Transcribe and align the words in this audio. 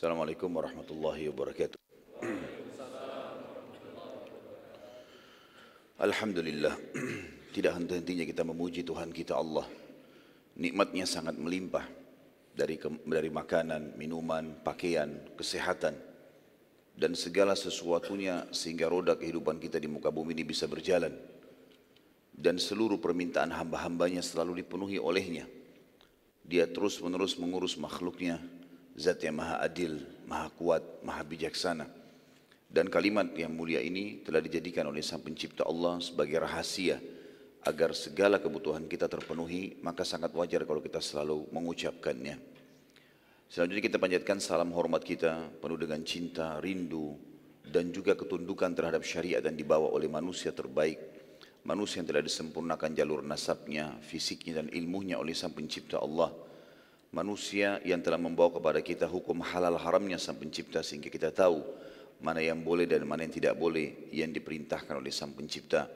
Assalamualaikum 0.00 0.48
warahmatullahi 0.56 1.28
wabarakatuh. 1.28 1.76
Alhamdulillah, 6.00 6.72
tidak 7.52 7.76
henti-hentinya 7.76 8.24
kita 8.24 8.40
memuji 8.40 8.80
Tuhan 8.80 9.12
kita 9.12 9.36
Allah. 9.36 9.68
Nikmatnya 10.56 11.04
sangat 11.04 11.36
melimpah 11.36 11.84
dari 12.56 12.80
dari 12.80 13.28
makanan, 13.28 14.00
minuman, 14.00 14.64
pakaian, 14.64 15.20
kesehatan 15.36 15.92
dan 16.96 17.12
segala 17.12 17.52
sesuatunya 17.52 18.48
sehingga 18.56 18.88
roda 18.88 19.20
kehidupan 19.20 19.60
kita 19.60 19.76
di 19.76 19.92
muka 19.92 20.08
bumi 20.08 20.32
ini 20.32 20.48
bisa 20.48 20.64
berjalan 20.64 21.12
dan 22.32 22.56
seluruh 22.56 22.96
permintaan 22.96 23.52
hamba-hambanya 23.52 24.24
selalu 24.24 24.64
dipenuhi 24.64 24.96
olehnya. 24.96 25.44
Dia 26.48 26.64
terus 26.64 26.96
menerus 27.04 27.36
mengurus 27.36 27.76
makhluknya, 27.76 28.40
zat 28.96 29.22
yang 29.22 29.38
maha 29.38 29.62
adil, 29.62 30.00
maha 30.26 30.48
kuat, 30.54 30.82
maha 31.04 31.22
bijaksana. 31.26 31.86
Dan 32.70 32.86
kalimat 32.86 33.34
yang 33.34 33.50
mulia 33.50 33.82
ini 33.82 34.22
telah 34.22 34.38
dijadikan 34.38 34.86
oleh 34.86 35.02
Sang 35.02 35.18
Pencipta 35.18 35.66
Allah 35.66 35.98
sebagai 35.98 36.38
rahasia 36.38 37.02
agar 37.66 37.92
segala 37.92 38.38
kebutuhan 38.38 38.86
kita 38.86 39.10
terpenuhi, 39.10 39.82
maka 39.82 40.06
sangat 40.06 40.30
wajar 40.32 40.62
kalau 40.64 40.78
kita 40.78 41.02
selalu 41.02 41.50
mengucapkannya. 41.50 42.38
Selanjutnya 43.50 43.82
kita 43.90 43.98
panjatkan 43.98 44.38
salam 44.38 44.70
hormat 44.70 45.02
kita 45.02 45.50
penuh 45.58 45.74
dengan 45.74 46.00
cinta, 46.06 46.62
rindu, 46.62 47.18
dan 47.66 47.90
juga 47.90 48.14
ketundukan 48.14 48.70
terhadap 48.72 49.02
syariat 49.02 49.42
yang 49.42 49.58
dibawa 49.58 49.90
oleh 49.90 50.06
manusia 50.06 50.54
terbaik. 50.54 50.98
Manusia 51.66 52.00
yang 52.00 52.08
telah 52.08 52.24
disempurnakan 52.24 52.94
jalur 52.94 53.20
nasabnya, 53.26 53.98
fisiknya 54.00 54.62
dan 54.62 54.70
ilmunya 54.70 55.18
oleh 55.18 55.34
Sang 55.34 55.50
Pencipta 55.50 55.98
Allah. 55.98 56.30
Manusia 57.10 57.82
yang 57.82 57.98
telah 57.98 58.22
membawa 58.22 58.54
kepada 58.54 58.78
kita 58.78 59.10
hukum 59.10 59.42
halal 59.42 59.74
haramnya 59.74 60.14
Sang 60.14 60.38
Pencipta 60.38 60.78
sehingga 60.78 61.10
kita 61.10 61.34
tahu 61.34 61.58
mana 62.22 62.38
yang 62.38 62.62
boleh 62.62 62.86
dan 62.86 63.02
mana 63.02 63.26
yang 63.26 63.34
tidak 63.34 63.58
boleh 63.58 64.06
yang 64.14 64.30
diperintahkan 64.30 64.94
oleh 64.94 65.10
Sang 65.10 65.34
Pencipta. 65.34 65.90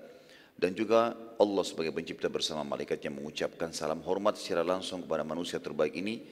Dan 0.59 0.75
juga 0.75 1.15
Allah 1.39 1.65
sebagai 1.67 1.91
pencipta 1.91 2.31
bersama 2.31 2.63
malaikat 2.63 3.03
yang 3.03 3.19
mengucapkan 3.19 3.75
salam 3.75 3.99
hormat 4.07 4.39
secara 4.39 4.63
langsung 4.63 5.03
kepada 5.03 5.27
manusia 5.27 5.59
terbaik 5.59 5.99
ini 5.99 6.23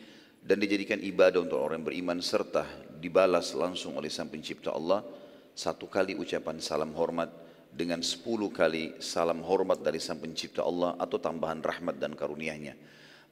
dan 0.42 0.62
dijadikan 0.62 0.98
ibadah 0.98 1.42
untuk 1.42 1.58
orang 1.58 1.82
yang 1.82 1.86
beriman 1.86 2.18
serta 2.22 2.66
dibalas 3.02 3.54
langsung 3.54 3.98
oleh 3.98 4.10
Sang 4.10 4.30
Pencipta 4.30 4.74
Allah 4.74 5.02
satu 5.58 5.90
kali 5.90 6.18
ucapan 6.18 6.58
salam 6.58 6.94
hormat 6.94 7.30
dengan 7.70 7.98
sepuluh 8.02 8.50
kali 8.50 8.98
salam 8.98 9.42
hormat 9.46 9.78
dari 9.78 9.98
Sang 9.98 10.18
Pencipta 10.18 10.66
Allah 10.66 10.98
atau 10.98 11.22
tambahan 11.22 11.62
rahmat 11.62 11.98
dan 11.98 12.14
karunia-Nya. 12.14 12.74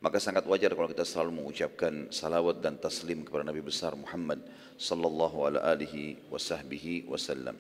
Maka 0.00 0.16
sangat 0.16 0.48
wajar 0.48 0.72
kalau 0.72 0.88
kita 0.88 1.04
selalu 1.04 1.44
mengucapkan 1.44 2.08
salawat 2.08 2.64
dan 2.64 2.80
taslim 2.80 3.20
kepada 3.20 3.44
Nabi 3.44 3.60
besar 3.60 3.92
Muhammad 3.92 4.40
sallallahu 4.80 5.60
alaihi 5.60 6.16
wasallam. 7.12 7.52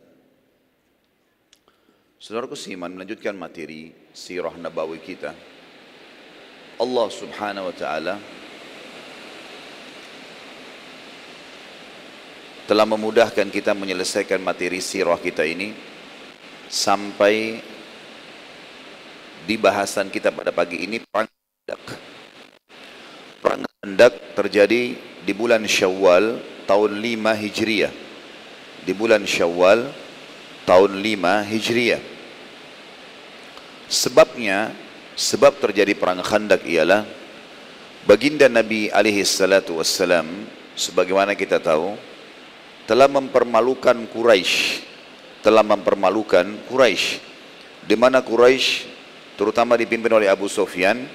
Saudaraku 2.16 2.56
seiman 2.56 2.96
melanjutkan 2.96 3.36
materi 3.36 3.92
sirah 4.16 4.56
nabawi 4.56 5.04
kita. 5.04 5.36
Allah 6.80 7.08
Subhanahu 7.12 7.68
wa 7.68 7.76
taala 7.76 8.16
telah 12.64 12.86
memudahkan 12.88 13.52
kita 13.52 13.76
menyelesaikan 13.76 14.40
materi 14.40 14.80
sirah 14.80 15.20
kita 15.20 15.44
ini 15.44 15.76
sampai 16.72 17.60
di 19.44 19.56
bahasan 19.60 20.08
kita 20.08 20.32
pada 20.32 20.56
pagi 20.56 20.88
ini 20.88 21.04
perang 21.04 21.28
Perang 23.40 23.64
Khandaq 23.64 24.36
terjadi 24.36 25.00
di 25.24 25.32
bulan 25.32 25.64
Syawal 25.64 26.36
tahun 26.68 27.00
5 27.00 27.40
Hijriah. 27.40 27.92
Di 28.84 28.92
bulan 28.92 29.24
Syawal 29.24 29.88
tahun 30.68 31.00
5 31.00 31.48
Hijriah. 31.48 32.02
Sebabnya, 33.88 34.76
sebab 35.16 35.56
terjadi 35.56 35.96
perang 35.96 36.20
Khandaq 36.20 36.68
ialah 36.68 37.08
baginda 38.04 38.46
Nabi 38.46 38.92
alaihi 38.92 39.24
salatu 39.24 39.80
wassalam 39.80 40.28
sebagaimana 40.76 41.32
kita 41.32 41.58
tahu 41.58 41.96
telah 42.84 43.08
mempermalukan 43.08 43.96
Quraisy, 44.12 44.84
telah 45.40 45.64
mempermalukan 45.64 46.44
Quraisy 46.68 47.18
di 47.88 47.96
mana 47.96 48.20
Quraisy 48.20 48.84
terutama 49.40 49.80
dipimpin 49.80 50.12
oleh 50.12 50.28
Abu 50.28 50.46
Sufyan 50.46 51.08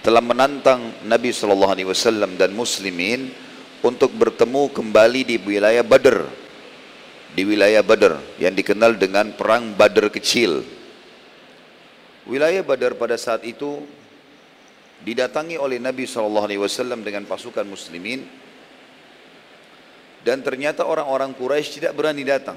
telah 0.00 0.24
menantang 0.24 0.96
Nabi 1.04 1.28
Shallallahu 1.28 1.72
Alaihi 1.76 1.88
Wasallam 1.88 2.40
dan 2.40 2.56
Muslimin 2.56 3.28
untuk 3.84 4.12
bertemu 4.16 4.72
kembali 4.72 5.20
di 5.28 5.36
wilayah 5.36 5.84
Badr, 5.84 6.24
di 7.36 7.42
wilayah 7.44 7.84
Badr 7.84 8.40
yang 8.40 8.56
dikenal 8.56 8.96
dengan 8.96 9.36
perang 9.36 9.76
Badr 9.76 10.08
kecil. 10.08 10.64
Wilayah 12.24 12.64
Badr 12.64 12.96
pada 12.96 13.20
saat 13.20 13.44
itu 13.44 13.84
didatangi 15.04 15.60
oleh 15.60 15.76
Nabi 15.76 16.08
Shallallahu 16.08 16.48
Alaihi 16.48 16.60
Wasallam 16.64 17.04
dengan 17.04 17.28
pasukan 17.28 17.64
Muslimin 17.68 18.24
dan 20.24 20.40
ternyata 20.44 20.84
orang-orang 20.84 21.32
Quraisy 21.36 21.80
tidak 21.80 21.92
berani 21.96 22.24
datang. 22.24 22.56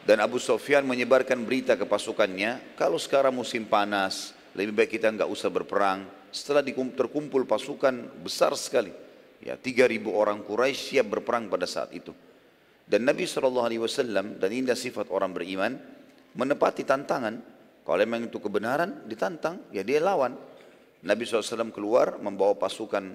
Dan 0.00 0.18
Abu 0.18 0.40
Sofyan 0.40 0.82
menyebarkan 0.82 1.44
berita 1.44 1.76
ke 1.76 1.84
pasukannya, 1.86 2.74
kalau 2.74 2.96
sekarang 2.96 3.36
musim 3.36 3.68
panas, 3.68 4.32
lebih 4.54 4.72
baik 4.74 4.90
kita 4.98 5.12
nggak 5.14 5.30
usah 5.30 5.50
berperang. 5.52 6.06
Setelah 6.30 6.62
terkumpul 6.66 7.42
pasukan 7.46 8.22
besar 8.22 8.54
sekali, 8.54 8.94
ya 9.42 9.58
3.000 9.58 10.06
orang 10.10 10.46
Quraisy 10.46 10.94
siap 10.94 11.06
berperang 11.18 11.50
pada 11.50 11.66
saat 11.66 11.90
itu. 11.90 12.14
Dan 12.86 13.06
Nabi 13.06 13.22
SAW 13.26 13.70
dan 14.38 14.50
indah 14.50 14.74
sifat 14.74 15.10
orang 15.14 15.30
beriman 15.30 15.78
menepati 16.34 16.82
tantangan. 16.82 17.38
Kalau 17.86 17.98
memang 17.98 18.26
itu 18.26 18.38
kebenaran 18.38 19.06
ditantang, 19.06 19.66
ya 19.74 19.82
dia 19.82 20.02
lawan. 20.02 20.34
Nabi 21.02 21.22
SAW 21.26 21.70
keluar 21.70 22.18
membawa 22.18 22.54
pasukan 22.58 23.14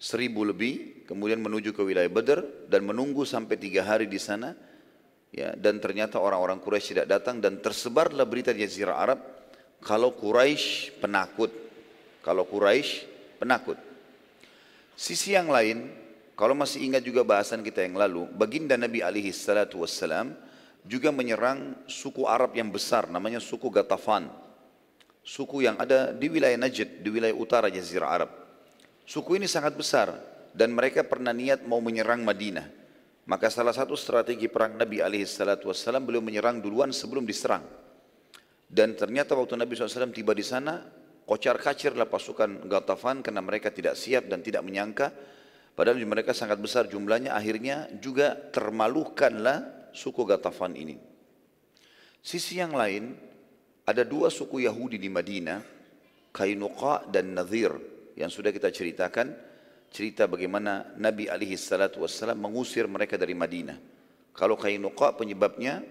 seribu 0.00 0.44
lebih, 0.44 1.04
kemudian 1.08 1.40
menuju 1.40 1.72
ke 1.72 1.80
wilayah 1.80 2.08
Badr 2.12 2.68
dan 2.68 2.84
menunggu 2.84 3.24
sampai 3.24 3.56
tiga 3.56 3.84
hari 3.84 4.08
di 4.08 4.20
sana. 4.20 4.52
Ya, 5.34 5.50
dan 5.58 5.82
ternyata 5.82 6.22
orang-orang 6.22 6.62
Quraisy 6.62 6.94
tidak 6.94 7.08
datang 7.10 7.42
dan 7.42 7.58
tersebarlah 7.58 8.22
berita 8.22 8.54
di 8.54 8.62
Jazirah 8.62 8.96
Arab 8.96 9.18
kalau 9.84 10.16
Quraisy 10.16 10.98
penakut. 10.98 11.52
Kalau 12.24 12.48
Quraisy 12.48 13.04
penakut. 13.36 13.76
Sisi 14.96 15.36
yang 15.36 15.52
lain, 15.52 15.92
kalau 16.34 16.56
masih 16.56 16.82
ingat 16.88 17.04
juga 17.04 17.20
bahasan 17.22 17.60
kita 17.60 17.84
yang 17.84 18.00
lalu, 18.00 18.24
baginda 18.32 18.80
Nabi 18.80 19.04
alaihi 19.04 19.30
salatu 19.30 19.84
wassalam 19.84 20.32
juga 20.88 21.12
menyerang 21.12 21.84
suku 21.84 22.24
Arab 22.24 22.56
yang 22.56 22.72
besar 22.72 23.12
namanya 23.12 23.38
suku 23.38 23.68
Gatafan. 23.68 24.32
Suku 25.24 25.64
yang 25.64 25.76
ada 25.80 26.12
di 26.12 26.28
wilayah 26.28 26.56
Najd, 26.56 27.00
di 27.00 27.08
wilayah 27.08 27.36
utara 27.36 27.68
Jazirah 27.68 28.08
Arab. 28.08 28.30
Suku 29.04 29.36
ini 29.36 29.48
sangat 29.48 29.76
besar 29.76 30.12
dan 30.52 30.72
mereka 30.72 31.04
pernah 31.04 31.32
niat 31.32 31.64
mau 31.64 31.80
menyerang 31.80 32.24
Madinah. 32.24 32.68
Maka 33.24 33.48
salah 33.48 33.72
satu 33.72 33.96
strategi 33.96 34.52
perang 34.52 34.76
Nabi 34.76 35.00
alaihi 35.00 35.24
salatu 35.24 35.72
wassalam 35.72 36.04
beliau 36.04 36.20
menyerang 36.20 36.60
duluan 36.60 36.92
sebelum 36.92 37.24
diserang. 37.24 37.83
Dan 38.68 38.98
ternyata 38.98 39.36
waktu 39.38 39.54
Nabi 39.60 39.76
SAW 39.76 40.10
tiba 40.10 40.32
di 40.32 40.42
sana, 40.42 40.82
kocar 41.24 41.56
kacirlah 41.56 42.08
pasukan 42.08 42.68
Gatafan 42.68 43.24
karena 43.24 43.40
mereka 43.40 43.72
tidak 43.72 43.96
siap 43.96 44.28
dan 44.28 44.44
tidak 44.44 44.64
menyangka. 44.64 45.12
Padahal 45.74 45.98
mereka 46.06 46.30
sangat 46.30 46.62
besar 46.62 46.86
jumlahnya, 46.86 47.34
akhirnya 47.34 47.90
juga 47.98 48.38
termalukanlah 48.54 49.90
suku 49.90 50.22
Gatafan 50.22 50.78
ini. 50.78 50.96
Sisi 52.24 52.56
yang 52.62 52.72
lain, 52.72 53.14
ada 53.84 54.00
dua 54.06 54.30
suku 54.32 54.64
Yahudi 54.64 54.96
di 54.96 55.10
Madinah, 55.12 55.60
Kainuqa 56.32 57.10
dan 57.10 57.36
Nadir, 57.36 57.74
yang 58.16 58.30
sudah 58.30 58.54
kita 58.54 58.70
ceritakan, 58.70 59.34
cerita 59.94 60.26
bagaimana 60.26 60.94
Nabi 60.98 61.30
alaihi 61.30 61.54
salatu 61.54 62.02
mengusir 62.34 62.88
mereka 62.90 63.14
dari 63.14 63.34
Madinah. 63.34 63.78
Kalau 64.34 64.58
Kainuqa 64.58 65.14
penyebabnya 65.14 65.84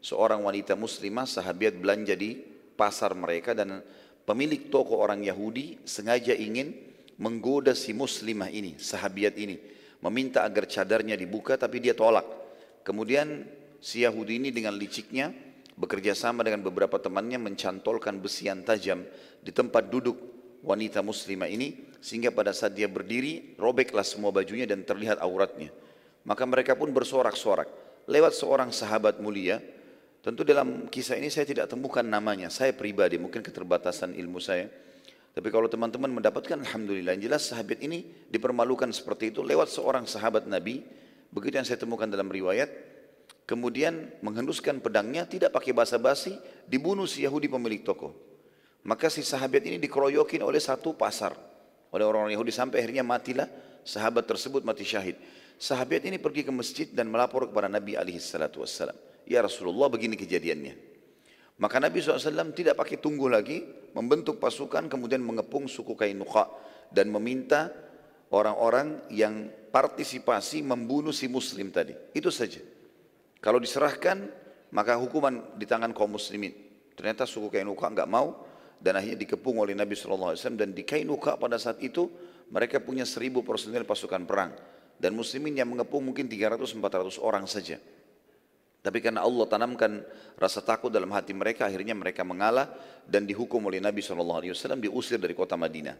seorang 0.00 0.40
wanita 0.44 0.76
muslimah 0.76 1.28
sahabiat 1.28 1.76
belanja 1.76 2.16
di 2.16 2.40
pasar 2.76 3.12
mereka 3.12 3.52
dan 3.52 3.84
pemilik 4.24 4.72
toko 4.72 4.96
orang 5.00 5.20
Yahudi 5.20 5.84
sengaja 5.84 6.32
ingin 6.32 6.72
menggoda 7.20 7.76
si 7.76 7.92
muslimah 7.92 8.48
ini, 8.48 8.80
sahabiat 8.80 9.36
ini, 9.36 9.60
meminta 10.00 10.40
agar 10.42 10.64
cadarnya 10.64 11.14
dibuka 11.20 11.60
tapi 11.60 11.84
dia 11.84 11.92
tolak. 11.92 12.24
Kemudian 12.80 13.44
si 13.76 14.00
Yahudi 14.08 14.40
ini 14.40 14.48
dengan 14.48 14.72
liciknya 14.72 15.28
bekerja 15.76 16.16
sama 16.16 16.40
dengan 16.40 16.64
beberapa 16.64 16.96
temannya 16.96 17.36
mencantolkan 17.36 18.20
besian 18.20 18.64
tajam 18.64 19.04
di 19.44 19.52
tempat 19.52 19.92
duduk 19.92 20.16
wanita 20.64 21.04
muslimah 21.04 21.48
ini 21.48 21.92
sehingga 22.00 22.32
pada 22.32 22.56
saat 22.56 22.72
dia 22.72 22.88
berdiri 22.88 23.56
robeklah 23.60 24.04
semua 24.04 24.32
bajunya 24.32 24.64
dan 24.64 24.80
terlihat 24.84 25.20
auratnya. 25.20 25.68
Maka 26.24 26.44
mereka 26.48 26.72
pun 26.76 26.92
bersorak-sorak. 26.92 27.68
Lewat 28.08 28.32
seorang 28.32 28.72
sahabat 28.72 29.20
mulia 29.20 29.60
Tentu 30.20 30.44
dalam 30.44 30.84
kisah 30.92 31.16
ini 31.16 31.32
saya 31.32 31.48
tidak 31.48 31.72
temukan 31.72 32.04
namanya, 32.04 32.52
saya 32.52 32.76
pribadi, 32.76 33.16
mungkin 33.16 33.40
keterbatasan 33.40 34.12
ilmu 34.12 34.36
saya. 34.36 34.68
Tapi 35.30 35.48
kalau 35.48 35.70
teman-teman 35.70 36.12
mendapatkan 36.12 36.60
Alhamdulillah 36.60 37.16
yang 37.16 37.32
jelas 37.32 37.48
sahabat 37.48 37.80
ini 37.80 38.04
dipermalukan 38.28 38.90
seperti 38.92 39.32
itu 39.32 39.40
lewat 39.40 39.72
seorang 39.72 40.04
sahabat 40.04 40.44
Nabi. 40.44 40.84
Begitu 41.30 41.62
yang 41.62 41.66
saya 41.66 41.80
temukan 41.80 42.04
dalam 42.04 42.28
riwayat. 42.28 42.68
Kemudian 43.46 44.12
menghenduskan 44.20 44.78
pedangnya 44.82 45.24
tidak 45.24 45.56
pakai 45.56 45.72
basa-basi 45.72 46.36
dibunuh 46.68 47.08
si 47.08 47.24
Yahudi 47.24 47.48
pemilik 47.48 47.80
toko. 47.80 48.12
Maka 48.84 49.08
si 49.08 49.24
sahabat 49.24 49.64
ini 49.64 49.80
dikeroyokin 49.80 50.44
oleh 50.44 50.60
satu 50.60 50.92
pasar. 50.94 51.32
Oleh 51.90 52.04
orang-orang 52.04 52.36
Yahudi 52.36 52.52
sampai 52.52 52.84
akhirnya 52.84 53.02
matilah 53.02 53.48
sahabat 53.82 54.28
tersebut 54.28 54.62
mati 54.62 54.84
syahid. 54.84 55.16
Sahabat 55.56 56.04
ini 56.04 56.20
pergi 56.20 56.44
ke 56.44 56.52
masjid 56.52 56.86
dan 56.90 57.08
melapor 57.08 57.48
kepada 57.48 57.72
Nabi 57.72 57.96
alaihi 57.96 58.22
salatu 58.22 58.62
wassalam. 58.62 58.94
Ya 59.30 59.46
Rasulullah 59.46 59.86
begini 59.86 60.18
kejadiannya. 60.18 60.74
Maka 61.62 61.78
Nabi 61.78 62.02
SAW 62.02 62.50
tidak 62.50 62.74
pakai 62.74 62.98
tunggu 62.98 63.30
lagi, 63.30 63.62
membentuk 63.94 64.42
pasukan 64.42 64.90
kemudian 64.90 65.22
mengepung 65.22 65.70
suku 65.70 65.94
Kainuqa 65.94 66.50
dan 66.90 67.14
meminta 67.14 67.70
orang-orang 68.34 69.06
yang 69.06 69.46
partisipasi 69.70 70.66
membunuh 70.66 71.14
si 71.14 71.30
muslim 71.30 71.70
tadi. 71.70 71.94
Itu 72.10 72.34
saja. 72.34 72.58
Kalau 73.38 73.62
diserahkan, 73.62 74.18
maka 74.74 74.98
hukuman 74.98 75.54
di 75.54 75.62
tangan 75.62 75.94
kaum 75.94 76.18
muslimin. 76.18 76.50
Ternyata 76.98 77.22
suku 77.22 77.54
Kainuqa 77.54 77.86
enggak 77.86 78.10
mau 78.10 78.34
dan 78.82 78.98
akhirnya 78.98 79.22
dikepung 79.22 79.62
oleh 79.62 79.78
Nabi 79.78 79.94
SAW 79.94 80.34
dan 80.58 80.74
di 80.74 80.82
Kainuqa 80.82 81.38
pada 81.38 81.54
saat 81.54 81.78
itu 81.78 82.10
mereka 82.50 82.82
punya 82.82 83.06
seribu 83.06 83.46
personil 83.46 83.86
pasukan 83.86 84.26
perang 84.26 84.50
dan 84.98 85.14
muslimin 85.14 85.54
yang 85.54 85.70
mengepung 85.70 86.02
mungkin 86.02 86.26
300-400 86.26 87.22
orang 87.22 87.46
saja. 87.46 87.78
Tapi 88.80 88.98
karena 89.04 89.20
Allah 89.20 89.44
tanamkan 89.44 90.00
rasa 90.40 90.64
takut 90.64 90.88
dalam 90.88 91.12
hati 91.12 91.36
mereka, 91.36 91.68
akhirnya 91.68 91.92
mereka 91.92 92.24
mengalah 92.24 92.72
dan 93.04 93.28
dihukum 93.28 93.60
oleh 93.68 93.76
Nabi 93.76 94.00
SAW 94.00 94.40
diusir 94.80 95.20
dari 95.20 95.36
kota 95.36 95.52
Madinah. 95.60 95.96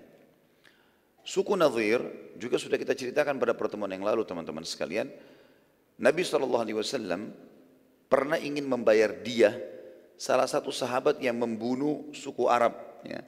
Suku 1.21 1.53
Nadir 1.53 2.01
juga 2.41 2.57
sudah 2.57 2.81
kita 2.81 2.97
ceritakan 2.97 3.37
pada 3.37 3.53
pertemuan 3.53 3.93
yang 3.93 4.01
lalu 4.01 4.25
teman-teman 4.25 4.65
sekalian. 4.65 5.13
Nabi 6.01 6.25
SAW 6.25 6.57
pernah 8.09 8.41
ingin 8.41 8.65
membayar 8.65 9.13
dia 9.13 9.53
salah 10.17 10.49
satu 10.49 10.73
sahabat 10.73 11.21
yang 11.21 11.37
membunuh 11.37 12.09
suku 12.17 12.49
Arab. 12.49 13.05
Ya. 13.05 13.21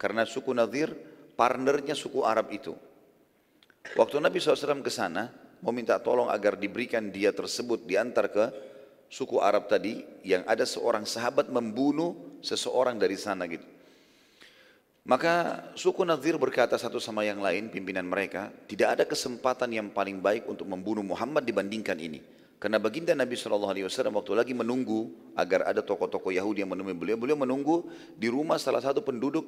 Karena 0.00 0.24
suku 0.24 0.56
Nadir 0.56 0.96
partnernya 1.36 1.92
suku 1.92 2.24
Arab 2.24 2.48
itu. 2.48 2.72
Waktu 3.92 4.16
Nabi 4.24 4.40
SAW 4.40 4.80
ke 4.80 4.88
sana, 4.88 5.28
mau 5.60 5.76
minta 5.76 6.00
tolong 6.00 6.32
agar 6.32 6.56
diberikan 6.56 7.12
dia 7.12 7.36
tersebut 7.36 7.84
diantar 7.84 8.32
ke 8.32 8.44
suku 9.14 9.38
Arab 9.38 9.70
tadi 9.70 10.02
yang 10.26 10.42
ada 10.42 10.66
seorang 10.66 11.06
sahabat 11.06 11.46
membunuh 11.46 12.42
seseorang 12.42 12.98
dari 12.98 13.14
sana 13.14 13.46
gitu. 13.46 13.62
Maka 15.06 15.62
suku 15.78 16.02
Nadir 16.02 16.34
berkata 16.34 16.74
satu 16.74 16.98
sama 16.98 17.22
yang 17.22 17.38
lain, 17.38 17.70
pimpinan 17.70 18.08
mereka, 18.08 18.50
tidak 18.66 18.98
ada 18.98 19.04
kesempatan 19.06 19.70
yang 19.70 19.86
paling 19.94 20.18
baik 20.18 20.50
untuk 20.50 20.66
membunuh 20.66 21.06
Muhammad 21.06 21.46
dibandingkan 21.46 21.94
ini. 22.00 22.24
Karena 22.58 22.80
baginda 22.80 23.12
Nabi 23.12 23.36
SAW 23.36 23.68
waktu 23.92 24.32
lagi 24.32 24.56
menunggu 24.56 25.12
agar 25.36 25.68
ada 25.68 25.84
tokoh-tokoh 25.84 26.32
Yahudi 26.32 26.64
yang 26.64 26.72
menemui 26.72 26.96
beliau, 26.96 27.20
beliau 27.20 27.36
menunggu 27.36 27.84
di 28.16 28.32
rumah 28.32 28.56
salah 28.56 28.80
satu 28.80 29.04
penduduk 29.04 29.44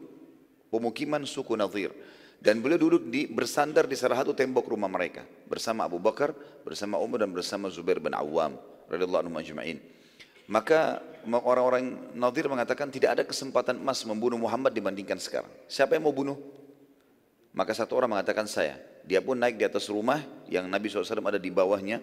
pemukiman 0.69 1.25
suku 1.25 1.57
Nadir. 1.57 1.91
Dan 2.37 2.61
beliau 2.61 2.77
duduk 2.77 3.09
di, 3.09 3.25
bersandar 3.25 3.89
di 3.89 3.97
salah 3.97 4.21
satu 4.21 4.37
tembok 4.37 4.69
rumah 4.69 4.93
mereka. 4.93 5.25
Bersama 5.49 5.89
Abu 5.89 5.97
Bakar, 5.97 6.37
bersama 6.69 7.01
Umar 7.01 7.25
dan 7.25 7.33
bersama 7.33 7.73
Zubair 7.73 7.97
bin 7.97 8.13
Awam 8.13 8.61
radhiyallahu 8.91 9.31
ajma'in. 9.33 9.79
Maka 10.47 11.03
orang-orang 11.27 12.15
Nadir 12.15 12.47
mengatakan 12.47 12.87
tidak 12.87 13.19
ada 13.19 13.23
kesempatan 13.27 13.83
emas 13.83 14.07
membunuh 14.07 14.39
Muhammad 14.39 14.71
dibandingkan 14.71 15.19
sekarang. 15.19 15.51
Siapa 15.67 15.99
yang 15.99 16.07
mau 16.07 16.15
bunuh? 16.15 16.39
Maka 17.51 17.75
satu 17.75 17.99
orang 17.99 18.15
mengatakan 18.15 18.47
saya. 18.47 18.79
Dia 19.07 19.23
pun 19.23 19.39
naik 19.39 19.59
di 19.59 19.67
atas 19.67 19.91
rumah 19.91 20.23
yang 20.47 20.67
Nabi 20.71 20.87
SAW 20.87 21.23
ada 21.25 21.41
di 21.41 21.51
bawahnya. 21.51 21.99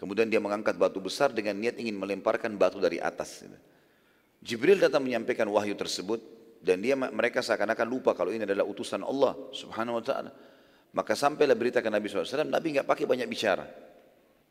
Kemudian 0.00 0.28
dia 0.28 0.40
mengangkat 0.40 0.76
batu 0.76 1.00
besar 1.00 1.32
dengan 1.32 1.56
niat 1.60 1.76
ingin 1.76 1.96
melemparkan 1.96 2.56
batu 2.56 2.80
dari 2.80 3.00
atas. 3.00 3.44
Jibril 4.44 4.80
datang 4.80 5.04
menyampaikan 5.04 5.48
wahyu 5.48 5.72
tersebut 5.76 6.20
dan 6.64 6.80
dia 6.80 6.96
mereka 6.96 7.44
seakan-akan 7.44 7.86
lupa 7.88 8.16
kalau 8.16 8.32
ini 8.32 8.48
adalah 8.48 8.64
utusan 8.64 9.04
Allah 9.04 9.36
Subhanahu 9.52 10.00
wa 10.00 10.04
taala. 10.04 10.30
Maka 10.94 11.12
sampailah 11.18 11.58
berita 11.58 11.82
ke 11.82 11.90
Nabi 11.90 12.06
SAW, 12.06 12.46
Nabi 12.46 12.78
nggak 12.78 12.86
pakai 12.86 13.04
banyak 13.04 13.26
bicara. 13.26 13.66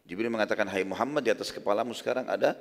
Jibril 0.03 0.27
mengatakan, 0.27 0.67
hai 0.67 0.83
Muhammad 0.83 1.23
di 1.23 1.31
atas 1.31 1.47
kepalamu 1.49 1.95
sekarang 1.95 2.27
ada 2.27 2.59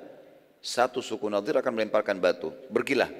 satu 0.63 1.03
suku 1.03 1.27
Nadir 1.27 1.59
akan 1.59 1.75
melemparkan 1.75 2.15
batu. 2.15 2.55
Bergilah. 2.71 3.11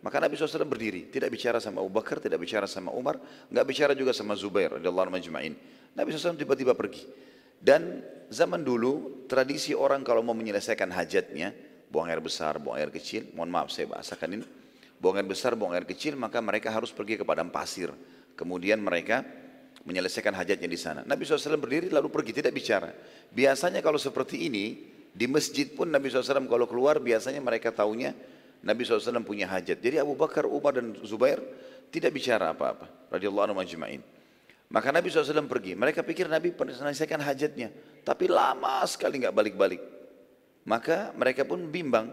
Maka 0.00 0.16
Nabi 0.16 0.36
SAW 0.36 0.64
berdiri, 0.64 1.12
tidak 1.12 1.28
bicara 1.28 1.60
sama 1.60 1.84
Abu 1.84 1.92
Bakar, 1.92 2.20
tidak 2.20 2.40
bicara 2.40 2.64
sama 2.64 2.88
Umar, 2.92 3.20
nggak 3.52 3.66
bicara 3.68 3.92
juga 3.92 4.16
sama 4.16 4.32
Zubair 4.32 4.80
majma'in. 4.80 5.52
Nabi 5.92 6.08
SAW 6.12 6.40
tiba-tiba 6.40 6.72
pergi. 6.72 7.04
Dan 7.60 8.00
zaman 8.32 8.64
dulu 8.64 9.24
tradisi 9.28 9.76
orang 9.76 10.00
kalau 10.00 10.24
mau 10.24 10.32
menyelesaikan 10.32 10.88
hajatnya, 10.88 11.52
buang 11.92 12.08
air 12.08 12.24
besar, 12.24 12.56
buang 12.56 12.80
air 12.80 12.88
kecil, 12.88 13.28
mohon 13.36 13.52
maaf 13.52 13.68
saya 13.68 13.92
bahasakan 13.92 14.40
ini, 14.40 14.44
buang 14.96 15.20
air 15.20 15.28
besar, 15.28 15.52
buang 15.52 15.76
air 15.76 15.84
kecil, 15.84 16.16
maka 16.16 16.40
mereka 16.40 16.72
harus 16.72 16.88
pergi 16.96 17.20
ke 17.20 17.24
padang 17.24 17.52
pasir. 17.52 17.92
Kemudian 18.40 18.80
mereka 18.80 19.20
menyelesaikan 19.84 20.36
hajatnya 20.36 20.68
di 20.68 20.78
sana. 20.78 21.00
Nabi 21.08 21.24
SAW 21.24 21.56
berdiri 21.56 21.88
lalu 21.88 22.12
pergi, 22.12 22.36
tidak 22.36 22.52
bicara. 22.52 22.92
Biasanya 23.32 23.80
kalau 23.80 23.96
seperti 23.96 24.46
ini, 24.50 24.64
di 25.10 25.26
masjid 25.26 25.66
pun 25.66 25.90
Nabi 25.90 26.12
SAW 26.12 26.46
kalau 26.46 26.66
keluar 26.70 27.02
biasanya 27.02 27.42
mereka 27.42 27.74
tahunya 27.74 28.14
Nabi 28.62 28.84
SAW 28.84 29.24
punya 29.24 29.48
hajat. 29.48 29.80
Jadi 29.80 29.96
Abu 29.98 30.14
Bakar, 30.14 30.44
Umar 30.44 30.76
dan 30.76 30.94
Zubair 31.02 31.40
tidak 31.88 32.12
bicara 32.14 32.52
apa-apa. 32.52 33.10
Radiyallahu 33.10 33.50
anhu 33.50 33.56
majma'in. 33.58 34.02
Maka 34.70 34.94
Nabi 34.94 35.10
SAW 35.10 35.50
pergi. 35.50 35.74
Mereka 35.74 36.06
pikir 36.06 36.30
Nabi 36.30 36.54
menyelesaikan 36.54 37.18
hajatnya. 37.18 37.74
Tapi 38.06 38.30
lama 38.30 38.86
sekali 38.86 39.18
nggak 39.18 39.34
balik-balik. 39.34 39.82
Maka 40.68 41.10
mereka 41.18 41.42
pun 41.42 41.66
bimbang. 41.66 42.06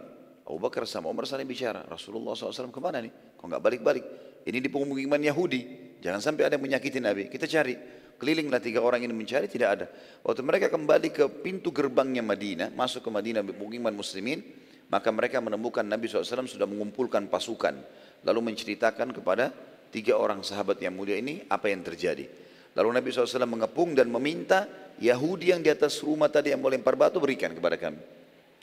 Abu 0.48 0.58
Bakar 0.64 0.88
sama 0.88 1.12
Umar 1.12 1.28
saling 1.28 1.46
bicara. 1.46 1.84
Rasulullah 1.86 2.34
SAW 2.34 2.72
ke 2.72 2.80
mana 2.80 3.04
nih? 3.04 3.12
Kok 3.36 3.46
nggak 3.46 3.64
balik-balik? 3.64 4.06
Ini 4.48 4.58
di 4.64 4.70
pemukiman 4.72 5.20
Yahudi. 5.20 5.87
Jangan 6.02 6.22
sampai 6.22 6.50
ada 6.50 6.56
yang 6.56 6.66
menyakiti 6.66 7.02
Nabi. 7.02 7.30
Kita 7.30 7.50
cari. 7.50 7.76
Kelilinglah 8.18 8.58
tiga 8.58 8.82
orang 8.82 9.06
ini 9.06 9.14
mencari, 9.14 9.46
tidak 9.46 9.70
ada. 9.78 9.86
Waktu 10.26 10.42
mereka 10.42 10.74
kembali 10.74 11.14
ke 11.14 11.30
pintu 11.46 11.70
gerbangnya 11.70 12.26
Madinah, 12.26 12.74
masuk 12.74 13.06
ke 13.06 13.10
Madinah 13.14 13.46
pemukiman 13.46 13.94
muslimin, 13.94 14.42
maka 14.90 15.14
mereka 15.14 15.38
menemukan 15.38 15.86
Nabi 15.86 16.10
SAW 16.10 16.50
sudah 16.50 16.66
mengumpulkan 16.66 17.30
pasukan. 17.30 17.78
Lalu 18.26 18.40
menceritakan 18.54 19.14
kepada 19.14 19.54
tiga 19.94 20.18
orang 20.18 20.42
sahabat 20.42 20.82
yang 20.82 20.98
mulia 20.98 21.22
ini 21.22 21.46
apa 21.46 21.70
yang 21.70 21.86
terjadi. 21.86 22.26
Lalu 22.74 22.90
Nabi 22.98 23.08
SAW 23.14 23.46
mengepung 23.46 23.94
dan 23.94 24.10
meminta 24.10 24.66
Yahudi 24.98 25.54
yang 25.54 25.62
di 25.62 25.70
atas 25.70 26.02
rumah 26.02 26.30
tadi 26.30 26.54
yang 26.54 26.62
mau 26.62 26.74
lempar 26.74 26.98
batu 26.98 27.22
berikan 27.22 27.54
kepada 27.54 27.78
kami. 27.78 28.02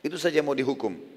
Itu 0.02 0.18
saja 0.18 0.42
mau 0.42 0.54
dihukum. 0.58 1.13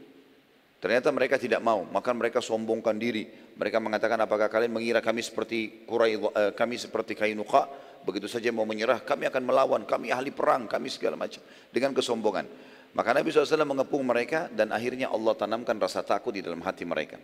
Ternyata 0.77 1.09
mereka 1.09 1.41
tidak 1.41 1.57
mau, 1.65 1.81
maka 1.89 2.13
mereka 2.13 2.37
sombongkan 2.37 3.01
diri. 3.01 3.25
Mereka 3.57 3.81
mengatakan 3.81 4.21
apakah 4.21 4.45
kalian 4.45 4.69
mengira 4.69 5.01
kami 5.01 5.25
seperti 5.25 5.89
Qurai, 5.89 6.13
uh, 6.21 6.53
kami 6.53 6.77
seperti 6.77 7.17
Kainuqa, 7.17 7.65
begitu 8.05 8.29
saja 8.29 8.53
mau 8.53 8.61
menyerah, 8.61 9.01
kami 9.01 9.25
akan 9.25 9.41
melawan, 9.41 9.81
kami 9.89 10.13
ahli 10.13 10.29
perang, 10.29 10.69
kami 10.69 10.93
segala 10.93 11.17
macam 11.17 11.41
dengan 11.73 11.97
kesombongan. 11.97 12.45
Maka 12.93 13.09
Nabi 13.13 13.33
SAW 13.33 13.65
mengepung 13.65 14.05
mereka 14.05 14.53
dan 14.53 14.69
akhirnya 14.69 15.09
Allah 15.09 15.33
tanamkan 15.33 15.77
rasa 15.81 16.05
takut 16.05 16.33
di 16.33 16.45
dalam 16.45 16.61
hati 16.61 16.85
mereka. 16.85 17.17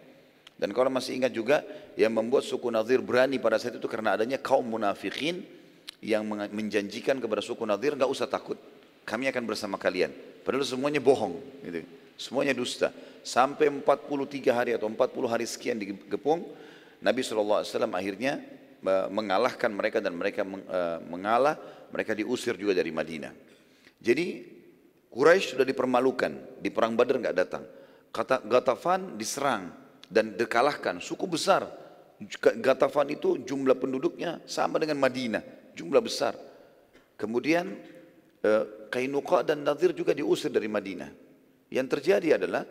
Dan 0.58 0.70
kalau 0.74 0.90
masih 0.90 1.18
ingat 1.18 1.34
juga 1.34 1.66
yang 1.98 2.14
membuat 2.14 2.46
suku 2.46 2.70
Nadir 2.70 3.02
berani 3.02 3.38
pada 3.42 3.58
saat 3.58 3.78
itu 3.78 3.86
karena 3.90 4.18
adanya 4.18 4.38
kaum 4.38 4.66
munafikin 4.66 5.46
yang 6.02 6.26
menjanjikan 6.28 7.18
kepada 7.22 7.42
suku 7.42 7.66
Nadir 7.66 7.94
nggak 7.98 8.10
usah 8.10 8.26
takut, 8.30 8.58
kami 9.06 9.30
akan 9.30 9.44
bersama 9.46 9.78
kalian. 9.78 10.14
Padahal 10.44 10.68
semuanya 10.68 11.00
bohong, 11.00 11.40
gitu. 11.64 12.03
Semuanya 12.17 12.53
dusta. 12.55 12.91
Sampai 13.24 13.72
43 13.72 14.51
hari 14.51 14.72
atau 14.75 14.91
40 14.91 15.32
hari 15.32 15.48
sekian 15.48 15.79
digepung, 15.79 16.43
Nabi 17.00 17.24
SAW 17.24 17.63
akhirnya 17.96 18.43
mengalahkan 19.12 19.72
mereka 19.72 20.03
dan 20.03 20.15
mereka 20.15 20.43
e, 20.43 20.79
mengalah, 21.08 21.55
mereka 21.91 22.12
diusir 22.12 22.60
juga 22.60 22.75
dari 22.75 22.91
Madinah. 22.91 23.32
Jadi 24.03 24.43
Quraisy 25.08 25.55
sudah 25.55 25.63
dipermalukan, 25.63 26.60
di 26.60 26.67
perang 26.67 27.00
Badar 27.00 27.24
nggak 27.24 27.38
datang. 27.38 27.63
Kata 28.12 28.43
Gatafan 28.43 29.15
diserang 29.15 29.72
dan 30.12 30.36
dikalahkan, 30.36 31.00
suku 31.00 31.24
besar. 31.32 31.63
Gatafan 32.60 33.08
itu 33.13 33.39
jumlah 33.39 33.79
penduduknya 33.79 34.43
sama 34.43 34.84
dengan 34.84 35.00
Madinah, 35.00 35.72
jumlah 35.79 36.03
besar. 36.03 36.36
Kemudian 37.15 37.79
e, 38.43 38.51
Kainuqa 38.91 39.48
dan 39.48 39.63
Nadir 39.63 39.96
juga 39.96 40.12
diusir 40.12 40.51
dari 40.51 40.67
Madinah. 40.67 41.23
Yang 41.74 41.88
terjadi 41.98 42.38
adalah 42.38 42.62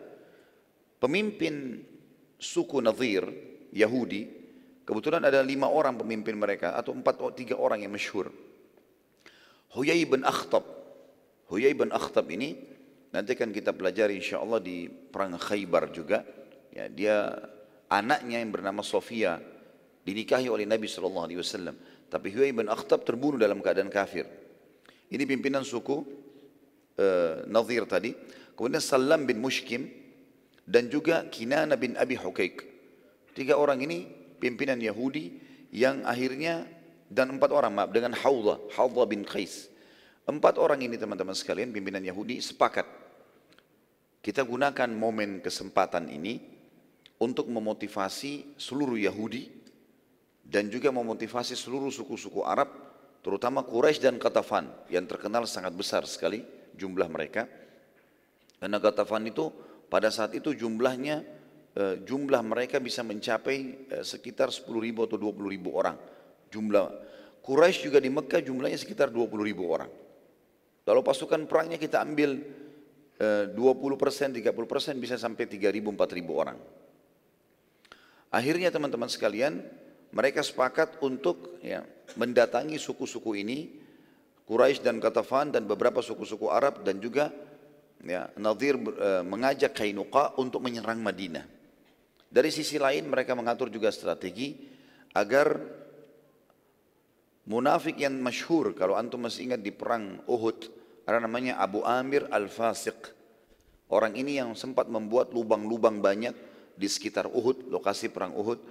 Pemimpin 1.03 1.83
suku 2.39 2.79
Nadir, 2.79 3.27
Yahudi, 3.75 4.23
kebetulan 4.87 5.19
ada 5.27 5.43
lima 5.43 5.67
orang 5.67 5.99
pemimpin 5.99 6.31
mereka, 6.39 6.79
atau 6.79 6.95
empat 6.95 7.19
tiga 7.35 7.59
orang 7.59 7.83
yang 7.83 7.91
masyhur. 7.91 8.31
Huyai 9.75 10.07
bin 10.07 10.23
Akhtab. 10.23 10.63
Huyai 11.51 11.75
bin 11.75 11.91
Akhtab 11.91 12.31
ini, 12.31 12.55
nanti 13.11 13.35
kan 13.35 13.51
kita 13.51 13.75
pelajari 13.75 14.15
insya 14.15 14.39
Allah 14.39 14.63
di 14.63 14.87
perang 14.87 15.35
Khaybar 15.35 15.91
juga. 15.91 16.23
Ya, 16.71 16.87
dia 16.87 17.35
anaknya 17.91 18.39
yang 18.39 18.55
bernama 18.55 18.79
Sofia 18.79 19.43
dinikahi 20.07 20.47
oleh 20.47 20.63
Nabi 20.63 20.87
Shallallahu 20.87 21.27
Alaihi 21.27 21.43
Wasallam. 21.43 21.75
Tapi 22.07 22.31
Huyai 22.31 22.55
bin 22.55 22.71
Akhtab 22.71 23.03
terbunuh 23.03 23.35
dalam 23.35 23.59
keadaan 23.59 23.91
kafir. 23.91 24.23
Ini 25.11 25.27
pimpinan 25.27 25.67
suku 25.67 25.99
uh, 26.95 27.43
Nadir 27.43 27.83
tadi. 27.91 28.15
Kemudian 28.53 28.83
Salam 28.83 29.25
bin 29.25 29.41
Mushkim 29.41 29.89
dan 30.63 30.87
juga 30.87 31.25
Kinana 31.27 31.75
bin 31.75 31.97
Abi 31.97 32.15
Hukaik. 32.15 32.63
Tiga 33.33 33.57
orang 33.57 33.81
ini 33.81 34.05
pimpinan 34.37 34.77
Yahudi 34.77 35.41
yang 35.73 36.05
akhirnya 36.05 36.69
dan 37.09 37.37
empat 37.37 37.49
orang 37.49 37.73
maaf 37.73 37.89
dengan 37.89 38.13
Hawla, 38.13 38.61
Hawla 38.77 39.09
bin 39.09 39.25
Qais. 39.25 39.69
Empat 40.23 40.55
orang 40.61 40.79
ini 40.85 40.95
teman-teman 40.95 41.35
sekalian 41.35 41.73
pimpinan 41.73 41.99
Yahudi 41.99 42.39
sepakat. 42.39 42.85
Kita 44.23 44.45
gunakan 44.47 44.87
momen 44.87 45.43
kesempatan 45.43 46.07
ini 46.07 46.39
untuk 47.19 47.51
memotivasi 47.51 48.55
seluruh 48.55 48.95
Yahudi 48.95 49.51
dan 50.47 50.71
juga 50.71 50.91
memotivasi 50.95 51.59
seluruh 51.59 51.91
suku-suku 51.91 52.39
Arab 52.43 52.71
terutama 53.23 53.63
Quraisy 53.63 53.99
dan 53.99 54.15
Qatafan 54.19 54.67
yang 54.87 55.07
terkenal 55.07 55.43
sangat 55.47 55.75
besar 55.75 56.07
sekali 56.07 56.43
jumlah 56.75 57.07
mereka. 57.11 57.47
Karena 58.63 58.79
Qatafan 58.79 59.27
itu 59.27 59.51
pada 59.91 60.07
saat 60.07 60.31
itu 60.39 60.55
jumlahnya 60.55 61.19
eh, 61.75 61.99
jumlah 61.99 62.39
mereka 62.47 62.79
bisa 62.79 63.03
mencapai 63.03 63.91
eh, 63.91 64.03
sekitar 64.07 64.55
10 64.55 64.71
ribu 64.79 65.03
atau 65.03 65.19
20 65.19 65.51
ribu 65.51 65.75
orang. 65.75 65.99
Jumlah 66.47 66.87
Quraisy 67.43 67.91
juga 67.91 67.99
di 67.99 68.07
Mekah 68.07 68.39
jumlahnya 68.39 68.79
sekitar 68.79 69.11
20 69.11 69.35
ribu 69.43 69.67
orang. 69.67 69.91
Kalau 70.87 71.03
pasukan 71.03 71.43
perangnya 71.43 71.75
kita 71.75 71.99
ambil 71.99 72.39
20 73.19 73.59
eh, 73.59 73.97
persen, 73.99 74.31
30 74.31 74.47
persen 74.63 74.95
bisa 74.95 75.19
sampai 75.19 75.43
3 75.43 75.67
ribu, 75.67 75.91
4 75.91 75.99
ribu 76.15 76.39
orang. 76.39 76.55
Akhirnya 78.31 78.71
teman-teman 78.71 79.11
sekalian, 79.11 79.59
mereka 80.15 80.39
sepakat 80.39 81.03
untuk 81.03 81.59
ya, 81.59 81.83
mendatangi 82.15 82.79
suku-suku 82.79 83.43
ini, 83.43 83.75
Quraisy 84.47 84.87
dan 84.87 85.03
Qatafan 85.03 85.51
dan 85.51 85.67
beberapa 85.67 85.99
suku-suku 85.99 86.47
Arab 86.47 86.87
dan 86.87 87.03
juga 87.03 87.27
ya, 88.03 88.29
Nadir 88.37 88.75
e, 88.77 89.09
mengajak 89.23 89.73
Kainuqa 89.73 90.35
untuk 90.37 90.59
menyerang 90.59 90.99
Madinah. 90.99 91.47
Dari 92.33 92.49
sisi 92.51 92.77
lain 92.77 93.07
mereka 93.07 93.33
mengatur 93.33 93.71
juga 93.71 93.89
strategi 93.89 94.57
agar 95.15 95.81
Munafik 97.43 97.99
yang 97.99 98.15
masyhur 98.23 98.71
kalau 98.71 98.95
antum 98.95 99.19
masih 99.19 99.51
ingat 99.51 99.59
di 99.59 99.75
perang 99.75 100.23
Uhud 100.31 100.63
ada 101.03 101.19
namanya 101.19 101.59
Abu 101.59 101.83
Amir 101.83 102.23
Al-Fasiq. 102.31 103.11
Orang 103.91 104.15
ini 104.15 104.39
yang 104.39 104.55
sempat 104.55 104.87
membuat 104.87 105.35
lubang-lubang 105.35 105.99
banyak 105.99 106.31
di 106.79 106.87
sekitar 106.87 107.27
Uhud, 107.27 107.67
lokasi 107.67 108.07
perang 108.07 108.31
Uhud 108.39 108.63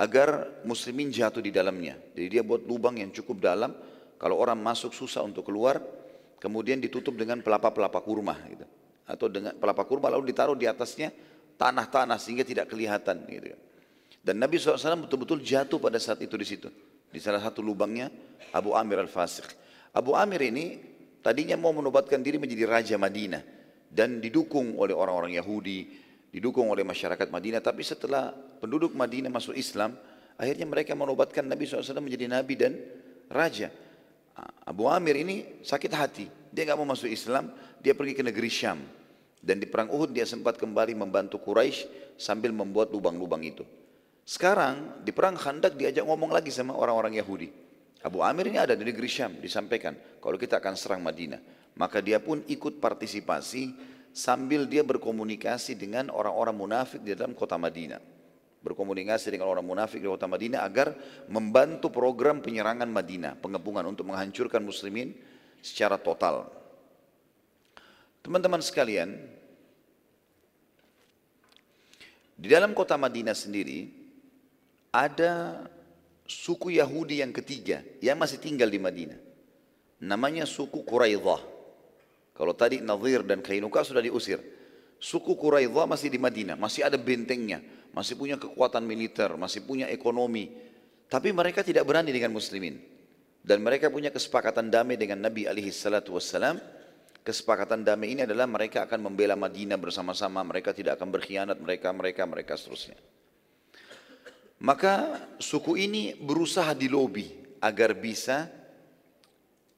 agar 0.00 0.48
muslimin 0.64 1.12
jatuh 1.12 1.44
di 1.44 1.52
dalamnya. 1.52 2.00
Jadi 2.16 2.26
dia 2.26 2.40
buat 2.40 2.64
lubang 2.64 2.96
yang 2.96 3.12
cukup 3.12 3.36
dalam 3.36 3.76
kalau 4.16 4.40
orang 4.40 4.56
masuk 4.64 4.96
susah 4.96 5.20
untuk 5.20 5.44
keluar, 5.44 5.76
kemudian 6.38 6.80
ditutup 6.80 7.16
dengan 7.16 7.40
pelapa-pelapa 7.40 8.00
kurma 8.04 8.36
gitu. 8.48 8.66
Atau 9.06 9.30
dengan 9.30 9.54
pelapa 9.54 9.86
kurma 9.86 10.10
lalu 10.10 10.34
ditaruh 10.34 10.58
di 10.58 10.66
atasnya 10.66 11.14
tanah-tanah 11.56 12.18
sehingga 12.20 12.44
tidak 12.44 12.68
kelihatan 12.70 13.24
gitu. 13.28 13.56
Dan 14.20 14.42
Nabi 14.42 14.58
SAW 14.58 15.06
betul-betul 15.06 15.38
jatuh 15.38 15.78
pada 15.78 16.02
saat 16.02 16.18
itu 16.18 16.34
di 16.34 16.46
situ. 16.46 16.68
Di 17.06 17.22
salah 17.22 17.38
satu 17.38 17.62
lubangnya 17.62 18.10
Abu 18.50 18.74
Amir 18.74 18.98
Al-Fasiq. 18.98 19.46
Abu 19.94 20.18
Amir 20.18 20.42
ini 20.50 20.82
tadinya 21.22 21.54
mau 21.54 21.70
menobatkan 21.70 22.20
diri 22.20 22.36
menjadi 22.36 22.66
Raja 22.66 22.96
Madinah. 22.98 23.54
Dan 23.86 24.18
didukung 24.18 24.74
oleh 24.82 24.92
orang-orang 24.92 25.38
Yahudi, 25.38 25.86
didukung 26.34 26.66
oleh 26.68 26.82
masyarakat 26.82 27.30
Madinah. 27.30 27.62
Tapi 27.62 27.86
setelah 27.86 28.34
penduduk 28.34 28.98
Madinah 28.98 29.30
masuk 29.30 29.54
Islam, 29.54 29.94
akhirnya 30.34 30.66
mereka 30.66 30.98
menobatkan 30.98 31.46
Nabi 31.46 31.64
SAW 31.64 32.02
menjadi 32.02 32.26
Nabi 32.26 32.54
dan 32.58 32.74
Raja. 33.30 33.70
Abu 34.66 34.90
Amir 34.90 35.16
ini 35.16 35.62
sakit 35.64 35.92
hati. 35.96 36.26
Dia 36.52 36.68
nggak 36.68 36.78
mau 36.78 36.88
masuk 36.88 37.08
Islam, 37.08 37.52
dia 37.80 37.96
pergi 37.96 38.12
ke 38.16 38.22
negeri 38.24 38.50
Syam. 38.52 38.80
Dan 39.40 39.62
di 39.62 39.66
perang 39.68 39.92
Uhud 39.92 40.10
dia 40.10 40.26
sempat 40.26 40.58
kembali 40.58 40.96
membantu 40.96 41.38
Quraisy 41.38 42.14
sambil 42.18 42.50
membuat 42.50 42.90
lubang-lubang 42.90 43.40
itu. 43.44 43.62
Sekarang 44.26 45.06
di 45.06 45.14
perang 45.14 45.38
Khandak 45.38 45.78
diajak 45.78 46.02
ngomong 46.02 46.34
lagi 46.34 46.50
sama 46.50 46.74
orang-orang 46.74 47.14
Yahudi. 47.22 47.48
Abu 48.02 48.26
Amir 48.26 48.50
ini 48.50 48.58
ada 48.58 48.74
di 48.74 48.82
negeri 48.82 49.06
Syam 49.06 49.38
disampaikan 49.38 49.94
kalau 50.18 50.34
kita 50.34 50.58
akan 50.58 50.74
serang 50.74 51.00
Madinah. 51.00 51.38
Maka 51.78 52.02
dia 52.02 52.18
pun 52.18 52.42
ikut 52.48 52.82
partisipasi 52.82 53.76
sambil 54.10 54.64
dia 54.64 54.80
berkomunikasi 54.80 55.76
dengan 55.76 56.08
orang-orang 56.08 56.56
munafik 56.56 57.04
di 57.04 57.12
dalam 57.12 57.36
kota 57.36 57.54
Madinah. 57.60 58.15
Berkomunikasi 58.66 59.30
dengan 59.30 59.46
orang 59.46 59.62
munafik 59.62 60.02
di 60.02 60.10
kota 60.10 60.26
Madinah 60.26 60.66
agar 60.66 60.98
membantu 61.30 61.86
program 61.94 62.42
penyerangan 62.42 62.90
Madinah, 62.90 63.38
pengepungan 63.38 63.86
untuk 63.86 64.10
menghancurkan 64.10 64.58
muslimin 64.58 65.14
secara 65.62 65.94
total. 65.94 66.50
Teman-teman 68.26 68.58
sekalian, 68.58 69.14
di 72.34 72.50
dalam 72.50 72.74
kota 72.74 72.98
Madinah 72.98 73.38
sendiri 73.38 73.86
ada 74.90 75.62
suku 76.26 76.74
Yahudi 76.74 77.22
yang 77.22 77.30
ketiga 77.30 77.86
yang 78.02 78.18
masih 78.18 78.42
tinggal 78.42 78.66
di 78.66 78.82
Madinah. 78.82 79.20
Namanya 80.02 80.42
suku 80.42 80.82
Quraidah. 80.82 81.40
Kalau 82.34 82.52
tadi 82.52 82.82
Nadir 82.82 83.22
dan 83.22 83.40
Kainuka 83.40 83.80
sudah 83.86 84.02
diusir. 84.02 84.55
Suku 84.96 85.36
Quraidah 85.36 85.84
masih 85.84 86.08
di 86.08 86.16
Madinah, 86.16 86.56
masih 86.56 86.88
ada 86.88 86.96
bentengnya, 86.96 87.60
masih 87.92 88.16
punya 88.16 88.40
kekuatan 88.40 88.82
militer, 88.84 89.36
masih 89.36 89.64
punya 89.64 89.86
ekonomi. 89.92 90.52
Tapi 91.06 91.30
mereka 91.30 91.62
tidak 91.62 91.86
berani 91.86 92.10
dengan 92.10 92.32
muslimin. 92.32 92.80
Dan 93.46 93.62
mereka 93.62 93.92
punya 93.92 94.10
kesepakatan 94.10 94.72
damai 94.74 94.98
dengan 94.98 95.22
Nabi 95.22 95.46
alaihi 95.46 95.70
salatu 95.70 96.18
wassalam. 96.18 96.58
Kesepakatan 97.22 97.86
damai 97.86 98.14
ini 98.18 98.22
adalah 98.26 98.46
mereka 98.46 98.86
akan 98.86 99.10
membela 99.10 99.38
Madinah 99.38 99.78
bersama-sama, 99.78 100.42
mereka 100.42 100.74
tidak 100.74 100.98
akan 100.98 101.10
berkhianat, 101.14 101.58
mereka, 101.58 101.90
mereka, 101.94 102.22
mereka 102.26 102.52
seterusnya. 102.58 102.98
Maka 104.62 105.20
suku 105.36 105.76
ini 105.76 106.16
berusaha 106.16 106.72
di 106.72 106.88
lobi 106.88 107.28
agar 107.60 107.92
bisa 107.92 108.48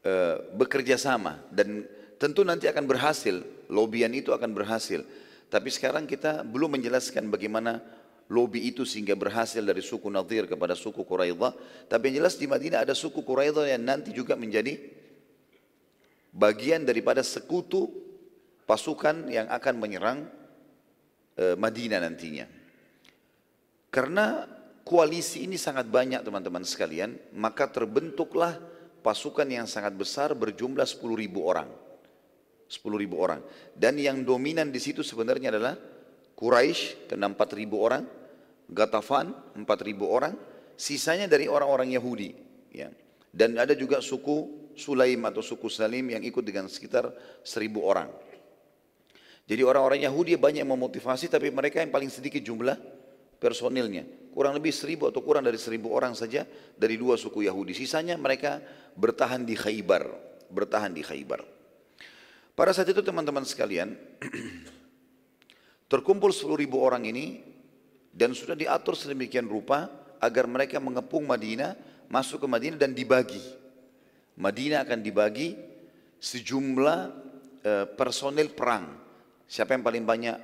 uh, 0.07 0.37
bekerja 0.55 0.95
sama 0.95 1.43
dan 1.51 1.83
tentu 2.19 2.43
nanti 2.43 2.67
akan 2.67 2.85
berhasil, 2.85 3.41
lobian 3.71 4.13
itu 4.13 4.35
akan 4.35 4.51
berhasil. 4.53 5.01
Tapi 5.49 5.73
sekarang 5.73 6.05
kita 6.05 6.45
belum 6.45 6.77
menjelaskan 6.77 7.33
bagaimana 7.33 7.81
lobby 8.29 8.69
itu 8.69 8.85
sehingga 8.85 9.17
berhasil 9.17 9.65
dari 9.65 9.81
suku 9.81 10.13
Nadir 10.13 10.45
kepada 10.45 10.77
suku 10.77 11.03
Quraidah. 11.03 11.57
Tapi 11.89 12.13
yang 12.13 12.25
jelas 12.25 12.37
di 12.37 12.45
Madinah 12.45 12.85
ada 12.85 12.93
suku 12.93 13.25
Quraidah 13.25 13.65
yang 13.65 13.83
nanti 13.83 14.13
juga 14.13 14.37
menjadi 14.37 14.77
bagian 16.37 16.85
daripada 16.85 17.25
sekutu 17.25 17.89
pasukan 18.69 19.33
yang 19.33 19.49
akan 19.49 19.75
menyerang 19.81 20.19
uh, 21.41 21.57
Madinah 21.57 22.05
nantinya. 22.05 22.45
Karena 23.89 24.45
koalisi 24.85 25.49
ini 25.49 25.57
sangat 25.57 25.89
banyak 25.89 26.21
teman-teman 26.21 26.61
sekalian, 26.61 27.17
maka 27.33 27.73
terbentuklah 27.73 28.61
pasukan 29.01 29.49
yang 29.49 29.65
sangat 29.65 29.97
besar 29.97 30.37
berjumlah 30.37 30.85
10 30.85 31.01
ribu 31.17 31.49
orang. 31.49 31.88
10 32.69 32.85
ribu 33.01 33.17
orang. 33.19 33.41
Dan 33.73 33.97
yang 33.97 34.21
dominan 34.23 34.69
di 34.69 34.79
situ 34.79 35.01
sebenarnya 35.01 35.49
adalah 35.57 35.75
Quraisy 36.37 37.09
kena 37.09 37.33
4 37.33 37.59
ribu 37.59 37.81
orang, 37.81 38.05
Gatafan 38.69 39.33
4 39.57 39.65
ribu 39.89 40.07
orang, 40.07 40.37
sisanya 40.77 41.25
dari 41.25 41.49
orang-orang 41.49 41.97
Yahudi. 41.97 42.31
Ya. 42.71 42.93
Dan 43.33 43.57
ada 43.57 43.73
juga 43.73 44.05
suku 44.05 44.71
Sulaim 44.79 45.25
atau 45.27 45.43
suku 45.43 45.67
Salim 45.67 46.13
yang 46.15 46.23
ikut 46.23 46.45
dengan 46.45 46.71
sekitar 46.71 47.11
1000 47.43 47.83
orang. 47.83 48.09
Jadi 49.49 49.65
orang-orang 49.65 50.05
Yahudi 50.05 50.37
banyak 50.37 50.61
yang 50.61 50.71
memotivasi 50.77 51.33
tapi 51.33 51.49
mereka 51.49 51.81
yang 51.81 51.89
paling 51.89 52.13
sedikit 52.13 52.45
jumlah 52.45 52.77
personilnya. 53.41 54.05
Kurang 54.29 54.55
lebih 54.55 54.71
seribu 54.71 55.09
atau 55.09 55.25
kurang 55.25 55.43
dari 55.43 55.57
seribu 55.57 55.91
orang 55.91 56.13
saja 56.13 56.45
dari 56.77 57.01
dua 57.01 57.17
suku 57.17 57.49
Yahudi. 57.49 57.73
Sisanya 57.73 58.15
mereka 58.21 58.61
bertahan 58.95 59.43
di 59.49 59.57
Khaybar. 59.57 60.05
Bertahan 60.53 60.93
di 60.93 61.01
Khaybar. 61.01 61.58
Pada 62.59 62.75
saat 62.75 62.91
itu 62.91 62.99
teman-teman 63.07 63.47
sekalian, 63.47 63.95
terkumpul 65.93 66.35
sepuluh 66.35 66.59
ribu 66.59 66.83
orang 66.83 67.07
ini 67.07 67.39
dan 68.11 68.35
sudah 68.35 68.59
diatur 68.59 68.99
sedemikian 68.99 69.47
rupa 69.47 69.87
agar 70.19 70.51
mereka 70.51 70.83
mengepung 70.83 71.23
Madinah, 71.23 71.79
masuk 72.11 72.43
ke 72.43 72.49
Madinah 72.51 72.75
dan 72.75 72.99
dibagi. 72.99 73.39
Madinah 74.35 74.83
akan 74.83 74.99
dibagi 75.07 75.55
sejumlah 76.19 76.99
uh, 77.63 77.87
personel 77.95 78.51
perang. 78.51 78.91
Siapa 79.47 79.79
yang 79.79 79.87
paling 79.87 80.03
banyak 80.03 80.35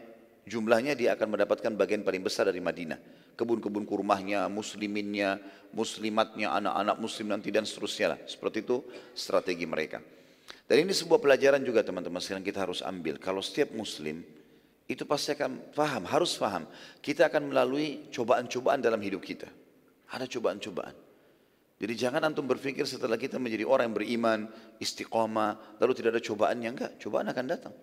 jumlahnya 0.46 0.94
dia 0.94 1.18
akan 1.18 1.34
mendapatkan 1.34 1.74
bagian 1.74 2.06
paling 2.06 2.22
besar 2.22 2.46
dari 2.46 2.62
Madinah. 2.62 3.34
Kebun-kebun 3.34 3.82
kurmahnya, 3.82 4.46
musliminnya, 4.46 5.42
muslimatnya, 5.74 6.54
anak-anak 6.62 6.94
muslim 6.94 7.34
nanti 7.34 7.50
dan 7.50 7.66
seterusnya 7.66 8.14
lah. 8.14 8.18
Seperti 8.22 8.62
itu 8.62 8.86
strategi 9.18 9.66
mereka. 9.66 9.98
Dan 10.64 10.88
ini 10.88 10.92
sebuah 10.96 11.20
pelajaran 11.20 11.60
juga 11.60 11.84
teman-teman 11.84 12.20
sekalian 12.20 12.44
kita 12.44 12.64
harus 12.64 12.80
ambil. 12.80 13.20
Kalau 13.20 13.44
setiap 13.44 13.72
muslim 13.76 14.24
itu 14.84 15.04
pasti 15.08 15.32
akan 15.32 15.72
paham, 15.72 16.04
harus 16.08 16.36
paham. 16.36 16.64
Kita 17.00 17.28
akan 17.28 17.52
melalui 17.52 18.08
cobaan-cobaan 18.12 18.80
dalam 18.80 19.00
hidup 19.00 19.24
kita. 19.24 19.48
Ada 20.12 20.28
cobaan-cobaan. 20.28 20.96
Jadi 21.74 21.92
jangan 21.98 22.22
antum 22.22 22.46
berpikir 22.48 22.86
setelah 22.86 23.18
kita 23.18 23.36
menjadi 23.36 23.66
orang 23.66 23.92
yang 23.92 23.96
beriman, 23.96 24.40
istiqomah, 24.80 25.80
lalu 25.82 25.92
tidak 25.96 26.16
ada 26.16 26.22
cobaannya. 26.22 26.68
Enggak, 26.70 26.92
cobaan 27.02 27.26
akan 27.28 27.44
datang. 27.44 27.74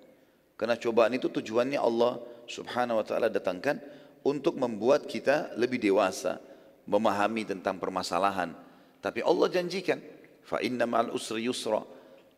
Karena 0.58 0.78
cobaan 0.78 1.12
itu 1.18 1.28
tujuannya 1.30 1.78
Allah 1.82 2.22
subhanahu 2.46 3.02
wa 3.02 3.06
ta'ala 3.06 3.28
datangkan 3.34 3.82
untuk 4.22 4.58
membuat 4.62 5.10
kita 5.10 5.58
lebih 5.58 5.82
dewasa, 5.82 6.38
memahami 6.86 7.46
tentang 7.50 7.82
permasalahan. 7.82 8.54
Tapi 9.02 9.26
Allah 9.26 9.50
janjikan, 9.50 9.98
inna 10.62 10.86
ma'al 10.86 11.14
usri 11.14 11.50
yusra. 11.50 11.82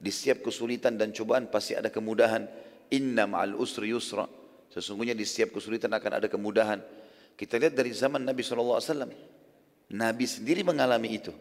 Di 0.03 0.11
setiap 0.11 0.43
kesulitan 0.43 0.99
dan 0.99 1.15
cobaan 1.15 1.47
pasti 1.47 1.79
ada 1.79 1.87
kemudahan. 1.87 2.43
Inna 2.91 3.23
ma'al 3.23 3.55
usri 3.55 3.95
yusra. 3.95 4.27
Sesungguhnya 4.67 5.15
di 5.15 5.23
setiap 5.23 5.55
kesulitan 5.55 5.95
akan 5.95 6.19
ada 6.19 6.27
kemudahan. 6.27 6.83
Kita 7.39 7.55
lihat 7.55 7.71
dari 7.71 7.95
zaman 7.95 8.27
Nabi 8.27 8.43
SAW. 8.43 8.83
Nabi 9.95 10.25
sendiri 10.27 10.59
mengalami 10.67 11.15
itu. 11.15 11.31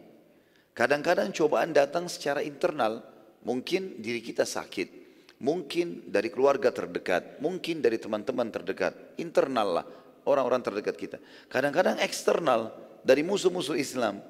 Kadang-kadang 0.71 1.35
cobaan 1.35 1.75
datang 1.75 2.07
secara 2.07 2.39
internal, 2.39 3.03
mungkin 3.45 4.01
diri 4.01 4.23
kita 4.23 4.41
sakit, 4.41 4.89
mungkin 5.37 6.09
dari 6.09 6.33
keluarga 6.33 6.73
terdekat, 6.73 7.43
mungkin 7.43 7.77
dari 7.83 8.01
teman-teman 8.01 8.49
terdekat, 8.49 8.95
internal 9.21 9.81
lah, 9.81 9.85
orang-orang 10.25 10.65
terdekat 10.65 10.95
kita. 10.97 11.17
Kadang-kadang 11.45 12.01
eksternal, 12.01 12.73
dari 13.05 13.21
musuh-musuh 13.21 13.77
Islam. 13.77 14.23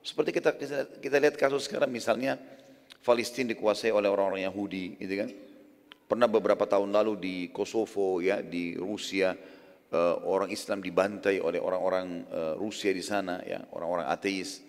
Seperti 0.00 0.32
kita, 0.32 0.56
kita 1.02 1.16
lihat 1.20 1.36
kasus 1.36 1.68
sekarang 1.68 1.92
misalnya, 1.92 2.40
Palestina 2.98 3.54
dikuasai 3.54 3.94
oleh 3.94 4.10
orang-orang 4.10 4.44
Yahudi, 4.44 4.98
gitu 4.98 5.14
kan. 5.20 5.30
Pernah 6.10 6.26
beberapa 6.26 6.66
tahun 6.66 6.90
lalu 6.90 7.12
di 7.18 7.36
Kosovo, 7.54 8.18
ya, 8.18 8.42
di 8.42 8.74
Rusia, 8.74 9.34
uh, 9.94 10.16
orang 10.26 10.50
Islam 10.50 10.82
dibantai 10.82 11.38
oleh 11.38 11.62
orang-orang 11.62 12.06
uh, 12.30 12.54
Rusia 12.58 12.90
di 12.90 13.02
sana, 13.02 13.38
ya, 13.46 13.62
orang-orang 13.74 14.10
ateis. 14.10 14.62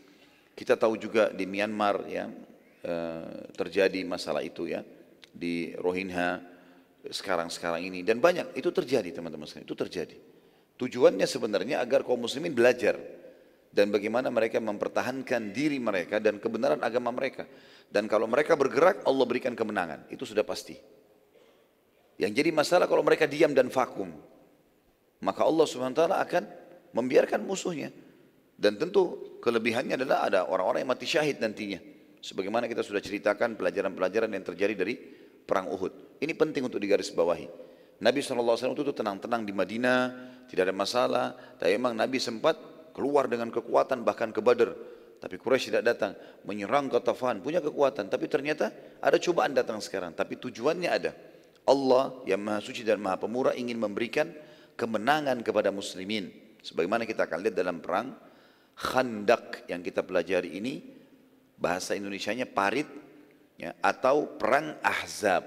Kita 0.51 0.77
tahu 0.77 0.99
juga 0.99 1.31
di 1.33 1.47
Myanmar 1.47 2.05
ya 2.05 2.27
uh, 2.27 3.49
terjadi 3.55 4.03
masalah 4.05 4.43
itu 4.45 4.67
ya 4.67 4.83
di 5.31 5.71
Rohingya 5.79 6.43
sekarang-sekarang 7.07 7.81
ini 7.81 8.05
dan 8.05 8.21
banyak 8.21 8.53
itu 8.53 8.69
terjadi 8.69 9.09
teman-teman 9.09 9.47
sekalian 9.47 9.65
itu 9.65 9.77
terjadi. 9.79 10.17
Tujuannya 10.77 11.25
sebenarnya 11.25 11.81
agar 11.81 12.05
kaum 12.05 12.25
muslimin 12.25 12.53
belajar 12.53 12.97
dan 13.71 13.87
bagaimana 13.89 14.27
mereka 14.27 14.59
mempertahankan 14.59 15.55
diri 15.55 15.79
mereka 15.79 16.19
dan 16.19 16.37
kebenaran 16.37 16.83
agama 16.83 17.11
mereka. 17.15 17.47
Dan 17.91 18.07
kalau 18.07 18.27
mereka 18.27 18.55
bergerak, 18.55 19.03
Allah 19.03 19.25
berikan 19.27 19.55
kemenangan. 19.55 20.07
Itu 20.11 20.23
sudah 20.23 20.43
pasti. 20.43 20.75
Yang 22.19 22.31
jadi 22.43 22.49
masalah 22.51 22.85
kalau 22.85 23.03
mereka 23.03 23.25
diam 23.25 23.51
dan 23.51 23.71
vakum 23.71 24.11
maka 25.21 25.45
Allah 25.45 25.65
SWT 25.69 26.01
akan 26.01 26.43
membiarkan 26.97 27.45
musuhnya. 27.45 27.93
Dan 28.57 28.77
tentu 28.77 29.37
kelebihannya 29.41 29.97
adalah 29.97 30.29
ada 30.29 30.39
orang-orang 30.45 30.85
yang 30.85 30.91
mati 30.93 31.05
syahid 31.09 31.41
nantinya. 31.41 31.81
Sebagaimana 32.21 32.69
kita 32.69 32.85
sudah 32.85 33.01
ceritakan 33.01 33.57
pelajaran-pelajaran 33.57 34.29
yang 34.29 34.45
terjadi 34.45 34.73
dari 34.77 34.93
perang 35.41 35.69
Uhud. 35.73 36.21
Ini 36.21 36.33
penting 36.37 36.69
untuk 36.69 36.77
digarisbawahi. 36.77 37.49
Nabi 38.01 38.21
SAW 38.21 38.57
itu 38.57 38.93
tenang-tenang 38.93 39.45
di 39.45 39.53
Madinah, 39.53 40.01
tidak 40.45 40.69
ada 40.69 40.75
masalah. 40.75 41.25
Tapi 41.57 41.73
memang 41.73 41.97
Nabi 41.97 42.21
sempat 42.21 42.57
keluar 42.91 43.27
dengan 43.27 43.49
kekuatan 43.49 44.03
bahkan 44.03 44.31
ke 44.31 44.39
Badr. 44.43 44.71
Tapi 45.21 45.37
Quraisy 45.37 45.69
tidak 45.69 45.85
datang, 45.85 46.17
menyerang 46.49 46.89
ke 46.89 46.97
Tafan, 46.97 47.45
punya 47.45 47.61
kekuatan. 47.61 48.09
Tapi 48.09 48.25
ternyata 48.25 48.73
ada 48.97 49.21
cobaan 49.21 49.53
datang 49.53 49.77
sekarang. 49.77 50.17
Tapi 50.17 50.37
tujuannya 50.41 50.89
ada. 50.89 51.13
Allah 51.61 52.17
yang 52.25 52.41
maha 52.41 52.57
suci 52.57 52.81
dan 52.81 52.97
maha 52.97 53.21
pemurah 53.21 53.53
ingin 53.53 53.77
memberikan 53.77 54.33
kemenangan 54.73 55.45
kepada 55.45 55.69
muslimin. 55.69 56.33
Sebagaimana 56.65 57.05
kita 57.05 57.29
akan 57.29 57.37
lihat 57.45 57.55
dalam 57.57 57.77
perang 57.81 58.17
Khandak 58.81 59.69
yang 59.69 59.85
kita 59.85 60.01
pelajari 60.01 60.57
ini 60.57 60.81
bahasa 61.61 61.93
Indonesianya 61.93 62.49
parit 62.49 62.89
ya, 63.61 63.77
atau 63.77 64.25
perang 64.41 64.81
Ahzab. 64.81 65.45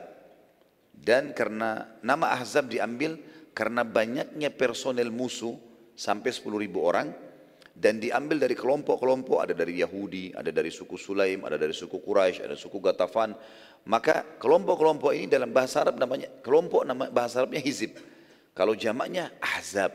Dan 0.94 1.35
karena 1.35 1.98
nama 1.98 2.30
Ahzab 2.30 2.70
diambil 2.70 3.18
karena 3.50 3.83
banyaknya 3.83 4.54
personel 4.54 5.11
musuh 5.11 5.59
sampai 5.98 6.30
10 6.30 6.62
ribu 6.62 6.87
orang 6.87 7.11
dan 7.74 7.98
diambil 7.98 8.38
dari 8.38 8.54
kelompok-kelompok 8.54 9.42
ada 9.42 9.54
dari 9.54 9.82
Yahudi, 9.82 10.30
ada 10.30 10.54
dari 10.54 10.70
suku 10.70 10.94
Sulaim, 10.94 11.42
ada 11.42 11.58
dari 11.58 11.74
suku 11.74 11.98
Quraisy, 11.98 12.46
ada 12.46 12.54
suku 12.54 12.78
Gatafan. 12.78 13.34
Maka 13.90 14.38
kelompok-kelompok 14.38 15.10
ini 15.10 15.26
dalam 15.26 15.50
bahasa 15.50 15.82
Arab 15.82 15.98
namanya 15.98 16.30
kelompok 16.40 16.87
nama 16.87 17.10
bahasa 17.10 17.42
Arabnya 17.42 17.58
hizib. 17.58 17.98
Kalau 18.54 18.78
jamaknya 18.78 19.34
ahzab, 19.42 19.90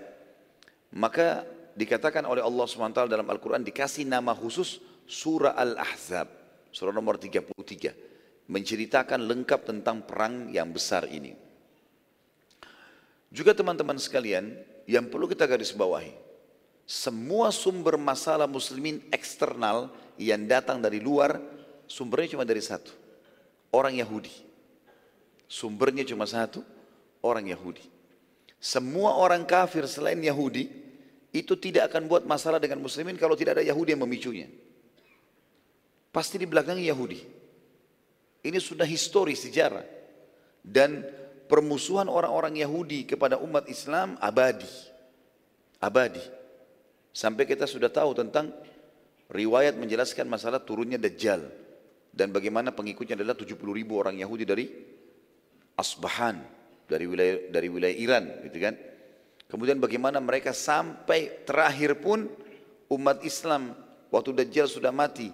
maka 0.91 1.47
dikatakan 1.79 2.27
oleh 2.27 2.43
Allah 2.43 2.67
SWT 2.67 3.07
dalam 3.07 3.23
Al-Quran 3.23 3.63
dikasih 3.63 4.03
nama 4.03 4.35
khusus 4.35 4.83
surah 5.07 5.55
Al-Ahzab, 5.55 6.27
surah 6.75 6.91
nomor 6.91 7.15
33, 7.15 7.55
menceritakan 8.51 9.23
lengkap 9.23 9.61
tentang 9.63 10.03
perang 10.03 10.51
yang 10.51 10.75
besar 10.75 11.07
ini. 11.07 11.31
Juga 13.31 13.55
teman-teman 13.55 13.95
sekalian, 13.95 14.59
yang 14.83 15.07
perlu 15.07 15.31
kita 15.31 15.47
garis 15.47 15.71
bawahi, 15.71 16.11
semua 16.89 17.53
sumber 17.53 18.01
masalah 18.01 18.49
muslimin 18.49 19.05
eksternal 19.13 19.93
yang 20.17 20.49
datang 20.49 20.81
dari 20.81 20.97
luar, 20.97 21.37
sumbernya 21.85 22.33
cuma 22.33 22.49
dari 22.49 22.65
satu, 22.65 22.89
orang 23.69 24.01
Yahudi. 24.01 24.33
Sumbernya 25.45 26.01
cuma 26.01 26.25
satu, 26.25 26.65
orang 27.21 27.45
Yahudi. 27.45 27.85
Semua 28.57 29.21
orang 29.21 29.45
kafir 29.45 29.85
selain 29.85 30.17
Yahudi 30.17 30.65
itu 31.29 31.53
tidak 31.61 31.93
akan 31.93 32.09
buat 32.09 32.25
masalah 32.25 32.57
dengan 32.57 32.81
muslimin 32.81 33.21
kalau 33.21 33.37
tidak 33.37 33.61
ada 33.61 33.63
Yahudi 33.69 33.93
yang 33.93 34.01
memicunya. 34.09 34.49
Pasti 36.09 36.41
di 36.41 36.49
belakang 36.49 36.81
Yahudi. 36.81 37.21
Ini 38.41 38.57
sudah 38.57 38.89
histori 38.89 39.37
sejarah. 39.37 39.85
Dan 40.65 41.05
permusuhan 41.45 42.09
orang-orang 42.09 42.57
Yahudi 42.57 43.05
kepada 43.05 43.37
umat 43.37 43.69
Islam 43.69 44.17
abadi. 44.17 44.65
Abadi. 45.77 46.38
Sampai 47.09 47.49
kita 47.49 47.65
sudah 47.65 47.89
tahu 47.89 48.13
tentang 48.13 48.53
riwayat 49.29 49.77
menjelaskan 49.77 50.25
masalah 50.29 50.61
turunnya 50.61 50.97
Dajjal. 50.97 51.45
Dan 52.09 52.33
bagaimana 52.33 52.73
pengikutnya 52.73 53.13
adalah 53.13 53.37
70 53.37 53.53
ribu 53.69 54.01
orang 54.01 54.17
Yahudi 54.17 54.43
dari 54.45 54.65
Asbahan 55.77 56.41
dari 56.89 57.05
wilayah 57.05 57.53
dari 57.53 57.67
wilayah 57.69 57.95
Iran 57.95 58.23
gitu 58.49 58.57
kan. 58.59 58.75
Kemudian 59.49 59.77
bagaimana 59.77 60.17
mereka 60.21 60.53
sampai 60.53 61.45
terakhir 61.45 62.01
pun 62.01 62.27
umat 62.89 63.21
Islam 63.25 63.73
waktu 64.09 64.33
Dajjal 64.33 64.67
sudah 64.69 64.93
mati 64.93 65.29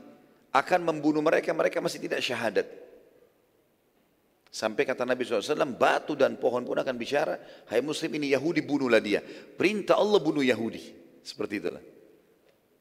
akan 0.56 0.88
membunuh 0.88 1.20
mereka, 1.20 1.52
mereka 1.52 1.84
masih 1.84 2.00
tidak 2.00 2.24
syahadat. 2.24 2.64
Sampai 4.48 4.88
kata 4.88 5.04
Nabi 5.04 5.28
SAW, 5.28 5.68
batu 5.76 6.16
dan 6.16 6.40
pohon 6.40 6.64
pun 6.64 6.80
akan 6.80 6.96
bicara, 6.96 7.36
hai 7.68 7.84
muslim 7.84 8.08
ini 8.16 8.32
Yahudi 8.32 8.64
bunuhlah 8.64 9.04
dia. 9.04 9.20
Perintah 9.52 10.00
Allah 10.00 10.16
bunuh 10.24 10.48
Yahudi. 10.48 11.05
Seperti 11.26 11.58
itulah. 11.58 11.82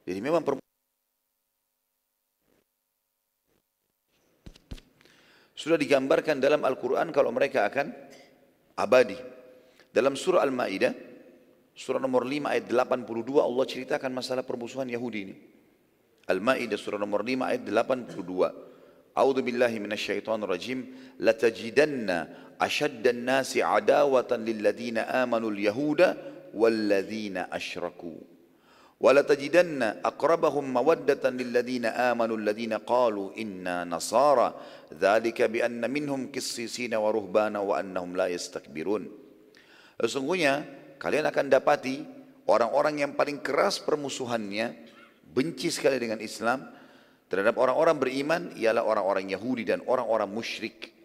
Jadi 0.05 0.21
memang 0.21 0.45
sudah 5.57 5.81
digambarkan 5.81 6.37
dalam 6.37 6.61
Al-Quran 6.61 7.09
kalau 7.09 7.33
mereka 7.33 7.65
akan 7.65 7.89
abadi. 8.77 9.17
Dalam 9.89 10.13
surah 10.13 10.45
Al-Maidah, 10.45 10.93
surah 11.73 11.97
nomor 11.97 12.21
5 12.21 12.45
ayat 12.45 12.69
82 12.69 13.41
Allah 13.41 13.65
ceritakan 13.65 14.13
masalah 14.13 14.45
permusuhan 14.45 14.85
Yahudi 14.85 15.19
ini. 15.25 15.35
Al-Maidah 16.29 16.77
surah 16.77 17.01
nomor 17.01 17.25
5 17.25 17.49
ayat 17.49 17.65
82. 17.65 19.17
A'udzu 19.17 19.41
billahi 19.41 19.79
minasyaitonir 19.81 20.45
rajim 20.45 20.85
latajidanna 21.17 22.29
ashaddan 22.61 23.25
nasi 23.25 23.63
adawatan 23.63 24.45
lil 24.45 24.61
ladzina 24.61 25.09
amanu 25.09 25.49
al-yahuda 25.49 26.35
ولا 28.95 29.21
تجدن 29.21 29.83
أقربهم 29.83 30.65
مودة 30.73 31.23
للذين 31.29 31.85
آمنوا 31.85 32.37
الذين 32.37 32.73
قالوا 32.87 33.35
inna 33.35 33.83
نصارى 33.83 34.47
ذلك 34.95 35.41
بأن 35.51 35.83
منهم 35.83 36.31
كسيسين 36.31 36.95
qissisina 36.95 37.59
وأنهم 37.59 38.09
لا 38.15 38.27
يستكبرون. 38.31 39.03
Sesungguhnya 39.99 40.63
kalian 40.99 41.27
akan 41.27 41.45
dapati 41.51 42.03
orang-orang 42.47 43.03
yang 43.03 43.11
paling 43.15 43.43
keras 43.43 43.83
permusuhannya 43.83 44.75
benci 45.27 45.71
sekali 45.71 45.99
dengan 45.99 46.23
Islam 46.23 46.67
terhadap 47.27 47.59
orang-orang 47.59 47.99
beriman 47.99 48.41
ialah 48.55 48.83
orang-orang 48.83 49.27
Yahudi 49.27 49.67
dan 49.67 49.83
orang-orang 49.87 50.31
musyrik. 50.31 50.95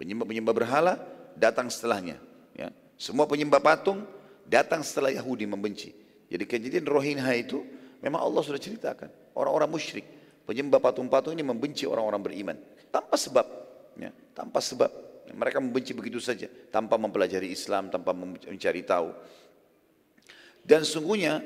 Penyembah-penyembah 0.00 0.54
berhala 0.56 0.96
datang 1.36 1.68
setelahnya. 1.68 2.16
Ya. 2.56 2.72
Semua 2.96 3.28
penyembah 3.28 3.60
patung 3.60 4.04
datang 4.48 4.80
setelah 4.80 5.12
Yahudi 5.12 5.44
membenci 5.44 6.01
jadi 6.32 6.44
kejadian 6.48 6.88
Rohingya 6.88 7.32
itu 7.36 7.60
memang 8.00 8.24
Allah 8.24 8.40
sudah 8.40 8.56
ceritakan. 8.56 9.12
Orang-orang 9.36 9.68
musyrik, 9.68 10.08
penyembah 10.48 10.80
patung-patung 10.80 11.36
ini 11.36 11.44
membenci 11.44 11.84
orang-orang 11.84 12.24
beriman. 12.24 12.56
Tanpa 12.88 13.20
sebab. 13.20 13.46
Ya, 14.00 14.08
tanpa 14.32 14.64
sebab. 14.64 14.88
Mereka 15.28 15.60
membenci 15.60 15.92
begitu 15.92 16.16
saja. 16.24 16.48
Tanpa 16.72 16.96
mempelajari 16.96 17.52
Islam, 17.52 17.92
tanpa 17.92 18.16
mencari 18.16 18.80
tahu. 18.80 19.12
Dan 20.64 20.88
sungguhnya 20.88 21.44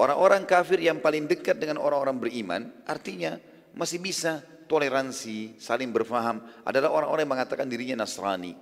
Orang-orang 0.00 0.48
kafir 0.48 0.80
yang 0.80 1.04
paling 1.04 1.28
dekat 1.28 1.60
dengan 1.60 1.76
orang-orang 1.76 2.16
beriman, 2.16 2.62
artinya 2.88 3.36
masih 3.76 4.00
bisa 4.00 4.40
toleransi, 4.64 5.60
saling 5.60 5.92
berfaham, 5.92 6.40
adalah 6.64 6.88
orang-orang 6.96 7.28
yang 7.28 7.32
mengatakan 7.36 7.68
dirinya 7.68 8.02
Nasrani. 8.02 8.56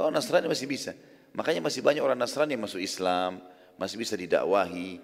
Oh 0.00 0.08
Nasrani 0.08 0.48
masih 0.48 0.64
bisa. 0.64 0.96
Makanya 1.36 1.60
masih 1.60 1.84
banyak 1.84 2.00
orang 2.00 2.16
Nasrani 2.16 2.56
yang 2.56 2.64
masuk 2.64 2.80
Islam, 2.80 3.44
masih 3.76 3.96
bisa 4.00 4.14
didakwahi. 4.16 5.00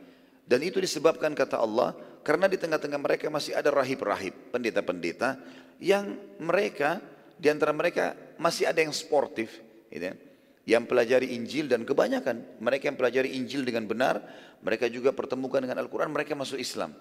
Dan 0.49 0.61
itu 0.65 0.81
disebabkan 0.81 1.37
kata 1.37 1.61
Allah, 1.61 1.93
karena 2.25 2.49
di 2.49 2.57
tengah-tengah 2.57 3.01
mereka 3.01 3.29
masih 3.29 3.53
ada 3.53 3.69
rahib-rahib, 3.69 4.53
pendeta-pendeta, 4.53 5.37
yang 5.79 6.17
mereka, 6.41 6.99
di 7.37 7.53
antara 7.53 7.71
mereka 7.71 8.17
masih 8.41 8.67
ada 8.67 8.81
yang 8.81 8.93
sportif, 8.93 9.61
gitu 9.93 10.09
ya 10.09 10.17
yang 10.69 10.85
pelajari 10.85 11.33
Injil 11.33 11.65
dan 11.65 11.89
kebanyakan 11.89 12.61
mereka 12.61 12.93
yang 12.93 13.01
pelajari 13.01 13.33
Injil 13.41 13.65
dengan 13.65 13.89
benar, 13.89 14.21
mereka 14.61 14.85
juga 14.93 15.17
pertemukan 15.17 15.65
dengan 15.65 15.81
Al-Quran, 15.81 16.13
mereka 16.13 16.37
masuk 16.37 16.61
Islam. 16.61 16.93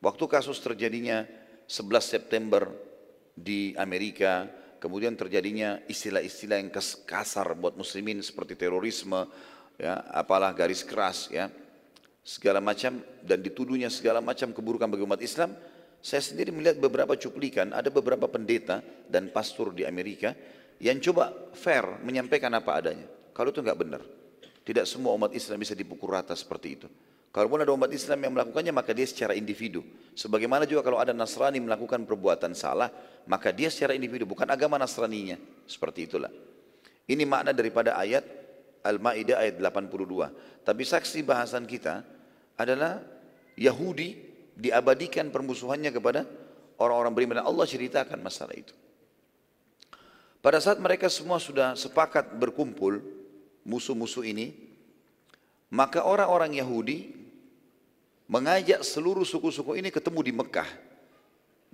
Waktu 0.00 0.24
kasus 0.24 0.56
terjadinya 0.64 1.28
11 1.68 2.08
September 2.08 2.72
di 3.36 3.76
Amerika, 3.76 4.48
kemudian 4.80 5.12
terjadinya 5.12 5.76
istilah-istilah 5.84 6.56
yang 6.56 6.72
kasar 7.04 7.52
buat 7.52 7.76
muslimin 7.76 8.24
seperti 8.24 8.56
terorisme, 8.56 9.28
ya, 9.78 10.02
apalah 10.10 10.50
garis 10.54 10.82
keras, 10.82 11.28
ya, 11.30 11.50
segala 12.24 12.58
macam 12.58 12.98
dan 13.20 13.38
dituduhnya 13.44 13.92
segala 13.92 14.24
macam 14.24 14.50
keburukan 14.50 14.88
bagi 14.88 15.04
umat 15.04 15.20
Islam. 15.20 15.52
Saya 16.04 16.20
sendiri 16.20 16.52
melihat 16.52 16.76
beberapa 16.80 17.16
cuplikan, 17.16 17.72
ada 17.72 17.88
beberapa 17.88 18.28
pendeta 18.28 18.84
dan 19.08 19.32
pastor 19.32 19.72
di 19.72 19.88
Amerika 19.88 20.36
yang 20.76 21.00
coba 21.00 21.32
fair 21.56 21.84
menyampaikan 22.04 22.52
apa 22.52 22.76
adanya. 22.76 23.08
Kalau 23.32 23.48
itu 23.48 23.64
nggak 23.64 23.78
benar. 23.78 24.02
Tidak 24.64 24.84
semua 24.88 25.12
umat 25.16 25.32
Islam 25.36 25.60
bisa 25.60 25.76
dipukul 25.76 26.12
rata 26.12 26.32
seperti 26.32 26.68
itu. 26.72 26.88
Kalaupun 27.34 27.66
ada 27.66 27.74
umat 27.74 27.90
Islam 27.90 28.22
yang 28.22 28.32
melakukannya, 28.38 28.70
maka 28.70 28.94
dia 28.94 29.04
secara 29.10 29.34
individu. 29.34 29.82
Sebagaimana 30.14 30.70
juga 30.70 30.86
kalau 30.86 31.02
ada 31.02 31.10
Nasrani 31.10 31.58
melakukan 31.58 32.06
perbuatan 32.06 32.54
salah, 32.54 32.88
maka 33.26 33.50
dia 33.50 33.68
secara 33.68 33.92
individu, 33.92 34.22
bukan 34.22 34.46
agama 34.46 34.78
Nasraninya. 34.78 35.34
Seperti 35.66 36.06
itulah. 36.06 36.30
Ini 37.10 37.26
makna 37.26 37.50
daripada 37.50 37.98
ayat 37.98 38.22
Al-Ma'idah 38.84 39.40
ayat 39.40 39.56
82. 39.56 40.62
Tapi 40.62 40.82
saksi 40.84 41.24
bahasan 41.24 41.64
kita 41.64 42.04
adalah 42.60 43.00
Yahudi 43.56 44.20
diabadikan 44.54 45.32
permusuhannya 45.32 45.90
kepada 45.90 46.28
orang-orang 46.78 47.12
beriman. 47.16 47.40
Allah 47.40 47.64
ceritakan 47.64 48.20
masalah 48.20 48.54
itu. 48.54 48.76
Pada 50.44 50.60
saat 50.60 50.76
mereka 50.76 51.08
semua 51.08 51.40
sudah 51.40 51.72
sepakat 51.72 52.36
berkumpul, 52.36 53.00
musuh-musuh 53.64 54.28
ini, 54.28 54.52
maka 55.72 56.04
orang-orang 56.04 56.60
Yahudi 56.60 57.16
mengajak 58.28 58.84
seluruh 58.84 59.24
suku-suku 59.24 59.80
ini 59.80 59.88
ketemu 59.88 60.20
di 60.20 60.32
Mekah. 60.36 60.68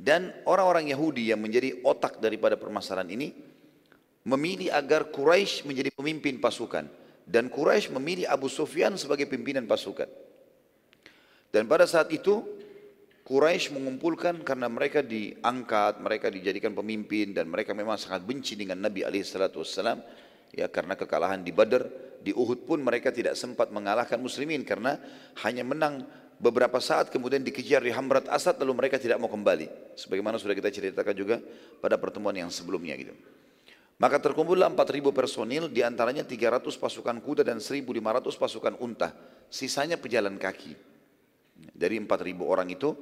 Dan 0.01 0.33
orang-orang 0.49 0.89
Yahudi 0.89 1.29
yang 1.29 1.43
menjadi 1.43 1.83
otak 1.85 2.23
daripada 2.23 2.57
permasalahan 2.57 3.11
ini, 3.11 3.29
memilih 4.25 4.73
agar 4.73 5.11
Quraisy 5.11 5.69
menjadi 5.69 5.91
pemimpin 5.93 6.41
pasukan. 6.41 7.00
Dan 7.31 7.47
Quraisy 7.47 7.95
memilih 7.95 8.27
Abu 8.27 8.51
Sufyan 8.51 8.99
sebagai 8.99 9.31
pimpinan 9.31 9.71
pasukan. 9.71 10.11
Dan 11.55 11.71
pada 11.71 11.87
saat 11.87 12.11
itu 12.11 12.43
Quraisy 13.23 13.71
mengumpulkan 13.71 14.43
karena 14.43 14.67
mereka 14.67 15.07
diangkat, 15.07 16.03
mereka 16.03 16.27
dijadikan 16.27 16.75
pemimpin 16.75 17.31
dan 17.31 17.47
mereka 17.47 17.71
memang 17.71 17.95
sangat 17.95 18.27
benci 18.27 18.59
dengan 18.59 18.83
Nabi 18.83 19.07
Alaihissalam. 19.07 20.03
Ya 20.51 20.67
karena 20.67 20.99
kekalahan 20.99 21.47
di 21.47 21.55
Badar, 21.55 21.87
di 22.19 22.35
Uhud 22.35 22.67
pun 22.67 22.83
mereka 22.83 23.15
tidak 23.15 23.39
sempat 23.39 23.71
mengalahkan 23.71 24.19
muslimin 24.19 24.67
karena 24.67 24.99
hanya 25.47 25.63
menang 25.63 26.03
beberapa 26.43 26.83
saat 26.83 27.15
kemudian 27.15 27.47
dikejar 27.47 27.87
di 27.87 27.95
Hamrat 27.95 28.27
Asad 28.27 28.59
lalu 28.59 28.83
mereka 28.83 28.99
tidak 28.99 29.23
mau 29.23 29.31
kembali. 29.31 29.95
Sebagaimana 29.95 30.35
sudah 30.43 30.59
kita 30.59 30.75
ceritakan 30.75 31.15
juga 31.15 31.39
pada 31.79 31.95
pertemuan 31.95 32.35
yang 32.35 32.51
sebelumnya 32.51 32.99
gitu. 32.99 33.15
Maka 34.01 34.17
terkumpullah 34.17 34.73
4.000 34.73 35.13
personil, 35.13 35.69
di 35.69 35.85
antaranya 35.85 36.25
300 36.25 36.73
pasukan 36.81 37.21
kuda 37.21 37.45
dan 37.45 37.61
1.500 37.61 38.33
pasukan 38.41 38.75
unta. 38.81 39.13
Sisanya 39.53 40.01
pejalan 40.01 40.41
kaki. 40.41 40.73
Dari 41.77 42.01
4.000 42.01 42.41
orang 42.41 42.73
itu, 42.73 42.97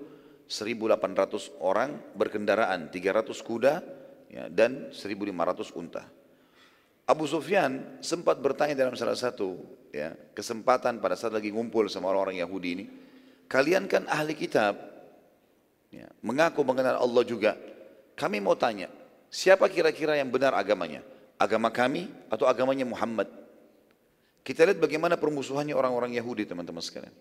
1.800 0.50 1.62
orang 1.62 1.94
berkendaraan, 2.18 2.90
300 2.90 3.30
kuda 3.46 3.74
ya, 4.26 4.50
dan 4.50 4.90
1.500 4.90 5.78
unta. 5.78 6.02
Abu 7.06 7.30
Sufyan 7.30 8.02
sempat 8.02 8.42
bertanya 8.42 8.74
dalam 8.74 8.98
salah 8.98 9.14
satu 9.14 9.54
ya, 9.94 10.18
kesempatan 10.34 10.98
pada 10.98 11.14
saat 11.14 11.30
lagi 11.30 11.54
ngumpul 11.54 11.86
sama 11.86 12.10
orang-orang 12.10 12.42
Yahudi 12.42 12.68
ini, 12.74 12.84
kalian 13.46 13.86
kan 13.86 14.02
ahli 14.10 14.34
kitab, 14.34 14.74
ya, 15.94 16.10
mengaku 16.26 16.66
mengenal 16.66 16.98
Allah 16.98 17.22
juga. 17.22 17.54
Kami 18.18 18.42
mau 18.42 18.58
tanya, 18.58 18.90
siapa 19.28 19.68
kira-kira 19.68 20.16
yang 20.16 20.28
benar 20.28 20.52
agamanya? 20.56 21.04
Agama 21.38 21.70
kami 21.70 22.10
atau 22.28 22.48
agamanya 22.50 22.84
Muhammad? 22.84 23.30
Kita 24.42 24.64
lihat 24.64 24.80
bagaimana 24.80 25.20
permusuhannya 25.20 25.76
orang-orang 25.76 26.16
Yahudi 26.16 26.48
teman-teman 26.48 26.80
sekalian. 26.80 27.12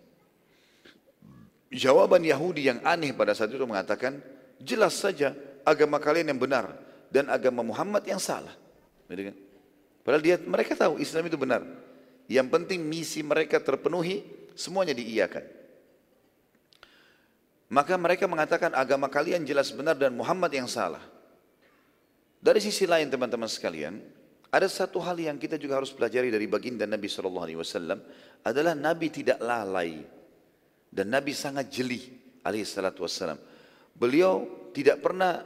Jawaban 1.67 2.23
Yahudi 2.23 2.71
yang 2.71 2.79
aneh 2.87 3.11
pada 3.11 3.35
saat 3.35 3.51
itu 3.51 3.59
mengatakan, 3.67 4.23
jelas 4.63 4.95
saja 4.95 5.35
agama 5.67 5.99
kalian 5.99 6.31
yang 6.31 6.39
benar 6.39 6.71
dan 7.11 7.27
agama 7.27 7.59
Muhammad 7.59 8.07
yang 8.07 8.23
salah. 8.23 8.55
Gitu 9.11 9.31
kan? 9.31 9.35
Padahal 10.07 10.23
dia, 10.23 10.35
mereka 10.39 10.71
tahu 10.79 11.03
Islam 11.03 11.27
itu 11.27 11.35
benar. 11.35 11.67
Yang 12.31 12.47
penting 12.47 12.79
misi 12.87 13.19
mereka 13.19 13.59
terpenuhi, 13.59 14.23
semuanya 14.55 14.95
diiyakan. 14.95 15.43
Maka 17.67 17.99
mereka 17.99 18.23
mengatakan 18.31 18.71
agama 18.71 19.11
kalian 19.11 19.43
jelas 19.43 19.67
benar 19.75 19.99
dan 19.99 20.15
Muhammad 20.15 20.47
yang 20.55 20.71
salah. 20.71 21.03
Dari 22.37 22.59
sisi 22.61 22.85
lain 22.85 23.09
teman-teman 23.09 23.49
sekalian, 23.49 23.97
ada 24.47 24.67
satu 24.71 25.01
hal 25.03 25.17
yang 25.19 25.35
kita 25.35 25.59
juga 25.59 25.81
harus 25.81 25.91
pelajari 25.91 26.31
dari 26.31 26.47
baginda 26.47 26.87
Nabi 26.87 27.11
SAW 27.11 27.61
adalah 28.45 28.73
Nabi 28.77 29.07
tidak 29.11 29.41
lalai 29.43 30.05
dan 30.87 31.11
Nabi 31.11 31.35
sangat 31.35 31.67
jeli 31.67 31.99
alaihissalatu 32.47 33.03
wassalam. 33.03 33.35
Beliau 33.91 34.69
tidak 34.71 35.03
pernah 35.03 35.43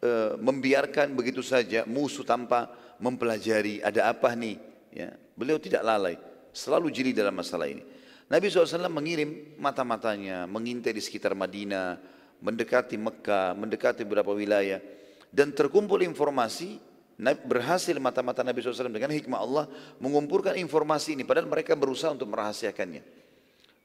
e, 0.00 0.38
membiarkan 0.40 1.12
begitu 1.12 1.44
saja 1.44 1.84
musuh 1.84 2.24
tanpa 2.24 2.72
mempelajari 3.02 3.84
ada 3.84 4.08
apa 4.08 4.32
nih. 4.32 4.56
Ya. 4.94 5.12
Beliau 5.36 5.60
tidak 5.60 5.84
lalai, 5.84 6.16
selalu 6.50 6.88
jeli 6.90 7.12
dalam 7.12 7.36
masalah 7.36 7.68
ini. 7.68 7.84
Nabi 8.28 8.48
SAW 8.48 8.92
mengirim 8.92 9.56
mata-matanya, 9.56 10.44
mengintai 10.44 10.92
di 10.92 11.00
sekitar 11.00 11.32
Madinah, 11.32 11.96
mendekati 12.44 12.96
Mekah, 13.00 13.56
mendekati 13.56 14.04
beberapa 14.04 14.32
wilayah. 14.32 14.80
Dan 15.28 15.52
terkumpul 15.52 16.00
informasi, 16.04 16.80
berhasil 17.44 17.94
mata-mata 17.98 18.46
Nabi 18.46 18.62
SAW 18.62 18.94
dengan 18.94 19.10
hikmah 19.10 19.40
Allah 19.42 19.64
mengumpulkan 19.98 20.54
informasi 20.56 21.18
ini. 21.18 21.26
Padahal 21.26 21.50
mereka 21.50 21.74
berusaha 21.74 22.14
untuk 22.14 22.30
merahasiakannya. 22.30 23.02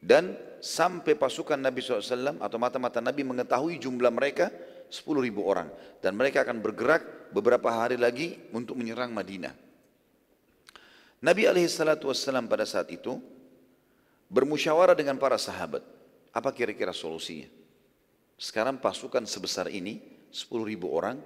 Dan 0.04 0.36
sampai 0.60 1.16
pasukan 1.16 1.56
Nabi 1.56 1.80
SAW 1.80 2.38
atau 2.44 2.58
mata-mata 2.60 3.00
Nabi 3.00 3.24
mengetahui 3.24 3.80
jumlah 3.80 4.12
mereka 4.12 4.52
10 4.92 5.02
ribu 5.24 5.48
orang. 5.48 5.72
Dan 6.04 6.20
mereka 6.20 6.44
akan 6.44 6.60
bergerak 6.60 7.34
beberapa 7.34 7.72
hari 7.72 7.96
lagi 7.96 8.38
untuk 8.54 8.76
menyerang 8.78 9.16
Madinah. 9.16 9.56
Nabi 11.24 11.48
SAW 11.48 12.52
pada 12.52 12.68
saat 12.68 12.92
itu 12.92 13.16
bermusyawarah 14.28 14.94
dengan 14.94 15.16
para 15.16 15.40
sahabat. 15.40 15.82
Apa 16.36 16.52
kira-kira 16.52 16.92
solusinya? 16.92 17.48
Sekarang 18.36 18.76
pasukan 18.76 19.24
sebesar 19.24 19.72
ini, 19.72 20.04
10 20.34 20.66
ribu 20.66 20.90
orang, 20.90 21.22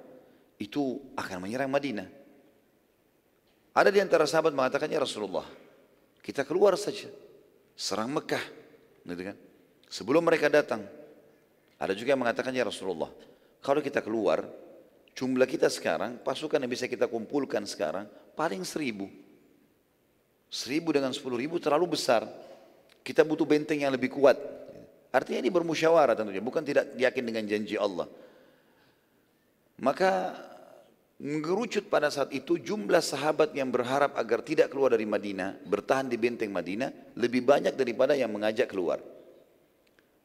itu 0.59 0.99
akan 1.15 1.47
menyerang 1.47 1.71
Madinah. 1.71 2.11
Ada 3.71 3.87
di 3.93 4.03
antara 4.03 4.27
sahabat 4.27 4.51
mengatakannya 4.51 4.99
Rasulullah, 4.99 5.47
kita 6.19 6.43
keluar 6.43 6.75
saja, 6.75 7.07
serang 7.71 8.11
Mekah. 8.11 8.43
Gitu 9.07 9.23
kan? 9.31 9.37
Sebelum 9.87 10.19
mereka 10.19 10.51
datang, 10.51 10.83
ada 11.79 11.93
juga 11.95 12.11
yang 12.11 12.21
mengatakan 12.25 12.51
ya 12.51 12.67
Rasulullah, 12.67 13.07
kalau 13.63 13.79
kita 13.79 14.03
keluar, 14.03 14.43
jumlah 15.15 15.47
kita 15.47 15.71
sekarang, 15.71 16.19
pasukan 16.19 16.59
yang 16.59 16.67
bisa 16.67 16.89
kita 16.89 17.07
kumpulkan 17.07 17.63
sekarang, 17.63 18.09
paling 18.35 18.67
seribu. 18.67 19.07
Seribu 20.51 20.91
dengan 20.91 21.15
sepuluh 21.15 21.39
ribu 21.39 21.61
terlalu 21.63 21.95
besar. 21.95 22.27
Kita 23.05 23.23
butuh 23.23 23.47
benteng 23.47 23.79
yang 23.79 23.93
lebih 23.95 24.11
kuat. 24.11 24.35
Artinya 25.15 25.47
ini 25.47 25.51
bermusyawarah 25.53 26.17
tentunya, 26.17 26.43
bukan 26.43 26.65
tidak 26.65 26.91
yakin 26.99 27.23
dengan 27.23 27.47
janji 27.47 27.79
Allah. 27.79 28.09
Maka 29.77 30.33
mengerucut 31.17 31.89
pada 31.89 32.13
saat 32.13 32.29
itu 32.33 32.61
jumlah 32.61 33.01
sahabat 33.01 33.53
yang 33.57 33.73
berharap 33.73 34.13
agar 34.17 34.45
tidak 34.45 34.73
keluar 34.73 34.93
dari 34.93 35.05
Madinah, 35.05 35.65
bertahan 35.65 36.09
di 36.09 36.17
benteng 36.17 36.53
Madinah, 36.53 37.17
lebih 37.17 37.45
banyak 37.45 37.73
daripada 37.73 38.13
yang 38.13 38.29
mengajak 38.29 38.69
keluar. 38.69 39.01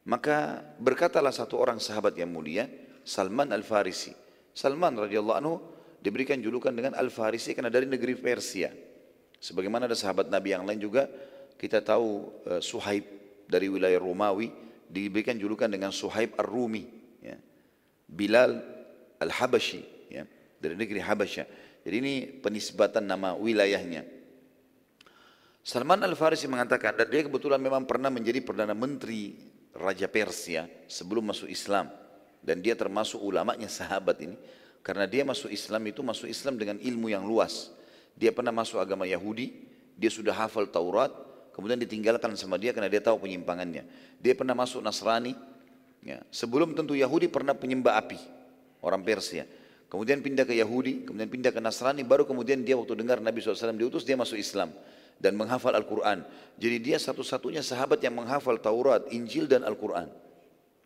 Maka 0.03 0.61
berkatalah 0.77 1.31
satu 1.31 1.57
orang 1.57 1.79
sahabat 1.81 2.17
yang 2.17 2.29
mulia, 2.29 2.69
Salman 3.05 3.49
Al-Farisi. 3.55 4.13
Salman 4.53 4.93
radhiyallahu 4.99 5.37
anhu 5.37 5.55
diberikan 6.03 6.37
julukan 6.37 6.75
dengan 6.75 6.93
Al-Farisi 6.93 7.55
karena 7.57 7.71
dari 7.73 7.87
negeri 7.87 8.13
Persia. 8.19 8.69
Sebagaimana 9.39 9.87
ada 9.89 9.97
sahabat 9.97 10.29
Nabi 10.29 10.55
yang 10.55 10.67
lain 10.67 10.79
juga, 10.79 11.07
kita 11.55 11.79
tahu 11.79 12.29
uh, 12.47 12.61
Suhaib 12.61 13.05
dari 13.47 13.71
wilayah 13.71 13.99
Romawi 14.01 14.51
diberikan 14.87 15.39
julukan 15.39 15.71
dengan 15.71 15.89
Suhaib 15.95 16.35
Ar-Rumi 16.35 16.83
ya. 17.23 17.39
Bilal 18.07 18.72
Al-Habashi 19.23 19.81
ya, 20.11 20.27
dari 20.59 20.75
negeri 20.75 20.99
Habasya. 20.99 21.47
Jadi 21.83 21.95
ini 21.99 22.13
penisbatan 22.43 23.03
nama 23.07 23.35
wilayahnya. 23.35 24.03
Salman 25.63 26.03
Al-Farisi 26.03 26.47
mengatakan 26.51 26.99
dan 26.99 27.07
dia 27.07 27.23
kebetulan 27.23 27.59
memang 27.59 27.87
pernah 27.87 28.11
menjadi 28.11 28.43
perdana 28.43 28.75
menteri 28.75 29.39
Raja 29.71 30.11
Persia 30.11 30.67
sebelum 30.91 31.31
masuk 31.31 31.47
Islam 31.47 31.87
dan 32.43 32.59
dia 32.59 32.75
termasuk 32.75 33.23
ulamanya 33.23 33.71
sahabat 33.71 34.19
ini 34.27 34.35
karena 34.83 35.07
dia 35.07 35.23
masuk 35.23 35.47
Islam 35.47 35.87
itu 35.87 36.03
masuk 36.03 36.27
Islam 36.27 36.59
dengan 36.59 36.75
ilmu 36.77 37.07
yang 37.07 37.23
luas. 37.23 37.71
Dia 38.13 38.35
pernah 38.35 38.51
masuk 38.51 38.77
agama 38.77 39.07
Yahudi, 39.07 39.55
dia 39.95 40.11
sudah 40.11 40.35
hafal 40.35 40.67
Taurat, 40.67 41.09
kemudian 41.55 41.79
ditinggalkan 41.79 42.35
sama 42.35 42.59
dia 42.59 42.75
karena 42.75 42.91
dia 42.91 42.99
tahu 42.99 43.23
penyimpangannya. 43.23 43.87
Dia 44.19 44.35
pernah 44.35 44.53
masuk 44.53 44.83
Nasrani, 44.83 45.33
ya. 46.03 46.21
sebelum 46.29 46.75
tentu 46.75 46.93
Yahudi 46.93 47.31
pernah 47.31 47.55
penyembah 47.55 47.95
api, 47.97 48.19
orang 48.83 49.01
Persia. 49.01 49.47
Kemudian 49.87 50.19
pindah 50.19 50.43
ke 50.43 50.57
Yahudi, 50.57 51.05
kemudian 51.05 51.29
pindah 51.29 51.53
ke 51.53 51.61
Nasrani, 51.61 52.01
baru 52.01 52.25
kemudian 52.25 52.65
dia 52.65 52.73
waktu 52.73 52.97
dengar 52.97 53.21
Nabi 53.21 53.39
SAW 53.39 53.77
diutus, 53.77 54.03
dia 54.03 54.17
masuk 54.17 54.41
Islam 54.41 54.73
dan 55.21 55.37
menghafal 55.37 55.71
Al-Quran. 55.77 56.25
Jadi 56.57 56.77
dia 56.81 56.97
satu-satunya 56.97 57.61
sahabat 57.61 58.01
yang 58.01 58.17
menghafal 58.17 58.57
Taurat, 58.57 59.05
Injil 59.13 59.45
dan 59.45 59.61
Al-Quran. 59.61 60.09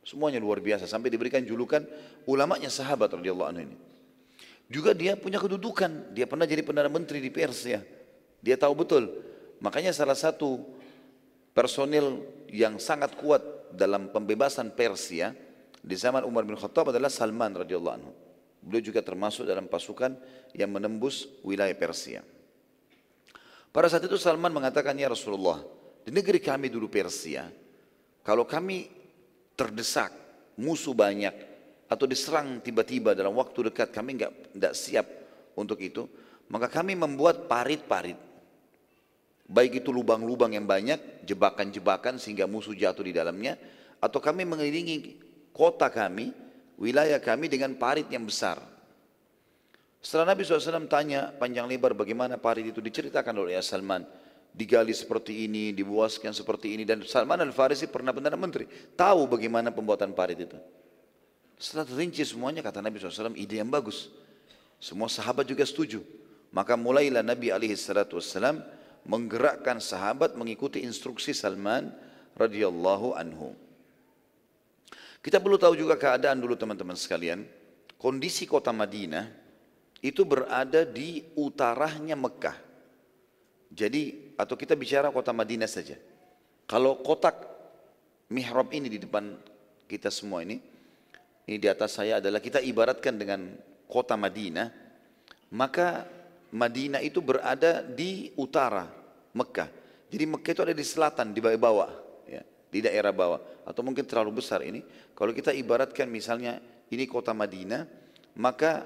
Semuanya 0.04 0.40
luar 0.40 0.60
biasa 0.60 0.88
sampai 0.88 1.12
diberikan 1.12 1.44
julukan 1.44 1.84
ulamanya 2.28 2.72
sahabat 2.72 3.16
radhiyallahu 3.16 3.48
anhu 3.48 3.64
ini. 3.72 3.78
Juga 4.68 4.92
dia 4.92 5.16
punya 5.16 5.40
kedudukan, 5.40 6.12
dia 6.12 6.28
pernah 6.28 6.44
jadi 6.44 6.60
perdana 6.60 6.92
menteri 6.92 7.24
di 7.24 7.32
Persia. 7.32 7.80
Dia 8.44 8.60
tahu 8.60 8.76
betul. 8.76 9.08
Makanya 9.64 9.96
salah 9.96 10.16
satu 10.16 10.68
personil 11.56 12.28
yang 12.52 12.76
sangat 12.76 13.16
kuat 13.16 13.40
dalam 13.72 14.12
pembebasan 14.12 14.72
Persia 14.76 15.32
di 15.88 15.95
zaman 15.95 16.28
Umar 16.28 16.43
bin 16.43 16.60
Khattab 16.60 16.91
adalah 16.91 17.08
Salman 17.08 17.56
radhiyallahu 17.63 17.95
anhu. 17.95 18.12
Beliau 18.60 18.84
juga 18.91 19.00
termasuk 19.00 19.47
dalam 19.47 19.71
pasukan 19.71 20.19
yang 20.52 20.67
menembus 20.67 21.32
wilayah 21.47 21.71
Persia. 21.80 22.19
Pada 23.71 23.88
saat 23.88 24.04
itu 24.04 24.19
Salman 24.19 24.52
mengatakan, 24.52 24.91
ya 25.00 25.08
Rasulullah, 25.08 25.63
di 26.04 26.12
negeri 26.12 26.43
kami 26.43 26.67
dulu 26.67 26.91
Persia, 26.91 27.47
kalau 28.19 28.43
kami 28.43 28.91
terdesak, 29.56 30.12
musuh 30.60 30.91
banyak, 30.91 31.32
atau 31.88 32.04
diserang 32.04 32.60
tiba-tiba 32.60 33.15
dalam 33.15 33.32
waktu 33.39 33.71
dekat, 33.71 33.95
kami 33.95 34.19
nggak 34.19 34.60
nggak 34.60 34.73
siap 34.76 35.08
untuk 35.56 35.80
itu, 35.80 36.04
maka 36.52 36.67
kami 36.67 37.00
membuat 37.00 37.47
parit-parit. 37.47 38.19
Baik 39.47 39.80
itu 39.80 39.95
lubang-lubang 39.95 40.52
yang 40.52 40.67
banyak, 40.67 41.23
jebakan-jebakan 41.23 42.19
sehingga 42.19 42.43
musuh 42.43 42.76
jatuh 42.76 43.08
di 43.08 43.15
dalamnya, 43.15 43.56
atau 44.04 44.19
kami 44.19 44.43
mengelilingi 44.43 45.27
kota 45.58 45.89
kami, 45.89 46.30
wilayah 46.78 47.17
kami 47.17 47.50
dengan 47.50 47.74
parit 47.74 48.06
yang 48.13 48.30
besar. 48.30 48.62
Setelah 49.98 50.38
Nabi 50.38 50.46
SAW 50.46 50.86
tanya 50.86 51.34
panjang 51.34 51.65
lebar 51.65 51.98
bagaimana 51.98 52.38
parit 52.38 52.70
itu 52.70 52.78
diceritakan 52.78 53.34
oleh 53.41 53.58
Salman 53.65 54.06
digali 54.58 54.89
seperti 54.89 55.46
ini, 55.46 55.70
dibuaskan 55.70 56.34
seperti 56.34 56.74
ini 56.74 56.82
dan 56.82 57.06
Salman 57.06 57.38
Al-Farisi 57.46 57.86
pernah 57.93 58.10
perdana 58.10 58.34
menteri, 58.34 58.65
tahu 58.98 59.30
bagaimana 59.30 59.70
pembuatan 59.70 60.17
parit 60.17 60.50
itu. 60.50 60.58
Setelah 61.58 61.86
terinci 61.86 62.26
semuanya 62.26 62.62
kata 62.65 62.82
Nabi 62.82 63.02
SAW 63.02 63.38
ide 63.38 63.62
yang 63.62 63.70
bagus. 63.70 64.10
Semua 64.78 65.10
sahabat 65.10 65.46
juga 65.50 65.65
setuju. 65.65 66.06
Maka 66.54 66.78
mulailah 66.78 67.26
Nabi 67.26 67.50
SAW 67.50 68.62
menggerakkan 69.06 69.82
sahabat 69.82 70.38
mengikuti 70.38 70.86
instruksi 70.86 71.34
Salman 71.34 71.89
radhiyallahu 72.38 73.17
anhu. 73.17 73.58
Kita 75.28 75.44
perlu 75.44 75.60
tahu 75.60 75.76
juga 75.76 76.00
keadaan 76.00 76.40
dulu 76.40 76.56
teman-teman 76.56 76.96
sekalian. 76.96 77.44
Kondisi 78.00 78.48
kota 78.48 78.72
Madinah 78.72 79.28
itu 80.00 80.24
berada 80.24 80.88
di 80.88 81.20
utaranya 81.36 82.16
Mekah. 82.16 82.56
Jadi 83.68 84.32
atau 84.40 84.56
kita 84.56 84.80
bicara 84.80 85.12
kota 85.12 85.36
Madinah 85.36 85.68
saja. 85.68 86.00
Kalau 86.63 87.04
kotak 87.04 87.44
mihrab 88.32 88.72
ini 88.72 88.88
di 88.88 89.04
depan 89.04 89.36
kita 89.92 90.08
semua 90.08 90.48
ini, 90.48 90.63
ini 91.44 91.60
di 91.60 91.68
atas 91.68 92.00
saya 92.00 92.24
adalah 92.24 92.40
kita 92.40 92.63
ibaratkan 92.63 93.20
dengan 93.20 93.52
kota 93.92 94.16
Madinah, 94.16 94.72
maka 95.52 96.08
Madinah 96.56 97.04
itu 97.04 97.20
berada 97.20 97.84
di 97.84 98.32
utara 98.40 98.88
Mekah. 99.36 99.68
Jadi 100.08 100.24
Mekah 100.24 100.52
itu 100.56 100.63
ada 100.63 100.72
di 100.72 100.86
selatan, 100.88 101.36
di 101.36 101.44
bawah, 101.44 101.92
ya, 101.92 102.07
di 102.68 102.84
daerah 102.84 103.12
bawah. 103.12 103.40
Atau 103.64 103.84
mungkin 103.84 104.04
terlalu 104.04 104.40
besar 104.44 104.64
ini. 104.64 104.84
Kalau 105.16 105.32
kita 105.32 105.52
ibaratkan 105.52 106.08
misalnya 106.08 106.60
ini 106.92 107.04
kota 107.08 107.36
Madinah, 107.36 107.84
maka 108.38 108.86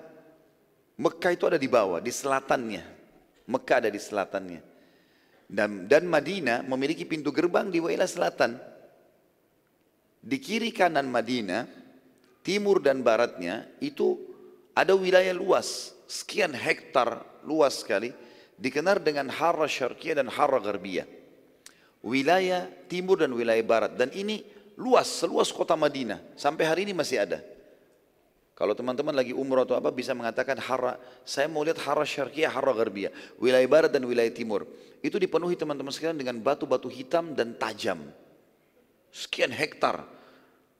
Mekah 1.02 1.32
itu 1.34 1.46
ada 1.50 1.58
di 1.58 1.66
bawah, 1.66 1.98
di 1.98 2.14
selatannya. 2.14 2.84
Mekah 3.50 3.78
ada 3.82 3.90
di 3.90 3.98
selatannya. 3.98 4.62
Dan, 5.50 5.90
dan 5.90 6.08
Madinah 6.08 6.64
memiliki 6.64 7.04
pintu 7.04 7.34
gerbang 7.34 7.68
di 7.68 7.82
wilayah 7.82 8.08
selatan. 8.08 8.56
Di 10.22 10.38
kiri 10.38 10.70
kanan 10.70 11.10
Madinah, 11.10 11.66
timur 12.46 12.80
dan 12.80 13.02
baratnya 13.02 13.66
itu 13.82 14.16
ada 14.78 14.94
wilayah 14.94 15.34
luas, 15.34 15.92
sekian 16.06 16.54
hektar 16.54 17.26
luas 17.44 17.82
sekali, 17.82 18.14
dikenal 18.62 19.02
dengan 19.02 19.28
Hara 19.28 19.66
Syarqiyah 19.66 20.22
dan 20.22 20.30
Hara 20.30 20.62
Garbiyah. 20.62 21.21
Wilayah 22.02 22.66
timur 22.90 23.22
dan 23.22 23.30
wilayah 23.34 23.62
barat. 23.62 23.94
Dan 23.94 24.10
ini 24.14 24.42
luas, 24.78 25.06
seluas 25.10 25.54
kota 25.54 25.78
Madinah. 25.78 26.18
Sampai 26.34 26.66
hari 26.66 26.90
ini 26.90 26.98
masih 26.98 27.22
ada. 27.22 27.40
Kalau 28.58 28.78
teman-teman 28.78 29.14
lagi 29.14 29.34
umroh 29.34 29.66
atau 29.66 29.74
apa 29.74 29.90
bisa 29.90 30.14
mengatakan 30.14 30.54
hara, 30.62 30.98
saya 31.26 31.50
mau 31.50 31.66
lihat 31.66 31.82
hara 31.82 32.06
syarqiyah, 32.06 32.54
hara 32.54 32.70
garbiyah, 32.78 33.10
wilayah 33.42 33.66
barat 33.66 33.90
dan 33.90 34.06
wilayah 34.06 34.30
timur. 34.30 34.70
Itu 35.02 35.18
dipenuhi 35.18 35.58
teman-teman 35.58 35.90
sekalian 35.90 36.18
dengan 36.18 36.38
batu-batu 36.38 36.86
hitam 36.86 37.34
dan 37.34 37.58
tajam. 37.58 37.98
Sekian 39.10 39.50
hektar. 39.50 40.06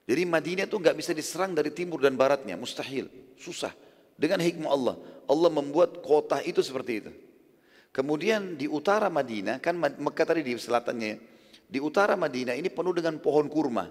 Jadi 0.06 0.22
Madinah 0.22 0.66
itu 0.70 0.78
nggak 0.78 0.94
bisa 0.94 1.10
diserang 1.10 1.58
dari 1.58 1.74
timur 1.74 1.98
dan 1.98 2.14
baratnya, 2.14 2.54
mustahil, 2.54 3.10
susah. 3.34 3.74
Dengan 4.14 4.38
hikmah 4.38 4.70
Allah, 4.70 4.94
Allah 5.26 5.50
membuat 5.50 6.06
kota 6.06 6.38
itu 6.46 6.62
seperti 6.62 6.92
itu. 7.02 7.10
Kemudian 7.92 8.56
di 8.56 8.64
utara 8.64 9.12
Madinah, 9.12 9.60
kan 9.60 9.76
Mekah 9.76 10.24
tadi 10.24 10.40
di 10.40 10.56
selatannya, 10.56 11.20
di 11.68 11.76
utara 11.76 12.16
Madinah 12.16 12.56
ini 12.56 12.72
penuh 12.72 12.96
dengan 12.96 13.20
pohon 13.20 13.52
kurma. 13.52 13.84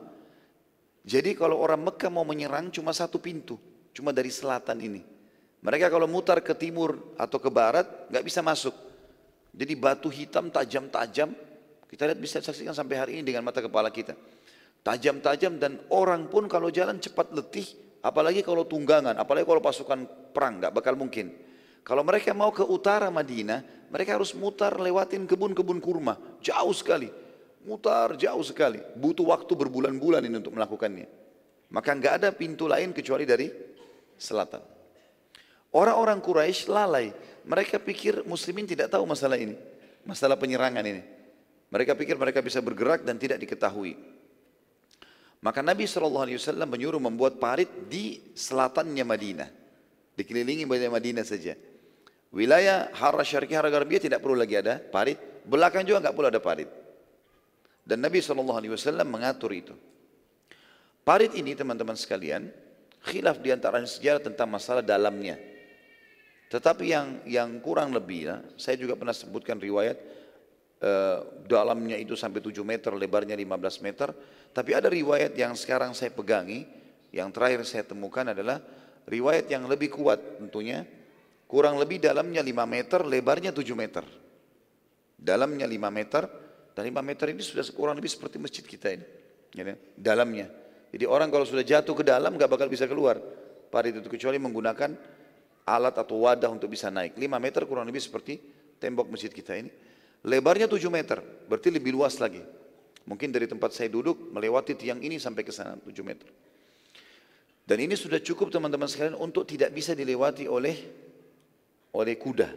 Jadi 1.06 1.38
kalau 1.38 1.62
orang 1.62 1.86
Mekah 1.86 2.10
mau 2.10 2.26
menyerang 2.26 2.74
cuma 2.74 2.98
satu 2.98 3.22
pintu, 3.22 3.62
cuma 3.94 4.10
dari 4.10 4.34
selatan 4.34 4.82
ini. 4.82 5.02
Mereka 5.62 5.94
kalau 5.94 6.10
mutar 6.10 6.42
ke 6.42 6.58
timur 6.58 7.14
atau 7.14 7.38
ke 7.38 7.54
barat 7.54 7.86
nggak 8.10 8.26
bisa 8.26 8.42
masuk. 8.42 8.74
Jadi 9.54 9.74
batu 9.78 10.10
hitam 10.10 10.50
tajam-tajam, 10.50 11.38
kita 11.86 12.02
lihat 12.10 12.18
bisa 12.18 12.42
saksikan 12.42 12.74
sampai 12.74 12.96
hari 12.98 13.12
ini 13.22 13.30
dengan 13.30 13.46
mata 13.46 13.62
kepala 13.62 13.94
kita. 13.94 14.18
Tajam-tajam 14.82 15.62
dan 15.62 15.78
orang 15.94 16.26
pun 16.26 16.50
kalau 16.50 16.74
jalan 16.74 16.98
cepat 16.98 17.30
letih, 17.38 17.70
apalagi 18.02 18.42
kalau 18.42 18.66
tunggangan, 18.66 19.14
apalagi 19.14 19.46
kalau 19.46 19.62
pasukan 19.62 20.10
perang 20.34 20.58
nggak 20.58 20.74
bakal 20.74 20.98
mungkin. 20.98 21.51
Kalau 21.82 22.06
mereka 22.06 22.32
mau 22.38 22.54
ke 22.54 22.62
utara 22.62 23.10
Madinah, 23.10 23.90
mereka 23.90 24.16
harus 24.16 24.32
mutar 24.38 24.78
lewatin 24.78 25.26
kebun-kebun 25.26 25.82
kurma, 25.82 26.16
jauh 26.40 26.72
sekali. 26.72 27.10
Mutar 27.62 28.18
jauh 28.18 28.42
sekali, 28.42 28.82
butuh 28.98 29.30
waktu 29.30 29.54
berbulan-bulan 29.54 30.26
ini 30.26 30.42
untuk 30.42 30.58
melakukannya. 30.58 31.06
Maka 31.70 31.90
nggak 31.94 32.14
ada 32.22 32.30
pintu 32.34 32.66
lain 32.66 32.90
kecuali 32.90 33.24
dari 33.24 33.48
selatan. 34.18 34.62
Orang-orang 35.72 36.20
Quraisy 36.20 36.68
lalai. 36.68 37.14
Mereka 37.42 37.82
pikir 37.82 38.28
muslimin 38.28 38.68
tidak 38.68 38.92
tahu 38.92 39.08
masalah 39.08 39.40
ini. 39.40 39.56
Masalah 40.04 40.36
penyerangan 40.36 40.84
ini. 40.84 41.02
Mereka 41.72 41.96
pikir 41.96 42.20
mereka 42.20 42.44
bisa 42.44 42.60
bergerak 42.60 43.08
dan 43.08 43.16
tidak 43.16 43.40
diketahui. 43.40 43.96
Maka 45.42 45.64
Nabi 45.66 45.90
SAW 45.90 46.28
menyuruh 46.70 47.02
membuat 47.02 47.40
parit 47.42 47.72
di 47.90 48.20
selatannya 48.36 49.06
Madinah. 49.08 49.50
Dikelilingi 50.14 50.68
Madinah 50.68 51.26
saja. 51.26 51.56
Wilayah 52.32 52.96
Hara 52.96 53.28
Syarqi, 53.28 53.52
Hara 53.52 53.68
Garbiyah 53.68 54.08
tidak 54.08 54.24
perlu 54.24 54.40
lagi 54.40 54.56
ada 54.56 54.80
parit. 54.80 55.20
Belakang 55.44 55.84
juga 55.84 56.08
nggak 56.08 56.16
perlu 56.16 56.28
ada 56.32 56.40
parit. 56.40 56.70
Dan 57.84 58.00
Nabi 58.00 58.24
SAW 58.24 59.04
mengatur 59.04 59.52
itu. 59.52 59.76
Parit 61.04 61.36
ini 61.36 61.52
teman-teman 61.58 61.98
sekalian, 61.98 62.48
khilaf 63.04 63.42
di 63.44 63.52
antara 63.52 63.84
sejarah 63.84 64.22
tentang 64.24 64.48
masalah 64.48 64.80
dalamnya. 64.86 65.36
Tetapi 66.48 66.84
yang 66.88 67.08
yang 67.28 67.50
kurang 67.60 67.92
lebih, 67.92 68.32
ya, 68.32 68.36
saya 68.56 68.80
juga 68.80 68.96
pernah 68.96 69.16
sebutkan 69.16 69.60
riwayat 69.60 69.98
eh, 70.80 71.18
dalamnya 71.48 72.00
itu 72.00 72.16
sampai 72.16 72.40
7 72.40 72.64
meter, 72.64 72.96
lebarnya 72.96 73.36
15 73.36 73.84
meter. 73.84 74.14
Tapi 74.52 74.72
ada 74.72 74.88
riwayat 74.88 75.36
yang 75.36 75.58
sekarang 75.58 75.92
saya 75.92 76.14
pegangi, 76.14 76.64
yang 77.12 77.28
terakhir 77.34 77.66
saya 77.68 77.84
temukan 77.84 78.24
adalah 78.24 78.62
riwayat 79.10 79.52
yang 79.52 79.68
lebih 79.68 79.92
kuat 79.92 80.20
tentunya. 80.40 81.01
Kurang 81.52 81.76
lebih 81.76 82.00
dalamnya 82.00 82.40
5 82.40 82.64
meter, 82.64 83.04
lebarnya 83.04 83.52
7 83.52 83.76
meter. 83.76 84.08
Dalamnya 85.20 85.68
5 85.68 85.92
meter, 85.92 86.24
Dan 86.72 86.88
5 86.88 87.04
meter 87.04 87.36
ini 87.36 87.44
sudah 87.44 87.68
kurang 87.76 88.00
lebih 88.00 88.08
seperti 88.08 88.40
masjid 88.40 88.64
kita 88.64 88.96
ini. 88.96 89.04
Ya, 89.52 89.76
dalamnya. 90.00 90.48
Jadi 90.96 91.04
orang 91.04 91.28
kalau 91.28 91.44
sudah 91.44 91.64
jatuh 91.64 91.92
ke 91.92 92.04
dalam 92.08 92.40
nggak 92.40 92.48
bakal 92.48 92.72
bisa 92.72 92.88
keluar. 92.88 93.20
Parit 93.68 94.00
itu 94.00 94.08
kecuali 94.08 94.40
menggunakan 94.40 94.96
alat 95.68 95.96
atau 96.00 96.24
wadah 96.24 96.48
untuk 96.48 96.72
bisa 96.72 96.88
naik. 96.88 97.20
5 97.20 97.28
meter 97.44 97.68
kurang 97.68 97.84
lebih 97.84 98.00
seperti 98.00 98.40
tembok 98.80 99.12
masjid 99.12 99.28
kita 99.28 99.60
ini. 99.60 99.68
Lebarnya 100.24 100.72
7 100.72 100.80
meter, 100.88 101.20
berarti 101.52 101.68
lebih 101.68 101.92
luas 101.92 102.16
lagi. 102.24 102.40
Mungkin 103.04 103.34
dari 103.36 103.52
tempat 103.52 103.76
saya 103.76 103.92
duduk 103.92 104.32
melewati 104.32 104.78
tiang 104.80 105.04
ini 105.04 105.20
sampai 105.20 105.44
ke 105.44 105.52
sana 105.52 105.76
7 105.76 105.92
meter. 106.08 106.28
Dan 107.68 107.78
ini 107.84 108.00
sudah 108.00 108.24
cukup 108.24 108.48
teman-teman 108.48 108.88
sekalian 108.88 109.20
untuk 109.20 109.44
tidak 109.44 109.76
bisa 109.76 109.92
dilewati 109.92 110.48
oleh 110.48 110.76
oleh 111.96 112.16
kuda. 112.16 112.50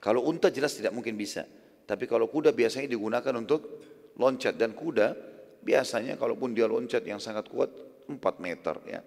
Kalau 0.00 0.24
unta 0.28 0.52
jelas 0.52 0.76
tidak 0.76 0.92
mungkin 0.92 1.16
bisa. 1.16 1.48
Tapi 1.84 2.08
kalau 2.08 2.28
kuda 2.28 2.52
biasanya 2.52 2.88
digunakan 2.88 3.34
untuk 3.36 3.80
loncat 4.16 4.56
dan 4.56 4.72
kuda 4.72 5.16
biasanya 5.64 6.20
kalaupun 6.20 6.52
dia 6.52 6.68
loncat 6.68 7.04
yang 7.04 7.20
sangat 7.20 7.48
kuat 7.48 7.72
4 8.08 8.20
meter 8.40 8.76
ya. 8.84 9.00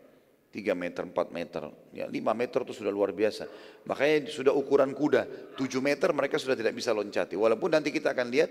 3 0.47 0.73
meter, 0.73 1.03
4 1.05 1.29
meter, 1.29 1.69
ya 1.91 2.07
5 2.07 2.17
meter 2.33 2.59
itu 2.65 2.73
sudah 2.73 2.89
luar 2.89 3.11
biasa. 3.13 3.45
Makanya 3.85 4.31
sudah 4.31 4.55
ukuran 4.55 4.95
kuda, 4.95 5.53
7 5.53 5.83
meter 5.83 6.09
mereka 6.15 6.39
sudah 6.39 6.55
tidak 6.57 6.73
bisa 6.73 6.95
loncati. 6.95 7.35
Walaupun 7.37 7.77
nanti 7.77 7.93
kita 7.93 8.15
akan 8.15 8.31
lihat 8.31 8.49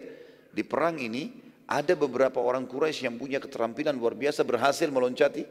di 0.52 0.62
perang 0.62 1.00
ini 1.00 1.35
ada 1.66 1.98
beberapa 1.98 2.38
orang 2.38 2.68
Quraisy 2.70 3.11
yang 3.11 3.16
punya 3.18 3.42
keterampilan 3.42 3.96
luar 3.98 4.14
biasa 4.14 4.46
berhasil 4.46 4.87
meloncati 4.87 5.42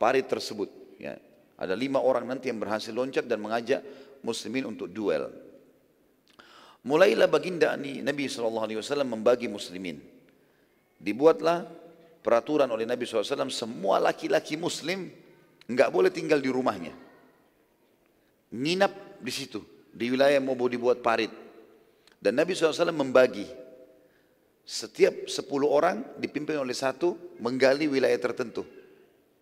parit 0.00 0.24
tersebut. 0.24 0.96
Ya. 0.96 1.20
Ada 1.60 1.76
lima 1.76 2.00
orang 2.00 2.24
nanti 2.24 2.48
yang 2.48 2.56
berhasil 2.56 2.94
loncat 2.96 3.28
dan 3.28 3.36
mengajak 3.44 3.84
muslimin 4.24 4.68
untuk 4.68 4.90
duel. 4.90 5.28
Mulailah 6.80 7.28
baginda 7.28 7.76
Nabi 7.76 8.24
SAW 8.24 9.04
membagi 9.04 9.46
muslimin. 9.50 10.00
Dibuatlah 10.96 11.68
peraturan 12.24 12.68
oleh 12.72 12.88
Nabi 12.88 13.04
SAW 13.04 13.52
semua 13.52 14.00
laki-laki 14.00 14.56
muslim 14.56 15.12
nggak 15.68 15.90
boleh 15.92 16.08
tinggal 16.08 16.40
di 16.40 16.48
rumahnya. 16.48 16.92
Nginap 18.50 19.20
di 19.22 19.32
situ, 19.32 19.62
di 19.92 20.08
wilayah 20.10 20.40
yang 20.40 20.48
mau 20.48 20.56
dibuat 20.56 21.04
parit. 21.04 21.30
Dan 22.20 22.36
Nabi 22.36 22.52
SAW 22.52 22.92
membagi. 22.92 23.48
Setiap 24.64 25.26
sepuluh 25.26 25.66
orang 25.72 26.04
dipimpin 26.20 26.54
oleh 26.60 26.76
satu 26.76 27.16
menggali 27.40 27.90
wilayah 27.90 28.20
tertentu. 28.20 28.62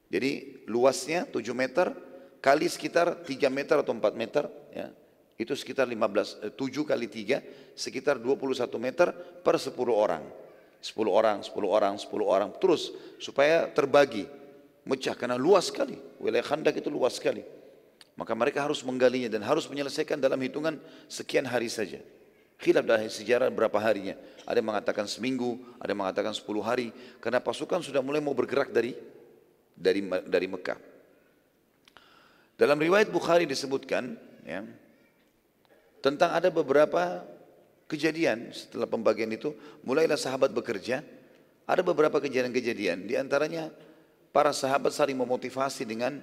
Jadi 0.09 0.65
luasnya 0.65 1.29
7 1.29 1.53
meter 1.53 1.93
kali 2.41 2.65
sekitar 2.65 3.29
3 3.29 3.53
meter 3.53 3.77
atau 3.85 3.93
4 3.93 4.17
meter 4.17 4.49
ya. 4.79 4.89
Itu 5.39 5.55
sekitar 5.55 5.87
15 5.87 6.55
7 6.55 6.59
eh, 6.59 6.85
kali 6.87 7.07
3 7.07 7.79
sekitar 7.79 8.19
21 8.19 8.59
meter 8.79 9.11
per 9.43 9.59
10 9.59 9.75
orang. 9.91 10.23
10 10.79 10.95
orang, 11.11 11.43
10 11.43 11.55
orang, 11.67 11.95
10 11.99 12.07
orang 12.23 12.51
terus 12.63 12.95
supaya 13.19 13.67
terbagi 13.67 14.31
mecah 14.87 15.15
karena 15.15 15.35
luas 15.35 15.71
sekali. 15.71 15.99
Wilayah 16.23 16.47
Khandak 16.47 16.79
itu 16.79 16.91
luas 16.91 17.19
sekali. 17.19 17.43
Maka 18.19 18.35
mereka 18.35 18.67
harus 18.67 18.83
menggalinya 18.83 19.31
dan 19.31 19.47
harus 19.47 19.71
menyelesaikan 19.71 20.19
dalam 20.19 20.39
hitungan 20.43 20.79
sekian 21.07 21.47
hari 21.47 21.71
saja. 21.71 22.03
Khilaf 22.59 22.83
dalam 22.83 23.07
sejarah 23.07 23.47
berapa 23.55 23.79
harinya. 23.79 24.19
Ada 24.43 24.59
yang 24.59 24.75
mengatakan 24.75 25.07
seminggu, 25.07 25.63
ada 25.79 25.95
yang 25.95 26.03
mengatakan 26.03 26.35
10 26.35 26.43
hari. 26.59 26.91
Karena 27.23 27.39
pasukan 27.39 27.79
sudah 27.79 28.03
mulai 28.03 28.19
mau 28.19 28.35
bergerak 28.35 28.75
dari 28.75 28.99
dari 29.79 30.03
dari 30.27 30.47
Mekah. 30.51 30.79
Dalam 32.59 32.75
riwayat 32.75 33.15
Bukhari 33.15 33.47
disebutkan 33.47 34.19
ya, 34.49 34.65
tentang 36.01 36.33
ada 36.33 36.49
beberapa 36.49 37.21
kejadian 37.85 38.49
setelah 38.57 38.89
pembagian 38.89 39.29
itu 39.29 39.53
mulailah 39.85 40.17
sahabat 40.17 40.57
bekerja 40.57 41.05
ada 41.69 41.85
beberapa 41.85 42.17
kejadian-kejadian. 42.17 43.05
Di 43.05 43.21
antaranya 43.21 43.69
para 44.33 44.57
sahabat 44.57 44.89
saling 44.89 45.21
memotivasi 45.21 45.85
dengan 45.85 46.17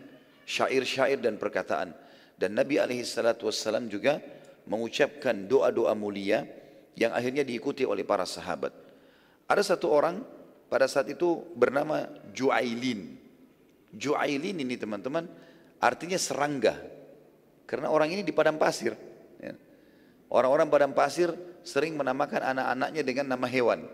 syair-syair 0.50 1.22
dan 1.22 1.38
perkataan. 1.38 1.94
Dan 2.34 2.58
Nabi 2.58 2.82
alaihi 2.82 3.06
salatu 3.06 3.46
wassalam 3.46 3.86
juga 3.86 4.18
mengucapkan 4.66 5.46
doa-doa 5.46 5.94
mulia 5.94 6.50
yang 6.98 7.14
akhirnya 7.14 7.46
diikuti 7.46 7.86
oleh 7.86 8.02
para 8.02 8.26
sahabat. 8.26 8.74
Ada 9.46 9.78
satu 9.78 9.94
orang 9.94 10.26
pada 10.66 10.90
saat 10.90 11.14
itu 11.14 11.46
bernama 11.54 12.10
Juailin. 12.34 13.22
Ju'ailin 13.94 14.58
ini 14.58 14.76
teman-teman 14.76 15.30
artinya 15.78 16.18
serangga. 16.18 16.74
Karena 17.66 17.90
orang 17.90 18.14
ini 18.14 18.22
di 18.22 18.34
padang 18.34 18.62
pasir. 18.62 18.94
Ya. 19.42 19.54
Orang-orang 20.30 20.70
padang 20.70 20.94
pasir 20.94 21.34
sering 21.66 21.98
menamakan 21.98 22.56
anak-anaknya 22.56 23.02
dengan 23.02 23.26
nama 23.34 23.46
hewan. 23.50 23.86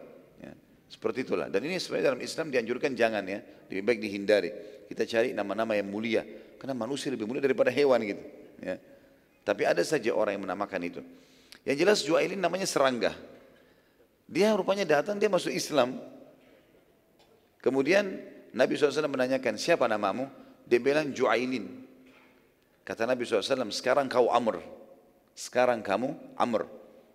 Ya. 0.43 0.53
Seperti 0.91 1.23
itulah. 1.23 1.47
Dan 1.47 1.63
ini 1.67 1.79
sebenarnya 1.79 2.13
dalam 2.15 2.21
Islam 2.23 2.51
dianjurkan 2.51 2.91
jangan 2.95 3.23
ya. 3.23 3.39
Lebih 3.71 3.83
baik 3.87 3.99
dihindari. 4.03 4.49
Kita 4.91 5.07
cari 5.07 5.31
nama-nama 5.31 5.75
yang 5.75 5.87
mulia. 5.87 6.23
Karena 6.59 6.75
manusia 6.75 7.09
lebih 7.09 7.25
mulia 7.25 7.39
daripada 7.39 7.71
hewan 7.71 8.03
gitu. 8.03 8.23
Ya. 8.59 8.75
Tapi 9.41 9.65
ada 9.65 9.81
saja 9.81 10.13
orang 10.13 10.37
yang 10.37 10.43
menamakan 10.45 10.81
itu. 10.85 11.01
Yang 11.65 11.77
jelas 11.81 11.97
Ju'ailin 12.05 12.37
namanya 12.37 12.67
serangga. 12.69 13.15
Dia 14.29 14.55
rupanya 14.55 14.87
datang, 14.87 15.19
dia 15.19 15.27
masuk 15.27 15.51
Islam. 15.51 15.99
Kemudian 17.61 18.17
Nabi 18.55 18.79
SAW 18.79 19.05
menanyakan, 19.11 19.59
siapa 19.59 19.85
namamu? 19.85 20.27
Dia 20.65 20.79
bilang 20.79 21.11
Ju'ailin. 21.11 21.80
Kata 22.81 23.05
Nabi 23.05 23.23
SAW, 23.23 23.69
sekarang 23.69 24.09
kau 24.09 24.33
Amr. 24.33 24.61
Sekarang 25.37 25.79
kamu 25.85 26.37
Amr. 26.37 26.67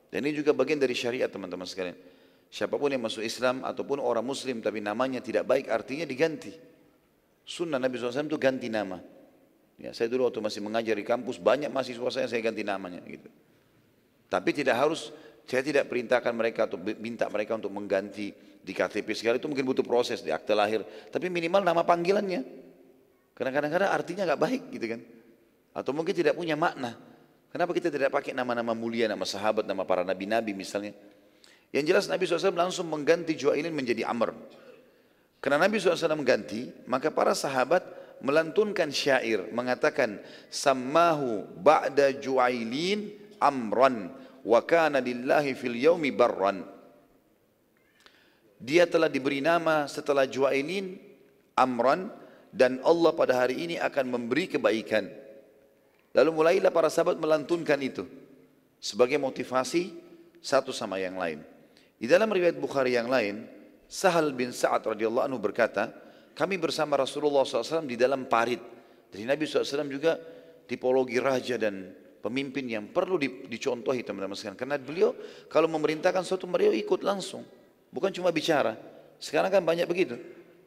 Dan 0.09 0.25
ini 0.25 0.39
juga 0.39 0.55
bagian 0.55 0.79
dari 0.79 0.95
syariat 0.95 1.29
teman-teman 1.29 1.67
sekalian. 1.67 1.99
Siapa 2.47 2.79
pun 2.79 2.89
yang 2.89 3.03
masuk 3.03 3.27
Islam 3.27 3.67
ataupun 3.67 3.99
orang 3.99 4.23
muslim 4.23 4.63
tapi 4.63 4.79
namanya 4.79 5.19
tidak 5.19 5.45
baik 5.45 5.67
artinya 5.67 6.07
diganti. 6.07 6.55
Sunnah 7.47 7.79
Nabi 7.79 7.99
SAW 7.99 8.27
itu 8.27 8.39
ganti 8.39 8.71
nama. 8.71 9.03
Ya, 9.77 9.93
saya 9.93 10.09
dulu 10.09 10.31
waktu 10.31 10.41
masih 10.41 10.65
mengajar 10.65 10.97
di 10.97 11.05
kampus 11.05 11.37
banyak 11.37 11.69
mahasiswa 11.69 12.09
saya 12.09 12.27
saya 12.31 12.41
ganti 12.41 12.65
namanya 12.65 13.03
gitu. 13.05 13.29
Tapi 14.27 14.51
tidak 14.57 14.81
harus 14.81 15.13
saya 15.47 15.63
tidak 15.63 15.87
perintahkan 15.87 16.33
mereka 16.33 16.67
atau 16.67 16.81
minta 16.81 17.29
mereka 17.29 17.55
untuk 17.55 17.71
mengganti 17.71 18.33
di 18.67 18.73
KTP 18.75 19.15
segala 19.15 19.39
itu 19.39 19.47
mungkin 19.47 19.63
butuh 19.63 19.87
proses 19.87 20.25
di 20.25 20.33
akte 20.35 20.57
lahir. 20.57 20.83
Tapi 21.13 21.31
minimal 21.31 21.63
nama 21.63 21.87
panggilannya. 21.87 22.43
Karena 23.37 23.51
kadang-kadang 23.53 23.91
artinya 23.93 24.23
nggak 24.33 24.41
baik 24.41 24.63
gitu 24.75 24.87
kan. 24.97 25.01
Atau 25.77 25.93
mungkin 25.93 26.17
tidak 26.17 26.33
punya 26.33 26.57
makna. 26.57 26.97
Kenapa 27.53 27.77
kita 27.77 27.93
tidak 27.93 28.09
pakai 28.09 28.33
nama-nama 28.33 28.73
mulia, 28.73 29.05
nama 29.05 29.29
sahabat, 29.29 29.69
nama 29.69 29.85
para 29.85 30.01
nabi-nabi 30.09 30.57
misalnya. 30.57 30.97
Yang 31.69 31.85
jelas 31.93 32.05
Nabi 32.09 32.25
SAW 32.25 32.57
langsung 32.57 32.89
mengganti 32.89 33.37
Juailin 33.37 33.75
menjadi 33.75 34.09
Amr. 34.09 34.33
Karena 35.45 35.61
Nabi 35.69 35.77
SAW 35.77 36.17
mengganti, 36.17 36.73
maka 36.89 37.13
para 37.13 37.37
sahabat 37.37 37.85
melantunkan 38.25 38.89
syair 38.89 39.53
mengatakan 39.53 40.17
sammahu 40.49 41.45
ba'da 41.61 42.17
Juailin 42.17 43.13
amran 43.37 44.09
wa 44.41 44.61
kana 44.65 45.05
lillahi 45.05 45.53
fil 45.53 45.77
yaumi 45.77 46.09
barran 46.17 46.65
dia 48.57 48.89
telah 48.89 49.13
diberi 49.13 49.45
nama 49.45 49.85
setelah 49.85 50.25
Juailin 50.25 50.97
Amran 51.57 52.09
dan 52.53 52.81
Allah 52.81 53.13
pada 53.13 53.37
hari 53.37 53.69
ini 53.69 53.77
akan 53.77 54.17
memberi 54.17 54.49
kebaikan. 54.49 55.13
Lalu 56.17 56.31
mulailah 56.33 56.73
para 56.73 56.89
sahabat 56.89 57.21
melantunkan 57.21 57.77
itu 57.85 58.09
sebagai 58.81 59.21
motivasi 59.21 59.93
satu 60.41 60.73
sama 60.73 60.97
yang 60.97 61.21
lain. 61.21 61.45
Di 62.01 62.09
dalam 62.09 62.33
riwayat 62.33 62.57
Bukhari 62.57 62.97
yang 62.97 63.13
lain, 63.13 63.45
Sahal 63.85 64.33
bin 64.33 64.49
Sa'ad 64.49 64.97
radhiyallahu 64.97 65.29
anhu 65.29 65.37
berkata, 65.37 65.93
kami 66.33 66.57
bersama 66.57 66.97
Rasulullah 66.97 67.45
SAW 67.45 67.85
di 67.85 68.01
dalam 68.01 68.25
parit. 68.25 68.61
Jadi 69.13 69.25
Nabi 69.29 69.45
SAW 69.45 69.89
juga 69.93 70.17
tipologi 70.65 71.21
raja 71.21 71.61
dan 71.61 71.93
pemimpin 72.21 72.65
yang 72.69 72.89
perlu 72.93 73.21
dicontohi 73.49 74.01
teman-teman 74.05 74.37
sekalian. 74.37 74.57
Karena 74.57 74.77
beliau 74.81 75.13
kalau 75.49 75.69
memerintahkan 75.69 76.25
suatu 76.25 76.45
beliau 76.49 76.73
ikut 76.73 77.01
langsung. 77.05 77.45
Bukan 77.93 78.13
cuma 78.13 78.33
bicara. 78.33 78.77
Sekarang 79.17 79.49
kan 79.49 79.65
banyak 79.65 79.89
begitu. 79.89 80.17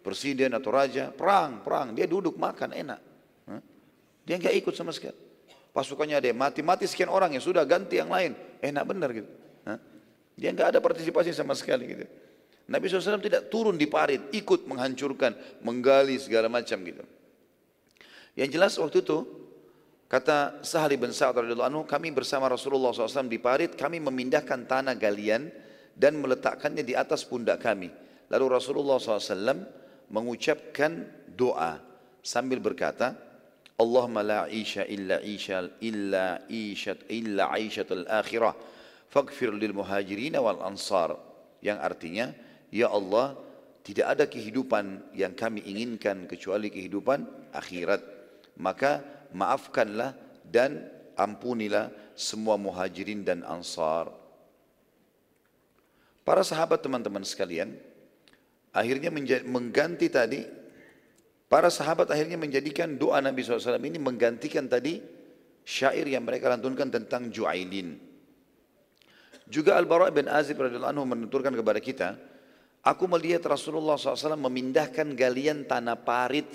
Presiden 0.02 0.58
atau 0.58 0.74
raja, 0.74 1.14
perang, 1.14 1.62
perang. 1.62 1.93
Dia 1.93 2.10
duduk 2.10 2.38
makan, 2.38 2.74
enak. 2.74 3.00
Dia 4.26 4.36
nggak 4.41 4.56
ikut 4.62 4.74
sama 4.74 4.89
sekali. 4.89 5.29
Pasukannya 5.70 6.17
ada 6.17 6.30
mati-mati 6.34 6.89
sekian 6.89 7.13
orang 7.13 7.34
yang 7.34 7.43
sudah 7.43 7.61
ganti 7.63 8.01
yang 8.01 8.09
lain. 8.09 8.34
Enak 8.59 8.84
benar 8.89 9.09
gitu. 9.13 9.30
Dia 10.39 10.55
nggak 10.55 10.76
ada 10.76 10.80
partisipasi 10.80 11.36
sama 11.36 11.51
sekali 11.51 11.84
gitu. 11.84 12.05
Nabi 12.70 12.86
SAW 12.86 13.20
tidak 13.20 13.49
turun 13.49 13.76
di 13.76 13.89
parit, 13.89 14.30
ikut 14.32 14.70
menghancurkan, 14.70 15.36
menggali 15.65 16.15
segala 16.22 16.47
macam 16.47 16.80
gitu. 16.86 17.03
Yang 18.38 18.49
jelas 18.55 18.74
waktu 18.80 19.03
itu, 19.03 19.26
kata 20.07 20.63
Sahal 20.63 20.95
bin 20.95 21.11
Sa'ad 21.11 21.43
radhiyallahu 21.43 21.70
anhu, 21.70 21.82
kami 21.84 22.13
bersama 22.13 22.47
Rasulullah 22.47 22.93
SAW 22.93 23.28
di 23.28 23.41
parit, 23.41 23.74
kami 23.74 23.99
memindahkan 23.99 24.70
tanah 24.70 24.95
galian 24.95 25.51
dan 25.97 26.15
meletakkannya 26.24 26.86
di 26.88 26.95
atas 26.95 27.28
pundak 27.28 27.59
kami. 27.59 27.91
Lalu 28.32 28.45
Rasulullah 28.53 29.01
SAW 29.01 29.59
mengucapkan 30.07 31.09
doa 31.36 31.82
sambil 32.24 32.63
berkata, 32.63 33.17
Allahumma 33.80 34.22
la 34.22 34.42
isha 34.52 34.84
illa 34.84 35.24
isha 35.24 35.72
illa 35.80 36.44
ishat 36.52 37.08
illa 37.08 37.48
aishat 37.56 37.88
al-akhirah 37.88 38.52
faghfir 39.08 39.56
lil 39.56 39.72
muhajirin 39.72 40.36
wal 40.36 40.60
ansar 40.68 41.16
Yang 41.64 41.80
artinya, 41.80 42.26
Ya 42.72 42.88
Allah, 42.92 43.36
tidak 43.84 44.08
ada 44.16 44.26
kehidupan 44.28 45.16
yang 45.16 45.36
kami 45.36 45.64
inginkan 45.64 46.28
kecuali 46.28 46.72
kehidupan 46.72 47.52
akhirat. 47.52 48.00
Maka 48.60 49.04
maafkanlah 49.36 50.16
dan 50.48 50.88
ampunilah 51.20 51.92
semua 52.16 52.56
muhajirin 52.56 53.28
dan 53.28 53.44
ansar. 53.44 54.12
Para 56.24 56.44
sahabat 56.46 56.80
teman-teman 56.80 57.26
sekalian, 57.28 57.76
akhirnya 58.72 59.10
mengganti 59.44 60.08
tadi, 60.12 60.46
para 61.50 61.68
sahabat 61.74 62.08
akhirnya 62.14 62.38
menjadikan 62.38 62.95
doa 62.95 63.20
Nabi 63.20 63.41
SAW 63.41 63.82
ini 63.82 63.97
menggantikan 63.97 64.70
tadi 64.70 65.02
syair 65.66 66.06
yang 66.06 66.24
mereka 66.24 66.47
lantunkan 66.54 66.88
tentang 66.93 67.34
Ju'ailin. 67.34 67.97
Juga 69.50 69.76
Al-Bara' 69.82 70.14
bin 70.14 70.30
Azib 70.30 70.62
radhiyallahu 70.62 70.93
anhu 70.93 71.06
menuturkan 71.10 71.52
kepada 71.58 71.82
kita, 71.82 72.14
aku 72.86 73.10
melihat 73.10 73.41
Rasulullah 73.50 73.97
SAW 73.97 74.38
memindahkan 74.38 75.18
galian 75.18 75.66
tanah 75.66 75.97
parit 75.97 76.45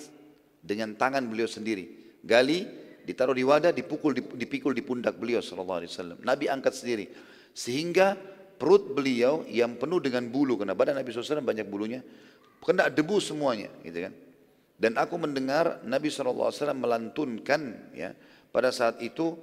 dengan 0.63 0.95
tangan 0.95 1.27
beliau 1.27 1.51
sendiri. 1.51 2.17
Gali 2.23 2.65
ditaruh 3.03 3.35
di 3.35 3.43
wadah, 3.43 3.75
dipukul 3.75 4.15
dipikul 4.15 4.73
di 4.73 4.81
pundak 4.87 5.19
beliau 5.19 5.43
wasallam. 5.43 6.23
Nabi 6.23 6.47
angkat 6.47 6.73
sendiri 6.79 7.11
sehingga 7.51 8.15
perut 8.59 8.95
beliau 8.95 9.43
yang 9.51 9.77
penuh 9.79 9.99
dengan 9.99 10.27
bulu 10.31 10.59
karena 10.59 10.75
badan 10.75 10.99
Nabi 10.99 11.11
SAW 11.11 11.43
banyak 11.43 11.67
bulunya 11.67 12.01
kena 12.63 12.89
debu 12.89 13.21
semuanya 13.21 13.71
gitu 13.85 14.09
kan 14.09 14.13
dan 14.75 14.99
aku 14.99 15.15
mendengar 15.17 15.81
Nabi 15.87 16.11
SAW 16.11 16.51
melantunkan 16.75 17.95
ya, 17.95 18.11
pada 18.51 18.75
saat 18.75 18.99
itu 18.99 19.39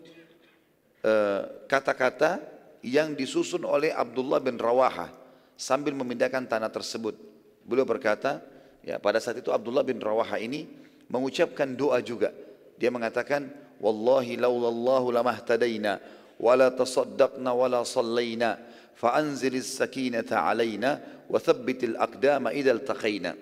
eh, 1.01 1.41
kata-kata 1.71 2.31
uh, 2.35 2.43
yang 2.83 3.15
disusun 3.15 3.63
oleh 3.63 3.93
Abdullah 3.95 4.43
bin 4.43 4.59
Rawaha 4.59 5.07
sambil 5.55 5.95
memindahkan 5.95 6.49
tanah 6.49 6.73
tersebut. 6.73 7.15
Beliau 7.63 7.87
berkata, 7.87 8.41
ya 8.81 8.97
pada 8.97 9.21
saat 9.21 9.39
itu 9.39 9.53
Abdullah 9.53 9.85
bin 9.85 10.01
Rawaha 10.01 10.41
ini 10.41 10.67
mengucapkan 11.07 11.69
doa 11.77 12.01
juga. 12.01 12.33
Dia 12.81 12.89
mengatakan, 12.89 13.47
Wallahi 13.81 14.37
laulallahu 14.37 15.09
lamahtadayna 15.09 15.97
wala 16.37 16.69
tasaddaqna 16.69 17.49
wala 17.53 17.81
sallayna 17.81 18.61
fa'anzilis 18.97 19.77
sakinata 19.77 20.45
alayna 20.45 21.01
wa 21.29 21.37
thabbitil 21.41 21.97
aqdama 21.97 22.53
idal 22.53 22.81
taqayna. 22.81 23.33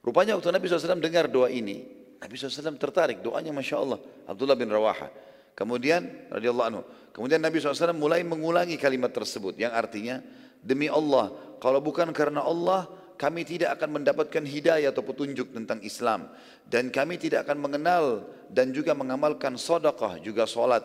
Rupanya 0.00 0.32
waktu 0.36 0.48
Nabi 0.48 0.64
SAW 0.64 0.96
dengar 0.96 1.28
doa 1.28 1.52
ini, 1.52 1.84
Nabi 2.20 2.34
SAW 2.36 2.76
tertarik, 2.80 3.20
doanya 3.20 3.52
Masya 3.52 3.76
Allah, 3.76 3.98
Abdullah 4.24 4.56
bin 4.56 4.72
Rawaha. 4.72 5.12
Kemudian, 5.52 6.32
radhiyallahu 6.32 6.68
anhu, 6.72 6.82
kemudian 7.12 7.40
Nabi 7.40 7.60
SAW 7.60 7.92
mulai 7.92 8.24
mengulangi 8.24 8.80
kalimat 8.80 9.12
tersebut, 9.12 9.60
yang 9.60 9.76
artinya, 9.76 10.24
demi 10.64 10.88
Allah, 10.88 11.32
kalau 11.60 11.84
bukan 11.84 12.08
karena 12.16 12.40
Allah, 12.40 12.88
kami 13.20 13.44
tidak 13.44 13.76
akan 13.76 14.00
mendapatkan 14.00 14.40
hidayah 14.40 14.88
atau 14.88 15.04
petunjuk 15.04 15.52
tentang 15.52 15.84
Islam. 15.84 16.32
Dan 16.64 16.88
kami 16.88 17.20
tidak 17.20 17.44
akan 17.44 17.60
mengenal 17.60 18.24
dan 18.48 18.72
juga 18.72 18.96
mengamalkan 18.96 19.60
sodakah, 19.60 20.16
juga 20.24 20.48
solat. 20.48 20.80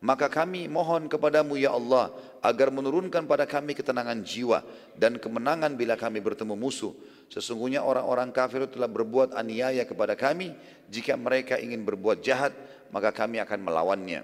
Maka 0.00 0.32
kami 0.32 0.72
mohon 0.72 1.08
kepadamu 1.08 1.60
ya 1.60 1.76
Allah 1.76 2.12
agar 2.40 2.72
menurunkan 2.72 3.28
pada 3.28 3.44
kami 3.44 3.76
ketenangan 3.76 4.20
jiwa 4.24 4.64
dan 4.96 5.20
kemenangan 5.20 5.76
bila 5.76 6.00
kami 6.00 6.20
bertemu 6.24 6.56
musuh. 6.56 6.96
Sesungguhnya 7.26 7.82
orang-orang 7.82 8.30
kafir 8.30 8.64
telah 8.70 8.86
berbuat 8.86 9.34
aniaya 9.34 9.82
kepada 9.82 10.14
kami. 10.14 10.54
Jika 10.86 11.18
mereka 11.18 11.58
ingin 11.58 11.82
berbuat 11.82 12.22
jahat, 12.22 12.54
maka 12.94 13.10
kami 13.10 13.42
akan 13.42 13.66
melawannya. 13.66 14.22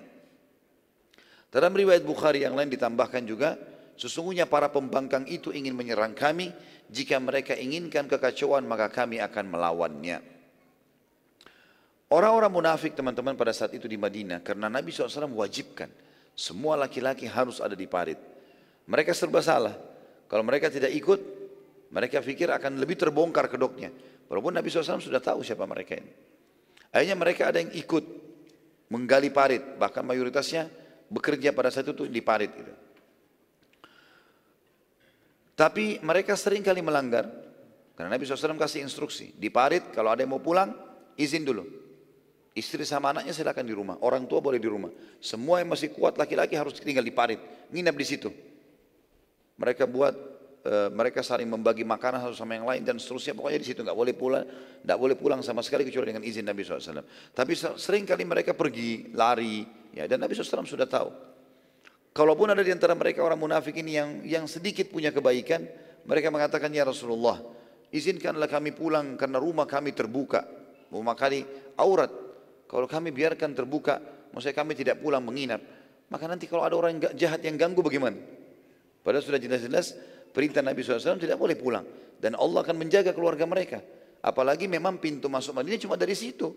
Dalam 1.53 1.73
riwayat 1.75 2.07
Bukhari 2.07 2.47
yang 2.47 2.57
lain 2.57 2.73
ditambahkan 2.73 3.23
juga, 3.29 3.59
sesungguhnya 3.99 4.49
para 4.49 4.73
pembangkang 4.73 5.29
itu 5.29 5.53
ingin 5.53 5.77
menyerang 5.77 6.15
kami. 6.17 6.55
Jika 6.93 7.17
mereka 7.19 7.57
inginkan 7.57 8.09
kekacauan, 8.09 8.65
maka 8.65 8.89
kami 8.93 9.21
akan 9.21 9.45
melawannya. 9.53 10.19
Orang-orang 12.13 12.53
munafik 12.53 12.93
teman-teman 12.93 13.33
pada 13.33 13.57
saat 13.57 13.73
itu 13.73 13.89
di 13.89 13.97
Madinah 13.97 14.45
karena 14.45 14.69
Nabi 14.69 14.93
SAW 14.93 15.33
wajibkan 15.33 15.89
semua 16.37 16.77
laki-laki 16.77 17.25
harus 17.25 17.57
ada 17.61 17.73
di 17.73 17.89
parit. 17.89 18.21
Mereka 18.85 19.17
serba 19.17 19.41
salah. 19.41 19.73
Kalau 20.29 20.45
mereka 20.45 20.69
tidak 20.69 20.93
ikut, 20.93 21.42
mereka 21.93 22.25
pikir 22.25 22.49
akan 22.49 22.81
lebih 22.81 22.97
terbongkar 22.97 23.53
kedoknya. 23.53 23.93
Walaupun 24.33 24.57
Nabi 24.57 24.73
SAW 24.73 24.97
sudah 24.97 25.21
tahu 25.21 25.45
siapa 25.45 25.69
mereka 25.69 26.01
ini. 26.01 26.09
Akhirnya 26.89 27.17
mereka 27.17 27.53
ada 27.53 27.61
yang 27.61 27.69
ikut 27.77 28.05
menggali 28.89 29.29
parit. 29.29 29.61
Bahkan 29.77 30.01
mayoritasnya 30.01 30.73
bekerja 31.13 31.53
pada 31.53 31.69
saat 31.69 31.93
itu 31.93 32.09
di 32.09 32.21
parit. 32.25 32.49
Gitu. 32.49 32.73
Tapi 35.53 36.01
mereka 36.01 36.33
sering 36.33 36.65
kali 36.65 36.81
melanggar. 36.81 37.29
Karena 37.93 38.17
Nabi 38.17 38.25
SAW 38.25 38.57
kasih 38.57 38.81
instruksi. 38.81 39.37
Di 39.37 39.53
parit 39.53 39.93
kalau 39.93 40.09
ada 40.17 40.25
yang 40.25 40.33
mau 40.33 40.41
pulang, 40.41 40.73
izin 41.21 41.45
dulu. 41.45 41.83
Istri 42.53 42.85
sama 42.85 43.17
anaknya 43.17 43.33
silakan 43.33 43.65
di 43.65 43.73
rumah, 43.73 43.97
orang 44.05 44.29
tua 44.29 44.45
boleh 44.45 44.61
di 44.61 44.69
rumah. 44.69 44.93
Semua 45.25 45.65
yang 45.65 45.73
masih 45.73 45.89
kuat 45.89 46.21
laki-laki 46.21 46.53
harus 46.53 46.77
tinggal 46.77 47.01
di 47.01 47.09
parit, 47.09 47.41
nginap 47.73 47.97
di 47.97 48.05
situ. 48.05 48.29
Mereka 49.57 49.89
buat, 49.89 50.13
e, 50.63 50.89
mereka 50.95 51.21
saling 51.21 51.51
membagi 51.51 51.83
makanan 51.83 52.31
satu 52.31 52.37
sama 52.39 52.57
yang 52.57 52.67
lain 52.67 52.83
dan 52.87 52.97
seterusnya. 52.97 53.35
Pokoknya 53.35 53.59
di 53.61 53.67
situ 53.67 53.83
nggak 53.83 53.99
boleh 53.99 54.15
pulang, 54.15 54.47
nggak 54.87 54.99
boleh 54.99 55.17
pulang 55.19 55.41
sama 55.43 55.61
sekali 55.61 55.83
kecuali 55.87 56.15
dengan 56.15 56.25
izin 56.25 56.47
Nabi 56.47 56.63
SAW. 56.63 57.05
Tapi 57.35 57.53
sering 57.77 58.07
kali 58.07 58.23
mereka 58.23 58.55
pergi, 58.55 59.11
lari, 59.13 59.67
ya 59.93 60.07
dan 60.07 60.23
Nabi 60.23 60.33
SAW 60.33 60.65
sudah 60.65 60.89
tahu. 60.89 61.11
Kalaupun 62.13 62.53
ada 62.53 62.61
di 62.61 62.69
antara 62.69 62.93
mereka 62.93 63.25
orang 63.25 63.41
munafik 63.41 63.73
ini 63.81 63.97
yang 63.97 64.11
yang 64.23 64.45
sedikit 64.45 64.93
punya 64.93 65.11
kebaikan, 65.11 65.65
mereka 66.05 66.29
mengatakan 66.29 66.69
ya 66.69 66.85
Rasulullah, 66.85 67.41
izinkanlah 67.89 68.53
kami 68.53 68.77
pulang 68.77 69.17
karena 69.17 69.41
rumah 69.41 69.65
kami 69.65 69.97
terbuka, 69.97 70.45
rumah 70.93 71.17
kami 71.17 71.41
aurat, 71.81 72.13
kalau 72.69 72.85
kami 72.85 73.17
biarkan 73.17 73.57
terbuka, 73.57 73.97
maksudnya 74.29 74.57
kami 74.61 74.77
tidak 74.77 75.01
pulang 75.01 75.25
menginap, 75.25 75.65
maka 76.13 76.29
nanti 76.29 76.45
kalau 76.45 76.69
ada 76.69 76.77
orang 76.77 77.01
jahat 77.17 77.41
yang 77.41 77.57
ganggu 77.57 77.81
bagaimana? 77.81 78.21
Padahal 79.01 79.25
sudah 79.25 79.41
jelas-jelas 79.41 79.97
perintah 80.33 80.65
Nabi 80.65 80.81
SAW 80.83 81.21
tidak 81.21 81.39
boleh 81.39 81.55
pulang. 81.55 81.85
Dan 82.19 82.35
Allah 82.35 82.65
akan 82.65 82.77
menjaga 82.77 83.13
keluarga 83.13 83.45
mereka. 83.45 83.79
Apalagi 84.23 84.67
memang 84.67 84.99
pintu 84.99 85.27
masuk 85.29 85.55
Madinah 85.59 85.79
cuma 85.79 85.95
dari 86.01 86.17
situ. 86.17 86.51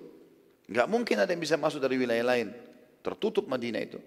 Enggak 0.65 0.87
mungkin 0.89 1.15
ada 1.21 1.29
yang 1.29 1.41
bisa 1.41 1.59
masuk 1.59 1.83
dari 1.83 1.99
wilayah 1.99 2.25
lain. 2.25 2.53
Tertutup 3.01 3.45
Madinah 3.45 3.81
itu. 3.81 3.99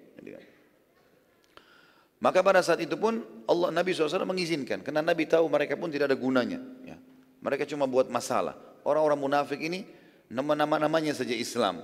Maka 2.19 2.43
pada 2.43 2.59
saat 2.67 2.83
itu 2.83 2.99
pun 2.99 3.23
Allah 3.47 3.71
Nabi 3.71 3.95
SAW 3.95 4.27
mengizinkan. 4.27 4.83
Karena 4.83 5.03
Nabi 5.03 5.27
tahu 5.31 5.47
mereka 5.47 5.79
pun 5.79 5.87
tidak 5.91 6.11
ada 6.11 6.19
gunanya. 6.19 6.59
Ya. 6.83 6.99
Mereka 7.39 7.67
cuma 7.71 7.87
buat 7.87 8.11
masalah. 8.11 8.59
Orang-orang 8.83 9.19
munafik 9.19 9.63
ini 9.63 9.87
nama-namanya 10.31 11.15
saja 11.15 11.35
Islam 11.35 11.83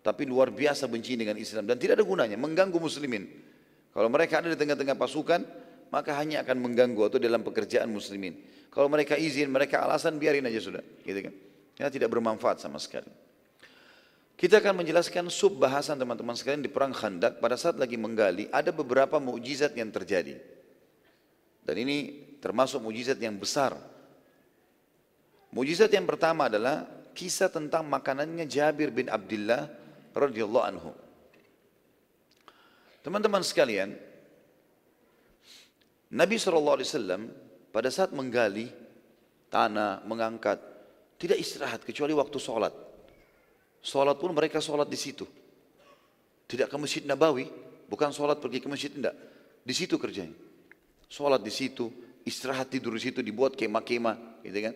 tapi 0.00 0.24
luar 0.24 0.48
biasa 0.48 0.88
benci 0.88 1.12
dengan 1.16 1.36
Islam 1.36 1.68
dan 1.68 1.76
tidak 1.76 2.00
ada 2.00 2.04
gunanya 2.04 2.36
mengganggu 2.40 2.76
muslimin. 2.80 3.28
Kalau 3.92 4.08
mereka 4.08 4.40
ada 4.40 4.48
di 4.48 4.56
tengah-tengah 4.56 4.96
pasukan, 4.96 5.40
maka 5.90 6.14
hanya 6.18 6.42
akan 6.46 6.58
mengganggu 6.62 7.02
atau 7.10 7.18
dalam 7.18 7.42
pekerjaan 7.42 7.90
muslimin. 7.90 8.38
Kalau 8.70 8.86
mereka 8.86 9.18
izin, 9.18 9.50
mereka 9.50 9.82
alasan 9.82 10.16
biarin 10.16 10.46
aja 10.46 10.62
sudah, 10.62 10.82
gitu 11.02 11.20
kan. 11.26 11.34
Karena 11.74 11.90
tidak 11.90 12.08
bermanfaat 12.14 12.62
sama 12.62 12.78
sekali. 12.78 13.10
Kita 14.40 14.56
akan 14.56 14.80
menjelaskan 14.80 15.28
sub 15.28 15.60
bahasan 15.60 16.00
teman-teman 16.00 16.32
sekalian 16.32 16.64
di 16.64 16.72
perang 16.72 16.96
Khandak 16.96 17.44
pada 17.44 17.60
saat 17.60 17.76
lagi 17.76 18.00
menggali 18.00 18.48
ada 18.48 18.72
beberapa 18.72 19.20
mukjizat 19.20 19.76
yang 19.76 19.92
terjadi. 19.92 20.40
Dan 21.60 21.76
ini 21.76 21.96
termasuk 22.40 22.80
mukjizat 22.80 23.20
yang 23.20 23.36
besar. 23.36 23.76
Mukjizat 25.52 25.92
yang 25.92 26.08
pertama 26.08 26.48
adalah 26.48 26.88
kisah 27.12 27.52
tentang 27.52 27.84
makanannya 27.84 28.48
Jabir 28.48 28.88
bin 28.88 29.12
Abdullah 29.12 29.68
radhiyallahu 30.16 30.64
anhu. 30.64 30.90
Teman-teman 33.04 33.44
sekalian, 33.44 33.92
Nabi 36.10 36.36
SAW 36.42 36.82
pada 37.70 37.86
saat 37.86 38.10
menggali 38.10 38.66
tanah, 39.46 40.02
mengangkat, 40.06 40.58
tidak 41.20 41.38
istirahat 41.38 41.86
kecuali 41.86 42.10
waktu 42.14 42.38
sholat. 42.42 42.74
Sholat 43.78 44.18
pun 44.18 44.34
mereka 44.34 44.58
sholat 44.58 44.90
di 44.90 44.98
situ. 44.98 45.22
Tidak 46.50 46.66
ke 46.66 46.76
masjid 46.78 47.06
Nabawi, 47.06 47.46
bukan 47.86 48.10
sholat 48.10 48.42
pergi 48.42 48.58
ke 48.58 48.66
masjid, 48.66 48.90
tidak. 48.90 49.14
Di 49.62 49.70
situ 49.70 49.94
kerjanya. 50.02 50.34
Sholat 51.06 51.42
di 51.42 51.52
situ, 51.54 51.86
istirahat 52.26 52.74
tidur 52.74 52.98
di 52.98 53.02
situ, 53.02 53.22
dibuat 53.22 53.54
kemah-kemah, 53.54 54.42
gitu 54.42 54.58
kan. 54.66 54.74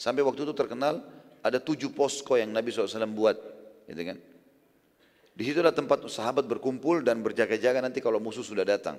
Sampai 0.00 0.24
waktu 0.24 0.48
itu 0.48 0.56
terkenal 0.56 1.04
ada 1.44 1.60
tujuh 1.60 1.92
posko 1.92 2.40
yang 2.40 2.56
Nabi 2.56 2.72
SAW 2.72 3.04
buat, 3.12 3.36
gitu 3.84 4.00
kan. 4.00 4.16
Di 5.36 5.42
situlah 5.44 5.76
tempat 5.76 6.08
sahabat 6.08 6.48
berkumpul 6.48 7.04
dan 7.04 7.20
berjaga-jaga 7.20 7.84
nanti 7.84 8.00
kalau 8.00 8.16
musuh 8.16 8.44
sudah 8.44 8.64
datang. 8.64 8.96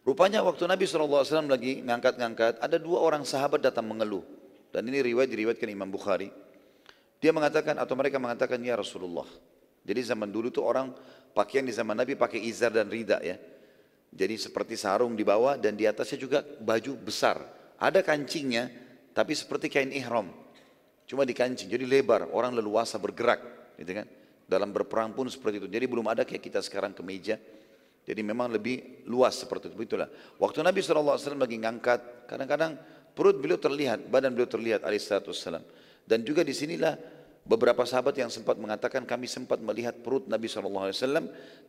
Rupanya 0.00 0.40
waktu 0.40 0.64
Nabi 0.64 0.88
SAW 0.88 1.44
lagi 1.44 1.84
ngangkat-ngangkat, 1.84 2.64
ada 2.64 2.76
dua 2.80 3.04
orang 3.04 3.22
sahabat 3.28 3.60
datang 3.60 3.84
mengeluh. 3.84 4.24
Dan 4.72 4.88
ini 4.88 5.04
riwayat 5.04 5.28
diriwayatkan 5.28 5.68
Imam 5.68 5.90
Bukhari. 5.92 6.32
Dia 7.20 7.36
mengatakan 7.36 7.76
atau 7.76 7.92
mereka 7.98 8.16
mengatakan 8.16 8.56
ya 8.64 8.80
Rasulullah. 8.80 9.28
Jadi 9.84 10.00
zaman 10.00 10.32
dulu 10.32 10.48
tuh 10.48 10.64
orang 10.64 10.94
pakaian 11.36 11.66
di 11.66 11.74
zaman 11.74 11.92
Nabi 11.92 12.16
pakai 12.16 12.40
izar 12.40 12.72
dan 12.72 12.88
rida 12.88 13.20
ya. 13.20 13.36
Jadi 14.10 14.40
seperti 14.40 14.74
sarung 14.74 15.14
di 15.14 15.22
bawah 15.22 15.54
dan 15.60 15.76
di 15.76 15.84
atasnya 15.84 16.18
juga 16.18 16.42
baju 16.42 16.96
besar. 16.98 17.44
Ada 17.76 18.00
kancingnya, 18.00 18.72
tapi 19.14 19.36
seperti 19.36 19.68
kain 19.68 19.92
ihram. 19.94 20.32
Cuma 21.06 21.26
dikancing, 21.26 21.66
jadi 21.66 21.82
lebar, 21.86 22.30
orang 22.30 22.54
leluasa 22.54 22.98
bergerak. 22.98 23.74
Gitu 23.78 23.92
kan? 23.98 24.06
Dalam 24.46 24.70
berperang 24.70 25.14
pun 25.14 25.26
seperti 25.26 25.62
itu. 25.62 25.68
Jadi 25.70 25.86
belum 25.86 26.06
ada 26.06 26.22
kayak 26.26 26.42
kita 26.42 26.60
sekarang 26.62 26.94
kemeja. 26.94 27.38
Jadi 28.10 28.26
memang 28.26 28.50
lebih 28.50 29.06
luas 29.06 29.38
seperti 29.38 29.70
itu. 29.70 29.78
Itulah. 29.78 30.10
Waktu 30.42 30.66
Nabi 30.66 30.82
SAW 30.82 31.14
lagi 31.38 31.62
ngangkat, 31.62 32.26
kadang-kadang 32.26 32.74
perut 33.14 33.38
beliau 33.38 33.54
terlihat, 33.54 34.10
badan 34.10 34.34
beliau 34.34 34.50
terlihat 34.50 34.82
alaihissalam. 34.82 35.62
Dan 36.02 36.26
juga 36.26 36.42
di 36.42 36.50
sinilah 36.50 36.98
beberapa 37.46 37.86
sahabat 37.86 38.18
yang 38.18 38.26
sempat 38.26 38.58
mengatakan 38.58 39.06
kami 39.06 39.30
sempat 39.30 39.62
melihat 39.62 40.02
perut 40.02 40.26
Nabi 40.26 40.50
SAW 40.50 40.90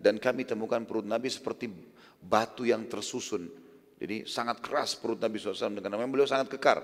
dan 0.02 0.18
kami 0.18 0.50
temukan 0.50 0.82
perut 0.82 1.06
Nabi 1.06 1.30
seperti 1.30 1.70
batu 2.18 2.66
yang 2.66 2.90
tersusun. 2.90 3.46
Jadi 4.02 4.26
sangat 4.26 4.66
keras 4.66 4.98
perut 4.98 5.22
Nabi 5.22 5.38
SAW 5.38 5.78
dengan 5.78 5.94
memang 5.94 6.10
beliau 6.10 6.26
sangat 6.26 6.50
kekar. 6.50 6.82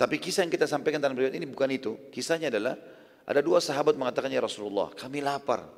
Tapi 0.00 0.16
kisah 0.16 0.48
yang 0.48 0.52
kita 0.56 0.64
sampaikan 0.64 1.04
dalam 1.04 1.20
riwayat 1.20 1.36
ini 1.36 1.44
bukan 1.44 1.68
itu. 1.68 2.08
Kisahnya 2.08 2.48
adalah 2.48 2.80
ada 3.28 3.44
dua 3.44 3.60
sahabat 3.60 3.92
mengatakannya 3.92 4.40
Rasulullah, 4.40 4.88
kami 4.96 5.20
lapar. 5.20 5.68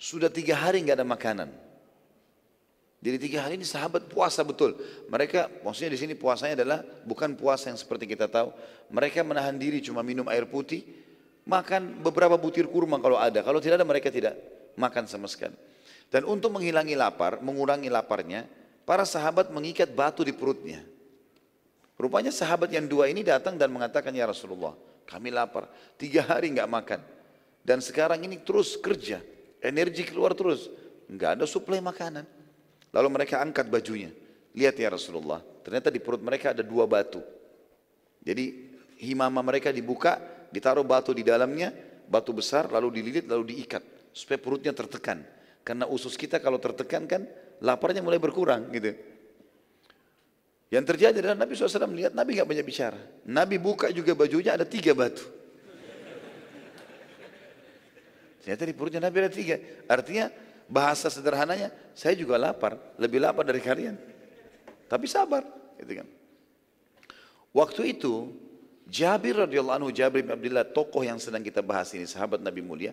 Sudah 0.00 0.32
tiga 0.32 0.56
hari 0.56 0.80
nggak 0.80 0.96
ada 0.96 1.04
makanan. 1.04 1.73
Jadi 3.04 3.16
tiga 3.20 3.44
hari 3.44 3.60
ini 3.60 3.68
sahabat 3.68 4.08
puasa 4.08 4.40
betul. 4.40 4.80
Mereka, 5.12 5.60
maksudnya 5.60 5.92
di 5.92 6.00
sini 6.00 6.16
puasanya 6.16 6.64
adalah 6.64 6.80
bukan 7.04 7.36
puasa 7.36 7.68
yang 7.68 7.76
seperti 7.76 8.08
kita 8.08 8.32
tahu. 8.32 8.48
Mereka 8.88 9.20
menahan 9.20 9.60
diri 9.60 9.84
cuma 9.84 10.00
minum 10.00 10.24
air 10.32 10.48
putih, 10.48 10.88
makan 11.44 12.00
beberapa 12.00 12.40
butir 12.40 12.64
kurma 12.64 12.96
kalau 13.04 13.20
ada. 13.20 13.44
Kalau 13.44 13.60
tidak 13.60 13.84
ada 13.84 13.84
mereka 13.84 14.08
tidak 14.08 14.40
makan 14.80 15.04
sama 15.04 15.28
sekali. 15.28 15.52
Dan 16.08 16.24
untuk 16.24 16.48
menghilangi 16.56 16.96
lapar, 16.96 17.44
mengurangi 17.44 17.92
laparnya, 17.92 18.48
para 18.88 19.04
sahabat 19.04 19.52
mengikat 19.52 19.92
batu 19.92 20.24
di 20.24 20.32
perutnya. 20.32 20.80
Rupanya 22.00 22.32
sahabat 22.32 22.72
yang 22.72 22.88
dua 22.88 23.12
ini 23.12 23.20
datang 23.20 23.60
dan 23.60 23.68
mengatakan, 23.68 24.16
Ya 24.16 24.24
Rasulullah, 24.24 24.72
kami 25.04 25.28
lapar. 25.28 25.68
Tiga 26.00 26.24
hari 26.24 26.56
nggak 26.56 26.72
makan. 26.72 27.04
Dan 27.60 27.84
sekarang 27.84 28.24
ini 28.24 28.40
terus 28.40 28.80
kerja. 28.80 29.20
Energi 29.60 30.08
keluar 30.08 30.32
terus. 30.32 30.72
Nggak 31.04 31.36
ada 31.36 31.44
suplai 31.44 31.84
makanan. 31.84 32.43
Lalu 32.94 33.08
mereka 33.10 33.42
angkat 33.42 33.66
bajunya. 33.66 34.14
Lihat 34.54 34.78
ya 34.78 34.94
Rasulullah, 34.94 35.42
ternyata 35.66 35.90
di 35.90 35.98
perut 35.98 36.22
mereka 36.22 36.54
ada 36.54 36.62
dua 36.62 36.86
batu. 36.86 37.18
Jadi 38.22 38.70
himama 39.02 39.42
mereka 39.42 39.74
dibuka, 39.74 40.22
ditaruh 40.54 40.86
batu 40.86 41.10
di 41.10 41.26
dalamnya, 41.26 41.74
batu 42.06 42.30
besar 42.30 42.70
lalu 42.70 43.02
dililit 43.02 43.26
lalu 43.26 43.50
diikat 43.50 43.82
supaya 44.14 44.38
perutnya 44.38 44.70
tertekan. 44.70 45.26
Karena 45.66 45.90
usus 45.90 46.14
kita 46.14 46.38
kalau 46.38 46.62
tertekan 46.62 47.10
kan 47.10 47.26
laparnya 47.58 47.98
mulai 47.98 48.22
berkurang 48.22 48.70
gitu. 48.70 48.94
Yang 50.70 50.84
terjadi 50.94 51.18
adalah 51.18 51.38
Nabi 51.42 51.58
SAW 51.58 51.90
melihat 51.90 52.12
Nabi 52.14 52.38
nggak 52.38 52.48
banyak 52.48 52.66
bicara. 52.66 53.00
Nabi 53.26 53.58
buka 53.58 53.90
juga 53.90 54.14
bajunya 54.14 54.54
ada 54.54 54.62
tiga 54.62 54.94
batu. 54.94 55.26
Ternyata 58.44 58.62
di 58.68 58.74
perutnya 58.76 59.00
Nabi 59.02 59.16
ada 59.24 59.32
tiga. 59.32 59.56
Artinya 59.88 60.28
bahasa 60.68 61.12
sederhananya, 61.12 61.72
saya 61.92 62.16
juga 62.16 62.40
lapar, 62.40 62.76
lebih 62.96 63.20
lapar 63.20 63.44
dari 63.44 63.60
kalian. 63.60 63.96
Tapi 64.88 65.06
sabar, 65.08 65.44
gitu 65.80 66.02
kan. 66.02 66.08
Waktu 67.54 67.94
itu 67.94 68.34
Jabir 68.84 69.48
radhiyallahu 69.48 69.76
anhu, 69.80 69.90
Jabir 69.94 70.26
bin 70.26 70.34
Abdullah, 70.34 70.66
tokoh 70.68 71.00
yang 71.00 71.16
sedang 71.16 71.40
kita 71.40 71.64
bahas 71.64 71.94
ini, 71.96 72.04
sahabat 72.04 72.42
Nabi 72.42 72.60
mulia, 72.60 72.92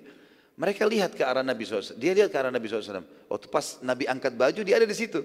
mereka 0.56 0.88
lihat 0.88 1.16
ke 1.18 1.24
arah 1.26 1.44
Nabi 1.44 1.68
SAW. 1.68 1.98
Dia 2.00 2.16
lihat 2.16 2.30
ke 2.32 2.38
arah 2.38 2.54
Nabi 2.54 2.70
SAW. 2.70 3.04
Waktu 3.28 3.48
pas 3.50 3.82
Nabi 3.84 4.08
angkat 4.08 4.38
baju, 4.38 4.62
dia 4.64 4.80
ada 4.80 4.88
di 4.88 4.96
situ. 4.96 5.20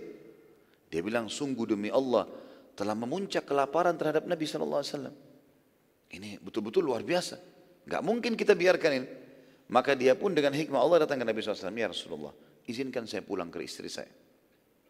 Dia 0.91 1.03
bilang, 1.03 1.31
sungguh 1.31 1.67
demi 1.67 1.91
Allah, 1.91 2.27
telah 2.75 2.95
memuncak 2.95 3.47
kelaparan 3.47 3.95
terhadap 3.95 4.27
Nabi 4.27 4.45
SAW. 4.47 5.13
Ini 6.07 6.39
betul-betul 6.41 6.87
luar 6.87 7.03
biasa. 7.03 7.39
Gak 7.87 8.03
mungkin 8.03 8.35
kita 8.39 8.55
biarkan 8.55 8.91
ini. 8.95 9.09
Maka 9.67 9.99
dia 9.99 10.15
pun 10.15 10.31
dengan 10.31 10.55
hikmah 10.55 10.79
Allah 10.79 11.07
datang 11.07 11.19
ke 11.19 11.27
Nabi 11.27 11.43
SAW. 11.43 11.75
Ya 11.75 11.91
Rasulullah, 11.91 12.31
izinkan 12.71 13.03
saya 13.11 13.27
pulang 13.27 13.51
ke 13.51 13.59
istri 13.63 13.91
saya. 13.91 14.11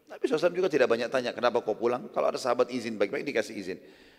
Nabi 0.07 0.23
SAW 0.23 0.53
juga 0.53 0.69
tidak 0.71 0.87
banyak 0.87 1.09
tanya, 1.11 1.35
kenapa 1.35 1.59
kau 1.65 1.75
pulang? 1.75 2.07
Kalau 2.13 2.31
ada 2.31 2.39
sahabat 2.39 2.71
izin, 2.71 2.95
baik-baik 2.95 3.27
dikasih 3.27 3.53
izin. 3.57 3.77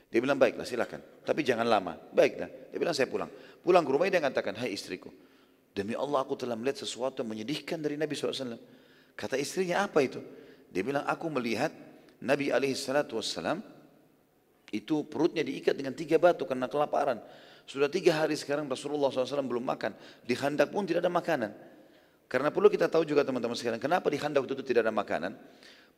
Dia 0.09 0.21
bilang, 0.21 0.37
baiklah 0.37 0.65
silakan. 0.65 1.01
Tapi 1.25 1.41
jangan 1.45 1.65
lama. 1.69 1.97
Baiklah. 2.13 2.49
Dia 2.73 2.79
bilang, 2.81 2.97
saya 2.97 3.09
pulang. 3.09 3.29
Pulang 3.61 3.85
ke 3.85 3.91
rumah 3.93 4.09
dia 4.09 4.21
katakan, 4.21 4.57
hai 4.61 4.73
istriku. 4.73 5.13
Demi 5.73 5.97
Allah 5.97 6.25
aku 6.25 6.37
telah 6.37 6.57
melihat 6.57 6.85
sesuatu 6.85 7.25
yang 7.25 7.31
menyedihkan 7.33 7.81
dari 7.81 7.97
Nabi 8.01 8.17
SAW. 8.17 8.57
Kata 9.17 9.37
istrinya, 9.41 9.85
apa 9.85 10.01
itu? 10.05 10.21
Dia 10.69 10.83
bilang, 10.85 11.05
aku 11.09 11.29
melihat 11.33 11.73
Nabi 12.21 12.53
SAW 12.53 13.63
itu 14.69 15.09
perutnya 15.09 15.41
diikat 15.41 15.73
dengan 15.73 15.97
tiga 15.97 16.21
batu 16.21 16.45
karena 16.45 16.69
kelaparan. 16.69 17.21
Sudah 17.69 17.93
tiga 17.93 18.17
hari 18.17 18.33
sekarang 18.33 18.65
Rasulullah 18.65 19.13
SAW 19.13 19.45
belum 19.45 19.61
makan. 19.69 19.93
Di 20.25 20.33
handak 20.41 20.73
pun 20.73 20.89
tidak 20.89 21.05
ada 21.05 21.13
makanan. 21.13 21.53
Karena 22.25 22.49
perlu 22.49 22.73
kita 22.73 22.89
tahu 22.89 23.05
juga 23.05 23.29
teman-teman 23.29 23.53
sekalian, 23.53 23.77
kenapa 23.77 24.09
di 24.09 24.17
handak 24.17 24.49
itu 24.49 24.65
tidak 24.65 24.89
ada 24.89 24.93
makanan? 24.93 25.37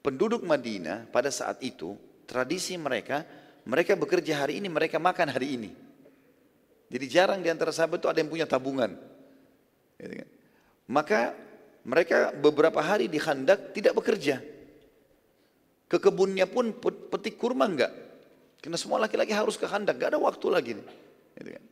Penduduk 0.02 0.42
Madinah 0.42 1.06
pada 1.14 1.30
saat 1.30 1.62
itu, 1.62 1.94
tradisi 2.26 2.74
mereka, 2.74 3.22
mereka 3.66 3.94
bekerja 3.94 4.42
hari 4.42 4.58
ini, 4.58 4.66
mereka 4.66 4.98
makan 4.98 5.30
hari 5.30 5.54
ini. 5.54 5.70
Jadi 6.90 7.06
jarang 7.06 7.38
di 7.38 7.46
antara 7.46 7.70
sahabat 7.70 8.02
itu 8.02 8.10
ada 8.10 8.18
yang 8.18 8.30
punya 8.30 8.46
tabungan. 8.50 8.90
Gitu 9.94 10.26
kan? 10.26 10.28
Maka 10.90 11.20
mereka 11.86 12.34
beberapa 12.34 12.82
hari 12.82 13.06
di 13.06 13.22
handak 13.22 13.70
tidak 13.70 13.94
bekerja. 13.94 14.42
Ke 15.86 16.02
kebunnya 16.02 16.50
pun 16.50 16.74
petik 16.82 17.38
kurma 17.38 17.70
enggak. 17.70 17.94
Karena 18.58 18.74
semua 18.74 18.98
laki-laki 18.98 19.30
harus 19.30 19.54
ke 19.54 19.70
handak, 19.70 19.98
enggak 19.98 20.10
ada 20.14 20.18
waktu 20.18 20.46
lagi. 20.50 20.72
Nih. 20.82 21.09
Gitu 21.40 21.56
kan. 21.56 21.64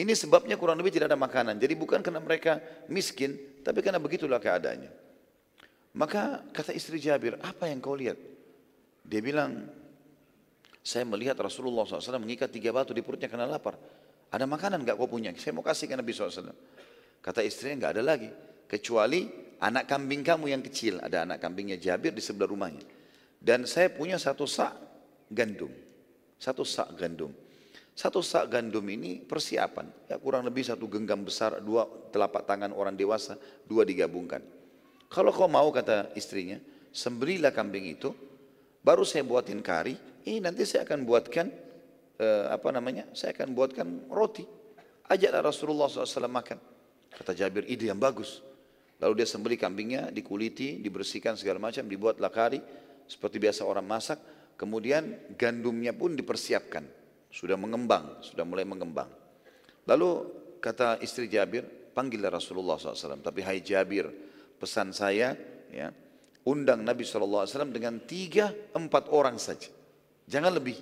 Ini 0.00 0.12
sebabnya 0.16 0.56
kurang 0.60 0.78
lebih 0.80 0.92
tidak 0.94 1.12
ada 1.12 1.18
makanan. 1.18 1.56
Jadi 1.60 1.74
bukan 1.76 2.00
karena 2.00 2.20
mereka 2.20 2.60
miskin, 2.88 3.36
tapi 3.64 3.84
karena 3.84 4.00
begitulah 4.00 4.40
keadaannya. 4.40 4.92
Maka 5.96 6.46
kata 6.54 6.70
istri 6.70 7.02
Jabir, 7.02 7.34
apa 7.42 7.66
yang 7.66 7.82
kau 7.82 7.98
lihat? 7.98 8.16
Dia 9.02 9.18
bilang, 9.18 9.66
saya 10.80 11.02
melihat 11.04 11.34
Rasulullah 11.36 11.84
SAW 11.84 12.22
mengikat 12.22 12.48
tiga 12.48 12.70
batu 12.70 12.94
di 12.94 13.02
perutnya 13.02 13.26
karena 13.26 13.44
lapar. 13.44 13.74
Ada 14.30 14.46
makanan 14.46 14.86
gak 14.86 14.94
kau 14.94 15.10
punya? 15.10 15.34
Saya 15.34 15.52
mau 15.58 15.66
kasih 15.66 15.90
ke 15.90 15.98
Nabi 15.98 16.14
SAW. 16.14 16.54
Kata 17.20 17.42
istrinya 17.42 17.90
gak 17.90 17.98
ada 17.98 18.02
lagi. 18.14 18.30
Kecuali 18.70 19.26
anak 19.58 19.90
kambing 19.90 20.22
kamu 20.22 20.54
yang 20.54 20.62
kecil. 20.62 21.02
Ada 21.02 21.26
anak 21.26 21.42
kambingnya 21.42 21.76
Jabir 21.76 22.14
di 22.14 22.22
sebelah 22.22 22.46
rumahnya. 22.46 22.86
Dan 23.42 23.66
saya 23.66 23.90
punya 23.90 24.16
satu 24.16 24.46
sak 24.46 24.78
gandum. 25.26 25.74
Satu 26.38 26.62
sak 26.62 26.94
gandum. 26.94 27.34
Satu 27.94 28.24
sak 28.24 28.48
gandum 28.54 28.86
ini 28.88 29.20
persiapan, 29.20 30.08
ya 30.08 30.16
kurang 30.16 30.46
lebih 30.46 30.64
satu 30.64 30.88
genggam 30.88 31.20
besar, 31.26 31.60
dua 31.60 31.84
telapak 32.14 32.46
tangan 32.46 32.72
orang 32.72 32.96
dewasa, 32.96 33.36
dua 33.66 33.84
digabungkan. 33.84 34.40
Kalau 35.10 35.34
kau 35.34 35.50
mau 35.50 35.68
kata 35.74 36.14
istrinya, 36.14 36.56
sembelilah 36.94 37.50
kambing 37.50 37.90
itu, 37.90 38.14
baru 38.80 39.02
saya 39.02 39.26
buatin 39.26 39.58
kari, 39.60 39.98
ini 40.24 40.38
nanti 40.38 40.62
saya 40.64 40.86
akan 40.86 41.02
buatkan 41.02 41.46
eh, 42.22 42.46
apa 42.48 42.68
namanya? 42.70 43.10
Saya 43.12 43.34
akan 43.34 43.52
buatkan 43.52 44.06
roti. 44.08 44.46
Ajaklah 45.10 45.42
Rasulullah 45.42 45.90
SAW 45.90 46.30
makan. 46.30 46.58
Kata 47.10 47.34
Jabir, 47.34 47.66
ide 47.66 47.90
yang 47.90 47.98
bagus. 47.98 48.38
Lalu 49.02 49.24
dia 49.24 49.28
sembeli 49.28 49.58
kambingnya, 49.58 50.14
dikuliti, 50.14 50.78
dibersihkan 50.78 51.34
segala 51.34 51.58
macam, 51.58 51.82
dibuatlah 51.90 52.30
kari, 52.30 52.62
seperti 53.10 53.42
biasa 53.42 53.66
orang 53.66 53.82
masak. 53.82 54.22
Kemudian 54.54 55.34
gandumnya 55.34 55.90
pun 55.90 56.14
dipersiapkan 56.14 56.99
sudah 57.30 57.54
mengembang, 57.54 58.18
sudah 58.20 58.42
mulai 58.42 58.66
mengembang. 58.66 59.08
Lalu 59.86 60.26
kata 60.58 60.98
istri 61.00 61.30
Jabir, 61.30 61.64
panggillah 61.94 62.30
Rasulullah 62.30 62.76
SAW. 62.76 63.22
Tapi 63.22 63.40
hai 63.46 63.62
Jabir, 63.62 64.10
pesan 64.58 64.90
saya, 64.90 65.38
ya, 65.70 65.94
undang 66.44 66.82
Nabi 66.82 67.06
SAW 67.06 67.46
dengan 67.70 68.02
tiga, 68.02 68.50
empat 68.74 69.08
orang 69.14 69.38
saja. 69.38 69.70
Jangan 70.26 70.52
lebih. 70.58 70.78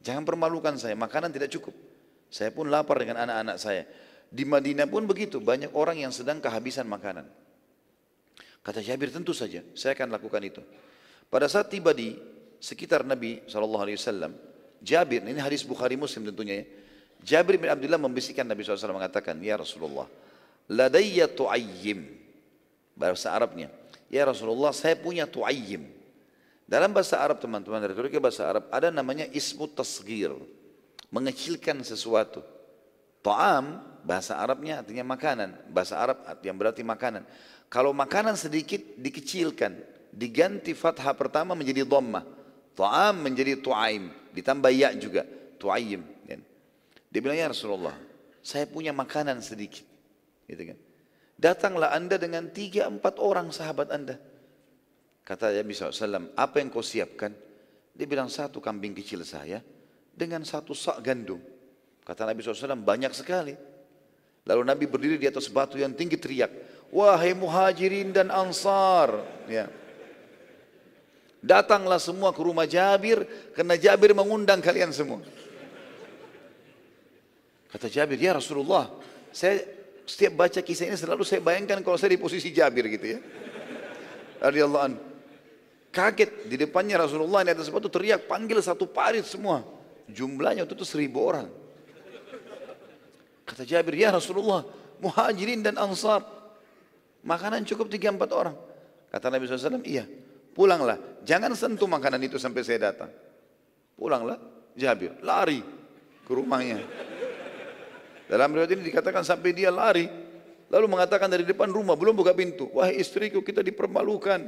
Jangan 0.00 0.24
permalukan 0.24 0.80
saya, 0.80 0.96
makanan 0.96 1.28
tidak 1.34 1.52
cukup. 1.52 1.76
Saya 2.32 2.54
pun 2.54 2.70
lapar 2.72 2.96
dengan 3.02 3.20
anak-anak 3.26 3.56
saya. 3.60 3.84
Di 4.30 4.46
Madinah 4.46 4.86
pun 4.86 5.04
begitu, 5.04 5.42
banyak 5.42 5.74
orang 5.74 6.00
yang 6.00 6.14
sedang 6.14 6.38
kehabisan 6.38 6.86
makanan. 6.86 7.26
Kata 8.62 8.80
Jabir, 8.80 9.10
tentu 9.10 9.34
saja, 9.34 9.60
saya 9.74 9.92
akan 9.98 10.14
lakukan 10.14 10.40
itu. 10.46 10.62
Pada 11.26 11.50
saat 11.50 11.68
tiba 11.68 11.90
di 11.92 12.14
sekitar 12.62 13.02
Nabi 13.04 13.42
SAW, 13.50 14.49
Jabir, 14.80 15.20
ini 15.20 15.36
hadis 15.36 15.60
Bukhari 15.60 15.94
Muslim 15.94 16.32
tentunya 16.32 16.64
ya. 16.64 16.66
Jabir 17.20 17.60
bin 17.60 17.68
Abdullah 17.68 18.00
membisikkan 18.00 18.48
Nabi 18.48 18.64
SAW 18.64 18.96
mengatakan, 18.96 19.36
Ya 19.44 19.60
Rasulullah, 19.60 20.08
ladayya 20.72 21.28
tu'ayyim. 21.28 22.16
Bahasa 22.96 23.32
Arabnya, 23.32 23.68
Ya 24.08 24.24
Rasulullah, 24.24 24.72
saya 24.72 24.96
punya 24.96 25.28
tu'ayyim. 25.28 25.84
Dalam 26.64 26.94
bahasa 26.94 27.18
Arab 27.18 27.42
teman-teman, 27.42 27.82
dari 27.82 27.92
bahasa 28.22 28.46
Arab, 28.46 28.70
ada 28.70 28.88
namanya 28.94 29.26
ismu 29.34 29.66
tasgir. 29.68 30.32
Mengecilkan 31.10 31.82
sesuatu. 31.82 32.40
To'am, 33.20 33.82
bahasa 34.06 34.38
Arabnya 34.38 34.80
artinya 34.80 35.02
makanan. 35.02 35.68
Bahasa 35.68 35.98
Arab 35.98 36.22
yang 36.40 36.56
berarti 36.56 36.80
makanan. 36.86 37.26
Kalau 37.68 37.90
makanan 37.92 38.38
sedikit, 38.38 38.80
dikecilkan. 38.96 39.98
diganti 40.10 40.74
fathah 40.74 41.14
pertama 41.14 41.54
menjadi 41.54 41.86
dhammah. 41.86 42.26
Ta'am 42.74 43.22
menjadi 43.22 43.58
tu'aim, 43.62 44.10
ditambah 44.34 44.70
ya 44.72 44.94
juga, 44.96 45.26
tu'aim. 45.58 46.02
Kan. 46.26 46.40
Dia 47.10 47.20
bilang, 47.20 47.38
ya 47.38 47.50
Rasulullah, 47.50 47.96
saya 48.40 48.64
punya 48.66 48.94
makanan 48.94 49.42
sedikit. 49.44 49.84
Gitu 50.46 50.74
kan. 50.74 50.78
Datanglah 51.40 51.96
anda 51.96 52.20
dengan 52.20 52.52
tiga 52.52 52.88
empat 52.88 53.16
orang 53.16 53.48
sahabat 53.48 53.88
anda. 53.92 54.20
Kata 55.24 55.54
Nabi 55.54 55.72
SAW, 55.72 56.34
apa 56.34 56.56
yang 56.58 56.68
kau 56.68 56.82
siapkan? 56.84 57.32
Dia 57.94 58.06
bilang, 58.08 58.28
satu 58.28 58.58
kambing 58.58 58.96
kecil 58.96 59.22
saya 59.22 59.62
dengan 60.10 60.42
satu 60.42 60.74
sak 60.74 61.00
gandum. 61.00 61.40
Kata 62.02 62.26
Nabi 62.26 62.42
SAW, 62.42 62.76
banyak 62.80 63.12
sekali. 63.14 63.54
Lalu 64.48 64.62
Nabi 64.64 64.84
berdiri 64.88 65.16
di 65.20 65.28
atas 65.28 65.46
batu 65.52 65.76
yang 65.76 65.92
tinggi 65.94 66.16
teriak, 66.16 66.50
Wahai 66.90 67.38
muhajirin 67.38 68.10
dan 68.10 68.34
ansar. 68.34 69.22
Ya. 69.46 69.70
Datanglah 71.40 71.96
semua 71.96 72.36
ke 72.36 72.40
rumah 72.44 72.68
Jabir, 72.68 73.24
karena 73.56 73.74
Jabir 73.80 74.12
mengundang 74.12 74.60
kalian 74.60 74.92
semua. 74.92 75.24
Kata 77.72 77.88
Jabir, 77.88 78.20
ya 78.20 78.36
Rasulullah, 78.36 78.92
saya 79.32 79.64
setiap 80.04 80.36
baca 80.36 80.60
kisah 80.60 80.90
ini 80.90 80.98
selalu 81.00 81.22
saya 81.22 81.40
bayangkan 81.40 81.80
kalau 81.80 81.96
saya 81.96 82.12
di 82.12 82.20
posisi 82.20 82.52
Jabir 82.52 82.90
gitu 82.92 83.16
ya. 83.16 83.18
Radiyallahu. 84.42 85.08
Kaget 85.90 86.46
di 86.46 86.54
depannya 86.54 87.02
Rasulullah 87.02 87.42
di 87.42 87.50
atas 87.50 87.66
batu 87.66 87.90
teriak 87.90 88.30
panggil 88.30 88.60
satu 88.62 88.86
parit 88.86 89.26
semua. 89.26 89.62
Jumlahnya 90.10 90.66
waktu 90.66 90.76
itu 90.76 90.86
seribu 90.86 91.24
orang. 91.24 91.48
Kata 93.46 93.66
Jabir, 93.66 93.98
ya 93.98 94.14
Rasulullah, 94.14 94.62
muhajirin 95.02 95.62
dan 95.64 95.78
ansar. 95.80 96.22
Makanan 97.26 97.66
cukup 97.66 97.90
tiga 97.90 98.14
empat 98.14 98.30
orang. 98.30 98.56
Kata 99.10 99.26
Nabi 99.30 99.50
SAW, 99.50 99.82
iya. 99.82 100.06
Pulanglah, 100.50 100.98
jangan 101.22 101.54
sentuh 101.54 101.86
makanan 101.86 102.20
itu 102.26 102.36
sampai 102.36 102.66
saya 102.66 102.90
datang. 102.90 103.10
Pulanglah, 103.94 104.36
Jabir, 104.74 105.14
lari 105.22 105.62
ke 106.26 106.32
rumahnya. 106.32 106.82
Dalam 108.30 108.54
riwayat 108.54 108.70
ini 108.78 108.82
dikatakan 108.86 109.26
sampai 109.26 109.50
dia 109.50 109.74
lari, 109.74 110.06
lalu 110.70 110.86
mengatakan 110.86 111.26
dari 111.26 111.42
depan 111.42 111.66
rumah 111.70 111.98
belum 111.98 112.14
buka 112.14 112.34
pintu, 112.34 112.70
wahai 112.70 112.98
istriku 112.98 113.42
kita 113.42 113.62
dipermalukan. 113.62 114.40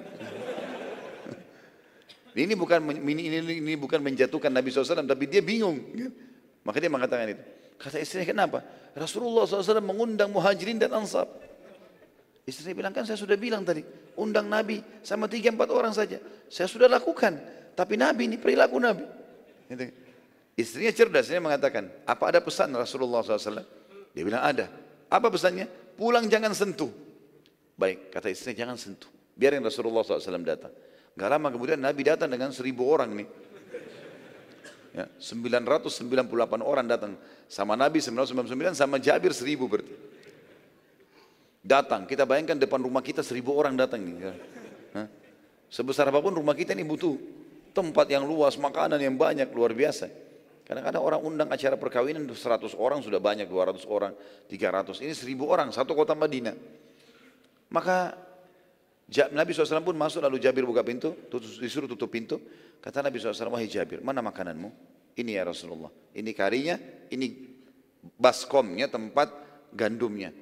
ini 2.39 2.55
bukan 2.55 2.79
ini, 3.03 3.23
ini, 3.31 3.39
ini 3.59 3.75
bukan 3.75 3.99
menjatuhkan 3.99 4.55
Nabi 4.55 4.71
SAW, 4.71 5.03
tapi 5.03 5.27
dia 5.27 5.43
bingung. 5.43 5.83
Maka 6.63 6.79
dia 6.79 6.91
mengatakan 6.91 7.35
itu. 7.35 7.43
Kata 7.75 7.99
istrinya 7.99 8.27
kenapa? 8.31 8.63
Rasulullah 8.95 9.43
SAW 9.43 9.83
mengundang 9.83 10.31
muhajirin 10.31 10.79
dan 10.79 10.95
ansar. 10.95 11.27
Istri 12.43 12.75
bilang 12.75 12.91
kan 12.91 13.07
saya 13.07 13.15
sudah 13.15 13.39
bilang 13.39 13.63
tadi, 13.63 13.87
undang 14.19 14.51
Nabi 14.51 14.83
sama 15.07 15.31
tiga 15.31 15.55
empat 15.55 15.71
orang 15.71 15.95
saja. 15.95 16.19
Saya 16.51 16.67
sudah 16.67 16.91
lakukan, 16.91 17.39
tapi 17.79 17.95
Nabi 17.95 18.27
ini 18.27 18.37
perilaku 18.37 18.83
Nabi. 18.83 19.07
Gitu. 19.71 19.95
Istrinya 20.59 20.93
cerdas, 20.93 21.31
dia 21.31 21.41
mengatakan, 21.41 21.89
apa 22.05 22.25
ada 22.29 22.43
pesan 22.43 22.75
Rasulullah 22.77 23.25
SAW? 23.25 23.65
Dia 24.13 24.23
bilang 24.27 24.43
ada. 24.45 24.69
Apa 25.09 25.33
pesannya? 25.33 25.65
Pulang 25.97 26.29
jangan 26.29 26.53
sentuh. 26.53 26.93
Baik, 27.79 28.13
kata 28.13 28.29
istrinya 28.29 28.69
jangan 28.69 28.77
sentuh. 28.77 29.09
Biarin 29.33 29.65
Rasulullah 29.65 30.05
SAW 30.05 30.45
datang. 30.45 30.75
Gak 31.17 31.29
lama 31.29 31.49
kemudian 31.49 31.81
Nabi 31.81 32.05
datang 32.05 32.29
dengan 32.29 32.53
seribu 32.53 32.85
orang 32.91 33.17
nih. 33.17 33.29
Ya, 34.93 35.09
998 35.17 36.61
orang 36.61 36.85
datang 36.85 37.17
sama 37.49 37.73
Nabi 37.81 38.05
999 38.05 38.77
sama 38.77 39.01
Jabir 39.01 39.33
1000 39.33 39.57
berarti. 39.65 39.95
Datang, 41.63 42.11
kita 42.11 42.27
bayangkan 42.27 42.59
depan 42.59 42.83
rumah 42.83 43.07
kita 43.07 43.23
1000 43.23 43.39
orang 43.55 43.79
datang 43.79 44.03
nih. 44.03 44.17
Ya. 44.19 44.35
Sebesar 45.71 46.11
apa 46.11 46.19
pun 46.19 46.35
rumah 46.35 46.59
kita 46.59 46.75
ini 46.75 46.83
butuh 46.83 47.15
tempat 47.71 48.11
yang 48.11 48.27
luas, 48.27 48.59
makanan 48.59 48.99
yang 48.99 49.15
banyak, 49.15 49.49
luar 49.55 49.73
biasa. 49.73 50.11
Kadang-kadang 50.67 51.03
orang 51.03 51.21
undang 51.23 51.49
acara 51.49 51.79
perkawinan 51.79 52.27
100 52.27 52.75
orang 52.77 53.01
sudah 53.01 53.23
banyak, 53.23 53.47
200 53.47 53.87
orang, 53.87 54.13
300. 54.51 55.01
Ini 55.01 55.15
1000 55.15 55.47
orang, 55.47 55.71
satu 55.71 55.95
kota 55.95 56.19
Madinah. 56.19 56.53
Maka 57.73 58.19
Nabi 59.33 59.55
SAW 59.55 59.87
pun 59.87 59.97
masuk 59.97 60.19
lalu 60.19 60.43
Jabir 60.43 60.67
buka 60.67 60.83
pintu, 60.83 61.15
disuruh 61.63 61.87
tutup 61.87 62.11
pintu. 62.11 62.43
Kata 62.83 63.07
Nabi 63.07 63.23
SAW, 63.23 63.55
wahai 63.55 63.71
Jabir, 63.71 64.03
mana 64.03 64.19
makananmu? 64.19 64.69
Ini 65.15 65.39
ya 65.39 65.47
Rasulullah. 65.47 65.95
Ini 66.11 66.31
karinya, 66.35 66.75
ini 67.09 67.55
baskomnya, 68.19 68.91
tempat 68.91 69.31
gandumnya. 69.73 70.35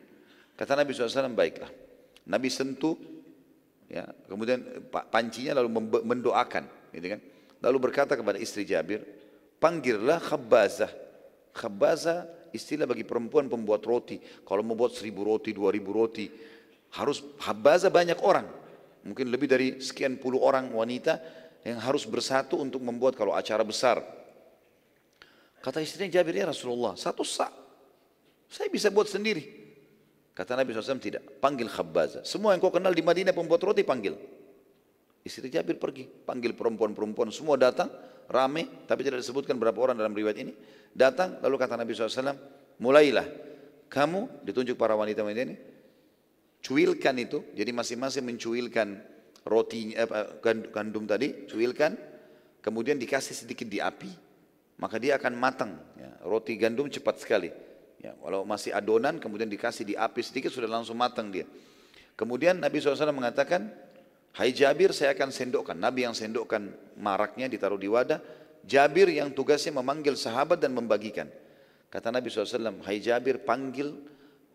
Kata 0.60 0.76
Nabi 0.76 0.92
SAW, 0.92 1.32
baiklah. 1.32 1.72
Nabi 2.28 2.52
sentuh, 2.52 2.92
ya, 3.88 4.04
kemudian 4.28 4.60
pancinya 5.08 5.56
lalu 5.56 5.88
mendoakan. 6.04 6.92
Gitu 6.92 7.16
kan? 7.16 7.20
Lalu 7.64 7.76
berkata 7.88 8.12
kepada 8.12 8.36
istri 8.36 8.68
Jabir, 8.68 9.00
panggillah 9.56 10.20
khabbazah. 10.20 10.92
Khabbazah 11.56 12.28
istilah 12.52 12.84
bagi 12.84 13.08
perempuan 13.08 13.48
pembuat 13.48 13.80
roti. 13.88 14.20
Kalau 14.20 14.60
mau 14.60 14.76
buat 14.76 14.92
seribu 14.92 15.24
roti, 15.24 15.56
dua 15.56 15.72
ribu 15.72 15.96
roti, 15.96 16.28
harus 16.92 17.24
khabbazah 17.40 17.88
banyak 17.88 18.20
orang. 18.20 18.44
Mungkin 19.00 19.32
lebih 19.32 19.48
dari 19.48 19.80
sekian 19.80 20.20
puluh 20.20 20.44
orang 20.44 20.68
wanita 20.76 21.16
yang 21.64 21.80
harus 21.80 22.04
bersatu 22.04 22.60
untuk 22.60 22.84
membuat 22.84 23.16
kalau 23.16 23.32
acara 23.32 23.64
besar. 23.64 24.04
Kata 25.64 25.80
istrinya 25.80 26.20
Jabir, 26.20 26.36
ya 26.36 26.52
Rasulullah, 26.52 27.00
satu 27.00 27.24
sak. 27.24 27.52
Saya 28.48 28.68
bisa 28.68 28.92
buat 28.92 29.08
sendiri. 29.08 29.59
Kata 30.40 30.56
Nabi 30.56 30.72
SAW, 30.72 30.96
tidak. 30.96 31.36
Panggil 31.36 31.68
khabbaza. 31.68 32.24
Semua 32.24 32.56
yang 32.56 32.64
kau 32.64 32.72
kenal 32.72 32.96
di 32.96 33.04
Madinah 33.04 33.36
pembuat 33.36 33.60
roti, 33.60 33.84
panggil. 33.84 34.16
Istri 35.20 35.52
Jabir 35.52 35.76
pergi. 35.76 36.08
Panggil 36.08 36.56
perempuan-perempuan. 36.56 37.28
Semua 37.28 37.60
datang, 37.60 37.92
rame. 38.24 38.88
Tapi 38.88 39.04
tidak 39.04 39.20
disebutkan 39.20 39.60
berapa 39.60 39.76
orang 39.76 40.00
dalam 40.00 40.16
riwayat 40.16 40.40
ini. 40.40 40.56
Datang, 40.96 41.44
lalu 41.44 41.60
kata 41.60 41.76
Nabi 41.76 41.92
SAW, 41.92 42.40
mulailah. 42.80 43.28
Kamu, 43.92 44.40
ditunjuk 44.48 44.80
para 44.80 44.96
wanita-wanita 44.96 45.40
ini, 45.44 45.56
cuilkan 46.64 47.20
itu. 47.20 47.44
Jadi 47.52 47.76
masing-masing 47.76 48.24
mencuilkan 48.24 48.96
roti 49.44 49.92
eh, 49.92 50.08
gandum 50.72 51.04
tadi, 51.04 51.44
cuilkan, 51.52 52.00
kemudian 52.64 52.96
dikasih 52.96 53.44
sedikit 53.44 53.68
di 53.68 53.76
api, 53.76 54.08
maka 54.80 54.96
dia 54.96 55.20
akan 55.20 55.36
matang. 55.36 55.76
Ya. 56.00 56.16
Roti 56.24 56.56
gandum 56.56 56.88
cepat 56.88 57.20
sekali. 57.20 57.52
Ya, 58.00 58.16
walau 58.24 58.48
masih 58.48 58.72
adonan, 58.72 59.20
kemudian 59.20 59.46
dikasih 59.46 59.84
di 59.84 59.94
api 59.94 60.24
sedikit 60.24 60.48
sudah 60.48 60.66
langsung 60.66 60.96
matang 60.96 61.28
dia. 61.28 61.44
Kemudian 62.16 62.56
Nabi 62.56 62.80
SAW 62.80 63.12
mengatakan, 63.12 63.68
Hai 64.32 64.56
Jabir 64.56 64.96
saya 64.96 65.12
akan 65.12 65.28
sendokkan. 65.28 65.76
Nabi 65.76 66.08
yang 66.08 66.16
sendokkan 66.16 66.72
maraknya 66.96 67.50
ditaruh 67.50 67.76
di 67.76 67.90
wadah. 67.90 68.22
Jabir 68.64 69.10
yang 69.12 69.34
tugasnya 69.36 69.76
memanggil 69.76 70.16
sahabat 70.16 70.60
dan 70.60 70.72
membagikan. 70.72 71.28
Kata 71.92 72.08
Nabi 72.08 72.32
SAW, 72.32 72.80
Hai 72.86 73.04
Jabir 73.04 73.42
panggil 73.44 73.92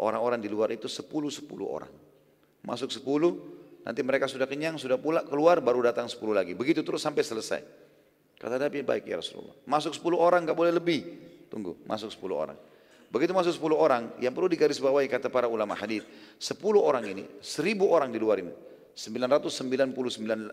orang-orang 0.01 0.41
di 0.41 0.49
luar 0.49 0.73
itu 0.73 0.89
sepuluh 0.89 1.29
sepuluh 1.29 1.69
orang. 1.69 1.93
Masuk 2.65 2.89
sepuluh, 2.89 3.55
Nanti 3.85 4.01
mereka 4.01 4.25
sudah 4.25 4.49
kenyang, 4.49 4.81
sudah 4.81 4.97
pula 4.97 5.21
keluar, 5.21 5.61
baru 5.61 5.85
datang 5.85 6.09
sepuluh 6.09 6.33
lagi. 6.33 6.57
Begitu 6.57 6.81
terus 6.81 7.05
sampai 7.05 7.21
selesai. 7.21 7.61
Kata 8.41 8.57
Nabi, 8.57 8.81
baik 8.81 9.05
ya 9.05 9.21
Rasulullah. 9.21 9.53
Masuk 9.69 9.93
sepuluh 9.93 10.17
orang, 10.17 10.41
nggak 10.41 10.57
boleh 10.57 10.73
lebih. 10.73 11.05
Tunggu, 11.53 11.77
masuk 11.85 12.09
sepuluh 12.09 12.41
orang. 12.41 12.57
Begitu 13.13 13.31
masuk 13.31 13.53
sepuluh 13.55 13.77
orang, 13.79 14.11
yang 14.19 14.33
perlu 14.35 14.49
digarisbawahi 14.51 15.07
kata 15.07 15.31
para 15.31 15.49
ulama 15.49 15.73
hadis, 15.77 16.03
sepuluh 16.41 16.83
orang 16.83 17.05
ini, 17.05 17.23
seribu 17.39 17.87
orang 17.89 18.11
di 18.11 18.19
luar 18.19 18.41
ini, 18.41 18.51
999, 18.95 19.95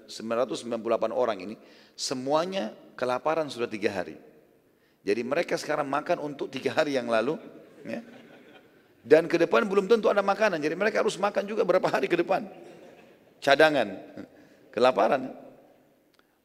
998 0.09 1.13
orang 1.13 1.39
ini, 1.43 1.55
semuanya 1.95 2.71
kelaparan 2.95 3.51
sudah 3.51 3.67
tiga 3.67 3.91
hari. 3.91 4.17
Jadi 5.03 5.21
mereka 5.27 5.59
sekarang 5.59 5.91
makan 5.91 6.23
untuk 6.23 6.47
tiga 6.53 6.75
hari 6.79 6.95
yang 6.95 7.11
lalu, 7.11 7.35
ya. 7.83 8.01
dan 9.03 9.27
ke 9.27 9.35
depan 9.35 9.67
belum 9.67 9.91
tentu 9.91 10.07
ada 10.07 10.23
makanan, 10.23 10.63
jadi 10.63 10.79
mereka 10.79 11.03
harus 11.03 11.19
makan 11.19 11.43
juga 11.43 11.67
berapa 11.67 11.91
hari 11.91 12.07
ke 12.07 12.15
depan 12.15 12.47
cadangan, 13.43 13.99
kelaparan. 14.71 15.35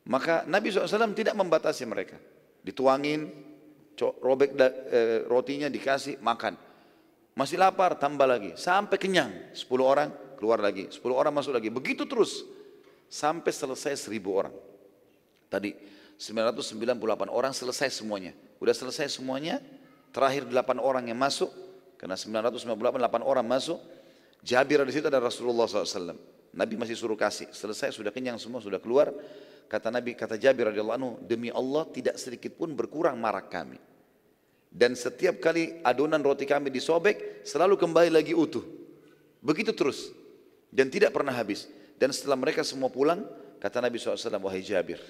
Maka 0.10 0.44
Nabi 0.50 0.74
SAW 0.74 1.14
tidak 1.14 1.38
membatasi 1.38 1.86
mereka. 1.86 2.18
Dituangin, 2.66 3.30
robek 3.98 4.54
e, 4.58 5.26
rotinya 5.26 5.68
dikasih, 5.68 6.22
makan. 6.22 6.54
Masih 7.34 7.58
lapar, 7.58 7.98
tambah 7.98 8.26
lagi. 8.26 8.54
Sampai 8.58 8.98
kenyang, 8.98 9.54
10 9.54 9.66
orang 9.82 10.10
keluar 10.38 10.62
lagi, 10.62 10.90
10 10.90 11.02
orang 11.14 11.34
masuk 11.34 11.54
lagi. 11.54 11.70
Begitu 11.74 12.06
terus, 12.06 12.46
sampai 13.10 13.50
selesai 13.50 14.10
1000 14.10 14.30
orang. 14.30 14.54
Tadi 15.50 15.74
998 16.18 17.30
orang 17.30 17.54
selesai 17.54 17.94
semuanya. 18.02 18.34
Udah 18.58 18.74
selesai 18.74 19.22
semuanya, 19.22 19.62
terakhir 20.10 20.50
8 20.50 20.82
orang 20.82 21.10
yang 21.10 21.18
masuk, 21.18 21.50
karena 22.02 22.18
998 22.18 23.22
orang 23.22 23.46
masuk, 23.46 23.78
Jabir 24.46 24.82
di 24.86 24.94
situ 24.94 25.10
ada 25.10 25.22
Rasulullah 25.22 25.66
SAW. 25.66 26.37
Nabi 26.56 26.80
masih 26.80 26.96
suruh 26.96 27.20
kasih. 27.20 27.50
Selesai 27.52 27.96
sudah 27.96 28.12
kenyang 28.14 28.40
semua 28.40 28.64
sudah 28.64 28.80
keluar. 28.80 29.12
Kata 29.68 29.92
Nabi 29.92 30.16
kata 30.16 30.40
Jabir 30.40 30.72
radhiyallahu 30.72 30.98
anhu, 30.98 31.12
demi 31.24 31.52
Allah 31.52 31.84
tidak 31.92 32.16
sedikit 32.16 32.56
pun 32.56 32.72
berkurang 32.72 33.20
marak 33.20 33.52
kami. 33.52 33.80
Dan 34.72 34.96
setiap 34.96 35.40
kali 35.44 35.80
adonan 35.84 36.24
roti 36.24 36.48
kami 36.48 36.72
disobek 36.72 37.44
selalu 37.44 37.76
kembali 37.76 38.10
lagi 38.12 38.32
utuh. 38.32 38.64
Begitu 39.44 39.76
terus 39.76 40.12
dan 40.72 40.88
tidak 40.88 41.12
pernah 41.12 41.36
habis. 41.36 41.68
Dan 41.98 42.14
setelah 42.14 42.38
mereka 42.38 42.62
semua 42.62 42.94
pulang, 42.94 43.26
Kata 43.58 43.82
Nabi 43.82 43.98
SAW, 43.98 44.38
wahai 44.38 44.62
Jabir, 44.62 45.02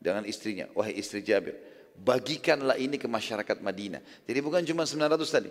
dengan 0.00 0.24
istrinya, 0.24 0.64
wahai 0.72 0.96
istri 0.96 1.20
Jabir, 1.20 1.56
bagikanlah 2.00 2.80
ini 2.80 2.96
ke 2.96 3.04
masyarakat 3.04 3.60
Madinah. 3.60 4.00
Jadi 4.24 4.38
bukan 4.40 4.64
cuma 4.64 4.88
900 4.88 5.20
tadi. 5.28 5.50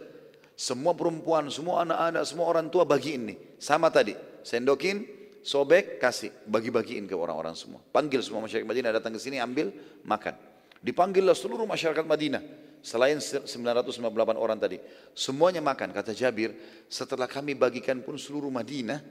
Semua 0.60 0.92
perempuan, 0.98 1.48
semua 1.54 1.86
anak-anak, 1.88 2.24
semua 2.26 2.46
orang 2.50 2.68
tua 2.68 2.84
bagiin 2.84 3.32
nih. 3.32 3.38
Sama 3.62 3.94
tadi, 3.94 4.18
sendokin, 4.44 5.06
sobek, 5.42 6.02
kasih, 6.02 6.32
bagi-bagiin 6.48 7.08
ke 7.10 7.16
orang-orang 7.16 7.56
semua. 7.56 7.80
Panggil 7.80 8.20
semua 8.24 8.44
masyarakat 8.46 8.68
Madinah 8.68 8.92
datang 8.96 9.14
ke 9.16 9.20
sini, 9.22 9.40
ambil, 9.40 9.72
makan. 10.04 10.36
Dipanggillah 10.80 11.36
seluruh 11.36 11.68
masyarakat 11.68 12.06
Madinah. 12.08 12.44
Selain 12.80 13.20
998 13.20 14.40
orang 14.40 14.56
tadi. 14.56 14.80
Semuanya 15.12 15.60
makan. 15.60 15.92
Kata 15.92 16.16
Jabir, 16.16 16.56
setelah 16.88 17.28
kami 17.28 17.52
bagikan 17.52 18.00
pun 18.00 18.16
seluruh 18.16 18.48
Madinah, 18.48 19.04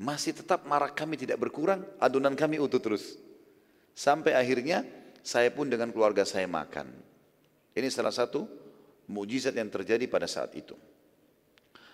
masih 0.00 0.32
tetap 0.32 0.64
marak 0.64 0.96
kami 0.96 1.20
tidak 1.20 1.36
berkurang, 1.36 1.84
adonan 2.00 2.32
kami 2.32 2.56
utuh 2.56 2.80
terus. 2.80 3.20
Sampai 3.92 4.32
akhirnya 4.32 4.82
saya 5.20 5.52
pun 5.52 5.68
dengan 5.68 5.92
keluarga 5.92 6.24
saya 6.24 6.48
makan. 6.48 6.88
Ini 7.76 7.88
salah 7.92 8.12
satu 8.12 8.48
mujizat 9.12 9.52
yang 9.52 9.68
terjadi 9.68 10.08
pada 10.08 10.24
saat 10.24 10.56
itu. 10.56 10.72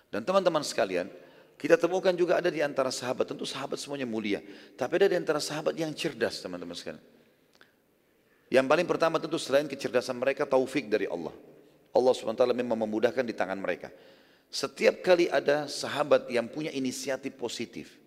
Dan 0.09 0.25
teman-teman 0.25 0.65
sekalian, 0.65 1.11
kita 1.59 1.75
temukan 1.75 2.15
juga 2.15 2.39
ada 2.39 2.55
di 2.55 2.63
antara 2.63 2.95
sahabat, 2.95 3.35
tentu 3.35 3.43
sahabat 3.43 3.83
semuanya 3.83 4.07
mulia. 4.07 4.39
Tapi 4.79 4.93
ada 5.03 5.11
di 5.11 5.19
antara 5.19 5.43
sahabat 5.43 5.75
yang 5.75 5.91
cerdas 5.91 6.39
teman-teman 6.39 6.79
sekalian. 6.79 7.03
Yang 8.47 8.67
paling 8.71 8.87
pertama 8.87 9.19
tentu 9.19 9.37
selain 9.43 9.67
kecerdasan 9.67 10.23
mereka 10.23 10.47
taufik 10.47 10.87
dari 10.87 11.11
Allah. 11.11 11.35
Allah 11.91 12.15
SWT 12.15 12.47
memang 12.55 12.79
memudahkan 12.87 13.27
di 13.27 13.35
tangan 13.35 13.59
mereka. 13.59 13.91
Setiap 14.49 15.03
kali 15.03 15.27
ada 15.27 15.67
sahabat 15.67 16.31
yang 16.31 16.47
punya 16.47 16.71
inisiatif 16.71 17.35
positif. 17.35 17.99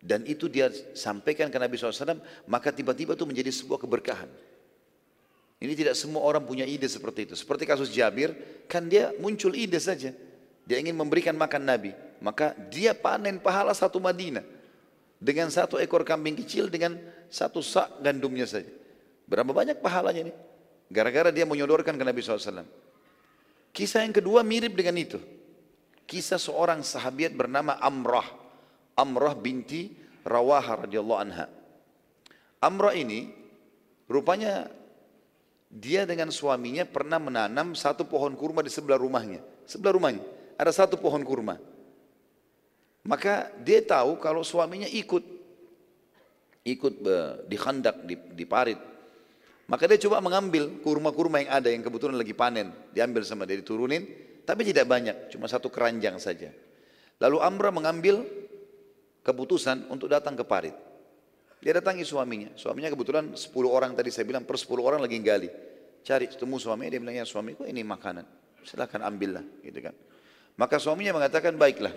Dan 0.00 0.24
itu 0.24 0.48
dia 0.48 0.72
sampaikan 0.96 1.52
ke 1.52 1.56
Nabi 1.60 1.76
SAW, 1.76 2.16
maka 2.48 2.72
tiba-tiba 2.72 3.12
itu 3.12 3.28
menjadi 3.28 3.52
sebuah 3.52 3.78
keberkahan. 3.84 4.30
Ini 5.60 5.72
tidak 5.76 5.94
semua 6.00 6.24
orang 6.24 6.44
punya 6.48 6.64
ide 6.64 6.88
seperti 6.88 7.28
itu. 7.28 7.34
Seperti 7.36 7.68
kasus 7.68 7.92
Jabir, 7.92 8.32
kan 8.72 8.88
dia 8.88 9.12
muncul 9.20 9.52
ide 9.52 9.76
saja. 9.80 10.16
Dia 10.64 10.76
ingin 10.80 10.96
memberikan 10.96 11.36
makan 11.36 11.64
Nabi. 11.64 12.05
Maka 12.20 12.56
dia 12.72 12.96
panen 12.96 13.40
pahala 13.40 13.72
satu 13.76 14.00
Madinah. 14.00 14.44
Dengan 15.16 15.48
satu 15.48 15.80
ekor 15.80 16.04
kambing 16.04 16.36
kecil 16.36 16.68
dengan 16.68 17.00
satu 17.32 17.64
sak 17.64 18.04
gandumnya 18.04 18.44
saja. 18.44 18.68
Berapa 19.26 19.50
banyak 19.50 19.80
pahalanya 19.80 20.30
ini? 20.30 20.32
Gara-gara 20.92 21.34
dia 21.34 21.48
menyodorkan 21.48 21.96
ke 21.98 22.04
Nabi 22.04 22.20
SAW. 22.22 22.62
Kisah 23.74 24.06
yang 24.06 24.14
kedua 24.14 24.46
mirip 24.46 24.76
dengan 24.76 24.96
itu. 25.00 25.18
Kisah 26.06 26.38
seorang 26.38 26.84
sahabat 26.86 27.34
bernama 27.34 27.80
Amrah. 27.82 28.28
Amrah 28.94 29.34
binti 29.34 29.92
Rawaha 30.22 30.86
radhiyallahu 30.86 31.20
anha. 31.20 31.46
Amrah 32.62 32.94
ini 32.94 33.30
rupanya 34.06 34.70
dia 35.68 36.06
dengan 36.06 36.30
suaminya 36.30 36.86
pernah 36.86 37.18
menanam 37.18 37.74
satu 37.74 38.06
pohon 38.06 38.32
kurma 38.38 38.62
di 38.62 38.70
sebelah 38.70 38.96
rumahnya. 38.96 39.42
Sebelah 39.66 39.92
rumahnya 39.98 40.22
ada 40.56 40.72
satu 40.72 40.96
pohon 40.96 41.20
kurma. 41.22 41.60
Maka 43.06 43.54
dia 43.62 43.80
tahu 43.82 44.18
kalau 44.18 44.42
suaminya 44.42 44.90
ikut 44.90 45.22
ikut 46.66 46.94
di 47.46 47.54
khandak, 47.54 48.02
di, 48.02 48.18
di 48.34 48.42
parit, 48.42 48.78
maka 49.66 49.90
dia 49.90 49.98
coba 50.06 50.22
mengambil 50.22 50.78
kurma-kurma 50.78 51.42
yang 51.42 51.50
ada 51.50 51.68
yang 51.70 51.82
kebetulan 51.82 52.14
lagi 52.14 52.34
panen. 52.34 52.70
Diambil 52.94 53.26
sama 53.26 53.46
dia 53.46 53.58
diturunin. 53.58 54.06
Tapi 54.46 54.62
tidak 54.62 54.86
banyak. 54.86 55.34
Cuma 55.34 55.50
satu 55.50 55.66
keranjang 55.66 56.22
saja. 56.22 56.54
Lalu 57.18 57.42
Amra 57.42 57.74
mengambil 57.74 58.22
keputusan 59.26 59.90
untuk 59.90 60.06
datang 60.06 60.38
ke 60.38 60.46
parit. 60.46 60.74
Dia 61.58 61.82
datangi 61.82 62.06
suaminya. 62.06 62.54
Suaminya 62.54 62.94
kebetulan 62.94 63.34
10 63.34 63.50
orang 63.66 63.98
tadi 63.98 64.14
saya 64.14 64.22
bilang 64.22 64.46
per 64.46 64.54
10 64.54 64.70
orang 64.78 65.02
lagi 65.02 65.18
gali. 65.18 65.50
Cari 66.06 66.30
ketemu 66.30 66.62
suaminya 66.62 66.90
dia 66.94 67.00
bilang 67.02 67.16
ya 67.18 67.26
suamiku 67.26 67.66
ini 67.66 67.82
makanan. 67.82 68.22
Silahkan 68.62 69.02
ambillah 69.02 69.42
gitu 69.66 69.82
kan. 69.82 69.94
Maka 70.54 70.78
suaminya 70.78 71.18
mengatakan 71.18 71.58
baiklah. 71.58 71.90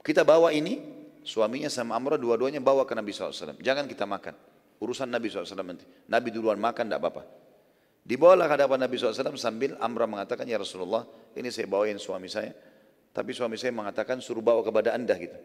Kita 0.00 0.24
bawa 0.24 0.48
ini 0.50 0.80
suaminya 1.20 1.68
sama 1.68 1.96
Amra 1.96 2.16
dua-duanya 2.16 2.60
bawa 2.64 2.88
ke 2.88 2.96
Nabi 2.96 3.12
SAW. 3.12 3.60
Jangan 3.60 3.84
kita 3.84 4.08
makan. 4.08 4.34
Urusan 4.80 5.12
Nabi 5.12 5.28
SAW 5.28 5.60
nanti. 5.60 5.84
Nabi 6.08 6.28
duluan 6.32 6.56
makan, 6.56 6.88
tidak 6.88 7.00
apa-apa. 7.04 7.22
Dibawalah 8.00 8.48
ke 8.48 8.54
hadapan 8.56 8.78
Nabi 8.80 8.96
SAW 8.96 9.36
sambil 9.36 9.76
Amrah 9.76 10.08
mengatakan, 10.08 10.48
Ya 10.48 10.56
Rasulullah, 10.56 11.04
ini 11.36 11.52
saya 11.52 11.68
bawain 11.68 12.00
suami 12.00 12.32
saya. 12.32 12.56
Tapi 13.12 13.36
suami 13.36 13.60
saya 13.60 13.76
mengatakan, 13.76 14.24
suruh 14.24 14.40
bawa 14.40 14.64
kepada 14.64 14.96
anda 14.96 15.12
gitu. 15.20 15.36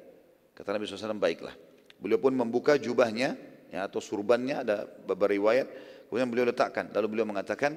Kata 0.56 0.72
Nabi 0.72 0.88
SAW, 0.88 1.20
baiklah. 1.20 1.52
Beliau 2.00 2.16
pun 2.16 2.32
membuka 2.32 2.80
jubahnya, 2.80 3.36
ya, 3.76 3.92
atau 3.92 4.00
surbannya, 4.00 4.64
ada 4.64 4.88
beberapa 4.88 5.36
riwayat. 5.36 5.68
Kemudian 6.08 6.32
beliau 6.32 6.48
letakkan. 6.48 6.96
Lalu 6.96 7.08
beliau 7.12 7.28
mengatakan, 7.28 7.76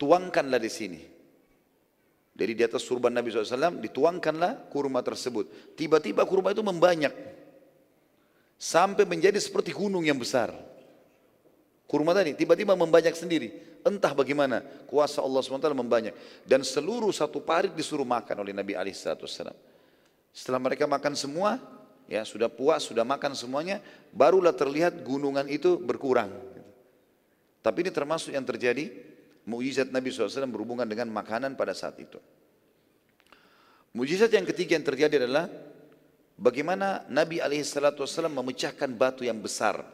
tuangkanlah 0.00 0.56
di 0.56 0.72
sini. 0.72 1.00
Jadi 2.34 2.52
di 2.58 2.62
atas 2.66 2.82
surban 2.82 3.14
Nabi 3.14 3.30
SAW, 3.30 3.78
dituangkanlah 3.78 4.66
kurma 4.66 5.06
tersebut. 5.06 5.78
Tiba-tiba 5.78 6.26
kurma 6.26 6.50
itu 6.50 6.66
membanyak. 6.66 7.14
Sampai 8.58 9.06
menjadi 9.06 9.38
seperti 9.38 9.70
gunung 9.70 10.02
yang 10.02 10.18
besar. 10.18 10.50
Kurma 11.86 12.10
tadi 12.10 12.34
tiba-tiba 12.34 12.74
membanyak 12.74 13.14
sendiri. 13.14 13.78
Entah 13.86 14.10
bagaimana 14.16 14.66
kuasa 14.90 15.22
Allah 15.22 15.44
SWT 15.44 15.70
membanyak. 15.78 16.14
Dan 16.42 16.66
seluruh 16.66 17.14
satu 17.14 17.38
parit 17.38 17.70
disuruh 17.70 18.08
makan 18.08 18.42
oleh 18.42 18.50
Nabi 18.50 18.74
SAW. 18.90 19.54
Setelah 20.34 20.58
mereka 20.58 20.90
makan 20.90 21.14
semua, 21.14 21.62
ya 22.10 22.26
sudah 22.26 22.50
puas, 22.50 22.82
sudah 22.82 23.06
makan 23.06 23.38
semuanya, 23.38 23.78
barulah 24.10 24.50
terlihat 24.50 25.06
gunungan 25.06 25.46
itu 25.46 25.78
berkurang. 25.78 26.34
Tapi 27.62 27.86
ini 27.86 27.94
termasuk 27.94 28.34
yang 28.34 28.42
terjadi 28.42 29.13
mujizat 29.44 29.92
Nabi 29.92 30.08
SAW 30.12 30.48
berhubungan 30.48 30.88
dengan 30.88 31.08
makanan 31.12 31.56
pada 31.56 31.76
saat 31.76 31.96
itu. 32.00 32.20
Mujizat 33.94 34.32
yang 34.34 34.44
ketiga 34.48 34.74
yang 34.74 34.86
terjadi 34.86 35.22
adalah 35.22 35.46
bagaimana 36.34 37.06
Nabi 37.06 37.38
SAW 37.38 38.26
memecahkan 38.26 38.90
batu 38.90 39.22
yang 39.22 39.38
besar 39.38 39.84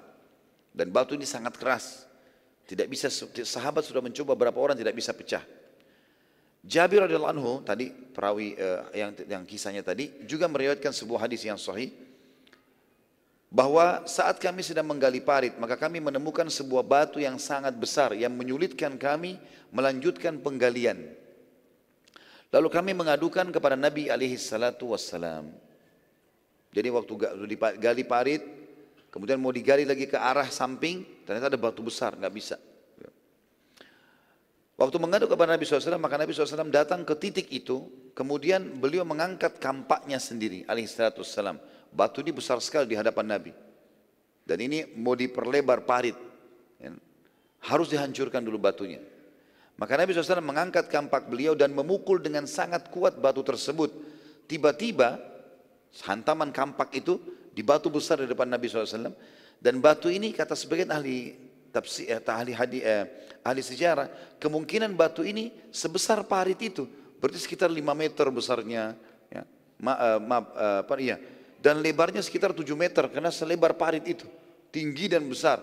dan 0.73 0.89
batu 0.89 1.19
ini 1.19 1.29
sangat 1.29 1.59
keras. 1.59 2.07
Tidak 2.65 2.87
bisa 2.87 3.11
sahabat 3.43 3.83
sudah 3.83 3.99
mencoba 3.99 4.39
berapa 4.39 4.55
orang 4.55 4.79
tidak 4.79 4.95
bisa 4.95 5.11
pecah. 5.11 5.43
Jabir 6.61 7.03
radhiyallahu 7.09 7.33
anhu 7.35 7.53
tadi 7.65 7.89
perawi 7.91 8.53
uh, 8.55 8.93
yang 8.93 9.11
yang 9.27 9.43
kisahnya 9.49 9.81
tadi 9.81 10.23
juga 10.29 10.45
meriwayatkan 10.47 10.93
sebuah 10.93 11.27
hadis 11.27 11.43
yang 11.43 11.57
sahih 11.57 11.89
bahwa 13.51 14.07
saat 14.07 14.39
kami 14.39 14.63
sedang 14.63 14.87
menggali 14.87 15.19
parit 15.19 15.59
maka 15.59 15.75
kami 15.75 15.99
menemukan 15.99 16.47
sebuah 16.47 16.87
batu 16.87 17.19
yang 17.19 17.35
sangat 17.37 17.75
besar 17.75 18.15
yang 18.15 18.31
menyulitkan 18.33 18.95
kami 18.95 19.37
melanjutkan 19.75 20.39
penggalian. 20.39 21.11
Lalu 22.51 22.69
kami 22.71 22.91
mengadukan 22.95 23.51
kepada 23.51 23.75
Nabi 23.75 24.11
alaihi 24.11 24.39
salatu 24.39 24.95
wassalam. 24.95 25.51
Jadi 26.71 26.89
waktu 26.91 27.13
gali 27.79 28.07
parit 28.07 28.43
Kemudian 29.11 29.43
mau 29.43 29.51
digali 29.51 29.83
lagi 29.83 30.07
ke 30.07 30.15
arah 30.15 30.47
samping, 30.47 31.03
ternyata 31.27 31.51
ada 31.51 31.59
batu 31.59 31.83
besar, 31.83 32.15
nggak 32.15 32.35
bisa. 32.35 32.57
Waktu 34.79 34.97
mengadu 34.97 35.29
kepada 35.29 35.53
Nabi 35.53 35.67
SAW, 35.67 36.01
maka 36.01 36.17
Nabi 36.17 36.33
SAW 36.33 36.73
datang 36.73 37.05
ke 37.05 37.13
titik 37.19 37.51
itu, 37.53 37.91
kemudian 38.17 38.81
beliau 38.81 39.05
mengangkat 39.05 39.61
kampaknya 39.61 40.17
sendiri, 40.17 40.65
alaihissalam. 40.65 41.61
Batu 41.91 42.23
ini 42.23 42.31
besar 42.31 42.59
sekali 42.63 42.87
di 42.91 42.97
hadapan 42.97 43.27
Nabi. 43.37 43.53
Dan 44.47 44.59
ini 44.63 44.87
mau 44.99 45.15
diperlebar 45.15 45.87
parit. 45.87 46.15
Ya. 46.79 46.95
Harus 47.61 47.91
dihancurkan 47.91 48.41
dulu 48.41 48.57
batunya. 48.57 49.03
Maka 49.77 49.97
Nabi 49.97 50.13
SAW 50.13 50.45
mengangkat 50.45 50.93
kampak 50.93 51.29
beliau 51.29 51.57
dan 51.57 51.73
memukul 51.73 52.21
dengan 52.21 52.45
sangat 52.45 52.93
kuat 52.93 53.17
batu 53.17 53.41
tersebut. 53.41 53.89
Tiba-tiba 54.45 55.17
hantaman 56.05 56.53
kampak 56.53 56.93
itu 56.95 57.17
di 57.51 57.65
batu 57.65 57.89
besar 57.89 58.21
di 58.21 58.29
depan 58.29 58.45
Nabi 58.45 58.69
SAW. 58.69 59.13
Dan 59.61 59.81
batu 59.81 60.09
ini 60.09 60.33
kata 60.33 60.57
sebagian 60.57 60.93
ahli 60.93 61.37
tafsir, 61.73 62.09
eh, 62.09 62.21
ahli, 62.21 62.81
eh, 62.81 63.05
ahli 63.45 63.61
sejarah, 63.65 64.37
kemungkinan 64.37 64.93
batu 64.97 65.25
ini 65.25 65.53
sebesar 65.73 66.25
parit 66.29 66.61
itu. 66.61 66.85
Berarti 67.21 67.41
sekitar 67.41 67.69
5 67.69 67.93
meter 67.93 68.27
besarnya. 68.33 68.97
Ya. 69.29 69.43
Ma, 69.81 69.93
eh, 69.97 70.19
ma, 70.21 70.37
eh, 70.45 70.79
apa, 70.85 70.95
iya. 71.01 71.17
Dan 71.61 71.85
lebarnya 71.85 72.25
sekitar 72.25 72.57
7 72.57 72.65
meter 72.73 73.13
karena 73.13 73.29
selebar 73.29 73.77
parit 73.77 74.05
itu. 74.09 74.25
Tinggi 74.73 75.13
dan 75.13 75.29
besar. 75.29 75.61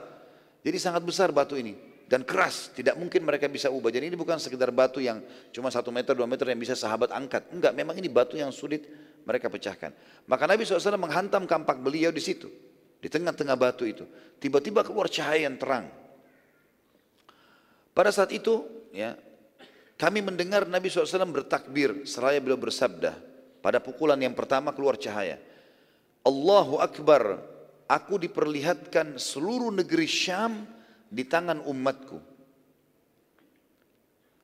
Jadi 0.62 0.78
sangat 0.78 1.02
besar 1.02 1.34
batu 1.34 1.58
ini 1.58 1.88
dan 2.08 2.24
keras, 2.24 2.72
tidak 2.72 2.96
mungkin 2.96 3.28
mereka 3.28 3.52
bisa 3.52 3.68
ubah. 3.68 3.92
Jadi 3.92 4.08
ini 4.08 4.18
bukan 4.18 4.40
sekedar 4.40 4.72
batu 4.72 5.04
yang 5.04 5.20
cuma 5.52 5.68
satu 5.68 5.92
meter, 5.92 6.16
dua 6.16 6.24
meter 6.24 6.48
yang 6.48 6.60
bisa 6.60 6.72
sahabat 6.72 7.12
angkat. 7.12 7.52
Enggak, 7.52 7.76
memang 7.76 8.00
ini 8.00 8.08
batu 8.08 8.40
yang 8.40 8.48
sulit 8.56 8.88
mereka 9.28 9.52
pecahkan. 9.52 9.92
Maka 10.24 10.48
Nabi 10.48 10.64
SAW 10.64 10.96
menghantam 10.96 11.44
kampak 11.44 11.84
beliau 11.84 12.16
di 12.16 12.24
situ. 12.24 12.48
Di 12.98 13.12
tengah-tengah 13.12 13.60
batu 13.60 13.84
itu. 13.84 14.08
Tiba-tiba 14.40 14.88
keluar 14.88 15.12
cahaya 15.12 15.52
yang 15.52 15.60
terang. 15.60 15.92
Pada 17.92 18.10
saat 18.16 18.32
itu, 18.32 18.64
ya, 18.96 19.20
kami 20.00 20.24
mendengar 20.24 20.64
Nabi 20.64 20.88
SAW 20.88 21.28
bertakbir 21.28 22.08
seraya 22.08 22.40
beliau 22.40 22.56
bersabda. 22.56 23.20
Pada 23.60 23.84
pukulan 23.84 24.16
yang 24.16 24.32
pertama 24.32 24.72
keluar 24.72 24.96
cahaya. 24.96 25.44
Allahu 26.28 26.84
Akbar. 26.84 27.56
aku 27.88 28.20
diperlihatkan 28.20 29.16
seluruh 29.16 29.72
negeri 29.72 30.04
Syam 30.04 30.68
di 31.08 31.24
tangan 31.24 31.64
umatku. 31.64 32.20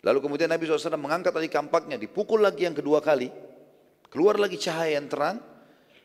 Lalu 0.03 0.19
kemudian 0.19 0.47
Nabi 0.47 0.63
SAW 0.63 0.95
mengangkat 0.95 1.35
tali 1.35 1.51
kampaknya, 1.51 1.99
dipukul 1.99 2.39
lagi 2.39 2.63
yang 2.67 2.75
kedua 2.75 3.03
kali, 3.03 3.27
keluar 4.07 4.39
lagi 4.39 4.55
cahaya 4.55 4.95
yang 4.95 5.11
terang, 5.11 5.43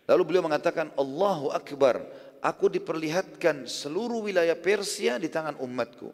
lalu 0.06 0.22
beliau 0.26 0.50
mengatakan, 0.50 0.90
Allahu 0.98 1.54
Akbar, 1.54 2.02
aku 2.42 2.70
diperlihatkan 2.70 3.66
seluruh 3.66 4.22
wilayah 4.22 4.58
Persia 4.58 5.18
di 5.18 5.30
tangan 5.30 5.58
umatku. 5.62 6.10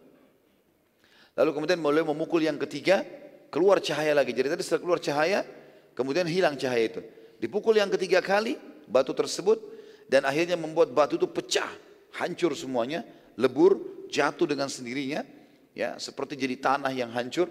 Lalu 1.41 1.51
kemudian 1.57 1.81
beliau 1.81 2.09
memukul 2.09 2.41
yang 2.41 2.61
ketiga, 2.61 3.05
keluar 3.49 3.81
cahaya 3.85 4.13
lagi. 4.13 4.33
Jadi 4.33 4.49
tadi 4.49 4.61
setelah 4.65 4.83
keluar 4.85 5.01
cahaya, 5.01 5.41
kemudian 5.97 6.25
hilang 6.25 6.57
cahaya 6.57 6.85
itu. 6.89 7.01
Dipukul 7.37 7.77
yang 7.77 7.93
ketiga 7.93 8.25
kali, 8.25 8.57
batu 8.89 9.13
tersebut, 9.17 9.61
dan 10.09 10.25
akhirnya 10.29 10.55
membuat 10.55 10.93
batu 10.93 11.17
itu 11.17 11.29
pecah, 11.29 11.69
hancur 12.17 12.53
semuanya, 12.53 13.03
lebur, 13.35 14.07
jatuh 14.13 14.47
dengan 14.47 14.71
sendirinya, 14.71 15.27
ya 15.75 15.99
seperti 15.99 16.39
jadi 16.39 16.57
tanah 16.61 16.93
yang 16.95 17.11
hancur. 17.11 17.51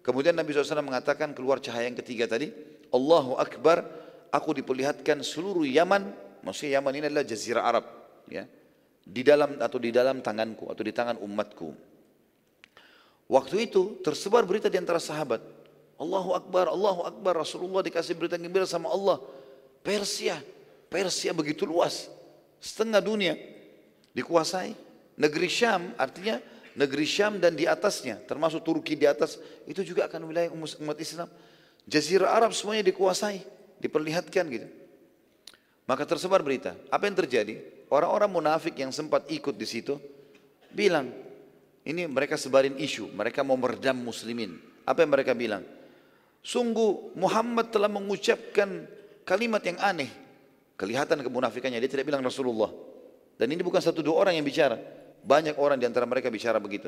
Kemudian 0.00 0.32
Nabi 0.32 0.56
SAW 0.56 0.80
mengatakan 0.80 1.36
keluar 1.36 1.60
cahaya 1.60 1.90
yang 1.90 1.98
ketiga 1.98 2.24
tadi, 2.24 2.48
Allahu 2.88 3.36
Akbar, 3.36 3.84
aku 4.32 4.56
diperlihatkan 4.56 5.20
seluruh 5.20 5.68
Yaman, 5.68 6.08
maksudnya 6.40 6.80
Yaman 6.80 6.92
ini 6.96 7.04
adalah 7.12 7.26
jazirah 7.28 7.64
Arab, 7.68 7.84
ya, 8.30 8.48
di 9.04 9.20
dalam 9.20 9.60
atau 9.60 9.76
di 9.76 9.92
dalam 9.92 10.24
tanganku 10.24 10.68
atau 10.72 10.80
di 10.80 10.92
tangan 10.96 11.20
umatku. 11.20 11.68
Waktu 13.28 13.68
itu 13.68 14.00
tersebar 14.00 14.48
berita 14.48 14.72
di 14.72 14.80
antara 14.80 14.96
sahabat, 14.96 15.44
Allahu 16.00 16.32
Akbar, 16.32 16.72
Allahu 16.72 17.04
Akbar, 17.04 17.44
Rasulullah 17.44 17.84
dikasih 17.84 18.16
berita 18.16 18.40
gembira 18.40 18.64
sama 18.64 18.88
Allah. 18.88 19.20
Persia, 19.84 20.40
Persia 20.88 21.36
begitu 21.36 21.68
luas, 21.68 22.08
setengah 22.58 23.00
dunia 23.04 23.36
dikuasai. 24.16 24.74
Negeri 25.18 25.50
Syam 25.50 25.92
artinya 25.98 26.38
negeri 26.78 27.02
Syam 27.02 27.42
dan 27.42 27.58
di 27.58 27.66
atasnya, 27.66 28.22
termasuk 28.22 28.62
Turki 28.62 28.94
di 28.94 29.02
atas, 29.02 29.42
itu 29.66 29.82
juga 29.82 30.06
akan 30.06 30.30
wilayah 30.30 30.54
umat 30.54 30.98
Islam. 31.02 31.26
Jazirah 31.90 32.30
Arab 32.38 32.54
semuanya 32.54 32.86
dikuasai, 32.86 33.42
diperlihatkan 33.82 34.44
gitu. 34.46 34.68
Maka 35.90 36.06
tersebar 36.06 36.44
berita. 36.44 36.78
Apa 36.92 37.10
yang 37.10 37.18
terjadi? 37.18 37.58
Orang-orang 37.90 38.30
munafik 38.30 38.76
yang 38.78 38.92
sempat 38.92 39.26
ikut 39.32 39.56
di 39.56 39.66
situ 39.66 39.98
bilang, 40.70 41.10
ini 41.82 42.04
mereka 42.04 42.36
sebarin 42.36 42.76
isu, 42.76 43.10
mereka 43.10 43.40
mau 43.42 43.56
meredam 43.56 43.96
muslimin. 43.96 44.60
Apa 44.84 45.02
yang 45.02 45.10
mereka 45.10 45.32
bilang? 45.32 45.64
Sungguh 46.44 47.16
Muhammad 47.16 47.72
telah 47.72 47.90
mengucapkan 47.90 48.86
kalimat 49.24 49.64
yang 49.64 49.80
aneh. 49.80 50.12
Kelihatan 50.78 51.26
kemunafikannya, 51.26 51.82
dia 51.82 51.90
tidak 51.90 52.06
bilang 52.06 52.22
Rasulullah. 52.22 52.70
Dan 53.34 53.50
ini 53.50 53.66
bukan 53.66 53.82
satu 53.82 53.98
dua 53.98 54.22
orang 54.22 54.38
yang 54.38 54.46
bicara. 54.46 54.78
Banyak 55.26 55.58
orang 55.58 55.74
di 55.74 55.90
antara 55.90 56.06
mereka 56.06 56.30
bicara 56.30 56.62
begitu. 56.62 56.86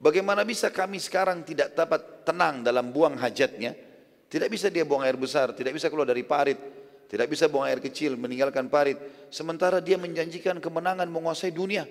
Bagaimana 0.00 0.48
bisa 0.48 0.72
kami 0.72 0.96
sekarang 0.96 1.44
tidak 1.44 1.76
dapat 1.76 2.24
tenang 2.24 2.64
dalam 2.64 2.88
buang 2.88 3.20
hajatnya? 3.20 3.76
Tidak 4.28 4.48
bisa 4.48 4.72
dia 4.72 4.88
buang 4.88 5.04
air 5.04 5.20
besar, 5.20 5.52
tidak 5.52 5.76
bisa 5.76 5.92
keluar 5.92 6.08
dari 6.08 6.24
parit, 6.24 6.56
tidak 7.08 7.28
bisa 7.28 7.48
buang 7.52 7.68
air 7.68 7.80
kecil, 7.84 8.16
meninggalkan 8.16 8.72
parit. 8.72 8.96
Sementara 9.28 9.84
dia 9.84 10.00
menjanjikan 10.00 10.56
kemenangan 10.60 11.08
menguasai 11.08 11.52
dunia. 11.52 11.84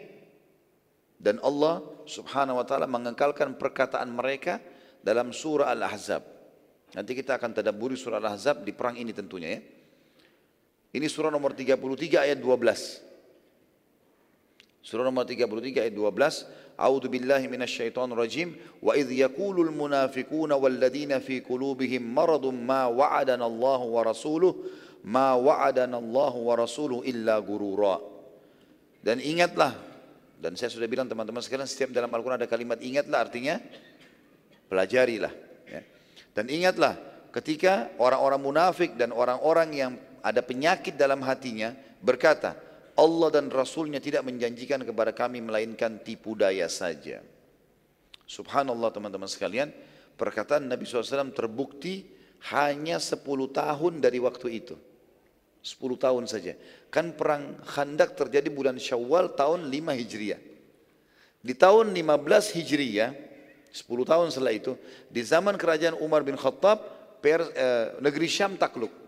Dan 1.17 1.41
Allah 1.41 1.81
subhanahu 2.05 2.61
wa 2.61 2.65
ta'ala 2.65 2.85
mengekalkan 2.85 3.57
perkataan 3.57 4.09
mereka 4.09 4.61
dalam 5.01 5.33
surah 5.33 5.69
Al-Ahzab. 5.73 6.21
Nanti 6.93 7.11
kita 7.17 7.38
akan 7.38 7.57
tadaburi 7.57 7.97
surah 7.97 8.21
Al-Ahzab 8.21 8.61
di 8.61 8.73
perang 8.73 8.97
ini 8.97 9.13
tentunya 9.13 9.57
ya. 9.57 9.61
Ini 10.98 11.06
surah 11.06 11.30
nomor 11.30 11.54
33 11.54 11.78
ayat 12.26 12.41
12. 12.41 13.06
Surah 14.82 15.06
nomor 15.06 15.30
33 15.30 15.86
ayat 15.86 15.93
12. 15.93 16.74
A'udzu 16.74 17.06
billahi 17.06 17.45
minasyaitonir 17.45 18.18
rajim. 18.18 18.58
Wa 18.82 18.98
idh 18.98 19.14
yaqulul 19.14 19.70
munafiquna 19.70 20.58
walladzina 20.58 21.22
fi 21.22 21.45
qulubihim 21.45 22.02
maradun 22.02 22.58
ma 22.58 22.89
wa'adana 22.89 23.45
Allah 23.45 23.82
wa 23.86 24.02
rasuluh 24.02 24.58
ma 25.06 25.38
wa'adana 25.38 26.02
Allah 26.02 26.34
wa 26.34 26.54
rasuluh 26.58 27.06
illa 27.06 27.38
gurura. 27.45 28.02
Dan 29.06 29.22
ingatlah 29.22 29.78
dan 30.41 30.58
saya 30.58 30.74
sudah 30.74 30.89
bilang 30.89 31.06
teman-teman 31.06 31.45
sekalian 31.45 31.70
setiap 31.70 31.93
dalam 31.93 32.10
Al-Quran 32.10 32.41
ada 32.41 32.50
kalimat 32.50 32.82
ingatlah 32.82 33.30
artinya 33.30 33.62
pelajarilah. 34.66 35.34
Ya. 35.70 35.82
Dan 36.34 36.50
ingatlah 36.50 36.98
ketika 37.34 37.93
orang-orang 38.02 38.41
munafik 38.41 38.98
dan 38.98 39.14
orang-orang 39.14 39.70
yang 39.78 39.93
ada 40.28 40.43
penyakit 40.43 40.99
dalam 40.99 41.23
hatinya 41.23 41.71
berkata, 42.03 42.59
Allah 42.97 43.30
dan 43.32 43.47
Rasulnya 43.47 44.03
tidak 44.03 44.28
menjanjikan 44.28 44.84
kepada 44.84 45.15
kami 45.15 45.39
melainkan 45.39 46.01
tipu 46.03 46.36
daya 46.36 46.67
saja. 46.67 47.23
Subhanallah 48.28 48.91
teman-teman 48.91 49.32
sekalian, 49.32 49.71
perkataan 50.19 50.67
Nabi 50.67 50.84
SAW 50.84 51.32
terbukti 51.32 52.03
hanya 52.51 52.99
10 52.99 53.23
tahun 53.55 53.93
dari 54.03 54.19
waktu 54.19 54.47
itu. 54.59 54.75
10 55.63 55.95
tahun 55.95 56.28
saja. 56.28 56.59
Kan 56.91 57.15
perang 57.15 57.55
Khandak 57.63 58.19
terjadi 58.19 58.51
bulan 58.51 58.75
Syawal 58.75 59.32
tahun 59.32 59.71
5 59.71 59.95
Hijriah. 59.95 60.41
Di 61.39 61.53
tahun 61.55 61.95
15 61.95 62.51
Hijriah, 62.51 63.15
10 63.71 64.03
tahun 64.03 64.28
setelah 64.34 64.51
itu, 64.51 64.75
di 65.07 65.23
zaman 65.23 65.55
kerajaan 65.55 65.95
Umar 66.03 66.28
bin 66.28 66.36
Khattab, 66.36 66.97
per, 67.23 67.41
eh, 67.55 67.95
negeri 68.03 68.28
Syam 68.28 68.59
takluk. 68.59 69.07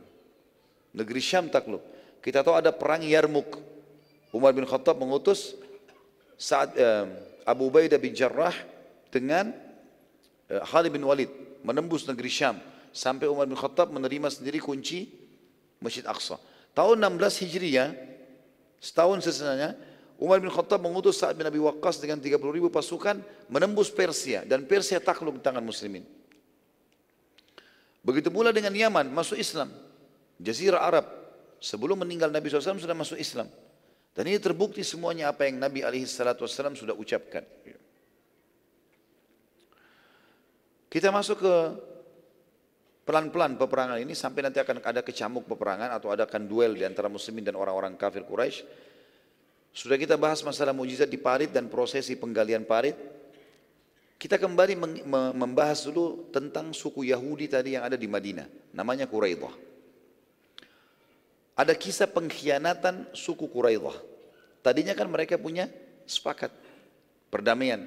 Negeri 0.93 1.21
Syam 1.21 1.47
takluk. 1.47 1.81
Kita 2.19 2.41
tahu 2.43 2.57
ada 2.57 2.73
perang 2.73 3.01
Yarmuk. 3.03 3.59
Umar 4.29 4.53
bin 4.53 4.65
Khattab 4.65 5.01
mengutus 5.01 5.57
saat 6.37 6.73
uh, 6.77 7.09
Abu 7.45 7.67
Ubaidah 7.69 7.97
bin 7.97 8.13
Jarrah 8.13 8.53
dengan 9.09 9.49
uh, 10.53 10.61
Khalid 10.69 10.93
bin 10.93 11.01
Walid 11.01 11.31
menembus 11.65 12.05
negeri 12.05 12.29
Syam 12.29 12.61
sampai 12.93 13.25
Umar 13.25 13.49
bin 13.49 13.57
Khattab 13.57 13.89
menerima 13.89 14.29
sendiri 14.29 14.61
kunci 14.61 15.09
Masjid 15.81 16.05
Aqsa. 16.05 16.37
Tahun 16.77 16.95
16 16.95 17.43
Hijriah, 17.43 17.89
setahun 18.77 19.25
sesudahnya, 19.25 19.73
Umar 20.19 20.43
bin 20.43 20.51
Khattab 20.51 20.83
mengutus 20.83 21.17
Sa'ad 21.17 21.39
bin 21.39 21.47
Abi 21.47 21.63
Waqqas 21.63 22.03
dengan 22.03 22.19
30 22.19 22.35
ribu 22.51 22.67
pasukan 22.67 23.23
menembus 23.47 23.87
Persia 23.87 24.43
dan 24.43 24.67
Persia 24.67 24.99
takluk 24.99 25.39
di 25.39 25.43
tangan 25.43 25.63
muslimin. 25.63 26.03
Begitu 28.03 28.27
pula 28.27 28.51
dengan 28.51 28.75
Yaman 28.75 29.11
masuk 29.11 29.39
Islam. 29.39 29.71
Jazirah 30.39 30.81
Arab 30.81 31.05
sebelum 31.59 31.99
meninggal 31.99 32.31
Nabi 32.31 32.47
SAW 32.47 32.79
sudah 32.79 32.95
masuk 32.95 33.19
Islam. 33.19 33.51
Dan 34.15 34.23
ini 34.31 34.39
terbukti 34.39 34.81
semuanya 34.81 35.29
apa 35.29 35.45
yang 35.45 35.59
Nabi 35.59 35.83
SAW 35.83 36.75
sudah 36.75 36.95
ucapkan. 36.95 37.43
Kita 40.89 41.13
masuk 41.13 41.37
ke 41.45 41.55
pelan-pelan 43.05 43.59
peperangan 43.59 44.01
ini 44.01 44.17
sampai 44.17 44.47
nanti 44.47 44.57
akan 44.57 44.81
ada 44.81 45.05
kecamuk 45.05 45.45
peperangan 45.45 45.93
atau 45.93 46.09
ada 46.09 46.25
akan 46.25 46.49
duel 46.49 46.73
di 46.73 46.81
antara 46.81 47.05
muslimin 47.05 47.45
dan 47.45 47.59
orang-orang 47.59 47.93
kafir 47.93 48.25
Quraisy. 48.25 48.65
Sudah 49.69 50.01
kita 50.01 50.17
bahas 50.17 50.41
masalah 50.41 50.73
mujizat 50.73 51.05
di 51.05 51.21
parit 51.21 51.53
dan 51.53 51.69
prosesi 51.69 52.17
penggalian 52.17 52.65
parit. 52.65 52.97
Kita 54.19 54.41
kembali 54.41 55.05
membahas 55.37 55.85
dulu 55.85 56.33
tentang 56.33 56.73
suku 56.73 57.07
Yahudi 57.07 57.47
tadi 57.47 57.77
yang 57.77 57.85
ada 57.85 57.95
di 57.95 58.09
Madinah. 58.09 58.73
Namanya 58.73 59.05
Quraidah. 59.05 59.68
Ada 61.59 61.75
kisah 61.75 62.07
pengkhianatan 62.07 63.11
suku 63.11 63.51
Quraidah. 63.51 63.99
Tadinya 64.63 64.95
kan 64.95 65.11
mereka 65.11 65.35
punya 65.35 65.67
sepakat 66.07 66.55
perdamaian. 67.27 67.83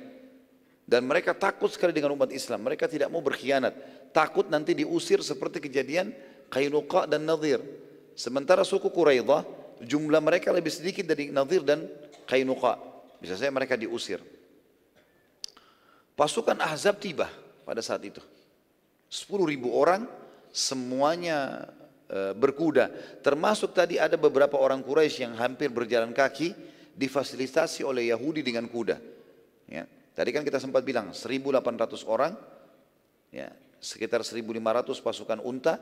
Dan 0.84 1.08
mereka 1.08 1.32
takut 1.32 1.72
sekali 1.72 1.96
dengan 1.96 2.12
umat 2.12 2.28
Islam. 2.36 2.68
Mereka 2.68 2.84
tidak 2.84 3.08
mau 3.08 3.24
berkhianat. 3.24 3.72
Takut 4.12 4.44
nanti 4.52 4.76
diusir 4.76 5.24
seperti 5.24 5.64
kejadian 5.64 6.12
Qainuqa 6.52 7.08
dan 7.08 7.24
Nadir. 7.24 7.64
Sementara 8.12 8.60
suku 8.60 8.92
Quraidah 8.92 9.40
jumlah 9.80 10.20
mereka 10.20 10.52
lebih 10.52 10.68
sedikit 10.68 11.08
dari 11.08 11.32
Nadir 11.32 11.64
dan 11.64 11.88
Qainuqa. 12.28 12.76
Bisa 13.24 13.40
saya 13.40 13.48
mereka 13.48 13.72
diusir. 13.72 14.20
Pasukan 16.12 16.60
Ahzab 16.60 17.00
tiba 17.00 17.32
pada 17.64 17.80
saat 17.80 18.04
itu. 18.04 18.20
10 19.08 19.32
ribu 19.48 19.72
orang 19.72 20.04
semuanya 20.52 21.68
berkuda. 22.36 22.92
Termasuk 23.24 23.72
tadi 23.72 23.96
ada 23.96 24.20
beberapa 24.20 24.60
orang 24.60 24.84
Quraisy 24.84 25.24
yang 25.24 25.34
hampir 25.40 25.72
berjalan 25.72 26.12
kaki 26.12 26.52
difasilitasi 26.92 27.82
oleh 27.82 28.12
Yahudi 28.12 28.44
dengan 28.44 28.68
kuda. 28.68 29.00
Ya. 29.68 29.88
Tadi 30.12 30.28
kan 30.28 30.44
kita 30.44 30.60
sempat 30.60 30.84
bilang 30.84 31.16
1.800 31.16 32.04
orang, 32.04 32.36
ya, 33.32 33.48
sekitar 33.80 34.20
1.500 34.20 35.00
pasukan 35.00 35.40
unta, 35.40 35.80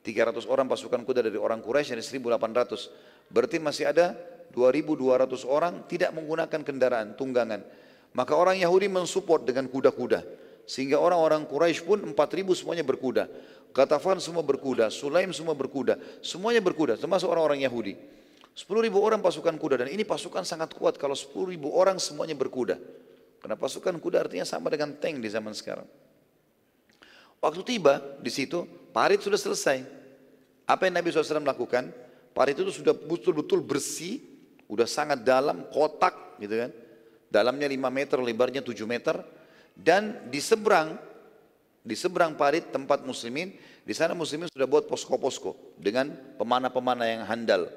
300 0.00 0.48
orang 0.48 0.64
pasukan 0.64 1.04
kuda 1.04 1.20
dari 1.20 1.36
orang 1.36 1.60
Quraisy 1.60 1.92
dan 1.92 2.00
1.800. 2.00 3.28
Berarti 3.28 3.60
masih 3.60 3.92
ada 3.92 4.16
2.200 4.56 5.44
orang 5.44 5.84
tidak 5.84 6.16
menggunakan 6.16 6.60
kendaraan 6.64 7.12
tunggangan. 7.20 7.60
Maka 8.16 8.32
orang 8.32 8.56
Yahudi 8.56 8.88
mensupport 8.88 9.44
dengan 9.44 9.68
kuda-kuda. 9.68 10.24
Sehingga 10.64 10.96
orang-orang 10.96 11.44
Quraisy 11.44 11.84
pun 11.84 12.00
4.000 12.00 12.56
semuanya 12.56 12.80
berkuda. 12.80 13.28
Katafan 13.74 14.18
semua 14.22 14.44
berkuda, 14.44 14.88
Sulaim 14.88 15.30
semua 15.34 15.52
berkuda, 15.52 15.98
semuanya 16.20 16.60
berkuda, 16.60 16.96
termasuk 16.96 17.28
orang-orang 17.28 17.62
Yahudi. 17.64 17.94
10 18.56 18.88
ribu 18.88 19.04
orang 19.04 19.20
pasukan 19.20 19.52
kuda 19.60 19.84
dan 19.84 19.92
ini 19.92 20.00
pasukan 20.00 20.40
sangat 20.40 20.72
kuat 20.72 20.96
kalau 20.96 21.12
10 21.12 21.52
ribu 21.52 21.76
orang 21.76 22.00
semuanya 22.00 22.32
berkuda. 22.32 22.80
Karena 23.36 23.52
pasukan 23.52 24.00
kuda 24.00 24.24
artinya 24.24 24.48
sama 24.48 24.72
dengan 24.72 24.96
tank 24.96 25.20
di 25.20 25.28
zaman 25.28 25.52
sekarang. 25.52 25.84
Waktu 27.36 27.60
tiba 27.68 28.00
di 28.16 28.32
situ, 28.32 28.64
parit 28.96 29.20
sudah 29.20 29.36
selesai. 29.36 29.84
Apa 30.64 30.88
yang 30.88 30.96
Nabi 30.96 31.12
SAW 31.12 31.44
lakukan? 31.44 31.92
Parit 32.32 32.56
itu 32.56 32.72
sudah 32.72 32.96
betul-betul 32.96 33.60
bersih, 33.60 34.24
udah 34.72 34.88
sangat 34.88 35.20
dalam, 35.20 35.68
kotak 35.68 36.40
gitu 36.40 36.56
kan. 36.56 36.72
Dalamnya 37.28 37.68
5 37.68 37.92
meter, 37.92 38.18
lebarnya 38.24 38.64
7 38.64 38.88
meter. 38.88 39.20
Dan 39.76 40.32
di 40.32 40.40
seberang, 40.40 40.96
di 41.86 41.94
seberang 41.94 42.34
parit 42.34 42.74
tempat 42.74 43.06
muslimin, 43.06 43.54
di 43.86 43.94
sana 43.94 44.10
muslimin 44.18 44.50
sudah 44.50 44.66
buat 44.66 44.90
posko-posko 44.90 45.78
dengan 45.78 46.10
pemana-pemana 46.34 47.06
yang 47.06 47.22
handal. 47.22 47.70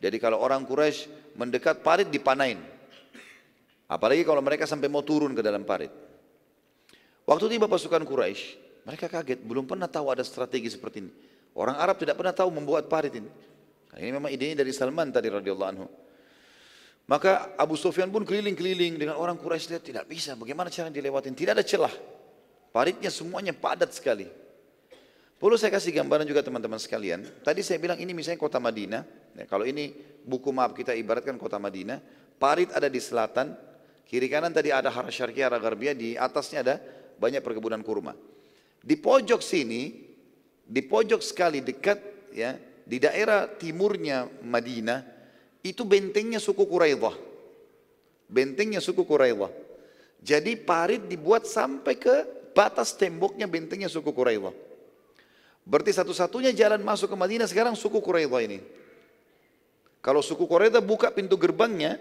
Jadi 0.00 0.16
kalau 0.16 0.40
orang 0.40 0.64
Quraisy 0.64 1.36
mendekat 1.36 1.84
parit 1.84 2.08
dipanain. 2.08 2.56
Apalagi 3.84 4.24
kalau 4.24 4.40
mereka 4.40 4.64
sampai 4.64 4.88
mau 4.88 5.04
turun 5.04 5.36
ke 5.36 5.44
dalam 5.44 5.68
parit. 5.68 5.92
Waktu 7.28 7.52
tiba 7.52 7.68
pasukan 7.68 8.00
Quraisy, 8.08 8.42
mereka 8.88 9.12
kaget, 9.12 9.44
belum 9.44 9.68
pernah 9.68 9.92
tahu 9.92 10.08
ada 10.08 10.24
strategi 10.24 10.72
seperti 10.72 11.04
ini. 11.04 11.12
Orang 11.52 11.76
Arab 11.76 12.00
tidak 12.00 12.16
pernah 12.16 12.32
tahu 12.32 12.48
membuat 12.48 12.88
parit 12.88 13.12
ini. 13.12 13.28
Ini 13.94 14.10
memang 14.10 14.32
idenya 14.32 14.64
dari 14.64 14.72
Salman 14.72 15.12
tadi 15.12 15.28
radhiyallahu 15.28 15.70
anhu. 15.70 15.86
Maka 17.04 17.52
Abu 17.60 17.76
Sufyan 17.76 18.08
pun 18.08 18.24
keliling-keliling 18.24 18.96
dengan 18.96 19.20
orang 19.20 19.36
Quraisy 19.36 19.84
tidak 19.84 20.08
bisa. 20.08 20.32
Bagaimana 20.32 20.72
cara 20.72 20.88
dilewatin? 20.88 21.36
Tidak 21.36 21.52
ada 21.52 21.60
celah. 21.60 21.92
Paritnya 22.74 23.06
semuanya 23.06 23.54
padat 23.54 23.94
sekali. 23.94 24.26
Perlu 25.38 25.54
saya 25.54 25.70
kasih 25.78 25.94
gambaran 25.94 26.26
juga 26.26 26.42
teman-teman 26.42 26.82
sekalian. 26.82 27.22
Tadi 27.46 27.62
saya 27.62 27.78
bilang 27.78 28.02
ini 28.02 28.10
misalnya 28.10 28.42
kota 28.42 28.58
Madinah. 28.58 29.06
Ya, 29.38 29.46
kalau 29.46 29.62
ini 29.62 29.94
buku 30.26 30.50
map 30.50 30.74
kita 30.74 30.90
ibaratkan 30.90 31.38
kota 31.38 31.54
Madinah. 31.62 32.02
Parit 32.34 32.74
ada 32.74 32.90
di 32.90 32.98
selatan. 32.98 33.54
Kiri 34.10 34.26
kanan 34.26 34.50
tadi 34.50 34.74
ada 34.74 34.90
Hara 34.90 35.06
Syarqiyah, 35.06 35.54
Hara 35.54 35.62
Garbiyah. 35.62 35.94
Di 35.94 36.18
atasnya 36.18 36.66
ada 36.66 36.74
banyak 37.14 37.46
perkebunan 37.46 37.78
kurma. 37.86 38.18
Di 38.82 38.98
pojok 38.98 39.38
sini, 39.38 39.94
di 40.66 40.82
pojok 40.82 41.22
sekali 41.22 41.62
dekat 41.62 42.02
ya 42.34 42.58
di 42.82 42.98
daerah 42.98 43.46
timurnya 43.54 44.26
Madinah 44.42 44.98
itu 45.62 45.86
bentengnya 45.86 46.42
suku 46.42 46.66
Quraidah. 46.66 47.14
Bentengnya 48.26 48.82
suku 48.82 49.06
Quraidah. 49.06 49.52
Jadi 50.18 50.58
parit 50.58 51.06
dibuat 51.06 51.46
sampai 51.46 51.94
ke 51.94 52.16
batas 52.54 52.94
temboknya 52.94 53.50
bentengnya 53.50 53.90
suku 53.90 54.14
Quraidah. 54.14 54.54
Berarti 55.66 55.90
satu-satunya 55.92 56.54
jalan 56.54 56.80
masuk 56.80 57.12
ke 57.12 57.16
Madinah 57.18 57.50
sekarang 57.50 57.74
suku 57.74 57.98
Quraidah 57.98 58.40
ini. 58.40 58.58
Kalau 60.00 60.22
suku 60.22 60.46
Quraidah 60.46 60.80
buka 60.80 61.10
pintu 61.10 61.34
gerbangnya, 61.34 61.98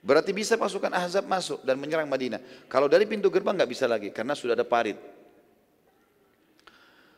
berarti 0.00 0.30
bisa 0.30 0.54
pasukan 0.54 0.92
Ahzab 0.94 1.26
masuk 1.26 1.66
dan 1.66 1.76
menyerang 1.76 2.06
Madinah. 2.06 2.38
Kalau 2.70 2.86
dari 2.86 3.04
pintu 3.04 3.28
gerbang 3.28 3.58
nggak 3.58 3.70
bisa 3.70 3.90
lagi 3.90 4.14
karena 4.14 4.32
sudah 4.38 4.54
ada 4.54 4.64
parit. 4.64 4.96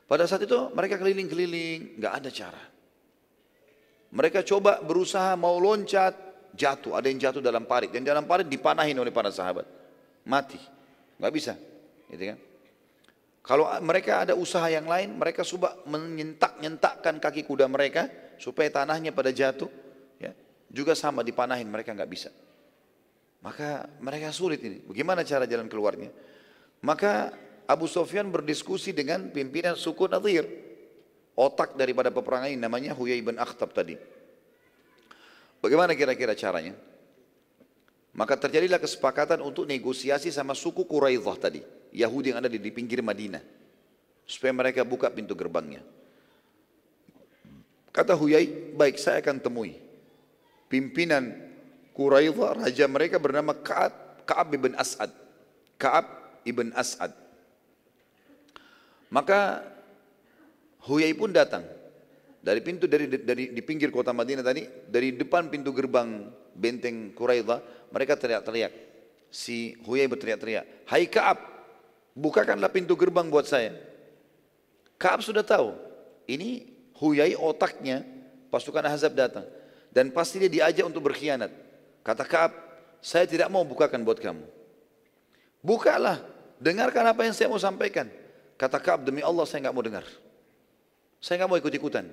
Pada 0.06 0.22
saat 0.24 0.46
itu 0.46 0.54
mereka 0.70 0.96
keliling-keliling, 1.02 1.98
nggak 1.98 2.12
ada 2.14 2.30
cara. 2.30 2.62
Mereka 4.14 4.46
coba 4.46 4.78
berusaha 4.80 5.34
mau 5.34 5.58
loncat, 5.58 6.14
jatuh. 6.54 6.94
Ada 6.96 7.06
yang 7.10 7.18
jatuh 7.20 7.42
dalam 7.44 7.68
parit. 7.68 7.92
Dan 7.92 8.06
dalam 8.06 8.24
parit 8.24 8.48
dipanahin 8.48 8.96
oleh 8.96 9.10
para 9.10 9.28
sahabat. 9.28 9.66
Mati. 10.24 10.58
Nggak 11.20 11.32
bisa. 11.34 11.54
Gitu 12.10 12.34
kan? 12.34 12.38
Kalau 13.46 13.70
mereka 13.78 14.26
ada 14.26 14.34
usaha 14.34 14.66
yang 14.66 14.90
lain, 14.90 15.14
mereka 15.14 15.46
coba 15.46 15.78
menyentak-nyentakkan 15.86 17.22
kaki 17.22 17.46
kuda 17.46 17.70
mereka 17.70 18.10
supaya 18.42 18.66
tanahnya 18.66 19.14
pada 19.14 19.30
jatuh. 19.30 19.70
Ya, 20.18 20.34
juga 20.66 20.98
sama 20.98 21.22
dipanahin, 21.22 21.70
mereka 21.70 21.94
nggak 21.94 22.10
bisa. 22.10 22.34
Maka 23.46 23.86
mereka 24.02 24.34
sulit 24.34 24.58
ini. 24.66 24.82
Bagaimana 24.82 25.22
cara 25.22 25.46
jalan 25.46 25.70
keluarnya? 25.70 26.10
Maka 26.82 27.30
Abu 27.70 27.86
Sofyan 27.86 28.34
berdiskusi 28.34 28.90
dengan 28.90 29.30
pimpinan 29.30 29.78
suku 29.78 30.10
Nadir. 30.10 30.42
Otak 31.38 31.78
daripada 31.78 32.10
peperangan 32.10 32.50
ini 32.50 32.58
namanya 32.58 32.98
Huyai 32.98 33.22
bin 33.22 33.38
Akhtab 33.38 33.70
tadi. 33.70 33.94
Bagaimana 35.62 35.94
kira-kira 35.94 36.34
caranya? 36.34 36.74
Maka 38.16 38.32
terjadilah 38.40 38.80
kesepakatan 38.80 39.44
untuk 39.44 39.68
negosiasi 39.68 40.32
sama 40.32 40.56
suku 40.56 40.88
Quraidah 40.88 41.36
tadi. 41.36 41.60
Yahudi 41.92 42.32
yang 42.32 42.40
ada 42.40 42.48
di, 42.48 42.72
pinggir 42.72 43.04
Madinah. 43.04 43.44
Supaya 44.24 44.56
mereka 44.56 44.88
buka 44.88 45.12
pintu 45.12 45.36
gerbangnya. 45.36 45.84
Kata 47.92 48.16
Huyai, 48.16 48.72
baik 48.72 48.96
saya 48.96 49.20
akan 49.20 49.36
temui. 49.36 49.76
Pimpinan 50.72 51.28
Quraidah, 51.92 52.64
raja 52.64 52.88
mereka 52.88 53.20
bernama 53.20 53.52
Ka'ab, 53.52 54.24
Ka'ab 54.24 54.48
ibn 54.56 54.72
As'ad. 54.80 55.12
Ka'ab 55.76 56.40
ibn 56.48 56.72
As'ad. 56.72 57.12
Maka 59.12 59.60
Huyai 60.88 61.12
pun 61.12 61.36
datang. 61.36 61.68
Dari 62.40 62.64
pintu 62.64 62.88
dari 62.88 63.12
dari 63.12 63.52
di 63.52 63.60
pinggir 63.60 63.92
kota 63.92 64.16
Madinah 64.16 64.40
tadi, 64.40 64.64
dari 64.88 65.12
depan 65.12 65.52
pintu 65.52 65.74
gerbang 65.74 66.32
benteng 66.56 67.12
Quraidah, 67.12 67.60
mereka 67.92 68.16
teriak-teriak. 68.16 68.72
Si 69.28 69.76
Huyai 69.84 70.08
berteriak-teriak, 70.08 70.88
"Hai 70.88 71.04
Ka'ab, 71.06 71.36
bukakanlah 72.16 72.72
pintu 72.72 72.96
gerbang 72.96 73.28
buat 73.28 73.44
saya." 73.44 73.76
Ka'ab 74.96 75.20
sudah 75.20 75.44
tahu, 75.44 75.76
ini 76.24 76.72
Huyai 76.96 77.36
otaknya 77.36 78.00
pasukan 78.48 78.88
Ahzab 78.88 79.12
datang 79.12 79.44
dan 79.92 80.08
pasti 80.08 80.40
dia 80.40 80.48
diajak 80.48 80.88
untuk 80.88 81.04
berkhianat. 81.12 81.52
Kata 82.00 82.24
Ka'ab, 82.24 82.52
"Saya 83.04 83.28
tidak 83.28 83.52
mau 83.52 83.60
bukakan 83.68 84.00
buat 84.00 84.16
kamu." 84.16 84.44
Bukalah, 85.60 86.24
dengarkan 86.56 87.04
apa 87.12 87.28
yang 87.28 87.34
saya 87.36 87.52
mau 87.52 87.60
sampaikan. 87.60 88.08
Kata 88.56 88.80
Ka'ab, 88.80 89.04
demi 89.04 89.20
Allah 89.20 89.44
saya 89.44 89.68
nggak 89.68 89.76
mau 89.76 89.84
dengar. 89.84 90.06
Saya 91.20 91.42
nggak 91.42 91.50
mau 91.52 91.58
ikut-ikutan. 91.60 92.06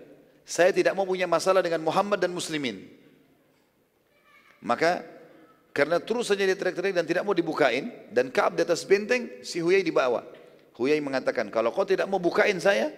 Saya 0.44 0.76
tidak 0.76 0.92
mau 0.92 1.08
punya 1.08 1.24
masalah 1.24 1.64
dengan 1.64 1.80
Muhammad 1.80 2.20
dan 2.20 2.36
muslimin. 2.36 3.03
Maka 4.64 5.04
karena 5.76 6.00
terus 6.00 6.32
saja 6.32 6.48
dia 6.48 6.56
teriak-teriak 6.56 6.96
dan 6.96 7.06
tidak 7.06 7.24
mau 7.28 7.36
dibukain 7.36 7.92
dan 8.16 8.32
Kaab 8.32 8.56
di 8.56 8.64
atas 8.64 8.88
benteng, 8.88 9.28
si 9.44 9.60
Huyai 9.60 9.84
dibawa. 9.84 10.24
Huyai 10.74 11.04
mengatakan, 11.04 11.52
kalau 11.52 11.70
kau 11.76 11.86
tidak 11.86 12.08
mau 12.08 12.18
bukain 12.18 12.58
saya, 12.58 12.90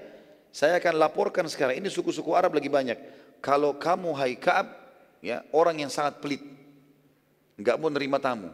saya 0.53 0.77
akan 0.79 0.95
laporkan 1.01 1.43
sekarang. 1.49 1.81
Ini 1.81 1.89
suku-suku 1.91 2.31
Arab 2.37 2.55
lagi 2.55 2.69
banyak. 2.69 2.95
Kalau 3.43 3.75
kamu 3.75 4.15
hai 4.15 4.37
Kaab, 4.37 4.71
ya 5.19 5.43
orang 5.51 5.83
yang 5.83 5.91
sangat 5.91 6.21
pelit, 6.21 6.43
nggak 7.59 7.75
mau 7.81 7.89
nerima 7.91 8.21
tamu. 8.21 8.53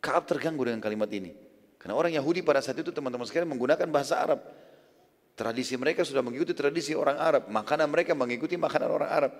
Kaab 0.00 0.24
terganggu 0.24 0.64
dengan 0.64 0.80
kalimat 0.80 1.10
ini. 1.12 1.36
Karena 1.80 1.96
orang 1.96 2.12
Yahudi 2.12 2.40
pada 2.44 2.60
saat 2.60 2.76
itu 2.76 2.92
teman-teman 2.92 3.24
sekalian 3.24 3.48
menggunakan 3.48 3.88
bahasa 3.88 4.16
Arab. 4.20 4.40
Tradisi 5.34 5.74
mereka 5.80 6.04
sudah 6.04 6.20
mengikuti 6.20 6.52
tradisi 6.52 6.92
orang 6.92 7.16
Arab. 7.16 7.42
Makanan 7.48 7.88
mereka 7.88 8.12
mengikuti 8.12 8.60
makanan 8.60 8.88
orang 8.92 9.10
Arab. 9.10 9.32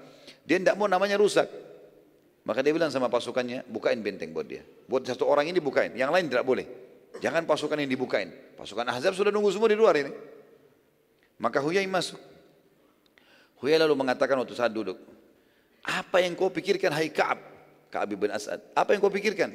Dia 0.46 0.56
tidak 0.56 0.76
mau 0.80 0.88
namanya 0.88 1.20
rusak. 1.20 1.46
Maka 2.40 2.64
dia 2.64 2.72
bilang 2.72 2.88
sama 2.88 3.12
pasukannya, 3.12 3.68
bukain 3.68 4.00
benteng 4.00 4.32
buat 4.32 4.48
dia. 4.48 4.64
Buat 4.88 5.04
satu 5.04 5.28
orang 5.28 5.52
ini 5.52 5.60
bukain, 5.60 5.92
yang 5.92 6.08
lain 6.08 6.32
tidak 6.32 6.48
boleh. 6.48 6.64
Jangan 7.20 7.44
pasukan 7.44 7.76
yang 7.84 7.90
dibukain. 7.90 8.32
Pasukan 8.56 8.88
Ahzab 8.88 9.12
sudah 9.12 9.28
nunggu 9.28 9.52
semua 9.52 9.68
di 9.68 9.76
luar 9.76 9.92
ini. 10.00 10.12
Maka 11.36 11.60
Huyai 11.60 11.84
masuk. 11.84 12.16
Huyai 13.60 13.76
lalu 13.76 13.92
mengatakan 13.92 14.40
waktu 14.40 14.56
saat 14.56 14.72
duduk, 14.72 14.96
apa 15.84 16.24
yang 16.24 16.32
kau 16.32 16.48
pikirkan 16.48 16.96
hai 16.96 17.12
Ka'ab? 17.12 17.40
Ka'ab 17.92 18.08
bin 18.16 18.32
As'ad. 18.32 18.60
Apa 18.72 18.96
yang 18.96 19.04
kau 19.04 19.12
pikirkan? 19.12 19.52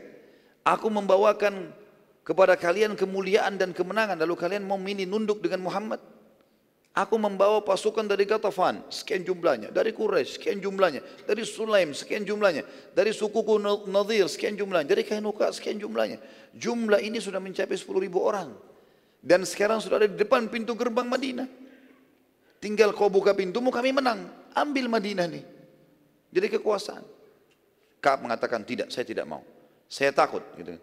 Aku 0.61 0.89
membawakan 0.93 1.73
kepada 2.21 2.53
kalian 2.57 2.93
kemuliaan 2.93 3.57
dan 3.57 3.73
kemenangan. 3.73 4.17
Lalu 4.17 4.33
kalian 4.37 4.61
mau 4.65 4.77
mini 4.77 5.09
nunduk 5.09 5.41
dengan 5.41 5.65
Muhammad? 5.65 6.01
Aku 6.95 7.19
membawa 7.19 7.59
pasukan 7.59 8.07
dari 8.07 8.23
Gatafan, 8.23 8.79
sekian 8.87 9.19
jumlahnya. 9.27 9.67
Dari 9.67 9.91
Quraisy, 9.91 10.39
sekian 10.39 10.63
jumlahnya. 10.63 11.03
Dari 11.27 11.43
Sulaim, 11.43 11.91
sekian 11.91 12.23
jumlahnya. 12.23 12.63
Dari 12.95 13.11
sukuku 13.11 13.59
Nadir, 13.91 14.31
sekian 14.31 14.55
jumlahnya. 14.55 14.95
Dari 14.95 15.03
Kainuka, 15.03 15.51
sekian 15.51 15.75
jumlahnya. 15.75 16.23
Jumlah 16.55 17.03
ini 17.03 17.19
sudah 17.19 17.43
mencapai 17.43 17.75
10 17.75 17.99
ribu 17.99 18.23
orang. 18.23 18.55
Dan 19.19 19.43
sekarang 19.43 19.83
sudah 19.83 19.99
ada 19.99 20.07
di 20.07 20.15
depan 20.15 20.47
pintu 20.47 20.71
gerbang 20.71 21.03
Madinah. 21.03 21.51
Tinggal 22.63 22.95
kau 22.95 23.11
buka 23.11 23.35
pintumu, 23.35 23.75
kami 23.75 23.91
menang. 23.91 24.31
Ambil 24.55 24.87
Madinah 24.87 25.27
nih. 25.27 25.43
Jadi 26.31 26.47
kekuasaan. 26.55 27.03
Kaab 27.99 28.23
mengatakan, 28.23 28.63
tidak, 28.63 28.87
saya 28.87 29.03
tidak 29.03 29.27
mau. 29.27 29.43
Saya 29.91 30.15
takut. 30.15 30.47
Gitu. 30.55 30.79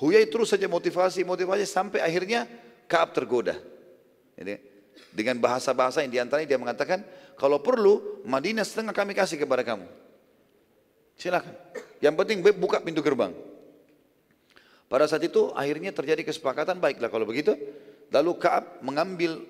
Huyai 0.00 0.24
terus 0.24 0.56
saja 0.56 0.64
motivasi, 0.72 1.20
motivasi 1.20 1.68
sampai 1.68 2.00
akhirnya 2.00 2.48
Kaab 2.88 3.12
tergoda. 3.12 3.60
Jadi, 4.40 4.73
dengan 5.14 5.38
bahasa-bahasa 5.38 6.02
yang 6.02 6.10
di 6.10 6.18
antaranya 6.18 6.50
dia 6.50 6.58
mengatakan, 6.58 7.06
kalau 7.38 7.62
perlu 7.62 8.20
Madinah 8.26 8.66
setengah 8.66 8.90
kami 8.90 9.14
kasih 9.14 9.38
kepada 9.38 9.62
kamu. 9.62 9.86
Silakan. 11.14 11.54
Yang 12.02 12.14
penting 12.18 12.38
buka 12.58 12.82
pintu 12.82 12.98
gerbang. 12.98 13.30
Pada 14.90 15.06
saat 15.06 15.22
itu 15.22 15.54
akhirnya 15.54 15.94
terjadi 15.94 16.26
kesepakatan 16.26 16.82
baiklah 16.82 17.08
kalau 17.08 17.24
begitu. 17.24 17.54
Lalu 18.10 18.36
Kaab 18.42 18.82
mengambil 18.82 19.46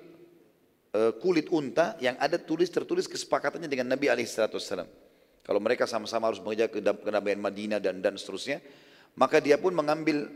eh, 0.92 1.12
kulit 1.18 1.48
unta 1.48 1.96
yang 1.98 2.14
ada 2.20 2.36
tulis 2.36 2.68
tertulis 2.68 3.08
kesepakatannya 3.08 3.66
dengan 3.66 3.88
Nabi 3.88 4.12
Alaihissalam. 4.12 4.88
Kalau 5.44 5.60
mereka 5.60 5.84
sama-sama 5.84 6.32
harus 6.32 6.40
mengejar 6.40 6.72
kenabian 6.72 7.40
Madinah 7.40 7.76
dan 7.76 8.00
dan 8.00 8.16
seterusnya, 8.16 8.64
maka 9.12 9.44
dia 9.44 9.60
pun 9.60 9.76
mengambil 9.76 10.32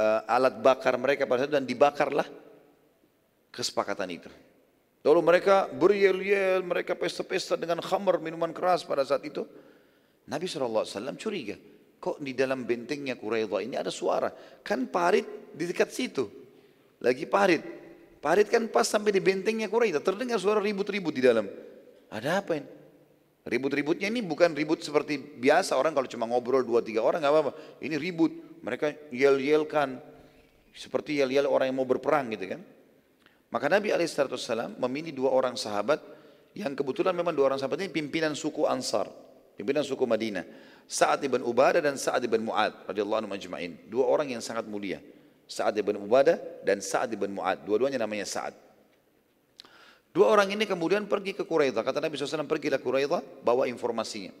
uh, 0.00 0.20
alat 0.24 0.56
bakar 0.64 0.96
mereka 0.96 1.28
pada 1.28 1.44
saat 1.44 1.52
itu 1.52 1.56
dan 1.60 1.68
dibakarlah 1.68 2.24
kesepakatan 3.52 4.08
itu. 4.08 4.30
Lalu 5.06 5.20
mereka 5.22 5.70
beryel-yel, 5.70 6.66
mereka 6.66 6.98
pesta-pesta 6.98 7.54
dengan 7.54 7.78
khamar, 7.78 8.18
minuman 8.18 8.50
keras 8.50 8.82
pada 8.82 9.06
saat 9.06 9.22
itu. 9.22 9.46
Nabi 10.28 10.44
SAW 10.44 10.84
curiga, 11.16 11.56
kok 12.02 12.18
di 12.20 12.34
dalam 12.34 12.66
bentengnya 12.66 13.16
Quraidah 13.16 13.62
ini 13.64 13.78
ada 13.78 13.88
suara? 13.88 14.28
Kan 14.60 14.90
parit 14.90 15.54
di 15.54 15.64
dekat 15.64 15.88
situ, 15.94 16.28
lagi 17.00 17.24
parit. 17.24 17.62
Parit 18.18 18.50
kan 18.50 18.66
pas 18.66 18.84
sampai 18.84 19.14
di 19.14 19.22
bentengnya 19.22 19.70
Quraidah, 19.70 20.02
terdengar 20.02 20.36
suara 20.42 20.58
ribut-ribut 20.58 21.14
di 21.14 21.22
dalam. 21.22 21.46
Ada 22.10 22.42
apa 22.42 22.58
ini? 22.58 22.68
Ribut-ributnya 23.48 24.12
ini 24.12 24.20
bukan 24.20 24.52
ribut 24.52 24.84
seperti 24.84 25.16
biasa 25.16 25.72
orang 25.80 25.96
kalau 25.96 26.04
cuma 26.04 26.28
ngobrol 26.28 26.60
dua 26.60 26.84
tiga 26.84 27.00
orang 27.00 27.24
nggak 27.24 27.32
apa-apa. 27.32 27.52
Ini 27.80 27.96
ribut, 27.96 28.60
mereka 28.60 28.92
yel-yelkan 29.08 29.96
seperti 30.76 31.24
yel-yel 31.24 31.48
orang 31.48 31.72
yang 31.72 31.80
mau 31.80 31.88
berperang 31.88 32.28
gitu 32.36 32.52
kan. 32.52 32.60
Maka 33.48 33.66
Nabi 33.72 33.92
Alaihissalam 33.92 34.76
memilih 34.76 35.16
dua 35.16 35.32
orang 35.32 35.56
sahabat 35.56 36.04
yang 36.52 36.76
kebetulan 36.76 37.16
memang 37.16 37.32
dua 37.32 37.52
orang 37.54 37.60
sahabat 37.60 37.80
ini 37.80 37.88
pimpinan 37.88 38.36
suku 38.36 38.68
Ansar, 38.68 39.08
pimpinan 39.56 39.84
suku 39.84 40.04
Madinah. 40.04 40.44
Sa'ad 40.88 41.20
ibn 41.20 41.44
Ubadah 41.44 41.84
dan 41.84 42.00
Sa'ad 42.00 42.24
ibn 42.24 42.48
Mu'ad 42.48 42.88
radhiyallahu 42.88 43.20
anhu 43.24 43.30
majma'in. 43.36 43.76
Dua 43.92 44.08
orang 44.08 44.32
yang 44.32 44.40
sangat 44.40 44.64
mulia. 44.64 45.04
Sa'ad 45.44 45.76
ibn 45.76 46.00
Ubadah 46.00 46.64
dan 46.64 46.80
Sa'ad 46.80 47.12
ibn 47.12 47.28
Mu'ad. 47.36 47.64
Dua-duanya 47.68 48.00
namanya 48.00 48.24
Sa'ad. 48.24 48.56
Dua 50.12 50.32
orang 50.32 50.48
ini 50.48 50.64
kemudian 50.64 51.04
pergi 51.04 51.36
ke 51.36 51.44
Quraidah. 51.44 51.84
Kata 51.84 52.00
Nabi 52.00 52.16
SAW, 52.16 52.48
pergilah 52.48 52.80
Quraidah, 52.80 53.20
bawa 53.44 53.68
informasinya. 53.68 54.32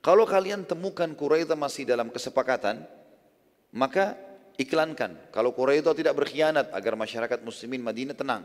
Kalau 0.00 0.24
kalian 0.24 0.64
temukan 0.64 1.12
Quraidah 1.12 1.56
masih 1.56 1.84
dalam 1.84 2.08
kesepakatan, 2.08 2.84
maka 3.72 4.16
iklankan. 4.58 5.30
Kalau 5.34 5.50
Quraidah 5.54 5.94
tidak 5.94 6.14
berkhianat 6.14 6.70
agar 6.70 6.94
masyarakat 6.94 7.38
muslimin 7.42 7.82
Madinah 7.82 8.16
tenang. 8.16 8.42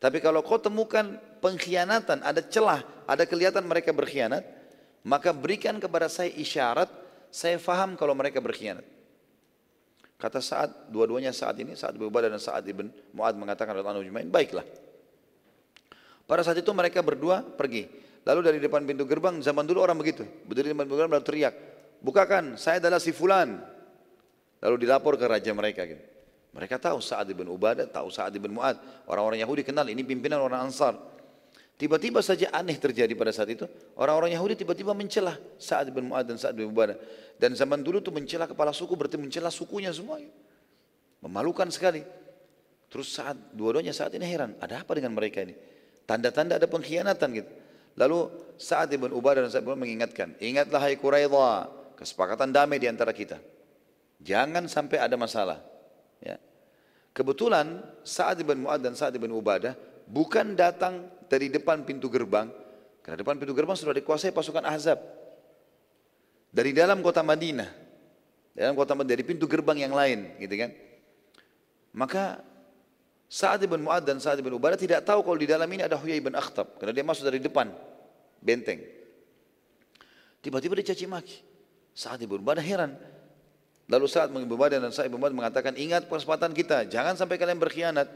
Tapi 0.00 0.16
kalau 0.24 0.40
kau 0.40 0.56
temukan 0.56 1.20
pengkhianatan, 1.44 2.24
ada 2.24 2.40
celah, 2.40 2.80
ada 3.04 3.28
kelihatan 3.28 3.60
mereka 3.68 3.92
berkhianat, 3.92 4.40
maka 5.04 5.36
berikan 5.36 5.76
kepada 5.76 6.08
saya 6.08 6.32
isyarat, 6.32 6.88
saya 7.28 7.60
faham 7.60 8.00
kalau 8.00 8.16
mereka 8.16 8.40
berkhianat. 8.40 8.84
Kata 10.20 10.40
saat 10.40 10.88
dua-duanya 10.92 11.32
saat 11.32 11.56
ini, 11.60 11.76
saat 11.76 11.96
Abu 11.96 12.12
dan 12.12 12.36
saat 12.40 12.64
Ibn 12.64 12.88
Mu'ad 13.12 13.36
mengatakan, 13.36 13.76
baiklah. 14.28 14.64
Pada 16.28 16.44
saat 16.44 16.60
itu 16.60 16.72
mereka 16.76 17.00
berdua 17.00 17.40
pergi. 17.44 17.88
Lalu 18.24 18.40
dari 18.44 18.58
depan 18.60 18.84
pintu 18.84 19.08
gerbang, 19.08 19.40
zaman 19.40 19.64
dulu 19.64 19.80
orang 19.80 19.96
begitu. 19.96 20.28
Berdiri 20.44 20.70
di 20.70 20.72
depan 20.76 20.84
pintu 20.84 21.00
gerbang 21.00 21.16
lalu 21.16 21.24
teriak, 21.24 21.54
bukakan, 22.04 22.60
saya 22.60 22.80
adalah 22.80 23.00
si 23.00 23.16
fulan. 23.16 23.60
Lalu 24.60 24.86
dilapor 24.86 25.16
ke 25.16 25.24
raja 25.24 25.50
mereka. 25.56 25.88
Gitu. 25.88 26.04
Mereka 26.50 26.82
tahu 26.82 26.98
Sa'ad 26.98 27.30
ibn 27.30 27.46
Ubadah, 27.46 27.86
tahu 27.86 28.10
Sa'ad 28.10 28.34
ibn 28.36 28.50
Mu'ad. 28.52 29.06
Orang-orang 29.06 29.40
Yahudi 29.40 29.62
kenal, 29.62 29.86
ini 29.88 30.02
pimpinan 30.02 30.42
orang 30.42 30.68
Ansar. 30.68 30.98
Tiba-tiba 31.80 32.20
saja 32.20 32.52
aneh 32.52 32.76
terjadi 32.76 33.08
pada 33.16 33.32
saat 33.32 33.48
itu. 33.48 33.64
Orang-orang 33.96 34.36
Yahudi 34.36 34.52
tiba-tiba 34.52 34.92
mencelah 34.92 35.40
Sa'ad 35.56 35.88
ibn 35.88 36.12
Mu'ad 36.12 36.28
dan 36.28 36.36
Sa'ad 36.36 36.52
ibn 36.58 36.68
Ubadah. 36.68 36.98
Dan 37.40 37.56
zaman 37.56 37.80
dulu 37.80 38.04
itu 38.04 38.12
mencelah 38.12 38.44
kepala 38.44 38.74
suku 38.74 38.92
berarti 38.98 39.16
mencelah 39.16 39.48
sukunya 39.48 39.88
semua. 39.88 40.20
Memalukan 41.24 41.72
sekali. 41.72 42.04
Terus 42.90 43.14
saat 43.16 43.38
dua-duanya 43.54 43.94
saat 43.96 44.12
ini 44.12 44.26
heran, 44.26 44.58
ada 44.60 44.82
apa 44.82 44.92
dengan 44.92 45.14
mereka 45.16 45.40
ini? 45.40 45.54
Tanda-tanda 46.04 46.58
ada 46.58 46.66
pengkhianatan 46.66 47.28
gitu. 47.32 47.50
Lalu 47.94 48.18
saat 48.58 48.90
Ibn 48.90 49.14
Ubadah 49.14 49.46
dan 49.46 49.50
Sa'ad 49.54 49.64
ibn 49.64 49.78
mengingatkan, 49.78 50.34
ingatlah 50.42 50.82
hai 50.82 50.98
Quraidah, 50.98 51.70
kesepakatan 51.94 52.50
damai 52.50 52.82
di 52.82 52.90
antara 52.90 53.14
kita. 53.14 53.38
Jangan 54.20 54.68
sampai 54.68 55.00
ada 55.00 55.16
masalah. 55.16 55.64
Ya. 56.20 56.36
Kebetulan 57.16 57.80
saat 58.04 58.36
Ibn 58.36 58.68
Mu'ad 58.68 58.80
dan 58.84 58.94
saat 58.94 59.16
Ibn 59.16 59.32
Ubadah 59.32 59.74
bukan 60.04 60.52
datang 60.54 61.08
dari 61.26 61.48
depan 61.48 61.82
pintu 61.88 62.12
gerbang, 62.12 62.52
karena 63.00 63.16
depan 63.24 63.40
pintu 63.40 63.56
gerbang 63.56 63.76
sudah 63.78 63.96
dikuasai 63.96 64.30
pasukan 64.30 64.62
Ahzab. 64.66 65.00
Dari 66.50 66.74
dalam 66.74 66.98
kota 67.00 67.22
Madinah, 67.22 67.70
dalam 68.52 68.74
kota 68.74 68.92
Madinah, 68.92 69.14
dari 69.14 69.24
pintu 69.24 69.46
gerbang 69.46 69.86
yang 69.86 69.94
lain, 69.94 70.36
gitu 70.42 70.54
kan. 70.58 70.70
Maka 71.94 72.42
Sa'ad 73.30 73.62
bin 73.62 73.86
Mu'ad 73.86 74.02
dan 74.02 74.18
Sa'ad 74.18 74.42
bin 74.42 74.50
Ubadah 74.50 74.74
tidak 74.74 75.06
tahu 75.06 75.22
kalau 75.22 75.38
di 75.38 75.46
dalam 75.46 75.70
ini 75.70 75.86
ada 75.86 75.94
Huyai 75.94 76.18
bin 76.18 76.34
Akhtab. 76.34 76.82
Karena 76.82 76.90
dia 76.90 77.06
masuk 77.06 77.22
dari 77.22 77.38
depan 77.38 77.70
benteng. 78.42 78.82
Tiba-tiba 80.42 80.74
dia 80.82 80.90
caci 80.90 81.06
maki. 81.06 81.38
Sa'ad 81.94 82.26
bin 82.26 82.42
Ubadah 82.42 82.58
heran. 82.62 82.98
Lalu 83.90 84.06
Sa'ad 84.06 84.30
bin 84.30 84.46
Ubadah 84.46 84.78
dan 84.78 84.94
Sa'ad 84.94 85.10
bin 85.10 85.18
mengatakan, 85.18 85.74
ingat 85.74 86.06
kesempatan 86.06 86.54
kita, 86.54 86.86
jangan 86.86 87.18
sampai 87.18 87.36
kalian 87.42 87.58
berkhianat. 87.58 88.06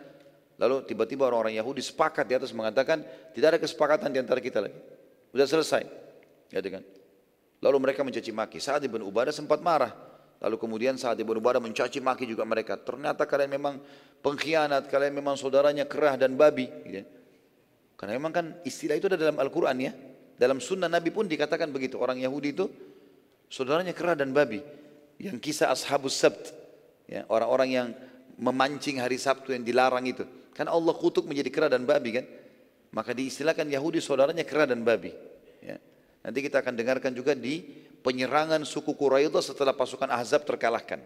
Lalu 0.54 0.86
tiba-tiba 0.86 1.26
orang-orang 1.26 1.58
Yahudi 1.58 1.82
sepakat 1.82 2.30
di 2.30 2.38
atas 2.38 2.54
mengatakan, 2.54 3.02
tidak 3.34 3.58
ada 3.58 3.58
kesepakatan 3.58 4.14
di 4.14 4.22
antara 4.22 4.38
kita 4.38 4.62
lagi. 4.62 4.78
Sudah 5.34 5.46
selesai. 5.50 5.82
Gitu 6.54 6.68
kan? 6.70 6.82
Lalu 7.58 7.76
mereka 7.90 8.06
mencaci 8.06 8.30
maki. 8.30 8.62
Sa'ad 8.62 8.86
bin 8.86 9.02
Ubadah 9.02 9.34
sempat 9.34 9.58
marah. 9.58 9.90
Lalu 10.44 10.60
kemudian 10.60 10.94
saat 11.00 11.16
Ibnu 11.16 11.40
Ubadah 11.40 11.58
mencaci 11.58 11.98
maki 12.04 12.28
juga 12.28 12.44
mereka. 12.44 12.78
Ternyata 12.78 13.24
kalian 13.24 13.50
memang 13.56 13.80
pengkhianat, 14.20 14.86
kalian 14.92 15.16
memang 15.16 15.40
saudaranya 15.40 15.88
kerah 15.88 16.20
dan 16.20 16.36
babi. 16.36 16.68
Gitu. 16.84 17.02
Karena 17.96 18.20
memang 18.20 18.30
kan 18.30 18.46
istilah 18.62 19.00
itu 19.00 19.08
ada 19.08 19.16
dalam 19.16 19.40
Al-Quran 19.40 19.76
ya. 19.80 19.92
Dalam 20.36 20.60
sunnah 20.60 20.92
Nabi 20.92 21.08
pun 21.08 21.24
dikatakan 21.24 21.72
begitu. 21.72 21.96
Orang 21.96 22.20
Yahudi 22.20 22.52
itu 22.52 22.68
saudaranya 23.48 23.96
kerah 23.96 24.14
dan 24.14 24.36
babi. 24.36 24.60
Yang 25.18 25.38
kisah 25.40 25.70
Ashabus 25.70 26.16
Sabt. 26.18 26.50
Ya, 27.06 27.28
orang-orang 27.28 27.68
yang 27.70 27.88
memancing 28.40 28.98
hari 28.98 29.20
Sabtu 29.20 29.54
yang 29.54 29.62
dilarang 29.62 30.04
itu. 30.08 30.26
Kan 30.54 30.70
Allah 30.70 30.94
kutuk 30.94 31.26
menjadi 31.26 31.50
kerah 31.50 31.70
dan 31.70 31.86
babi 31.86 32.22
kan. 32.22 32.26
Maka 32.94 33.10
diistilahkan 33.10 33.66
Yahudi 33.66 33.98
saudaranya 33.98 34.46
kerah 34.46 34.70
dan 34.70 34.86
babi. 34.86 35.10
Ya. 35.58 35.82
Nanti 36.22 36.38
kita 36.46 36.62
akan 36.62 36.78
dengarkan 36.78 37.10
juga 37.10 37.34
di 37.34 37.62
penyerangan 38.04 38.62
suku 38.62 38.94
Quraidah 38.94 39.42
setelah 39.42 39.74
pasukan 39.74 40.06
Ahzab 40.12 40.46
terkalahkan. 40.46 41.02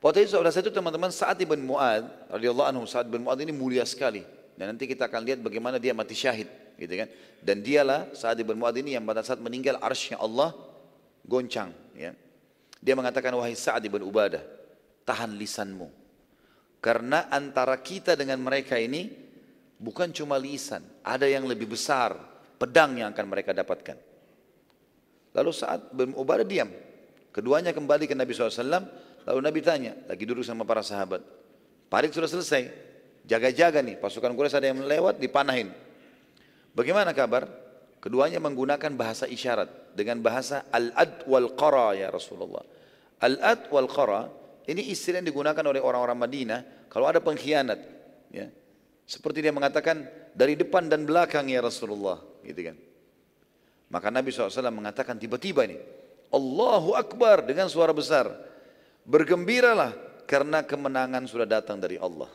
Potensi 0.00 0.32
saudara 0.32 0.48
itu 0.48 0.72
teman-teman 0.72 1.12
saat 1.12 1.36
ibn 1.44 1.60
Mu'ad 1.60 2.32
radhiyallahu 2.32 2.68
anhu 2.72 2.84
saat 2.88 3.04
ibn 3.04 3.20
Mu'ad 3.20 3.44
ini 3.44 3.52
mulia 3.52 3.84
sekali 3.84 4.24
dan 4.56 4.72
nanti 4.72 4.88
kita 4.88 5.04
akan 5.12 5.28
lihat 5.28 5.44
bagaimana 5.44 5.76
dia 5.76 5.92
mati 5.92 6.16
syahid 6.16 6.48
gitu 6.80 6.88
kan 6.96 7.04
dan 7.44 7.60
dialah 7.60 8.08
saat 8.16 8.40
ibn 8.40 8.56
Mu'ad 8.56 8.80
ini 8.80 8.96
yang 8.96 9.04
pada 9.04 9.20
saat 9.20 9.36
meninggal 9.44 9.76
arsy 9.76 10.16
Allah 10.16 10.56
goncang 11.24 11.70
ya 11.96 12.12
dia 12.80 12.94
mengatakan 12.96 13.34
wahai 13.36 13.56
Sa'ad 13.56 13.84
ibn 13.84 14.00
Ubadah 14.04 14.42
tahan 15.04 15.36
lisanmu 15.36 15.88
karena 16.80 17.28
antara 17.28 17.76
kita 17.80 18.16
dengan 18.16 18.40
mereka 18.40 18.80
ini 18.80 19.08
bukan 19.76 20.12
cuma 20.12 20.40
lisan 20.40 20.80
ada 21.04 21.28
yang 21.28 21.44
lebih 21.44 21.68
besar 21.68 22.16
pedang 22.56 22.96
yang 23.00 23.12
akan 23.12 23.26
mereka 23.28 23.52
dapatkan 23.52 24.10
Lalu 25.30 25.50
saat 25.54 25.94
bin 25.94 26.10
Ubadah 26.14 26.46
diam. 26.46 26.70
Keduanya 27.30 27.70
kembali 27.70 28.10
ke 28.10 28.14
Nabi 28.18 28.34
SAW. 28.34 28.82
Lalu 29.28 29.38
Nabi 29.38 29.60
tanya, 29.62 29.92
lagi 30.10 30.26
duduk 30.26 30.42
sama 30.42 30.66
para 30.66 30.82
sahabat. 30.82 31.22
Parit 31.86 32.10
sudah 32.10 32.26
selesai. 32.26 32.66
Jaga-jaga 33.28 33.78
nih, 33.84 34.00
pasukan 34.00 34.32
Quraisy 34.34 34.58
ada 34.58 34.68
yang 34.74 34.82
lewat, 34.82 35.22
dipanahin. 35.22 35.70
Bagaimana 36.74 37.14
kabar? 37.14 37.46
Keduanya 38.00 38.40
menggunakan 38.40 38.96
bahasa 38.96 39.28
isyarat 39.28 39.92
dengan 39.92 40.24
bahasa 40.24 40.64
al-ad 40.72 41.28
wal 41.28 41.52
qara 41.52 41.92
ya 41.92 42.08
Rasulullah. 42.08 42.64
Al-ad 43.20 43.68
wal 43.68 43.88
qara 43.92 44.32
ini 44.64 44.88
istilah 44.88 45.20
yang 45.20 45.28
digunakan 45.28 45.64
oleh 45.66 45.84
orang-orang 45.84 46.16
Madinah 46.16 46.60
kalau 46.88 47.08
ada 47.08 47.20
pengkhianat. 47.20 47.80
Ya. 48.32 48.48
Seperti 49.04 49.42
dia 49.44 49.52
mengatakan 49.52 50.06
dari 50.32 50.54
depan 50.54 50.86
dan 50.86 51.02
belakang 51.02 51.50
ya 51.50 51.58
Rasulullah, 51.60 52.22
gitu 52.46 52.70
kan. 52.70 52.76
Maka 53.90 54.06
Nabi 54.08 54.30
SAW 54.30 54.70
mengatakan 54.70 55.18
tiba-tiba 55.18 55.66
ini, 55.66 55.76
Allahu 56.30 56.94
Akbar 56.94 57.42
dengan 57.42 57.66
suara 57.66 57.90
besar. 57.90 58.30
Bergembiralah 59.02 59.90
karena 60.30 60.62
kemenangan 60.62 61.26
sudah 61.26 61.48
datang 61.48 61.82
dari 61.82 61.98
Allah. 61.98 62.30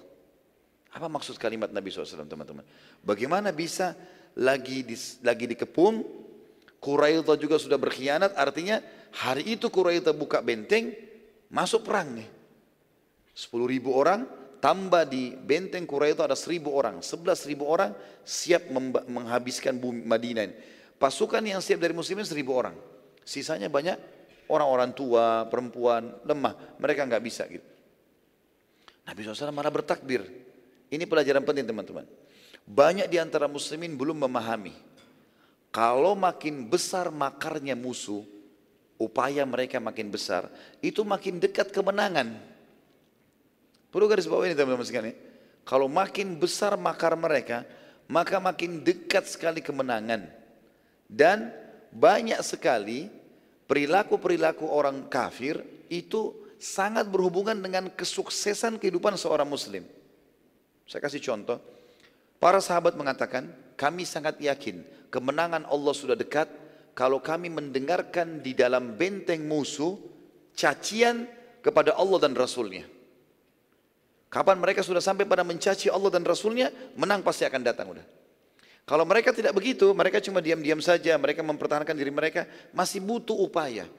Apa 0.92 1.08
maksud 1.08 1.40
kalimat 1.40 1.72
Nabi 1.72 1.88
SAW 1.92 2.28
teman-teman? 2.28 2.68
Bagaimana 3.00 3.56
bisa 3.56 3.96
lagi 4.36 4.84
di, 4.84 4.95
lagi 5.24 5.45
dikepung, 5.48 6.03
Quraidah 6.84 7.38
juga 7.40 7.57
sudah 7.57 7.80
berkhianat, 7.80 8.38
artinya 8.38 8.84
hari 9.16 9.57
itu 9.57 9.72
Quraidah 9.72 10.14
buka 10.14 10.44
benteng, 10.44 10.94
masuk 11.49 11.88
perang 11.88 12.14
nih. 12.14 12.30
10 13.36 13.68
ribu 13.68 13.91
orang, 13.95 14.28
tambah 14.64 15.03
di 15.07 15.36
benteng 15.36 15.84
Quraidah 15.84 16.32
ada 16.32 16.38
seribu 16.38 16.72
orang, 16.72 17.03
11 17.03 17.49
ribu 17.49 17.68
orang 17.68 17.91
siap 18.24 18.72
menghabiskan 19.07 19.76
bumi 19.76 20.07
Madinah. 20.07 20.52
Pasukan 20.95 21.44
yang 21.44 21.60
siap 21.60 21.84
dari 21.84 21.91
muslimin 21.91 22.24
seribu 22.24 22.56
orang. 22.56 22.76
Sisanya 23.26 23.68
banyak 23.68 23.98
orang-orang 24.48 24.95
tua, 24.95 25.44
perempuan, 25.52 26.16
lemah. 26.24 26.78
Mereka 26.80 27.03
nggak 27.03 27.24
bisa 27.26 27.44
gitu. 27.52 27.66
Nabi 29.06 29.20
SAW 29.22 29.53
marah 29.53 29.74
bertakbir. 29.74 30.24
Ini 30.90 31.03
pelajaran 31.06 31.44
penting 31.44 31.66
teman-teman. 31.68 32.06
Banyak 32.66 33.06
di 33.06 33.22
antara 33.22 33.46
muslimin 33.46 33.94
belum 33.94 34.26
memahami. 34.26 34.74
Kalau 35.70 36.18
makin 36.18 36.66
besar 36.66 37.14
makarnya 37.14 37.78
musuh, 37.78 38.26
upaya 38.98 39.46
mereka 39.46 39.78
makin 39.78 40.10
besar, 40.10 40.50
itu 40.82 41.06
makin 41.06 41.38
dekat 41.38 41.70
kemenangan. 41.70 42.36
Perlu 43.94 44.10
garis 44.10 44.26
bawah 44.26 44.50
ini 44.50 44.58
teman-teman 44.58 44.88
sekalian. 44.88 45.18
Kalau 45.66 45.86
makin 45.86 46.38
besar 46.38 46.74
makar 46.78 47.14
mereka, 47.14 47.64
maka 48.10 48.38
makin 48.42 48.82
dekat 48.82 49.26
sekali 49.30 49.62
kemenangan. 49.62 50.26
Dan 51.06 51.54
banyak 51.94 52.40
sekali 52.42 53.10
perilaku-perilaku 53.70 54.66
orang 54.66 55.06
kafir 55.10 55.62
itu 55.90 56.34
sangat 56.58 57.06
berhubungan 57.10 57.58
dengan 57.58 57.90
kesuksesan 57.94 58.82
kehidupan 58.82 59.18
seorang 59.18 59.46
muslim. 59.46 59.86
Saya 60.86 61.02
kasih 61.02 61.22
contoh. 61.22 61.74
Para 62.46 62.62
sahabat 62.62 62.94
mengatakan, 62.94 63.50
kami 63.74 64.06
sangat 64.06 64.38
yakin 64.38 64.86
kemenangan 65.10 65.66
Allah 65.66 65.94
sudah 65.98 66.14
dekat 66.14 66.46
kalau 66.94 67.18
kami 67.18 67.50
mendengarkan 67.50 68.38
di 68.46 68.54
dalam 68.54 68.94
benteng 68.94 69.50
musuh 69.50 69.98
cacian 70.54 71.26
kepada 71.66 71.98
Allah 71.98 72.22
dan 72.22 72.38
Rasulnya. 72.38 72.86
Kapan 74.30 74.62
mereka 74.62 74.86
sudah 74.86 75.02
sampai 75.02 75.26
pada 75.26 75.42
mencaci 75.42 75.90
Allah 75.90 76.14
dan 76.14 76.22
Rasulnya, 76.22 76.70
menang 76.94 77.26
pasti 77.26 77.50
akan 77.50 77.66
datang 77.66 77.98
udah. 77.98 78.06
Kalau 78.86 79.10
mereka 79.10 79.34
tidak 79.34 79.58
begitu, 79.58 79.90
mereka 79.98 80.22
cuma 80.22 80.38
diam-diam 80.38 80.78
saja, 80.86 81.18
mereka 81.18 81.42
mempertahankan 81.42 81.98
diri 81.98 82.14
mereka, 82.14 82.46
masih 82.78 83.02
butuh 83.02 83.42
upaya. 83.42 83.90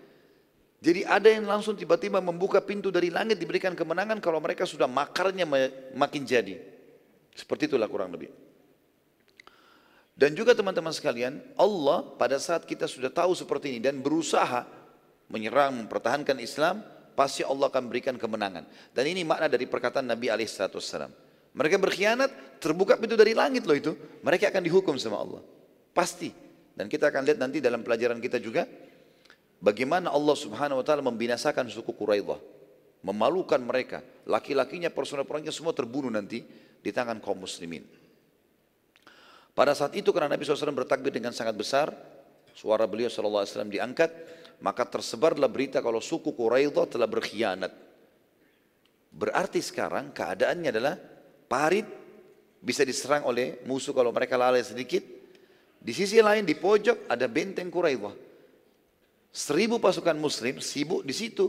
Jadi 0.78 1.02
ada 1.02 1.26
yang 1.26 1.50
langsung 1.50 1.74
tiba-tiba 1.74 2.22
membuka 2.22 2.62
pintu 2.62 2.94
dari 2.94 3.10
langit 3.10 3.42
diberikan 3.42 3.74
kemenangan 3.74 4.22
kalau 4.22 4.38
mereka 4.38 4.62
sudah 4.62 4.86
makarnya 4.86 5.42
makin 5.98 6.22
jadi. 6.22 6.75
Seperti 7.36 7.68
itulah 7.68 7.86
kurang 7.86 8.16
lebih. 8.16 8.32
Dan 10.16 10.32
juga 10.32 10.56
teman-teman 10.56 10.96
sekalian, 10.96 11.44
Allah 11.60 12.00
pada 12.16 12.40
saat 12.40 12.64
kita 12.64 12.88
sudah 12.88 13.12
tahu 13.12 13.36
seperti 13.36 13.76
ini 13.76 13.80
dan 13.84 14.00
berusaha 14.00 14.64
menyerang, 15.28 15.84
mempertahankan 15.84 16.40
Islam, 16.40 16.80
pasti 17.12 17.44
Allah 17.44 17.68
akan 17.68 17.92
berikan 17.92 18.16
kemenangan. 18.16 18.64
Dan 18.96 19.04
ini 19.12 19.28
makna 19.28 19.52
dari 19.52 19.68
perkataan 19.68 20.08
Nabi 20.08 20.32
Alaihissalam. 20.32 21.12
Mereka 21.52 21.76
berkhianat, 21.76 22.60
terbuka 22.64 22.96
pintu 22.96 23.12
dari 23.12 23.36
langit 23.36 23.68
loh 23.68 23.76
itu. 23.76 23.92
Mereka 24.24 24.48
akan 24.48 24.62
dihukum 24.64 24.96
sama 24.96 25.20
Allah. 25.20 25.44
Pasti. 25.92 26.32
Dan 26.72 26.88
kita 26.88 27.12
akan 27.12 27.24
lihat 27.24 27.40
nanti 27.40 27.60
dalam 27.60 27.80
pelajaran 27.84 28.20
kita 28.20 28.36
juga, 28.40 28.64
bagaimana 29.60 30.12
Allah 30.12 30.36
subhanahu 30.36 30.80
wa 30.80 30.84
ta'ala 30.84 31.04
membinasakan 31.04 31.68
suku 31.68 31.92
Quraidah. 31.92 32.40
Memalukan 33.04 33.60
mereka. 33.60 34.00
Laki-lakinya, 34.24 34.88
personal-personalnya 34.88 35.52
semua 35.52 35.72
terbunuh 35.76 36.08
nanti 36.08 36.40
di 36.86 36.94
tangan 36.94 37.18
kaum 37.18 37.42
muslimin. 37.42 37.82
Pada 39.50 39.74
saat 39.74 39.98
itu 39.98 40.14
karena 40.14 40.30
Nabi 40.30 40.46
SAW 40.46 40.70
bertakbir 40.70 41.10
dengan 41.10 41.34
sangat 41.34 41.58
besar, 41.58 41.90
suara 42.54 42.86
beliau 42.86 43.10
SAW 43.10 43.42
diangkat, 43.66 44.14
maka 44.62 44.86
tersebarlah 44.86 45.50
berita 45.50 45.82
kalau 45.82 45.98
suku 45.98 46.30
Quraidah 46.30 46.86
telah 46.86 47.10
berkhianat. 47.10 47.74
Berarti 49.10 49.58
sekarang 49.58 50.14
keadaannya 50.14 50.70
adalah 50.70 50.94
parit 51.50 51.88
bisa 52.62 52.86
diserang 52.86 53.26
oleh 53.26 53.64
musuh 53.66 53.90
kalau 53.90 54.14
mereka 54.14 54.38
lalai 54.38 54.62
sedikit. 54.62 55.02
Di 55.76 55.90
sisi 55.90 56.22
lain 56.22 56.46
di 56.46 56.54
pojok 56.54 57.10
ada 57.10 57.26
benteng 57.26 57.66
Quraidah. 57.72 58.14
Seribu 59.32 59.82
pasukan 59.82 60.14
muslim 60.14 60.62
sibuk 60.62 61.02
di 61.02 61.16
situ, 61.16 61.48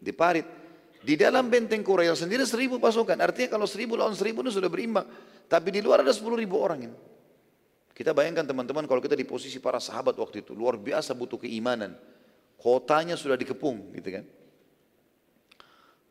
di 0.00 0.10
parit. 0.10 0.61
Di 1.02 1.18
dalam 1.18 1.50
benteng 1.50 1.82
Quraidah 1.82 2.14
sendiri 2.14 2.46
seribu 2.46 2.78
pasukan. 2.78 3.18
Artinya 3.18 3.58
kalau 3.58 3.66
seribu 3.66 3.98
lawan 3.98 4.14
seribu 4.14 4.46
itu 4.46 4.62
sudah 4.62 4.70
berimbang. 4.70 5.06
Tapi 5.50 5.68
di 5.74 5.82
luar 5.82 6.06
ada 6.06 6.14
sepuluh 6.14 6.38
ribu 6.38 6.62
orang 6.62 6.86
ini. 6.86 6.96
Kita 7.92 8.14
bayangkan 8.14 8.46
teman-teman 8.46 8.86
kalau 8.86 9.02
kita 9.02 9.18
di 9.18 9.26
posisi 9.26 9.58
para 9.58 9.82
sahabat 9.82 10.14
waktu 10.14 10.46
itu. 10.46 10.54
Luar 10.54 10.78
biasa 10.78 11.12
butuh 11.18 11.42
keimanan. 11.42 11.98
Kotanya 12.54 13.18
sudah 13.18 13.34
dikepung 13.34 13.90
gitu 13.98 14.22
kan. 14.22 14.24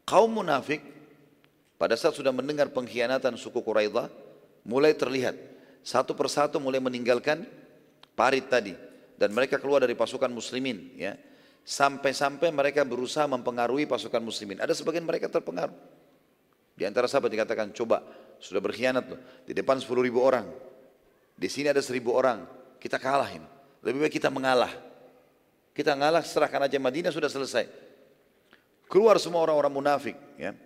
Kaum 0.03 0.27
munafik 0.27 0.83
pada 1.79 1.95
saat 1.95 2.11
sudah 2.11 2.35
mendengar 2.35 2.67
pengkhianatan 2.69 3.39
suku 3.39 3.63
Quraidah 3.63 4.11
mulai 4.67 4.91
terlihat 4.91 5.39
satu 5.81 6.13
persatu 6.13 6.59
mulai 6.59 6.83
meninggalkan 6.83 7.47
parit 8.13 8.45
tadi 8.51 8.75
dan 9.15 9.31
mereka 9.31 9.57
keluar 9.57 9.81
dari 9.81 9.95
pasukan 9.95 10.29
muslimin 10.29 10.99
ya. 10.99 11.15
Sampai-sampai 11.61 12.49
mereka 12.49 12.81
berusaha 12.81 13.29
mempengaruhi 13.29 13.85
pasukan 13.85 14.19
muslimin. 14.19 14.57
Ada 14.57 14.73
sebagian 14.73 15.05
mereka 15.05 15.29
terpengaruh. 15.29 15.75
Di 16.73 16.89
antara 16.89 17.05
sahabat 17.05 17.29
dikatakan, 17.29 17.69
coba 17.77 18.01
sudah 18.41 18.57
berkhianat 18.57 19.05
loh. 19.05 19.21
Di 19.45 19.53
depan 19.53 19.77
10 19.77 20.01
ribu 20.01 20.25
orang. 20.25 20.49
Di 21.37 21.45
sini 21.45 21.69
ada 21.69 21.79
seribu 21.79 22.17
orang. 22.17 22.43
Kita 22.81 22.97
kalahin. 22.97 23.45
Lebih 23.85 24.09
baik 24.09 24.17
kita 24.17 24.33
mengalah. 24.33 24.73
Kita 25.71 25.93
ngalah 25.93 26.25
serahkan 26.25 26.65
aja 26.65 26.81
Madinah 26.81 27.13
sudah 27.13 27.29
selesai. 27.29 27.69
Keluar 28.89 29.21
semua 29.21 29.45
orang-orang 29.45 29.71
munafik. 29.71 30.17
Ya. 30.35 30.57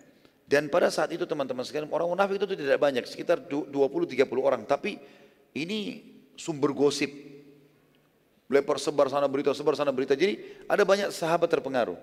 Dan 0.48 0.72
pada 0.72 0.88
saat 0.88 1.12
itu 1.12 1.28
teman-teman 1.28 1.62
sekalian 1.62 1.92
orang 1.92 2.08
munafik 2.08 2.40
itu 2.40 2.48
tidak 2.56 2.80
banyak. 2.80 3.04
Sekitar 3.04 3.44
20-30 3.44 4.24
orang. 4.40 4.64
Tapi 4.64 4.96
ini 5.52 6.02
sumber 6.34 6.72
gosip. 6.72 7.35
Lepar 8.46 8.78
sebar 8.78 9.10
sana 9.10 9.26
berita, 9.26 9.50
sebar 9.50 9.74
sana 9.74 9.90
berita. 9.90 10.14
Jadi 10.14 10.38
ada 10.70 10.86
banyak 10.86 11.10
sahabat 11.10 11.50
terpengaruh. 11.50 11.98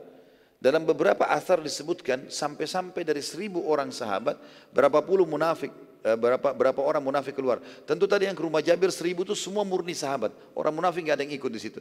Dalam 0.60 0.84
beberapa 0.88 1.28
asar 1.28 1.60
disebutkan 1.60 2.32
sampai-sampai 2.32 3.04
dari 3.04 3.20
seribu 3.20 3.64
orang 3.68 3.92
sahabat, 3.92 4.40
berapa 4.72 5.04
puluh 5.04 5.28
munafik, 5.28 5.72
eh, 6.04 6.16
berapa 6.16 6.56
berapa 6.56 6.80
orang 6.80 7.04
munafik 7.04 7.36
keluar. 7.36 7.60
Tentu 7.84 8.08
tadi 8.08 8.28
yang 8.32 8.36
ke 8.36 8.44
rumah 8.44 8.64
Jabir 8.64 8.92
seribu 8.92 9.28
itu 9.28 9.36
semua 9.36 9.68
murni 9.68 9.92
sahabat. 9.92 10.32
Orang 10.56 10.76
munafik 10.76 11.04
nggak 11.04 11.20
ada 11.20 11.24
yang 11.28 11.36
ikut 11.36 11.52
di 11.52 11.60
situ. 11.60 11.80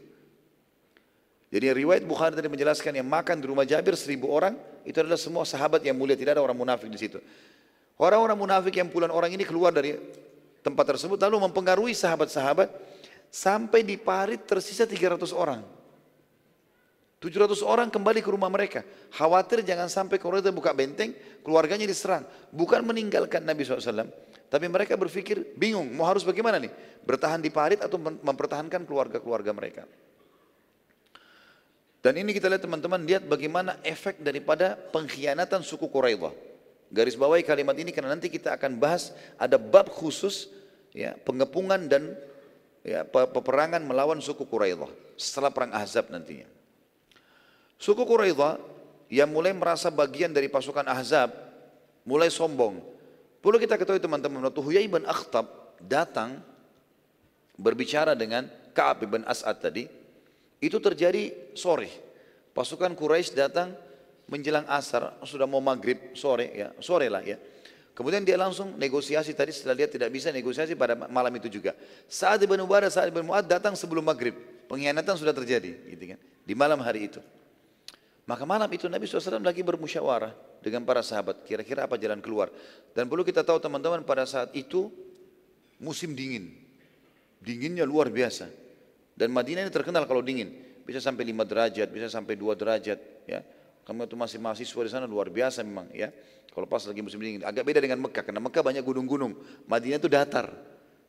Jadi 1.52 1.84
riwayat 1.84 2.02
Bukhari 2.08 2.32
tadi 2.32 2.48
menjelaskan 2.48 2.96
yang 2.96 3.06
makan 3.06 3.38
di 3.38 3.46
rumah 3.46 3.66
Jabir 3.66 3.94
seribu 3.94 4.30
orang 4.30 4.56
itu 4.82 4.98
adalah 4.98 5.20
semua 5.20 5.46
sahabat 5.46 5.84
yang 5.86 5.94
mulia, 5.94 6.18
tidak 6.18 6.38
ada 6.38 6.42
orang 6.42 6.56
munafik 6.56 6.90
di 6.90 6.98
situ. 6.98 7.22
Orang-orang 8.00 8.34
munafik 8.34 8.74
yang 8.74 8.90
puluhan 8.90 9.14
orang 9.14 9.30
ini 9.30 9.46
keluar 9.46 9.70
dari 9.70 9.94
tempat 10.64 10.96
tersebut 10.96 11.18
lalu 11.22 11.38
mempengaruhi 11.50 11.94
sahabat-sahabat 11.94 12.72
sampai 13.32 13.80
di 13.80 13.96
parit 13.96 14.44
tersisa 14.44 14.84
300 14.84 15.32
orang. 15.32 15.64
700 17.22 17.64
orang 17.64 17.88
kembali 17.88 18.20
ke 18.20 18.28
rumah 18.28 18.52
mereka. 18.52 18.84
Khawatir 19.14 19.64
jangan 19.64 19.88
sampai 19.88 20.20
itu 20.20 20.50
buka 20.52 20.74
benteng, 20.76 21.16
keluarganya 21.40 21.88
diserang. 21.88 22.26
Bukan 22.52 22.82
meninggalkan 22.84 23.40
Nabi 23.46 23.62
SAW. 23.64 24.10
Tapi 24.52 24.66
mereka 24.68 24.98
berpikir 25.00 25.56
bingung, 25.56 25.88
mau 25.96 26.04
harus 26.04 26.26
bagaimana 26.28 26.60
nih? 26.60 26.68
Bertahan 27.08 27.40
di 27.40 27.48
parit 27.48 27.80
atau 27.80 27.96
mempertahankan 27.96 28.84
keluarga-keluarga 28.84 29.54
mereka. 29.56 29.88
Dan 32.02 32.18
ini 32.18 32.34
kita 32.34 32.50
lihat 32.50 32.66
teman-teman, 32.66 33.00
lihat 33.06 33.24
bagaimana 33.30 33.78
efek 33.86 34.18
daripada 34.20 34.74
pengkhianatan 34.74 35.62
suku 35.62 35.86
Quraidah. 35.86 36.34
Garis 36.92 37.16
bawahi 37.16 37.46
kalimat 37.46 37.78
ini 37.78 37.94
karena 37.94 38.12
nanti 38.12 38.28
kita 38.28 38.58
akan 38.58 38.76
bahas 38.76 39.14
ada 39.40 39.56
bab 39.56 39.88
khusus 39.88 40.52
ya 40.92 41.16
pengepungan 41.24 41.88
dan 41.88 42.12
ya 42.82 43.06
peperangan 43.06 43.82
melawan 43.82 44.18
suku 44.18 44.46
Quraidah 44.46 44.90
setelah 45.14 45.54
perang 45.54 45.70
Ahzab 45.74 46.10
nantinya. 46.10 46.46
Suku 47.78 48.02
Quraidah 48.02 48.58
yang 49.10 49.30
mulai 49.30 49.54
merasa 49.54 49.90
bagian 49.90 50.30
dari 50.30 50.46
pasukan 50.46 50.86
Ahzab 50.86 51.34
mulai 52.06 52.30
sombong. 52.30 52.78
Perlu 53.42 53.58
kita 53.58 53.74
ketahui 53.74 53.98
teman-teman, 53.98 54.38
waktu 54.46 54.62
Huyai 54.62 54.86
bin 54.86 55.02
Akhtab 55.02 55.74
datang 55.82 56.38
berbicara 57.58 58.14
dengan 58.14 58.46
Ka'ab 58.70 59.02
bin 59.02 59.26
As'ad 59.26 59.58
tadi, 59.58 59.90
itu 60.62 60.78
terjadi 60.78 61.54
sore. 61.58 61.90
Pasukan 62.54 62.94
Quraisy 62.94 63.34
datang 63.34 63.74
menjelang 64.30 64.62
asar, 64.70 65.18
sudah 65.26 65.50
mau 65.50 65.58
maghrib 65.58 66.14
sore 66.14 66.54
ya, 66.54 66.68
sore 66.78 67.10
lah 67.10 67.20
ya. 67.26 67.36
Kemudian 67.92 68.24
dia 68.24 68.40
langsung 68.40 68.72
negosiasi 68.80 69.36
tadi 69.36 69.52
setelah 69.52 69.76
dia 69.76 69.88
tidak 69.88 70.08
bisa 70.08 70.32
negosiasi 70.32 70.72
pada 70.72 70.96
malam 70.96 71.28
itu 71.36 71.52
juga. 71.52 71.76
Saat 72.08 72.40
ibn 72.40 72.56
Ubadah, 72.64 72.88
saat 72.88 73.12
ibn 73.12 73.20
Mu'ad 73.28 73.44
datang 73.44 73.76
sebelum 73.76 74.00
maghrib. 74.00 74.32
Pengkhianatan 74.64 75.12
sudah 75.20 75.36
terjadi 75.36 75.76
gitu 75.92 76.16
kan. 76.16 76.18
Di 76.44 76.56
malam 76.56 76.80
hari 76.80 77.12
itu. 77.12 77.20
Maka 78.24 78.48
malam 78.48 78.70
itu 78.72 78.88
Nabi 78.88 79.04
SAW 79.04 79.44
lagi 79.44 79.60
bermusyawarah 79.60 80.32
dengan 80.64 80.88
para 80.88 81.04
sahabat. 81.04 81.44
Kira-kira 81.44 81.84
apa 81.84 82.00
jalan 82.00 82.24
keluar. 82.24 82.48
Dan 82.96 83.12
perlu 83.12 83.26
kita 83.28 83.44
tahu 83.44 83.60
teman-teman 83.60 84.00
pada 84.08 84.24
saat 84.24 84.56
itu 84.56 84.88
musim 85.76 86.16
dingin. 86.16 86.48
Dinginnya 87.44 87.84
luar 87.84 88.08
biasa. 88.08 88.48
Dan 89.12 89.34
Madinah 89.36 89.68
ini 89.68 89.72
terkenal 89.74 90.08
kalau 90.08 90.24
dingin, 90.24 90.48
bisa 90.88 91.02
sampai 91.02 91.28
5 91.28 91.44
derajat, 91.44 91.88
bisa 91.92 92.08
sampai 92.08 92.38
2 92.38 92.56
derajat, 92.56 92.98
ya. 93.28 93.44
Kamu 93.82 94.06
itu 94.06 94.14
masih 94.14 94.38
mahasiswa 94.38 94.80
di 94.86 94.90
sana 94.90 95.06
luar 95.10 95.26
biasa 95.26 95.66
memang, 95.66 95.90
ya. 95.90 96.14
Kalau 96.52 96.68
pas 96.68 96.84
lagi 96.84 97.00
musim 97.00 97.18
dingin, 97.18 97.42
agak 97.42 97.64
beda 97.64 97.80
dengan 97.80 97.98
Mekah, 98.04 98.22
karena 98.28 98.38
Mekah 98.38 98.62
banyak 98.62 98.84
gunung-gunung, 98.84 99.32
Madinah 99.66 99.98
itu 99.98 100.08
datar. 100.12 100.52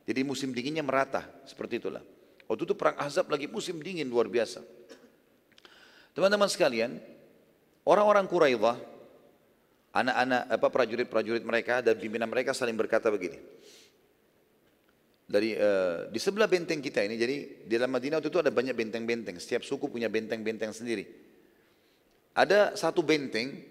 Jadi 0.08 0.20
musim 0.24 0.56
dinginnya 0.56 0.84
merata, 0.84 1.28
seperti 1.44 1.84
itulah. 1.84 2.04
Waktu 2.48 2.64
itu 2.68 2.76
perang 2.76 2.95
Ahzab 3.00 3.28
lagi 3.32 3.48
musim 3.48 3.80
dingin 3.80 4.08
luar 4.08 4.28
biasa. 4.28 4.64
Teman-teman 6.16 6.48
sekalian, 6.52 7.00
orang-orang 7.88 8.28
Quraidah 8.28 8.78
anak-anak 9.94 10.41
apa 10.50 10.68
prajurit-prajurit 10.74 11.44
mereka 11.45 11.80
dan 11.86 11.95
pimpinan 11.95 12.28
mereka 12.28 12.52
saling 12.52 12.76
berkata 12.76 13.14
begini. 13.14 13.38
Dari 15.24 15.56
uh, 15.56 16.12
di 16.12 16.20
sebelah 16.20 16.52
benteng 16.52 16.84
kita 16.84 17.00
ini, 17.00 17.16
jadi 17.16 17.36
di 17.64 17.74
dalam 17.80 17.95
Madinah 17.95 18.20
waktu 18.20 18.28
itu 18.28 18.40
ada 18.44 18.52
banyak 18.52 18.76
benteng-benteng. 18.76 19.40
Setiap 19.40 19.64
suku 19.64 19.88
punya 19.88 20.12
benteng-benteng 20.12 20.76
sendiri. 20.76 21.23
Ada 22.34 22.73
satu 22.73 23.05
benteng 23.05 23.61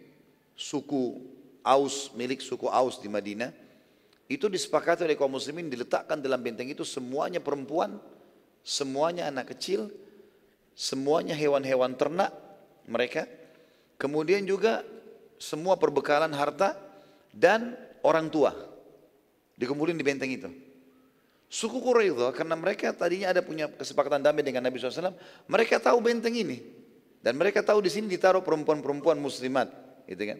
suku 0.54 1.18
Aus 1.66 2.14
milik 2.14 2.38
suku 2.38 2.70
Aus 2.70 3.02
di 3.02 3.10
Madinah 3.10 3.50
itu 4.30 4.46
disepakati 4.46 5.02
oleh 5.02 5.18
kaum 5.18 5.34
muslimin 5.34 5.66
diletakkan 5.66 6.22
dalam 6.22 6.38
benteng 6.38 6.70
itu 6.70 6.86
semuanya 6.86 7.42
perempuan, 7.42 7.98
semuanya 8.62 9.28
anak 9.28 9.52
kecil, 9.54 9.90
semuanya 10.72 11.34
hewan-hewan 11.34 11.98
ternak 11.98 12.32
mereka, 12.86 13.26
kemudian 13.98 14.46
juga 14.46 14.86
semua 15.36 15.74
perbekalan 15.76 16.30
harta 16.32 16.78
dan 17.34 17.74
orang 18.06 18.30
tua 18.30 18.54
dikumpulin 19.58 19.98
di 19.98 20.06
benteng 20.06 20.30
itu. 20.30 20.50
Suku 21.52 21.84
Quraidah 21.84 22.32
karena 22.32 22.56
mereka 22.56 22.96
tadinya 22.96 23.28
ada 23.28 23.44
punya 23.44 23.68
kesepakatan 23.68 24.24
damai 24.24 24.40
dengan 24.40 24.64
Nabi 24.64 24.80
SAW, 24.80 25.12
mereka 25.50 25.76
tahu 25.76 26.00
benteng 26.00 26.32
ini 26.32 26.81
dan 27.22 27.38
mereka 27.38 27.62
tahu 27.62 27.78
di 27.78 27.88
sini 27.88 28.10
ditaruh 28.10 28.42
perempuan-perempuan 28.42 29.16
muslimat, 29.16 29.70
gitu 30.10 30.34
kan? 30.34 30.38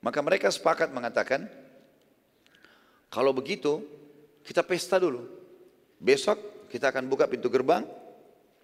Maka 0.00 0.18
mereka 0.24 0.48
sepakat 0.48 0.88
mengatakan, 0.88 1.44
kalau 3.12 3.36
begitu 3.36 3.84
kita 4.48 4.64
pesta 4.64 4.96
dulu. 4.96 5.28
Besok 6.00 6.40
kita 6.72 6.88
akan 6.88 7.04
buka 7.04 7.28
pintu 7.28 7.52
gerbang, 7.52 7.84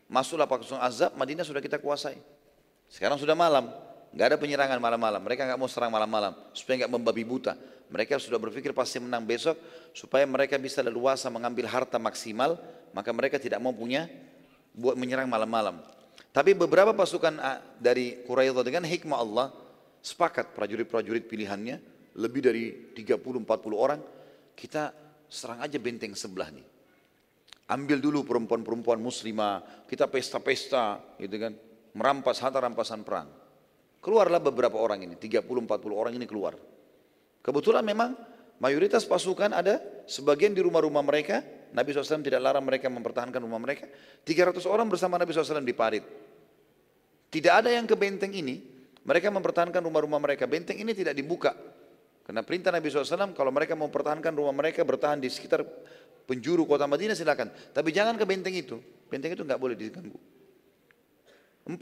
masuklah 0.09 0.48
pasukan 0.48 0.81
azab, 0.81 1.12
Madinah 1.12 1.44
sudah 1.44 1.60
kita 1.60 1.76
kuasai. 1.76 2.16
Sekarang 2.89 3.20
sudah 3.20 3.36
malam, 3.36 3.68
nggak 4.16 4.26
ada 4.32 4.36
penyerangan 4.40 4.81
malam-malam. 4.81 5.20
Mereka 5.20 5.44
nggak 5.44 5.60
mau 5.60 5.68
serang 5.68 5.93
malam-malam 5.93 6.32
supaya 6.56 6.85
nggak 6.85 6.93
membabi 6.93 7.20
buta. 7.26 7.52
Mereka 7.93 8.16
sudah 8.16 8.40
berpikir 8.40 8.72
pasti 8.72 8.97
menang 8.97 9.28
besok 9.28 9.60
supaya 9.93 10.24
mereka 10.24 10.56
bisa 10.56 10.81
leluasa 10.81 11.28
mengambil 11.28 11.68
harta 11.68 12.01
maksimal. 12.01 12.56
Maka 12.94 13.10
mereka 13.10 13.36
tidak 13.43 13.59
mau 13.59 13.74
punya 13.74 14.06
buat 14.72 14.94
menyerang 14.94 15.26
malam-malam. 15.26 15.82
Tapi 16.35 16.51
beberapa 16.59 16.90
pasukan 16.90 17.39
ah, 17.39 17.62
dari 17.78 18.27
Quraidah 18.27 18.66
dengan 18.66 18.82
hikmah 18.82 19.19
Allah 19.23 19.55
sepakat 20.02 20.51
prajurit-prajurit 20.51 21.31
pilihannya 21.31 21.78
lebih 22.19 22.40
dari 22.43 22.65
30-40 22.90 23.47
orang 23.73 24.02
kita 24.59 24.90
serang 25.31 25.62
aja 25.62 25.78
benteng 25.78 26.15
sebelah 26.19 26.51
nih. 26.51 26.66
Ambil 27.70 27.97
dulu 28.02 28.28
perempuan-perempuan 28.28 29.01
muslimah, 29.01 29.86
kita 29.89 30.11
pesta-pesta 30.11 31.16
gitu 31.16 31.39
kan, 31.40 31.52
merampas 31.97 32.43
harta 32.44 32.61
rampasan 32.61 33.01
perang. 33.06 33.31
Keluarlah 34.05 34.36
beberapa 34.36 34.77
orang 34.77 35.01
ini, 35.09 35.15
30-40 35.16 35.48
orang 35.97 36.12
ini 36.12 36.28
keluar. 36.28 36.59
Kebetulan 37.40 37.81
memang 37.81 38.12
mayoritas 38.61 39.09
pasukan 39.09 39.48
ada 39.56 39.81
sebagian 40.05 40.52
di 40.52 40.61
rumah-rumah 40.61 41.01
mereka. 41.01 41.40
Nabi 41.74 41.90
SAW 41.90 42.22
tidak 42.22 42.38
larang 42.38 42.62
mereka 42.62 42.86
mempertahankan 42.86 43.42
rumah 43.42 43.59
mereka. 43.59 43.90
300 44.22 44.62
orang 44.70 44.86
bersama 44.86 45.18
Nabi 45.18 45.34
SAW 45.34 45.59
di 45.66 45.74
parit. 45.74 46.06
Tidak 47.34 47.51
ada 47.51 47.66
yang 47.66 47.82
ke 47.82 47.98
benteng 47.98 48.30
ini, 48.30 48.62
mereka 49.02 49.26
mempertahankan 49.34 49.82
rumah-rumah 49.82 50.22
mereka. 50.22 50.46
Benteng 50.46 50.78
ini 50.78 50.94
tidak 50.94 51.18
dibuka. 51.18 51.51
Karena 52.22 52.46
perintah 52.46 52.70
Nabi 52.70 52.88
SAW, 52.88 53.34
kalau 53.34 53.51
mereka 53.51 53.74
mempertahankan 53.74 54.32
rumah 54.32 54.55
mereka, 54.55 54.86
bertahan 54.86 55.18
di 55.18 55.26
sekitar 55.26 55.66
penjuru 56.30 56.62
kota 56.62 56.86
Madinah 56.86 57.18
silakan. 57.18 57.51
Tapi 57.51 57.90
jangan 57.90 58.14
ke 58.14 58.24
benteng 58.24 58.55
itu. 58.55 58.78
Benteng 59.10 59.34
itu 59.34 59.42
nggak 59.42 59.59
boleh 59.59 59.74
diganggu. 59.74 60.16
40 61.64 61.74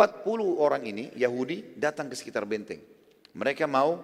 orang 0.63 0.83
ini 0.87 1.11
Yahudi 1.19 1.77
datang 1.77 2.09
ke 2.09 2.15
sekitar 2.15 2.49
benteng. 2.49 2.79
Mereka 3.35 3.67
mau 3.67 3.99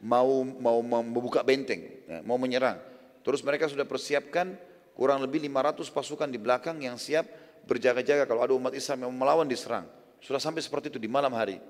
mau 0.00 0.46
mau 0.46 0.80
membuka 0.80 1.44
benteng, 1.44 1.82
ya, 2.08 2.22
mau 2.22 2.38
menyerang. 2.38 2.78
Terus 3.20 3.44
mereka 3.44 3.68
sudah 3.68 3.84
persiapkan 3.84 4.54
kurang 4.96 5.22
lebih 5.24 5.42
500 5.44 5.88
pasukan 5.90 6.28
di 6.28 6.38
belakang 6.38 6.78
yang 6.80 7.00
siap 7.00 7.26
berjaga-jaga 7.64 8.24
kalau 8.24 8.42
ada 8.44 8.52
umat 8.56 8.72
Islam 8.74 9.08
yang 9.08 9.12
melawan 9.14 9.46
diserang. 9.46 9.86
Sudah 10.20 10.42
sampai 10.42 10.60
seperti 10.60 10.92
itu 10.92 11.00
di 11.00 11.08
malam 11.08 11.32
hari. 11.32 11.60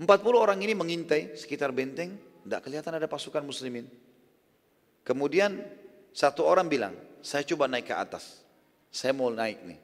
40 0.00 0.08
orang 0.34 0.58
ini 0.64 0.72
mengintai 0.72 1.36
sekitar 1.36 1.70
benteng, 1.70 2.16
tidak 2.42 2.60
kelihatan 2.64 2.92
ada 2.96 3.06
pasukan 3.06 3.44
muslimin. 3.44 3.86
Kemudian 5.04 5.62
satu 6.10 6.42
orang 6.48 6.66
bilang, 6.66 6.94
saya 7.22 7.46
coba 7.46 7.68
naik 7.68 7.90
ke 7.90 7.94
atas. 7.94 8.42
Saya 8.90 9.14
mau 9.14 9.30
naik 9.30 9.62
nih. 9.62 9.78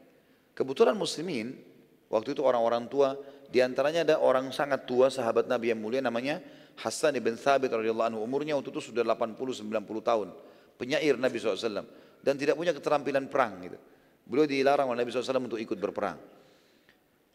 Kebetulan 0.56 0.98
muslimin 0.98 1.68
Waktu 2.08 2.32
itu 2.32 2.42
orang-orang 2.44 2.88
tua, 2.88 3.12
di 3.52 3.60
antaranya 3.60 4.00
ada 4.04 4.16
orang 4.20 4.48
sangat 4.48 4.88
tua, 4.88 5.12
sahabat 5.12 5.44
Nabi 5.44 5.72
yang 5.72 5.80
mulia 5.80 6.00
namanya 6.00 6.40
Hasan 6.80 7.16
ibn 7.20 7.36
Thabit 7.36 7.68
radhiyallahu 7.68 8.16
anhu. 8.16 8.20
Umurnya 8.24 8.56
waktu 8.56 8.72
itu 8.72 8.80
sudah 8.92 9.04
80-90 9.04 9.68
tahun. 10.00 10.28
Penyair 10.78 11.18
Nabi 11.18 11.36
SAW. 11.42 11.82
Dan 12.22 12.34
tidak 12.38 12.54
punya 12.54 12.70
keterampilan 12.70 13.26
perang. 13.26 13.58
Gitu. 13.58 13.78
Beliau 14.24 14.46
dilarang 14.46 14.88
oleh 14.88 15.02
Nabi 15.02 15.10
SAW 15.10 15.44
untuk 15.44 15.58
ikut 15.58 15.76
berperang. 15.76 16.16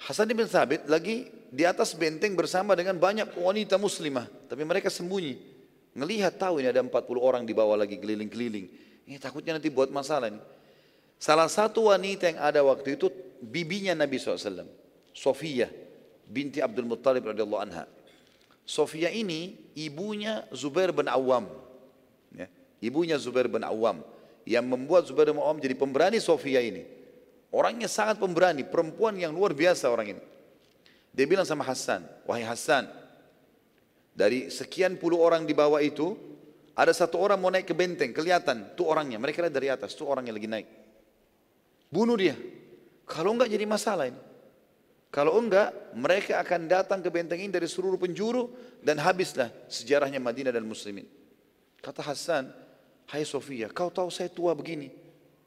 Hasan 0.03 0.31
ibn 0.31 0.47
Thabit 0.47 0.87
lagi 0.87 1.27
di 1.51 1.63
atas 1.63 1.95
benteng 1.95 2.35
bersama 2.35 2.73
dengan 2.73 2.95
banyak 2.95 3.35
wanita 3.35 3.75
muslimah. 3.75 4.25
Tapi 4.47 4.63
mereka 4.63 4.87
sembunyi. 4.87 5.35
Ngelihat 5.93 6.41
tahu 6.41 6.63
ini 6.63 6.73
ada 6.73 6.81
40 6.81 6.89
orang 7.21 7.43
di 7.45 7.53
bawah 7.53 7.77
lagi 7.77 8.01
keliling-keliling. 8.01 8.65
Ini 9.05 9.17
takutnya 9.21 9.59
nanti 9.59 9.69
buat 9.69 9.93
masalah 9.93 10.31
ini. 10.31 10.41
Salah 11.21 11.47
satu 11.47 11.93
wanita 11.93 12.33
yang 12.33 12.39
ada 12.41 12.59
waktu 12.65 12.99
itu 12.99 13.07
bibinya 13.39 13.95
Nabi 13.95 14.19
SAW, 14.19 14.67
Sofia 15.15 15.69
binti 16.27 16.59
Abdul 16.59 16.87
Muttalib 16.87 17.23
radhiyallahu 17.29 17.63
anha. 17.63 17.85
Sofia 18.63 19.11
ini 19.11 19.59
ibunya 19.75 20.47
Zubair 20.55 20.95
bin 20.95 21.11
Awam. 21.11 21.51
Ya, 22.83 22.91
ibunya 22.91 23.15
Zubair 23.15 23.47
bin 23.47 23.63
Awam 23.63 24.03
yang 24.43 24.67
membuat 24.67 25.07
Zubair 25.07 25.31
bin 25.31 25.39
Awam 25.39 25.63
jadi 25.63 25.71
pemberani 25.71 26.19
Sofia 26.19 26.59
ini. 26.59 26.83
Orangnya 27.55 27.87
sangat 27.87 28.19
pemberani, 28.19 28.67
perempuan 28.67 29.15
yang 29.15 29.31
luar 29.31 29.55
biasa 29.55 29.87
orang 29.87 30.19
ini. 30.19 30.23
Dia 31.15 31.23
bilang 31.29 31.47
sama 31.47 31.63
Hasan, 31.63 32.03
wahai 32.27 32.43
Hasan, 32.43 32.89
dari 34.11 34.49
sekian 34.49 34.97
puluh 34.97 35.21
orang 35.21 35.45
di 35.45 35.53
bawah 35.53 35.77
itu, 35.79 36.17
ada 36.73 36.89
satu 36.89 37.21
orang 37.21 37.37
mau 37.37 37.53
naik 37.53 37.69
ke 37.69 37.77
benteng, 37.77 38.09
kelihatan, 38.09 38.73
tuh 38.73 38.89
orangnya, 38.89 39.21
mereka 39.21 39.45
lihat 39.45 39.53
dari 39.53 39.69
atas, 39.69 39.93
tuh 39.93 40.09
orangnya 40.09 40.33
lagi 40.33 40.49
naik. 40.49 40.67
Bunuh 41.93 42.17
dia, 42.17 42.33
kalau 43.05 43.37
enggak 43.37 43.53
jadi 43.53 43.69
masalah 43.69 44.09
ini. 44.09 44.17
Kalau 45.13 45.37
enggak, 45.37 45.93
mereka 45.93 46.41
akan 46.41 46.65
datang 46.65 46.99
ke 47.05 47.13
benteng 47.13 47.37
ini 47.37 47.53
dari 47.53 47.69
seluruh 47.69 48.01
penjuru 48.01 48.49
dan 48.81 48.97
habislah 48.97 49.53
sejarahnya 49.69 50.17
Madinah 50.17 50.49
dan 50.49 50.65
Muslimin. 50.65 51.05
Kata 51.85 52.01
Hasan, 52.01 52.49
Hai 53.13 53.29
Sofia, 53.29 53.69
kau 53.69 53.93
tahu 53.93 54.09
saya 54.09 54.25
tua 54.25 54.57
begini. 54.57 54.89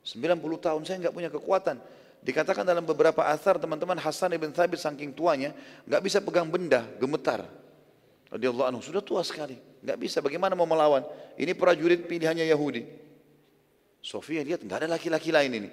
90 0.07 0.39
tahun 0.63 0.87
saya 0.87 1.03
enggak 1.03 1.15
punya 1.19 1.27
kekuatan. 1.35 1.83
Dikatakan 2.23 2.63
dalam 2.63 2.87
beberapa 2.87 3.27
asar 3.27 3.59
teman-teman 3.59 3.99
Hasan 3.99 4.31
ibn 4.39 4.55
Thabit 4.55 4.79
saking 4.79 5.11
tuanya 5.11 5.51
enggak 5.83 5.99
bisa 5.99 6.23
pegang 6.23 6.47
benda, 6.47 6.87
gemetar. 7.03 7.43
Radiyallahu 8.31 8.71
anhu 8.71 8.79
sudah 8.87 9.03
tua 9.03 9.27
sekali, 9.27 9.59
enggak 9.83 9.99
bisa. 9.99 10.23
Bagaimana 10.23 10.55
mau 10.55 10.63
melawan? 10.63 11.03
Ini 11.35 11.59
prajurit 11.59 12.07
pilihannya 12.07 12.47
Yahudi. 12.47 12.87
Sofia 13.99 14.47
lihat 14.47 14.63
enggak 14.63 14.87
ada 14.87 14.95
laki-laki 14.95 15.35
lain 15.35 15.67
ini. 15.67 15.71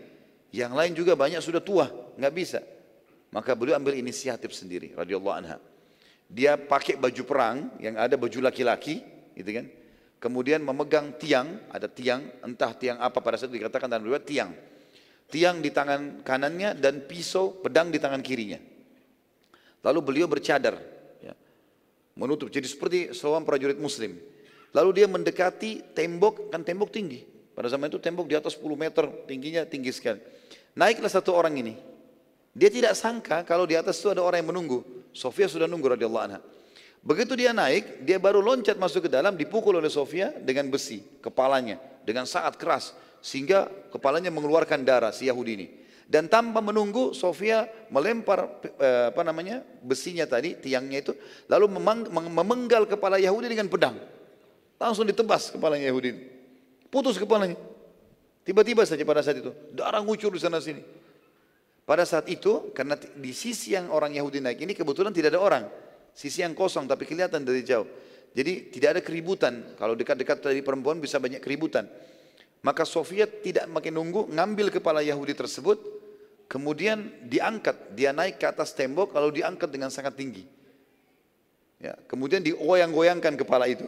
Yang 0.50 0.74
lain 0.74 0.92
juga 0.98 1.14
banyak 1.14 1.46
sudah 1.46 1.62
tua, 1.62 1.94
nggak 2.18 2.34
bisa. 2.34 2.66
Maka 3.30 3.54
beliau 3.54 3.78
ambil 3.78 3.94
inisiatif 4.02 4.50
sendiri, 4.58 4.98
radhiyallahu 4.98 5.36
anha. 5.46 5.62
Dia 6.26 6.58
pakai 6.58 6.98
baju 6.98 7.22
perang 7.22 7.70
yang 7.78 8.02
ada 8.02 8.18
baju 8.18 8.42
laki-laki, 8.42 9.06
gitu 9.38 9.50
kan? 9.62 9.83
Kemudian 10.24 10.64
memegang 10.64 11.20
tiang, 11.20 11.68
ada 11.68 11.92
tiang, 11.92 12.24
entah 12.40 12.72
tiang 12.72 12.96
apa 13.04 13.20
pada 13.20 13.36
saat 13.36 13.52
dikatakan 13.52 13.92
dalam 13.92 14.08
riwayat 14.08 14.24
tiang. 14.24 14.56
Tiang 15.28 15.60
di 15.60 15.68
tangan 15.68 16.24
kanannya 16.24 16.80
dan 16.80 17.04
pisau, 17.04 17.60
pedang 17.60 17.92
di 17.92 18.00
tangan 18.00 18.24
kirinya. 18.24 18.56
Lalu 19.84 20.00
beliau 20.00 20.32
bercadar, 20.32 20.80
ya, 21.20 21.36
menutup. 22.16 22.48
Jadi 22.48 22.64
seperti 22.72 23.12
seorang 23.12 23.44
prajurit 23.44 23.76
muslim. 23.76 24.16
Lalu 24.72 25.04
dia 25.04 25.12
mendekati 25.12 25.92
tembok, 25.92 26.48
kan 26.48 26.64
tembok 26.64 26.88
tinggi. 26.88 27.20
Pada 27.52 27.68
zaman 27.68 27.92
itu 27.92 28.00
tembok 28.00 28.24
di 28.32 28.40
atas 28.40 28.56
10 28.56 28.80
meter, 28.80 29.04
tingginya 29.28 29.68
tinggi 29.68 29.92
sekali. 29.92 30.24
Naiklah 30.80 31.12
satu 31.12 31.36
orang 31.36 31.60
ini. 31.60 31.76
Dia 32.56 32.72
tidak 32.72 32.96
sangka 32.96 33.44
kalau 33.44 33.68
di 33.68 33.76
atas 33.76 34.00
itu 34.00 34.08
ada 34.08 34.24
orang 34.24 34.40
yang 34.40 34.56
menunggu. 34.56 34.88
Sofia 35.12 35.52
sudah 35.52 35.68
nunggu 35.68 36.00
radhiyallahu 36.00 36.26
anha. 36.32 36.40
Begitu 37.04 37.36
dia 37.36 37.52
naik, 37.52 38.08
dia 38.08 38.16
baru 38.16 38.40
loncat 38.40 38.80
masuk 38.80 39.06
ke 39.06 39.10
dalam, 39.12 39.36
dipukul 39.36 39.76
oleh 39.76 39.92
Sofia 39.92 40.32
dengan 40.40 40.72
besi 40.72 41.04
kepalanya 41.20 41.76
dengan 42.08 42.24
sangat 42.24 42.56
keras 42.56 42.96
sehingga 43.20 43.68
kepalanya 43.92 44.32
mengeluarkan 44.32 44.88
darah 44.88 45.12
si 45.12 45.28
Yahudi 45.28 45.52
ini. 45.56 45.68
Dan 46.08 46.32
tanpa 46.32 46.60
menunggu, 46.64 47.12
Sofia 47.12 47.68
melempar 47.92 48.60
eh, 48.80 49.12
apa 49.12 49.24
namanya 49.24 49.64
besinya 49.84 50.24
tadi, 50.24 50.56
tiangnya 50.56 51.00
itu, 51.04 51.14
lalu 51.48 51.72
memenggal 52.28 52.88
kepala 52.88 53.20
Yahudi 53.20 53.52
dengan 53.52 53.68
pedang. 53.72 54.00
Langsung 54.80 55.08
ditebas 55.08 55.56
kepalanya 55.56 55.88
Yahudi. 55.92 56.12
Putus 56.92 57.20
kepalanya. 57.20 57.56
Tiba-tiba 58.44 58.84
saja 58.84 59.04
pada 59.08 59.24
saat 59.24 59.40
itu, 59.40 59.56
darah 59.72 60.04
ngucur 60.04 60.32
di 60.36 60.40
sana 60.44 60.60
sini. 60.60 60.84
Pada 61.88 62.04
saat 62.04 62.28
itu, 62.32 62.72
karena 62.76 62.96
di 62.96 63.32
sisi 63.32 63.76
yang 63.76 63.92
orang 63.92 64.16
Yahudi 64.16 64.40
naik 64.44 64.60
ini 64.64 64.72
kebetulan 64.76 65.12
tidak 65.16 65.36
ada 65.36 65.42
orang. 65.44 65.64
Sisi 66.14 66.46
yang 66.46 66.54
kosong 66.54 66.86
tapi 66.86 67.10
kelihatan 67.10 67.42
dari 67.42 67.66
jauh. 67.66 67.90
Jadi 68.34 68.74
tidak 68.74 68.90
ada 68.98 69.02
keributan. 69.02 69.78
Kalau 69.78 69.94
dekat-dekat 69.94 70.42
dari 70.42 70.62
perempuan 70.66 70.98
bisa 70.98 71.22
banyak 71.22 71.42
keributan. 71.42 71.86
Maka 72.64 72.88
Sofia 72.88 73.28
tidak 73.28 73.68
makin 73.68 74.00
nunggu, 74.00 74.32
ngambil 74.32 74.72
kepala 74.72 75.04
Yahudi 75.04 75.36
tersebut, 75.36 75.78
kemudian 76.48 77.12
diangkat. 77.28 77.92
Dia 77.92 78.16
naik 78.16 78.40
ke 78.40 78.48
atas 78.48 78.72
tembok, 78.72 79.12
lalu 79.12 79.44
diangkat 79.44 79.68
dengan 79.68 79.92
sangat 79.92 80.16
tinggi. 80.16 80.48
Ya, 81.84 82.00
kemudian 82.08 82.40
digoyang-goyangkan 82.40 83.36
kepala 83.36 83.68
itu. 83.68 83.84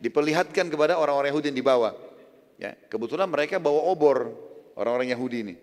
Diperlihatkan 0.00 0.72
kepada 0.72 0.96
orang-orang 0.96 1.36
Yahudi 1.36 1.52
yang 1.52 1.58
di 1.60 1.66
bawah. 1.68 1.92
Ya, 2.56 2.72
kebetulan 2.88 3.28
mereka 3.28 3.60
bawa 3.60 3.92
obor, 3.92 4.32
orang-orang 4.72 5.12
Yahudi 5.12 5.38
ini. 5.44 5.54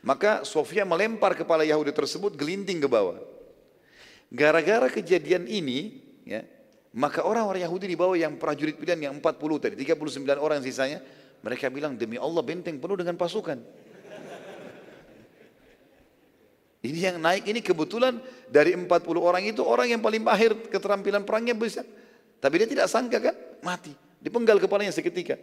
Maka 0.00 0.48
Sofia 0.48 0.88
melempar 0.88 1.36
kepala 1.36 1.68
Yahudi 1.68 1.92
tersebut 1.92 2.32
gelinting 2.40 2.80
ke 2.80 2.88
bawah. 2.88 3.20
Gara-gara 4.28 4.92
kejadian 4.92 5.48
ini, 5.48 6.04
ya, 6.28 6.44
maka 6.92 7.24
orang-orang 7.24 7.64
Yahudi 7.64 7.88
di 7.88 7.96
bawah 7.96 8.16
yang 8.16 8.36
prajurit 8.36 8.76
pilihan 8.76 9.08
yang 9.08 9.14
40 9.16 9.24
tadi, 9.56 9.74
39 9.80 10.36
orang 10.36 10.60
sisanya, 10.60 11.00
mereka 11.40 11.72
bilang 11.72 11.96
demi 11.96 12.20
Allah 12.20 12.44
benteng 12.44 12.76
penuh 12.76 12.96
dengan 12.98 13.16
pasukan. 13.16 13.56
Ini 16.78 17.10
yang 17.10 17.18
naik 17.18 17.42
ini 17.50 17.58
kebetulan 17.58 18.22
dari 18.46 18.70
40 18.70 18.86
orang 19.18 19.42
itu 19.42 19.66
orang 19.66 19.90
yang 19.90 19.98
paling 19.98 20.22
mahir 20.22 20.54
keterampilan 20.70 21.26
perangnya 21.26 21.52
bisa. 21.58 21.82
Tapi 22.38 22.54
dia 22.62 22.68
tidak 22.70 22.86
sangka 22.86 23.18
kan 23.18 23.34
mati. 23.66 23.90
Dipenggal 24.22 24.62
kepalanya 24.62 24.94
seketika. 24.94 25.34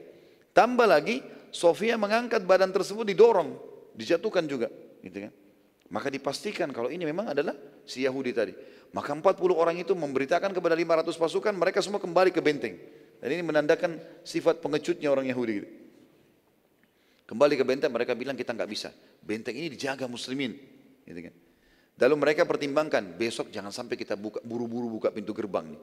Tambah 0.56 0.88
lagi 0.88 1.20
Sofia 1.52 2.00
mengangkat 2.00 2.44
badan 2.48 2.72
tersebut 2.72 3.04
didorong, 3.08 3.56
dijatuhkan 3.96 4.48
juga, 4.48 4.72
gitu 5.04 5.28
kan. 5.28 5.34
Maka 5.96 6.12
dipastikan 6.12 6.76
kalau 6.76 6.92
ini 6.92 7.08
memang 7.08 7.32
adalah 7.32 7.56
si 7.88 8.04
Yahudi 8.04 8.36
tadi. 8.36 8.52
Maka 8.92 9.16
40 9.16 9.56
orang 9.56 9.80
itu 9.80 9.96
memberitakan 9.96 10.52
kepada 10.52 10.76
500 10.76 11.16
pasukan, 11.16 11.56
mereka 11.56 11.80
semua 11.80 12.04
kembali 12.04 12.36
ke 12.36 12.44
benteng. 12.44 12.76
Dan 13.24 13.32
ini 13.32 13.40
menandakan 13.48 13.96
sifat 14.28 14.60
pengecutnya 14.60 15.08
orang 15.08 15.24
Yahudi. 15.32 15.64
Kembali 17.24 17.56
ke 17.56 17.64
benteng, 17.64 17.96
mereka 17.96 18.12
bilang 18.12 18.36
kita 18.36 18.52
nggak 18.52 18.68
bisa. 18.68 18.92
Benteng 19.24 19.56
ini 19.56 19.72
dijaga 19.72 20.04
muslimin. 20.12 20.52
Gitu 21.08 21.32
kan. 21.32 21.34
Lalu 21.96 22.16
mereka 22.20 22.44
pertimbangkan, 22.44 23.16
besok 23.16 23.56
jangan 23.56 23.72
sampai 23.72 23.96
kita 23.96 24.20
buka 24.20 24.44
buru-buru 24.44 25.00
buka 25.00 25.16
pintu 25.16 25.32
gerbang 25.32 25.80
nih. 25.80 25.82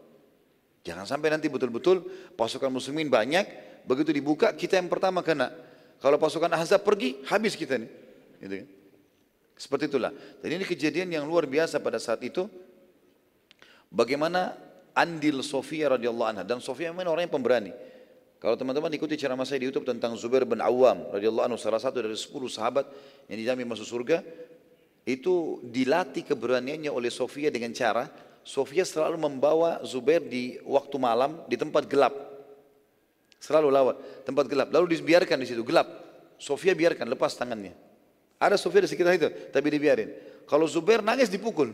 Jangan 0.93 1.09
sampai 1.09 1.33
nanti 1.33 1.49
betul-betul 1.49 2.05
pasukan 2.37 2.69
muslimin 2.69 3.09
banyak, 3.09 3.49
begitu 3.89 4.13
dibuka 4.13 4.53
kita 4.53 4.77
yang 4.77 4.93
pertama 4.93 5.25
kena. 5.25 5.49
Kalau 6.05 6.21
pasukan 6.21 6.53
Ahzab 6.53 6.85
pergi, 6.85 7.17
habis 7.33 7.57
kita 7.57 7.81
nih. 7.81 7.89
Gitu 8.45 8.55
kan. 8.61 8.82
Seperti 9.63 9.87
itulah. 9.87 10.11
Dan 10.43 10.59
ini 10.59 10.67
kejadian 10.67 11.15
yang 11.15 11.23
luar 11.23 11.47
biasa 11.47 11.79
pada 11.79 12.03
saat 12.03 12.19
itu. 12.27 12.51
Bagaimana 13.95 14.59
andil 14.91 15.39
Sofia 15.47 15.95
radhiyallahu 15.95 16.29
anha 16.35 16.43
dan 16.43 16.59
Sofia 16.59 16.91
memang 16.91 17.15
orang 17.15 17.31
yang 17.31 17.35
pemberani. 17.39 17.71
Kalau 18.43 18.59
teman-teman 18.59 18.91
ikuti 18.91 19.15
ceramah 19.15 19.47
saya 19.47 19.63
di 19.63 19.71
YouTube 19.71 19.87
tentang 19.87 20.19
Zubair 20.19 20.43
bin 20.43 20.59
Awam 20.59 21.15
radhiyallahu 21.15 21.47
anhu 21.47 21.59
salah 21.63 21.79
satu 21.79 22.03
dari 22.03 22.19
10 22.19 22.27
sahabat 22.51 22.91
yang 23.31 23.39
dijamin 23.39 23.71
masuk 23.71 23.87
surga, 23.87 24.19
itu 25.07 25.63
dilatih 25.71 26.27
keberaniannya 26.27 26.91
oleh 26.91 27.13
Sofia 27.15 27.55
dengan 27.55 27.71
cara 27.71 28.11
Sofia 28.43 28.83
selalu 28.83 29.15
membawa 29.23 29.79
Zubair 29.87 30.27
di 30.27 30.59
waktu 30.67 30.99
malam 30.99 31.47
di 31.47 31.55
tempat 31.55 31.87
gelap. 31.87 32.11
Selalu 33.39 33.71
lawat, 33.71 34.27
tempat 34.27 34.51
gelap. 34.51 34.75
Lalu 34.75 34.99
dibiarkan 34.99 35.39
di 35.39 35.47
situ 35.47 35.63
gelap. 35.63 35.87
Sofia 36.43 36.75
biarkan 36.75 37.07
lepas 37.07 37.39
tangannya. 37.39 37.92
Ada 38.43 38.59
Sofia 38.59 38.83
di 38.83 38.91
sekitar 38.91 39.15
itu, 39.15 39.31
tapi 39.55 39.71
dibiarin. 39.71 40.11
Kalau 40.51 40.67
Zubair 40.67 40.99
nangis 40.99 41.31
dipukul. 41.31 41.71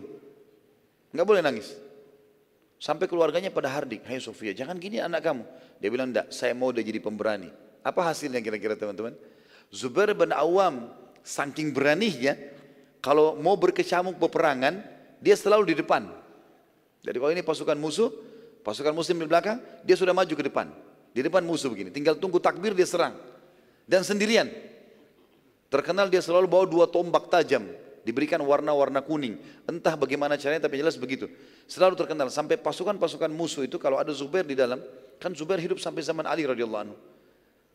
Enggak 1.08 1.24
boleh 1.24 1.40
nangis. 1.40 1.72
Sampai 2.76 3.08
keluarganya 3.08 3.48
pada 3.48 3.72
hardik, 3.72 4.04
hai 4.04 4.20
Sofia, 4.20 4.52
jangan 4.52 4.76
gini 4.76 5.00
anak 5.00 5.24
kamu. 5.24 5.42
Dia 5.80 5.88
bilang, 5.88 6.12
enggak, 6.12 6.28
saya 6.28 6.52
mau 6.52 6.68
dia 6.68 6.84
jadi 6.84 7.00
pemberani. 7.00 7.48
Apa 7.80 8.12
hasilnya 8.12 8.44
kira-kira 8.44 8.76
teman-teman? 8.76 9.16
Zubair 9.72 10.12
bin 10.12 10.30
Awam, 10.30 10.92
saking 11.24 11.72
beraninya, 11.72 12.36
kalau 13.00 13.34
mau 13.40 13.56
berkecamuk 13.56 14.20
peperangan, 14.20 14.84
dia 15.24 15.34
selalu 15.34 15.72
di 15.72 15.74
depan. 15.80 16.04
Jadi 17.00 17.16
kalau 17.16 17.32
ini 17.32 17.42
pasukan 17.42 17.80
musuh, 17.80 18.12
pasukan 18.60 18.92
muslim 18.92 19.24
di 19.24 19.26
belakang, 19.26 19.58
dia 19.88 19.96
sudah 19.96 20.12
maju 20.12 20.34
ke 20.36 20.44
depan. 20.44 20.68
Di 21.16 21.24
depan 21.24 21.42
musuh 21.42 21.72
begini, 21.72 21.88
tinggal 21.88 22.14
tunggu 22.20 22.38
takbir 22.38 22.76
dia 22.76 22.84
serang. 22.84 23.16
Dan 23.88 24.04
sendirian, 24.04 24.46
Terkenal 25.68 26.08
dia 26.08 26.24
selalu 26.24 26.48
bawa 26.48 26.64
dua 26.64 26.88
tombak 26.88 27.28
tajam, 27.28 27.68
diberikan 28.00 28.40
warna-warna 28.40 29.04
kuning. 29.04 29.36
Entah 29.68 29.92
bagaimana 30.00 30.40
caranya 30.40 30.64
tapi 30.64 30.80
jelas 30.80 30.96
begitu. 30.96 31.28
Selalu 31.68 31.92
terkenal 31.92 32.32
sampai 32.32 32.56
pasukan-pasukan 32.56 33.28
musuh 33.28 33.68
itu 33.68 33.76
kalau 33.76 34.00
ada 34.00 34.08
Zubair 34.16 34.48
di 34.48 34.56
dalam, 34.56 34.80
kan 35.20 35.28
Zubair 35.36 35.60
hidup 35.60 35.76
sampai 35.76 36.00
zaman 36.00 36.24
Ali 36.24 36.48
radhiyallahu 36.48 36.82
anhu. 36.88 36.96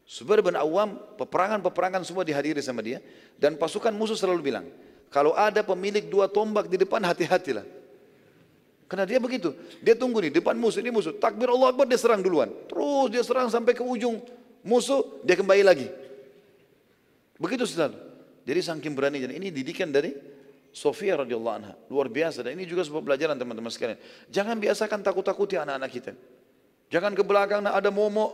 Zubair 0.10 0.42
bin 0.42 0.58
Awam, 0.58 0.98
peperangan-peperangan 1.22 2.02
semua 2.02 2.26
dihadiri 2.26 2.60
sama 2.60 2.82
dia 2.82 3.00
dan 3.38 3.56
pasukan 3.56 3.94
musuh 3.94 4.18
selalu 4.18 4.52
bilang, 4.52 4.66
kalau 5.14 5.38
ada 5.38 5.62
pemilik 5.62 6.10
dua 6.10 6.26
tombak 6.26 6.66
di 6.66 6.82
depan 6.82 7.00
hati-hatilah. 7.06 7.64
Karena 8.90 9.06
dia 9.06 9.22
begitu, 9.22 9.54
dia 9.86 9.94
tunggu 9.94 10.18
nih 10.22 10.34
depan 10.34 10.58
musuh 10.58 10.82
ini 10.82 10.90
musuh, 10.90 11.14
takbir 11.18 11.50
Allah 11.50 11.72
Akbar 11.72 11.86
dia 11.86 11.98
serang 11.98 12.26
duluan. 12.26 12.50
Terus 12.68 13.08
dia 13.14 13.22
serang 13.22 13.54
sampai 13.54 13.78
ke 13.78 13.86
ujung 13.86 14.18
musuh, 14.66 15.22
dia 15.22 15.38
kembali 15.38 15.62
lagi. 15.62 15.88
Begitu 17.44 17.68
selalu. 17.68 18.00
Jadi 18.48 18.60
saking 18.64 18.96
berani 18.96 19.20
dan 19.20 19.36
ini 19.36 19.52
didikan 19.52 19.92
dari 19.92 20.16
Sofia 20.72 21.20
radhiyallahu 21.20 21.56
anha. 21.60 21.76
Luar 21.92 22.08
biasa 22.08 22.40
dan 22.40 22.56
ini 22.56 22.64
juga 22.64 22.88
sebuah 22.88 23.04
pelajaran 23.04 23.36
teman-teman 23.36 23.68
sekalian. 23.68 24.00
Jangan 24.32 24.56
biasakan 24.64 25.04
takut-takuti 25.04 25.60
anak-anak 25.60 25.92
kita. 25.92 26.12
Jangan 26.88 27.12
ke 27.12 27.24
belakang 27.28 27.60
ada 27.68 27.92
momo. 27.92 28.32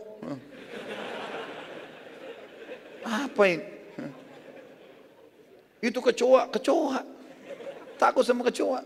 Apa 3.02 3.42
ini? 3.50 3.66
Itu 5.82 5.98
kecoa, 5.98 6.46
kecoa. 6.54 7.00
Takut 7.98 8.22
sama 8.22 8.46
kecoa. 8.46 8.80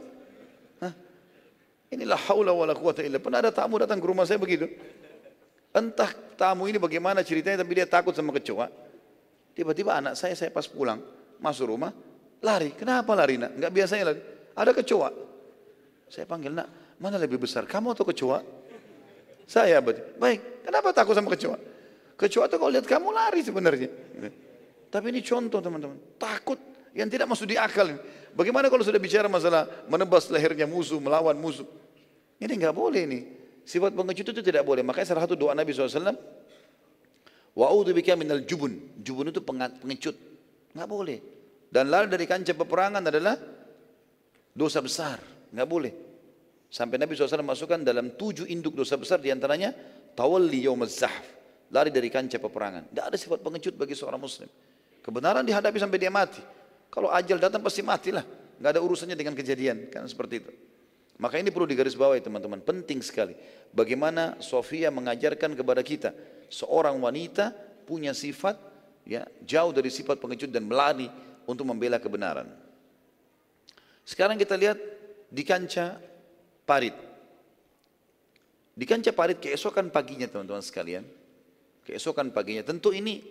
Inilah 1.93 2.19
haula 2.27 2.51
wala 2.51 2.75
quwata 2.75 3.05
illa. 3.05 3.21
Pernah 3.21 3.45
ada 3.45 3.53
tamu 3.53 3.77
datang 3.79 4.01
ke 4.01 4.07
rumah 4.09 4.25
saya 4.27 4.41
begitu. 4.41 4.67
Entah 5.71 6.11
tamu 6.35 6.67
ini 6.67 6.81
bagaimana 6.81 7.21
ceritanya 7.21 7.63
tapi 7.63 7.77
dia 7.77 7.87
takut 7.87 8.17
sama 8.17 8.33
kecoa. 8.35 8.67
Tiba-tiba 9.55 9.95
anak 9.95 10.19
saya, 10.19 10.35
saya 10.35 10.51
pas 10.51 10.67
pulang, 10.67 10.99
masuk 11.39 11.71
rumah, 11.71 11.95
lari. 12.43 12.75
Kenapa 12.75 13.15
lari 13.15 13.39
nak? 13.39 13.55
Enggak 13.55 13.73
biasanya 13.73 14.05
lari. 14.11 14.21
Ada 14.55 14.71
kecoa. 14.75 15.09
Saya 16.11 16.27
panggil 16.27 16.53
nak, 16.53 16.99
mana 16.99 17.17
lebih 17.17 17.39
besar, 17.39 17.65
kamu 17.65 17.95
atau 17.95 18.05
kecoa? 18.07 18.43
Saya 19.47 19.79
berarti. 19.79 20.19
Baik, 20.19 20.67
kenapa 20.67 20.91
takut 20.91 21.15
sama 21.15 21.31
kecoa? 21.31 21.57
Kecoa 22.15 22.45
itu 22.51 22.57
kalau 22.59 22.73
lihat 22.75 22.87
kamu 22.87 23.09
lari 23.15 23.41
sebenarnya. 23.43 23.89
Tapi 24.91 25.07
ini 25.11 25.21
contoh 25.23 25.59
teman-teman, 25.59 25.99
takut 26.19 26.59
yang 26.95 27.11
tidak 27.11 27.27
masuk 27.27 27.51
di 27.51 27.59
akal. 27.59 27.91
Bagaimana 28.35 28.71
kalau 28.71 28.83
sudah 28.87 29.03
bicara 29.03 29.27
masalah 29.27 29.67
menebas 29.91 30.31
lehernya 30.31 30.67
musuh, 30.67 30.99
melawan 31.03 31.35
musuh? 31.35 31.67
Ini 32.39 32.55
enggak 32.55 32.75
boleh 32.75 33.03
ini. 33.07 33.21
Sifat 33.65 33.97
pengecut 33.97 34.35
itu 34.35 34.43
tidak 34.45 34.63
boleh. 34.63 34.85
Makanya 34.85 35.15
salah 35.15 35.25
satu 35.25 35.35
doa 35.35 35.57
Nabi 35.57 35.73
SAW, 35.73 36.15
Wa 37.55 37.71
bika 37.71 38.19
minal 38.19 38.43
jubun. 38.43 38.99
Jubun 38.99 39.31
itu 39.31 39.39
pengecut. 39.41 40.17
Enggak 40.75 40.89
boleh. 40.91 41.19
Dan 41.71 41.91
lari 41.91 42.11
dari 42.11 42.27
kancah 42.27 42.55
peperangan 42.55 43.03
adalah 43.07 43.39
dosa 44.51 44.83
besar. 44.83 45.23
Enggak 45.55 45.69
boleh. 45.71 45.93
Sampai 46.67 46.99
Nabi 46.99 47.15
SAW 47.15 47.47
masukkan 47.47 47.79
dalam 47.87 48.19
tujuh 48.19 48.51
induk 48.51 48.75
dosa 48.75 48.99
besar 48.99 49.23
di 49.23 49.31
antaranya 49.31 49.71
tawalli 50.19 50.67
yawmaz 50.67 50.99
zahf. 50.99 51.27
Lari 51.71 51.95
dari 51.95 52.11
kancah 52.11 52.43
peperangan. 52.43 52.91
Tidak 52.91 53.05
ada 53.07 53.17
sifat 53.19 53.39
pengecut 53.39 53.75
bagi 53.79 53.95
seorang 53.95 54.19
muslim. 54.19 54.51
Kebenaran 54.99 55.47
dihadapi 55.47 55.79
sampai 55.79 55.99
dia 56.03 56.11
mati. 56.11 56.43
Kalau 56.91 57.11
ajal 57.15 57.39
datang 57.39 57.63
pasti 57.63 57.87
matilah. 57.87 58.27
Enggak 58.59 58.71
ada 58.75 58.81
urusannya 58.83 59.15
dengan 59.15 59.39
kejadian. 59.39 59.91
Kan 59.95 60.11
seperti 60.11 60.43
itu. 60.43 60.51
Maka 61.15 61.39
ini 61.39 61.55
perlu 61.55 61.71
digarisbawahi 61.71 62.21
teman-teman. 62.23 62.59
Penting 62.59 62.99
sekali. 62.99 63.39
Bagaimana 63.71 64.39
Sofia 64.43 64.91
mengajarkan 64.91 65.55
kepada 65.55 65.83
kita 65.83 66.11
seorang 66.51 66.99
wanita 66.99 67.55
punya 67.87 68.11
sifat 68.11 68.59
ya 69.07 69.23
jauh 69.45 69.71
dari 69.71 69.93
sifat 69.93 70.19
pengecut 70.19 70.51
dan 70.51 70.67
melani 70.67 71.07
untuk 71.47 71.69
membela 71.69 72.01
kebenaran. 72.03 72.49
Sekarang 74.05 74.37
kita 74.37 74.59
lihat 74.59 74.77
di 75.31 75.43
kancah 75.47 75.97
parit. 76.67 76.97
Di 78.75 78.85
kancah 78.85 79.15
parit 79.15 79.39
keesokan 79.39 79.89
paginya 79.89 80.27
teman-teman 80.27 80.61
sekalian. 80.61 81.07
Keesokan 81.85 82.33
paginya 82.35 82.65
tentu 82.65 82.91
ini 82.91 83.23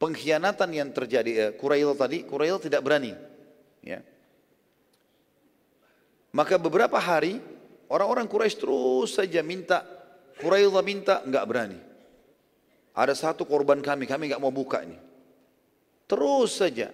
pengkhianatan 0.00 0.70
yang 0.72 0.88
terjadi 0.96 1.30
eh, 1.30 1.52
Qurail 1.54 1.92
tadi, 1.92 2.24
Qurail 2.24 2.56
tidak 2.62 2.80
berani. 2.80 3.12
Ya. 3.84 4.00
Maka 6.30 6.58
beberapa 6.58 6.96
hari 6.98 7.42
orang-orang 7.90 8.30
Quraisy 8.30 8.56
terus 8.58 9.18
saja 9.18 9.42
minta 9.42 9.82
Qurail 10.40 10.72
minta 10.80 11.20
nggak 11.20 11.44
berani. 11.44 11.78
Ada 12.96 13.14
satu 13.14 13.44
korban 13.44 13.78
kami, 13.84 14.08
kami 14.08 14.32
nggak 14.32 14.42
mau 14.42 14.50
buka 14.50 14.82
ini. 14.82 14.96
Terus 16.08 16.58
saja. 16.58 16.90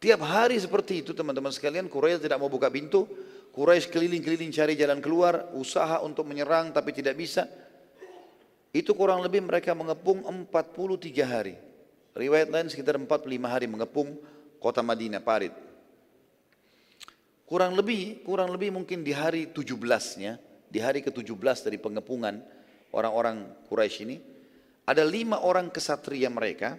Tiap 0.00 0.20
hari 0.24 0.56
seperti 0.56 1.04
itu 1.04 1.12
teman-teman 1.12 1.52
sekalian, 1.52 1.90
Quraisy 1.90 2.24
tidak 2.24 2.40
mau 2.40 2.48
buka 2.48 2.72
pintu. 2.72 3.04
Quraisy 3.52 3.90
keliling-keliling 3.90 4.48
cari 4.54 4.78
jalan 4.78 5.02
keluar, 5.02 5.52
usaha 5.58 6.00
untuk 6.00 6.24
menyerang 6.24 6.72
tapi 6.72 6.94
tidak 6.94 7.18
bisa. 7.18 7.44
Itu 8.70 8.94
kurang 8.94 9.20
lebih 9.20 9.42
mereka 9.44 9.74
mengepung 9.74 10.22
43 10.24 11.26
hari. 11.26 11.58
Riwayat 12.14 12.48
lain 12.48 12.70
sekitar 12.70 12.96
45 12.96 13.26
hari 13.50 13.66
mengepung 13.66 14.14
kota 14.62 14.80
Madinah, 14.80 15.20
Parit. 15.20 15.52
Kurang 17.50 17.74
lebih, 17.74 18.22
kurang 18.22 18.54
lebih 18.54 18.70
mungkin 18.70 19.02
di 19.02 19.10
hari 19.10 19.50
17-nya, 19.50 20.38
di 20.70 20.78
hari 20.78 21.02
ke-17 21.02 21.66
dari 21.66 21.82
pengepungan 21.82 22.38
orang-orang 22.94 23.66
Quraisy 23.66 24.06
ini, 24.06 24.22
ada 24.86 25.02
lima 25.02 25.42
orang 25.42 25.66
kesatria 25.66 26.30
mereka 26.30 26.78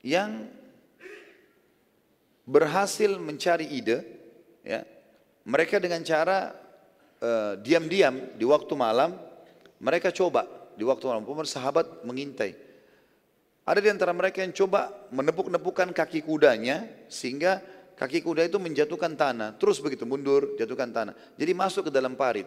yang 0.00 0.48
berhasil 2.48 3.12
mencari 3.20 3.76
ide, 3.76 4.00
ya, 4.64 4.88
mereka 5.44 5.76
dengan 5.76 6.00
cara 6.00 6.56
uh, 7.20 7.60
diam-diam 7.60 8.40
di 8.40 8.44
waktu 8.48 8.72
malam, 8.72 9.12
mereka 9.84 10.08
coba 10.16 10.48
di 10.80 10.84
waktu 10.88 11.12
malam, 11.12 11.28
sahabat 11.44 12.08
mengintai. 12.08 12.56
Ada 13.68 13.84
di 13.84 13.92
antara 13.92 14.16
mereka 14.16 14.40
yang 14.40 14.56
coba 14.56 14.92
menepuk-nepukkan 15.12 15.92
kaki 15.92 16.24
kudanya 16.24 16.88
sehingga 17.12 17.60
kaki 17.94 18.22
kuda 18.22 18.46
itu 18.46 18.58
menjatuhkan 18.58 19.14
tanah. 19.14 19.54
Terus 19.58 19.78
begitu 19.78 20.04
mundur, 20.04 20.54
jatuhkan 20.58 20.90
tanah. 20.90 21.14
Jadi 21.38 21.52
masuk 21.54 21.88
ke 21.88 21.92
dalam 21.94 22.18
parit. 22.18 22.46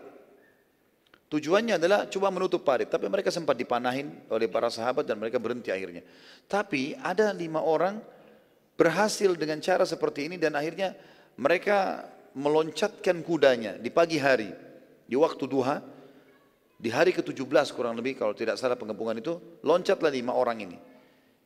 Tujuannya 1.28 1.76
adalah 1.76 2.08
coba 2.08 2.32
menutup 2.32 2.64
parit. 2.64 2.88
Tapi 2.88 3.12
mereka 3.12 3.32
sempat 3.32 3.60
dipanahin 3.60 4.12
oleh 4.32 4.48
para 4.48 4.72
sahabat 4.72 5.04
dan 5.04 5.20
mereka 5.20 5.40
berhenti 5.40 5.72
akhirnya. 5.72 6.04
Tapi 6.48 6.96
ada 7.00 7.36
lima 7.36 7.60
orang 7.60 8.00
berhasil 8.78 9.34
dengan 9.36 9.60
cara 9.60 9.84
seperti 9.84 10.32
ini 10.32 10.36
dan 10.40 10.56
akhirnya 10.56 10.96
mereka 11.36 12.06
meloncatkan 12.38 13.26
kudanya 13.26 13.76
di 13.82 13.90
pagi 13.90 14.22
hari, 14.22 14.54
di 15.10 15.18
waktu 15.18 15.44
duha, 15.50 15.82
di 16.78 16.94
hari 16.94 17.10
ke-17 17.10 17.74
kurang 17.74 17.98
lebih 17.98 18.14
kalau 18.22 18.38
tidak 18.38 18.62
salah 18.62 18.78
pengepungan 18.78 19.18
itu, 19.18 19.42
loncatlah 19.66 20.14
lima 20.14 20.38
orang 20.38 20.62
ini. 20.62 20.78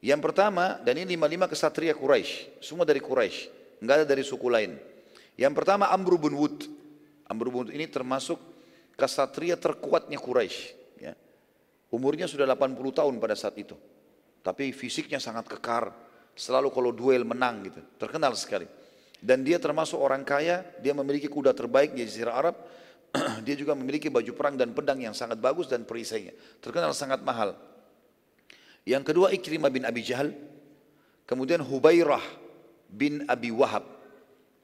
Yang 0.04 0.22
pertama, 0.28 0.82
dan 0.84 1.00
ini 1.00 1.16
lima-lima 1.16 1.48
kesatria 1.48 1.96
Quraisy, 1.96 2.60
semua 2.60 2.84
dari 2.84 3.00
Quraisy, 3.00 3.61
enggak 3.82 3.96
ada 4.02 4.06
dari 4.08 4.24
suku 4.24 4.48
lain. 4.48 4.78
Yang 5.36 5.54
pertama 5.58 5.90
Amr 5.90 6.16
bin 6.22 6.38
Wud. 6.38 6.70
Amr 7.28 7.50
bin 7.50 7.56
Wud 7.66 7.70
ini 7.74 7.90
termasuk 7.90 8.38
kesatria 8.94 9.58
terkuatnya 9.58 10.22
Quraisy. 10.22 10.78
Ya. 11.02 11.18
Umurnya 11.90 12.30
sudah 12.30 12.46
80 12.46 12.78
tahun 12.78 13.18
pada 13.18 13.34
saat 13.34 13.58
itu. 13.58 13.74
Tapi 14.42 14.74
fisiknya 14.74 15.22
sangat 15.22 15.46
kekar, 15.50 15.94
selalu 16.34 16.74
kalau 16.74 16.90
duel 16.90 17.22
menang 17.26 17.62
gitu, 17.66 17.82
terkenal 18.02 18.34
sekali. 18.34 18.66
Dan 19.22 19.46
dia 19.46 19.62
termasuk 19.62 20.02
orang 20.02 20.26
kaya, 20.26 20.66
dia 20.82 20.98
memiliki 20.98 21.30
kuda 21.30 21.54
terbaik 21.54 21.94
di 21.94 22.02
Jazirah 22.02 22.34
Arab, 22.34 22.56
dia 23.46 23.54
juga 23.54 23.78
memiliki 23.78 24.10
baju 24.10 24.34
perang 24.34 24.58
dan 24.58 24.74
pedang 24.74 24.98
yang 24.98 25.14
sangat 25.14 25.38
bagus 25.38 25.70
dan 25.70 25.86
perisainya. 25.86 26.34
Terkenal 26.58 26.90
sangat 26.98 27.22
mahal. 27.22 27.54
Yang 28.82 29.14
kedua 29.14 29.30
Ikrimah 29.30 29.70
bin 29.70 29.86
Abi 29.86 30.02
Jahal, 30.02 30.34
kemudian 31.30 31.62
Hubairah 31.62 32.24
bin 32.92 33.24
Abi 33.26 33.50
Wahab. 33.50 33.88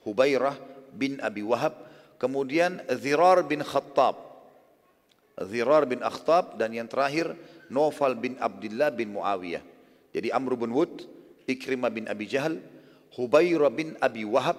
Hubairah 0.04 0.56
bin 0.96 1.20
Abi 1.20 1.44
Wahab, 1.44 1.76
kemudian 2.16 2.80
Zirar 2.96 3.44
bin 3.44 3.60
Khattab. 3.60 4.16
Zirar 5.38 5.86
bin 5.86 6.02
Akhtab 6.02 6.58
dan 6.58 6.74
yang 6.74 6.90
terakhir 6.90 7.38
Nofal 7.70 8.18
bin 8.18 8.40
Abdullah 8.42 8.90
bin 8.90 9.14
Muawiyah. 9.14 9.62
Jadi 10.16 10.34
Amr 10.34 10.58
bin 10.58 10.74
Wud, 10.74 11.06
Ikrimah 11.46 11.94
bin 11.94 12.10
Abi 12.10 12.26
Jahal, 12.26 12.58
Hubairah 13.14 13.70
bin 13.70 13.94
Abi 14.02 14.26
Wahab, 14.26 14.58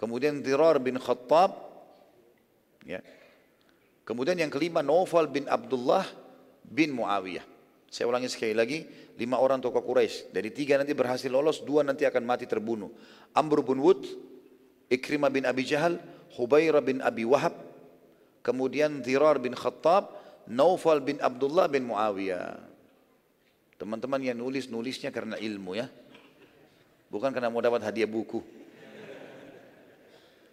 kemudian 0.00 0.42
Zirar 0.42 0.82
bin 0.82 0.98
Khattab, 0.98 1.54
ya. 2.82 2.98
Kemudian 4.02 4.34
yang 4.34 4.50
kelima 4.50 4.82
Nofal 4.82 5.30
bin 5.30 5.46
Abdullah 5.46 6.02
bin 6.66 6.90
Muawiyah. 6.90 7.46
Saya 7.92 8.08
ulangi 8.08 8.32
sekali 8.32 8.56
lagi, 8.56 8.88
lima 9.20 9.36
orang 9.36 9.60
tokoh 9.60 9.84
Quraisy. 9.84 10.32
Dari 10.32 10.48
tiga 10.48 10.80
nanti 10.80 10.96
berhasil 10.96 11.28
lolos, 11.28 11.60
dua 11.60 11.84
nanti 11.84 12.08
akan 12.08 12.24
mati 12.24 12.48
terbunuh. 12.48 12.88
Amr 13.36 13.60
bin 13.60 13.84
Wud, 13.84 14.08
Ikrimah 14.88 15.28
bin 15.28 15.44
Abi 15.44 15.60
Jahal, 15.68 16.00
Hubairah 16.32 16.80
bin 16.80 17.04
Abi 17.04 17.28
Wahab, 17.28 17.52
kemudian 18.40 19.04
Zirar 19.04 19.36
bin 19.36 19.52
Khattab, 19.52 20.08
Naufal 20.48 21.04
bin 21.04 21.20
Abdullah 21.20 21.68
bin 21.68 21.92
Muawiyah. 21.92 22.64
Teman-teman 23.76 24.24
yang 24.24 24.40
nulis, 24.40 24.72
nulisnya 24.72 25.12
karena 25.12 25.36
ilmu 25.36 25.76
ya. 25.76 25.84
Bukan 27.12 27.28
karena 27.28 27.52
mau 27.52 27.60
dapat 27.60 27.84
hadiah 27.84 28.08
buku. 28.08 28.40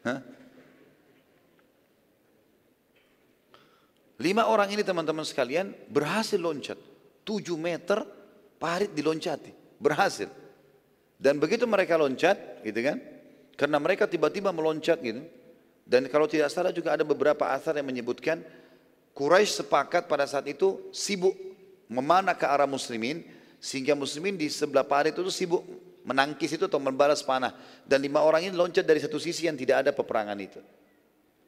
Hah? 0.03 0.19
Lima 4.19 4.43
orang 4.51 4.75
ini 4.75 4.83
teman-teman 4.83 5.23
sekalian 5.23 5.71
berhasil 5.87 6.35
loncat. 6.35 6.88
Tujuh 7.27 7.57
meter 7.59 8.03
parit 8.59 8.91
diloncati. 8.91 9.51
Berhasil. 9.79 10.27
Dan 11.19 11.39
begitu 11.39 11.67
mereka 11.67 11.99
loncat 11.99 12.63
gitu 12.63 12.79
kan. 12.79 12.97
Karena 13.59 13.77
mereka 13.79 14.07
tiba-tiba 14.07 14.55
meloncat 14.55 14.99
gitu. 15.03 15.23
Dan 15.83 16.05
kalau 16.07 16.29
tidak 16.29 16.53
salah 16.53 16.71
juga 16.71 16.93
ada 16.93 17.03
beberapa 17.03 17.49
asar 17.49 17.75
yang 17.75 17.89
menyebutkan 17.89 18.39
Quraisy 19.17 19.65
sepakat 19.65 20.05
pada 20.05 20.23
saat 20.29 20.45
itu 20.47 20.79
sibuk 20.95 21.33
memanah 21.89 22.37
ke 22.37 22.45
arah 22.45 22.69
muslimin 22.69 23.25
sehingga 23.57 23.97
muslimin 23.97 24.37
di 24.39 24.47
sebelah 24.47 24.85
parit 24.85 25.11
itu 25.11 25.27
sibuk 25.33 25.65
menangkis 26.07 26.55
itu 26.55 26.69
atau 26.69 26.79
membalas 26.79 27.19
panah. 27.25 27.51
Dan 27.83 27.99
lima 28.05 28.23
orang 28.23 28.47
ini 28.47 28.53
loncat 28.55 28.85
dari 28.87 29.03
satu 29.03 29.19
sisi 29.19 29.49
yang 29.49 29.59
tidak 29.59 29.83
ada 29.83 29.91
peperangan 29.91 30.37
itu. 30.39 30.61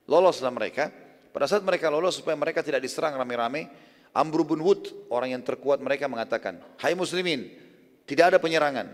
Loloslah 0.09 0.51
mereka. 0.51 0.91
Pada 1.31 1.47
saat 1.47 1.63
mereka 1.63 1.87
lolos 1.87 2.19
supaya 2.19 2.35
mereka 2.35 2.59
tidak 2.59 2.83
diserang 2.83 3.15
rame-rame, 3.15 3.71
Amr 4.11 4.43
bin 4.43 4.59
Wud, 4.59 4.91
orang 5.07 5.35
yang 5.35 5.43
terkuat 5.43 5.79
mereka 5.79 6.11
mengatakan, 6.11 6.59
Hai 6.79 6.91
muslimin, 6.95 7.47
tidak 8.03 8.35
ada 8.35 8.37
penyerangan. 8.43 8.91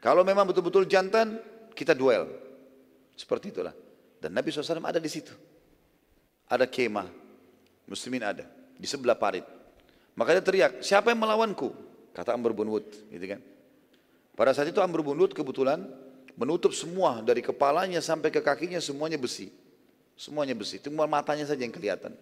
Kalau 0.00 0.24
memang 0.24 0.48
betul-betul 0.48 0.88
jantan, 0.88 1.36
kita 1.76 1.92
duel. 1.92 2.24
Seperti 3.18 3.52
itulah. 3.52 3.74
Dan 4.18 4.32
Nabi 4.32 4.48
SAW 4.48 4.80
ada 4.80 5.02
di 5.02 5.10
situ. 5.10 5.34
Ada 6.48 6.64
kemah. 6.64 7.10
Muslimin 7.84 8.24
ada. 8.24 8.46
Di 8.78 8.86
sebelah 8.88 9.18
parit. 9.18 9.44
Makanya 10.16 10.40
teriak, 10.40 10.72
siapa 10.80 11.12
yang 11.12 11.20
melawanku? 11.20 11.74
Kata 12.14 12.32
Amr 12.32 12.56
bin 12.56 12.70
Wud. 12.70 12.86
Gitu 13.12 13.26
kan. 13.28 13.42
Pada 14.38 14.54
saat 14.54 14.70
itu 14.70 14.78
Amr 14.78 15.02
bin 15.02 15.18
Lut 15.18 15.34
kebetulan 15.34 15.82
menutup 16.38 16.70
semua 16.70 17.18
dari 17.26 17.42
kepalanya 17.42 17.98
sampai 17.98 18.30
ke 18.30 18.38
kakinya 18.38 18.78
semuanya 18.78 19.18
besi. 19.18 19.50
Semuanya 20.14 20.54
besi, 20.54 20.78
cuma 20.78 21.10
matanya 21.10 21.42
saja 21.42 21.58
yang 21.58 21.74
kelihatan. 21.74 22.14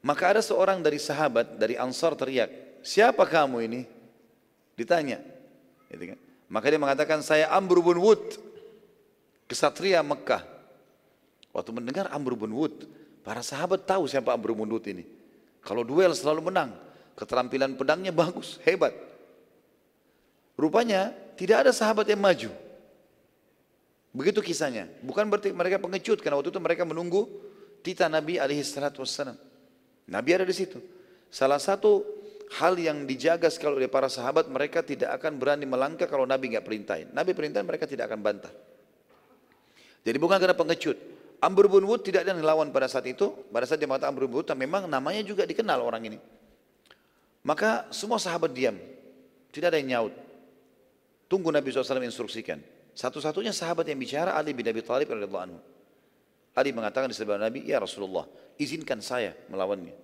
Maka 0.00 0.36
ada 0.36 0.40
seorang 0.40 0.80
dari 0.80 0.96
sahabat 0.96 1.60
dari 1.60 1.76
Ansar 1.76 2.16
teriak, 2.16 2.48
siapa 2.80 3.28
kamu 3.28 3.56
ini? 3.68 3.80
Ditanya. 4.72 5.20
Gitu 5.92 6.16
kan? 6.16 6.18
Maka 6.50 6.66
dia 6.72 6.80
mengatakan, 6.80 7.20
saya 7.20 7.52
Amr 7.52 7.78
bin 7.84 8.00
Wud, 8.00 8.40
kesatria 9.44 10.00
Mekah. 10.00 10.42
Waktu 11.52 11.70
mendengar 11.76 12.08
Amr 12.08 12.32
bin 12.32 12.50
Wud, 12.56 12.88
para 13.20 13.44
sahabat 13.44 13.84
tahu 13.84 14.08
siapa 14.08 14.32
Amr 14.32 14.56
bin 14.56 14.66
Wud 14.66 14.84
ini. 14.88 15.04
Kalau 15.60 15.84
duel 15.84 16.16
selalu 16.16 16.48
menang, 16.48 16.72
keterampilan 17.14 17.76
pedangnya 17.76 18.10
bagus, 18.10 18.56
hebat. 18.64 18.96
Rupanya 20.56 21.12
tidak 21.36 21.68
ada 21.68 21.72
sahabat 21.76 22.08
yang 22.08 22.20
maju. 22.20 22.50
Begitu 24.10 24.40
kisahnya. 24.42 24.90
Bukan 25.04 25.28
berarti 25.30 25.54
mereka 25.54 25.78
pengecut 25.78 26.18
karena 26.18 26.40
waktu 26.40 26.50
itu 26.50 26.58
mereka 26.58 26.82
menunggu 26.88 27.30
tita 27.84 28.08
Nabi 28.10 28.40
alaihi. 28.40 28.64
Nabi 30.10 30.30
ada 30.34 30.44
di 30.44 30.54
situ. 30.54 30.82
Salah 31.30 31.62
satu 31.62 32.02
hal 32.58 32.74
yang 32.74 33.06
dijaga 33.06 33.46
sekali 33.46 33.78
oleh 33.78 33.90
para 33.90 34.10
sahabat 34.10 34.50
mereka 34.50 34.82
tidak 34.82 35.14
akan 35.22 35.38
berani 35.38 35.64
melangkah 35.70 36.10
kalau 36.10 36.26
Nabi 36.26 36.50
nggak 36.50 36.66
perintahin. 36.66 37.08
Nabi 37.14 37.30
perintahin 37.30 37.62
mereka 37.62 37.86
tidak 37.86 38.10
akan 38.10 38.18
bantah. 38.18 38.52
Jadi 40.02 40.18
bukan 40.18 40.36
karena 40.42 40.56
pengecut. 40.58 40.98
Amr 41.40 41.72
bin 41.72 41.88
Wud 41.88 42.04
tidak 42.04 42.26
ada 42.26 42.36
yang 42.36 42.44
lawan 42.44 42.68
pada 42.74 42.90
saat 42.90 43.06
itu. 43.08 43.32
Pada 43.48 43.64
saat 43.64 43.80
dia 43.80 43.88
mengatakan 43.88 44.12
Amr 44.12 44.28
bin 44.28 44.36
Wud, 44.42 44.50
memang 44.52 44.84
namanya 44.90 45.22
juga 45.24 45.46
dikenal 45.46 45.80
orang 45.80 46.02
ini. 46.10 46.18
Maka 47.46 47.88
semua 47.94 48.20
sahabat 48.20 48.52
diam. 48.52 48.76
Tidak 49.48 49.66
ada 49.72 49.80
yang 49.80 49.88
nyaut. 49.88 50.14
Tunggu 51.30 51.48
Nabi 51.48 51.72
SAW 51.72 52.02
instruksikan. 52.04 52.60
Satu-satunya 52.92 53.54
sahabat 53.54 53.88
yang 53.88 53.96
bicara 53.96 54.36
Ali 54.36 54.52
bin 54.52 54.66
Abi 54.66 54.84
Thalib 54.84 55.08
radhiyallahu 55.08 55.44
anhu. 55.48 55.58
Ali 56.60 56.76
mengatakan 56.76 57.08
di 57.08 57.16
sebelah 57.16 57.40
Nabi, 57.40 57.64
"Ya 57.64 57.80
Rasulullah, 57.80 58.28
izinkan 58.60 59.00
saya 59.00 59.32
melawannya." 59.48 59.96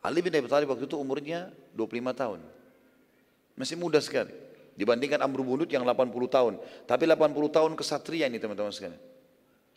Ali 0.00 0.24
bin 0.24 0.32
Abi 0.32 0.48
Thalib 0.48 0.72
waktu 0.72 0.88
itu 0.88 0.96
umurnya 0.96 1.52
25 1.76 2.16
tahun. 2.16 2.40
Masih 3.54 3.76
muda 3.76 4.00
sekali. 4.00 4.32
Dibandingkan 4.72 5.20
Amr 5.20 5.44
bin 5.44 5.68
yang 5.68 5.84
80 5.84 6.08
tahun. 6.24 6.54
Tapi 6.88 7.04
80 7.04 7.52
tahun 7.52 7.72
kesatria 7.76 8.24
ini 8.32 8.40
teman-teman 8.40 8.72
sekalian. 8.72 8.96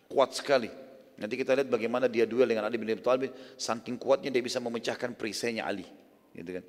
Kuat 0.08 0.32
sekali. 0.32 0.72
Nanti 1.20 1.36
kita 1.36 1.54
lihat 1.60 1.68
bagaimana 1.68 2.08
dia 2.08 2.24
duel 2.24 2.48
dengan 2.48 2.64
Ali 2.64 2.80
bin 2.80 2.88
Abi 2.88 3.04
Thalib. 3.04 3.36
Saking 3.60 4.00
kuatnya 4.00 4.32
dia 4.32 4.40
bisa 4.40 4.64
memecahkan 4.64 5.12
perisainya 5.12 5.68
Ali. 5.68 5.84
Gitu 6.32 6.56
kan. 6.56 6.64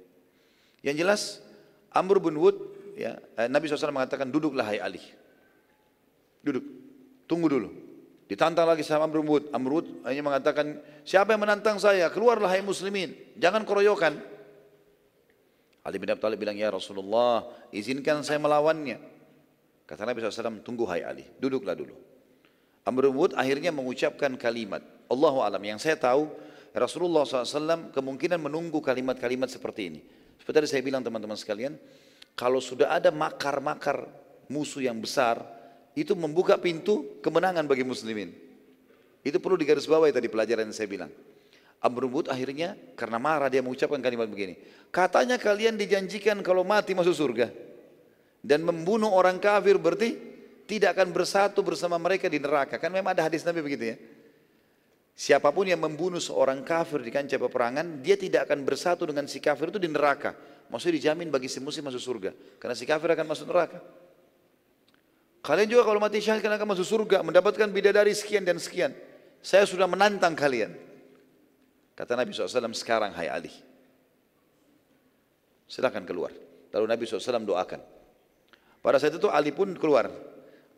Yang 0.82 0.96
jelas 0.98 1.20
Amr 1.94 2.18
bin 2.18 2.34
Wud 2.34 2.58
ya, 2.98 3.22
eh, 3.38 3.46
Nabi 3.46 3.70
SAW 3.70 3.94
mengatakan 3.94 4.26
duduklah 4.26 4.66
hai 4.66 4.82
Ali. 4.82 5.02
Duduk, 6.42 6.66
tunggu 7.30 7.46
dulu. 7.46 7.70
Ditantang 8.24 8.64
lagi 8.64 8.80
sama 8.80 9.04
Amr 9.04 9.20
bin 9.20 9.28
Wud. 9.28 9.44
Amr 9.52 9.70
Wud 9.80 9.86
hanya 10.08 10.22
mengatakan, 10.24 10.80
siapa 11.04 11.36
yang 11.36 11.44
menantang 11.44 11.76
saya? 11.76 12.08
Keluarlah 12.08 12.48
hai 12.48 12.64
muslimin. 12.64 13.12
Jangan 13.36 13.68
keroyokan. 13.68 14.16
Ali 15.84 16.00
bin 16.00 16.08
Abi 16.08 16.20
Thalib 16.24 16.40
bilang, 16.40 16.56
ya 16.56 16.72
Rasulullah, 16.72 17.44
izinkan 17.68 18.24
saya 18.24 18.40
melawannya. 18.40 18.96
Kata 19.84 20.08
Nabi 20.08 20.24
SAW, 20.24 20.64
tunggu 20.64 20.88
hai 20.88 21.04
Ali, 21.04 21.28
duduklah 21.36 21.76
dulu. 21.76 21.92
Amr 22.88 23.12
bin 23.12 23.16
Wud 23.20 23.32
akhirnya 23.36 23.68
mengucapkan 23.68 24.32
kalimat, 24.40 24.80
Allahu 25.12 25.44
alam. 25.44 25.60
Yang 25.60 25.84
saya 25.84 26.00
tahu, 26.00 26.32
Rasulullah 26.72 27.28
SAW 27.28 27.92
kemungkinan 27.92 28.40
menunggu 28.40 28.80
kalimat-kalimat 28.80 29.52
seperti 29.52 29.92
ini. 29.92 30.00
Seperti 30.40 30.56
tadi 30.64 30.68
saya 30.72 30.82
bilang 30.82 31.04
teman-teman 31.04 31.36
sekalian, 31.36 31.76
kalau 32.32 32.64
sudah 32.64 32.96
ada 32.96 33.12
makar-makar 33.12 34.08
musuh 34.48 34.80
yang 34.82 34.96
besar, 34.98 35.44
itu 35.94 36.12
membuka 36.18 36.58
pintu 36.58 37.18
kemenangan 37.22 37.66
bagi 37.70 37.86
muslimin. 37.86 38.34
Itu 39.24 39.40
perlu 39.40 39.56
digarisbawahi 39.56 40.12
tadi 40.12 40.28
pelajaran 40.28 40.68
yang 40.68 40.76
saya 40.76 40.90
bilang. 40.90 41.10
Amr 41.84 42.08
akhirnya 42.32 42.76
karena 42.96 43.20
marah 43.20 43.48
dia 43.52 43.60
mengucapkan 43.60 44.00
kalimat 44.00 44.24
begini. 44.24 44.56
Katanya 44.88 45.36
kalian 45.36 45.76
dijanjikan 45.76 46.40
kalau 46.40 46.64
mati 46.64 46.96
masuk 46.96 47.12
surga. 47.12 47.52
Dan 48.44 48.64
membunuh 48.64 49.08
orang 49.12 49.40
kafir 49.40 49.76
berarti 49.80 50.16
tidak 50.64 50.96
akan 50.96 51.12
bersatu 51.12 51.60
bersama 51.60 52.00
mereka 52.00 52.28
di 52.28 52.40
neraka. 52.40 52.80
Kan 52.80 52.92
memang 52.92 53.12
ada 53.12 53.28
hadis 53.28 53.44
Nabi 53.44 53.60
begitu 53.60 53.84
ya. 53.92 53.96
Siapa 55.14 55.54
pun 55.54 55.68
yang 55.68 55.78
membunuh 55.78 56.18
seorang 56.18 56.66
kafir 56.66 56.98
di 56.98 57.12
kancah 57.12 57.38
peperangan, 57.38 58.02
dia 58.02 58.18
tidak 58.18 58.50
akan 58.50 58.66
bersatu 58.66 59.06
dengan 59.06 59.30
si 59.30 59.38
kafir 59.38 59.70
itu 59.70 59.78
di 59.78 59.86
neraka. 59.86 60.34
Maksudnya 60.72 60.98
dijamin 60.98 61.28
bagi 61.30 61.46
si 61.46 61.62
muslim 61.62 61.86
masuk 61.86 62.02
surga. 62.02 62.30
Karena 62.58 62.74
si 62.74 62.82
kafir 62.88 63.12
akan 63.12 63.26
masuk 63.28 63.46
neraka. 63.46 63.78
Kalian 65.44 65.68
juga 65.68 65.84
kalau 65.84 66.00
mati 66.00 66.24
syahid 66.24 66.40
akan 66.40 66.72
masuk 66.72 66.88
surga, 66.88 67.20
mendapatkan 67.20 67.68
bidadari 67.68 68.16
sekian 68.16 68.48
dan 68.48 68.56
sekian. 68.56 68.96
Saya 69.44 69.68
sudah 69.68 69.84
menantang 69.84 70.32
kalian. 70.32 70.72
Kata 71.92 72.16
Nabi 72.16 72.32
SAW, 72.32 72.72
sekarang 72.72 73.12
hai 73.12 73.28
Ali. 73.28 73.52
Silakan 75.68 76.08
keluar. 76.08 76.32
Lalu 76.72 76.86
Nabi 76.88 77.04
SAW 77.04 77.44
doakan. 77.44 77.76
Pada 78.80 78.96
saat 78.96 79.20
itu 79.20 79.28
Ali 79.28 79.52
pun 79.52 79.76
keluar. 79.76 80.08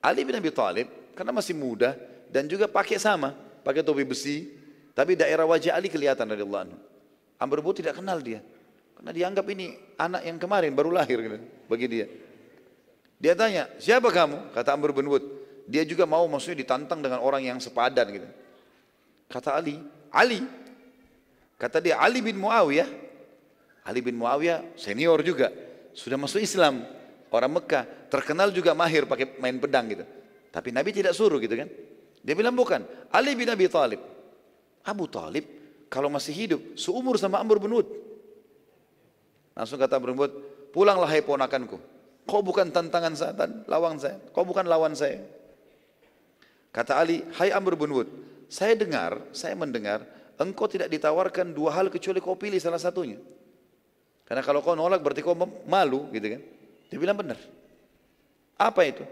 Ali 0.02 0.26
bin 0.26 0.34
Abi 0.34 0.50
Thalib, 0.50 1.14
karena 1.14 1.30
masih 1.30 1.54
muda, 1.54 1.94
dan 2.26 2.50
juga 2.50 2.66
pakai 2.66 2.98
sama, 2.98 3.38
pakai 3.62 3.86
topi 3.86 4.02
besi, 4.02 4.50
tapi 4.98 5.14
daerah 5.14 5.46
wajah 5.46 5.78
Ali 5.78 5.86
kelihatan 5.86 6.26
dari 6.26 6.42
Allah. 6.42 6.74
Amr 7.38 7.62
tidak 7.70 8.02
kenal 8.02 8.18
dia. 8.18 8.42
Karena 8.98 9.14
dianggap 9.14 9.46
ini 9.46 9.78
anak 9.94 10.26
yang 10.26 10.42
kemarin 10.42 10.74
baru 10.74 10.90
lahir 10.90 11.22
gitu, 11.22 11.38
bagi 11.70 11.86
dia. 11.86 12.25
Dia 13.16 13.32
tanya, 13.32 13.68
siapa 13.80 14.12
kamu? 14.12 14.52
Kata 14.52 14.76
Amr 14.76 14.92
bin 14.92 15.08
Wud. 15.08 15.24
Dia 15.66 15.82
juga 15.82 16.04
mau 16.04 16.22
maksudnya 16.30 16.62
ditantang 16.62 17.00
dengan 17.02 17.18
orang 17.24 17.42
yang 17.42 17.58
sepadan 17.58 18.06
gitu. 18.12 18.28
Kata 19.26 19.56
Ali, 19.56 19.80
Ali. 20.12 20.44
Kata 21.56 21.80
dia, 21.80 21.96
Ali 21.98 22.20
bin 22.20 22.36
Muawiyah. 22.36 22.86
Ali 23.88 24.04
bin 24.04 24.14
Muawiyah 24.20 24.76
senior 24.76 25.24
juga. 25.24 25.50
Sudah 25.96 26.20
masuk 26.20 26.44
Islam. 26.44 26.84
Orang 27.32 27.56
Mekah. 27.56 27.88
Terkenal 28.12 28.52
juga 28.52 28.76
mahir 28.76 29.08
pakai 29.08 29.40
main 29.40 29.56
pedang 29.56 29.88
gitu. 29.90 30.04
Tapi 30.52 30.68
Nabi 30.70 30.92
tidak 30.92 31.16
suruh 31.16 31.40
gitu 31.40 31.56
kan. 31.56 31.68
Dia 32.20 32.34
bilang 32.36 32.54
bukan. 32.54 32.84
Ali 33.10 33.32
bin 33.32 33.48
Abi 33.48 33.66
Talib. 33.66 33.98
Abu 34.86 35.10
Talib 35.10 35.44
kalau 35.90 36.06
masih 36.10 36.34
hidup 36.34 36.60
seumur 36.78 37.18
sama 37.18 37.42
Amr 37.42 37.58
bin 37.58 37.74
Wud. 37.74 37.88
Langsung 39.56 39.80
kata 39.80 39.98
Amr 39.98 40.14
bin 40.14 40.20
Wud, 40.20 40.32
pulanglah 40.70 41.08
hai 41.08 41.24
ponakanku. 41.24 41.95
Kau 42.26 42.42
bukan 42.42 42.74
tantangan 42.74 43.14
saya, 43.14 43.32
lawan 43.70 44.02
saya. 44.02 44.18
Kau 44.34 44.42
bukan 44.42 44.66
lawan 44.66 44.98
saya. 44.98 45.22
Kata 46.74 46.98
Ali, 46.98 47.22
hai 47.40 47.54
Amr 47.54 47.78
bin 47.78 47.88
Wud, 47.94 48.10
saya 48.52 48.76
dengar, 48.76 49.30
saya 49.32 49.56
mendengar, 49.56 50.04
engkau 50.36 50.68
tidak 50.68 50.92
ditawarkan 50.92 51.56
dua 51.56 51.72
hal 51.72 51.88
kecuali 51.88 52.20
kau 52.20 52.36
pilih 52.36 52.60
salah 52.60 52.82
satunya. 52.82 53.16
Karena 54.26 54.42
kalau 54.42 54.60
kau 54.60 54.74
nolak 54.74 55.00
berarti 55.00 55.22
kau 55.22 55.38
malu 55.64 56.10
gitu 56.12 56.36
kan. 56.36 56.42
Dia 56.90 56.98
bilang 56.98 57.16
benar. 57.16 57.38
Apa 58.58 58.84
itu? 58.84 59.06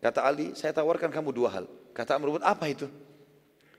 Kata 0.00 0.24
Ali, 0.24 0.56
saya 0.56 0.72
tawarkan 0.72 1.12
kamu 1.12 1.30
dua 1.30 1.48
hal. 1.52 1.64
Kata 1.92 2.16
Amr 2.16 2.40
bin 2.40 2.44
apa 2.44 2.66
itu? 2.68 2.88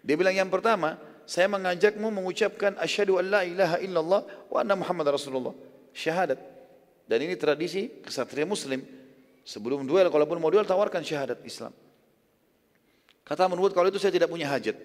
Dia 0.05 0.15
bilang 0.15 0.33
yang 0.33 0.47
pertama, 0.47 0.95
saya 1.27 1.51
mengajakmu 1.51 2.07
mengucapkan 2.07 2.79
asyhadu 2.79 3.19
an 3.19 3.25
la 3.27 3.41
ilaha 3.43 3.77
illallah 3.83 4.21
wa 4.47 4.57
anna 4.63 4.79
Muhammad 4.79 5.11
Rasulullah. 5.11 5.51
Syahadat. 5.91 6.56
Dan 7.07 7.23
ini 7.23 7.39
tradisi 7.39 8.03
kesatria 8.03 8.43
muslim. 8.43 8.84
Sebelum 9.47 9.88
duel, 9.88 10.11
kalaupun 10.11 10.43
mau 10.43 10.51
duel, 10.51 10.67
tawarkan 10.67 11.01
syahadat 11.07 11.39
Islam. 11.47 11.71
Kata 13.23 13.47
menurut 13.47 13.71
kalau 13.71 13.88
itu 13.88 13.95
saya 13.95 14.11
tidak 14.11 14.27
punya 14.27 14.47
hajat. 14.51 14.75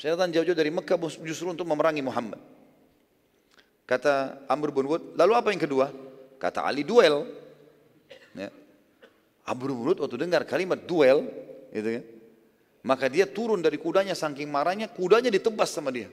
Saya 0.00 0.16
datang 0.16 0.32
jauh-jauh 0.32 0.56
dari 0.56 0.72
Mekah 0.72 0.96
justru 1.20 1.52
untuk 1.52 1.68
memerangi 1.68 2.00
Muhammad. 2.00 2.40
Kata 3.84 4.44
Amr 4.48 4.72
bin 4.72 4.88
Wud, 4.88 5.12
lalu 5.12 5.32
apa 5.36 5.52
yang 5.52 5.60
kedua? 5.60 5.92
Kata 6.40 6.64
Ali 6.64 6.88
duel. 6.88 7.28
Ya. 8.32 8.48
Amr 9.44 9.76
bin 9.76 9.84
Wud 9.84 9.98
waktu 10.00 10.16
dengar 10.16 10.48
kalimat 10.48 10.80
duel, 10.80 11.28
gitu 11.68 12.00
kan, 12.00 12.04
maka 12.80 13.12
dia 13.12 13.28
turun 13.28 13.60
dari 13.60 13.76
kudanya 13.76 14.16
saking 14.16 14.48
marahnya, 14.48 14.88
kudanya 14.88 15.28
ditebas 15.28 15.68
sama 15.68 15.92
dia. 15.92 16.08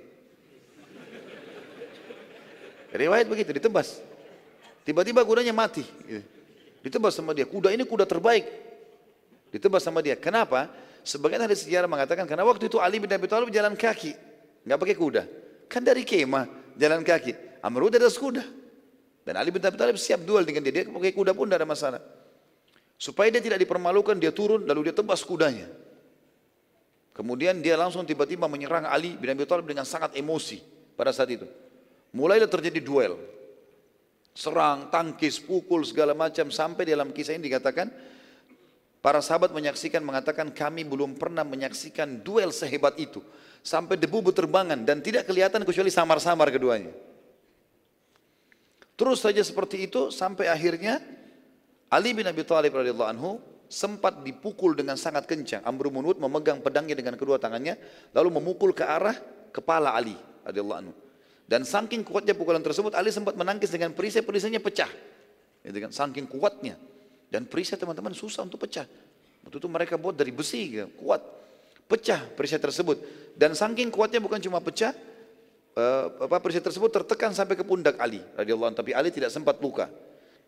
Riwayat 2.91 3.27
begitu, 3.27 3.55
ditebas. 3.55 4.03
Tiba-tiba 4.87 5.19
kudanya 5.27 5.51
mati. 5.51 5.83
Gitu. 5.83 6.23
Ditebas 6.79 7.11
sama 7.11 7.35
dia. 7.35 7.43
Kuda 7.43 7.75
ini 7.75 7.83
kuda 7.83 8.07
terbaik. 8.07 8.47
Ditebas 9.51 9.83
sama 9.83 9.99
dia. 9.99 10.15
Kenapa? 10.15 10.71
Sebagian 11.03 11.43
dari 11.43 11.59
sejarah 11.59 11.91
mengatakan 11.91 12.23
karena 12.23 12.47
waktu 12.47 12.71
itu 12.71 12.79
Ali 12.79 13.03
bin 13.03 13.11
Abi 13.11 13.27
Thalib 13.27 13.51
jalan 13.51 13.75
kaki. 13.75 14.15
Nggak 14.63 14.79
pakai 14.79 14.95
kuda. 14.95 15.23
Kan 15.67 15.83
dari 15.83 16.07
kemah 16.07 16.47
jalan 16.79 17.03
kaki. 17.03 17.35
Amr 17.59 17.91
udah 17.91 17.99
ada 17.99 18.07
kuda. 18.07 18.43
Dan 19.27 19.35
Ali 19.35 19.51
bin 19.51 19.59
Abi 19.59 19.75
Thalib 19.75 19.99
siap 19.99 20.23
duel 20.23 20.47
dengan 20.47 20.63
dia. 20.63 20.71
Dia 20.71 20.83
pakai 20.87 21.11
kuda 21.11 21.35
pun 21.35 21.51
tidak 21.51 21.59
ada 21.59 21.67
masalah. 21.67 22.01
Supaya 22.95 23.27
dia 23.27 23.43
tidak 23.43 23.59
dipermalukan, 23.59 24.15
dia 24.15 24.31
turun 24.31 24.63
lalu 24.63 24.87
dia 24.87 24.95
tebas 24.95 25.19
kudanya. 25.19 25.67
Kemudian 27.11 27.59
dia 27.59 27.75
langsung 27.75 28.07
tiba-tiba 28.07 28.47
menyerang 28.47 28.87
Ali 28.87 29.19
bin 29.19 29.35
Abi 29.35 29.43
Thalib 29.43 29.67
dengan 29.67 29.83
sangat 29.83 30.15
emosi 30.15 30.63
pada 30.95 31.11
saat 31.11 31.27
itu. 31.27 31.43
Mulailah 32.15 32.47
terjadi 32.47 32.79
duel 32.79 33.19
serang, 34.37 34.93
tangkis, 34.93 35.41
pukul 35.41 35.81
segala 35.81 36.13
macam 36.13 36.53
sampai 36.53 36.85
dalam 36.85 37.09
kisah 37.09 37.33
ini 37.33 37.49
dikatakan 37.49 37.89
para 39.01 39.17
sahabat 39.17 39.49
menyaksikan 39.49 40.05
mengatakan 40.05 40.53
kami 40.53 40.85
belum 40.85 41.17
pernah 41.17 41.41
menyaksikan 41.41 42.21
duel 42.21 42.53
sehebat 42.53 43.01
itu 43.01 43.25
sampai 43.65 43.97
debu 43.97 44.29
berterbangan 44.29 44.77
dan 44.85 45.01
tidak 45.01 45.25
kelihatan 45.25 45.65
kecuali 45.65 45.89
samar-samar 45.89 46.53
keduanya. 46.53 46.93
Terus 48.93 49.25
saja 49.25 49.41
seperti 49.41 49.89
itu 49.89 50.13
sampai 50.13 50.53
akhirnya 50.53 51.01
Ali 51.89 52.13
bin 52.13 52.29
Abi 52.29 52.45
Thalib 52.45 52.77
radhiyallahu 52.77 53.09
anhu 53.09 53.41
sempat 53.65 54.21
dipukul 54.21 54.77
dengan 54.77 55.01
sangat 55.01 55.25
kencang. 55.25 55.65
Amr 55.65 55.89
bin 55.89 56.13
memegang 56.21 56.61
pedangnya 56.61 56.93
dengan 56.93 57.17
kedua 57.17 57.41
tangannya 57.41 57.73
lalu 58.13 58.37
memukul 58.37 58.69
ke 58.69 58.85
arah 58.85 59.17
kepala 59.49 59.97
Ali 59.97 60.13
radhiyallahu 60.45 60.79
anhu. 60.85 61.06
Dan 61.47 61.63
saking 61.63 62.03
kuatnya 62.03 62.35
pukulan 62.35 62.59
tersebut, 62.59 62.91
Ali 62.91 63.07
sempat 63.07 63.39
menangkis 63.39 63.71
dengan 63.71 63.95
perisai, 63.95 64.19
perisainya 64.19 64.59
pecah. 64.59 64.91
Gitu 65.63 65.79
kan, 65.79 65.95
saking 65.95 66.27
kuatnya. 66.27 66.75
Dan 67.31 67.47
perisai 67.47 67.79
teman-teman 67.79 68.11
susah 68.11 68.43
untuk 68.43 68.67
pecah. 68.67 68.83
Waktu 69.47 69.55
itu 69.55 69.67
mereka 69.71 69.95
buat 69.95 70.11
dari 70.11 70.35
besi, 70.35 70.75
gitu, 70.75 70.91
kuat. 70.99 71.23
Pecah 71.87 72.19
perisai 72.35 72.59
tersebut. 72.59 72.99
Dan 73.39 73.55
saking 73.55 73.87
kuatnya 73.87 74.19
bukan 74.19 74.43
cuma 74.43 74.59
pecah, 74.59 74.91
uh, 75.79 76.05
apa 76.27 76.35
perisai 76.43 76.59
tersebut 76.59 76.91
tertekan 76.91 77.31
sampai 77.31 77.55
ke 77.55 77.63
pundak 77.63 77.95
Ali 78.01 78.19
radhiyallahu 78.35 78.75
tapi 78.75 78.91
Ali 78.91 79.07
tidak 79.07 79.31
sempat 79.31 79.55
luka. 79.63 79.87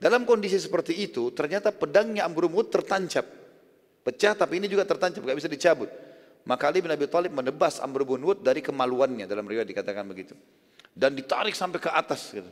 Dalam 0.03 0.27
kondisi 0.27 0.59
seperti 0.59 0.99
itu, 0.99 1.31
ternyata 1.31 1.71
pedangnya 1.71 2.27
Amr 2.27 2.51
tertancap. 2.67 3.23
Pecah 4.03 4.35
tapi 4.35 4.59
ini 4.59 4.67
juga 4.67 4.83
tertancap, 4.87 5.19
gak 5.23 5.37
bisa 5.39 5.51
dicabut. 5.51 5.87
Maka 6.43 6.71
Ali 6.71 6.83
bin 6.83 6.91
Abi 6.91 7.07
Thalib 7.07 7.31
menebas 7.35 7.79
Amr 7.79 8.03
bin 8.03 8.23
dari 8.43 8.59
kemaluannya 8.59 9.27
dalam 9.27 9.47
riwayat 9.47 9.67
dikatakan 9.67 10.03
begitu 10.07 10.35
dan 10.93 11.13
ditarik 11.13 11.53
sampai 11.53 11.79
ke 11.81 11.89
atas 11.89 12.33
gitu. 12.33 12.51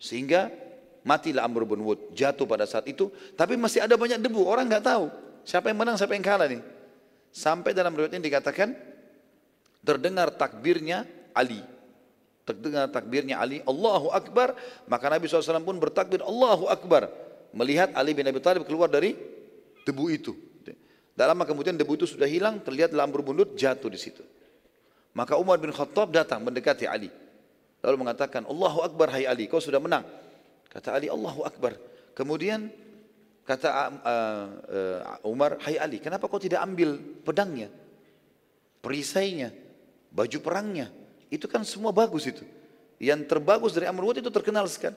Sehingga 0.00 0.52
matilah 1.04 1.44
Amr 1.44 1.64
bin 1.68 1.84
Wud, 1.84 2.12
jatuh 2.16 2.44
pada 2.48 2.64
saat 2.64 2.88
itu, 2.88 3.12
tapi 3.36 3.56
masih 3.56 3.84
ada 3.84 3.94
banyak 3.94 4.20
debu, 4.20 4.44
orang 4.44 4.68
nggak 4.68 4.84
tahu 4.84 5.06
siapa 5.44 5.70
yang 5.70 5.78
menang, 5.78 5.96
siapa 6.00 6.16
yang 6.16 6.24
kalah 6.24 6.48
nih. 6.48 6.64
Sampai 7.34 7.76
dalam 7.76 7.92
riwayat 7.92 8.16
ini 8.16 8.24
dikatakan 8.24 8.72
terdengar 9.84 10.32
takbirnya 10.34 11.04
Ali. 11.36 11.60
Terdengar 12.44 12.92
takbirnya 12.92 13.40
Ali, 13.40 13.64
Allahu 13.64 14.12
Akbar, 14.12 14.52
maka 14.84 15.08
Nabi 15.08 15.24
SAW 15.28 15.64
pun 15.64 15.80
bertakbir 15.80 16.20
Allahu 16.20 16.68
Akbar. 16.68 17.08
Melihat 17.54 17.94
Ali 17.96 18.12
bin 18.12 18.26
Abi 18.28 18.40
Thalib 18.42 18.68
keluar 18.68 18.90
dari 18.90 19.16
debu 19.86 20.04
itu. 20.12 20.32
Dalam 21.14 21.38
kemudian 21.46 21.78
debu 21.78 21.94
itu 21.94 22.06
sudah 22.10 22.26
hilang, 22.26 22.58
terlihat 22.58 22.90
Amr 22.92 23.22
bin 23.22 23.38
jatuh 23.54 23.86
di 23.86 23.96
situ. 23.96 24.20
Maka 25.14 25.38
Umar 25.38 25.62
bin 25.62 25.70
Khattab 25.70 26.10
datang 26.10 26.42
mendekati 26.42 26.90
Ali. 26.90 27.08
Lalu 27.84 27.96
mengatakan, 28.00 28.48
Allahu 28.48 28.80
Akbar 28.80 29.12
hai 29.12 29.28
Ali, 29.28 29.44
kau 29.44 29.60
sudah 29.60 29.78
menang. 29.78 30.08
Kata 30.72 30.96
Ali, 30.96 31.12
Allahu 31.12 31.44
Akbar. 31.44 31.76
Kemudian 32.16 32.72
kata 33.44 33.68
uh, 33.68 34.46
uh, 35.20 35.28
Umar, 35.28 35.60
hai 35.68 35.76
Ali, 35.76 36.00
kenapa 36.00 36.24
kau 36.26 36.40
tidak 36.40 36.64
ambil 36.64 36.96
pedangnya? 37.20 37.68
perisainya, 38.84 39.48
baju 40.12 40.38
perangnya. 40.44 40.92
Itu 41.32 41.48
kan 41.48 41.64
semua 41.64 41.96
bagus 41.96 42.28
itu. 42.28 42.44
Yang 43.00 43.24
terbagus 43.32 43.72
dari 43.72 43.88
Amr 43.88 44.20
itu 44.20 44.28
terkenal 44.28 44.68
sekali. 44.68 44.94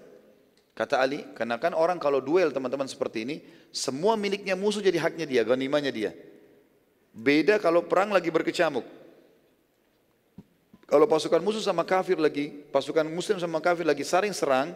Kata 0.75 1.01
Ali, 1.01 1.25
karena 1.33 1.57
kan 1.57 1.73
orang 1.73 1.97
kalau 1.97 2.21
duel 2.21 2.53
teman-teman 2.53 2.85
seperti 2.85 3.25
ini, 3.25 3.35
semua 3.73 4.13
miliknya 4.13 4.53
musuh 4.53 4.83
jadi 4.83 5.01
haknya 5.01 5.25
dia, 5.25 5.41
ganimanya 5.41 5.89
dia. 5.89 6.11
Beda 7.15 7.57
kalau 7.57 7.81
perang 7.89 8.13
lagi 8.13 8.29
berkecamuk. 8.29 8.85
Kalau 10.87 11.03
pasukan 11.03 11.43
musuh 11.43 11.59
sama 11.59 11.83
kafir 11.83 12.15
lagi, 12.15 12.47
pasukan 12.71 13.03
muslim 13.11 13.35
sama 13.43 13.59
kafir 13.59 13.83
lagi 13.83 14.07
saring 14.07 14.31
serang, 14.31 14.71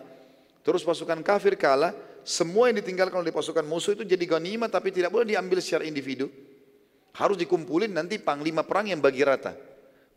terus 0.59 0.83
pasukan 0.83 1.23
kafir 1.23 1.55
kalah, 1.55 1.95
semua 2.27 2.67
yang 2.67 2.83
ditinggalkan 2.83 3.15
oleh 3.15 3.31
pasukan 3.31 3.63
musuh 3.63 3.95
itu 3.95 4.03
jadi 4.03 4.27
ganima 4.27 4.67
tapi 4.67 4.91
tidak 4.91 5.07
boleh 5.07 5.23
diambil 5.23 5.63
secara 5.63 5.87
individu. 5.87 6.27
Harus 7.15 7.39
dikumpulin 7.39 7.95
nanti 7.95 8.19
panglima 8.19 8.67
perang 8.67 8.91
yang 8.91 8.99
bagi 8.99 9.23
rata. 9.23 9.55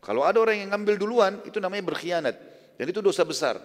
Kalau 0.03 0.27
ada 0.27 0.35
orang 0.43 0.67
yang 0.67 0.75
ngambil 0.75 0.95
duluan, 0.99 1.33
itu 1.47 1.63
namanya 1.63 1.87
berkhianat. 1.87 2.35
Dan 2.75 2.85
itu 2.91 2.99
dosa 2.99 3.23
besar. 3.23 3.55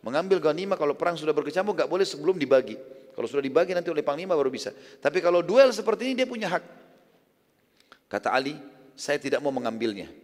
Mengambil 0.00 0.40
ghanimah 0.40 0.80
kalau 0.80 0.96
perang 0.96 1.20
sudah 1.20 1.36
berkecamuk 1.36 1.76
nggak 1.76 1.88
boleh 1.88 2.08
sebelum 2.08 2.40
dibagi. 2.40 2.80
Kalau 3.12 3.28
sudah 3.28 3.44
dibagi 3.44 3.76
nanti 3.76 3.92
oleh 3.92 4.00
panglima 4.00 4.32
baru 4.32 4.48
bisa. 4.48 4.72
Tapi 4.72 5.20
kalau 5.20 5.44
duel 5.44 5.68
seperti 5.68 6.08
ini 6.08 6.24
dia 6.24 6.28
punya 6.28 6.48
hak. 6.48 6.64
Kata 8.08 8.32
Ali, 8.32 8.56
saya 8.96 9.20
tidak 9.20 9.44
mau 9.44 9.52
mengambilnya. 9.52 10.23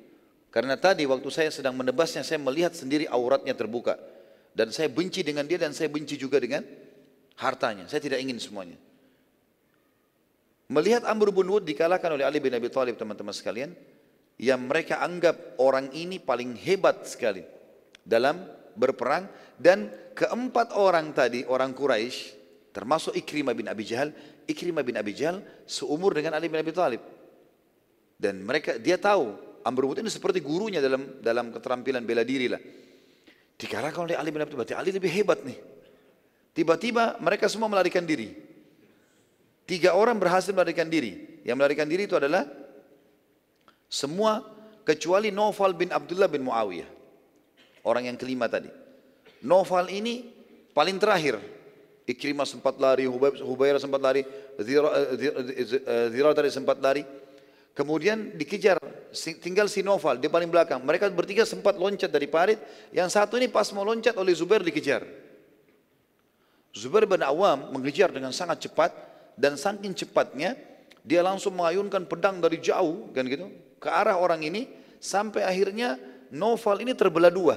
Karena 0.51 0.74
tadi 0.74 1.06
waktu 1.06 1.31
saya 1.31 1.51
sedang 1.55 1.78
menebasnya 1.78 2.27
saya 2.27 2.43
melihat 2.43 2.74
sendiri 2.74 3.06
auratnya 3.06 3.55
terbuka. 3.55 3.94
Dan 4.51 4.74
saya 4.74 4.90
benci 4.90 5.22
dengan 5.22 5.47
dia 5.47 5.62
dan 5.62 5.70
saya 5.70 5.86
benci 5.86 6.18
juga 6.18 6.43
dengan 6.43 6.66
hartanya. 7.39 7.86
Saya 7.86 8.02
tidak 8.02 8.18
ingin 8.18 8.43
semuanya. 8.43 8.74
Melihat 10.70 11.06
Amr 11.06 11.31
bin 11.31 11.47
Wud 11.51 11.66
dikalahkan 11.66 12.14
oleh 12.14 12.27
Ali 12.27 12.43
bin 12.43 12.51
Abi 12.51 12.66
Thalib 12.66 12.98
teman-teman 12.98 13.35
sekalian. 13.35 13.70
Yang 14.43 14.60
mereka 14.66 14.98
anggap 14.98 15.59
orang 15.62 15.94
ini 15.94 16.18
paling 16.18 16.59
hebat 16.59 17.06
sekali. 17.06 17.47
Dalam 18.02 18.43
berperang 18.74 19.31
dan 19.55 19.93
keempat 20.18 20.74
orang 20.74 21.14
tadi 21.14 21.47
orang 21.47 21.70
Quraisy 21.77 22.40
termasuk 22.70 23.14
Ikrimah 23.18 23.55
bin 23.55 23.66
Abi 23.66 23.82
Jahal, 23.86 24.14
Ikrimah 24.47 24.82
bin 24.86 24.98
Abi 24.98 25.14
Jahal 25.14 25.43
seumur 25.66 26.14
dengan 26.14 26.39
Ali 26.39 26.51
bin 26.51 26.59
Abi 26.59 26.74
Thalib. 26.74 27.02
Dan 28.18 28.43
mereka 28.43 28.78
dia 28.78 28.98
tahu 28.98 29.49
Amr 29.65 29.85
bin 29.85 30.05
ini 30.05 30.12
seperti 30.12 30.41
gurunya 30.41 30.81
dalam 30.81 31.20
dalam 31.20 31.53
keterampilan 31.53 32.03
bela 32.05 32.24
diri 32.24 32.49
lah. 32.49 32.61
Dikalahkan 33.61 34.09
oleh 34.09 34.16
Ali 34.16 34.32
bin 34.32 34.41
Abi 34.41 34.57
Thalib, 34.57 34.73
Ali 34.73 34.91
lebih 34.91 35.12
hebat 35.12 35.45
nih. 35.45 35.59
Tiba-tiba 36.57 37.20
mereka 37.20 37.45
semua 37.47 37.69
melarikan 37.69 38.03
diri. 38.03 38.32
Tiga 39.69 39.95
orang 39.95 40.16
berhasil 40.19 40.51
melarikan 40.51 40.89
diri. 40.89 41.41
Yang 41.45 41.57
melarikan 41.61 41.87
diri 41.87 42.09
itu 42.09 42.16
adalah 42.16 42.49
semua 43.87 44.43
kecuali 44.82 45.31
Naufal 45.31 45.77
bin 45.77 45.93
Abdullah 45.93 46.27
bin 46.27 46.43
Muawiyah. 46.49 46.89
Orang 47.85 48.09
yang 48.09 48.16
kelima 48.16 48.49
tadi. 48.49 48.73
Novel 49.45 49.93
ini 49.93 50.27
paling 50.73 50.97
terakhir. 50.99 51.39
Ikrimah 52.09 52.49
sempat 52.49 52.74
lari, 52.82 53.07
Hubairah 53.07 53.78
sempat 53.78 54.03
lari, 54.03 54.27
Zira 56.11 56.32
tadi 56.35 56.51
sempat 56.51 56.82
lari. 56.82 57.07
Kemudian 57.71 58.35
dikejar, 58.35 58.77
tinggal 59.41 59.71
si 59.71 59.81
Novel, 59.81 60.19
dia 60.19 60.29
paling 60.29 60.51
belakang. 60.51 60.83
Mereka 60.83 61.07
bertiga 61.15 61.47
sempat 61.47 61.79
loncat 61.79 62.11
dari 62.11 62.27
parit, 62.27 62.59
yang 62.91 63.07
satu 63.07 63.39
ini 63.39 63.47
pas 63.47 63.71
mau 63.71 63.87
loncat 63.87 64.19
oleh 64.19 64.35
Zubair 64.35 64.61
dikejar. 64.61 65.07
Zubair 66.75 67.07
bin 67.07 67.23
Awam 67.23 67.71
mengejar 67.71 68.11
dengan 68.11 68.35
sangat 68.35 68.67
cepat, 68.67 68.91
dan 69.39 69.55
saking 69.57 69.95
cepatnya, 69.95 70.59
dia 71.07 71.25
langsung 71.25 71.57
mengayunkan 71.57 72.05
pedang 72.05 72.43
dari 72.43 72.61
jauh, 72.61 73.09
kan 73.15 73.25
gitu, 73.25 73.49
ke 73.81 73.89
arah 73.89 74.19
orang 74.19 74.43
ini, 74.45 74.69
sampai 75.01 75.47
akhirnya 75.47 75.97
Novel 76.31 76.85
ini 76.85 76.93
terbelah 76.93 77.31
dua. 77.31 77.57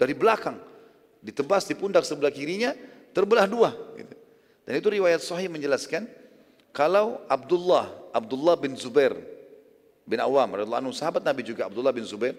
Dari 0.00 0.16
belakang. 0.16 0.56
Ditebas 1.20 1.68
di 1.68 1.76
pundak 1.76 2.08
sebelah 2.08 2.32
kirinya, 2.32 2.72
terbelah 3.12 3.44
dua. 3.44 3.76
Gitu. 3.92 4.16
Dan 4.64 4.72
itu 4.80 4.88
riwayat 4.88 5.20
sahih 5.20 5.52
menjelaskan, 5.52 6.08
kalau 6.72 7.20
Abdullah, 7.28 7.99
Abdullah 8.10 8.58
bin 8.58 8.74
Zubair 8.76 9.14
bin 10.06 10.18
Awam, 10.18 10.58
anhu, 10.58 10.90
sahabat 10.90 11.22
Nabi 11.22 11.46
juga 11.46 11.70
Abdullah 11.70 11.94
bin 11.94 12.02
Zubair, 12.02 12.34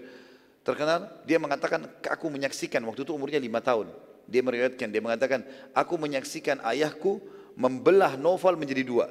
terkenal, 0.67 1.07
dia 1.23 1.39
mengatakan, 1.39 1.87
aku 2.03 2.27
menyaksikan, 2.27 2.83
waktu 2.83 3.07
itu 3.07 3.15
umurnya 3.15 3.39
lima 3.39 3.63
tahun. 3.63 3.87
Dia 4.27 4.43
meriwayatkan, 4.43 4.87
dia 4.91 5.01
mengatakan, 5.01 5.39
aku 5.71 5.95
menyaksikan 5.95 6.59
ayahku 6.67 7.23
membelah 7.55 8.19
Novel 8.19 8.59
menjadi 8.59 8.83
dua. 8.83 9.05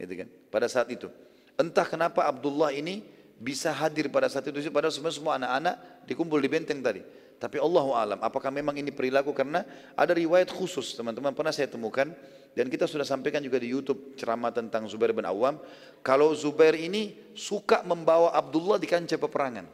Gitu 0.00 0.24
kan? 0.24 0.28
Pada 0.48 0.66
saat 0.66 0.88
itu. 0.90 1.12
Entah 1.54 1.86
kenapa 1.86 2.26
Abdullah 2.26 2.74
ini 2.74 3.04
bisa 3.38 3.70
hadir 3.70 4.10
pada 4.10 4.30
saat 4.30 4.46
itu 4.46 4.58
padahal 4.70 4.94
semua 4.94 5.12
semua 5.12 5.32
anak-anak 5.38 6.06
dikumpul 6.06 6.38
di 6.38 6.50
benteng 6.50 6.80
tadi. 6.82 7.02
Tapi 7.38 7.60
Allah 7.60 7.86
alam, 7.92 8.18
apakah 8.22 8.48
memang 8.48 8.78
ini 8.78 8.88
perilaku 8.94 9.34
karena 9.34 9.66
ada 9.98 10.14
riwayat 10.14 10.48
khusus 10.48 10.94
teman-teman 10.96 11.34
pernah 11.34 11.52
saya 11.52 11.68
temukan 11.68 12.14
dan 12.54 12.70
kita 12.70 12.86
sudah 12.86 13.02
sampaikan 13.02 13.42
juga 13.42 13.58
di 13.58 13.74
YouTube 13.74 14.14
ceramah 14.14 14.54
tentang 14.54 14.86
Zubair 14.86 15.10
bin 15.10 15.26
Awam. 15.26 15.58
Kalau 16.06 16.30
Zubair 16.38 16.78
ini 16.78 17.18
suka 17.34 17.82
membawa 17.82 18.30
Abdullah 18.30 18.78
di 18.78 18.86
kancah 18.86 19.18
peperangan 19.18 19.66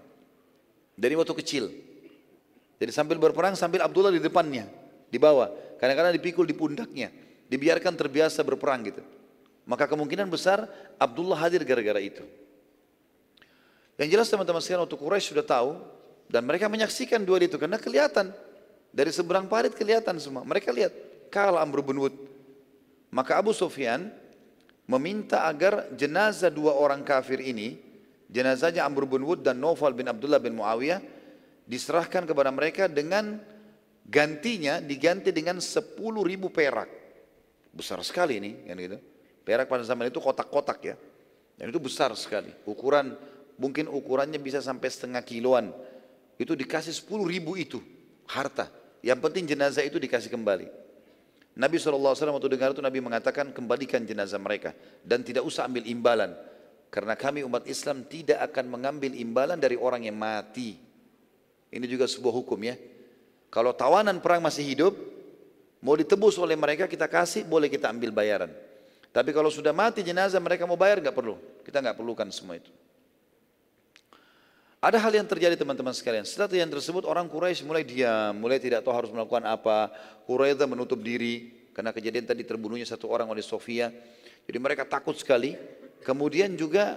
dari 0.96 1.12
waktu 1.12 1.36
kecil. 1.36 1.68
Jadi 2.80 2.90
sambil 2.96 3.20
berperang 3.20 3.52
sambil 3.52 3.84
Abdullah 3.84 4.08
di 4.08 4.24
depannya, 4.24 4.64
di 5.12 5.20
bawah. 5.20 5.52
Kadang-kadang 5.76 6.16
dipikul 6.16 6.48
di 6.48 6.56
pundaknya, 6.56 7.12
dibiarkan 7.52 7.92
terbiasa 7.92 8.40
berperang 8.40 8.88
gitu. 8.88 9.04
Maka 9.68 9.84
kemungkinan 9.84 10.32
besar 10.32 10.64
Abdullah 10.96 11.36
hadir 11.36 11.60
gara-gara 11.68 12.00
itu. 12.00 12.24
Yang 14.00 14.08
jelas 14.16 14.26
teman-teman 14.32 14.64
sekalian 14.64 14.88
waktu 14.88 14.96
Quraisy 14.96 15.36
sudah 15.36 15.44
tahu 15.44 15.76
dan 16.32 16.40
mereka 16.48 16.72
menyaksikan 16.72 17.20
dua 17.20 17.36
itu 17.44 17.60
karena 17.60 17.76
kelihatan 17.76 18.32
dari 18.88 19.12
seberang 19.12 19.44
parit 19.44 19.76
kelihatan 19.76 20.16
semua. 20.16 20.40
Mereka 20.40 20.72
lihat 20.72 20.92
kalah 21.28 21.60
Amr 21.60 21.84
bin 21.84 22.00
Wud. 22.00 22.29
Maka 23.10 23.42
Abu 23.42 23.50
Sufyan 23.50 24.10
meminta 24.86 25.46
agar 25.46 25.90
jenazah 25.94 26.50
dua 26.50 26.74
orang 26.74 27.02
kafir 27.02 27.42
ini, 27.42 27.78
jenazahnya 28.30 28.86
Amr 28.86 29.06
bin 29.06 29.26
Wud 29.26 29.42
dan 29.42 29.58
Naufal 29.58 29.94
bin 29.94 30.06
Abdullah 30.06 30.38
bin 30.38 30.58
Muawiyah 30.58 31.02
diserahkan 31.66 32.26
kepada 32.26 32.50
mereka 32.50 32.86
dengan 32.90 33.38
gantinya 34.06 34.82
diganti 34.82 35.30
dengan 35.30 35.62
sepuluh 35.62 36.26
ribu 36.26 36.50
perak. 36.50 36.90
Besar 37.70 38.02
sekali 38.02 38.42
ini, 38.42 38.66
kan 38.66 38.74
gitu. 38.78 38.98
Perak 39.46 39.70
pada 39.70 39.86
zaman 39.86 40.10
itu 40.10 40.18
kotak-kotak 40.18 40.78
ya. 40.82 40.96
Dan 41.54 41.70
itu 41.70 41.78
besar 41.78 42.10
sekali. 42.18 42.50
Ukuran 42.66 43.14
mungkin 43.54 43.86
ukurannya 43.86 44.38
bisa 44.42 44.58
sampai 44.58 44.90
setengah 44.90 45.22
kiloan. 45.22 45.70
Itu 46.34 46.58
dikasih 46.58 46.90
sepuluh 46.90 47.30
ribu 47.30 47.54
itu 47.54 47.78
harta. 48.26 48.66
Yang 49.06 49.18
penting 49.22 49.44
jenazah 49.46 49.84
itu 49.86 50.00
dikasih 50.00 50.32
kembali. 50.32 50.66
Nabi 51.58 51.82
SAW 51.82 52.14
waktu 52.14 52.48
dengar 52.50 52.70
itu 52.70 52.82
Nabi 52.82 53.02
mengatakan 53.02 53.50
kembalikan 53.50 54.06
jenazah 54.06 54.38
mereka. 54.38 54.70
Dan 55.02 55.26
tidak 55.26 55.42
usah 55.42 55.66
ambil 55.66 55.82
imbalan. 55.88 56.30
Karena 56.90 57.14
kami 57.14 57.46
umat 57.46 57.66
Islam 57.70 58.06
tidak 58.06 58.42
akan 58.50 58.66
mengambil 58.66 59.14
imbalan 59.14 59.58
dari 59.58 59.78
orang 59.78 60.06
yang 60.06 60.18
mati. 60.18 60.78
Ini 61.70 61.86
juga 61.86 62.10
sebuah 62.10 62.34
hukum 62.34 62.58
ya. 62.66 62.74
Kalau 63.50 63.74
tawanan 63.74 64.18
perang 64.18 64.42
masih 64.42 64.62
hidup, 64.62 64.94
mau 65.82 65.94
ditebus 65.94 66.38
oleh 66.38 66.58
mereka 66.58 66.90
kita 66.90 67.06
kasih, 67.06 67.46
boleh 67.46 67.70
kita 67.70 67.90
ambil 67.90 68.10
bayaran. 68.10 68.50
Tapi 69.10 69.34
kalau 69.34 69.50
sudah 69.50 69.74
mati 69.74 70.06
jenazah 70.06 70.38
mereka 70.38 70.66
mau 70.66 70.78
bayar 70.78 71.02
nggak 71.02 71.14
perlu. 71.14 71.34
Kita 71.66 71.82
nggak 71.82 71.98
perlukan 71.98 72.26
semua 72.30 72.58
itu. 72.58 72.70
Ada 74.80 74.96
hal 74.96 75.12
yang 75.12 75.28
terjadi 75.28 75.60
teman-teman 75.60 75.92
sekalian. 75.92 76.24
Setelah 76.24 76.48
yang 76.56 76.72
tersebut 76.72 77.04
orang 77.04 77.28
Quraisy 77.28 77.68
mulai 77.68 77.84
diam, 77.84 78.32
mulai 78.32 78.56
tidak 78.56 78.80
tahu 78.80 78.96
harus 78.96 79.12
melakukan 79.12 79.44
apa. 79.44 79.92
Quraisy 80.24 80.64
menutup 80.64 80.96
diri 81.04 81.52
karena 81.76 81.92
kejadian 81.92 82.24
tadi 82.24 82.48
terbunuhnya 82.48 82.88
satu 82.88 83.04
orang 83.12 83.28
oleh 83.28 83.44
Sofia. 83.44 83.92
Jadi 84.48 84.56
mereka 84.56 84.88
takut 84.88 85.12
sekali. 85.20 85.52
Kemudian 86.00 86.56
juga 86.56 86.96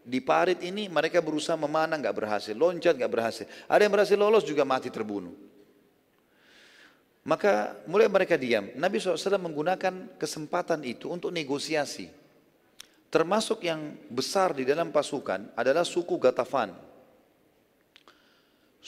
di 0.00 0.24
parit 0.24 0.64
ini 0.64 0.88
mereka 0.88 1.20
berusaha 1.20 1.52
memanah 1.52 2.00
nggak 2.00 2.16
berhasil, 2.16 2.56
loncat 2.56 2.96
nggak 2.96 3.12
berhasil. 3.12 3.44
Ada 3.68 3.84
yang 3.84 3.92
berhasil 3.92 4.16
lolos 4.16 4.48
juga 4.48 4.64
mati 4.64 4.88
terbunuh. 4.88 5.36
Maka 7.28 7.76
mulai 7.84 8.08
mereka 8.08 8.40
diam. 8.40 8.72
Nabi 8.72 8.96
SAW 8.96 9.36
menggunakan 9.36 10.16
kesempatan 10.16 10.80
itu 10.80 11.12
untuk 11.12 11.28
negosiasi. 11.28 12.08
Termasuk 13.12 13.68
yang 13.68 14.00
besar 14.08 14.56
di 14.56 14.64
dalam 14.64 14.88
pasukan 14.88 15.52
adalah 15.52 15.84
suku 15.84 16.16
Gatafan. 16.16 16.87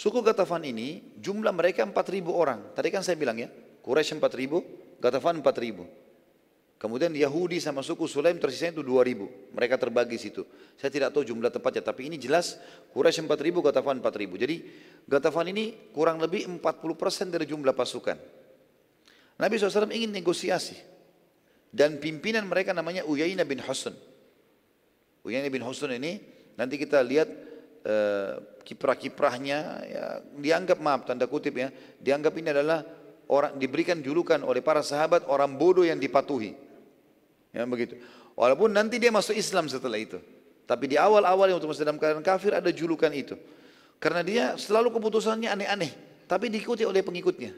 Suku 0.01 0.25
Gatafan 0.25 0.65
ini 0.65 1.13
jumlah 1.21 1.53
mereka 1.53 1.85
4.000 1.85 2.25
orang. 2.33 2.73
Tadi 2.73 2.89
kan 2.89 3.05
saya 3.05 3.21
bilang 3.21 3.37
ya, 3.37 3.53
Quraisy 3.85 4.17
4.000, 4.17 4.97
Gatafan 4.97 5.45
4.000. 5.45 6.81
Kemudian 6.81 7.13
Yahudi 7.13 7.61
sama 7.61 7.85
suku 7.85 8.09
Sulaim 8.09 8.41
tersisa 8.41 8.73
itu 8.73 8.81
2.000. 8.81 9.53
Mereka 9.53 9.77
terbagi 9.77 10.17
situ. 10.17 10.49
Saya 10.81 10.89
tidak 10.89 11.13
tahu 11.13 11.29
jumlah 11.29 11.53
tepatnya, 11.53 11.85
tapi 11.85 12.09
ini 12.09 12.17
jelas 12.17 12.57
Quraisy 12.97 13.29
4.000, 13.29 13.61
Gatafan 13.61 14.01
4.000. 14.01 14.41
Jadi 14.41 14.57
Gatafan 15.05 15.53
ini 15.53 15.93
kurang 15.93 16.17
lebih 16.17 16.49
40% 16.49 17.37
dari 17.37 17.45
jumlah 17.45 17.77
pasukan. 17.77 18.17
Nabi 19.37 19.53
SAW 19.61 19.93
ingin 19.93 20.17
negosiasi. 20.17 20.81
Dan 21.69 22.01
pimpinan 22.01 22.49
mereka 22.49 22.73
namanya 22.73 23.05
Uyainah 23.05 23.45
bin 23.45 23.61
Husain. 23.61 23.93
Uyainah 25.29 25.53
bin 25.53 25.61
Husain 25.61 25.93
ini 25.93 26.41
Nanti 26.61 26.77
kita 26.77 27.01
lihat 27.01 27.29
eh, 27.89 28.35
kiprah-kiprahnya 28.71 29.59
ya, 29.83 30.05
dianggap 30.39 30.79
maaf 30.79 31.03
tanda 31.03 31.27
kutip 31.27 31.59
ya, 31.59 31.75
dianggap 31.99 32.31
ini 32.39 32.55
adalah 32.55 32.87
orang 33.27 33.59
diberikan 33.59 33.99
julukan 33.99 34.39
oleh 34.47 34.63
para 34.63 34.79
sahabat 34.79 35.27
orang 35.27 35.59
bodoh 35.59 35.83
yang 35.83 35.99
dipatuhi. 35.99 36.55
Ya 37.51 37.67
begitu. 37.67 37.99
Walaupun 38.39 38.71
nanti 38.71 39.03
dia 39.03 39.11
masuk 39.11 39.35
Islam 39.35 39.67
setelah 39.67 39.99
itu. 39.99 40.23
Tapi 40.71 40.87
di 40.87 40.95
awal-awal 40.95 41.51
yang 41.51 41.59
untuk 41.59 41.75
dalam 41.75 41.99
keadaan 41.99 42.23
kafir 42.23 42.55
ada 42.55 42.71
julukan 42.71 43.11
itu. 43.11 43.35
Karena 43.99 44.23
dia 44.23 44.45
selalu 44.55 44.95
keputusannya 44.95 45.51
aneh-aneh. 45.51 45.91
Tapi 46.31 46.47
diikuti 46.47 46.87
oleh 46.87 47.03
pengikutnya. 47.03 47.51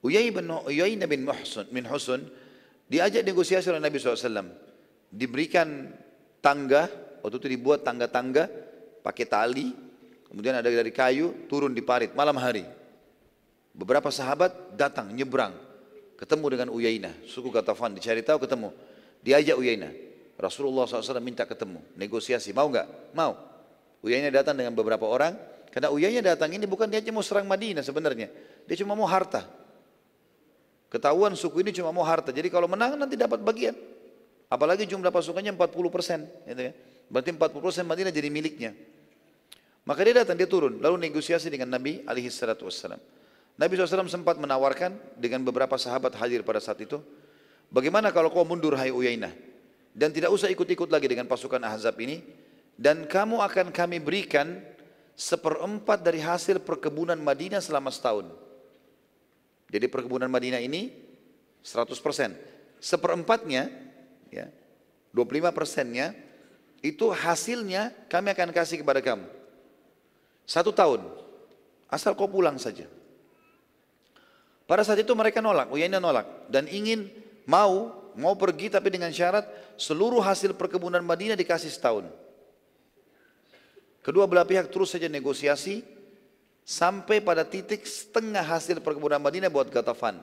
Uyai 0.00 0.32
bin, 0.32 0.48
Uyai 0.48 0.96
bin 0.96 1.28
Muhsun, 1.28 1.68
bin 1.68 1.84
Husun 1.84 2.24
diajak 2.88 3.28
negosiasi 3.28 3.68
oleh 3.68 3.84
Nabi 3.84 4.00
SAW. 4.00 4.56
Diberikan 5.12 5.92
tangga, 6.40 6.88
waktu 7.20 7.36
itu 7.44 7.48
dibuat 7.60 7.84
tangga-tangga 7.84 8.65
pakai 9.06 9.22
tali, 9.22 9.70
kemudian 10.26 10.58
ada 10.58 10.66
dari 10.66 10.90
kayu 10.90 11.46
turun 11.46 11.70
di 11.70 11.78
parit 11.78 12.10
malam 12.18 12.34
hari. 12.42 12.66
Beberapa 13.70 14.10
sahabat 14.10 14.74
datang 14.74 15.14
nyebrang, 15.14 15.54
ketemu 16.18 16.46
dengan 16.50 16.68
Uyainah, 16.74 17.14
suku 17.22 17.54
Gatafan 17.54 17.94
dicari 17.94 18.26
tahu 18.26 18.42
ketemu. 18.42 18.74
Diajak 19.22 19.54
Uyainah, 19.54 19.94
Rasulullah 20.34 20.90
SAW 20.90 21.22
minta 21.22 21.46
ketemu, 21.46 21.78
negosiasi, 21.94 22.50
mau 22.50 22.66
nggak? 22.66 23.14
Mau. 23.14 23.38
Uyainya 24.02 24.42
datang 24.42 24.58
dengan 24.58 24.74
beberapa 24.74 25.06
orang, 25.06 25.38
karena 25.70 25.88
Uyainya 25.94 26.34
datang 26.34 26.50
ini 26.50 26.66
bukan 26.66 26.90
dia 26.90 27.00
mau 27.14 27.22
serang 27.22 27.46
Madinah 27.46 27.86
sebenarnya, 27.86 28.26
dia 28.66 28.76
cuma 28.82 28.98
mau 28.98 29.06
harta. 29.06 29.46
Ketahuan 30.90 31.34
suku 31.34 31.62
ini 31.62 31.70
cuma 31.70 31.94
mau 31.94 32.02
harta, 32.02 32.34
jadi 32.34 32.50
kalau 32.50 32.66
menang 32.66 32.98
nanti 32.98 33.14
dapat 33.14 33.38
bagian. 33.42 33.74
Apalagi 34.46 34.86
jumlah 34.86 35.10
pasukannya 35.10 35.54
40 35.58 35.90
persen, 35.90 36.20
gitu 36.46 36.62
ya. 36.70 36.72
Berarti 37.10 37.30
40 37.34 37.64
persen 37.64 37.84
Madinah 37.86 38.14
jadi 38.14 38.30
miliknya. 38.30 38.95
Maka 39.86 40.02
dia 40.02 40.26
datang, 40.26 40.34
dia 40.34 40.50
turun, 40.50 40.82
lalu 40.82 41.06
negosiasi 41.06 41.46
dengan 41.46 41.70
Nabi 41.70 42.02
alaihi 42.04 42.26
salatu 42.26 42.66
wassalam. 42.66 42.98
Nabi 43.56 43.72
SAW 43.78 44.10
sempat 44.10 44.36
menawarkan 44.36 44.98
dengan 45.16 45.40
beberapa 45.46 45.78
sahabat 45.78 46.18
hadir 46.18 46.42
pada 46.42 46.58
saat 46.58 46.82
itu, 46.82 46.98
bagaimana 47.70 48.10
kalau 48.10 48.28
kau 48.28 48.42
mundur 48.42 48.74
hai 48.74 48.90
Uyainah? 48.90 49.46
dan 49.96 50.12
tidak 50.12 50.28
usah 50.28 50.52
ikut-ikut 50.52 50.92
lagi 50.92 51.08
dengan 51.08 51.24
pasukan 51.24 51.64
Ahzab 51.64 51.96
ini 52.04 52.20
dan 52.76 53.08
kamu 53.08 53.40
akan 53.40 53.72
kami 53.72 53.96
berikan 53.96 54.60
seperempat 55.16 56.04
dari 56.04 56.20
hasil 56.20 56.60
perkebunan 56.60 57.16
Madinah 57.16 57.64
selama 57.64 57.88
setahun. 57.88 58.28
Jadi 59.72 59.88
perkebunan 59.88 60.28
Madinah 60.28 60.60
ini 60.60 60.92
100%. 61.64 61.96
Seperempatnya, 62.76 63.72
ya, 64.28 64.52
25 65.16 65.56
persennya, 65.56 66.12
itu 66.84 67.08
hasilnya 67.08 67.96
kami 68.12 68.36
akan 68.36 68.52
kasih 68.52 68.84
kepada 68.84 69.00
kamu. 69.00 69.24
Satu 70.46 70.70
tahun, 70.70 71.02
asal 71.90 72.14
kau 72.14 72.30
pulang 72.30 72.54
saja. 72.56 72.86
Pada 74.66 74.82
saat 74.82 75.02
itu 75.02 75.10
mereka 75.14 75.42
nolak, 75.42 75.70
Uyainah 75.70 75.98
nolak. 75.98 76.46
Dan 76.50 76.70
ingin 76.70 77.10
mau 77.46 78.06
mau 78.16 78.34
pergi 78.34 78.72
tapi 78.72 78.88
dengan 78.90 79.12
syarat 79.12 79.46
seluruh 79.76 80.24
hasil 80.24 80.56
perkebunan 80.56 81.04
Madinah 81.04 81.36
dikasih 81.36 81.70
setahun. 81.70 82.08
Kedua 84.00 84.24
belah 84.30 84.46
pihak 84.46 84.70
terus 84.70 84.94
saja 84.94 85.10
negosiasi 85.10 85.82
sampai 86.66 87.22
pada 87.22 87.42
titik 87.46 87.86
setengah 87.86 88.42
hasil 88.42 88.78
perkebunan 88.82 89.18
Madinah 89.18 89.50
buat 89.50 89.70
Gatafan. 89.70 90.18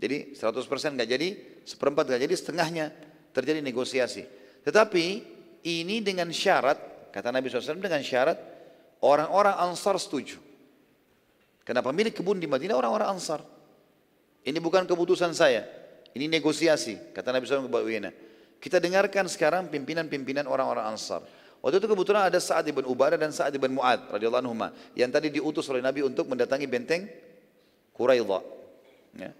Jadi 0.00 0.34
100% 0.34 0.96
nggak 0.96 1.10
jadi, 1.10 1.28
seperempat 1.62 2.08
nggak 2.08 2.22
jadi, 2.24 2.34
setengahnya 2.34 2.86
terjadi 3.36 3.60
negosiasi. 3.60 4.24
Tetapi 4.64 5.06
ini 5.62 6.00
dengan 6.00 6.32
syarat, 6.32 7.10
kata 7.12 7.28
Nabi 7.28 7.52
SAW 7.52 7.78
dengan 7.78 8.00
syarat 8.00 8.38
orang-orang 9.04 9.56
Ansar 9.58 9.96
setuju. 10.00 10.40
Kenapa 11.64 11.92
pemilik 11.92 12.12
kebun 12.12 12.40
di 12.40 12.48
Madinah 12.48 12.76
orang-orang 12.76 13.16
Ansar. 13.16 13.44
Ini 14.40 14.56
bukan 14.58 14.88
keputusan 14.88 15.36
saya. 15.36 15.68
Ini 16.10 16.26
negosiasi, 16.26 17.14
kata 17.14 17.30
Nabi 17.30 17.46
SAW 17.46 17.70
kepada. 17.70 18.10
Kita 18.60 18.76
dengarkan 18.82 19.30
sekarang 19.30 19.70
pimpinan-pimpinan 19.70 20.48
orang-orang 20.50 20.90
Ansar. 20.90 21.22
Waktu 21.60 21.76
itu 21.76 21.88
kebetulan 21.92 22.32
ada 22.32 22.40
Sa'ad 22.40 22.64
ibn 22.72 22.88
Ubadah 22.88 23.20
dan 23.20 23.30
Sa'ad 23.36 23.52
ibn 23.52 23.76
Mu'ad 23.76 24.16
radhiyallahu 24.16 24.42
anhu 24.48 24.56
yang 24.96 25.12
tadi 25.12 25.28
diutus 25.28 25.68
oleh 25.68 25.84
Nabi 25.84 26.00
untuk 26.00 26.24
mendatangi 26.24 26.64
benteng 26.64 27.04
Quraidha. 27.92 28.40
Ya. 29.20 29.30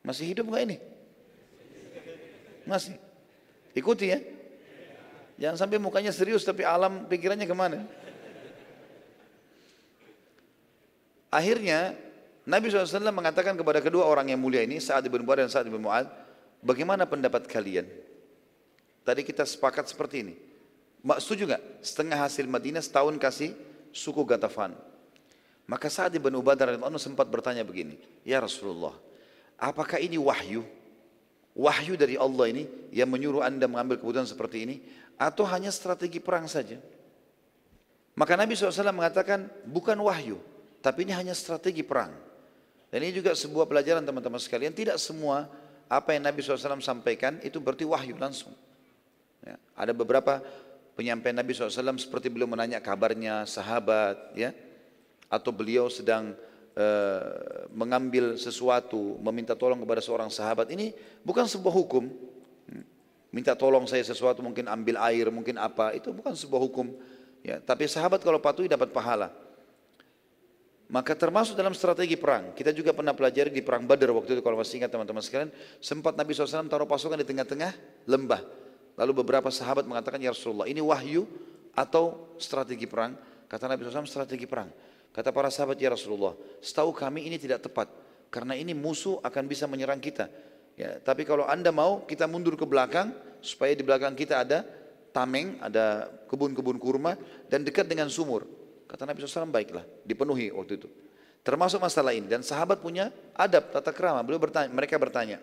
Masih 0.00 0.32
hidup 0.32 0.48
enggak 0.48 0.64
ini? 0.64 0.76
Masih. 2.64 2.96
Ikuti 3.76 4.08
ya. 4.08 4.18
Jangan 5.38 5.56
sampai 5.60 5.76
mukanya 5.76 6.10
serius 6.10 6.40
tapi 6.42 6.64
alam 6.64 7.04
pikirannya 7.04 7.44
ke 7.44 7.52
mana. 7.52 7.84
Akhirnya 11.28 11.92
Nabi 12.48 12.72
SAW 12.72 13.12
mengatakan 13.12 13.52
kepada 13.52 13.84
kedua 13.84 14.08
orang 14.08 14.32
yang 14.32 14.40
mulia 14.40 14.64
ini, 14.64 14.80
Sa'ad 14.80 15.04
bin 15.12 15.20
Mu'ad 15.20 15.44
dan 15.44 15.52
Sa'ad 15.52 15.68
bin 15.68 15.84
Mu'ad, 15.84 16.08
bagaimana 16.64 17.04
pendapat 17.04 17.44
kalian? 17.44 17.84
Tadi 19.04 19.20
kita 19.20 19.44
sepakat 19.44 19.88
seperti 19.92 20.24
ini. 20.24 20.34
Mak 21.04 21.20
setuju 21.20 21.52
nggak? 21.52 21.84
Setengah 21.84 22.18
hasil 22.24 22.48
Madinah 22.48 22.80
setahun 22.80 23.20
kasih 23.20 23.52
suku 23.92 24.24
Gatafan. 24.24 24.72
Maka 25.68 25.92
Sa'ad 25.92 26.16
bin 26.16 26.32
Ubadah 26.32 26.72
radhiyallahu 26.72 26.96
sempat 26.96 27.28
bertanya 27.28 27.60
begini, 27.60 28.00
Ya 28.24 28.40
Rasulullah, 28.40 28.96
apakah 29.60 30.00
ini 30.00 30.16
wahyu? 30.16 30.64
Wahyu 31.52 32.00
dari 32.00 32.16
Allah 32.16 32.48
ini 32.48 32.64
yang 32.88 33.12
menyuruh 33.12 33.44
anda 33.44 33.68
mengambil 33.68 34.00
keputusan 34.00 34.32
seperti 34.32 34.64
ini? 34.64 34.76
Atau 35.20 35.44
hanya 35.44 35.68
strategi 35.68 36.22
perang 36.22 36.48
saja? 36.48 36.80
Maka 38.16 38.32
Nabi 38.38 38.56
SAW 38.56 38.96
mengatakan, 38.96 39.50
bukan 39.68 39.98
wahyu, 40.00 40.40
tapi 40.78 41.06
ini 41.06 41.12
hanya 41.14 41.34
strategi 41.34 41.82
perang. 41.82 42.14
Dan 42.88 43.04
ini 43.04 43.12
juga 43.12 43.36
sebuah 43.36 43.68
pelajaran 43.68 44.00
teman-teman 44.00 44.40
sekalian. 44.40 44.72
Tidak 44.72 44.96
semua 44.96 45.44
apa 45.88 46.16
yang 46.16 46.24
Nabi 46.24 46.40
SAW 46.40 46.80
sampaikan 46.80 47.36
itu 47.44 47.60
berarti 47.60 47.84
wahyu 47.84 48.16
langsung. 48.16 48.52
Ya, 49.44 49.60
ada 49.76 49.92
beberapa 49.92 50.40
penyampaian 50.96 51.36
Nabi 51.36 51.52
SAW 51.52 52.00
seperti 52.00 52.32
beliau 52.32 52.48
menanya 52.48 52.80
kabarnya 52.80 53.44
sahabat, 53.44 54.32
ya, 54.34 54.56
atau 55.28 55.52
beliau 55.52 55.92
sedang 55.92 56.32
uh, 56.74 57.68
mengambil 57.70 58.40
sesuatu, 58.40 59.20
meminta 59.20 59.52
tolong 59.52 59.78
kepada 59.84 60.00
seorang 60.00 60.32
sahabat. 60.32 60.72
Ini 60.72 60.96
bukan 61.22 61.44
sebuah 61.44 61.74
hukum. 61.74 62.08
Minta 63.28 63.52
tolong 63.52 63.84
saya 63.84 64.00
sesuatu, 64.00 64.40
mungkin 64.40 64.64
ambil 64.72 64.96
air, 65.04 65.28
mungkin 65.28 65.60
apa, 65.60 65.92
itu 65.92 66.08
bukan 66.16 66.32
sebuah 66.32 66.60
hukum. 66.64 66.96
Ya, 67.44 67.60
tapi 67.60 67.84
sahabat 67.84 68.24
kalau 68.24 68.40
patuhi 68.40 68.72
dapat 68.72 68.88
pahala. 68.88 69.28
Maka 70.88 71.12
termasuk 71.12 71.52
dalam 71.52 71.76
strategi 71.76 72.16
perang. 72.16 72.56
Kita 72.56 72.72
juga 72.72 72.96
pernah 72.96 73.12
pelajari 73.12 73.52
di 73.52 73.60
perang 73.60 73.84
Badar 73.84 74.08
waktu 74.16 74.40
itu 74.40 74.42
kalau 74.42 74.56
masih 74.56 74.80
ingat 74.80 74.88
teman-teman 74.88 75.20
sekalian. 75.20 75.52
Sempat 75.84 76.16
Nabi 76.16 76.32
SAW 76.32 76.64
taruh 76.64 76.88
pasukan 76.88 77.20
di 77.20 77.28
tengah-tengah 77.28 77.76
lembah. 78.08 78.40
Lalu 78.96 79.20
beberapa 79.20 79.52
sahabat 79.52 79.84
mengatakan, 79.84 80.16
Ya 80.16 80.32
Rasulullah 80.32 80.64
ini 80.64 80.80
wahyu 80.80 81.28
atau 81.76 82.32
strategi 82.40 82.88
perang? 82.88 83.20
Kata 83.46 83.68
Nabi 83.68 83.84
SAW 83.84 84.08
strategi 84.08 84.48
perang. 84.48 84.72
Kata 85.12 85.28
para 85.28 85.52
sahabat, 85.52 85.76
Ya 85.76 85.92
Rasulullah, 85.92 86.32
setahu 86.64 86.96
kami 86.96 87.28
ini 87.28 87.36
tidak 87.36 87.68
tepat. 87.68 87.92
Karena 88.32 88.56
ini 88.56 88.72
musuh 88.72 89.20
akan 89.20 89.44
bisa 89.44 89.68
menyerang 89.68 90.00
kita. 90.00 90.32
Ya, 90.78 90.96
tapi 91.04 91.28
kalau 91.28 91.44
anda 91.44 91.68
mau 91.68 92.08
kita 92.08 92.24
mundur 92.24 92.56
ke 92.56 92.64
belakang 92.64 93.12
supaya 93.44 93.76
di 93.76 93.84
belakang 93.84 94.16
kita 94.16 94.40
ada 94.40 94.64
tameng, 95.12 95.60
ada 95.60 96.08
kebun-kebun 96.30 96.80
kurma 96.80 97.18
dan 97.50 97.60
dekat 97.60 97.84
dengan 97.90 98.08
sumur. 98.08 98.57
Kata 98.88 99.04
Nabi 99.04 99.20
SAW, 99.20 99.52
baiklah, 99.52 99.84
dipenuhi 100.08 100.48
waktu 100.48 100.80
itu. 100.80 100.88
Termasuk 101.44 101.78
masalah 101.84 102.16
ini. 102.16 102.24
Dan 102.24 102.40
sahabat 102.40 102.80
punya 102.80 103.12
adab, 103.36 103.68
tata 103.68 103.92
kerama. 103.92 104.24
Beliau 104.24 104.40
bertanya, 104.40 104.72
mereka 104.72 104.96
bertanya. 104.96 105.38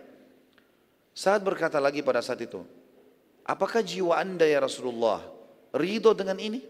Saat 1.16 1.40
berkata 1.46 1.80
lagi 1.80 2.04
pada 2.04 2.20
saat 2.20 2.42
itu, 2.42 2.60
apakah 3.46 3.80
jiwa 3.80 4.18
anda 4.20 4.44
ya 4.44 4.60
Rasulullah 4.60 5.24
ridho 5.72 6.12
dengan 6.12 6.36
ini? 6.36 6.60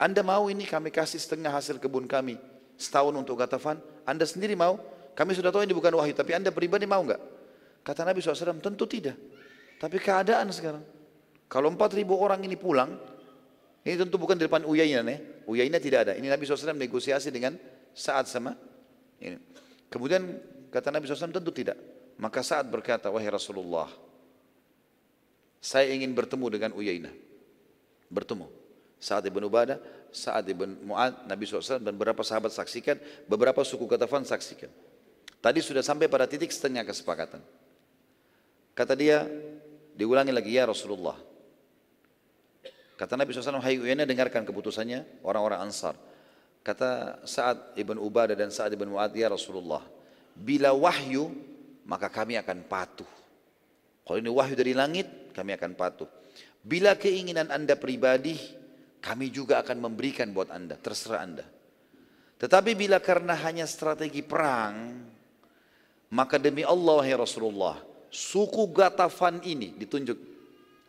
Anda 0.00 0.26
mau 0.26 0.50
ini 0.50 0.66
kami 0.66 0.90
kasih 0.90 1.22
setengah 1.22 1.54
hasil 1.54 1.78
kebun 1.78 2.10
kami 2.10 2.34
setahun 2.74 3.14
untuk 3.14 3.38
Gatafan? 3.38 3.78
Anda 4.02 4.26
sendiri 4.26 4.58
mau? 4.58 4.82
Kami 5.14 5.30
sudah 5.36 5.54
tahu 5.54 5.62
ini 5.62 5.76
bukan 5.76 5.94
wahyu, 5.94 6.10
tapi 6.10 6.34
anda 6.34 6.50
pribadi 6.50 6.88
mau 6.88 7.04
enggak? 7.06 7.22
Kata 7.86 8.02
Nabi 8.02 8.18
SAW, 8.18 8.58
tentu 8.58 8.88
tidak. 8.88 9.14
Tapi 9.78 10.00
keadaan 10.02 10.50
sekarang. 10.50 10.82
Kalau 11.46 11.68
4.000 11.70 12.02
orang 12.16 12.40
ini 12.42 12.56
pulang, 12.56 12.96
ini 13.84 13.94
tentu 13.94 14.16
bukan 14.18 14.34
di 14.34 14.48
depan 14.48 14.66
Uyainah 14.66 15.06
ya. 15.06 15.18
Uyainah 15.46 15.80
tidak 15.82 16.08
ada. 16.08 16.12
Ini 16.18 16.26
Nabi 16.28 16.46
SAW 16.46 16.76
negosiasi 16.76 17.32
dengan 17.32 17.56
saat 17.92 18.28
sama. 18.28 18.56
Ini. 19.20 19.38
Kemudian 19.92 20.24
kata 20.72 20.88
Nabi 20.88 21.06
SAW 21.08 21.32
tentu 21.32 21.52
tidak. 21.52 21.76
Maka 22.20 22.44
saat 22.44 22.68
berkata, 22.68 23.10
wahai 23.10 23.28
Rasulullah, 23.28 23.90
saya 25.62 25.90
ingin 25.94 26.10
bertemu 26.14 26.46
dengan 26.50 26.70
Uyainah. 26.74 27.14
Bertemu. 28.10 28.46
Saat 29.02 29.26
Ibn 29.26 29.42
Ubadah, 29.46 29.82
saat 30.14 30.46
Ibn 30.46 30.86
Mu'ad, 30.86 31.26
Nabi 31.26 31.42
SAW 31.48 31.82
dan 31.82 31.94
beberapa 31.98 32.22
sahabat 32.22 32.54
saksikan, 32.54 33.00
beberapa 33.26 33.62
suku 33.66 33.88
Katafan 33.90 34.22
saksikan. 34.22 34.70
Tadi 35.42 35.58
sudah 35.58 35.82
sampai 35.82 36.06
pada 36.06 36.30
titik 36.30 36.54
setengah 36.54 36.86
kesepakatan. 36.86 37.42
Kata 38.78 38.94
dia, 38.94 39.26
diulangi 39.98 40.30
lagi, 40.30 40.54
ya 40.54 40.70
Rasulullah, 40.70 41.18
Kata 43.02 43.18
Nabi 43.18 43.34
SAW, 43.34 43.58
hai 43.58 43.82
Uyana 43.82 44.06
dengarkan 44.06 44.46
keputusannya 44.46 45.26
orang-orang 45.26 45.66
Ansar. 45.66 45.98
Kata 46.62 47.18
Sa'ad 47.26 47.74
ibn 47.74 47.98
Ubadah 47.98 48.38
dan 48.38 48.54
Sa'ad 48.54 48.78
ibn 48.78 48.94
Mu'ad, 48.94 49.10
ya 49.18 49.26
Rasulullah, 49.26 49.82
bila 50.38 50.70
wahyu, 50.70 51.34
maka 51.82 52.06
kami 52.06 52.38
akan 52.38 52.62
patuh. 52.62 53.10
Kalau 54.06 54.22
ini 54.22 54.30
wahyu 54.30 54.54
dari 54.54 54.70
langit, 54.70 55.34
kami 55.34 55.50
akan 55.50 55.74
patuh. 55.74 56.06
Bila 56.62 56.94
keinginan 56.94 57.50
anda 57.50 57.74
pribadi, 57.74 58.38
kami 59.02 59.34
juga 59.34 59.58
akan 59.66 59.82
memberikan 59.82 60.30
buat 60.30 60.54
anda, 60.54 60.78
terserah 60.78 61.26
anda. 61.26 61.42
Tetapi 62.38 62.78
bila 62.78 63.02
karena 63.02 63.34
hanya 63.34 63.66
strategi 63.66 64.22
perang, 64.22 65.02
maka 66.14 66.38
demi 66.38 66.62
Allah 66.62 67.02
ya 67.02 67.18
Rasulullah, 67.18 67.82
suku 68.14 68.62
Gatafan 68.70 69.42
ini 69.42 69.74
ditunjuk 69.74 70.18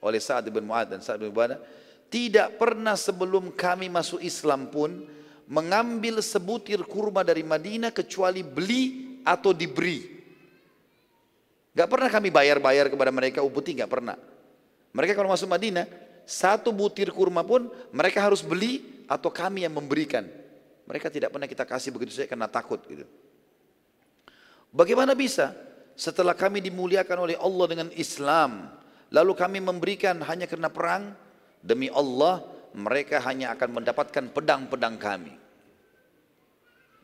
oleh 0.05 0.21
Sa'ad 0.21 0.45
bin 0.53 0.69
Mu'ad 0.69 0.93
dan 0.93 1.01
Sa'ad 1.01 1.17
bin 1.17 1.33
Ubadah, 1.33 1.81
tidak 2.13 2.61
pernah 2.61 2.93
sebelum 2.93 3.49
kami 3.57 3.89
masuk 3.89 4.21
Islam 4.21 4.69
pun 4.69 5.01
mengambil 5.49 6.21
sebutir 6.21 6.85
kurma 6.85 7.25
dari 7.25 7.41
Madinah 7.41 7.89
kecuali 7.89 8.45
beli 8.45 9.17
atau 9.25 9.49
diberi. 9.49 10.13
Gak 11.73 11.89
pernah 11.89 12.13
kami 12.13 12.29
bayar-bayar 12.29 12.93
kepada 12.93 13.09
mereka 13.09 13.41
uputi, 13.41 13.73
gak 13.73 13.89
pernah. 13.89 14.13
Mereka 14.93 15.17
kalau 15.17 15.33
masuk 15.33 15.49
Madinah, 15.49 15.89
satu 16.21 16.69
butir 16.69 17.09
kurma 17.09 17.41
pun 17.41 17.65
mereka 17.89 18.21
harus 18.21 18.45
beli 18.45 19.03
atau 19.09 19.33
kami 19.33 19.65
yang 19.65 19.73
memberikan. 19.73 20.21
Mereka 20.85 21.09
tidak 21.09 21.33
pernah 21.33 21.49
kita 21.49 21.65
kasih 21.65 21.89
begitu 21.89 22.13
saja 22.13 22.29
karena 22.29 22.45
takut 22.45 22.77
gitu. 22.85 23.09
Bagaimana 24.69 25.17
bisa 25.17 25.57
setelah 25.97 26.37
kami 26.37 26.61
dimuliakan 26.61 27.25
oleh 27.25 27.41
Allah 27.41 27.65
dengan 27.65 27.89
Islam, 27.97 28.69
lalu 29.09 29.33
kami 29.33 29.65
memberikan 29.65 30.21
hanya 30.21 30.45
karena 30.45 30.69
perang, 30.69 31.17
demi 31.63 31.87
Allah 31.87 32.43
mereka 32.75 33.23
hanya 33.23 33.55
akan 33.55 33.81
mendapatkan 33.81 34.29
pedang-pedang 34.35 34.99
kami. 34.99 35.33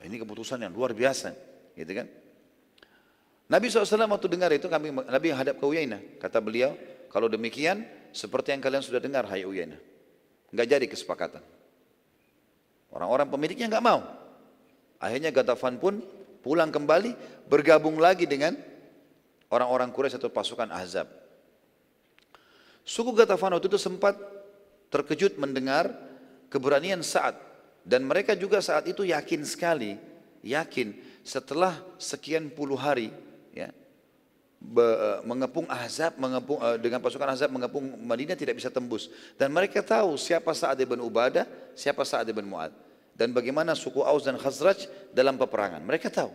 Ini 0.04 0.16
keputusan 0.20 0.60
yang 0.64 0.76
luar 0.76 0.92
biasa, 0.96 1.36
gitu 1.76 1.92
kan? 1.92 2.08
Nabi 3.50 3.66
SAW 3.68 4.06
waktu 4.08 4.28
dengar 4.30 4.52
itu, 4.54 4.70
kami, 4.70 4.94
Nabi 4.94 5.28
hadap 5.34 5.58
ke 5.60 5.66
Uyainah. 5.66 6.22
Kata 6.22 6.40
beliau, 6.40 6.78
kalau 7.10 7.28
demikian, 7.28 7.84
seperti 8.14 8.54
yang 8.56 8.62
kalian 8.62 8.84
sudah 8.86 9.02
dengar, 9.02 9.28
hai 9.28 9.44
Uyainah. 9.44 9.80
Enggak 10.54 10.68
jadi 10.70 10.86
kesepakatan. 10.88 11.44
Orang-orang 12.94 13.28
pemiliknya 13.30 13.68
enggak 13.70 13.86
mau. 13.86 14.02
Akhirnya 15.02 15.30
Gatafan 15.36 15.78
pun 15.78 16.00
pulang 16.40 16.72
kembali, 16.72 17.14
bergabung 17.52 18.00
lagi 18.00 18.24
dengan 18.24 18.56
orang-orang 19.52 19.92
Quraisy 19.92 20.16
atau 20.18 20.32
pasukan 20.32 20.72
Ahzab. 20.72 21.12
Suku 22.88 23.12
Gatafan 23.14 23.54
waktu 23.54 23.68
itu 23.68 23.78
sempat 23.78 24.16
terkejut 24.90 25.38
mendengar 25.38 25.90
keberanian 26.50 27.02
saat 27.06 27.38
dan 27.90 28.06
mereka 28.06 28.36
juga 28.38 28.60
saat 28.60 28.86
itu 28.86 29.08
yakin 29.08 29.42
sekali, 29.48 29.98
yakin 30.46 30.94
setelah 31.26 31.74
sekian 31.98 32.52
puluh 32.52 32.78
hari 32.78 33.10
ya, 33.56 33.74
be, 34.60 34.84
eh, 34.84 35.20
mengepung 35.24 35.66
Ahzab, 35.66 36.20
mengepung, 36.20 36.60
uh, 36.60 36.76
dengan 36.76 37.00
pasukan 37.00 37.32
Ahzab 37.32 37.50
mengepung 37.50 37.86
Madinah 38.04 38.36
tidak 38.36 38.60
bisa 38.60 38.70
tembus. 38.70 39.08
Dan 39.40 39.56
mereka 39.56 39.80
tahu 39.80 40.20
siapa 40.20 40.52
Sa'ad 40.52 40.78
ibn 40.84 41.00
Ubadah, 41.00 41.48
siapa 41.74 42.04
Sa'ad 42.04 42.28
ibn 42.30 42.46
Mu'ad. 42.46 42.76
Dan 43.16 43.36
bagaimana 43.36 43.76
suku 43.76 44.00
Aus 44.00 44.24
dan 44.24 44.40
Khazraj 44.40 44.88
dalam 45.12 45.36
peperangan. 45.36 45.84
Mereka 45.84 46.08
tahu. 46.08 46.32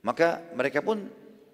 Maka 0.00 0.40
mereka 0.56 0.80
pun 0.80 1.04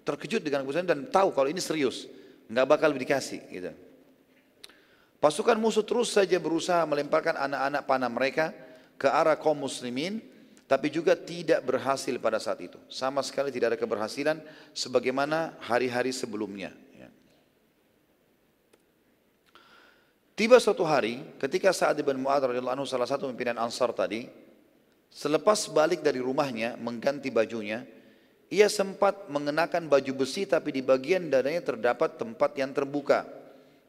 terkejut 0.07 0.39
dengan 0.39 0.63
keputusan 0.63 0.87
dan 0.87 0.99
tahu 1.11 1.35
kalau 1.35 1.51
ini 1.51 1.59
serius. 1.59 2.07
Nggak 2.47 2.67
bakal 2.69 2.95
dikasih. 2.95 3.41
Gitu. 3.51 3.71
Pasukan 5.25 5.57
musuh 5.57 5.81
terus 5.81 6.13
saja 6.13 6.37
berusaha 6.37 6.85
melemparkan 6.85 7.33
anak-anak 7.33 7.81
panah 7.89 8.11
mereka 8.13 8.53
ke 8.93 9.09
arah 9.09 9.33
kaum 9.33 9.57
muslimin 9.57 10.21
tapi 10.69 10.93
juga 10.93 11.17
tidak 11.17 11.65
berhasil 11.65 12.13
pada 12.21 12.37
saat 12.37 12.61
itu. 12.61 12.77
Sama 12.93 13.25
sekali 13.25 13.49
tidak 13.49 13.73
ada 13.73 13.79
keberhasilan 13.81 14.37
sebagaimana 14.77 15.57
hari-hari 15.65 16.13
sebelumnya. 16.13 16.69
Ya. 16.93 17.09
Tiba 20.37 20.61
suatu 20.61 20.85
hari 20.85 21.25
ketika 21.41 21.73
Sa'ad 21.73 21.97
bin 22.05 22.21
Mu'ad 22.21 22.45
radhiyallahu 22.45 22.77
anhu 22.77 22.85
salah 22.85 23.09
satu 23.09 23.25
pimpinan 23.25 23.57
Ansar 23.57 23.97
tadi 23.97 24.29
selepas 25.09 25.73
balik 25.73 26.05
dari 26.05 26.21
rumahnya 26.21 26.77
mengganti 26.77 27.33
bajunya 27.33 27.81
ia 28.53 28.69
sempat 28.69 29.25
mengenakan 29.25 29.89
baju 29.89 30.21
besi 30.21 30.45
tapi 30.45 30.69
di 30.69 30.85
bagian 30.85 31.33
dadanya 31.33 31.65
terdapat 31.65 32.13
tempat 32.21 32.53
yang 32.61 32.69
terbuka. 32.77 33.44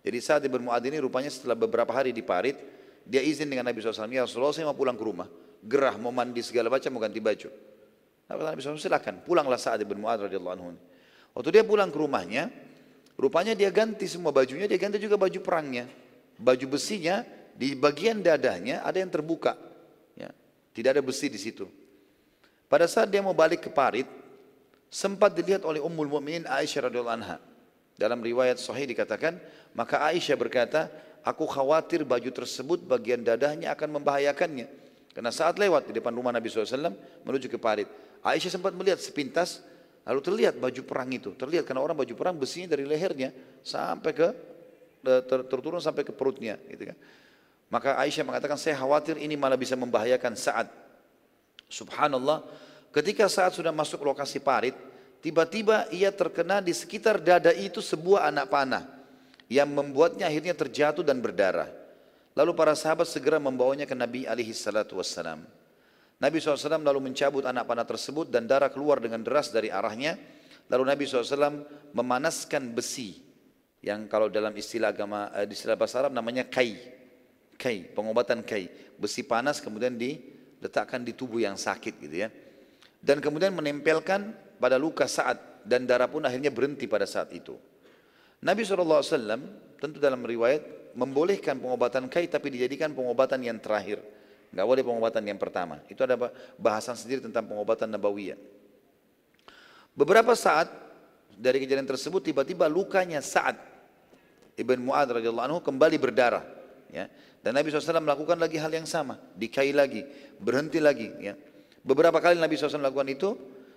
Jadi 0.07 0.19
Sa'ad 0.23 0.47
bin 0.47 0.71
Mu'ad 0.71 0.87
ini 0.87 1.03
rupanya 1.03 1.27
setelah 1.27 1.59
beberapa 1.59 1.91
hari 1.91 2.15
di 2.15 2.23
parit 2.23 2.55
dia 3.03 3.19
izin 3.19 3.51
dengan 3.51 3.67
Nabi 3.67 3.83
SAW, 3.83 4.07
ya 4.07 4.23
Rasulullah 4.23 4.55
saya 4.55 4.71
mau 4.71 4.79
pulang 4.79 4.95
ke 4.95 5.03
rumah 5.03 5.27
gerah, 5.67 5.99
mau 5.99 6.15
mandi 6.15 6.47
segala 6.47 6.71
macam, 6.71 6.95
mau 6.95 7.03
ganti 7.03 7.19
baju. 7.19 7.51
Nabi 8.31 8.59
SAW, 8.63 8.79
silakan, 8.79 9.27
pulanglah 9.27 9.59
Sa'ad 9.59 9.83
bin 9.83 9.99
Mu'ad 9.99 10.31
radhiyallahu 10.31 10.55
anhu. 10.55 10.79
Waktu 11.35 11.49
dia 11.59 11.65
pulang 11.67 11.91
ke 11.91 11.99
rumahnya, 11.99 12.55
rupanya 13.19 13.59
dia 13.59 13.71
ganti 13.75 14.07
semua 14.07 14.31
bajunya, 14.31 14.71
dia 14.71 14.79
ganti 14.79 15.03
juga 15.03 15.19
baju 15.19 15.39
perangnya. 15.43 15.91
Baju 16.39 16.79
besinya 16.79 17.27
di 17.55 17.75
bagian 17.75 18.23
dadanya 18.23 18.87
ada 18.87 19.03
yang 19.03 19.11
terbuka. 19.11 19.59
Ya, 20.15 20.31
tidak 20.71 20.99
ada 20.99 21.03
besi 21.03 21.27
di 21.27 21.39
situ. 21.39 21.67
Pada 22.71 22.87
saat 22.87 23.11
dia 23.11 23.23
mau 23.23 23.35
balik 23.35 23.67
ke 23.67 23.71
parit, 23.71 24.07
sempat 24.91 25.35
dilihat 25.35 25.63
oleh 25.67 25.79
Ummul 25.83 26.11
Mukminin 26.11 26.47
Aisyah 26.47 26.91
radhiyallahu 26.91 27.19
anha. 27.23 27.39
Dalam 27.97 28.21
riwayat 28.21 28.61
sahih 28.61 28.85
dikatakan, 28.85 29.41
maka 29.73 30.05
Aisyah 30.05 30.37
berkata, 30.37 30.93
aku 31.25 31.49
khawatir 31.49 32.05
baju 32.05 32.29
tersebut 32.29 32.85
bagian 32.85 33.25
dadanya 33.25 33.73
akan 33.73 34.01
membahayakannya. 34.01 34.69
Karena 35.17 35.33
saat 35.33 35.57
lewat 35.57 35.89
di 35.89 35.97
depan 35.97 36.13
rumah 36.13 36.29
Nabi 36.29 36.53
SAW 36.53 36.93
menuju 37.25 37.49
ke 37.49 37.57
parit. 37.57 37.89
Aisyah 38.21 38.61
sempat 38.61 38.77
melihat 38.77 39.01
sepintas, 39.01 39.65
lalu 40.05 40.21
terlihat 40.21 40.61
baju 40.61 40.81
perang 40.85 41.09
itu. 41.09 41.33
Terlihat 41.33 41.65
karena 41.65 41.81
orang 41.81 41.97
baju 41.97 42.13
perang 42.13 42.37
besinya 42.37 42.77
dari 42.77 42.85
lehernya 42.85 43.33
sampai 43.65 44.13
ke 44.13 44.29
ter, 45.01 45.41
terturun 45.49 45.81
sampai 45.81 46.05
ke 46.05 46.13
perutnya. 46.13 46.61
Gitu 46.69 46.93
kan. 46.93 46.97
Maka 47.73 47.97
Aisyah 47.97 48.29
mengatakan, 48.29 48.61
saya 48.61 48.77
khawatir 48.79 49.17
ini 49.17 49.35
malah 49.41 49.57
bisa 49.57 49.73
membahayakan 49.75 50.37
saat. 50.37 50.69
Subhanallah, 51.67 52.47
ketika 52.95 53.27
saat 53.27 53.57
sudah 53.57 53.75
masuk 53.75 54.05
lokasi 54.07 54.39
parit, 54.39 54.77
tiba-tiba 55.25 55.89
ia 55.93 56.13
terkena 56.13 56.61
di 56.65 56.73
sekitar 56.73 57.21
dada 57.21 57.53
itu 57.53 57.79
sebuah 57.85 58.29
anak 58.29 58.47
panah 58.51 58.85
yang 59.47 59.71
membuatnya 59.71 60.27
akhirnya 60.27 60.55
terjatuh 60.55 61.07
dan 61.07 61.23
berdarah. 61.23 61.71
Lalu 62.37 62.53
para 62.53 62.77
sahabat 62.77 63.09
segera 63.09 63.41
membawanya 63.41 63.89
ke 63.89 63.97
Nabi 63.97 64.29
alaihi 64.29 64.53
salatu 64.53 65.01
wassalam. 65.01 65.41
Nabi 66.17 66.41
SAW 66.41 66.81
lalu 66.81 67.13
mencabut 67.13 67.45
anak 67.45 67.69
panah 67.69 67.85
tersebut 67.85 68.29
dan 68.33 68.49
darah 68.49 68.73
keluar 68.73 69.01
dengan 69.01 69.21
deras 69.21 69.53
dari 69.53 69.69
arahnya. 69.69 70.17
Lalu 70.69 70.83
Nabi 70.85 71.03
SAW 71.05 71.65
memanaskan 71.93 72.73
besi 72.73 73.21
yang 73.85 74.09
kalau 74.09 74.33
dalam 74.33 74.51
istilah 74.57 74.91
agama 74.91 75.29
eh, 75.37 75.47
di 75.47 75.55
istilah 75.55 75.77
bahasa 75.77 76.05
Arab 76.05 76.13
namanya 76.17 76.49
kai. 76.49 76.77
Kai, 77.57 77.89
pengobatan 77.93 78.45
kai. 78.45 78.69
Besi 78.97 79.25
panas 79.25 79.61
kemudian 79.61 79.97
diletakkan 79.97 81.01
di 81.05 81.17
tubuh 81.17 81.41
yang 81.41 81.57
sakit 81.57 81.95
gitu 82.01 82.17
ya. 82.17 82.29
Dan 83.01 83.21
kemudian 83.21 83.53
menempelkan 83.53 84.33
pada 84.57 84.77
luka 84.81 85.05
saat 85.09 85.63
dan 85.67 85.85
darah 85.85 86.07
pun 86.07 86.23
akhirnya 86.25 86.53
berhenti 86.53 86.87
pada 86.87 87.05
saat 87.05 87.33
itu. 87.35 87.57
Nabi 88.45 88.63
SAW 88.63 89.03
tentu 89.81 89.99
dalam 89.99 90.23
riwayat 90.23 90.95
membolehkan 90.97 91.61
pengobatan 91.61 92.09
kai 92.09 92.31
tapi 92.31 92.53
dijadikan 92.53 92.93
pengobatan 92.97 93.43
yang 93.45 93.61
terakhir. 93.61 94.01
Nggak 94.55 94.67
boleh 94.67 94.83
pengobatan 94.87 95.23
yang 95.27 95.37
pertama. 95.37 95.83
Itu 95.91 96.07
ada 96.07 96.17
bahasan 96.57 96.97
sendiri 96.97 97.21
tentang 97.21 97.45
pengobatan 97.45 97.91
nabawiyah. 97.93 98.39
Beberapa 99.97 100.33
saat 100.37 100.69
dari 101.37 101.61
kejadian 101.61 101.85
tersebut 101.85 102.25
tiba-tiba 102.33 102.65
lukanya 102.69 103.21
saat 103.21 103.57
Ibn 104.57 104.79
Mu'ad 104.81 105.21
radhiyallahu 105.21 105.47
anhu 105.53 105.61
kembali 105.61 105.97
berdarah. 106.01 106.45
Ya. 106.89 107.13
Dan 107.45 107.55
Nabi 107.55 107.69
SAW 107.69 108.01
melakukan 108.01 108.41
lagi 108.41 108.57
hal 108.57 108.73
yang 108.73 108.89
sama. 108.89 109.21
Dikai 109.37 109.71
lagi, 109.71 110.03
berhenti 110.41 110.81
lagi. 110.81 111.13
Ya. 111.21 111.37
Beberapa 111.85 112.19
kali 112.19 112.41
Nabi 112.41 112.57
SAW 112.57 112.81
melakukan 112.81 113.09
itu, 113.13 113.37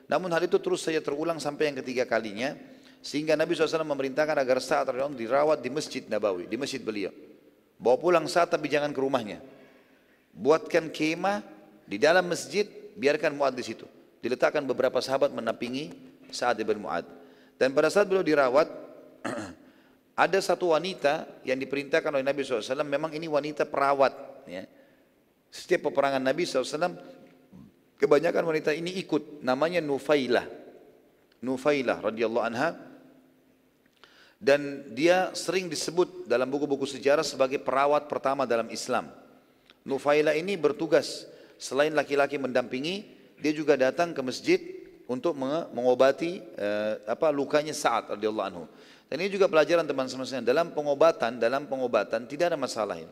namun 0.10 0.34
hal 0.34 0.42
itu 0.42 0.58
terus 0.58 0.82
saja 0.82 0.98
terulang 1.06 1.38
sampai 1.38 1.70
yang 1.70 1.78
ketiga 1.86 2.04
kalinya. 2.10 2.58
Sehingga 3.00 3.38
Nabi 3.38 3.56
SAW 3.56 3.88
memerintahkan 3.88 4.36
agar 4.36 4.60
saat 4.60 4.92
dirawat 5.16 5.64
di 5.64 5.72
masjid 5.72 6.04
Nabawi, 6.04 6.50
di 6.50 6.60
masjid 6.60 6.84
beliau. 6.84 7.14
Bawa 7.80 7.96
pulang 7.96 8.26
saat 8.28 8.52
tapi 8.52 8.68
jangan 8.68 8.92
ke 8.92 9.00
rumahnya. 9.00 9.40
Buatkan 10.36 10.92
kemah 10.92 11.40
di 11.88 11.96
dalam 11.96 12.28
masjid, 12.28 12.68
biarkan 13.00 13.40
Mu'ad 13.40 13.56
di 13.56 13.64
situ. 13.64 13.88
Diletakkan 14.20 14.68
beberapa 14.68 15.00
sahabat 15.00 15.32
menapingi 15.32 15.96
saat 16.28 16.60
ibn 16.60 16.84
Mu'ad. 16.84 17.08
Dan 17.56 17.72
pada 17.72 17.88
saat 17.88 18.04
beliau 18.12 18.26
dirawat, 18.26 18.68
ada 20.28 20.40
satu 20.44 20.76
wanita 20.76 21.24
yang 21.48 21.56
diperintahkan 21.56 22.12
oleh 22.12 22.26
Nabi 22.26 22.44
SAW, 22.44 22.84
memang 22.84 23.16
ini 23.16 23.32
wanita 23.32 23.64
perawat. 23.64 24.44
Ya. 24.44 24.68
Setiap 25.48 25.88
peperangan 25.88 26.20
Nabi 26.20 26.44
SAW, 26.44 27.00
kebanyakan 28.00 28.48
wanita 28.48 28.72
ini 28.72 28.96
ikut, 29.04 29.44
namanya 29.44 29.84
Nufailah. 29.84 30.48
Nufailah 31.44 32.04
radhiyallahu 32.04 32.48
anha 32.48 32.76
Dan 34.40 34.92
dia 34.96 35.36
sering 35.36 35.68
disebut 35.68 36.24
dalam 36.24 36.48
buku-buku 36.48 36.88
sejarah 36.88 37.28
sebagai 37.28 37.60
perawat 37.60 38.08
pertama 38.08 38.48
dalam 38.48 38.72
Islam. 38.72 39.12
Nufaila 39.84 40.32
ini 40.32 40.56
bertugas 40.56 41.28
selain 41.60 41.92
laki-laki 41.92 42.40
mendampingi, 42.40 43.04
dia 43.36 43.52
juga 43.52 43.76
datang 43.76 44.16
ke 44.16 44.24
masjid 44.24 44.60
untuk 45.12 45.36
mengobati 45.76 46.40
eh, 46.56 46.94
apa 47.04 47.36
lukanya 47.36 47.76
Sa'ad 47.76 48.16
radhiyallahu 48.16 48.48
anhu. 48.48 48.64
Dan 49.12 49.26
ini 49.26 49.28
juga 49.28 49.52
pelajaran 49.52 49.84
teman-teman 49.84 50.24
sekalian 50.24 50.48
dalam 50.48 50.72
pengobatan, 50.72 51.36
dalam 51.36 51.68
pengobatan 51.68 52.24
tidak 52.24 52.56
ada 52.56 52.60
masalah 52.62 52.96
ini. 52.96 53.12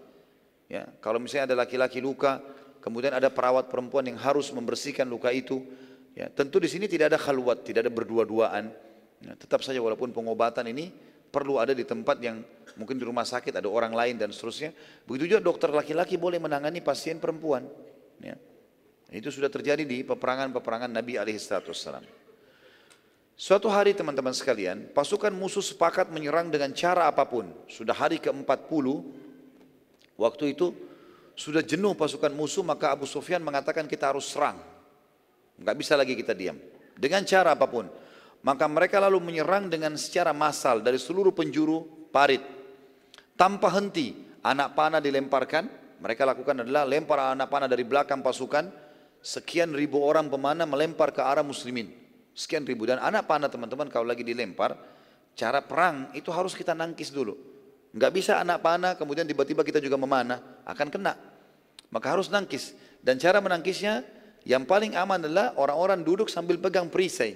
Ya, 0.71 0.87
kalau 1.03 1.19
misalnya 1.19 1.51
ada 1.51 1.65
laki-laki 1.67 1.99
luka, 1.99 2.39
kemudian 2.87 3.11
ada 3.11 3.27
perawat 3.27 3.67
perempuan 3.67 4.07
yang 4.07 4.15
harus 4.15 4.47
membersihkan 4.55 5.03
luka 5.03 5.27
itu, 5.35 5.59
ya, 6.15 6.31
tentu 6.31 6.63
di 6.63 6.71
sini 6.71 6.87
tidak 6.87 7.11
ada 7.11 7.19
khalwat, 7.19 7.67
tidak 7.67 7.83
ada 7.83 7.91
berdua-duaan. 7.91 8.71
Ya, 9.19 9.35
tetap 9.35 9.59
saja 9.59 9.83
walaupun 9.83 10.15
pengobatan 10.15 10.71
ini 10.71 10.95
perlu 11.27 11.59
ada 11.59 11.75
di 11.75 11.83
tempat 11.83 12.23
yang 12.23 12.39
mungkin 12.79 12.95
di 12.95 13.03
rumah 13.03 13.27
sakit 13.27 13.59
ada 13.59 13.67
orang 13.67 13.91
lain 13.91 14.15
dan 14.15 14.31
seterusnya. 14.31 14.71
Begitu 15.03 15.35
juga 15.35 15.41
dokter 15.43 15.67
laki-laki 15.67 16.15
boleh 16.15 16.39
menangani 16.39 16.79
pasien 16.79 17.19
perempuan. 17.19 17.67
Ya. 18.23 18.39
Itu 19.11 19.31
sudah 19.31 19.51
terjadi 19.51 19.83
di 19.83 20.07
peperangan-peperangan 20.07 20.91
Nabi 20.91 21.19
Alaihissalam. 21.19 22.03
Suatu 23.37 23.69
hari 23.69 23.93
teman-teman 23.93 24.33
sekalian, 24.33 24.89
pasukan 24.97 25.29
musuh 25.29 25.61
sepakat 25.61 26.09
menyerang 26.09 26.49
dengan 26.49 26.73
cara 26.73 27.05
apa 27.05 27.21
pun. 27.29 27.53
Sudah 27.69 27.93
hari 27.93 28.17
ke-40, 28.17 28.85
waktu 30.17 30.57
itu 30.57 30.73
sudah 31.37 31.61
jenuh 31.61 31.93
pasukan 31.93 32.33
musuh, 32.33 32.65
maka 32.65 32.89
Abu 32.97 33.05
Sufyan 33.05 33.45
mengatakan 33.45 33.85
kita 33.85 34.09
harus 34.09 34.25
serang. 34.25 34.57
Enggak 35.61 35.75
bisa 35.77 35.93
lagi 35.93 36.17
kita 36.17 36.33
diam. 36.33 36.57
Dengan 36.97 37.21
cara 37.29 37.53
apa 37.53 37.69
pun. 37.69 37.85
Maka 38.41 38.65
mereka 38.65 38.97
lalu 38.97 39.21
menyerang 39.21 39.69
dengan 39.69 39.93
secara 40.01 40.33
massal 40.33 40.81
dari 40.81 40.97
seluruh 40.97 41.29
penjuru 41.37 42.09
parit. 42.09 42.41
Tanpa 43.37 43.69
henti, 43.77 44.17
anak 44.41 44.73
panah 44.73 44.97
dilemparkan. 44.97 45.69
Mereka 46.01 46.25
lakukan 46.25 46.65
adalah 46.65 46.89
lempar 46.89 47.37
anak 47.37 47.53
panah 47.53 47.69
dari 47.69 47.85
belakang 47.85 48.25
pasukan. 48.25 48.73
Sekian 49.21 49.77
ribu 49.77 50.01
orang 50.01 50.33
pemanah 50.33 50.65
melempar 50.65 51.13
ke 51.13 51.21
arah 51.21 51.45
muslimin. 51.45 51.93
Sekian 52.33 52.65
ribu. 52.65 52.89
Dan 52.89 52.97
anak 52.97 53.29
panah 53.29 53.49
teman-teman 53.49 53.93
kalau 53.93 54.09
lagi 54.09 54.25
dilempar, 54.25 54.73
cara 55.37 55.61
perang 55.61 56.09
itu 56.17 56.33
harus 56.33 56.57
kita 56.57 56.73
nangkis 56.73 57.13
dulu. 57.13 57.37
Enggak 57.93 58.13
bisa 58.13 58.37
anak 58.37 58.61
panah 58.61 58.93
kemudian 58.93 59.25
tiba-tiba 59.25 59.65
kita 59.65 59.81
juga 59.81 59.97
memanah, 59.97 60.37
akan 60.69 60.87
kena. 60.93 61.26
Maka 61.91 62.17
harus 62.17 62.27
nangkis. 62.27 62.75
Dan 62.99 63.19
cara 63.21 63.39
menangkisnya 63.39 64.03
yang 64.47 64.63
paling 64.63 64.95
aman 64.95 65.23
adalah 65.23 65.55
orang-orang 65.59 66.03
duduk 66.03 66.27
sambil 66.31 66.55
pegang 66.59 66.87
perisai. 66.87 67.35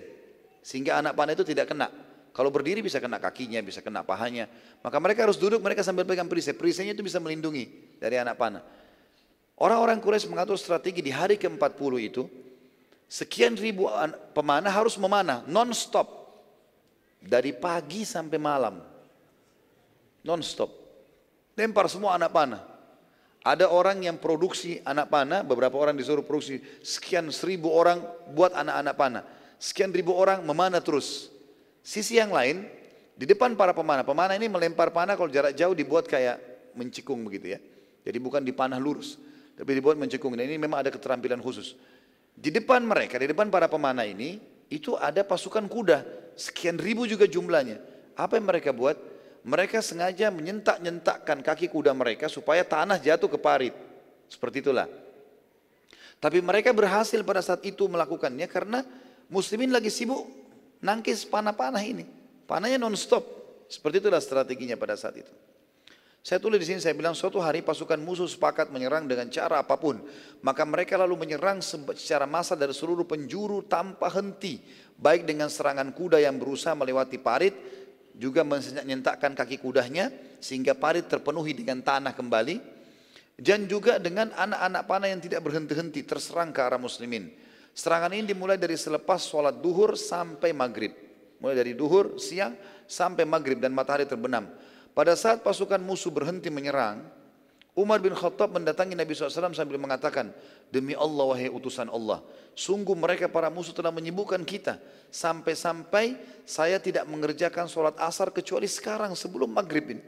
Sehingga 0.64 0.99
anak 0.99 1.15
panah 1.15 1.34
itu 1.36 1.44
tidak 1.44 1.72
kena. 1.72 1.91
Kalau 2.32 2.48
berdiri 2.48 2.80
bisa 2.80 3.03
kena 3.03 3.19
kakinya, 3.19 3.60
bisa 3.60 3.84
kena 3.84 4.07
pahanya. 4.07 4.48
Maka 4.80 4.98
mereka 5.03 5.28
harus 5.28 5.36
duduk, 5.36 5.60
mereka 5.60 5.84
sambil 5.84 6.07
pegang 6.07 6.32
perisai. 6.32 6.56
Perisainya 6.56 6.95
itu 6.95 7.03
bisa 7.03 7.19
melindungi 7.19 7.98
dari 7.99 8.15
anak 8.15 8.40
panah. 8.40 8.64
Orang-orang 9.60 9.99
Quraisy 9.99 10.32
mengatur 10.32 10.56
strategi 10.56 11.03
di 11.03 11.11
hari 11.11 11.36
ke-40 11.36 11.94
itu, 11.99 12.23
sekian 13.11 13.60
ribu 13.60 13.91
pemanah 14.32 14.72
harus 14.72 14.95
memanah 14.95 15.44
non-stop. 15.45 16.23
Dari 17.22 17.53
pagi 17.53 18.02
sampai 18.02 18.40
malam. 18.41 18.82
Non-stop. 20.26 20.72
Lempar 21.53 21.86
semua 21.91 22.18
anak 22.18 22.32
panah. 22.34 22.70
Ada 23.41 23.69
orang 23.69 24.05
yang 24.05 24.22
produksi 24.22 24.77
anak 24.85 25.09
panah, 25.09 25.41
beberapa 25.41 25.73
orang 25.73 25.97
disuruh 25.97 26.22
produksi 26.22 26.61
sekian 26.85 27.34
seribu 27.34 27.73
orang 27.73 28.01
buat 28.38 28.53
anak-anak 28.53 28.95
panah 28.97 29.23
sekian 29.61 29.93
ribu 29.93 30.18
orang 30.18 30.41
memanah 30.41 30.81
terus. 30.81 31.30
Sisi 31.85 32.18
yang 32.18 32.34
lain, 32.34 32.65
di 33.13 33.30
depan 33.30 33.53
para 33.53 33.77
pemanah, 33.77 34.01
pemanah 34.01 34.34
ini 34.34 34.49
melempar 34.49 34.89
panah 34.89 35.13
kalau 35.13 35.30
jarak 35.30 35.53
jauh 35.53 35.77
dibuat 35.77 36.09
kayak 36.09 36.41
mencikung 36.73 37.22
begitu 37.22 37.53
ya. 37.53 37.59
Jadi 38.01 38.18
bukan 38.18 38.41
dipanah 38.41 38.81
lurus, 38.81 39.22
tapi 39.53 39.77
dibuat 39.77 40.01
mencikung. 40.01 40.34
Dan 40.34 40.49
ini 40.49 40.57
memang 40.57 40.81
ada 40.81 40.89
keterampilan 40.89 41.38
khusus. 41.38 41.77
Di 42.34 42.49
depan 42.49 42.81
mereka, 42.81 43.22
di 43.22 43.30
depan 43.30 43.53
para 43.53 43.69
pemanah 43.69 44.09
ini, 44.09 44.41
itu 44.73 44.97
ada 44.97 45.22
pasukan 45.22 45.69
kuda, 45.69 46.01
sekian 46.34 46.81
ribu 46.81 47.05
juga 47.05 47.30
jumlahnya. 47.30 47.77
Apa 48.18 48.41
yang 48.41 48.49
mereka 48.49 48.73
buat? 48.73 48.97
Mereka 49.41 49.81
sengaja 49.81 50.30
menyentak-nyentakkan 50.30 51.41
kaki 51.41 51.69
kuda 51.73 51.97
mereka 51.97 52.30
supaya 52.30 52.61
tanah 52.61 53.01
jatuh 53.01 53.26
ke 53.26 53.38
parit. 53.41 53.73
Seperti 54.30 54.61
itulah. 54.61 54.85
Tapi 56.22 56.38
mereka 56.39 56.69
berhasil 56.69 57.18
pada 57.26 57.41
saat 57.41 57.65
itu 57.65 57.89
melakukannya 57.89 58.45
karena 58.45 58.85
Muslimin 59.31 59.73
lagi 59.73 59.89
sibuk 59.89 60.30
nangkis 60.84 61.26
panah-panah 61.26 61.81
ini. 61.81 62.05
Panahnya 62.45 62.77
non-stop. 62.77 63.23
Seperti 63.72 64.03
itulah 64.03 64.22
strateginya 64.22 64.77
pada 64.77 64.93
saat 64.93 65.23
itu. 65.23 65.34
Saya 66.22 66.38
tulis 66.38 66.61
di 66.61 66.69
sini 66.69 66.77
saya 66.77 66.93
bilang 66.93 67.18
suatu 67.18 67.41
hari 67.41 67.65
pasukan 67.65 67.97
musuh 67.97 68.30
sepakat 68.30 68.69
menyerang 68.69 69.09
dengan 69.09 69.26
cara 69.34 69.65
apa 69.65 69.73
pun. 69.73 69.97
Maka 70.45 70.61
mereka 70.69 70.93
lalu 70.93 71.18
menyerang 71.18 71.65
secara 71.65 72.30
massa 72.30 72.53
dari 72.53 72.77
seluruh 72.77 73.09
penjuru 73.09 73.65
tanpa 73.65 74.05
henti. 74.13 74.61
Baik 75.01 75.26
dengan 75.26 75.49
serangan 75.49 75.89
kuda 75.89 76.22
yang 76.22 76.38
berusaha 76.38 76.77
melewati 76.77 77.18
parit. 77.18 77.57
Juga 78.15 78.43
menyentakkan 78.47 79.35
kaki 79.35 79.59
kudanya. 79.59 80.11
Sehingga 80.41 80.73
parit 80.73 81.07
terpenuhi 81.07 81.55
dengan 81.55 81.83
tanah 81.83 82.15
kembali. 82.15 82.59
Dan 83.41 83.65
juga 83.65 83.97
dengan 83.97 84.29
anak-anak 84.33 84.83
panah 84.85 85.09
yang 85.09 85.21
tidak 85.21 85.41
berhenti-henti 85.41 86.05
terserang 86.05 86.53
ke 86.53 86.61
arah 86.61 86.77
muslimin. 86.77 87.31
Serangan 87.71 88.11
ini 88.11 88.27
dimulai 88.27 88.59
dari 88.59 88.75
selepas 88.75 89.23
sholat 89.23 89.63
duhur 89.63 89.95
sampai 89.95 90.51
maghrib. 90.51 90.91
Mulai 91.41 91.55
dari 91.57 91.73
duhur, 91.73 92.21
siang, 92.21 92.53
sampai 92.85 93.25
maghrib 93.25 93.57
dan 93.57 93.73
matahari 93.73 94.05
terbenam. 94.05 94.45
Pada 94.91 95.15
saat 95.15 95.41
pasukan 95.41 95.79
musuh 95.79 96.11
berhenti 96.11 96.51
menyerang, 96.51 97.01
Umar 97.72 98.03
bin 98.03 98.11
Khattab 98.11 98.52
mendatangi 98.52 98.99
Nabi 98.99 99.15
SAW 99.15 99.56
sambil 99.56 99.80
mengatakan, 99.80 100.35
Demi 100.68 100.91
Allah 100.91 101.23
wahai 101.23 101.48
utusan 101.48 101.88
Allah, 101.88 102.19
sungguh 102.52 102.95
mereka 102.99 103.31
para 103.31 103.48
musuh 103.48 103.72
telah 103.72 103.95
menyibukkan 103.95 104.43
kita. 104.43 104.76
Sampai-sampai 105.07 106.19
saya 106.43 106.84
tidak 106.84 107.07
mengerjakan 107.07 107.72
sholat 107.72 107.95
asar 107.95 108.27
kecuali 108.35 108.68
sekarang 108.68 109.15
sebelum 109.15 109.56
maghrib 109.56 109.88
ini. 109.88 110.03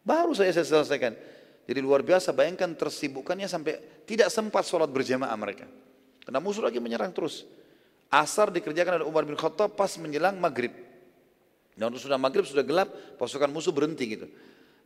Baru 0.00 0.32
saya, 0.32 0.56
selesaikan. 0.56 1.12
Jadi 1.66 1.80
luar 1.82 2.00
biasa 2.00 2.32
bayangkan 2.32 2.72
tersibukkannya 2.72 3.50
sampai 3.50 4.06
tidak 4.08 4.32
sempat 4.32 4.64
sholat 4.64 4.88
berjamaah 4.88 5.34
mereka. 5.36 5.68
Karena 6.24 6.40
musuh 6.40 6.64
lagi 6.64 6.80
menyerang 6.80 7.12
terus. 7.12 7.44
Asar 8.08 8.48
dikerjakan 8.54 9.02
oleh 9.02 9.06
Umar 9.06 9.26
bin 9.28 9.36
Khattab 9.36 9.74
pas 9.76 9.90
menjelang 10.00 10.38
maghrib. 10.40 10.72
Dan 11.76 11.92
sudah 12.00 12.16
maghrib, 12.16 12.46
sudah 12.48 12.64
gelap, 12.64 12.88
pasukan 13.20 13.52
musuh 13.52 13.74
berhenti 13.74 14.16
gitu. 14.16 14.26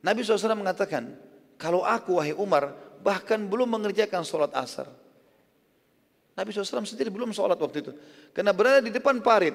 Nabi 0.03 0.27
SAW 0.27 0.59
mengatakan, 0.59 1.15
kalau 1.61 1.85
aku 1.85 2.17
wahai 2.17 2.33
Umar, 2.33 2.73
bahkan 3.05 3.37
belum 3.37 3.69
mengerjakan 3.69 4.25
sholat 4.25 4.49
asar. 4.57 4.89
Nabi 6.33 6.57
SAW 6.57 6.89
sendiri 6.89 7.13
belum 7.13 7.37
sholat 7.37 7.61
waktu 7.61 7.85
itu. 7.85 7.93
Karena 8.33 8.57
berada 8.57 8.81
di 8.81 8.89
depan 8.89 9.21
parit. 9.21 9.53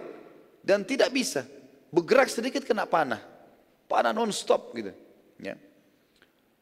Dan 0.61 0.85
tidak 0.85 1.09
bisa. 1.09 1.41
Bergerak 1.89 2.29
sedikit 2.29 2.61
kena 2.61 2.85
panah. 2.85 3.25
Panah 3.89 4.13
non-stop 4.13 4.69
gitu. 4.77 4.93
Ya. 5.41 5.57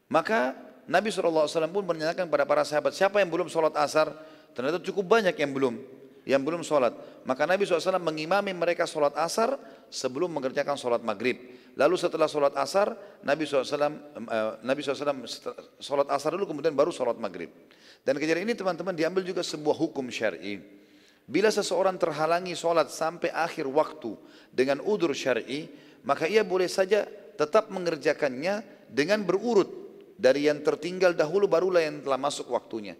Maka 0.08 0.56
Nabi 0.88 1.12
SAW 1.12 1.44
pun 1.68 1.84
menanyakan 1.84 2.24
kepada 2.24 2.48
para 2.48 2.64
sahabat, 2.64 2.96
siapa 2.96 3.20
yang 3.20 3.28
belum 3.28 3.52
sholat 3.52 3.76
asar? 3.76 4.16
Ternyata 4.56 4.80
cukup 4.80 5.04
banyak 5.04 5.36
yang 5.36 5.52
belum 5.52 5.74
yang 6.24 6.40
belum 6.40 6.64
sholat. 6.64 6.96
Maka 7.28 7.44
Nabi 7.44 7.68
SAW 7.68 8.00
mengimami 8.00 8.52
mereka 8.56 8.88
sholat 8.88 9.12
asar 9.20 9.60
sebelum 9.92 10.32
mengerjakan 10.32 10.76
sholat 10.76 11.04
maghrib. 11.04 11.36
Lalu 11.74 11.98
setelah 11.98 12.30
sholat 12.30 12.54
asar, 12.54 12.94
Nabi 13.26 13.42
SAW, 13.42 13.66
eh, 13.66 14.52
Nabi 14.62 14.80
SAW 14.82 15.26
sholat 15.82 16.06
asar 16.06 16.30
dulu 16.38 16.54
kemudian 16.54 16.70
baru 16.70 16.94
sholat 16.94 17.18
maghrib. 17.18 17.50
Dan 18.06 18.14
kejadian 18.20 18.46
ini 18.46 18.54
teman-teman 18.54 18.94
diambil 18.94 19.26
juga 19.26 19.42
sebuah 19.42 19.74
hukum 19.74 20.06
syar'i. 20.06 20.62
Bila 21.24 21.50
seseorang 21.50 21.98
terhalangi 21.98 22.54
sholat 22.54 22.92
sampai 22.92 23.32
akhir 23.32 23.66
waktu 23.66 24.14
dengan 24.54 24.78
udur 24.86 25.10
syar'i, 25.16 25.66
maka 26.06 26.30
ia 26.30 26.46
boleh 26.46 26.70
saja 26.70 27.08
tetap 27.34 27.72
mengerjakannya 27.74 28.86
dengan 28.86 29.26
berurut 29.26 29.66
dari 30.14 30.46
yang 30.46 30.62
tertinggal 30.62 31.16
dahulu 31.16 31.50
barulah 31.50 31.82
yang 31.82 32.04
telah 32.04 32.20
masuk 32.20 32.54
waktunya. 32.54 32.94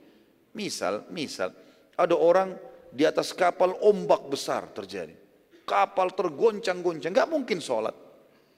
Misal, 0.56 1.06
misal 1.14 1.54
ada 1.94 2.16
orang 2.18 2.58
di 2.90 3.06
atas 3.06 3.30
kapal 3.30 3.78
ombak 3.82 4.26
besar 4.26 4.66
terjadi. 4.74 5.14
Kapal 5.62 6.12
tergoncang-goncang, 6.12 7.14
nggak 7.14 7.30
mungkin 7.30 7.62
sholat. 7.62 8.03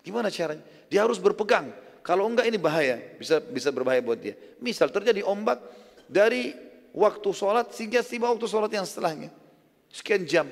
Gimana 0.07 0.31
caranya? 0.31 0.63
Dia 0.87 1.03
harus 1.03 1.19
berpegang. 1.19 1.75
Kalau 2.07 2.31
enggak 2.31 2.47
ini 2.47 2.55
bahaya, 2.55 3.03
bisa 3.19 3.43
bisa 3.43 3.75
berbahaya 3.75 3.99
buat 3.99 4.23
dia. 4.23 4.39
Misal 4.63 4.95
terjadi 4.95 5.27
ombak 5.27 5.59
dari 6.07 6.55
waktu 6.95 7.27
sholat 7.35 7.75
sehingga 7.75 8.07
tiba 8.07 8.31
waktu 8.31 8.47
sholat 8.47 8.71
yang 8.71 8.87
setelahnya. 8.87 9.35
Sekian 9.91 10.23
jam, 10.23 10.47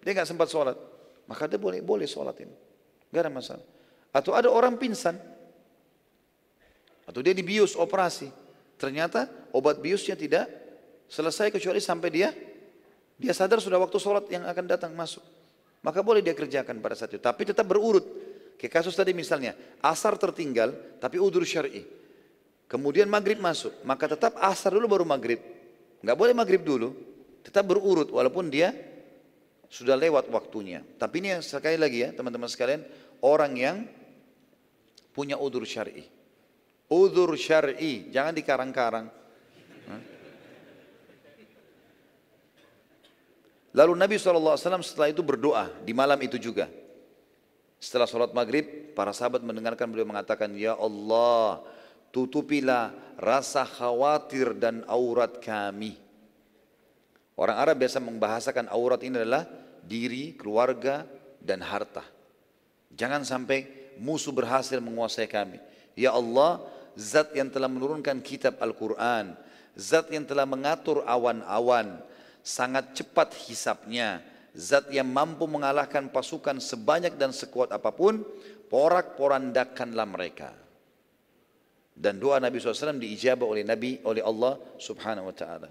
dia 0.00 0.10
nggak 0.16 0.24
sempat 0.24 0.48
sholat. 0.48 0.80
Maka 1.28 1.44
dia 1.44 1.60
boleh 1.60 1.84
boleh 1.84 2.08
sholat 2.08 2.40
ini. 2.40 2.56
Gak 3.12 3.28
ada 3.28 3.32
masalah. 3.32 3.66
Atau 4.16 4.32
ada 4.32 4.48
orang 4.48 4.80
pingsan. 4.80 5.20
Atau 7.04 7.20
dia 7.20 7.36
dibius 7.36 7.76
operasi. 7.76 8.32
Ternyata 8.80 9.28
obat 9.52 9.78
biusnya 9.84 10.16
tidak 10.16 10.64
Selesai 11.14 11.52
kecuali 11.52 11.78
sampai 11.78 12.08
dia 12.10 12.32
dia 13.14 13.30
sadar 13.30 13.62
sudah 13.62 13.78
waktu 13.78 13.94
sholat 14.02 14.26
yang 14.32 14.42
akan 14.48 14.64
datang 14.66 14.90
masuk. 14.98 15.22
Maka 15.84 16.02
boleh 16.02 16.24
dia 16.24 16.34
kerjakan 16.34 16.82
pada 16.82 16.98
saat 16.98 17.14
itu. 17.14 17.22
Tapi 17.22 17.46
tetap 17.46 17.68
berurut. 17.68 18.02
Kayak 18.54 18.80
kasus 18.80 18.94
tadi 18.94 19.12
misalnya, 19.12 19.52
asar 19.82 20.16
tertinggal 20.16 20.72
tapi 21.02 21.20
udur 21.20 21.42
syar'i. 21.42 21.84
Kemudian 22.64 23.06
maghrib 23.06 23.38
masuk, 23.38 23.70
maka 23.84 24.08
tetap 24.08 24.34
asar 24.40 24.72
dulu 24.72 24.88
baru 24.88 25.04
maghrib. 25.04 25.38
Nggak 26.00 26.16
boleh 26.16 26.34
maghrib 26.34 26.62
dulu, 26.64 26.96
tetap 27.44 27.68
berurut 27.68 28.08
walaupun 28.08 28.48
dia 28.48 28.72
sudah 29.68 29.98
lewat 29.98 30.30
waktunya. 30.32 30.80
Tapi 30.96 31.20
ini 31.20 31.30
sekali 31.44 31.76
lagi 31.76 32.06
ya 32.06 32.10
teman-teman 32.14 32.48
sekalian, 32.48 32.82
orang 33.20 33.52
yang 33.54 33.76
punya 35.12 35.38
udur 35.38 35.62
syar'i. 35.68 36.06
Udur 36.88 37.34
syar'i, 37.36 38.08
jangan 38.12 38.32
dikarang-karang. 38.36 39.06
Lalu 43.74 43.92
Nabi 43.98 44.14
SAW 44.22 44.54
setelah 44.86 45.10
itu 45.10 45.18
berdoa 45.26 45.66
di 45.82 45.90
malam 45.90 46.14
itu 46.22 46.38
juga. 46.38 46.70
Setelah 47.84 48.08
sholat 48.08 48.32
maghrib, 48.32 48.96
para 48.96 49.12
sahabat 49.12 49.44
mendengarkan 49.44 49.92
beliau 49.92 50.08
mengatakan, 50.08 50.48
Ya 50.56 50.72
Allah, 50.72 51.60
tutupilah 52.08 52.96
rasa 53.20 53.68
khawatir 53.68 54.56
dan 54.56 54.88
aurat 54.88 55.36
kami. 55.36 56.00
Orang 57.36 57.60
Arab 57.60 57.84
biasa 57.84 58.00
membahasakan 58.00 58.72
aurat 58.72 59.04
ini 59.04 59.20
adalah 59.20 59.44
diri, 59.84 60.32
keluarga, 60.32 61.04
dan 61.44 61.60
harta. 61.60 62.00
Jangan 62.88 63.20
sampai 63.20 63.92
musuh 64.00 64.32
berhasil 64.32 64.80
menguasai 64.80 65.28
kami. 65.28 65.60
Ya 65.92 66.16
Allah, 66.16 66.64
zat 66.96 67.36
yang 67.36 67.52
telah 67.52 67.68
menurunkan 67.68 68.24
kitab 68.24 68.64
Al-Quran, 68.64 69.36
zat 69.76 70.08
yang 70.08 70.24
telah 70.24 70.48
mengatur 70.48 71.04
awan-awan, 71.04 72.00
sangat 72.40 72.96
cepat 72.96 73.36
hisapnya. 73.44 74.24
Zat 74.54 74.86
yang 74.94 75.10
mampu 75.10 75.50
mengalahkan 75.50 76.06
pasukan 76.14 76.62
sebanyak 76.62 77.18
dan 77.18 77.34
sekuat 77.34 77.74
apa 77.74 77.90
pun, 77.90 78.22
porak-porandakanlah 78.70 80.06
mereka. 80.06 80.54
Dan 81.94 82.22
doa 82.22 82.38
Nabi 82.38 82.58
SAW 82.58 82.98
diijabah 82.98 83.46
oleh 83.46 83.66
Nabi, 83.66 83.98
oleh 84.06 84.22
Allah 84.22 84.58
Subhanahu 84.78 85.30
Wa 85.30 85.34
Taala. 85.34 85.70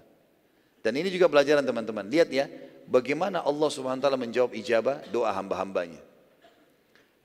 Dan 0.84 1.00
ini 1.00 1.08
juga 1.08 1.32
pelajaran 1.32 1.64
teman-teman. 1.64 2.04
Lihat 2.08 2.28
ya, 2.28 2.44
bagaimana 2.84 3.40
Allah 3.40 3.68
Subhanahu 3.72 4.00
Wa 4.00 4.04
Taala 4.04 4.20
menjawab 4.20 4.52
ijabah 4.52 5.04
doa 5.08 5.32
hamba-hambanya. 5.32 6.00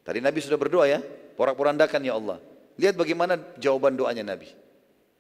Tadi 0.08 0.20
Nabi 0.24 0.40
sudah 0.40 0.56
berdoa 0.56 0.88
ya, 0.88 1.04
porak-porandakan 1.36 2.02
ya 2.08 2.16
Allah. 2.16 2.40
Lihat 2.80 2.96
bagaimana 2.96 3.36
jawaban 3.60 4.00
doanya 4.00 4.24
Nabi. 4.24 4.48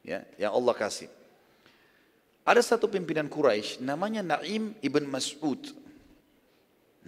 Ya, 0.07 0.24
yang 0.40 0.56
Allah 0.56 0.72
kasih. 0.72 1.11
Ada 2.48 2.64
satu 2.64 2.88
pimpinan 2.88 3.28
Quraisy 3.28 3.84
namanya 3.84 4.24
Naim 4.24 4.72
ibn 4.80 5.03
Mas'ud. 5.06 5.60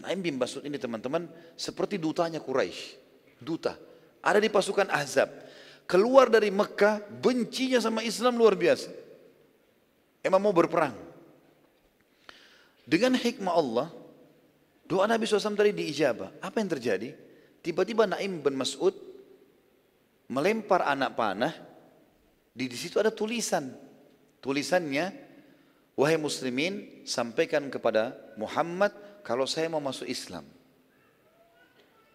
Naim 0.02 0.20
bin 0.22 0.36
Mas'ud 0.38 0.66
ini 0.66 0.82
teman-teman 0.82 1.30
seperti 1.54 2.02
dutanya 2.02 2.42
Quraisy, 2.42 2.98
duta. 3.38 3.78
Ada 4.22 4.38
di 4.42 4.50
pasukan 4.50 4.90
Ahzab. 4.90 5.30
Keluar 5.90 6.30
dari 6.30 6.54
Mekah, 6.54 7.04
bencinya 7.20 7.82
sama 7.82 8.06
Islam 8.06 8.38
luar 8.38 8.54
biasa. 8.56 8.90
Emang 10.22 10.40
mau 10.40 10.54
berperang. 10.54 10.94
Dengan 12.86 13.18
hikmah 13.18 13.54
Allah, 13.54 13.88
doa 14.86 15.06
Nabi 15.10 15.26
SAW 15.26 15.58
tadi 15.58 15.74
diijabah. 15.74 16.38
Apa 16.42 16.62
yang 16.62 16.70
terjadi? 16.70 17.14
Tiba-tiba 17.62 18.06
Naim 18.06 18.42
bin 18.42 18.56
Mas'ud 18.58 18.94
melempar 20.30 20.86
anak 20.86 21.18
panah. 21.18 21.54
Di, 22.54 22.70
di 22.70 22.78
situ 22.78 23.02
ada 23.02 23.10
tulisan. 23.10 23.74
Tulisannya 24.42 25.32
Wahai 26.02 26.16
muslimin, 26.16 27.04
sampaikan 27.04 27.68
kepada 27.68 28.16
Muhammad 28.40 28.96
kalau 29.22 29.46
saya 29.46 29.70
mau 29.70 29.82
masuk 29.82 30.06
Islam. 30.06 30.46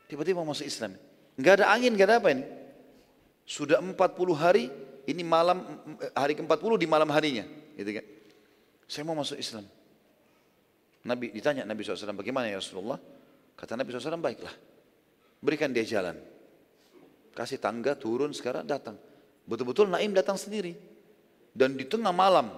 Tiba-tiba 0.06 0.42
mau 0.42 0.54
masuk 0.54 0.66
Islam. 0.66 0.94
Enggak 1.34 1.62
ada 1.62 1.66
angin, 1.74 1.94
enggak 1.94 2.08
ada 2.10 2.16
apa 2.22 2.28
ini. 2.30 2.44
Sudah 3.46 3.78
40 3.78 3.94
hari, 4.34 4.70
ini 5.06 5.22
malam 5.22 5.62
hari 6.14 6.34
ke-40 6.34 6.72
di 6.82 6.86
malam 6.86 7.10
harinya, 7.14 7.46
gitu 7.78 7.90
kan. 7.94 8.04
Saya 8.86 9.02
mau 9.06 9.18
masuk 9.18 9.38
Islam. 9.38 9.66
Nabi 11.06 11.30
ditanya 11.30 11.62
Nabi 11.62 11.86
SAW, 11.86 12.18
bagaimana 12.18 12.50
ya 12.50 12.58
Rasulullah? 12.58 12.98
Kata 13.54 13.78
Nabi 13.78 13.94
SAW, 13.94 14.18
baiklah. 14.18 14.54
Berikan 15.38 15.70
dia 15.70 15.86
jalan. 15.86 16.18
Kasih 17.34 17.62
tangga, 17.62 17.94
turun, 17.94 18.34
sekarang 18.34 18.66
datang. 18.66 18.98
Betul-betul 19.46 19.86
Naim 19.86 20.10
datang 20.10 20.34
sendiri. 20.34 20.74
Dan 21.54 21.78
di 21.78 21.86
tengah 21.86 22.10
malam, 22.10 22.50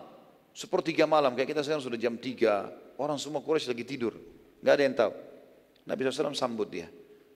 Sepertiga 0.59 1.07
malam, 1.07 1.39
kayak 1.39 1.55
kita 1.55 1.63
sekarang 1.63 1.87
sudah 1.87 1.95
jam 1.95 2.19
3, 2.19 2.99
orang 2.99 3.15
semua 3.15 3.39
Quraisy 3.39 3.71
lagi 3.71 3.87
tidur. 3.87 4.19
Gak 4.63 4.75
ada 4.75 4.83
yang 4.83 4.97
tahu. 4.97 5.13
Nabi 5.89 6.01
SAW 6.05 6.37
sambut 6.37 6.69
dia. 6.69 6.91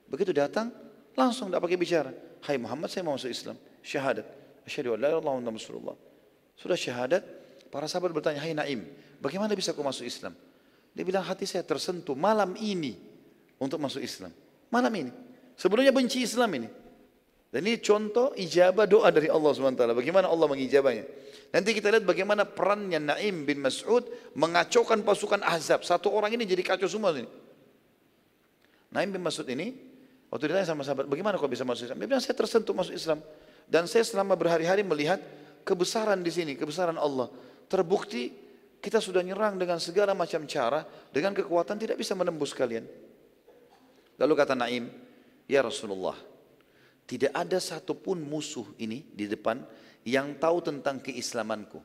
Begitu 0.05 0.29
datang, 0.35 0.69
langsung 1.17 1.49
tidak 1.49 1.61
pakai 1.63 1.77
bicara. 1.79 2.11
Hai 2.43 2.59
Muhammad, 2.59 2.91
saya 2.91 3.01
mau 3.07 3.15
masuk 3.15 3.31
Islam. 3.31 3.57
Syahadat. 3.81 4.27
Asyhadu 4.63 4.95
an 4.95 4.99
la 5.01 5.09
ilaha 5.11 5.41
illallah. 5.41 5.97
Sudah 6.55 6.77
syahadat, 6.77 7.23
para 7.73 7.89
sahabat 7.89 8.13
bertanya, 8.13 8.39
"Hai 8.39 8.53
Naim, 8.53 8.85
bagaimana 9.17 9.51
bisa 9.57 9.73
kau 9.73 9.81
masuk 9.81 10.05
Islam?" 10.05 10.37
Dia 10.93 11.03
bilang, 11.03 11.25
"Hati 11.25 11.49
saya 11.49 11.65
tersentuh 11.65 12.13
malam 12.13 12.53
ini 12.61 12.95
untuk 13.57 13.81
masuk 13.81 13.99
Islam." 14.03 14.29
Malam 14.69 14.93
ini. 14.93 15.11
Sebelumnya 15.57 15.89
benci 15.89 16.21
Islam 16.21 16.49
ini. 16.53 16.69
Dan 17.53 17.69
ini 17.69 17.77
contoh 17.77 18.33
ijabah 18.33 18.89
doa 18.89 19.13
dari 19.13 19.29
Allah 19.29 19.53
SWT. 19.53 19.77
Bagaimana 19.93 20.25
Allah 20.25 20.49
mengijabahnya. 20.49 21.05
Nanti 21.53 21.69
kita 21.77 21.93
lihat 21.93 22.01
bagaimana 22.01 22.49
perannya 22.49 22.97
Naim 22.97 23.45
bin 23.45 23.61
Mas'ud 23.61 24.09
mengacaukan 24.33 25.05
pasukan 25.05 25.37
Ahzab. 25.45 25.85
Satu 25.85 26.09
orang 26.09 26.33
ini 26.33 26.49
jadi 26.49 26.65
kacau 26.65 26.89
semua 26.89 27.13
ini. 27.13 27.29
Naim 28.89 29.13
bin 29.13 29.21
Mas'ud 29.21 29.45
ini, 29.45 29.69
waktu 30.33 30.49
ditanya 30.49 30.65
sama 30.65 30.81
sahabat, 30.81 31.05
bagaimana 31.05 31.37
kau 31.37 31.45
bisa 31.45 31.61
masuk 31.61 31.85
Islam? 31.85 32.01
Dia 32.01 32.09
bilang, 32.09 32.25
saya 32.25 32.33
tersentuh 32.33 32.73
masuk 32.73 32.97
Islam. 32.97 33.21
Dan 33.69 33.85
saya 33.85 34.01
selama 34.01 34.33
berhari-hari 34.33 34.81
melihat 34.81 35.21
kebesaran 35.61 36.25
di 36.25 36.33
sini, 36.33 36.57
kebesaran 36.57 36.97
Allah. 36.97 37.29
Terbukti 37.69 38.33
kita 38.81 38.97
sudah 38.97 39.21
nyerang 39.21 39.61
dengan 39.61 39.77
segala 39.77 40.17
macam 40.17 40.41
cara, 40.49 40.89
dengan 41.13 41.37
kekuatan 41.37 41.77
tidak 41.77 42.01
bisa 42.01 42.17
menembus 42.17 42.49
kalian. 42.49 42.89
Lalu 44.17 44.33
kata 44.33 44.57
Naim, 44.57 44.89
Ya 45.45 45.61
Rasulullah, 45.61 46.17
tidak 47.13 47.29
ada 47.37 47.61
satupun 47.61 48.25
musuh 48.25 48.65
ini 48.81 49.05
di 49.13 49.29
depan 49.29 49.61
yang 50.01 50.33
tahu 50.41 50.65
tentang 50.65 50.97
keislamanku. 50.97 51.77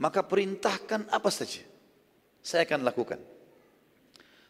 Maka 0.00 0.24
perintahkan 0.24 1.12
apa 1.12 1.28
saja. 1.28 1.60
Saya 2.40 2.64
akan 2.64 2.80
lakukan. 2.80 3.20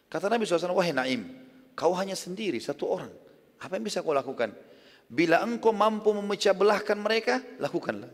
Kata 0.06 0.30
Nabi 0.30 0.46
SAW, 0.46 0.78
wahai 0.78 0.94
Naim, 0.94 1.26
kau 1.74 1.90
hanya 1.98 2.14
sendiri, 2.14 2.62
satu 2.62 2.86
orang. 2.86 3.12
Apa 3.58 3.76
yang 3.76 3.84
bisa 3.84 4.00
kau 4.00 4.14
lakukan? 4.14 4.54
Bila 5.10 5.42
engkau 5.42 5.74
mampu 5.74 6.14
memecah 6.14 6.54
belahkan 6.54 6.96
mereka, 6.96 7.42
lakukanlah. 7.58 8.08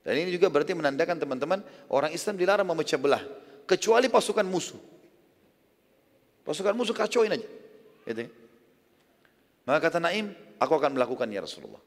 Dan 0.00 0.14
ini 0.16 0.32
juga 0.32 0.48
berarti 0.48 0.72
menandakan 0.72 1.20
teman-teman, 1.20 1.60
orang 1.92 2.14
Islam 2.14 2.40
dilarang 2.40 2.64
memecah 2.64 2.96
belah. 2.96 3.20
Kecuali 3.68 4.08
pasukan 4.08 4.46
musuh. 4.48 4.80
Pasukan 6.46 6.72
musuh 6.72 6.96
kacauin 6.96 7.36
aja. 7.36 7.48
Gitu. 8.08 8.24
Ya. 8.24 8.28
Maka 9.68 9.92
kata 9.92 10.00
Naim, 10.00 10.32
aku 10.60 10.72
akan 10.76 10.94
melakukan 10.94 11.26
ya 11.32 11.40
Rasulullah. 11.42 11.80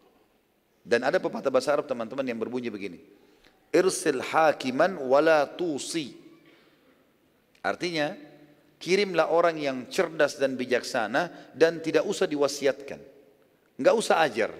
Dan 0.84 1.06
ada 1.08 1.22
pepatah 1.22 1.48
bahasa 1.48 1.72
Arab 1.72 1.88
teman-teman 1.88 2.26
yang 2.28 2.42
berbunyi 2.42 2.68
begini. 2.68 3.00
Irsil 3.72 4.20
hakiman 4.20 5.00
wala 5.00 5.48
tusi. 5.48 6.18
Artinya, 7.64 8.12
kirimlah 8.84 9.32
orang 9.32 9.56
yang 9.56 9.78
cerdas 9.88 10.36
dan 10.36 10.60
bijaksana 10.60 11.56
dan 11.56 11.80
tidak 11.80 12.04
usah 12.04 12.28
diwasiatkan. 12.28 13.00
Enggak 13.80 13.96
usah 13.96 14.20
ajar. 14.28 14.52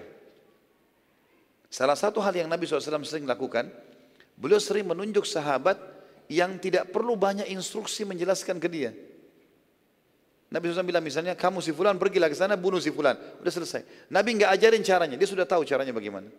Salah 1.68 1.98
satu 1.98 2.24
hal 2.24 2.32
yang 2.32 2.48
Nabi 2.48 2.64
SAW 2.64 3.04
sering 3.04 3.28
lakukan, 3.28 3.68
beliau 4.38 4.62
sering 4.62 4.88
menunjuk 4.88 5.28
sahabat 5.28 5.76
yang 6.32 6.56
tidak 6.56 6.88
perlu 6.88 7.18
banyak 7.18 7.50
instruksi 7.52 8.08
menjelaskan 8.08 8.56
ke 8.56 8.68
dia. 8.70 8.90
Nabi 10.54 10.70
SAW 10.70 10.86
bilang 10.86 11.02
misalnya, 11.02 11.34
kamu 11.34 11.58
si 11.58 11.74
fulan 11.74 11.98
pergilah 11.98 12.30
ke 12.30 12.38
sana, 12.38 12.54
bunuh 12.54 12.78
si 12.78 12.94
fulan. 12.94 13.18
Udah 13.42 13.50
selesai. 13.50 14.06
Nabi 14.06 14.38
nggak 14.38 14.54
ajarin 14.54 14.86
caranya, 14.86 15.18
dia 15.18 15.26
sudah 15.26 15.42
tahu 15.42 15.66
caranya 15.66 15.90
bagaimana. 15.90 16.30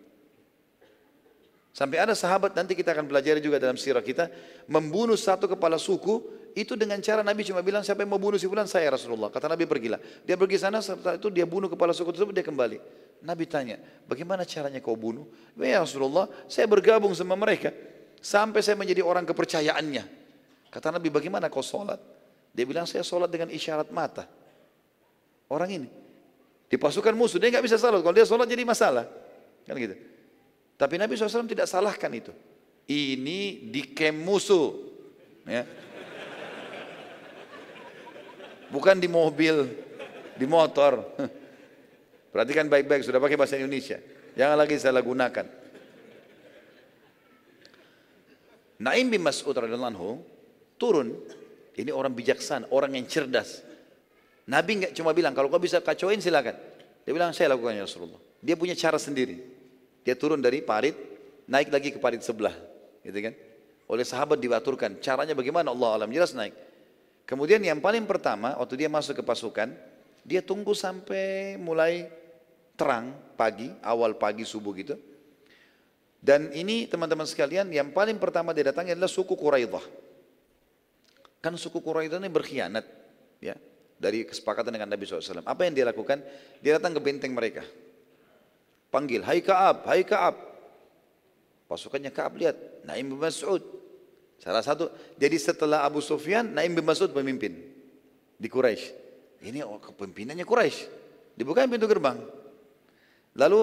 Sampai 1.75 1.99
ada 1.99 2.15
sahabat, 2.15 2.55
nanti 2.55 2.71
kita 2.79 2.95
akan 2.95 3.11
belajar 3.11 3.35
juga 3.43 3.59
dalam 3.59 3.75
sirah 3.75 3.99
kita, 3.99 4.31
membunuh 4.71 5.19
satu 5.19 5.51
kepala 5.51 5.75
suku, 5.75 6.23
itu 6.55 6.79
dengan 6.79 6.95
cara 7.03 7.19
Nabi 7.19 7.43
cuma 7.43 7.59
bilang, 7.59 7.83
siapa 7.83 8.07
yang 8.07 8.15
mau 8.15 8.21
bunuh 8.23 8.39
si 8.39 8.47
fulan? 8.47 8.63
Saya 8.63 8.95
Rasulullah. 8.95 9.27
Kata 9.27 9.51
Nabi 9.51 9.67
pergilah. 9.67 9.99
Dia 10.23 10.39
pergi 10.39 10.63
sana, 10.63 10.79
setelah 10.79 11.19
itu 11.19 11.27
dia 11.27 11.43
bunuh 11.43 11.67
kepala 11.67 11.91
suku 11.91 12.15
tersebut, 12.15 12.31
dia 12.31 12.47
kembali. 12.47 12.79
Nabi 13.19 13.43
tanya, 13.51 13.75
bagaimana 14.07 14.47
caranya 14.47 14.79
kau 14.79 14.95
bunuh? 14.95 15.27
Ya 15.59 15.83
Rasulullah, 15.83 16.31
saya 16.47 16.63
bergabung 16.71 17.11
sama 17.11 17.35
mereka. 17.35 17.75
Sampai 18.23 18.63
saya 18.63 18.79
menjadi 18.79 19.03
orang 19.03 19.27
kepercayaannya. 19.27 20.07
Kata 20.71 20.95
Nabi, 20.95 21.11
bagaimana 21.11 21.51
kau 21.51 21.59
sholat? 21.59 22.14
Dia 22.55 22.63
bilang 22.63 22.87
saya 22.87 23.03
sholat 23.03 23.27
dengan 23.27 23.51
isyarat 23.51 23.91
mata. 23.91 24.23
Orang 25.51 25.67
ini. 25.67 25.89
Di 26.71 26.79
pasukan 26.79 27.11
musuh, 27.11 27.35
dia 27.37 27.51
nggak 27.51 27.67
bisa 27.67 27.75
sholat. 27.75 27.99
Kalau 27.99 28.15
dia 28.15 28.23
sholat 28.23 28.47
jadi 28.47 28.63
masalah. 28.63 29.05
Kan 29.67 29.75
gitu. 29.75 29.99
Tapi 30.79 30.95
Nabi 30.95 31.19
SAW 31.19 31.51
tidak 31.51 31.67
salahkan 31.67 32.09
itu. 32.15 32.31
Ini 32.87 33.69
di 33.69 33.91
kem 33.91 34.15
musuh. 34.15 34.71
Ya. 35.43 35.67
Bukan 38.71 38.97
di 39.03 39.11
mobil, 39.11 39.67
di 40.39 40.47
motor. 40.47 41.03
Perhatikan 42.31 42.71
baik-baik, 42.71 43.03
sudah 43.03 43.19
pakai 43.19 43.35
bahasa 43.35 43.59
Indonesia. 43.59 43.99
Jangan 44.35 44.57
lagi 44.59 44.75
salah 44.79 45.03
gunakan. 45.03 45.47
Naim 48.75 49.07
bin 49.07 49.23
Mas'ud 49.23 49.55
radhiyallahu 49.55 49.91
anhu 49.95 50.09
turun. 50.75 51.15
Ini 51.75 51.91
orang 51.91 52.15
bijaksana, 52.15 52.71
orang 52.71 52.95
yang 52.95 53.05
cerdas. 53.05 53.59
Nabi 54.47 54.79
nggak 54.79 54.93
cuma 54.95 55.11
bilang 55.11 55.35
kalau 55.35 55.51
kau 55.51 55.59
bisa 55.59 55.83
kacauin 55.83 56.23
silakan. 56.23 56.55
Dia 57.03 57.11
bilang 57.11 57.35
saya 57.35 57.53
lakukan 57.53 57.75
ya 57.75 57.83
Rasulullah. 57.83 58.21
Dia 58.39 58.55
punya 58.55 58.73
cara 58.73 58.95
sendiri. 58.95 59.41
Dia 60.05 60.15
turun 60.15 60.39
dari 60.39 60.61
parit, 60.61 60.95
naik 61.49 61.73
lagi 61.73 61.89
ke 61.91 61.99
parit 61.99 62.21
sebelah, 62.21 62.53
gitu 63.01 63.17
kan? 63.17 63.33
Oleh 63.89 64.05
sahabat 64.05 64.37
diaturkan. 64.37 65.01
Caranya 65.01 65.33
bagaimana 65.33 65.73
Allah 65.73 66.01
alam 66.01 66.09
jelas 66.09 66.33
naik. 66.37 66.53
Kemudian 67.25 67.57
yang 67.65 67.81
paling 67.81 68.05
pertama 68.05 68.53
waktu 68.55 68.85
dia 68.85 68.89
masuk 68.89 69.17
ke 69.17 69.23
pasukan, 69.25 69.73
dia 70.21 70.45
tunggu 70.45 70.77
sampai 70.77 71.57
mulai 71.57 72.05
terang 72.77 73.17
pagi, 73.33 73.73
awal 73.81 74.13
pagi 74.13 74.45
subuh 74.45 74.73
gitu. 74.77 74.95
Dan 76.21 76.53
ini 76.53 76.85
teman-teman 76.89 77.25
sekalian 77.25 77.69
yang 77.69 77.89
paling 77.93 78.17
pertama 78.17 78.53
dia 78.53 78.69
datangi 78.69 78.93
adalah 78.93 79.09
suku 79.09 79.33
Quraidah. 79.37 80.04
Kan 81.45 81.53
suku 81.61 81.77
Quraidah 81.77 82.17
ini 82.17 82.25
berkhianat 82.25 82.89
ya 83.37 83.53
dari 84.01 84.25
kesepakatan 84.25 84.73
dengan 84.73 84.89
Nabi 84.89 85.05
SAW. 85.05 85.45
Apa 85.45 85.69
yang 85.69 85.77
dia 85.77 85.85
lakukan? 85.85 86.17
Dia 86.57 86.81
datang 86.81 86.97
ke 86.97 87.01
benteng 87.05 87.37
mereka. 87.37 87.61
Panggil, 88.89 89.21
hai 89.21 89.45
Kaab, 89.45 89.85
hai 89.85 90.01
Kaab. 90.01 90.33
Pasukannya 91.69 92.09
Kaab 92.09 92.41
lihat, 92.41 92.57
Naim 92.89 93.13
bin 93.13 93.21
Mas'ud. 93.21 93.61
Salah 94.41 94.65
satu, 94.65 94.89
jadi 95.21 95.37
setelah 95.37 95.85
Abu 95.85 96.01
Sufyan, 96.01 96.49
Naim 96.49 96.73
bin 96.73 96.81
Mas'ud 96.81 97.13
pemimpin 97.13 97.53
di 98.41 98.47
Quraisy. 98.49 99.05
Ini 99.45 99.61
oh, 99.69 99.77
kepemimpinannya 99.77 100.49
Quraisy. 100.49 100.89
Dibukain 101.37 101.69
pintu 101.69 101.85
gerbang. 101.85 102.25
Lalu 103.37 103.61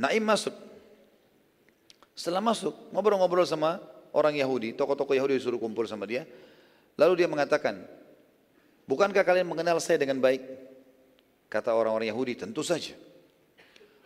Naim 0.00 0.24
masuk. 0.24 0.56
Setelah 2.16 2.40
masuk, 2.40 2.72
ngobrol-ngobrol 2.96 3.44
sama 3.44 3.76
orang 4.16 4.40
Yahudi, 4.40 4.72
tokoh-tokoh 4.72 5.12
Yahudi 5.12 5.36
disuruh 5.36 5.60
kumpul 5.60 5.84
sama 5.84 6.08
dia. 6.08 6.24
Lalu 7.00 7.24
dia 7.24 7.28
mengatakan, 7.32 7.80
bukankah 8.84 9.24
kalian 9.24 9.48
mengenal 9.48 9.80
saya 9.80 9.96
dengan 9.96 10.20
baik? 10.20 10.44
Kata 11.48 11.72
orang-orang 11.72 12.12
Yahudi, 12.12 12.36
tentu 12.36 12.60
saja. 12.60 12.92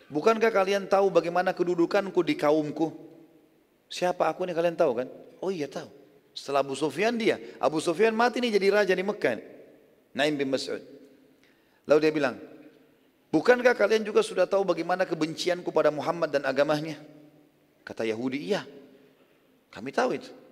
Bukankah 0.07 0.47
kalian 0.47 0.87
tahu 0.87 1.11
bagaimana 1.11 1.51
kedudukanku 1.51 2.23
di 2.23 2.39
kaumku? 2.39 2.95
Siapa 3.91 4.31
aku 4.31 4.47
ini 4.47 4.55
kalian 4.55 4.79
tahu 4.79 5.03
kan? 5.03 5.07
Oh 5.43 5.51
iya 5.51 5.67
tahu. 5.67 5.91
Setelah 6.31 6.63
Abu 6.63 6.71
Sufyan 6.79 7.19
dia, 7.19 7.35
Abu 7.59 7.83
Sufyan 7.83 8.15
mati 8.15 8.39
nih 8.39 8.55
jadi 8.55 8.67
raja 8.71 8.93
di 8.95 9.03
Mekah. 9.03 9.43
Naim 10.15 10.39
bin 10.39 10.47
Mas'ud. 10.47 10.79
Lalu 11.83 11.99
dia 11.99 12.13
bilang, 12.15 12.39
bukankah 13.27 13.75
kalian 13.75 14.07
juga 14.07 14.23
sudah 14.23 14.47
tahu 14.47 14.63
bagaimana 14.63 15.03
kebencianku 15.03 15.67
pada 15.75 15.91
Muhammad 15.91 16.31
dan 16.31 16.47
agamanya? 16.47 16.95
Kata 17.83 18.07
Yahudi, 18.07 18.55
iya. 18.55 18.63
Kami 19.67 19.91
tahu 19.91 20.15
itu. 20.15 20.44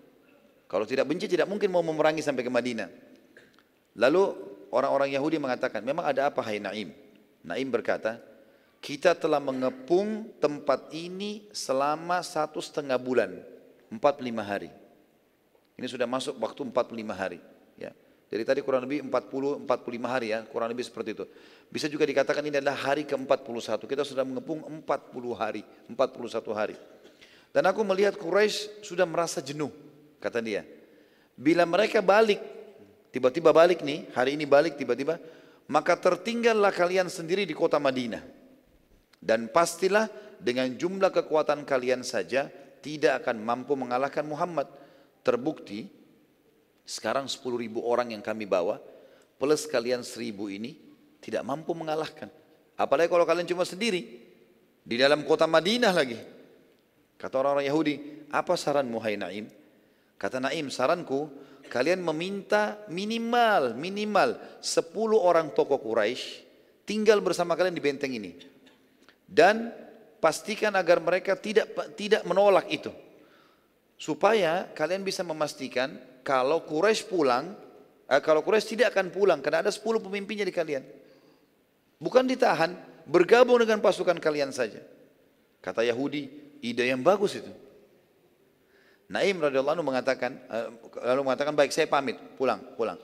Kalau 0.68 0.86
tidak 0.90 1.06
benci 1.06 1.30
tidak 1.30 1.46
mungkin 1.46 1.70
mau 1.70 1.86
memerangi 1.86 2.26
sampai 2.26 2.42
ke 2.42 2.52
Madinah. 2.52 2.90
Lalu 3.98 4.24
orang-orang 4.74 5.14
Yahudi 5.14 5.38
mengatakan, 5.38 5.86
memang 5.86 6.10
ada 6.10 6.34
apa 6.34 6.42
hai 6.42 6.58
Naim? 6.58 6.90
Naim 7.46 7.68
berkata, 7.70 8.18
kita 8.84 9.16
telah 9.16 9.40
mengepung 9.40 10.28
tempat 10.44 10.92
ini 10.92 11.48
selama 11.56 12.20
satu 12.26 12.60
setengah 12.60 13.00
bulan, 13.00 13.32
empat 13.88 14.20
lima 14.20 14.44
hari. 14.44 14.74
Ini 15.80 15.88
sudah 15.88 16.04
masuk 16.10 16.36
waktu 16.42 16.68
empat 16.68 16.92
lima 16.92 17.16
hari. 17.16 17.40
Ya. 17.80 17.96
Jadi 18.28 18.44
tadi 18.44 18.60
kurang 18.66 18.84
lebih 18.90 19.06
40 19.08 19.64
45 19.70 20.04
hari 20.10 20.28
ya, 20.34 20.44
kurang 20.50 20.68
lebih 20.68 20.84
seperti 20.84 21.16
itu. 21.16 21.26
Bisa 21.70 21.88
juga 21.88 22.04
dikatakan 22.04 22.44
ini 22.44 22.60
adalah 22.60 22.76
hari 22.76 23.06
ke-41. 23.06 23.78
Kita 23.88 24.04
sudah 24.04 24.26
mengepung 24.26 24.62
40 24.66 24.84
hari, 25.38 25.62
41 25.88 26.52
hari. 26.52 26.76
Dan 27.54 27.70
aku 27.70 27.86
melihat 27.86 28.18
Quraisy 28.18 28.82
sudah 28.82 29.06
merasa 29.06 29.38
jenuh, 29.38 29.70
kata 30.24 30.40
dia. 30.40 30.64
Bila 31.36 31.68
mereka 31.68 32.00
balik, 32.00 32.40
tiba-tiba 33.12 33.52
balik 33.52 33.84
nih, 33.84 34.08
hari 34.16 34.40
ini 34.40 34.48
balik 34.48 34.80
tiba-tiba, 34.80 35.20
maka 35.68 36.00
tertinggallah 36.00 36.72
kalian 36.72 37.12
sendiri 37.12 37.44
di 37.44 37.52
kota 37.52 37.76
Madinah. 37.76 38.24
Dan 39.20 39.52
pastilah 39.52 40.08
dengan 40.40 40.72
jumlah 40.72 41.12
kekuatan 41.12 41.68
kalian 41.68 42.08
saja 42.08 42.48
tidak 42.80 43.24
akan 43.24 43.44
mampu 43.44 43.76
mengalahkan 43.76 44.24
Muhammad. 44.24 44.68
Terbukti 45.24 45.88
sekarang 46.84 47.32
10 47.32 47.40
ribu 47.56 47.80
orang 47.84 48.12
yang 48.12 48.20
kami 48.20 48.44
bawa 48.44 48.80
plus 49.40 49.64
kalian 49.68 50.04
seribu 50.04 50.52
ini 50.52 50.76
tidak 51.24 51.48
mampu 51.48 51.72
mengalahkan. 51.72 52.28
Apalagi 52.76 53.08
kalau 53.08 53.24
kalian 53.24 53.48
cuma 53.48 53.64
sendiri 53.64 54.04
di 54.84 54.96
dalam 55.00 55.24
kota 55.24 55.48
Madinah 55.48 55.96
lagi. 55.96 56.20
Kata 57.16 57.40
orang-orang 57.40 57.68
Yahudi, 57.72 57.96
apa 58.28 58.60
saranmu 58.60 59.00
hai? 59.00 59.16
Kata 60.24 60.40
Naim, 60.40 60.72
saranku 60.72 61.28
kalian 61.68 62.00
meminta 62.00 62.80
minimal 62.88 63.76
minimal 63.76 64.40
10 64.64 64.88
orang 65.20 65.52
tokoh 65.52 65.84
Quraisy 65.84 66.48
tinggal 66.88 67.20
bersama 67.20 67.60
kalian 67.60 67.76
di 67.76 67.84
benteng 67.84 68.16
ini. 68.16 68.32
Dan 69.28 69.68
pastikan 70.24 70.80
agar 70.80 71.04
mereka 71.04 71.36
tidak 71.36 71.76
tidak 72.00 72.24
menolak 72.24 72.72
itu. 72.72 72.88
Supaya 74.00 74.72
kalian 74.72 75.04
bisa 75.04 75.28
memastikan 75.28 76.00
kalau 76.24 76.64
Quraisy 76.64 77.04
pulang, 77.12 77.52
eh, 78.08 78.24
kalau 78.24 78.48
Quraisy 78.48 78.80
tidak 78.80 78.96
akan 78.96 79.12
pulang 79.12 79.44
karena 79.44 79.68
ada 79.68 79.76
10 79.76 80.00
pemimpinnya 80.00 80.48
di 80.48 80.56
kalian. 80.56 80.88
Bukan 82.00 82.24
ditahan, 82.32 82.72
bergabung 83.04 83.60
dengan 83.60 83.84
pasukan 83.84 84.16
kalian 84.24 84.56
saja. 84.56 84.80
Kata 85.60 85.84
Yahudi, 85.84 86.32
ide 86.64 86.88
yang 86.88 87.04
bagus 87.04 87.36
itu. 87.36 87.52
Naim 89.14 89.38
radhiyallahu 89.38 89.78
anhu 89.78 89.86
mengatakan 89.86 90.42
uh, 90.50 90.74
lalu 91.06 91.22
mengatakan 91.30 91.54
baik 91.54 91.70
saya 91.70 91.86
pamit 91.86 92.18
pulang 92.34 92.58
pulang. 92.74 92.98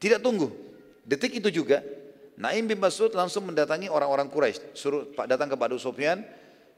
Tidak 0.00 0.24
tunggu. 0.24 0.48
Detik 1.04 1.36
itu 1.36 1.52
juga 1.52 1.84
Naim 2.40 2.64
bin 2.64 2.80
Mas'ud 2.80 3.12
langsung 3.12 3.44
mendatangi 3.44 3.92
orang-orang 3.92 4.26
Quraisy, 4.32 4.72
suruh 4.72 5.06
datang 5.28 5.52
kepada 5.52 5.76
Abu 5.76 5.78
Sufyan, 5.84 6.24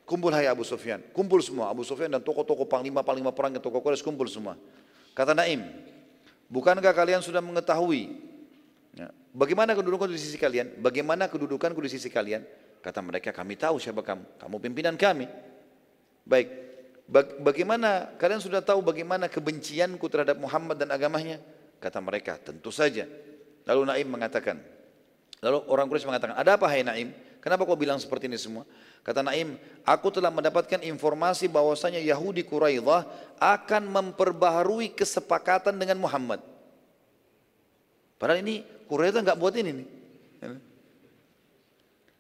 kumpul 0.03 0.35
hai 0.35 0.51
Abu 0.51 0.67
Sufyan, 0.67 1.01
kumpul 1.15 1.41
semua 1.41 1.71
Abu 1.71 1.87
Sufyan 1.87 2.11
dan 2.11 2.21
tokoh-tokoh 2.21 2.67
panglima-panglima 2.67 3.31
perang 3.31 3.55
yang 3.55 3.63
tokoh 3.63 3.81
Quraisy 3.81 4.03
kumpul 4.03 4.27
semua. 4.27 4.59
Kata 5.15 5.33
Naim, 5.33 5.63
bukankah 6.51 6.93
kalian 6.93 7.23
sudah 7.25 7.41
mengetahui 7.41 8.19
ya, 8.99 9.09
bagaimana 9.33 9.73
kedudukan 9.73 10.11
di 10.11 10.21
sisi 10.21 10.37
kalian? 10.37 10.77
Bagaimana 10.83 11.31
kedudukanku 11.31 11.81
di 11.81 11.89
sisi 11.89 12.11
kalian? 12.11 12.43
Kata 12.85 13.01
mereka, 13.01 13.31
kami 13.33 13.57
tahu 13.57 13.81
siapa 13.81 14.05
kamu. 14.05 14.43
Kamu 14.43 14.57
pimpinan 14.61 14.95
kami. 14.95 15.27
Baik, 16.27 16.66
bagaimana 17.41 18.11
kalian 18.19 18.43
sudah 18.43 18.61
tahu 18.63 18.83
bagaimana 18.83 19.31
kebencianku 19.31 20.07
terhadap 20.11 20.37
Muhammad 20.39 20.79
dan 20.79 20.91
agamanya? 20.91 21.39
Kata 21.79 22.03
mereka, 22.03 22.39
tentu 22.41 22.75
saja. 22.75 23.07
Lalu 23.67 23.83
Naim 23.87 24.09
mengatakan, 24.11 24.59
lalu 25.43 25.59
orang 25.71 25.87
Quraisy 25.91 26.07
mengatakan, 26.09 26.35
ada 26.39 26.59
apa 26.59 26.67
hai 26.67 26.83
Naim? 26.83 27.11
Kenapa 27.43 27.63
kau 27.63 27.79
bilang 27.79 27.95
seperti 28.03 28.27
ini 28.27 28.35
semua? 28.35 28.67
Kata 29.07 29.23
Naim, 29.23 29.55
aku 29.87 30.11
telah 30.11 30.35
mendapatkan 30.35 30.83
informasi 30.83 31.47
bahwasanya 31.47 32.03
Yahudi 32.03 32.43
Quraidah 32.43 33.07
akan 33.39 33.83
memperbaharui 33.87 34.91
kesepakatan 34.91 35.79
dengan 35.79 36.03
Muhammad. 36.03 36.43
Padahal 38.19 38.43
ini 38.43 38.67
Quraidah 38.91 39.23
nggak 39.23 39.39
buat 39.39 39.55
ini 39.55 39.71
nih. 39.79 39.89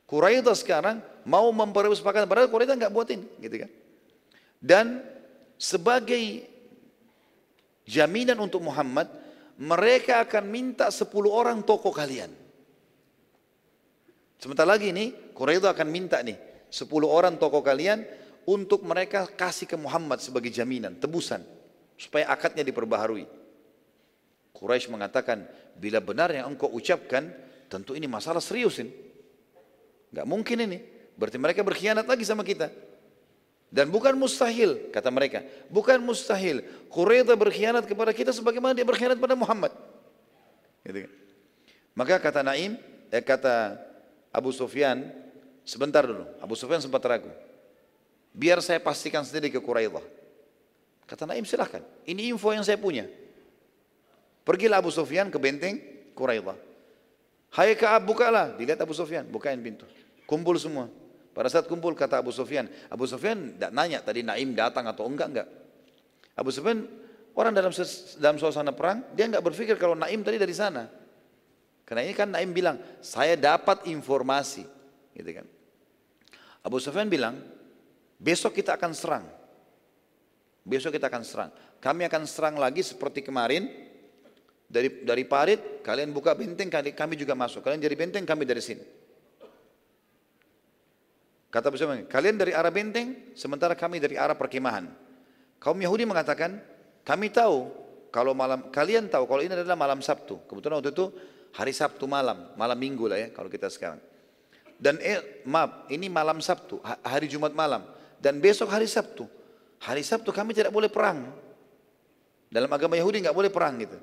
Quraidah 0.06 0.54
sekarang 0.54 1.02
mau 1.26 1.50
memperbaharui 1.50 1.98
kesepakatan, 1.98 2.30
padahal 2.30 2.46
Quraidah 2.46 2.78
nggak 2.78 2.94
buat 2.94 3.10
ini, 3.10 3.26
gitu 3.42 3.66
kan? 3.66 3.70
Dan 4.59 5.05
sebagai 5.57 6.45
jaminan 7.87 8.41
untuk 8.43 8.65
Muhammad, 8.65 9.09
mereka 9.57 10.24
akan 10.27 10.45
minta 10.49 10.93
10 10.93 11.09
orang 11.31 11.65
tokoh 11.65 11.93
kalian. 11.93 12.28
Sebentar 14.37 14.69
lagi 14.69 14.93
nih, 14.93 15.33
Quraisy 15.33 15.65
akan 15.65 15.89
minta 15.89 16.20
nih 16.20 16.37
10 16.69 16.85
orang 17.09 17.41
tokoh 17.41 17.65
kalian 17.65 18.05
untuk 18.45 18.85
mereka 18.85 19.24
kasih 19.27 19.65
ke 19.65 19.77
Muhammad 19.81 20.20
sebagai 20.20 20.53
jaminan, 20.53 20.95
tebusan 21.01 21.41
supaya 21.97 22.28
akadnya 22.28 22.62
diperbaharui. 22.62 23.24
Quraisy 24.53 24.93
mengatakan, 24.93 25.49
bila 25.77 26.01
benar 26.01 26.33
yang 26.33 26.53
engkau 26.53 26.69
ucapkan, 26.73 27.28
tentu 27.69 27.97
ini 27.97 28.09
masalah 28.09 28.41
seriusin. 28.41 28.89
Gak 30.12 30.24
mungkin 30.28 30.65
ini. 30.65 30.78
Berarti 31.16 31.37
mereka 31.41 31.61
berkhianat 31.65 32.05
lagi 32.05 32.24
sama 32.24 32.45
kita. 32.45 32.69
Dan 33.77 33.93
bukan 33.93 34.16
mustahil, 34.16 34.89
kata 34.89 35.12
mereka. 35.12 35.44
Bukan 35.69 36.01
mustahil. 36.01 36.65
Quraidah 36.89 37.36
berkhianat 37.36 37.85
kepada 37.85 38.09
kita 38.16 38.32
sebagaimana 38.32 38.73
dia 38.73 38.89
berkhianat 38.89 39.20
pada 39.20 39.36
Muhammad. 39.36 39.69
Gitu 40.81 41.05
kan? 41.05 41.12
Maka 41.93 42.16
kata 42.16 42.40
Naim, 42.40 42.81
eh, 43.12 43.20
kata 43.20 43.77
Abu 44.32 44.48
Sufyan, 44.48 45.12
sebentar 45.61 46.09
dulu. 46.09 46.24
Abu 46.40 46.57
Sufyan 46.57 46.81
sempat 46.81 47.05
ragu. 47.05 47.28
Biar 48.32 48.65
saya 48.65 48.81
pastikan 48.81 49.20
sendiri 49.28 49.53
ke 49.53 49.61
Quraidah. 49.61 50.01
Kata 51.05 51.28
Naim 51.28 51.44
silahkan. 51.44 51.85
Ini 52.09 52.32
info 52.32 52.57
yang 52.57 52.65
saya 52.65 52.81
punya. 52.81 53.05
Pergilah 54.40 54.81
Abu 54.81 54.89
Sufyan 54.89 55.28
ke 55.28 55.36
benteng 55.36 55.77
Quraidah. 56.16 56.57
Hai 57.53 57.77
Ka'ab 57.77 58.09
bukalah. 58.09 58.57
Dilihat 58.57 58.81
Abu 58.81 58.97
Sufyan, 58.97 59.28
bukain 59.28 59.61
pintu. 59.61 59.85
Kumpul 60.24 60.57
semua. 60.57 60.89
Pada 61.36 61.52
saat 61.52 61.68
kumpul 61.68 61.92
kata 61.92 62.24
Abu 62.24 62.32
Sufyan, 62.32 62.64
Abu 62.88 63.04
Sufyan 63.04 63.52
tidak 63.52 63.68
nanya 63.76 64.00
tadi 64.00 64.24
Naim 64.24 64.56
datang 64.56 64.88
atau 64.88 65.04
enggak 65.04 65.28
enggak. 65.28 65.48
Abu 66.32 66.48
Sufyan 66.48 66.80
orang 67.36 67.52
dalam 67.52 67.68
dalam 68.16 68.36
suasana 68.40 68.72
perang 68.72 69.04
dia 69.12 69.28
enggak 69.28 69.44
berpikir 69.44 69.76
kalau 69.76 69.92
Naim 69.92 70.24
tadi 70.24 70.40
dari 70.40 70.56
sana. 70.56 70.88
Karena 71.84 72.08
ini 72.08 72.16
kan 72.16 72.32
Naim 72.32 72.56
bilang 72.56 72.80
saya 73.04 73.36
dapat 73.36 73.84
informasi, 73.84 74.64
gitu 75.12 75.30
kan. 75.36 75.44
Abu 76.64 76.80
Sufyan 76.80 77.04
bilang 77.12 77.36
besok 78.16 78.56
kita 78.56 78.80
akan 78.80 78.96
serang. 78.96 79.28
Besok 80.64 80.96
kita 80.96 81.12
akan 81.12 81.20
serang. 81.20 81.50
Kami 81.84 82.08
akan 82.08 82.24
serang 82.24 82.56
lagi 82.56 82.80
seperti 82.80 83.20
kemarin 83.20 83.68
dari 84.64 85.04
dari 85.04 85.28
parit 85.28 85.84
kalian 85.84 86.16
buka 86.16 86.32
benteng 86.32 86.72
kami 86.72 87.14
juga 87.20 87.36
masuk. 87.36 87.60
Kalian 87.60 87.84
jadi 87.84 87.92
benteng 87.92 88.24
kami 88.24 88.48
dari 88.48 88.64
sini. 88.64 89.06
Kata 91.57 91.73
Sufyan, 91.73 92.05
kalian 92.05 92.37
dari 92.37 92.53
arah 92.53 92.69
benteng, 92.69 93.33
sementara 93.33 93.73
kami 93.73 93.97
dari 93.97 94.20
arah 94.20 94.37
perkemahan. 94.37 94.93
Kaum 95.57 95.81
Yahudi 95.81 96.05
mengatakan, 96.05 96.61
kami 97.01 97.33
tahu 97.33 97.73
kalau 98.12 98.37
malam 98.37 98.69
kalian 98.69 99.09
tahu 99.09 99.24
kalau 99.24 99.41
ini 99.41 99.57
adalah 99.57 99.73
malam 99.73 100.05
Sabtu. 100.05 100.37
Kebetulan 100.45 100.85
waktu 100.85 100.93
itu 100.93 101.09
hari 101.57 101.73
Sabtu 101.73 102.05
malam, 102.05 102.53
malam 102.61 102.77
Minggu 102.77 103.09
lah 103.09 103.16
ya 103.16 103.28
kalau 103.33 103.49
kita 103.49 103.73
sekarang. 103.73 103.97
Dan 104.77 105.01
eh, 105.01 105.41
maaf, 105.49 105.89
ini 105.89 106.12
malam 106.12 106.45
Sabtu, 106.45 106.77
hari 107.01 107.24
Jumat 107.24 107.57
malam. 107.57 107.89
Dan 108.20 108.37
besok 108.37 108.69
hari 108.69 108.85
Sabtu. 108.85 109.24
Hari 109.81 110.05
Sabtu 110.05 110.37
kami 110.37 110.53
tidak 110.53 110.77
boleh 110.77 110.93
perang. 110.93 111.24
Dalam 112.53 112.69
agama 112.69 113.01
Yahudi 113.01 113.24
nggak 113.24 113.33
boleh 113.33 113.49
perang 113.49 113.81
gitu. 113.81 113.97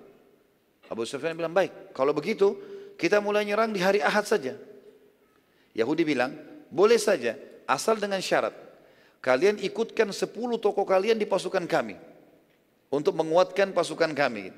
Abu 0.90 1.06
Sufyan 1.06 1.38
bilang 1.38 1.54
baik, 1.54 1.94
kalau 1.94 2.18
begitu 2.18 2.58
kita 2.98 3.22
mulai 3.22 3.46
nyerang 3.46 3.70
di 3.70 3.78
hari 3.78 4.02
Ahad 4.02 4.26
saja. 4.26 4.58
Yahudi 5.78 6.02
bilang, 6.02 6.34
boleh 6.74 6.98
saja, 6.98 7.38
asal 7.70 8.02
dengan 8.02 8.18
syarat. 8.18 8.58
Kalian 9.22 9.62
ikutkan 9.62 10.10
10 10.10 10.34
tokoh 10.58 10.84
kalian 10.84 11.22
di 11.22 11.30
pasukan 11.30 11.64
kami. 11.70 11.96
Untuk 12.90 13.14
menguatkan 13.14 13.72
pasukan 13.72 14.10
kami. 14.12 14.50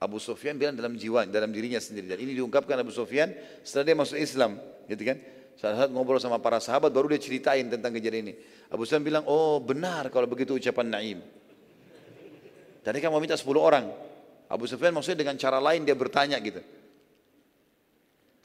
Abu 0.00 0.16
Sufyan 0.18 0.56
bilang 0.56 0.74
dalam 0.74 0.96
jiwa, 0.96 1.28
dalam 1.28 1.52
dirinya 1.52 1.78
sendiri. 1.78 2.08
Dan 2.08 2.18
ini 2.24 2.32
diungkapkan 2.32 2.80
Abu 2.80 2.90
Sufyan 2.90 3.30
setelah 3.60 3.84
dia 3.92 3.96
masuk 3.96 4.18
Islam. 4.18 4.56
Gitu 4.88 5.04
kan? 5.04 5.18
Saat 5.58 5.74
saat 5.74 5.90
ngobrol 5.92 6.22
sama 6.22 6.40
para 6.40 6.62
sahabat 6.62 6.88
baru 6.90 7.12
dia 7.12 7.20
ceritain 7.20 7.66
tentang 7.68 7.92
kejadian 7.92 8.30
ini. 8.30 8.34
Abu 8.72 8.88
Sufyan 8.88 9.04
bilang, 9.04 9.24
oh 9.28 9.60
benar 9.60 10.08
kalau 10.08 10.26
begitu 10.26 10.56
ucapan 10.56 10.86
Naim. 10.88 11.18
Tadi 12.82 12.98
kan 13.04 13.12
mau 13.12 13.20
minta 13.20 13.36
10 13.36 13.46
orang. 13.58 13.84
Abu 14.48 14.64
Sufyan 14.64 14.96
maksudnya 14.96 15.28
dengan 15.28 15.36
cara 15.36 15.60
lain 15.60 15.84
dia 15.84 15.94
bertanya 15.94 16.40
gitu. 16.40 16.64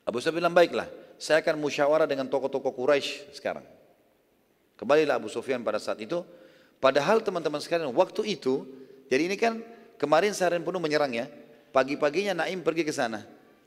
Abu 0.03 0.19
Sufyan 0.19 0.43
bilang 0.43 0.51
baiklah 0.51 1.02
saya 1.18 1.41
akan 1.41 1.60
musyawarah 1.60 2.07
dengan 2.10 2.27
tokoh-tokoh 2.27 2.73
Quraisy 2.73 3.34
sekarang. 3.35 3.64
Kembalilah 4.77 5.22
Abu 5.22 5.30
Sufyan 5.30 5.61
pada 5.61 5.80
saat 5.80 6.02
itu. 6.02 6.26
Padahal 6.84 7.23
teman-teman 7.23 7.64
sekalian 7.64 7.94
waktu 7.95 8.35
itu, 8.35 8.68
jadi 9.07 9.31
ini 9.31 9.40
kan 9.40 9.64
kemarin 9.95 10.35
seharian 10.35 10.65
penuh 10.68 10.84
menyerang 10.84 11.15
ya. 11.15 11.31
Pagi-paginya 11.72 12.44
Naim 12.44 12.60
pergi 12.60 12.84
ke 12.84 12.91
sana. 12.91 13.23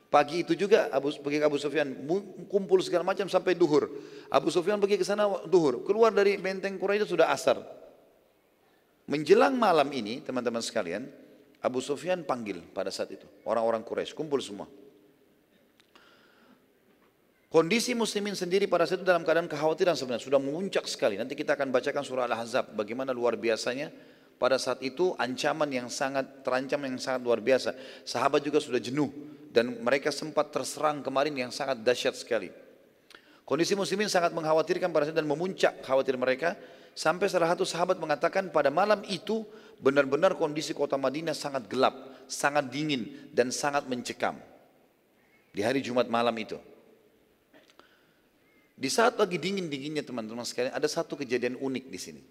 Pagi 0.06 0.47
itu 0.47 0.55
juga 0.55 0.86
Abu, 0.94 1.10
pergi 1.18 1.43
ke 1.43 1.47
Abu 1.48 1.59
Sufyan, 1.59 1.90
kumpul 2.47 2.78
segala 2.78 3.02
macam 3.02 3.27
sampai 3.27 3.59
duhur. 3.59 3.90
Abu 4.31 4.55
Sufyan 4.55 4.78
pergi 4.78 5.01
ke 5.01 5.06
sana 5.09 5.27
duhur. 5.51 5.82
Keluar 5.82 6.14
dari 6.14 6.39
benteng 6.39 6.78
Quraisy 6.78 7.09
sudah 7.09 7.32
asar. 7.35 7.59
Menjelang 9.10 9.59
malam 9.59 9.90
ini 9.90 10.23
teman-teman 10.23 10.62
sekalian, 10.62 11.10
Abu 11.59 11.82
Sufyan 11.82 12.23
panggil 12.23 12.62
pada 12.70 12.93
saat 12.94 13.10
itu. 13.10 13.27
Orang-orang 13.43 13.82
Quraisy 13.82 14.14
kumpul 14.14 14.39
semua. 14.39 14.70
Kondisi 17.56 17.96
muslimin 17.96 18.36
sendiri 18.36 18.68
pada 18.68 18.84
saat 18.84 19.00
itu 19.00 19.08
dalam 19.08 19.24
keadaan 19.24 19.48
kekhawatiran 19.48 19.96
sebenarnya 19.96 20.28
sudah 20.28 20.36
memuncak 20.36 20.84
sekali. 20.84 21.16
Nanti 21.16 21.32
kita 21.32 21.56
akan 21.56 21.72
bacakan 21.72 22.04
surah 22.04 22.28
Al-Ahzab 22.28 22.76
bagaimana 22.76 23.16
luar 23.16 23.40
biasanya 23.40 23.88
pada 24.36 24.60
saat 24.60 24.84
itu 24.84 25.16
ancaman 25.16 25.64
yang 25.72 25.88
sangat 25.88 26.44
terancam 26.44 26.84
yang 26.84 27.00
sangat 27.00 27.24
luar 27.24 27.40
biasa. 27.40 27.72
Sahabat 28.04 28.44
juga 28.44 28.60
sudah 28.60 28.76
jenuh 28.76 29.08
dan 29.56 29.72
mereka 29.80 30.12
sempat 30.12 30.52
terserang 30.52 31.00
kemarin 31.00 31.32
yang 31.32 31.48
sangat 31.48 31.80
dahsyat 31.80 32.20
sekali. 32.20 32.52
Kondisi 33.48 33.72
muslimin 33.72 34.12
sangat 34.12 34.36
mengkhawatirkan 34.36 34.92
pada 34.92 35.08
saat 35.08 35.16
dan 35.16 35.24
memuncak 35.24 35.80
khawatir 35.80 36.20
mereka 36.20 36.60
sampai 36.92 37.24
salah 37.32 37.56
satu 37.56 37.64
sahabat 37.64 37.96
mengatakan 37.96 38.52
pada 38.52 38.68
malam 38.68 39.00
itu 39.08 39.48
benar-benar 39.80 40.36
kondisi 40.36 40.76
kota 40.76 41.00
Madinah 41.00 41.32
sangat 41.32 41.64
gelap, 41.72 42.20
sangat 42.28 42.68
dingin 42.68 43.32
dan 43.32 43.48
sangat 43.48 43.88
mencekam. 43.88 44.36
Di 45.56 45.64
hari 45.64 45.80
Jumat 45.80 46.04
malam 46.12 46.36
itu. 46.36 46.75
Di 48.76 48.92
saat 48.92 49.16
lagi 49.16 49.40
dingin-dinginnya 49.40 50.04
teman-teman 50.04 50.44
sekalian, 50.44 50.76
ada 50.76 50.84
satu 50.84 51.16
kejadian 51.16 51.56
unik 51.56 51.84
di 51.88 51.96
sini. 51.96 52.22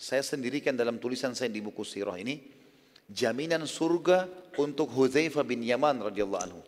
Saya 0.00 0.24
sendirikan 0.24 0.72
dalam 0.72 0.96
tulisan 0.96 1.36
saya 1.36 1.52
di 1.52 1.60
buku 1.60 1.84
sirah 1.84 2.16
ini, 2.16 2.40
jaminan 3.04 3.68
surga 3.68 4.24
untuk 4.56 4.88
Hudzaifah 4.88 5.44
bin 5.44 5.60
Yaman 5.60 6.08
radhiyallahu 6.08 6.42
anhu. 6.48 6.60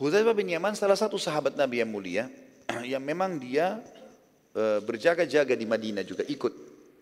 Hudzaifah 0.00 0.32
bin 0.32 0.48
Yaman 0.48 0.72
salah 0.72 0.96
satu 0.96 1.20
sahabat 1.20 1.60
Nabi 1.60 1.84
yang 1.84 1.92
mulia, 1.92 2.24
yang 2.88 3.04
memang 3.04 3.36
dia 3.36 3.84
e, 4.56 4.80
berjaga-jaga 4.80 5.52
di 5.52 5.68
Madinah 5.68 6.08
juga 6.08 6.24
ikut 6.24 6.54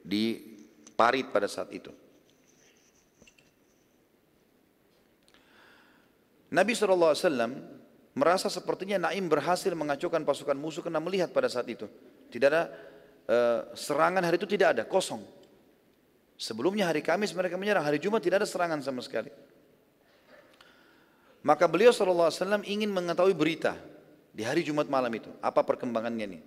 di 0.03 0.35
parit 0.99 1.31
pada 1.31 1.47
saat 1.47 1.71
itu. 1.71 1.95
Nabi 6.51 6.75
SAW 6.75 7.78
merasa 8.19 8.51
sepertinya 8.51 9.07
Naim 9.07 9.31
berhasil 9.31 9.71
mengacaukan 9.71 10.27
pasukan 10.27 10.59
musuh 10.59 10.83
karena 10.83 10.99
melihat 10.99 11.31
pada 11.31 11.47
saat 11.47 11.71
itu. 11.71 11.87
Tidak 12.35 12.49
ada 12.51 12.67
uh, 13.31 13.61
serangan 13.79 14.27
hari 14.27 14.43
itu 14.43 14.51
tidak 14.51 14.75
ada, 14.75 14.83
kosong. 14.83 15.23
Sebelumnya 16.35 16.91
hari 16.91 17.03
Kamis 17.03 17.31
mereka 17.31 17.55
menyerang, 17.55 17.87
hari 17.87 18.03
Jumat 18.03 18.19
tidak 18.19 18.43
ada 18.43 18.49
serangan 18.51 18.83
sama 18.83 19.03
sekali. 19.07 19.31
Maka 21.47 21.71
beliau 21.71 21.95
SAW 21.95 22.67
ingin 22.67 22.91
mengetahui 22.91 23.35
berita 23.35 23.79
di 24.35 24.43
hari 24.43 24.67
Jumat 24.67 24.91
malam 24.91 25.11
itu, 25.15 25.31
apa 25.39 25.63
perkembangannya 25.63 26.27
ini. 26.35 26.41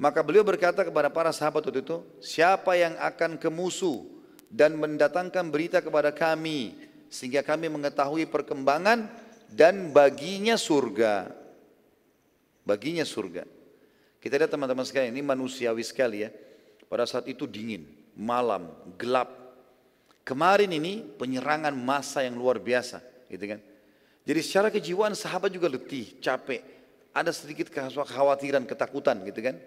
Maka 0.00 0.24
beliau 0.26 0.42
berkata 0.42 0.82
kepada 0.82 1.06
para 1.12 1.30
sahabat 1.30 1.64
waktu 1.68 1.84
itu, 1.84 2.02
siapa 2.18 2.74
yang 2.74 2.98
akan 2.98 3.38
ke 3.38 3.46
musuh 3.46 4.02
dan 4.50 4.74
mendatangkan 4.74 5.48
berita 5.52 5.78
kepada 5.78 6.10
kami 6.10 6.74
sehingga 7.08 7.46
kami 7.46 7.70
mengetahui 7.70 8.26
perkembangan 8.26 9.06
dan 9.50 9.92
baginya 9.92 10.56
surga. 10.56 11.30
Baginya 12.64 13.04
surga. 13.04 13.44
Kita 14.18 14.40
lihat 14.40 14.48
teman-teman 14.48 14.88
sekalian, 14.88 15.12
ini 15.12 15.20
manusiawi 15.20 15.84
sekali 15.84 16.24
ya. 16.24 16.32
Pada 16.88 17.04
saat 17.04 17.28
itu 17.28 17.44
dingin, 17.44 17.84
malam, 18.16 18.72
gelap. 18.96 19.28
Kemarin 20.24 20.72
ini 20.72 21.04
penyerangan 21.04 21.76
massa 21.76 22.24
yang 22.24 22.32
luar 22.32 22.56
biasa, 22.56 23.04
gitu 23.28 23.44
kan. 23.44 23.60
Jadi 24.24 24.40
secara 24.40 24.72
kejiwaan 24.72 25.12
sahabat 25.12 25.52
juga 25.52 25.68
letih, 25.68 26.16
capek. 26.24 26.64
Ada 27.12 27.36
sedikit 27.36 27.68
kekhawatiran, 27.68 28.64
ketakutan 28.64 29.20
gitu 29.28 29.44
kan. 29.44 29.60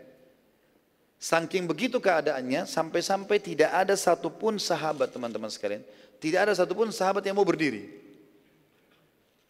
Saking 1.21 1.69
begitu 1.69 2.01
keadaannya, 2.01 2.65
sampai-sampai 2.65 3.37
tidak 3.37 3.69
ada 3.73 3.93
satupun 3.93 4.57
sahabat 4.57 5.13
teman-teman 5.13 5.53
sekalian. 5.53 5.85
Tidak 6.17 6.49
ada 6.49 6.53
satupun 6.57 6.89
sahabat 6.89 7.21
yang 7.25 7.37
mau 7.37 7.45
berdiri. 7.45 8.06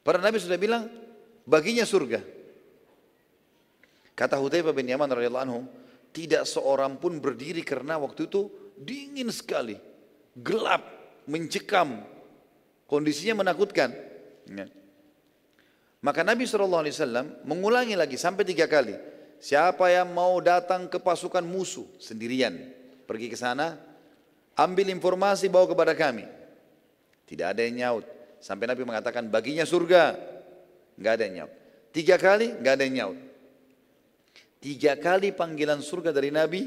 Para 0.07 0.23
Nabi 0.23 0.39
sudah 0.39 0.55
bilang 0.55 0.87
baginya 1.43 1.83
surga. 1.83 2.23
Kata 4.15 4.39
Hudzaifah 4.39 4.71
bin 4.71 4.87
Yaman 4.87 5.11
radhiyallahu 5.11 5.43
anhu, 5.43 5.67
tidak 6.15 6.47
seorang 6.47 6.95
pun 6.95 7.19
berdiri 7.19 7.59
karena 7.59 7.99
waktu 7.99 8.31
itu 8.31 8.47
dingin 8.79 9.27
sekali, 9.35 9.75
gelap, 10.39 10.87
mencekam, 11.27 12.07
kondisinya 12.87 13.43
menakutkan. 13.43 13.91
Ya. 14.47 14.71
Maka 15.99 16.23
Nabi 16.23 16.47
SAW 16.47 17.43
mengulangi 17.43 17.99
lagi 17.99 18.15
sampai 18.15 18.47
tiga 18.47 18.63
kali. 18.63 18.95
Siapa 19.43 19.91
yang 19.91 20.15
mau 20.15 20.39
datang 20.39 20.87
ke 20.87 21.03
pasukan 21.03 21.43
musuh 21.43 21.83
sendirian, 21.99 22.55
pergi 23.03 23.27
ke 23.27 23.35
sana, 23.35 23.75
ambil 24.55 24.87
informasi 24.87 25.51
bawa 25.51 25.67
kepada 25.67 25.91
kami. 25.91 26.23
Tidak 27.27 27.43
ada 27.43 27.59
yang 27.59 27.75
nyaut. 27.75 28.16
Sampai 28.39 28.69
Nabi 28.69 28.85
mengatakan 28.85 29.27
baginya 29.27 29.65
surga. 29.65 30.15
Nggak 30.97 31.13
ada 31.13 31.23
yang 31.25 31.35
nyaut. 31.43 31.53
Tiga 31.93 32.15
kali 32.17 32.53
nggak 32.57 32.73
ada 32.73 32.83
yang 32.85 32.95
nyaut. 32.95 33.19
Tiga 34.57 34.93
kali 34.97 35.29
panggilan 35.33 35.81
surga 35.81 36.09
dari 36.09 36.33
Nabi 36.33 36.65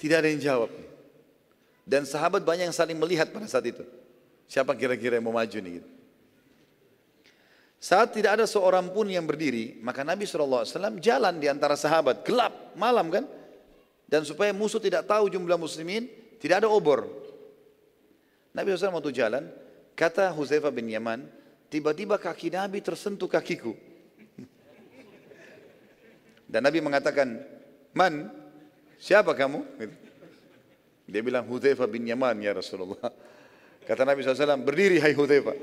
tidak 0.00 0.24
ada 0.24 0.28
yang 0.32 0.40
jawab. 0.40 0.70
Dan 1.84 2.08
sahabat 2.08 2.40
banyak 2.44 2.70
yang 2.70 2.76
saling 2.76 2.96
melihat 2.96 3.28
pada 3.28 3.44
saat 3.44 3.66
itu. 3.68 3.84
Siapa 4.50 4.74
kira-kira 4.74 5.20
yang 5.20 5.28
mau 5.28 5.36
maju 5.36 5.58
nih? 5.58 5.72
Gitu. 5.78 5.88
Saat 7.80 8.12
tidak 8.12 8.36
ada 8.36 8.44
seorang 8.44 8.92
pun 8.92 9.08
yang 9.08 9.24
berdiri, 9.24 9.80
maka 9.80 10.04
Nabi 10.04 10.28
SAW 10.28 10.68
jalan 11.00 11.40
di 11.40 11.48
antara 11.48 11.80
sahabat, 11.80 12.28
gelap, 12.28 12.76
malam 12.76 13.08
kan? 13.08 13.24
Dan 14.04 14.28
supaya 14.28 14.52
musuh 14.52 14.76
tidak 14.76 15.08
tahu 15.08 15.32
jumlah 15.32 15.56
muslimin, 15.56 16.04
tidak 16.36 16.60
ada 16.60 16.68
obor. 16.68 17.08
Nabi 18.52 18.76
SAW 18.76 19.00
waktu 19.00 19.16
jalan, 19.16 19.48
Kata 20.00 20.32
Huzaifah 20.32 20.72
bin 20.72 20.88
Yaman, 20.88 21.28
tiba-tiba 21.68 22.16
kaki 22.16 22.48
Nabi 22.48 22.80
tersentuh 22.80 23.28
kakiku. 23.28 23.76
Dan 26.48 26.64
Nabi 26.64 26.80
mengatakan, 26.80 27.36
Man, 27.92 28.32
siapa 28.96 29.36
kamu? 29.36 29.60
Dia 31.04 31.20
bilang, 31.20 31.44
Hudhaifah 31.44 31.84
bin 31.84 32.08
Yaman 32.08 32.40
ya 32.40 32.56
Rasulullah. 32.56 33.12
Kata 33.84 34.08
Nabi 34.08 34.24
SAW, 34.24 34.64
berdiri 34.64 35.04
hai 35.04 35.12
Hudhaifah. 35.12 35.52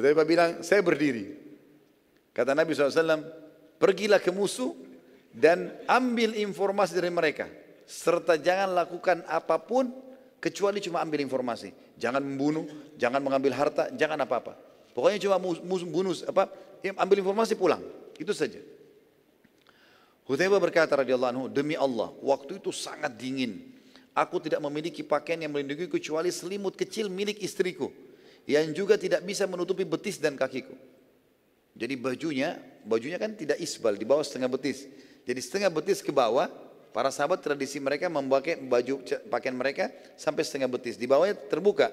Hudhaifah 0.00 0.24
bilang, 0.24 0.64
saya 0.64 0.80
berdiri. 0.80 1.36
Kata 2.32 2.56
Nabi 2.56 2.72
SAW, 2.72 3.20
pergilah 3.76 4.16
ke 4.16 4.32
musuh 4.32 4.72
dan 5.28 5.76
ambil 5.84 6.40
informasi 6.40 6.96
dari 6.96 7.12
mereka. 7.12 7.57
Serta 7.88 8.36
jangan 8.36 8.76
lakukan 8.76 9.24
apa 9.24 9.56
pun 9.56 9.88
kecuali 10.44 10.84
cuma 10.84 11.00
ambil 11.00 11.24
informasi. 11.24 11.72
Jangan 11.96 12.20
membunuh, 12.20 12.68
jangan 13.00 13.24
mengambil 13.24 13.56
harta, 13.56 13.88
jangan 13.96 14.20
apa-apa. 14.20 14.52
Pokoknya 14.92 15.16
cuma 15.24 15.40
bunuh 15.88 16.12
apa 16.28 16.52
ambil 17.00 17.24
informasi 17.24 17.56
pulang. 17.56 17.80
Itu 18.20 18.36
saja. 18.36 18.60
Hudzaifah 20.28 20.60
berkata 20.60 20.92
radhiyallahu 21.00 21.32
anhu, 21.32 21.44
demi 21.48 21.72
Allah, 21.72 22.12
waktu 22.20 22.60
itu 22.60 22.68
sangat 22.68 23.16
dingin. 23.16 23.72
Aku 24.12 24.36
tidak 24.36 24.60
memiliki 24.60 25.00
pakaian 25.00 25.40
yang 25.40 25.56
melindungi 25.56 25.88
kecuali 25.88 26.28
selimut 26.28 26.76
kecil 26.76 27.08
milik 27.08 27.40
istriku 27.40 27.88
yang 28.44 28.68
juga 28.76 29.00
tidak 29.00 29.24
bisa 29.24 29.48
menutupi 29.48 29.88
betis 29.88 30.20
dan 30.20 30.36
kakiku. 30.36 30.76
Jadi 31.78 31.94
bajunya, 31.94 32.60
bajunya 32.84 33.16
kan 33.16 33.32
tidak 33.32 33.56
isbal, 33.62 33.96
di 33.96 34.04
bawah 34.04 34.20
setengah 34.26 34.50
betis. 34.50 34.84
Jadi 35.24 35.40
setengah 35.40 35.70
betis 35.70 36.02
ke 36.02 36.10
bawah, 36.10 36.50
para 36.92 37.12
sahabat 37.12 37.40
tradisi 37.44 37.78
mereka 37.78 38.08
memakai 38.08 38.58
baju 38.58 39.04
pakaian 39.28 39.56
mereka 39.56 39.92
sampai 40.16 40.42
setengah 40.42 40.68
betis. 40.68 40.96
Di 40.96 41.04
bawahnya 41.04 41.36
terbuka. 41.48 41.92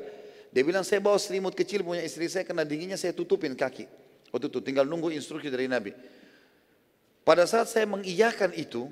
Dia 0.55 0.63
bilang 0.63 0.87
saya 0.87 1.03
bawa 1.03 1.19
selimut 1.19 1.51
kecil 1.51 1.83
punya 1.83 1.99
istri 1.99 2.31
saya 2.31 2.47
karena 2.47 2.63
dinginnya 2.63 2.95
saya 2.95 3.11
tutupin 3.11 3.53
kaki. 3.53 3.85
Waktu 4.31 4.47
itu 4.47 4.59
tinggal 4.63 4.87
nunggu 4.87 5.11
instruksi 5.11 5.51
dari 5.51 5.67
Nabi. 5.67 5.91
Pada 7.25 7.43
saat 7.49 7.67
saya 7.67 7.89
mengiyakan 7.89 8.53
itu, 8.53 8.87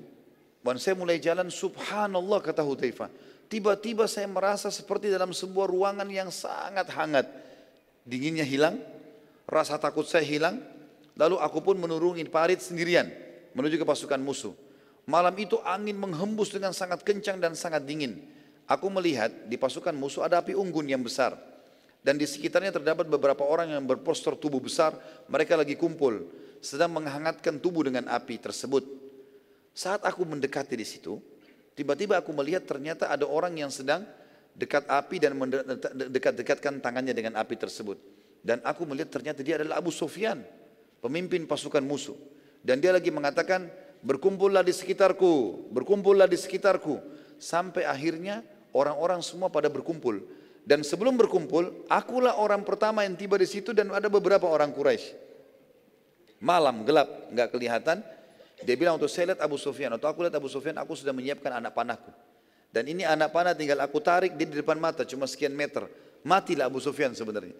dan 0.63 0.79
saya 0.79 0.95
mulai 0.95 1.19
jalan 1.19 1.51
subhanallah 1.51 2.39
kata 2.39 2.63
Hudzaifah. 2.63 3.11
Tiba-tiba 3.51 4.07
saya 4.09 4.25
merasa 4.25 4.71
seperti 4.71 5.11
dalam 5.11 5.35
sebuah 5.35 5.67
ruangan 5.69 6.07
yang 6.09 6.31
sangat 6.33 6.89
hangat. 6.95 7.27
Dinginnya 8.07 8.47
hilang, 8.47 8.79
rasa 9.45 9.77
takut 9.77 10.07
saya 10.07 10.25
hilang. 10.25 10.57
Lalu 11.13 11.37
aku 11.37 11.61
pun 11.61 11.77
menurungi 11.77 12.25
parit 12.25 12.57
sendirian 12.57 13.05
menuju 13.53 13.77
ke 13.77 13.85
pasukan 13.85 14.17
musuh. 14.17 14.55
Malam 15.03 15.35
itu 15.35 15.59
angin 15.67 15.99
menghembus 15.99 16.51
dengan 16.51 16.71
sangat 16.71 17.03
kencang 17.03 17.39
dan 17.39 17.53
sangat 17.59 17.83
dingin. 17.83 18.23
Aku 18.63 18.87
melihat 18.87 19.29
di 19.51 19.59
pasukan 19.59 19.91
musuh 19.91 20.23
ada 20.23 20.39
api 20.39 20.55
unggun 20.55 20.87
yang 20.87 21.03
besar. 21.03 21.35
Dan 22.03 22.19
di 22.19 22.27
sekitarnya 22.27 22.71
terdapat 22.71 23.07
beberapa 23.07 23.43
orang 23.43 23.75
yang 23.75 23.83
berpostur 23.83 24.39
tubuh 24.39 24.63
besar. 24.63 24.95
Mereka 25.27 25.59
lagi 25.59 25.75
kumpul 25.75 26.23
sedang 26.63 26.95
menghangatkan 26.95 27.59
tubuh 27.59 27.83
dengan 27.83 28.07
api 28.07 28.39
tersebut. 28.39 28.87
Saat 29.75 30.07
aku 30.07 30.23
mendekati 30.23 30.79
di 30.79 30.87
situ, 30.87 31.19
tiba-tiba 31.75 32.15
aku 32.23 32.31
melihat 32.31 32.63
ternyata 32.63 33.11
ada 33.11 33.27
orang 33.27 33.59
yang 33.59 33.67
sedang 33.67 34.07
dekat 34.55 34.87
api 34.87 35.19
dan 35.19 35.35
mendekat-dekatkan 35.35 36.79
tangannya 36.79 37.11
dengan 37.11 37.35
api 37.35 37.59
tersebut. 37.59 37.99
Dan 38.39 38.63
aku 38.63 38.87
melihat 38.87 39.11
ternyata 39.11 39.43
dia 39.43 39.59
adalah 39.59 39.83
Abu 39.83 39.91
Sufyan, 39.91 40.39
pemimpin 41.03 41.43
pasukan 41.43 41.83
musuh. 41.83 42.15
Dan 42.63 42.79
dia 42.79 42.95
lagi 42.95 43.11
mengatakan, 43.11 43.67
berkumpullah 44.03 44.61
di 44.61 44.75
sekitarku, 44.75 45.67
berkumpullah 45.71 46.27
di 46.27 46.35
sekitarku. 46.35 46.99
Sampai 47.39 47.87
akhirnya 47.87 48.43
orang-orang 48.75 49.23
semua 49.23 49.47
pada 49.47 49.71
berkumpul. 49.71 50.21
Dan 50.63 50.79
sebelum 50.83 51.19
berkumpul, 51.19 51.87
akulah 51.91 52.39
orang 52.39 52.63
pertama 52.63 53.03
yang 53.03 53.19
tiba 53.19 53.35
di 53.35 53.47
situ 53.47 53.75
dan 53.75 53.91
ada 53.91 54.07
beberapa 54.07 54.47
orang 54.47 54.71
Quraisy. 54.71 55.11
Malam 56.39 56.87
gelap, 56.87 57.31
nggak 57.31 57.49
kelihatan. 57.51 57.99
Dia 58.63 58.75
bilang 58.79 58.95
untuk 58.95 59.11
saya 59.11 59.35
lihat 59.35 59.43
Abu 59.43 59.59
Sufyan 59.59 59.91
atau 59.91 60.07
aku 60.07 60.23
lihat 60.23 60.35
Abu 60.39 60.47
Sufyan, 60.47 60.79
aku 60.79 60.95
sudah 60.95 61.11
menyiapkan 61.11 61.51
anak 61.51 61.75
panahku. 61.75 62.11
Dan 62.71 62.87
ini 62.87 63.03
anak 63.03 63.35
panah 63.35 63.51
tinggal 63.51 63.83
aku 63.83 63.99
tarik 63.99 64.39
dia 64.39 64.47
di 64.47 64.55
depan 64.55 64.79
mata 64.79 65.03
cuma 65.03 65.27
sekian 65.27 65.51
meter. 65.51 65.83
Matilah 66.23 66.71
Abu 66.71 66.79
Sufyan 66.79 67.11
sebenarnya. 67.11 67.55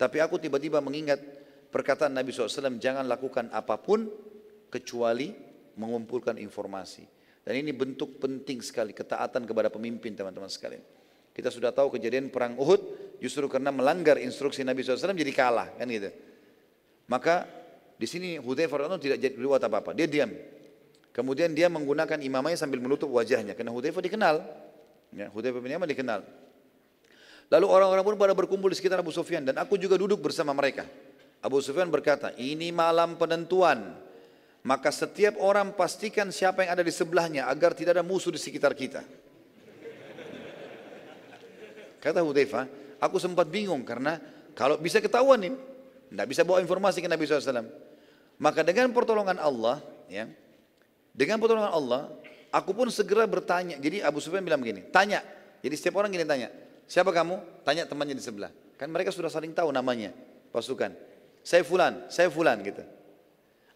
Tapi 0.00 0.16
aku 0.24 0.40
tiba-tiba 0.40 0.80
mengingat 0.80 1.20
perkataan 1.68 2.16
Nabi 2.16 2.32
SAW, 2.32 2.80
jangan 2.80 3.04
lakukan 3.04 3.52
apa 3.52 3.76
pun 3.76 4.08
kecuali 4.68 5.34
mengumpulkan 5.76 6.36
informasi. 6.36 7.04
Dan 7.44 7.64
ini 7.64 7.72
bentuk 7.72 8.20
penting 8.20 8.60
sekali 8.60 8.92
ketaatan 8.92 9.48
kepada 9.48 9.72
pemimpin 9.72 10.12
teman-teman 10.12 10.52
sekalian. 10.52 10.84
Kita 11.32 11.48
sudah 11.48 11.72
tahu 11.72 11.96
kejadian 11.96 12.28
perang 12.28 12.58
Uhud 12.58 13.14
justru 13.22 13.46
karena 13.46 13.70
melanggar 13.70 14.18
instruksi 14.18 14.66
Nabi 14.66 14.82
SAW 14.82 15.14
jadi 15.14 15.32
kalah 15.32 15.70
kan 15.78 15.86
gitu. 15.86 16.10
Maka 17.08 17.46
di 17.96 18.04
sini 18.04 18.36
Hudzaifah 18.36 18.84
radhiyallahu 18.84 19.02
tidak 19.02 19.18
jadi 19.22 19.34
berbuat 19.38 19.62
apa-apa, 19.64 19.90
dia 19.96 20.04
diam. 20.04 20.28
Kemudian 21.14 21.50
dia 21.56 21.66
menggunakan 21.72 22.20
imamahnya 22.20 22.58
sambil 22.60 22.82
menutup 22.84 23.08
wajahnya 23.10 23.56
karena 23.56 23.72
Hudzaifah 23.72 24.02
dikenal. 24.02 24.36
Ya, 25.14 25.32
Hudzaifah 25.32 25.60
bin 25.62 25.72
Yaman 25.72 25.88
dikenal. 25.88 26.20
Lalu 27.48 27.66
orang-orang 27.70 28.04
pun 28.04 28.14
pada 28.20 28.36
berkumpul 28.36 28.68
di 28.68 28.76
sekitar 28.76 29.00
Abu 29.00 29.08
Sufyan 29.08 29.40
dan 29.40 29.56
aku 29.56 29.80
juga 29.80 29.96
duduk 29.96 30.20
bersama 30.20 30.52
mereka. 30.52 30.84
Abu 31.40 31.62
Sufyan 31.64 31.88
berkata, 31.88 32.34
ini 32.36 32.68
malam 32.74 33.16
penentuan. 33.16 33.96
Maka 34.68 34.92
setiap 34.92 35.40
orang 35.40 35.72
pastikan 35.72 36.28
siapa 36.28 36.60
yang 36.60 36.76
ada 36.76 36.84
di 36.84 36.92
sebelahnya 36.92 37.48
agar 37.48 37.72
tidak 37.72 37.96
ada 37.96 38.04
musuh 38.04 38.28
di 38.28 38.36
sekitar 38.36 38.76
kita. 38.76 39.00
Kata 42.04 42.20
Hudzaifah, 42.20 42.68
aku 43.00 43.16
sempat 43.16 43.48
bingung 43.48 43.80
karena 43.80 44.20
kalau 44.52 44.76
bisa 44.76 45.00
ketahuan 45.00 45.40
nih, 45.40 45.56
tidak 46.12 46.26
bisa 46.28 46.44
bawa 46.44 46.60
informasi 46.60 47.00
ke 47.00 47.08
Nabi 47.08 47.24
SAW. 47.24 47.64
Maka 48.36 48.60
dengan 48.60 48.92
pertolongan 48.92 49.40
Allah, 49.40 49.80
ya, 50.04 50.28
dengan 51.16 51.40
pertolongan 51.40 51.72
Allah, 51.72 52.12
aku 52.52 52.76
pun 52.76 52.92
segera 52.92 53.24
bertanya. 53.24 53.80
Jadi 53.80 54.04
Abu 54.04 54.20
Sufyan 54.20 54.44
bilang 54.44 54.60
begini, 54.60 54.84
tanya. 54.92 55.24
Jadi 55.64 55.74
setiap 55.80 55.96
orang 55.96 56.12
gini 56.12 56.28
tanya, 56.28 56.52
siapa 56.84 57.08
kamu? 57.08 57.64
Tanya 57.64 57.88
temannya 57.88 58.12
di 58.12 58.20
sebelah. 58.20 58.52
Kan 58.76 58.92
mereka 58.92 59.16
sudah 59.16 59.32
saling 59.32 59.56
tahu 59.56 59.72
namanya 59.72 60.12
pasukan. 60.52 60.92
Saya 61.40 61.64
fulan, 61.64 62.04
saya 62.12 62.28
fulan 62.28 62.60
gitu. 62.60 62.97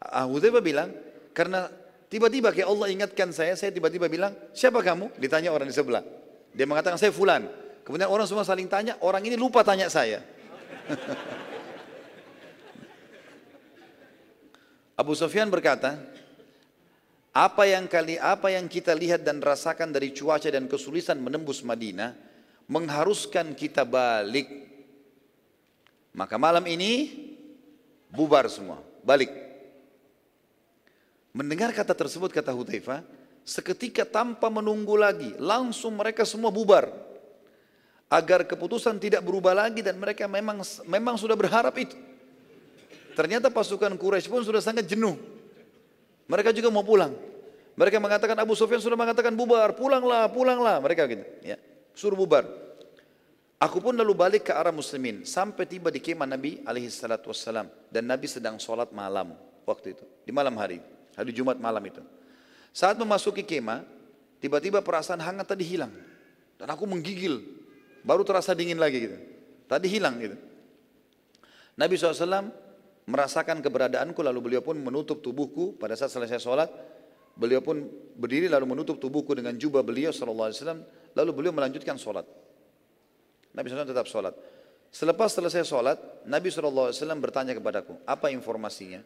Abu 0.02 0.42
Hudzaifah 0.42 0.64
bilang, 0.64 0.90
karena 1.30 1.70
tiba-tiba 2.10 2.50
kayak 2.50 2.66
Allah 2.66 2.90
ingatkan 2.90 3.30
saya, 3.30 3.54
saya 3.54 3.70
tiba-tiba 3.70 4.10
bilang, 4.10 4.34
siapa 4.50 4.82
kamu? 4.82 5.14
Ditanya 5.22 5.54
orang 5.54 5.70
di 5.70 5.74
sebelah. 5.74 6.02
Dia 6.50 6.66
mengatakan, 6.66 6.98
saya 6.98 7.14
fulan. 7.14 7.46
Kemudian 7.86 8.10
orang 8.10 8.26
semua 8.26 8.42
saling 8.42 8.66
tanya, 8.66 8.98
orang 9.02 9.22
ini 9.22 9.38
lupa 9.38 9.62
tanya 9.62 9.86
saya. 9.86 10.22
Abu 15.00 15.14
Sufyan 15.18 15.50
berkata, 15.50 15.98
apa 17.32 17.64
yang 17.64 17.88
kali 17.88 18.20
apa 18.20 18.52
yang 18.52 18.68
kita 18.68 18.92
lihat 18.92 19.24
dan 19.24 19.40
rasakan 19.40 19.88
dari 19.88 20.12
cuaca 20.12 20.52
dan 20.52 20.68
kesulitan 20.68 21.16
menembus 21.16 21.64
Madinah 21.64 22.12
mengharuskan 22.68 23.56
kita 23.56 23.88
balik. 23.88 24.52
Maka 26.12 26.36
malam 26.36 26.68
ini 26.68 27.08
bubar 28.12 28.52
semua, 28.52 28.84
balik. 29.00 29.41
Mendengar 31.32 31.72
kata 31.72 31.96
tersebut 31.96 32.28
kata 32.28 32.52
Hudzaifah, 32.52 33.00
seketika 33.40 34.04
tanpa 34.04 34.52
menunggu 34.52 35.00
lagi, 35.00 35.32
langsung 35.40 35.96
mereka 35.96 36.28
semua 36.28 36.52
bubar. 36.52 36.92
Agar 38.12 38.44
keputusan 38.44 39.00
tidak 39.00 39.24
berubah 39.24 39.56
lagi 39.56 39.80
dan 39.80 39.96
mereka 39.96 40.28
memang 40.28 40.60
memang 40.84 41.16
sudah 41.16 41.32
berharap 41.32 41.72
itu. 41.80 41.96
Ternyata 43.16 43.48
pasukan 43.48 43.96
Quraisy 43.96 44.28
pun 44.28 44.44
sudah 44.44 44.60
sangat 44.60 44.84
jenuh. 44.84 45.16
Mereka 46.28 46.52
juga 46.52 46.68
mau 46.68 46.84
pulang. 46.84 47.16
Mereka 47.72 47.96
mengatakan 47.96 48.36
Abu 48.36 48.52
Sufyan 48.52 48.84
sudah 48.84 49.00
mengatakan 49.00 49.32
bubar, 49.32 49.72
pulanglah, 49.72 50.28
pulanglah. 50.28 50.76
Mereka 50.84 51.08
gitu, 51.08 51.24
ya. 51.40 51.56
Suruh 51.96 52.16
bubar. 52.16 52.44
Aku 53.62 53.80
pun 53.80 53.96
lalu 53.96 54.12
balik 54.12 54.50
ke 54.50 54.52
arah 54.52 54.74
muslimin 54.74 55.24
sampai 55.24 55.64
tiba 55.64 55.88
di 55.88 56.02
kemah 56.02 56.28
Nabi 56.28 56.60
alaihi 56.66 56.92
salatu 56.92 57.32
wassalam 57.32 57.70
dan 57.88 58.04
Nabi 58.04 58.26
sedang 58.26 58.58
sholat 58.58 58.90
malam 58.90 59.38
waktu 59.62 59.94
itu 59.94 60.04
di 60.26 60.34
malam 60.34 60.58
hari 60.58 60.82
hari 61.16 61.30
Jumat 61.32 61.60
malam 61.60 61.82
itu. 61.84 62.00
Saat 62.72 62.96
memasuki 62.96 63.44
kemah 63.44 63.84
tiba-tiba 64.40 64.80
perasaan 64.80 65.20
hangat 65.20 65.52
tadi 65.52 65.64
hilang. 65.64 65.92
Dan 66.56 66.68
aku 66.72 66.88
menggigil. 66.88 67.42
Baru 68.02 68.26
terasa 68.26 68.56
dingin 68.56 68.80
lagi 68.80 68.98
gitu. 68.98 69.18
Tadi 69.68 69.86
hilang 69.86 70.18
gitu. 70.18 70.36
Nabi 71.78 71.94
SAW 71.96 72.50
merasakan 73.06 73.62
keberadaanku 73.62 74.20
lalu 74.20 74.50
beliau 74.50 74.62
pun 74.64 74.74
menutup 74.80 75.22
tubuhku. 75.22 75.76
Pada 75.76 75.94
saat 75.94 76.10
selesai 76.10 76.42
sholat 76.42 76.68
beliau 77.36 77.62
pun 77.62 77.86
berdiri 78.16 78.50
lalu 78.50 78.72
menutup 78.72 78.98
tubuhku 78.98 79.36
dengan 79.36 79.54
jubah 79.54 79.84
beliau 79.84 80.10
wasallam. 80.10 80.82
Lalu 81.12 81.30
beliau 81.30 81.52
melanjutkan 81.52 82.00
sholat. 82.00 82.24
Nabi 83.52 83.68
SAW 83.68 83.84
tetap 83.84 84.08
sholat. 84.08 84.32
Selepas 84.92 85.32
selesai 85.32 85.64
sholat 85.64 85.98
Nabi 86.28 86.52
SAW 86.52 86.92
bertanya 87.16 87.56
kepadaku 87.56 87.96
apa 88.04 88.28
informasinya 88.28 89.00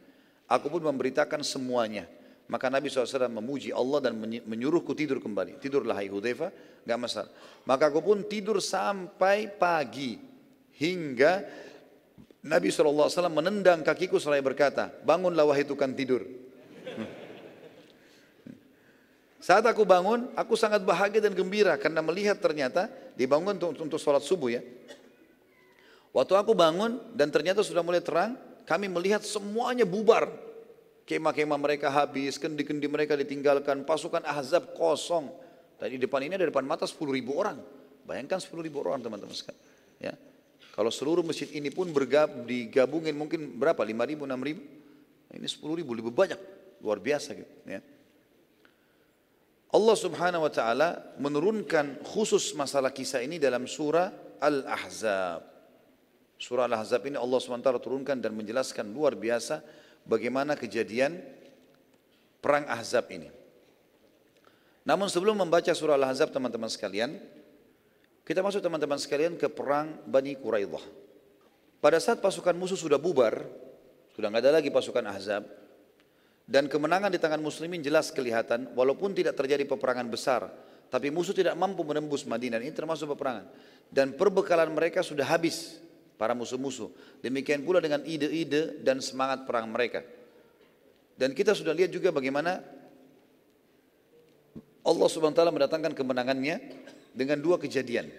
aku 0.47 0.67
pun 0.73 0.83
memberitakan 0.83 1.43
semuanya 1.43 2.07
maka 2.47 2.71
Nabi 2.71 2.87
SAW 2.87 3.27
memuji 3.27 3.75
Allah 3.75 4.11
dan 4.11 4.15
menyuruhku 4.23 4.95
tidur 4.95 5.19
kembali 5.19 5.59
tidurlah 5.59 5.99
hai 5.99 6.07
Hudzaifah 6.11 6.51
gak 6.87 6.99
masalah 6.99 7.31
maka 7.67 7.91
aku 7.91 8.01
pun 8.03 8.23
tidur 8.27 8.63
sampai 8.63 9.51
pagi 9.51 10.19
hingga 10.77 11.43
Nabi 12.47 12.71
SAW 12.71 13.11
menendang 13.27 13.83
kakiku 13.83 14.23
seraya 14.23 14.39
berkata, 14.39 14.95
bangunlah 15.03 15.43
wahai 15.43 15.67
tukang 15.67 15.91
tidur. 15.91 16.23
Saat 19.43 19.67
aku 19.67 19.83
bangun, 19.83 20.31
aku 20.39 20.55
sangat 20.55 20.83
bahagia 20.87 21.23
dan 21.23 21.35
gembira 21.35 21.75
karena 21.75 22.03
melihat 22.03 22.39
ternyata 22.39 22.87
dibangun 23.19 23.59
untuk, 23.59 23.79
untuk 23.79 23.99
sholat 23.99 24.23
subuh 24.23 24.51
ya. 24.51 24.63
Waktu 26.15 26.35
aku 26.39 26.55
bangun 26.55 27.03
dan 27.15 27.35
ternyata 27.35 27.67
sudah 27.67 27.83
mulai 27.83 28.03
terang, 28.03 28.39
kami 28.67 28.91
melihat 28.91 29.23
semuanya 29.23 29.87
bubar. 29.87 30.27
Kemah-kemah 31.07 31.55
mereka 31.55 31.87
habis, 31.87 32.35
kendi-kendi 32.35 32.91
mereka 32.91 33.15
ditinggalkan, 33.15 33.87
pasukan 33.87 34.27
ahzab 34.27 34.75
kosong. 34.75 35.31
Dan 35.79 35.95
di 35.95 36.03
depan 36.03 36.19
ini 36.27 36.35
ada 36.35 36.51
depan 36.51 36.67
mata 36.67 36.83
10 36.83 36.99
ribu 37.15 37.39
orang. 37.39 37.63
Bayangkan 38.03 38.43
10 38.43 38.59
ribu 38.67 38.83
orang 38.83 39.07
teman-teman 39.07 39.31
sekalian. 39.31 39.63
Ya. 40.03 40.19
Kalau 40.75 40.91
seluruh 40.91 41.23
masjid 41.23 41.47
ini 41.55 41.71
pun 41.71 41.89
bergab, 41.95 42.43
digabungin 42.43 43.15
mungkin 43.15 43.55
berapa? 43.55 43.79
5 43.87 44.11
ribu, 44.11 44.27
6 44.27 44.35
ribu? 44.43 44.63
Ini 45.31 45.47
10 45.47 45.79
ribu, 45.79 45.95
lebih 45.95 46.11
banyak. 46.11 46.41
Luar 46.83 46.99
biasa 46.99 47.39
gitu. 47.39 47.55
Ya. 47.71 47.81
Allah 49.71 49.97
subhanahu 49.99 50.43
wa 50.47 50.53
ta'ala 50.53 50.89
menurunkan 51.23 52.03
khusus 52.03 52.51
masalah 52.59 52.91
kisah 52.91 53.23
ini 53.23 53.39
dalam 53.39 53.67
surah 53.71 54.11
Al-Ahzab. 54.43 55.56
Surah 56.37 56.69
Al-Ahzab 56.69 57.09
ini 57.09 57.17
Allah 57.17 57.41
SWT 57.41 57.81
turunkan 57.81 58.21
dan 58.21 58.37
menjelaskan 58.37 58.93
luar 58.93 59.17
biasa 59.17 59.65
bagaimana 60.05 60.53
kejadian 60.53 61.17
perang 62.45 62.69
Ahzab 62.69 63.09
ini. 63.09 63.33
Namun 64.87 65.09
sebelum 65.11 65.35
membaca 65.35 65.73
surah 65.73 65.97
Al-Ahzab 65.97 66.31
teman-teman 66.31 66.69
sekalian, 66.69 67.19
kita 68.23 68.45
masuk 68.45 68.61
teman-teman 68.63 69.01
sekalian 69.01 69.35
ke 69.35 69.49
perang 69.49 69.97
Bani 70.05 70.37
Quraidah. 70.37 70.85
Pada 71.81 71.99
saat 71.99 72.21
pasukan 72.21 72.55
musuh 72.55 72.79
sudah 72.79 73.01
bubar, 73.01 73.43
sudah 74.15 74.29
nggak 74.31 74.45
ada 74.45 74.63
lagi 74.63 74.71
pasukan 74.71 75.05
Ahzab, 75.09 75.43
dan 76.47 76.71
kemenangan 76.71 77.11
di 77.11 77.19
tangan 77.19 77.43
muslimin 77.43 77.83
jelas 77.83 78.15
kelihatan 78.15 78.71
walaupun 78.79 79.11
tidak 79.11 79.35
terjadi 79.35 79.67
peperangan 79.67 80.07
besar. 80.07 80.47
Tapi 80.87 81.11
musuh 81.11 81.35
tidak 81.35 81.59
mampu 81.59 81.83
menembus 81.83 82.23
Madinah. 82.23 82.63
Ini 82.63 82.71
termasuk 82.71 83.11
peperangan. 83.19 83.51
Dan 83.91 84.15
perbekalan 84.15 84.71
mereka 84.71 85.03
sudah 85.03 85.27
habis 85.27 85.83
para 86.17 86.33
musuh-musuh. 86.33 86.93
Demikian 87.21 87.63
pula 87.63 87.81
dengan 87.81 88.03
ide-ide 88.05 88.81
dan 88.81 89.01
semangat 89.05 89.45
perang 89.45 89.69
mereka. 89.69 90.05
Dan 91.17 91.33
kita 91.33 91.57
sudah 91.57 91.73
lihat 91.73 91.89
juga 91.93 92.13
bagaimana 92.13 92.61
Allah 94.87 95.09
subhanahu 95.09 95.35
wa 95.35 95.39
ta'ala 95.41 95.53
mendatangkan 95.53 95.93
kemenangannya 95.97 96.57
dengan 97.17 97.41
dua 97.41 97.57
kejadian. 97.57 98.13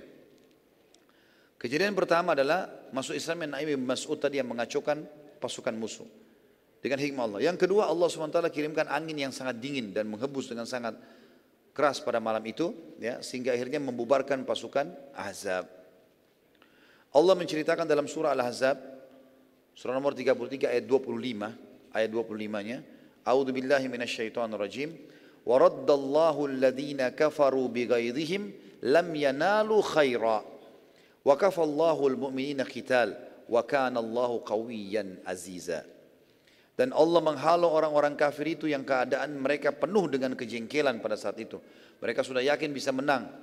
Kejadian 1.57 1.97
pertama 1.97 2.37
adalah 2.37 2.69
masuk 2.93 3.17
Islam 3.17 3.45
yang 3.45 3.51
Nabi 3.57 3.73
Mas'ud 3.77 4.17
tadi 4.21 4.37
yang 4.37 4.49
mengacaukan 4.49 5.05
pasukan 5.41 5.73
musuh 5.73 6.05
dengan 6.81 7.01
hikmah 7.01 7.23
Allah. 7.25 7.39
Yang 7.49 7.65
kedua 7.65 7.89
Allah 7.89 8.05
SWT 8.09 8.53
kirimkan 8.53 8.85
angin 8.89 9.17
yang 9.17 9.33
sangat 9.33 9.57
dingin 9.57 9.89
dan 9.89 10.05
menghembus 10.05 10.49
dengan 10.49 10.69
sangat 10.69 10.97
keras 11.73 12.01
pada 12.01 12.17
malam 12.17 12.41
itu 12.45 12.73
ya 12.97 13.21
sehingga 13.21 13.53
akhirnya 13.53 13.77
membubarkan 13.81 14.45
pasukan 14.45 14.89
Ahzab. 15.13 15.76
Allah 17.17 17.33
menceritakan 17.33 17.89
dalam 17.89 18.05
surah 18.05 18.37
Al-Ahzab 18.37 18.77
surah 19.73 19.97
nomor 19.97 20.13
33 20.13 20.69
ayat 20.69 20.85
25 20.85 21.97
ayat 21.97 22.09
25-nya 22.13 22.77
A'udzu 23.25 23.51
billahi 23.57 23.89
minasyaitonir 23.89 24.61
rajim 24.61 24.93
wa 25.41 25.57
raddallahu 25.57 26.45
alladhina 26.45 27.09
kafaru 27.17 27.65
bighaidhihim 27.73 28.53
lam 28.85 29.07
yanalu 29.17 29.81
khaira 29.81 30.45
wa 31.25 31.33
kafallahu 31.33 32.13
almu'minina 32.13 32.69
qital 32.69 33.17
wa 33.49 33.65
kana 33.65 33.97
Allahu 33.97 34.45
qawiyyan 34.45 35.25
aziza 35.25 35.97
dan 36.77 36.93
Allah 36.93 37.25
menghalau 37.25 37.73
orang-orang 37.73 38.13
kafir 38.13 38.53
itu 38.53 38.69
yang 38.69 38.85
keadaan 38.85 39.33
mereka 39.41 39.73
penuh 39.73 40.05
dengan 40.05 40.37
kejengkelan 40.37 41.01
pada 41.01 41.17
saat 41.17 41.41
itu. 41.41 41.57
Mereka 41.97 42.21
sudah 42.21 42.45
yakin 42.45 42.69
bisa 42.69 42.93
menang. 42.93 43.33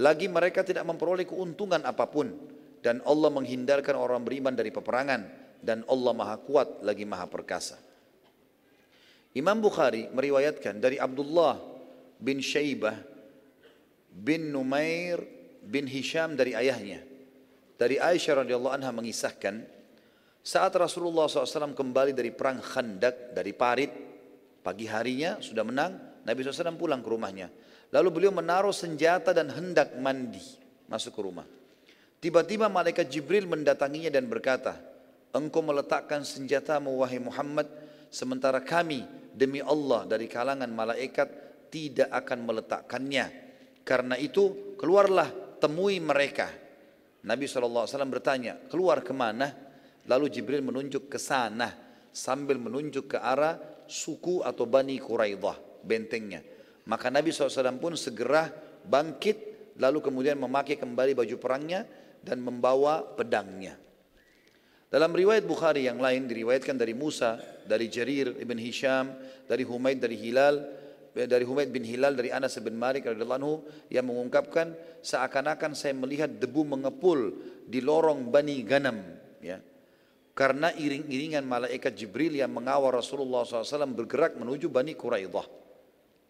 Lagi 0.00 0.32
mereka 0.32 0.64
tidak 0.64 0.88
memperoleh 0.88 1.28
keuntungan 1.28 1.84
apa 1.84 2.08
pun. 2.08 2.32
Dan 2.80 3.04
Allah 3.04 3.28
menghindarkan 3.28 3.94
orang 3.96 4.24
beriman 4.24 4.56
dari 4.56 4.72
peperangan. 4.72 5.52
Dan 5.60 5.84
Allah 5.86 6.12
maha 6.16 6.36
kuat 6.40 6.80
lagi 6.80 7.04
maha 7.04 7.28
perkasa. 7.28 7.76
Imam 9.36 9.60
Bukhari 9.62 10.10
meriwayatkan 10.10 10.82
dari 10.82 10.98
Abdullah 10.98 11.60
bin 12.18 12.42
Syaibah 12.42 12.98
bin 14.10 14.50
Numair 14.50 15.22
bin 15.62 15.86
Hisham 15.86 16.34
dari 16.34 16.56
ayahnya. 16.56 17.06
Dari 17.78 17.96
Aisyah 17.96 18.44
radhiyallahu 18.44 18.74
anha 18.74 18.90
mengisahkan 18.92 19.64
saat 20.40 20.72
Rasulullah 20.76 21.28
SAW 21.28 21.76
kembali 21.76 22.16
dari 22.16 22.32
perang 22.32 22.60
Khandak, 22.60 23.36
dari 23.36 23.52
Parit, 23.52 23.92
pagi 24.64 24.88
harinya 24.88 25.40
sudah 25.40 25.64
menang, 25.64 26.24
Nabi 26.24 26.38
SAW 26.44 26.76
pulang 26.80 27.00
ke 27.04 27.08
rumahnya. 27.08 27.48
Lalu 27.92 28.08
beliau 28.08 28.32
menaruh 28.32 28.72
senjata 28.72 29.32
dan 29.36 29.52
hendak 29.52 29.96
mandi 30.00 30.42
masuk 30.88 31.12
ke 31.12 31.20
rumah. 31.20 31.46
Tiba-tiba 32.20 32.68
malaikat 32.68 33.08
Jibril 33.08 33.48
mendatanginya 33.48 34.12
dan 34.12 34.28
berkata, 34.28 34.76
Engkau 35.32 35.64
meletakkan 35.64 36.20
senjatamu 36.20 37.00
wahai 37.00 37.16
Muhammad, 37.16 37.64
sementara 38.12 38.60
kami 38.60 39.08
demi 39.32 39.64
Allah 39.64 40.04
dari 40.04 40.28
kalangan 40.28 40.68
malaikat 40.68 41.28
tidak 41.72 42.12
akan 42.12 42.44
meletakkannya. 42.44 43.26
Karena 43.80 44.20
itu 44.20 44.76
keluarlah 44.76 45.32
temui 45.64 45.96
mereka. 45.96 46.52
Nabi 47.24 47.48
SAW 47.48 47.88
bertanya, 48.12 48.68
keluar 48.68 49.00
ke 49.00 49.16
mana? 49.16 49.56
Lalu 50.04 50.28
Jibril 50.28 50.60
menunjuk 50.60 51.08
ke 51.08 51.16
sana 51.16 51.72
sambil 52.12 52.60
menunjuk 52.60 53.16
ke 53.16 53.18
arah 53.22 53.56
suku 53.88 54.44
atau 54.44 54.68
Bani 54.68 55.00
Quraidah, 55.00 55.86
bentengnya. 55.86 56.44
Maka 56.84 57.08
Nabi 57.08 57.32
SAW 57.32 57.80
pun 57.80 57.96
segera 57.96 58.50
bangkit 58.84 59.36
lalu 59.80 60.04
kemudian 60.04 60.36
memakai 60.36 60.76
kembali 60.76 61.16
baju 61.16 61.36
perangnya 61.40 61.88
dan 62.20 62.40
membawa 62.44 63.02
pedangnya. 63.02 63.76
Dalam 64.90 65.14
riwayat 65.14 65.46
Bukhari 65.46 65.86
yang 65.86 66.02
lain 66.02 66.26
diriwayatkan 66.26 66.74
dari 66.74 66.98
Musa, 66.98 67.38
dari 67.62 67.86
Jarir 67.86 68.34
ibn 68.42 68.58
Hisham, 68.58 69.14
dari 69.46 69.62
Humaid 69.62 70.02
dari 70.02 70.18
Hilal, 70.18 70.66
eh, 71.14 71.30
dari 71.30 71.46
Humaid 71.46 71.70
bin 71.70 71.86
Hilal 71.86 72.18
dari 72.18 72.34
Anas 72.34 72.58
bin 72.58 72.74
Malik 72.74 73.06
radhiyallahu 73.06 73.38
anhu 73.38 73.54
yang 73.86 74.10
mengungkapkan 74.10 74.74
seakan-akan 74.98 75.78
saya 75.78 75.94
melihat 75.94 76.26
debu 76.26 76.66
mengepul 76.66 77.38
di 77.70 77.78
lorong 77.78 78.34
Bani 78.34 78.66
Ganam 78.66 78.98
ya 79.38 79.62
karena 80.34 80.72
iring-iringan 80.72 81.44
malaikat 81.44 81.94
Jibril 81.94 82.32
yang 82.32 82.50
mengawal 82.50 82.96
Rasulullah 82.96 83.44
SAW 83.44 83.92
bergerak 83.92 84.40
menuju 84.40 84.72
Bani 84.72 84.96
Quraidah. 84.96 85.46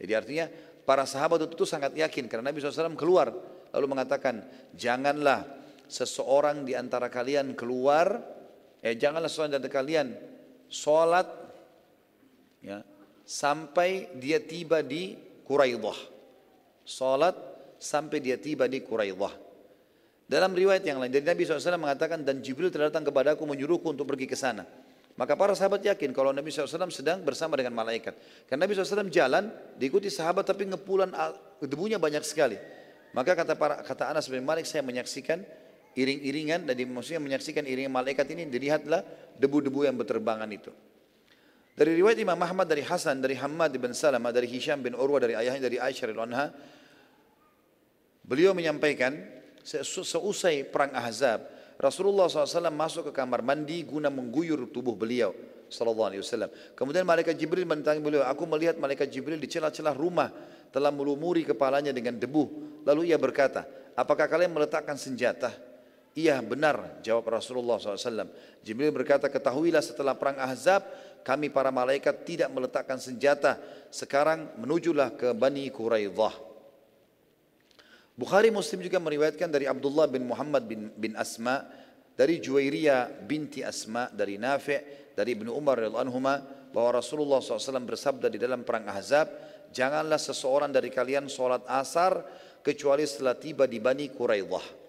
Jadi 0.01 0.13
artinya 0.17 0.47
para 0.83 1.05
sahabat 1.05 1.47
itu 1.47 1.63
sangat 1.69 1.95
yakin 1.95 2.27
karena 2.27 2.51
Nabi 2.51 2.59
SAW 2.59 2.99
keluar 2.99 3.31
lalu 3.71 3.87
mengatakan 3.87 4.43
janganlah 4.75 5.60
seseorang 5.91 6.63
di 6.63 6.79
antara 6.79 7.11
kalian 7.11 7.59
keluar 7.59 8.23
eh 8.79 8.95
janganlah 8.95 9.27
seseorang 9.27 9.53
di 9.53 9.59
antara 9.59 9.75
kalian 9.75 10.09
sholat 10.71 11.27
ya, 12.63 12.81
sampai 13.27 14.15
dia 14.17 14.39
tiba 14.39 14.81
di 14.87 15.19
Quraidah. 15.43 15.99
Sholat 16.87 17.35
sampai 17.83 18.23
dia 18.23 18.39
tiba 18.39 18.71
di 18.71 18.79
Quraidah. 18.87 19.51
Dalam 20.31 20.55
riwayat 20.55 20.87
yang 20.87 21.03
lain, 21.03 21.11
dari 21.11 21.27
Nabi 21.27 21.43
SAW 21.43 21.75
mengatakan, 21.75 22.23
dan 22.23 22.39
Jibril 22.39 22.71
telah 22.71 22.87
datang 22.87 23.03
kepadaku 23.03 23.43
menyuruhku 23.51 23.91
untuk 23.91 24.07
pergi 24.07 24.31
ke 24.31 24.39
sana. 24.39 24.63
Maka 25.19 25.35
para 25.35 25.59
sahabat 25.59 25.83
yakin 25.83 26.15
kalau 26.15 26.31
Nabi 26.31 26.55
SAW 26.55 26.87
sedang 26.87 27.19
bersama 27.27 27.59
dengan 27.59 27.75
malaikat. 27.75 28.15
Karena 28.47 28.63
Nabi 28.63 28.79
SAW 28.79 29.11
jalan, 29.11 29.51
diikuti 29.75 30.07
sahabat 30.07 30.47
tapi 30.47 30.71
ngepulan 30.71 31.11
debunya 31.59 31.99
banyak 31.99 32.23
sekali. 32.23 32.55
Maka 33.11 33.35
kata 33.35 33.59
para 33.59 33.83
kata 33.83 34.15
Anas 34.15 34.31
bin 34.31 34.47
Malik, 34.47 34.71
saya 34.71 34.87
menyaksikan 34.87 35.43
iring-iringan, 35.99 36.67
dan 36.67 36.75
maksudnya 36.91 37.23
menyaksikan 37.23 37.67
iringan 37.67 37.91
malaikat 37.91 38.27
ini, 38.31 38.47
dilihatlah 38.47 39.03
debu-debu 39.39 39.87
yang 39.87 39.97
berterbangan 39.99 40.49
itu. 40.51 40.71
Dari 41.75 41.97
riwayat 41.97 42.19
Imam 42.21 42.37
Ahmad 42.37 42.69
dari 42.69 42.85
Hasan, 42.85 43.25
dari 43.25 43.39
Hamad 43.39 43.73
bin 43.79 43.95
Salamah, 43.97 44.35
dari 44.35 44.51
Hisham 44.51 44.85
bin 44.85 44.93
Urwa, 44.93 45.23
dari 45.23 45.39
ayahnya, 45.39 45.71
dari 45.71 45.81
Aisyah 45.81 46.13
anha, 46.19 46.53
beliau 48.27 48.53
menyampaikan, 48.53 49.41
Seusai 49.61 50.65
perang 50.65 50.89
Ahzab, 50.97 51.45
Rasulullah 51.77 52.33
SAW 52.33 52.73
masuk 52.73 53.09
ke 53.09 53.13
kamar 53.13 53.45
mandi 53.45 53.85
guna 53.85 54.09
mengguyur 54.09 54.73
tubuh 54.73 54.97
beliau. 54.97 55.33
Sallallahu 55.71 56.09
Alaihi 56.11 56.23
Wasallam. 56.27 56.51
Kemudian 56.75 57.07
malaikat 57.07 57.39
Jibril 57.39 57.63
mendatangi 57.63 58.03
beliau. 58.03 58.27
Aku 58.27 58.43
melihat 58.45 58.77
malaikat 58.77 59.07
Jibril 59.07 59.39
di 59.39 59.47
celah-celah 59.47 59.95
rumah 59.95 60.35
telah 60.75 60.91
melumuri 60.91 61.47
kepalanya 61.47 61.95
dengan 61.95 62.19
debu. 62.19 62.51
Lalu 62.83 63.15
ia 63.15 63.19
berkata, 63.21 63.65
apakah 63.95 64.27
kalian 64.27 64.51
meletakkan 64.51 64.99
senjata? 64.99 65.55
Iya 66.21 66.37
benar, 66.45 67.01
jawab 67.01 67.33
Rasulullah 67.33 67.81
SAW. 67.81 68.29
Jibril 68.61 68.93
berkata, 68.93 69.33
ketahuilah 69.33 69.81
setelah 69.81 70.13
perang 70.13 70.37
Ahzab, 70.37 70.85
kami 71.25 71.49
para 71.49 71.73
malaikat 71.73 72.13
tidak 72.29 72.53
meletakkan 72.53 73.01
senjata. 73.01 73.57
Sekarang 73.89 74.53
menujulah 74.61 75.17
ke 75.17 75.33
Bani 75.33 75.73
Quraidah. 75.73 76.37
Bukhari 78.21 78.53
Muslim 78.53 78.85
juga 78.85 79.01
meriwayatkan 79.01 79.49
dari 79.49 79.65
Abdullah 79.65 80.05
bin 80.13 80.29
Muhammad 80.29 80.69
bin, 80.69 80.93
bin 80.93 81.17
Asma 81.17 81.65
dari 82.13 82.37
Juwairiyah 82.37 83.25
binti 83.25 83.65
Asma 83.65 84.13
dari 84.13 84.37
Nafi' 84.37 85.17
dari 85.17 85.33
Ibnu 85.41 85.57
Umar 85.57 85.81
radhiyallahu 85.81 86.21
bahwa 86.69 87.01
Rasulullah 87.01 87.41
SAW 87.41 87.81
bersabda 87.89 88.29
di 88.29 88.37
dalam 88.37 88.61
perang 88.61 88.85
Ahzab, 88.93 89.33
janganlah 89.73 90.21
seseorang 90.21 90.69
dari 90.69 90.93
kalian 90.93 91.33
sholat 91.33 91.65
asar 91.65 92.21
kecuali 92.61 93.09
setelah 93.09 93.41
tiba 93.41 93.65
di 93.65 93.81
Bani 93.81 94.13
Quraidah. 94.13 94.80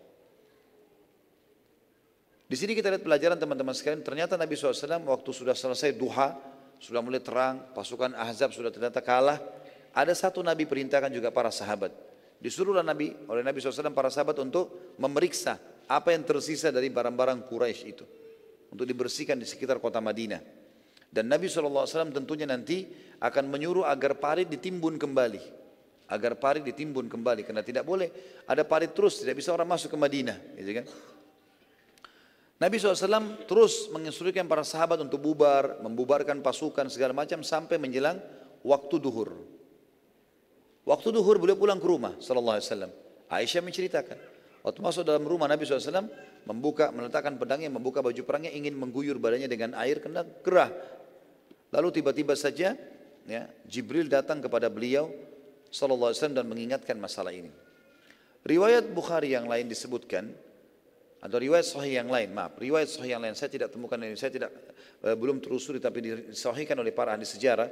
Di 2.52 2.60
sini 2.60 2.76
kita 2.76 2.92
lihat 2.92 3.08
pelajaran 3.08 3.40
teman-teman 3.40 3.72
sekalian, 3.72 4.04
ternyata 4.04 4.36
Nabi 4.36 4.60
SAW 4.60 4.76
waktu 5.08 5.30
sudah 5.32 5.56
selesai 5.56 5.96
duha, 5.96 6.36
sudah 6.84 7.00
mulai 7.00 7.24
terang, 7.24 7.72
pasukan 7.72 8.12
Ahzab 8.12 8.52
sudah 8.52 8.68
ternyata 8.68 9.00
kalah, 9.00 9.40
ada 9.96 10.12
satu 10.12 10.44
Nabi 10.44 10.68
perintahkan 10.68 11.16
juga 11.16 11.32
para 11.32 11.48
sahabat. 11.48 11.96
Disuruhlah 12.44 12.84
Nabi 12.84 13.16
oleh 13.32 13.40
Nabi 13.40 13.64
SAW 13.64 13.96
para 13.96 14.12
sahabat 14.12 14.36
untuk 14.44 14.98
memeriksa 15.00 15.64
apa 15.88 16.12
yang 16.12 16.28
tersisa 16.28 16.76
dari 16.76 16.92
barang-barang 16.92 17.48
Quraisy 17.48 17.84
itu 17.88 18.04
untuk 18.68 18.84
dibersihkan 18.84 19.40
di 19.40 19.48
sekitar 19.48 19.80
kota 19.80 20.04
Madinah. 20.04 20.44
Dan 21.08 21.32
Nabi 21.32 21.48
SAW 21.48 21.88
tentunya 22.12 22.44
nanti 22.44 22.84
akan 23.24 23.48
menyuruh 23.48 23.88
agar 23.88 24.20
parit 24.20 24.52
ditimbun 24.52 25.00
kembali. 25.00 25.40
Agar 26.12 26.36
parit 26.36 26.68
ditimbun 26.68 27.08
kembali. 27.08 27.48
Karena 27.48 27.64
tidak 27.64 27.88
boleh 27.88 28.12
ada 28.44 28.68
parit 28.68 28.92
terus, 28.92 29.24
tidak 29.24 29.40
bisa 29.40 29.56
orang 29.56 29.72
masuk 29.72 29.92
ke 29.92 29.98
Madinah. 30.00 30.56
Gitu 30.60 30.72
kan? 30.84 30.86
Nabi 32.62 32.78
SAW 32.78 33.50
terus 33.50 33.90
menginstruksikan 33.90 34.46
para 34.46 34.62
sahabat 34.62 35.02
untuk 35.02 35.18
bubar, 35.18 35.82
membubarkan 35.82 36.46
pasukan 36.46 36.94
segala 36.94 37.10
macam 37.10 37.42
sampai 37.42 37.82
menjelang 37.82 38.22
waktu 38.62 39.02
duhur. 39.02 39.34
Waktu 40.86 41.10
duhur 41.10 41.42
beliau 41.42 41.58
pulang 41.58 41.82
ke 41.82 41.88
rumah 41.90 42.14
Sallallahu 42.22 42.62
Alaihi 42.62 42.70
Wasallam. 42.70 42.92
Aisyah 43.34 43.62
menceritakan, 43.66 44.18
Waktu 44.62 44.78
masuk 44.78 45.02
dalam 45.02 45.26
rumah 45.26 45.50
Nabi 45.50 45.66
SAW, 45.66 46.06
membuka, 46.46 46.94
meletakkan 46.94 47.34
pedangnya, 47.34 47.74
membuka 47.74 48.06
baju 48.06 48.22
perangnya, 48.22 48.54
ingin 48.54 48.78
mengguyur 48.78 49.18
badannya 49.18 49.50
dengan 49.50 49.74
air 49.74 49.98
kena 49.98 50.22
gerah. 50.46 50.70
Lalu 51.74 51.90
tiba-tiba 51.98 52.38
saja 52.38 52.78
ya, 53.26 53.42
Jibril 53.66 54.06
datang 54.06 54.38
kepada 54.38 54.70
beliau 54.70 55.10
SAW 55.74 56.14
dan 56.14 56.46
mengingatkan 56.46 56.94
masalah 57.02 57.34
ini. 57.34 57.50
Riwayat 58.46 58.94
Bukhari 58.94 59.34
yang 59.34 59.50
lain 59.50 59.66
disebutkan, 59.66 60.30
atau 61.22 61.38
riwayat 61.38 61.70
sahih 61.70 62.02
yang 62.02 62.10
lain, 62.10 62.34
maaf, 62.34 62.58
riwayat 62.58 62.90
sahih 62.90 63.14
yang 63.14 63.22
lain 63.22 63.38
saya 63.38 63.54
tidak 63.54 63.70
temukan 63.70 64.02
ini, 64.02 64.18
saya 64.18 64.34
tidak 64.34 64.50
eh, 65.06 65.14
belum 65.14 65.38
terusuri 65.38 65.78
tapi 65.78 66.30
disahihkan 66.34 66.74
oleh 66.82 66.90
para 66.90 67.14
ahli 67.14 67.30
sejarah 67.30 67.70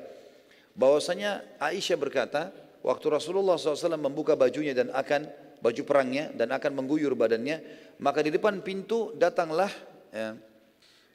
bahwasanya 0.77 1.57
Aisyah 1.57 1.97
berkata, 1.97 2.53
waktu 2.85 3.05
Rasulullah 3.09 3.57
SAW 3.57 3.97
membuka 3.97 4.37
bajunya 4.37 4.77
dan 4.77 4.93
akan 4.93 5.27
baju 5.59 5.81
perangnya 5.83 6.31
dan 6.31 6.53
akan 6.55 6.71
mengguyur 6.77 7.17
badannya, 7.17 7.57
maka 7.99 8.23
di 8.23 8.31
depan 8.31 8.61
pintu 8.63 9.11
datanglah 9.17 9.71
ya, 10.13 10.37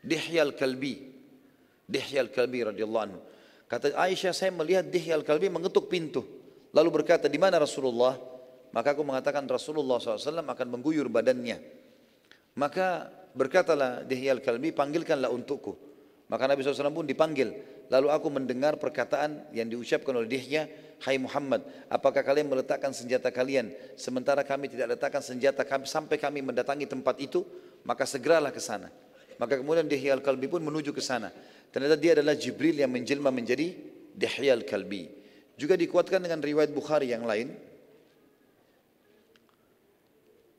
Dihyal 0.04 0.52
Kalbi. 0.52 1.16
Dihyal 1.88 2.28
Kalbi 2.28 2.60
radhiyallahu 2.68 3.04
anhu. 3.08 3.20
Kata 3.64 3.96
Aisyah, 3.96 4.36
saya 4.36 4.52
melihat 4.52 4.84
Dihyal 4.84 5.24
Kalbi 5.24 5.48
mengetuk 5.48 5.88
pintu. 5.88 6.20
Lalu 6.76 7.00
berkata, 7.00 7.30
di 7.30 7.40
mana 7.40 7.56
Rasulullah? 7.56 8.18
Maka 8.74 8.92
aku 8.92 9.06
mengatakan 9.06 9.46
Rasulullah 9.46 10.02
SAW 10.02 10.42
akan 10.42 10.68
mengguyur 10.68 11.06
badannya. 11.06 11.83
Maka 12.54 13.10
berkatalah 13.34 14.06
Dihyal 14.06 14.38
Kalbi, 14.38 14.70
panggilkanlah 14.70 15.30
untukku. 15.30 15.74
Maka 16.30 16.48
Nabi 16.48 16.62
SAW 16.62 16.94
pun 16.94 17.06
dipanggil. 17.06 17.50
Lalu 17.92 18.08
aku 18.08 18.32
mendengar 18.32 18.80
perkataan 18.80 19.52
yang 19.52 19.68
diucapkan 19.68 20.16
oleh 20.16 20.30
Dihya, 20.30 20.64
Hai 21.04 21.20
Muhammad, 21.20 21.60
apakah 21.92 22.24
kalian 22.24 22.48
meletakkan 22.48 22.94
senjata 22.96 23.28
kalian 23.28 23.68
sementara 23.92 24.40
kami 24.40 24.72
tidak 24.72 24.96
letakkan 24.96 25.20
senjata 25.20 25.60
kami 25.60 25.84
sampai 25.84 26.16
kami 26.16 26.40
mendatangi 26.40 26.88
tempat 26.88 27.20
itu, 27.20 27.44
maka 27.84 28.08
segeralah 28.08 28.48
ke 28.48 28.62
sana. 28.62 28.88
Maka 29.36 29.60
kemudian 29.60 29.84
Dihyal 29.84 30.24
Kalbi 30.24 30.48
pun 30.48 30.64
menuju 30.64 30.96
ke 30.96 31.04
sana. 31.04 31.28
Ternyata 31.74 32.00
dia 32.00 32.16
adalah 32.16 32.32
Jibril 32.38 32.78
yang 32.80 32.88
menjelma 32.88 33.28
menjadi 33.28 33.74
Dihyal 34.16 34.64
Kalbi. 34.64 35.10
Juga 35.60 35.76
dikuatkan 35.76 36.22
dengan 36.24 36.40
riwayat 36.40 36.70
Bukhari 36.72 37.12
yang 37.12 37.26
lain. 37.28 37.52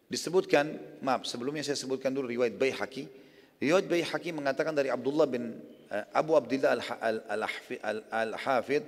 Disebutkan, 0.06 0.78
maaf 1.02 1.26
sebelumnya 1.26 1.66
saya 1.66 1.78
sebutkan 1.78 2.14
dulu 2.14 2.30
riwayat 2.30 2.54
Bayhaqi. 2.54 3.10
Riwayat 3.58 3.90
Bayhaqi 3.90 4.30
mengatakan 4.38 4.78
dari 4.78 4.94
Abdullah 4.94 5.26
bin 5.26 5.58
uh, 5.90 6.06
Abu 6.14 6.38
Abdullah 6.38 6.78
Al-Hafidh 8.14 8.86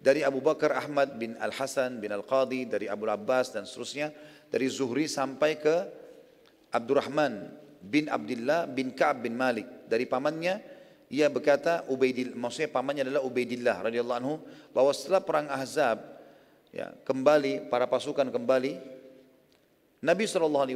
dari 0.00 0.24
Abu 0.24 0.40
Bakar 0.40 0.78
Ahmad 0.78 1.18
bin 1.20 1.36
Al 1.36 1.52
Hasan 1.52 2.00
bin 2.00 2.14
Al 2.14 2.24
Qadi 2.24 2.64
dari 2.64 2.86
Abu 2.88 3.04
Abbas 3.10 3.52
dan 3.52 3.68
seterusnya 3.68 4.14
dari 4.48 4.70
Zuhri 4.72 5.10
sampai 5.10 5.60
ke 5.60 5.76
Abdurrahman 6.72 7.52
bin 7.84 8.08
Abdullah 8.08 8.64
bin 8.70 8.96
Ka'ab 8.96 9.26
bin 9.26 9.36
Malik 9.36 9.90
dari 9.90 10.08
pamannya 10.08 10.62
ia 11.10 11.26
berkata 11.26 11.84
Ubaidillah 11.90 12.38
maksudnya 12.38 12.70
pamannya 12.70 13.02
adalah 13.10 13.22
Ubaidillah 13.26 13.76
radhiyallahu 13.90 14.18
anhu 14.22 14.34
bahwa 14.72 14.92
setelah 14.94 15.20
perang 15.20 15.46
Ahzab 15.50 15.98
ya 16.70 16.94
kembali 17.02 17.66
para 17.66 17.90
pasukan 17.90 18.30
kembali 18.30 18.99
Nabi 20.00 20.24
SAW 20.24 20.64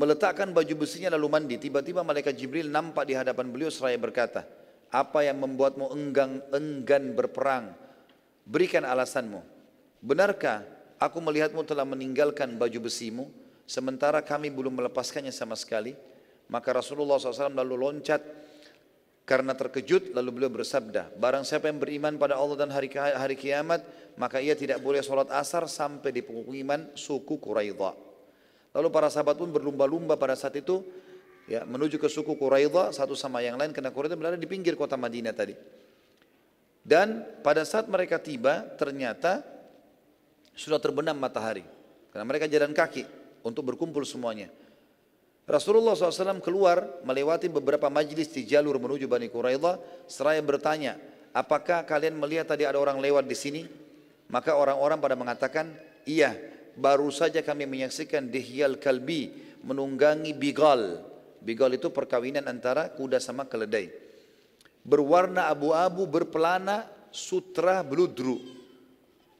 meletakkan 0.00 0.48
baju 0.50 0.74
besinya 0.80 1.12
lalu 1.12 1.28
mandi 1.28 1.56
tiba-tiba 1.60 2.00
malaikat 2.00 2.32
Jibril 2.32 2.72
nampak 2.72 3.04
di 3.04 3.12
hadapan 3.12 3.52
beliau 3.52 3.68
seraya 3.68 4.00
berkata 4.00 4.48
apa 4.92 5.24
yang 5.24 5.40
membuatmu 5.40 5.88
enggan 5.88 6.44
enggan 6.52 7.16
berperang? 7.16 7.72
Berikan 8.44 8.84
alasanmu. 8.84 9.40
Benarkah 10.04 10.68
aku 11.00 11.16
melihatmu 11.24 11.64
telah 11.64 11.88
meninggalkan 11.88 12.60
baju 12.60 12.92
besimu 12.92 13.32
sementara 13.64 14.20
kami 14.20 14.52
belum 14.52 14.76
melepaskannya 14.76 15.32
sama 15.32 15.56
sekali? 15.56 15.96
Maka 16.52 16.76
Rasulullah 16.76 17.16
SAW 17.16 17.56
lalu 17.56 17.80
loncat 17.80 18.20
karena 19.22 19.54
terkejut 19.54 20.10
lalu 20.12 20.30
beliau 20.34 20.50
bersabda, 20.50 21.14
barang 21.14 21.46
siapa 21.46 21.70
yang 21.70 21.78
beriman 21.78 22.18
pada 22.18 22.34
Allah 22.34 22.58
dan 22.58 22.70
hari, 22.74 22.90
hari 22.94 23.38
kiamat, 23.38 23.86
maka 24.18 24.42
ia 24.42 24.58
tidak 24.58 24.82
boleh 24.82 24.98
sholat 24.98 25.30
asar 25.30 25.70
sampai 25.70 26.10
di 26.10 26.26
pemukiman 26.26 26.90
suku 26.98 27.38
Quraidah. 27.38 27.94
Lalu 28.72 28.88
para 28.90 29.06
sahabat 29.12 29.38
pun 29.38 29.52
berlumba-lumba 29.54 30.18
pada 30.18 30.34
saat 30.34 30.58
itu 30.58 30.82
ya 31.46 31.62
menuju 31.62 32.02
ke 32.02 32.08
suku 32.10 32.34
Quraidah 32.34 32.90
satu 32.90 33.14
sama 33.14 33.44
yang 33.46 33.54
lain 33.54 33.70
karena 33.70 33.94
Quraidah 33.94 34.18
berada 34.18 34.38
di 34.38 34.48
pinggir 34.50 34.74
kota 34.74 34.98
Madinah 34.98 35.34
tadi. 35.36 35.54
Dan 36.82 37.22
pada 37.46 37.62
saat 37.62 37.86
mereka 37.86 38.18
tiba 38.18 38.74
ternyata 38.74 39.46
sudah 40.58 40.82
terbenam 40.82 41.14
matahari 41.14 41.62
karena 42.10 42.26
mereka 42.26 42.50
jalan 42.50 42.74
kaki 42.74 43.06
untuk 43.46 43.70
berkumpul 43.70 44.02
semuanya. 44.02 44.50
Rasulullah 45.42 45.98
SAW 45.98 46.38
keluar 46.38 47.02
melewati 47.02 47.50
beberapa 47.50 47.90
majlis 47.90 48.30
di 48.30 48.46
jalur 48.46 48.78
menuju 48.78 49.10
Bani 49.10 49.26
Quraidah 49.26 50.06
seraya 50.06 50.38
bertanya, 50.38 50.94
apakah 51.34 51.82
kalian 51.82 52.14
melihat 52.14 52.54
tadi 52.54 52.62
ada 52.62 52.78
orang 52.78 53.02
lewat 53.02 53.26
di 53.26 53.34
sini? 53.34 53.62
Maka 54.30 54.54
orang-orang 54.54 55.02
pada 55.02 55.18
mengatakan, 55.18 55.74
iya, 56.06 56.32
baru 56.78 57.10
saja 57.10 57.42
kami 57.42 57.66
menyaksikan 57.66 58.30
Dihyal 58.30 58.78
Kalbi 58.78 59.34
menunggangi 59.66 60.30
Bigal, 60.32 61.02
Bigal 61.42 61.74
itu 61.74 61.90
perkawinan 61.90 62.46
antara 62.46 62.94
kuda 62.94 63.18
sama 63.18 63.42
keledai. 63.50 63.90
Berwarna 64.86 65.50
abu-abu, 65.50 66.06
berpelana, 66.06 66.86
sutra, 67.10 67.82
beludru. 67.82 68.61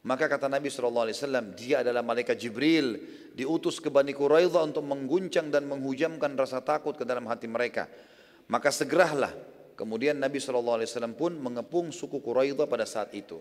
Maka 0.02 0.26
kata 0.26 0.50
Nabi 0.50 0.66
SAW, 0.66 1.06
dia 1.54 1.86
adalah 1.86 2.02
malaikat 2.02 2.34
Jibril, 2.34 2.98
diutus 3.38 3.78
ke 3.78 3.86
Bani 3.86 4.10
Quraidah 4.10 4.66
untuk 4.66 4.82
mengguncang 4.82 5.46
dan 5.46 5.70
menghujamkan 5.70 6.34
rasa 6.34 6.58
takut 6.58 6.98
ke 6.98 7.06
dalam 7.06 7.22
hati 7.30 7.46
mereka. 7.46 7.86
Maka 8.50 8.74
segeralah, 8.74 9.30
kemudian 9.78 10.18
Nabi 10.18 10.42
SAW 10.42 10.82
pun 11.14 11.38
mengepung 11.38 11.94
suku 11.94 12.18
Quraidah 12.18 12.66
pada 12.66 12.82
saat 12.82 13.14
itu. 13.14 13.38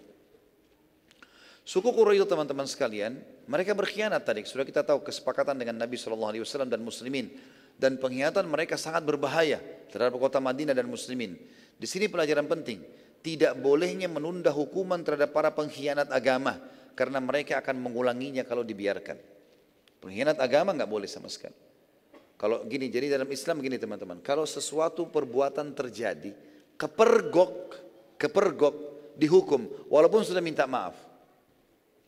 Suku 1.66 1.90
Quraidah 1.90 2.30
teman-teman 2.30 2.70
sekalian, 2.70 3.18
mereka 3.50 3.74
berkhianat 3.74 4.22
tadi. 4.22 4.46
Sudah 4.46 4.62
kita 4.62 4.86
tahu 4.86 5.02
kesepakatan 5.02 5.58
dengan 5.58 5.82
Nabi 5.82 5.98
SAW 5.98 6.38
dan 6.70 6.82
muslimin 6.86 7.34
dan 7.82 7.98
pengkhianatan 7.98 8.46
mereka 8.46 8.78
sangat 8.78 9.02
berbahaya 9.02 9.58
terhadap 9.90 10.14
kota 10.22 10.38
Madinah 10.38 10.78
dan 10.78 10.86
muslimin. 10.86 11.42
Di 11.82 11.90
sini 11.90 12.06
pelajaran 12.06 12.46
penting, 12.46 12.86
tidak 13.22 13.58
bolehnya 13.58 14.10
menunda 14.10 14.50
hukuman 14.50 15.02
terhadap 15.06 15.30
para 15.34 15.54
pengkhianat 15.54 16.10
agama 16.10 16.58
karena 16.98 17.22
mereka 17.22 17.62
akan 17.62 17.78
mengulanginya 17.78 18.42
kalau 18.46 18.66
dibiarkan. 18.66 19.18
Pengkhianat 20.02 20.42
agama 20.42 20.74
nggak 20.74 20.90
boleh 20.90 21.06
sama 21.06 21.30
sekali. 21.30 21.54
Kalau 22.42 22.66
gini, 22.66 22.90
jadi 22.90 23.14
dalam 23.14 23.30
Islam 23.30 23.62
gini 23.62 23.78
teman-teman, 23.78 24.18
kalau 24.26 24.50
sesuatu 24.50 25.06
perbuatan 25.06 25.78
terjadi, 25.78 26.34
kepergok, 26.74 27.78
kepergok 28.18 28.76
dihukum, 29.14 29.70
walaupun 29.86 30.26
sudah 30.26 30.42
minta 30.42 30.66
maaf. 30.66 30.98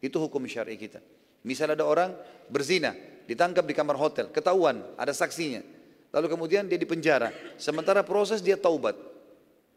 Itu 0.01 0.17
hukum 0.17 0.42
syari 0.50 0.74
kita. 0.74 1.06
Misal 1.45 1.77
ada 1.77 1.85
orang 1.85 2.17
berzina, 2.50 2.98
ditangkap 3.30 3.61
di 3.61 3.77
kamar 3.77 3.93
hotel, 3.93 4.33
ketahuan, 4.33 4.82
ada 4.98 5.14
saksinya. 5.14 5.61
Lalu 6.09 6.27
kemudian 6.33 6.66
dia 6.66 6.82
dipenjara. 6.82 7.30
Sementara 7.61 8.01
proses 8.01 8.42
dia 8.42 8.58
taubat, 8.58 8.98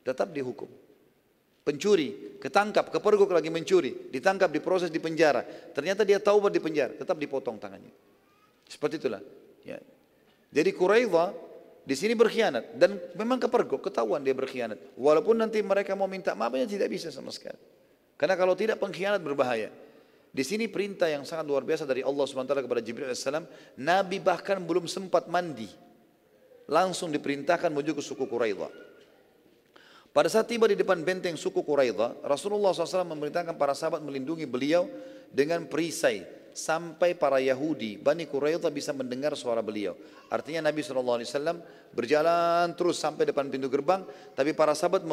tetap 0.08 0.32
dihukum. 0.32 0.72
Pencuri, 1.66 2.38
ketangkap, 2.38 2.94
kepergok 2.94 3.34
lagi 3.34 3.50
mencuri, 3.50 4.06
ditangkap, 4.14 4.54
diproses 4.54 4.86
di 4.86 5.02
penjara. 5.02 5.42
Ternyata 5.74 6.06
dia 6.06 6.22
taubat 6.22 6.54
di 6.54 6.62
penjara, 6.62 6.94
tetap 6.94 7.18
dipotong 7.18 7.58
tangannya. 7.58 7.90
Seperti 8.70 9.02
itulah. 9.02 9.18
Ya. 9.66 9.82
Jadi 10.54 10.70
Quraidha 10.70 11.34
di 11.82 11.98
sini 11.98 12.14
berkhianat 12.14 12.78
dan 12.78 13.02
memang 13.18 13.42
kepergok 13.42 13.90
ketahuan 13.90 14.22
dia 14.22 14.30
berkhianat. 14.30 14.78
Walaupun 14.94 15.42
nanti 15.42 15.58
mereka 15.58 15.98
mau 15.98 16.06
minta 16.06 16.38
maafnya 16.38 16.70
tidak 16.70 16.86
bisa 16.86 17.10
sama 17.10 17.34
sekali. 17.34 17.58
Karena 18.14 18.38
kalau 18.38 18.54
tidak 18.54 18.78
pengkhianat 18.78 19.18
berbahaya. 19.18 19.74
Di 20.30 20.46
sini 20.46 20.70
perintah 20.70 21.10
yang 21.10 21.26
sangat 21.26 21.50
luar 21.50 21.66
biasa 21.66 21.82
dari 21.82 22.06
Allah 22.06 22.22
SWT 22.30 22.62
kepada 22.62 22.78
Jibril 22.78 23.10
AS. 23.10 23.26
Nabi 23.74 24.22
bahkan 24.22 24.62
belum 24.62 24.86
sempat 24.86 25.26
mandi. 25.26 25.66
Langsung 26.70 27.10
diperintahkan 27.10 27.74
menuju 27.74 27.98
ke 27.98 28.02
suku 28.06 28.22
Quraidha. 28.30 28.85
Pada 30.16 30.32
saat 30.32 30.48
tiba 30.48 30.64
di 30.64 30.72
depan 30.72 31.04
benteng 31.04 31.36
suku 31.36 31.60
Quraidha, 31.60 32.16
Rasulullah 32.24 32.72
SAW 32.72 33.04
memerintahkan 33.04 33.52
para 33.60 33.76
sahabat 33.76 34.00
melindungi 34.00 34.48
beliau 34.48 34.88
dengan 35.28 35.68
perisai 35.68 36.24
sampai 36.56 37.12
para 37.12 37.36
Yahudi 37.36 38.00
Bani 38.00 38.24
Quraidha 38.24 38.72
bisa 38.72 38.96
mendengar 38.96 39.36
suara 39.36 39.60
beliau. 39.60 39.92
Artinya 40.32 40.72
Nabi 40.72 40.80
SAW 40.80 41.20
berjalan 41.92 42.72
terus 42.80 42.96
sampai 42.96 43.28
depan 43.28 43.52
pintu 43.52 43.68
gerbang, 43.68 44.08
tapi 44.32 44.56
para 44.56 44.72
sahabat 44.72 45.04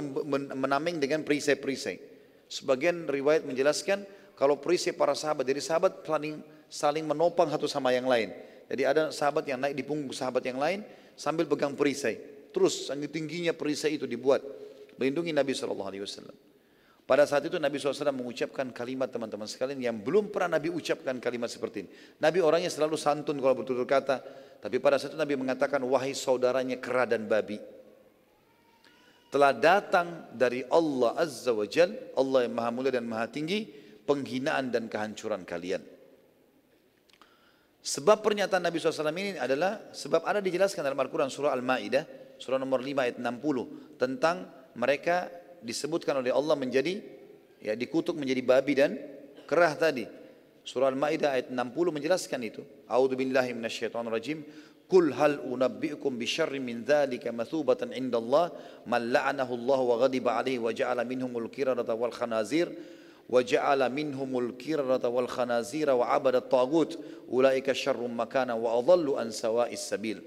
menameng 0.55 1.03
dengan 1.03 1.19
perisai-perisai. 1.27 1.99
Sebagian 2.47 3.03
riwayat 3.03 3.43
menjelaskan 3.43 4.07
kalau 4.39 4.55
perisai 4.55 4.95
para 4.95 5.19
sahabat, 5.19 5.43
jadi 5.43 5.59
sahabat 5.59 5.99
saling, 6.07 6.39
saling 6.71 7.03
menopang 7.03 7.51
satu 7.51 7.67
sama 7.67 7.91
yang 7.91 8.07
lain. 8.07 8.31
Jadi 8.71 8.87
ada 8.87 9.11
sahabat 9.11 9.43
yang 9.51 9.59
naik 9.59 9.75
di 9.75 9.83
punggung 9.83 10.15
sahabat 10.15 10.47
yang 10.47 10.63
lain 10.63 10.79
sambil 11.19 11.43
pegang 11.43 11.75
perisai. 11.75 12.15
Terus 12.55 12.87
tingginya 13.11 13.51
perisai 13.51 13.99
itu 13.99 14.07
dibuat 14.07 14.62
melindungi 14.97 15.31
Nabi 15.31 15.51
SAW. 15.53 16.53
Pada 17.03 17.27
saat 17.27 17.43
itu 17.43 17.59
Nabi 17.59 17.75
SAW 17.83 18.15
mengucapkan 18.15 18.71
kalimat 18.71 19.11
teman-teman 19.11 19.43
sekalian 19.43 19.75
yang 19.75 19.99
belum 19.99 20.31
pernah 20.31 20.55
Nabi 20.55 20.71
ucapkan 20.71 21.19
kalimat 21.19 21.51
seperti 21.51 21.83
ini. 21.83 21.89
Nabi 22.23 22.39
orangnya 22.39 22.71
selalu 22.71 22.95
santun 22.95 23.35
kalau 23.43 23.59
bertutur 23.59 23.83
kata. 23.83 24.23
Tapi 24.63 24.79
pada 24.79 24.95
saat 24.95 25.11
itu 25.11 25.19
Nabi 25.19 25.35
mengatakan, 25.35 25.83
wahai 25.83 26.15
saudaranya 26.15 26.79
kera 26.79 27.03
dan 27.03 27.27
babi. 27.27 27.59
Telah 29.27 29.51
datang 29.51 30.31
dari 30.31 30.63
Allah 30.71 31.19
Azza 31.19 31.51
wa 31.51 31.67
Jal, 31.67 31.91
Allah 32.15 32.47
yang 32.47 32.55
maha 32.55 32.71
mulia 32.71 32.95
dan 32.95 33.03
maha 33.03 33.27
tinggi, 33.27 33.67
penghinaan 34.07 34.71
dan 34.71 34.87
kehancuran 34.87 35.43
kalian. 35.43 35.83
Sebab 37.83 38.23
pernyataan 38.23 38.63
Nabi 38.63 38.79
SAW 38.79 39.11
ini 39.11 39.35
adalah, 39.35 39.91
sebab 39.91 40.23
ada 40.23 40.39
dijelaskan 40.39 40.87
dalam 40.87 40.95
Al-Quran 40.95 41.27
surah 41.27 41.51
Al-Ma'idah, 41.51 42.39
surah 42.39 42.55
nomor 42.55 42.79
5 42.79 43.03
ayat 43.03 43.17
60, 43.19 43.99
tentang 43.99 44.47
mereka 44.73 45.29
disebutkan 45.63 46.19
oleh 46.19 46.33
Allah 46.33 46.57
menjadi 46.59 46.99
ya 47.63 47.73
dikutuk 47.73 48.19
menjadi 48.19 48.41
babi 48.43 48.73
dan 48.75 48.99
kerah 49.47 49.73
tadi. 49.77 50.05
Surah 50.63 50.91
Al-Maidah 50.91 51.35
ayat 51.35 51.47
60 51.51 51.95
menjelaskan 51.95 52.39
itu. 52.43 52.63
A'udzu 52.87 53.19
billahi 53.19 53.51
minasyaitonir 53.51 54.11
rajim. 54.11 54.39
Qul 54.87 55.11
hal 55.15 55.43
unabbi'ukum 55.43 56.15
bi 56.15 56.27
syarri 56.27 56.59
min 56.59 56.83
dzalika 56.83 57.31
mathubatan 57.35 57.91
indallah 57.95 58.51
man 58.87 59.11
la'anahu 59.11 59.59
Allah 59.59 59.79
wa 59.79 59.95
ghadiba 60.07 60.39
alaihi 60.39 60.59
wa 60.59 60.71
ja'ala 60.71 61.03
minhumul 61.07 61.47
qiradata 61.51 61.95
wal 61.95 62.11
khanazir 62.11 62.67
wa 63.27 63.39
ja'ala 63.39 63.87
minhumul 63.87 64.55
qiradata 64.59 65.07
wal 65.07 65.27
khanazir 65.27 65.87
wa 65.91 66.03
'abada 66.07 66.43
at-taghut 66.43 66.99
ulaika 67.31 67.75
syarrum 67.75 68.11
makana 68.11 68.55
wa 68.55 68.75
adallu 68.79 69.19
an 69.19 69.31
sawa'is 69.31 69.83
sabil. 69.83 70.19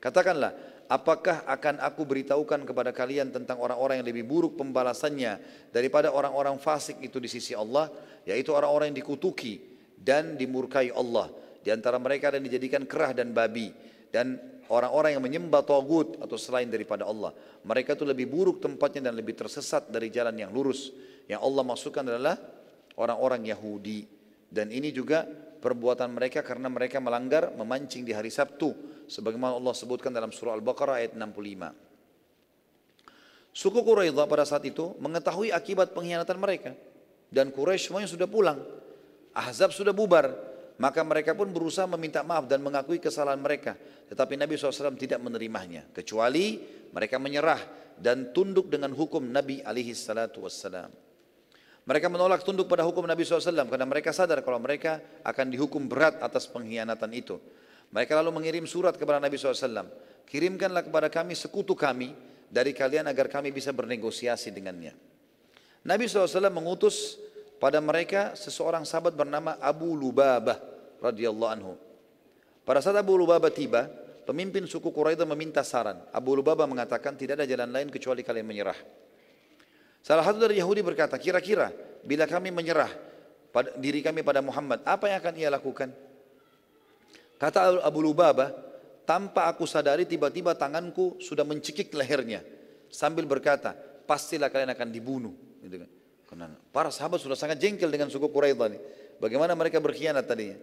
Katakanlah 0.00 0.71
Apakah 0.90 1.46
akan 1.48 1.80
aku 1.80 2.02
beritahukan 2.04 2.68
kepada 2.68 2.90
kalian 2.92 3.32
tentang 3.32 3.58
orang-orang 3.62 4.02
yang 4.02 4.08
lebih 4.08 4.24
buruk 4.28 4.58
pembalasannya 4.60 5.40
daripada 5.72 6.12
orang-orang 6.12 6.58
fasik 6.60 7.00
itu 7.00 7.16
di 7.22 7.30
sisi 7.30 7.56
Allah, 7.56 7.88
yaitu 8.28 8.52
orang-orang 8.52 8.92
yang 8.92 8.98
dikutuki 9.02 9.62
dan 9.96 10.34
dimurkai 10.36 10.92
Allah. 10.92 11.30
Di 11.62 11.70
antara 11.70 11.96
mereka 12.02 12.28
ada 12.28 12.42
yang 12.42 12.50
dijadikan 12.50 12.82
kerah 12.84 13.14
dan 13.14 13.30
babi 13.30 13.70
dan 14.10 14.36
orang-orang 14.68 15.14
yang 15.14 15.22
menyembah 15.22 15.62
togut 15.62 16.18
atau 16.18 16.34
selain 16.34 16.66
daripada 16.66 17.06
Allah. 17.06 17.30
Mereka 17.62 17.94
itu 17.94 18.02
lebih 18.02 18.26
buruk 18.26 18.58
tempatnya 18.58 19.08
dan 19.10 19.14
lebih 19.14 19.38
tersesat 19.38 19.88
dari 19.88 20.10
jalan 20.10 20.34
yang 20.34 20.50
lurus. 20.50 20.90
Yang 21.30 21.40
Allah 21.40 21.62
masukkan 21.62 22.04
adalah 22.04 22.36
orang-orang 22.98 23.46
Yahudi. 23.46 24.04
Dan 24.52 24.68
ini 24.68 24.90
juga 24.90 25.24
perbuatan 25.62 26.10
mereka 26.10 26.42
karena 26.42 26.66
mereka 26.66 26.98
melanggar 26.98 27.54
memancing 27.54 28.02
di 28.02 28.10
hari 28.10 28.34
Sabtu 28.34 28.74
sebagaimana 29.06 29.54
Allah 29.54 29.74
sebutkan 29.78 30.10
dalam 30.10 30.34
surah 30.34 30.58
Al-Baqarah 30.58 30.98
ayat 30.98 31.14
65. 31.14 33.54
Suku 33.54 33.80
Quraidah 33.84 34.26
pada 34.26 34.42
saat 34.42 34.66
itu 34.66 34.96
mengetahui 34.98 35.54
akibat 35.54 35.94
pengkhianatan 35.94 36.38
mereka 36.40 36.74
dan 37.30 37.54
Quraisy 37.54 37.88
semuanya 37.88 38.10
sudah 38.10 38.28
pulang. 38.28 38.58
Ahzab 39.32 39.72
sudah 39.72 39.96
bubar, 39.96 40.28
maka 40.76 41.00
mereka 41.00 41.32
pun 41.32 41.48
berusaha 41.48 41.88
meminta 41.88 42.20
maaf 42.20 42.44
dan 42.44 42.60
mengakui 42.60 43.00
kesalahan 43.00 43.40
mereka. 43.40 43.80
Tetapi 44.12 44.36
Nabi 44.36 44.60
SAW 44.60 44.92
tidak 45.00 45.24
menerimanya, 45.24 45.88
kecuali 45.88 46.60
mereka 46.92 47.16
menyerah 47.16 47.64
dan 47.96 48.36
tunduk 48.36 48.68
dengan 48.68 48.92
hukum 48.92 49.24
Nabi 49.24 49.64
alaihi 49.64 49.96
salatu 49.96 50.44
wassalam. 50.44 50.92
Mereka 51.82 52.06
menolak 52.06 52.46
tunduk 52.46 52.70
pada 52.70 52.86
hukum 52.86 53.02
Nabi 53.02 53.26
SAW 53.26 53.66
karena 53.66 53.86
mereka 53.86 54.14
sadar 54.14 54.38
kalau 54.46 54.62
mereka 54.62 55.02
akan 55.26 55.50
dihukum 55.50 55.90
berat 55.90 56.22
atas 56.22 56.46
pengkhianatan 56.46 57.10
itu. 57.10 57.42
Mereka 57.90 58.14
lalu 58.22 58.38
mengirim 58.38 58.64
surat 58.70 58.94
kepada 58.94 59.18
Nabi 59.18 59.34
SAW. 59.34 59.90
Kirimkanlah 60.22 60.86
kepada 60.86 61.10
kami 61.10 61.34
sekutu 61.34 61.74
kami 61.74 62.14
dari 62.46 62.70
kalian 62.70 63.10
agar 63.10 63.26
kami 63.26 63.50
bisa 63.50 63.74
bernegosiasi 63.74 64.54
dengannya. 64.54 64.94
Nabi 65.82 66.06
SAW 66.06 66.46
mengutus 66.54 67.18
pada 67.58 67.82
mereka 67.82 68.38
seseorang 68.38 68.86
sahabat 68.86 69.18
bernama 69.18 69.58
Abu 69.58 69.98
Lubabah 69.98 70.62
radhiyallahu 71.02 71.50
anhu. 71.50 71.74
Pada 72.62 72.78
saat 72.78 72.94
Abu 72.94 73.18
Lubabah 73.18 73.50
tiba, 73.50 73.90
pemimpin 74.22 74.62
suku 74.70 74.94
Quraidah 74.94 75.26
meminta 75.26 75.66
saran. 75.66 75.98
Abu 76.14 76.38
Lubabah 76.38 76.70
mengatakan 76.70 77.18
tidak 77.18 77.42
ada 77.42 77.46
jalan 77.50 77.74
lain 77.74 77.90
kecuali 77.90 78.22
kalian 78.22 78.46
menyerah. 78.46 78.78
Salah 80.02 80.26
satu 80.26 80.42
dari 80.42 80.58
Yahudi 80.58 80.82
berkata, 80.82 81.14
kira-kira 81.16 81.70
bila 82.02 82.26
kami 82.26 82.50
menyerah 82.50 82.90
pada, 83.54 83.70
diri 83.78 84.02
kami 84.02 84.26
pada 84.26 84.42
Muhammad, 84.42 84.82
apa 84.82 85.06
yang 85.06 85.22
akan 85.22 85.34
ia 85.38 85.48
lakukan? 85.48 85.94
Kata 87.38 87.82
Abu 87.86 88.02
Lubabah, 88.02 88.50
tanpa 89.06 89.46
aku 89.46 89.62
sadari 89.66 90.06
tiba-tiba 90.06 90.58
tanganku 90.58 91.22
sudah 91.22 91.46
mencekik 91.46 91.94
lehernya 91.94 92.42
sambil 92.90 93.26
berkata, 93.26 93.74
pastilah 94.04 94.50
kalian 94.50 94.74
akan 94.74 94.88
dibunuh. 94.90 95.34
Gitu 95.62 95.86
kan. 95.86 95.90
Para 96.72 96.88
sahabat 96.88 97.20
sudah 97.20 97.36
sangat 97.36 97.60
jengkel 97.60 97.92
dengan 97.92 98.08
suku 98.08 98.32
Quraidah 98.32 98.68
ini. 98.72 98.78
Bagaimana 99.20 99.52
mereka 99.52 99.78
berkhianat 99.78 100.24
tadinya. 100.24 100.56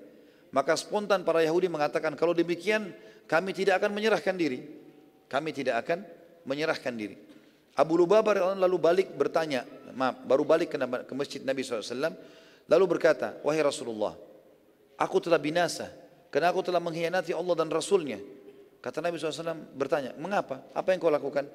Maka 0.50 0.74
spontan 0.74 1.22
para 1.22 1.46
Yahudi 1.46 1.70
mengatakan, 1.70 2.18
kalau 2.18 2.34
demikian 2.34 2.90
kami 3.30 3.54
tidak 3.54 3.80
akan 3.80 3.94
menyerahkan 3.94 4.34
diri. 4.34 4.66
Kami 5.30 5.54
tidak 5.54 5.86
akan 5.86 6.02
menyerahkan 6.50 6.90
diri. 6.98 7.29
Abu 7.80 7.96
Lubabah 7.96 8.60
lalu 8.60 8.76
balik 8.76 9.08
bertanya, 9.16 9.64
maaf, 9.96 10.20
baru 10.28 10.44
balik 10.44 10.76
ke 10.76 11.14
masjid 11.16 11.40
Nabi 11.40 11.64
SAW, 11.64 12.12
lalu 12.68 12.86
berkata, 12.92 13.40
wahai 13.40 13.64
Rasulullah, 13.64 14.20
aku 15.00 15.24
telah 15.24 15.40
binasa 15.40 15.88
karena 16.28 16.52
aku 16.52 16.60
telah 16.60 16.84
mengkhianati 16.84 17.32
Allah 17.32 17.56
dan 17.56 17.72
Rasulnya. 17.72 18.20
Kata 18.84 19.00
Nabi 19.00 19.16
SAW 19.16 19.72
bertanya, 19.80 20.12
mengapa? 20.20 20.60
Apa 20.76 20.92
yang 20.92 21.00
kau 21.00 21.08
lakukan? 21.08 21.48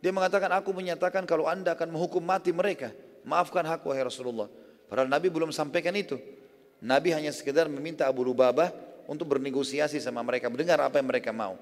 Dia 0.00 0.08
mengatakan, 0.08 0.48
aku 0.56 0.72
menyatakan 0.72 1.28
kalau 1.28 1.44
anda 1.44 1.76
akan 1.76 1.92
menghukum 1.92 2.24
mati 2.24 2.48
mereka. 2.48 2.88
Maafkan 3.28 3.68
hak 3.68 3.84
wahai 3.84 4.08
Rasulullah. 4.08 4.48
Padahal 4.88 5.12
Nabi 5.12 5.28
belum 5.28 5.52
sampaikan 5.52 5.92
itu. 5.92 6.16
Nabi 6.80 7.12
hanya 7.12 7.28
sekedar 7.28 7.68
meminta 7.68 8.08
Abu 8.08 8.24
Lubabah 8.24 8.72
untuk 9.04 9.36
bernegosiasi 9.36 10.00
sama 10.00 10.24
mereka, 10.24 10.48
mendengar 10.48 10.80
apa 10.80 10.96
yang 10.96 11.08
mereka 11.12 11.28
mau. 11.28 11.60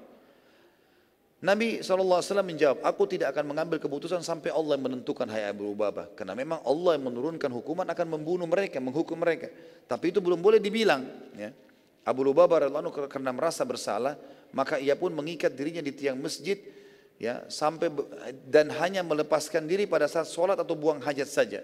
Nabi 1.37 1.85
SAW 1.85 2.41
menjawab, 2.41 2.81
aku 2.81 3.05
tidak 3.05 3.29
akan 3.29 3.53
mengambil 3.53 3.77
keputusan 3.77 4.25
sampai 4.25 4.49
Allah 4.49 4.73
menentukan 4.73 5.29
hai 5.29 5.45
Abu 5.45 5.69
Lubabah. 5.69 6.09
Karena 6.17 6.33
memang 6.33 6.65
Allah 6.65 6.97
yang 6.97 7.13
menurunkan 7.13 7.53
hukuman 7.53 7.85
akan 7.85 8.07
membunuh 8.17 8.49
mereka, 8.49 8.81
menghukum 8.81 9.21
mereka. 9.21 9.53
Tapi 9.85 10.09
itu 10.09 10.17
belum 10.17 10.41
boleh 10.41 10.57
dibilang. 10.57 11.05
Ya. 11.37 11.53
Abu 12.01 12.25
Lubabah 12.25 12.65
radhiyallahu 12.65 13.05
karena 13.05 13.29
merasa 13.29 13.61
bersalah, 13.61 14.17
maka 14.49 14.81
ia 14.81 14.97
pun 14.97 15.13
mengikat 15.13 15.53
dirinya 15.53 15.83
di 15.83 15.93
tiang 15.93 16.17
masjid 16.17 16.57
ya 17.21 17.45
sampai 17.49 17.89
dan 18.47 18.69
hanya 18.77 19.01
melepaskan 19.01 19.65
diri 19.65 19.89
pada 19.89 20.09
saat 20.09 20.29
sholat 20.29 20.57
atau 20.57 20.73
buang 20.73 21.03
hajat 21.05 21.29
saja. 21.29 21.61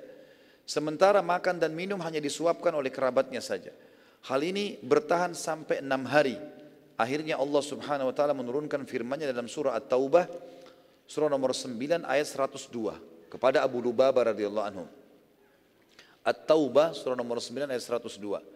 Sementara 0.69 1.25
makan 1.25 1.57
dan 1.57 1.73
minum 1.73 1.97
hanya 2.05 2.21
disuapkan 2.21 2.71
oleh 2.77 2.93
kerabatnya 2.93 3.41
saja. 3.41 3.73
Hal 4.23 4.39
ini 4.45 4.79
bertahan 4.79 5.35
sampai 5.35 5.83
enam 5.83 6.07
hari. 6.07 6.39
Akhirnya 6.93 7.41
Allah 7.41 7.63
subhanahu 7.65 8.13
wa 8.13 8.15
ta'ala 8.15 8.38
menurunkan 8.38 8.85
firmannya 8.85 9.30
dalam 9.33 9.49
surah 9.49 9.73
At-Taubah, 9.73 10.30
surah 11.09 11.30
nomor 11.30 11.51
9 11.57 12.05
ayat 12.05 12.27
102 12.30 13.33
kepada 13.33 13.65
Abu 13.65 13.81
Lubabah 13.81 14.30
radhiyallahu 14.30 14.67
anhu. 14.69 14.85
At-Taubah 16.22 16.93
surah 16.93 17.17
nomor 17.17 17.41
9 17.41 17.65
ayat 17.65 17.81
102. 17.81 18.53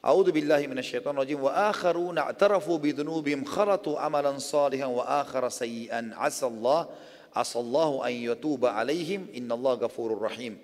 A'udzu 0.00 0.32
billahi 0.32 0.64
minasyaitonir 0.64 1.20
rajim 1.20 1.44
wa 1.44 1.52
akharuna 1.68 2.32
i'tarafu 2.32 2.80
bi 2.80 2.96
dhunubihim 2.96 3.44
kharatu 3.44 4.00
amalan 4.00 4.40
salihan 4.40 4.88
wa 4.88 5.04
akhara 5.04 5.52
sayyi'an 5.52 6.16
asallah 6.16 6.88
asallahu 7.36 8.00
an 8.00 8.08
yatuba 8.16 8.72
alaihim 8.80 9.28
innallaha 9.36 9.84
ghafurur 9.84 10.16
rahim. 10.16 10.56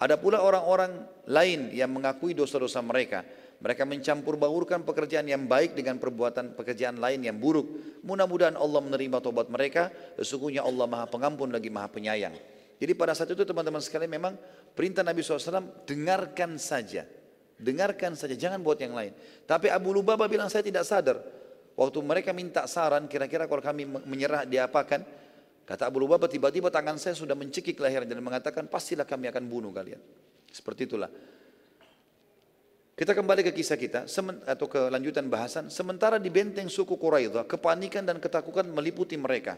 Ada 0.00 0.16
pula 0.16 0.40
orang-orang 0.40 1.04
lain 1.28 1.68
yang 1.76 1.92
mengakui 1.92 2.32
dosa-dosa 2.32 2.80
mereka. 2.80 3.20
Mereka 3.60 3.84
mencampur 3.84 4.40
baurkan 4.40 4.80
pekerjaan 4.88 5.28
yang 5.28 5.44
baik 5.44 5.76
dengan 5.76 6.00
perbuatan 6.00 6.56
pekerjaan 6.56 6.96
lain 6.96 7.20
yang 7.20 7.36
buruk. 7.36 8.00
Mudah-mudahan 8.00 8.56
Allah 8.56 8.80
menerima 8.80 9.20
tobat 9.20 9.52
mereka. 9.52 9.92
Sesungguhnya 10.16 10.64
Allah 10.64 10.88
maha 10.88 11.04
pengampun 11.04 11.52
lagi 11.52 11.68
maha 11.68 11.92
penyayang. 11.92 12.32
Jadi 12.80 12.92
pada 12.96 13.12
saat 13.12 13.28
itu 13.28 13.44
teman-teman 13.44 13.84
sekalian 13.84 14.08
memang 14.08 14.40
perintah 14.72 15.04
Nabi 15.04 15.20
SAW 15.20 15.84
dengarkan 15.84 16.56
saja. 16.56 17.04
Dengarkan 17.60 18.16
saja, 18.16 18.32
jangan 18.32 18.64
buat 18.64 18.80
yang 18.80 18.96
lain. 18.96 19.12
Tapi 19.44 19.68
Abu 19.68 19.92
Lubaba 19.92 20.24
bilang 20.24 20.48
saya 20.48 20.64
tidak 20.64 20.88
sadar. 20.88 21.20
Waktu 21.76 22.00
mereka 22.00 22.32
minta 22.32 22.64
saran, 22.64 23.04
kira-kira 23.04 23.44
kalau 23.44 23.60
kami 23.60 23.84
menyerah 23.84 24.48
diapakan? 24.48 25.04
Kata 25.68 25.92
Abu 25.92 26.00
Lubaba, 26.00 26.24
tiba-tiba 26.24 26.72
tangan 26.72 26.96
saya 26.96 27.12
sudah 27.12 27.36
mencekik 27.36 27.76
leher 27.76 28.08
dan 28.08 28.16
mengatakan, 28.24 28.64
pastilah 28.64 29.04
kami 29.04 29.28
akan 29.28 29.44
bunuh 29.44 29.68
kalian. 29.76 30.00
Seperti 30.48 30.88
itulah. 30.88 31.12
Kita 33.00 33.16
kembali 33.16 33.40
ke 33.40 33.56
kisah 33.56 33.80
kita 33.80 34.04
atau 34.44 34.68
ke 34.68 34.92
lanjutan 34.92 35.24
bahasan. 35.24 35.72
Sementara 35.72 36.20
di 36.20 36.28
benteng 36.28 36.68
suku 36.68 37.00
Quraidah, 37.00 37.48
kepanikan 37.48 38.04
dan 38.04 38.20
ketakutan 38.20 38.68
meliputi 38.68 39.16
mereka. 39.16 39.56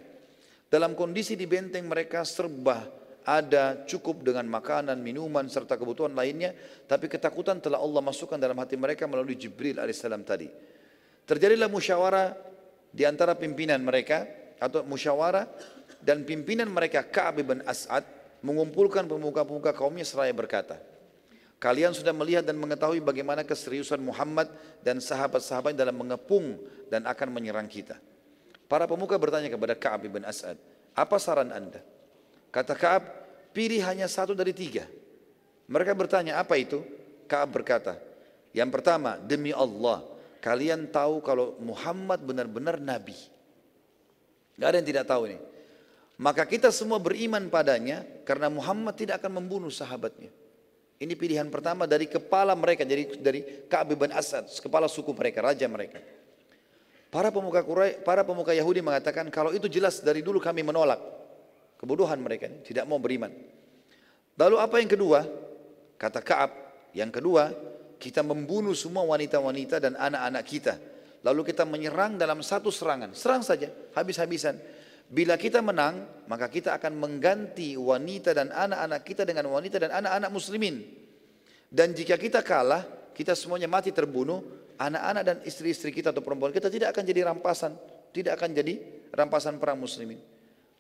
Dalam 0.71 0.95
kondisi 0.95 1.35
di 1.35 1.43
benteng 1.51 1.83
mereka 1.91 2.23
serba 2.23 2.87
ada 3.27 3.83
cukup 3.83 4.23
dengan 4.23 4.47
makanan, 4.47 4.95
minuman 5.03 5.51
serta 5.51 5.75
kebutuhan 5.75 6.15
lainnya, 6.15 6.55
tapi 6.87 7.11
ketakutan 7.11 7.59
telah 7.59 7.83
Allah 7.83 7.99
masukkan 7.99 8.39
dalam 8.39 8.55
hati 8.63 8.79
mereka 8.79 9.11
melalui 9.11 9.35
Jibril 9.35 9.83
alaihissalam 9.83 10.23
tadi. 10.23 10.47
Terjadilah 11.27 11.67
musyawarah 11.67 12.39
di 12.95 13.03
antara 13.03 13.35
pimpinan 13.35 13.83
mereka 13.83 14.23
atau 14.63 14.87
musyawarah 14.87 15.51
dan 15.99 16.23
pimpinan 16.23 16.71
mereka 16.71 17.11
Ka'ab 17.11 17.43
bin 17.43 17.59
As'ad 17.67 18.07
mengumpulkan 18.47 19.03
pemuka-pemuka 19.11 19.75
kaumnya 19.75 20.07
seraya 20.07 20.31
berkata, 20.31 20.92
Kalian 21.63 21.95
sudah 21.95 22.11
melihat 22.11 22.43
dan 22.43 22.59
mengetahui 22.59 22.99
bagaimana 22.99 23.47
keseriusan 23.47 24.03
Muhammad 24.03 24.51
dan 24.83 24.99
sahabat-sahabat 24.99 25.79
dalam 25.79 25.95
mengepung 25.95 26.59
dan 26.91 27.07
akan 27.07 27.31
menyerang 27.31 27.71
kita. 27.71 28.03
Para 28.67 28.91
pemuka 28.91 29.15
bertanya 29.15 29.47
kepada 29.47 29.79
Ka'ab 29.79 30.11
bin 30.11 30.27
As'ad, 30.27 30.59
apa 30.91 31.17
saran 31.23 31.55
anda? 31.55 31.79
Kata 32.51 32.75
Ka'ab, 32.75 33.07
pilih 33.55 33.79
hanya 33.87 34.11
satu 34.11 34.35
dari 34.35 34.51
tiga. 34.51 34.91
Mereka 35.71 35.95
bertanya, 35.95 36.43
apa 36.43 36.59
itu? 36.59 36.83
Ka'ab 37.31 37.55
berkata, 37.55 37.95
yang 38.51 38.75
pertama, 38.75 39.15
demi 39.23 39.55
Allah, 39.55 40.03
kalian 40.43 40.91
tahu 40.91 41.23
kalau 41.23 41.55
Muhammad 41.63 42.27
benar-benar 42.27 42.83
Nabi. 42.83 43.15
Gak 44.59 44.67
ada 44.67 44.77
yang 44.83 44.89
tidak 44.91 45.07
tahu 45.07 45.31
ini. 45.31 45.39
Maka 46.19 46.43
kita 46.43 46.75
semua 46.75 46.99
beriman 46.99 47.47
padanya 47.47 48.03
karena 48.27 48.51
Muhammad 48.51 48.99
tidak 48.99 49.23
akan 49.23 49.39
membunuh 49.39 49.71
sahabatnya. 49.71 50.42
Ini 51.03 51.19
pilihan 51.19 51.51
pertama 51.51 51.83
dari 51.91 52.07
kepala 52.07 52.55
mereka, 52.55 52.87
dari 52.87 53.11
dari 53.19 53.67
Ka'ab 53.67 53.99
bin 53.99 54.15
Asad, 54.15 54.47
kepala 54.63 54.87
suku 54.87 55.11
mereka, 55.11 55.43
raja 55.43 55.67
mereka. 55.67 55.99
Para 57.11 57.35
pemuka 57.35 57.59
Quraisy, 57.59 58.07
para 58.07 58.23
pemuka 58.23 58.55
Yahudi 58.55 58.87
mengatakan 58.87 59.27
kalau 59.27 59.51
itu 59.51 59.67
jelas 59.67 59.99
dari 59.99 60.23
dulu 60.23 60.39
kami 60.39 60.63
menolak. 60.63 61.03
Kebodohan 61.83 62.23
mereka 62.23 62.47
tidak 62.63 62.87
mau 62.87 63.03
beriman. 63.03 63.35
Lalu 64.39 64.57
apa 64.63 64.79
yang 64.79 64.87
kedua? 64.95 65.27
Kata 65.99 66.23
Ka'ab, 66.23 66.51
yang 66.95 67.11
kedua, 67.11 67.51
kita 67.99 68.23
membunuh 68.23 68.73
semua 68.79 69.03
wanita-wanita 69.03 69.83
dan 69.83 69.99
anak-anak 69.99 70.45
kita. 70.47 70.75
Lalu 71.27 71.51
kita 71.51 71.67
menyerang 71.67 72.15
dalam 72.15 72.47
satu 72.47 72.71
serangan. 72.71 73.11
Serang 73.19 73.43
saja, 73.43 73.67
habis-habisan. 73.99 74.55
Bila 75.13 75.37
kita 75.37 75.61
menang, 75.61 76.25
maka 76.25 76.49
kita 76.49 76.73
akan 76.73 76.97
mengganti 76.97 77.77
wanita 77.77 78.33
dan 78.33 78.49
anak-anak 78.49 79.01
kita 79.05 79.29
dengan 79.29 79.53
wanita 79.53 79.77
dan 79.77 79.93
anak-anak 79.93 80.33
muslimin. 80.33 80.81
Dan 81.69 81.93
jika 81.93 82.17
kita 82.17 82.41
kalah, 82.41 83.13
kita 83.13 83.37
semuanya 83.37 83.69
mati 83.69 83.93
terbunuh, 83.93 84.41
anak-anak 84.81 85.23
dan 85.23 85.37
istri-istri 85.45 85.93
kita 85.93 86.17
atau 86.17 86.25
perempuan 86.25 86.49
kita 86.49 86.73
tidak 86.73 86.97
akan 86.97 87.05
jadi 87.05 87.29
rampasan, 87.29 87.77
tidak 88.09 88.41
akan 88.41 88.57
jadi 88.57 88.81
rampasan 89.13 89.61
perang 89.61 89.77
muslimin. 89.77 90.17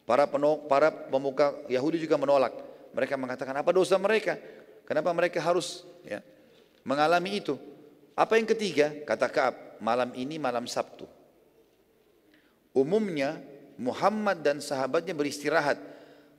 Para 0.09 0.25
penolak, 0.25 0.65
para 0.65 0.89
pemuka 0.89 1.53
Yahudi 1.69 2.01
juga 2.01 2.17
menolak. 2.17 2.57
Mereka 2.97 3.21
mengatakan 3.21 3.53
apa 3.53 3.69
dosa 3.69 4.01
mereka? 4.01 4.41
Kenapa 4.89 5.13
mereka 5.13 5.45
harus 5.45 5.85
ya, 6.09 6.25
mengalami 6.89 7.37
itu? 7.37 7.61
Apa 8.17 8.41
yang 8.41 8.49
ketiga? 8.49 8.97
Kata 9.05 9.29
Kaab, 9.29 9.77
malam 9.77 10.09
ini 10.17 10.41
malam 10.41 10.65
Sabtu. 10.65 11.05
Umumnya 12.73 13.52
Muhammad 13.79 14.45
dan 14.45 14.61
sahabatnya 14.61 15.17
beristirahat. 15.17 15.79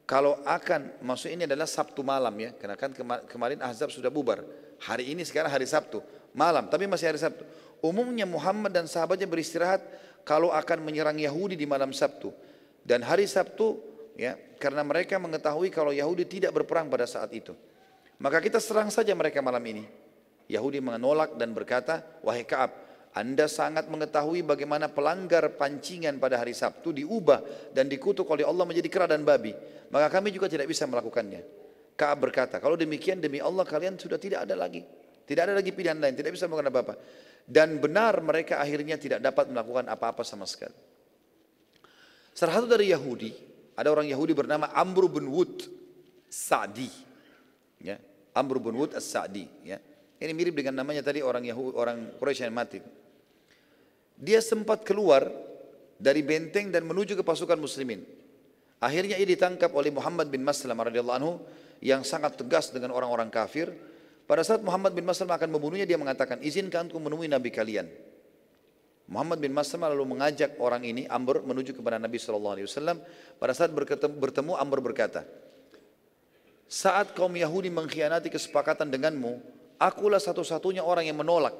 Kalau 0.03 0.43
akan, 0.43 0.99
maksud 0.99 1.31
ini 1.31 1.47
adalah 1.47 1.63
Sabtu 1.63 2.03
malam 2.03 2.35
ya, 2.35 2.51
karena 2.59 2.75
kan 2.75 2.91
kemarin 3.23 3.63
Ahzab 3.63 3.87
sudah 3.87 4.11
bubar. 4.11 4.43
Hari 4.83 5.15
ini 5.15 5.23
sekarang 5.23 5.47
hari 5.47 5.63
Sabtu, 5.63 6.03
malam, 6.35 6.67
tapi 6.67 6.91
masih 6.91 7.07
hari 7.07 7.19
Sabtu. 7.23 7.47
Umumnya 7.79 8.27
Muhammad 8.27 8.75
dan 8.75 8.83
sahabatnya 8.83 9.23
beristirahat 9.31 9.79
kalau 10.27 10.51
akan 10.51 10.83
menyerang 10.83 11.15
Yahudi 11.15 11.55
di 11.55 11.63
malam 11.63 11.95
Sabtu. 11.95 12.35
Dan 12.83 12.99
hari 12.99 13.23
Sabtu, 13.31 13.79
ya, 14.19 14.35
karena 14.59 14.83
mereka 14.83 15.15
mengetahui 15.15 15.71
kalau 15.71 15.95
Yahudi 15.95 16.27
tidak 16.27 16.51
berperang 16.51 16.91
pada 16.91 17.07
saat 17.07 17.31
itu. 17.31 17.55
Maka 18.19 18.43
kita 18.43 18.59
serang 18.59 18.91
saja 18.91 19.15
mereka 19.15 19.39
malam 19.39 19.63
ini. 19.63 19.87
Yahudi 20.51 20.83
menolak 20.83 21.39
dan 21.39 21.55
berkata, 21.55 22.03
wahai 22.19 22.43
Kaab, 22.43 22.75
anda 23.13 23.45
sangat 23.45 23.93
mengetahui 23.93 24.41
bagaimana 24.41 24.89
pelanggar 24.89 25.53
pancingan 25.53 26.17
pada 26.17 26.41
hari 26.41 26.57
Sabtu 26.57 26.89
diubah 26.89 27.69
dan 27.69 27.85
dikutuk 27.85 28.25
oleh 28.25 28.41
Allah 28.41 28.65
menjadi 28.65 28.89
kera 28.89 29.05
dan 29.05 29.21
babi. 29.21 29.53
Maka 29.93 30.09
kami 30.09 30.33
juga 30.33 30.49
tidak 30.49 30.65
bisa 30.65 30.89
melakukannya. 30.89 31.45
Kaab 31.93 32.25
berkata, 32.25 32.57
kalau 32.57 32.73
demikian 32.73 33.21
demi 33.21 33.37
Allah 33.37 33.61
kalian 33.69 34.01
sudah 34.01 34.17
tidak 34.17 34.49
ada 34.49 34.57
lagi. 34.57 34.81
Tidak 35.29 35.41
ada 35.45 35.53
lagi 35.53 35.69
pilihan 35.69 36.01
lain, 36.01 36.17
tidak 36.17 36.33
bisa 36.33 36.49
melakukan 36.49 36.73
apa-apa. 36.73 36.93
Dan 37.45 37.77
benar 37.77 38.17
mereka 38.17 38.57
akhirnya 38.57 38.97
tidak 38.97 39.21
dapat 39.21 39.45
melakukan 39.53 39.85
apa-apa 39.93 40.25
sama 40.25 40.49
sekali. 40.49 40.73
Salah 42.33 42.57
satu 42.57 42.65
dari 42.65 42.89
Yahudi, 42.89 43.29
ada 43.77 43.93
orang 43.93 44.09
Yahudi 44.09 44.33
bernama 44.33 44.73
Amr 44.73 45.05
bin 45.05 45.29
Wud 45.29 45.69
Sa'di. 46.33 46.89
Ya, 47.77 48.01
Amr 48.33 48.57
bin 48.57 48.73
Wud 48.73 48.97
As-Sa'di. 48.97 49.45
Ya. 49.61 49.77
Ini 50.17 50.33
mirip 50.33 50.57
dengan 50.57 50.81
namanya 50.81 51.05
tadi 51.05 51.21
orang 51.21 51.45
Yahudi, 51.45 51.77
orang 51.77 51.97
Quraisy 52.17 52.49
yang 52.49 52.57
mati. 52.57 53.02
Dia 54.17 54.39
sempat 54.39 54.85
keluar 54.85 55.25
dari 55.97 56.19
benteng 56.19 56.69
dan 56.69 56.83
menuju 56.83 57.15
ke 57.15 57.23
pasukan 57.23 57.57
muslimin. 57.57 58.03
Akhirnya 58.83 59.15
ia 59.15 59.23
ditangkap 59.23 59.71
oleh 59.71 59.87
Muhammad 59.95 60.27
bin 60.27 60.43
Maslam 60.43 60.75
radhiyallahu 60.75 61.17
anhu 61.23 61.33
yang 61.79 62.03
sangat 62.03 62.35
tegas 62.35 62.67
dengan 62.75 62.91
orang-orang 62.91 63.31
kafir. 63.31 63.71
Pada 64.27 64.43
saat 64.43 64.59
Muhammad 64.59 64.91
bin 64.91 65.07
Maslam 65.07 65.31
akan 65.31 65.47
membunuhnya 65.47 65.87
dia 65.87 65.95
mengatakan, 65.95 66.43
"Izinkan 66.43 66.91
aku 66.91 66.99
menemui 66.99 67.31
nabi 67.31 67.47
kalian." 67.47 67.87
Muhammad 69.07 69.39
bin 69.39 69.51
Maslam 69.51 69.87
lalu 69.87 70.15
mengajak 70.15 70.55
orang 70.59 70.83
ini 70.83 71.03
Amr 71.11 71.43
menuju 71.43 71.75
kepada 71.75 71.99
Nabi 71.99 72.19
wasallam. 72.23 73.03
Pada 73.35 73.51
saat 73.51 73.71
bertemu 73.75 74.55
Amr 74.55 74.79
berkata, 74.79 75.27
"Saat 76.71 77.11
kaum 77.11 77.35
Yahudi 77.35 77.67
mengkhianati 77.67 78.31
kesepakatan 78.31 78.87
denganmu, 78.87 79.43
akulah 79.75 80.23
satu-satunya 80.23 80.79
orang 80.79 81.03
yang 81.03 81.19
menolak. 81.19 81.51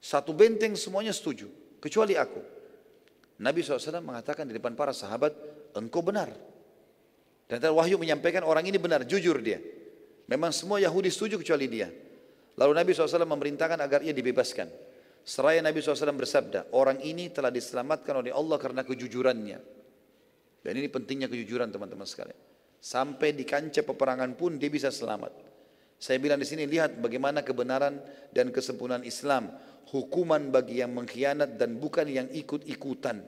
Satu 0.00 0.32
benteng 0.32 0.72
semuanya 0.72 1.12
setuju 1.12 1.63
kecuali 1.84 2.16
aku. 2.16 2.40
Nabi 3.44 3.60
SAW 3.60 4.00
mengatakan 4.00 4.48
di 4.48 4.56
depan 4.56 4.72
para 4.72 4.96
sahabat, 4.96 5.36
engkau 5.76 6.00
benar. 6.00 6.32
Dan 7.44 7.60
Wahyu 7.76 8.00
menyampaikan 8.00 8.40
orang 8.40 8.64
ini 8.64 8.80
benar, 8.80 9.04
jujur 9.04 9.36
dia. 9.44 9.60
Memang 10.24 10.48
semua 10.56 10.80
Yahudi 10.80 11.12
setuju 11.12 11.36
kecuali 11.36 11.68
dia. 11.68 11.92
Lalu 12.56 12.72
Nabi 12.72 12.90
SAW 12.96 13.28
memerintahkan 13.28 13.76
agar 13.76 14.00
ia 14.00 14.16
dibebaskan. 14.16 14.70
Seraya 15.24 15.60
Nabi 15.60 15.80
SAW 15.80 16.16
bersabda, 16.16 16.72
orang 16.72 17.00
ini 17.04 17.28
telah 17.28 17.52
diselamatkan 17.52 18.24
oleh 18.24 18.32
Allah 18.32 18.56
karena 18.56 18.80
kejujurannya. 18.80 19.58
Dan 20.64 20.72
ini 20.80 20.88
pentingnya 20.88 21.28
kejujuran 21.28 21.68
teman-teman 21.68 22.08
sekalian. 22.08 22.36
Sampai 22.80 23.36
di 23.36 23.44
kancah 23.44 23.84
peperangan 23.84 24.32
pun 24.36 24.56
dia 24.56 24.72
bisa 24.72 24.88
selamat. 24.88 25.32
Saya 26.00 26.20
bilang 26.20 26.36
di 26.40 26.48
sini 26.48 26.68
lihat 26.68 27.00
bagaimana 27.00 27.40
kebenaran 27.40 27.96
dan 28.32 28.52
kesempurnaan 28.52 29.04
Islam 29.08 29.48
hukuman 29.90 30.52
bagi 30.52 30.80
yang 30.80 30.94
mengkhianat 30.94 31.56
dan 31.60 31.76
bukan 31.76 32.06
yang 32.08 32.28
ikut-ikutan. 32.30 33.24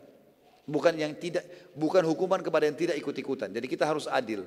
Bukan 0.66 0.94
yang 0.98 1.14
tidak 1.14 1.46
bukan 1.78 2.02
hukuman 2.02 2.42
kepada 2.42 2.66
yang 2.66 2.74
tidak 2.74 2.98
ikut-ikutan. 2.98 3.54
Jadi 3.54 3.66
kita 3.70 3.86
harus 3.86 4.10
adil. 4.10 4.46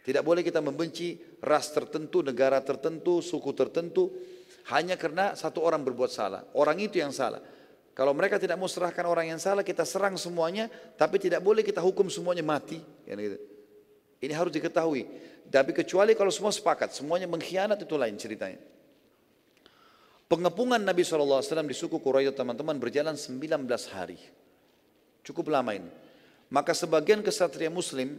Tidak 0.00 0.20
boleh 0.24 0.40
kita 0.40 0.64
membenci 0.64 1.16
ras 1.44 1.72
tertentu, 1.72 2.24
negara 2.24 2.60
tertentu, 2.60 3.20
suku 3.20 3.52
tertentu 3.52 4.12
hanya 4.72 4.96
karena 5.00 5.32
satu 5.32 5.64
orang 5.64 5.80
berbuat 5.84 6.12
salah. 6.12 6.44
Orang 6.52 6.80
itu 6.80 7.00
yang 7.00 7.12
salah. 7.12 7.40
Kalau 7.96 8.16
mereka 8.16 8.40
tidak 8.40 8.56
mau 8.56 8.68
serahkan 8.68 9.04
orang 9.04 9.34
yang 9.34 9.40
salah, 9.40 9.60
kita 9.60 9.84
serang 9.84 10.16
semuanya, 10.16 10.72
tapi 10.96 11.20
tidak 11.20 11.44
boleh 11.44 11.60
kita 11.60 11.84
hukum 11.84 12.08
semuanya 12.08 12.40
mati. 12.40 12.80
Gitu. 13.04 13.36
Ini 14.20 14.32
harus 14.32 14.52
diketahui. 14.52 15.04
Tapi 15.50 15.74
kecuali 15.74 16.14
kalau 16.14 16.30
semua 16.32 16.54
sepakat, 16.54 16.94
semuanya 16.96 17.26
mengkhianat 17.26 17.80
itu 17.82 17.94
lain 17.98 18.14
ceritanya. 18.16 18.60
Pengepungan 20.30 20.78
Nabi 20.78 21.02
SAW 21.02 21.42
di 21.66 21.74
suku 21.74 21.98
Quraisy 21.98 22.30
teman-teman 22.38 22.78
berjalan 22.78 23.18
19 23.18 23.66
hari. 23.90 24.14
Cukup 25.26 25.50
lama 25.50 25.74
ini. 25.74 25.90
Maka 26.54 26.70
sebagian 26.70 27.18
kesatria 27.18 27.66
muslim 27.66 28.14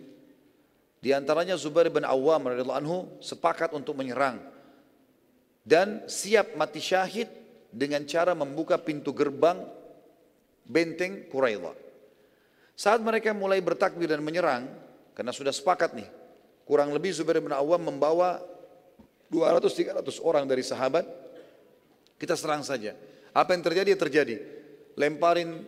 di 0.99 1.15
antaranya 1.15 1.55
Zubair 1.55 1.87
bin 1.87 2.03
Awam 2.03 2.51
anhu 2.51 3.07
sepakat 3.23 3.71
untuk 3.71 3.95
menyerang 3.95 4.43
dan 5.63 6.03
siap 6.11 6.51
mati 6.59 6.83
syahid 6.83 7.31
dengan 7.71 8.03
cara 8.03 8.35
membuka 8.35 8.75
pintu 8.75 9.15
gerbang 9.15 9.63
benteng 10.67 11.31
Quraidah. 11.31 11.79
Saat 12.75 12.99
mereka 12.99 13.31
mulai 13.31 13.63
bertakbir 13.63 14.11
dan 14.11 14.19
menyerang, 14.19 14.67
karena 15.15 15.31
sudah 15.31 15.55
sepakat 15.55 15.95
nih, 15.95 16.11
kurang 16.67 16.91
lebih 16.91 17.15
Zubair 17.15 17.39
bin 17.39 17.55
Awam 17.55 17.87
membawa 17.87 18.43
200-300 19.31 20.19
orang 20.19 20.43
dari 20.43 20.59
sahabat, 20.59 21.07
kita 22.21 22.37
serang 22.37 22.61
saja. 22.61 22.93
Apa 23.33 23.57
yang 23.57 23.65
terjadi, 23.65 23.97
terjadi. 23.97 24.35
Lemparin 24.93 25.65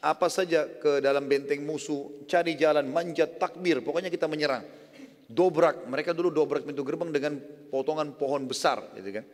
apa 0.00 0.32
saja 0.32 0.64
ke 0.64 1.04
dalam 1.04 1.28
benteng 1.28 1.60
musuh, 1.60 2.24
cari 2.24 2.56
jalan, 2.56 2.88
manjat, 2.88 3.36
takbir, 3.36 3.84
pokoknya 3.84 4.08
kita 4.08 4.24
menyerang. 4.24 4.64
Dobrak, 5.28 5.84
mereka 5.84 6.16
dulu 6.16 6.32
dobrak 6.32 6.64
pintu 6.64 6.80
gerbang 6.80 7.12
dengan 7.12 7.36
potongan 7.68 8.16
pohon 8.16 8.48
besar, 8.48 8.80
gitu 8.96 9.20
kan. 9.20 9.24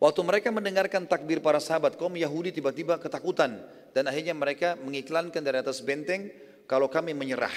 Waktu 0.00 0.20
mereka 0.26 0.48
mendengarkan 0.50 1.06
takbir 1.06 1.38
para 1.38 1.62
sahabat, 1.62 1.94
kaum 1.94 2.12
Yahudi 2.18 2.50
tiba-tiba 2.50 2.98
ketakutan 2.98 3.62
dan 3.94 4.04
akhirnya 4.10 4.34
mereka 4.34 4.74
mengiklankan 4.82 5.40
dari 5.40 5.62
atas 5.62 5.78
benteng 5.80 6.28
kalau 6.66 6.90
kami 6.90 7.14
menyerah. 7.14 7.54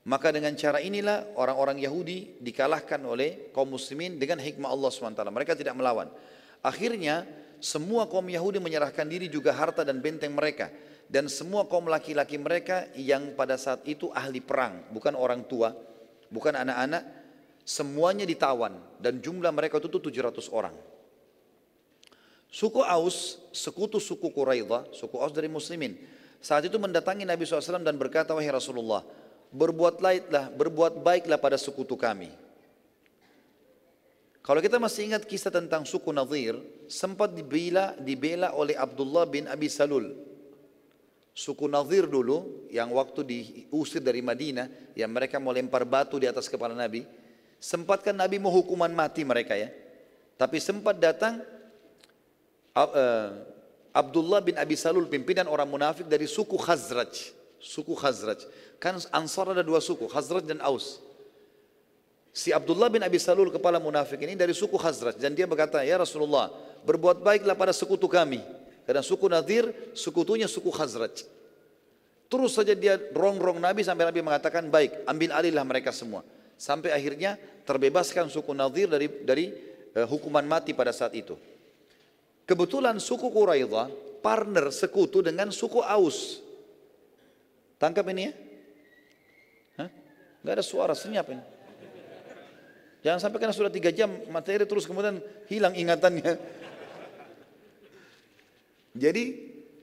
Maka 0.00 0.32
dengan 0.32 0.56
cara 0.56 0.80
inilah 0.80 1.36
orang-orang 1.36 1.76
Yahudi 1.84 2.40
dikalahkan 2.40 3.04
oleh 3.04 3.52
kaum 3.52 3.68
muslimin 3.68 4.16
dengan 4.16 4.40
hikmah 4.40 4.72
Allah 4.72 4.88
SWT. 4.88 5.20
Mereka 5.28 5.52
tidak 5.52 5.76
melawan. 5.76 6.08
Akhirnya 6.64 7.28
semua 7.60 8.08
kaum 8.08 8.24
Yahudi 8.24 8.56
menyerahkan 8.64 9.04
diri 9.04 9.28
juga 9.28 9.52
harta 9.52 9.84
dan 9.84 10.00
benteng 10.00 10.32
mereka. 10.32 10.72
Dan 11.10 11.28
semua 11.28 11.68
kaum 11.68 11.90
laki-laki 11.90 12.40
mereka 12.40 12.88
yang 12.96 13.36
pada 13.36 13.60
saat 13.60 13.84
itu 13.84 14.08
ahli 14.16 14.40
perang. 14.40 14.88
Bukan 14.88 15.12
orang 15.12 15.44
tua, 15.44 15.76
bukan 16.32 16.56
anak-anak. 16.56 17.20
Semuanya 17.60 18.24
ditawan 18.24 18.80
dan 18.98 19.20
jumlah 19.20 19.52
mereka 19.52 19.78
itu 19.78 19.92
700 19.92 20.48
orang. 20.48 20.72
Suku 22.50 22.82
Aus, 22.82 23.38
sekutu 23.54 24.02
suku 24.02 24.32
Quraidah, 24.32 24.90
suku 24.90 25.14
Aus 25.20 25.30
dari 25.30 25.46
muslimin. 25.46 25.94
Saat 26.40 26.66
itu 26.66 26.80
mendatangi 26.80 27.22
Nabi 27.22 27.44
SAW 27.46 27.84
dan 27.84 27.94
berkata, 27.94 28.34
Wahai 28.34 28.50
Rasulullah, 28.50 29.04
berbuat 29.50 29.98
baiklah, 29.98 30.48
berbuat 30.54 31.02
baiklah 31.02 31.38
pada 31.38 31.58
sekutu 31.58 31.98
kami. 31.98 32.30
Kalau 34.40 34.58
kita 34.64 34.80
masih 34.80 35.12
ingat 35.12 35.28
kisah 35.28 35.52
tentang 35.52 35.84
suku 35.84 36.10
Nadir, 36.10 36.56
sempat 36.88 37.30
dibela, 37.36 37.92
dibela 38.00 38.56
oleh 38.56 38.72
Abdullah 38.74 39.28
bin 39.28 39.44
Abi 39.46 39.68
Salul. 39.68 40.16
Suku 41.36 41.68
Nadir 41.68 42.08
dulu, 42.08 42.66
yang 42.72 42.90
waktu 42.96 43.20
diusir 43.22 44.00
dari 44.00 44.24
Madinah, 44.24 44.96
yang 44.96 45.12
mereka 45.12 45.36
mau 45.38 45.52
lempar 45.52 45.84
batu 45.84 46.16
di 46.18 46.26
atas 46.26 46.48
kepala 46.48 46.72
Nabi, 46.72 47.04
sempat 47.60 48.00
kan 48.00 48.16
Nabi 48.16 48.40
mau 48.40 48.50
hukuman 48.50 48.90
mati 48.90 49.22
mereka 49.22 49.54
ya. 49.54 49.68
Tapi 50.40 50.56
sempat 50.56 50.96
datang 50.96 51.44
uh, 52.74 53.28
Abdullah 53.92 54.40
bin 54.40 54.56
Abi 54.56 54.74
Salul 54.74 55.04
pimpinan 55.04 55.46
orang 55.52 55.68
munafik 55.68 56.08
dari 56.08 56.24
suku 56.24 56.56
Khazraj. 56.56 57.39
Suku 57.60 57.92
Khazraj. 57.92 58.48
Kan 58.80 58.96
Ansar 59.12 59.52
ada 59.52 59.60
dua 59.60 59.78
suku, 59.84 60.08
Khazraj 60.08 60.48
dan 60.48 60.58
Aus. 60.64 60.98
Si 62.30 62.54
Abdullah 62.54 62.88
bin 62.88 63.02
Abi 63.02 63.18
Salul 63.20 63.50
kepala 63.52 63.82
munafik 63.82 64.22
ini 64.22 64.38
dari 64.38 64.56
suku 64.56 64.80
Khazraj 64.80 65.18
dan 65.20 65.36
dia 65.36 65.44
berkata, 65.44 65.82
"Ya 65.84 66.00
Rasulullah, 66.00 66.48
berbuat 66.86 67.20
baiklah 67.20 67.58
pada 67.58 67.74
sekutu 67.74 68.08
kami." 68.08 68.40
Karena 68.88 69.04
suku 69.04 69.26
Nadir 69.28 69.70
sekutunya 69.92 70.48
suku 70.48 70.72
Khazraj. 70.72 71.26
Terus 72.30 72.54
saja 72.54 72.72
dia 72.78 72.96
rongrong 73.10 73.58
Nabi 73.58 73.82
sampai 73.82 74.06
Nabi 74.06 74.22
mengatakan, 74.22 74.70
"Baik, 74.70 75.02
ambil 75.04 75.30
alihlah 75.34 75.66
mereka 75.66 75.90
semua." 75.90 76.22
Sampai 76.54 76.94
akhirnya 76.94 77.34
terbebaskan 77.66 78.30
suku 78.30 78.54
Nadir 78.54 78.86
dari 78.86 79.06
dari 79.26 79.44
uh, 79.98 80.06
hukuman 80.06 80.46
mati 80.46 80.70
pada 80.70 80.94
saat 80.94 81.12
itu. 81.18 81.34
Kebetulan 82.46 82.98
suku 83.02 83.26
Quraidah 83.30 83.90
partner 84.22 84.70
sekutu 84.70 85.22
dengan 85.22 85.50
suku 85.50 85.82
Aus. 85.82 86.42
Tangkap 87.80 88.04
ini 88.12 88.28
ya? 88.28 88.32
Hah? 89.80 89.88
Gak 90.44 90.54
ada 90.60 90.64
suara, 90.64 90.92
senyap 90.92 91.24
ini. 91.32 91.40
Jangan 93.00 93.16
sampai 93.16 93.40
karena 93.40 93.56
sudah 93.56 93.72
tiga 93.72 93.88
jam 93.88 94.12
materi 94.28 94.68
terus 94.68 94.84
kemudian 94.84 95.24
hilang 95.48 95.72
ingatannya. 95.72 96.36
Jadi 99.08 99.24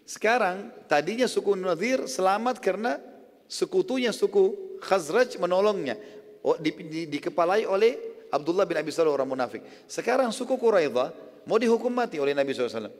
sekarang 0.06 0.70
tadinya 0.86 1.26
suku 1.26 1.58
Nadir 1.58 2.06
selamat 2.06 2.62
karena 2.62 3.02
sekutunya 3.50 4.14
suku 4.14 4.78
Khazraj 4.78 5.42
menolongnya. 5.42 5.98
Oh, 6.46 6.54
di, 6.62 6.70
di, 6.70 7.10
dikepalai 7.10 7.66
oleh 7.66 7.98
Abdullah 8.30 8.70
bin 8.70 8.78
Abi 8.78 8.94
Salah 8.94 9.10
orang 9.10 9.26
munafik. 9.26 9.66
Sekarang 9.90 10.30
suku 10.30 10.54
Quraidah 10.54 11.10
Mau 11.48 11.56
dihukum 11.56 11.88
mati 11.88 12.20
oleh 12.20 12.36
Nabi 12.36 12.52
SAW. 12.52 12.92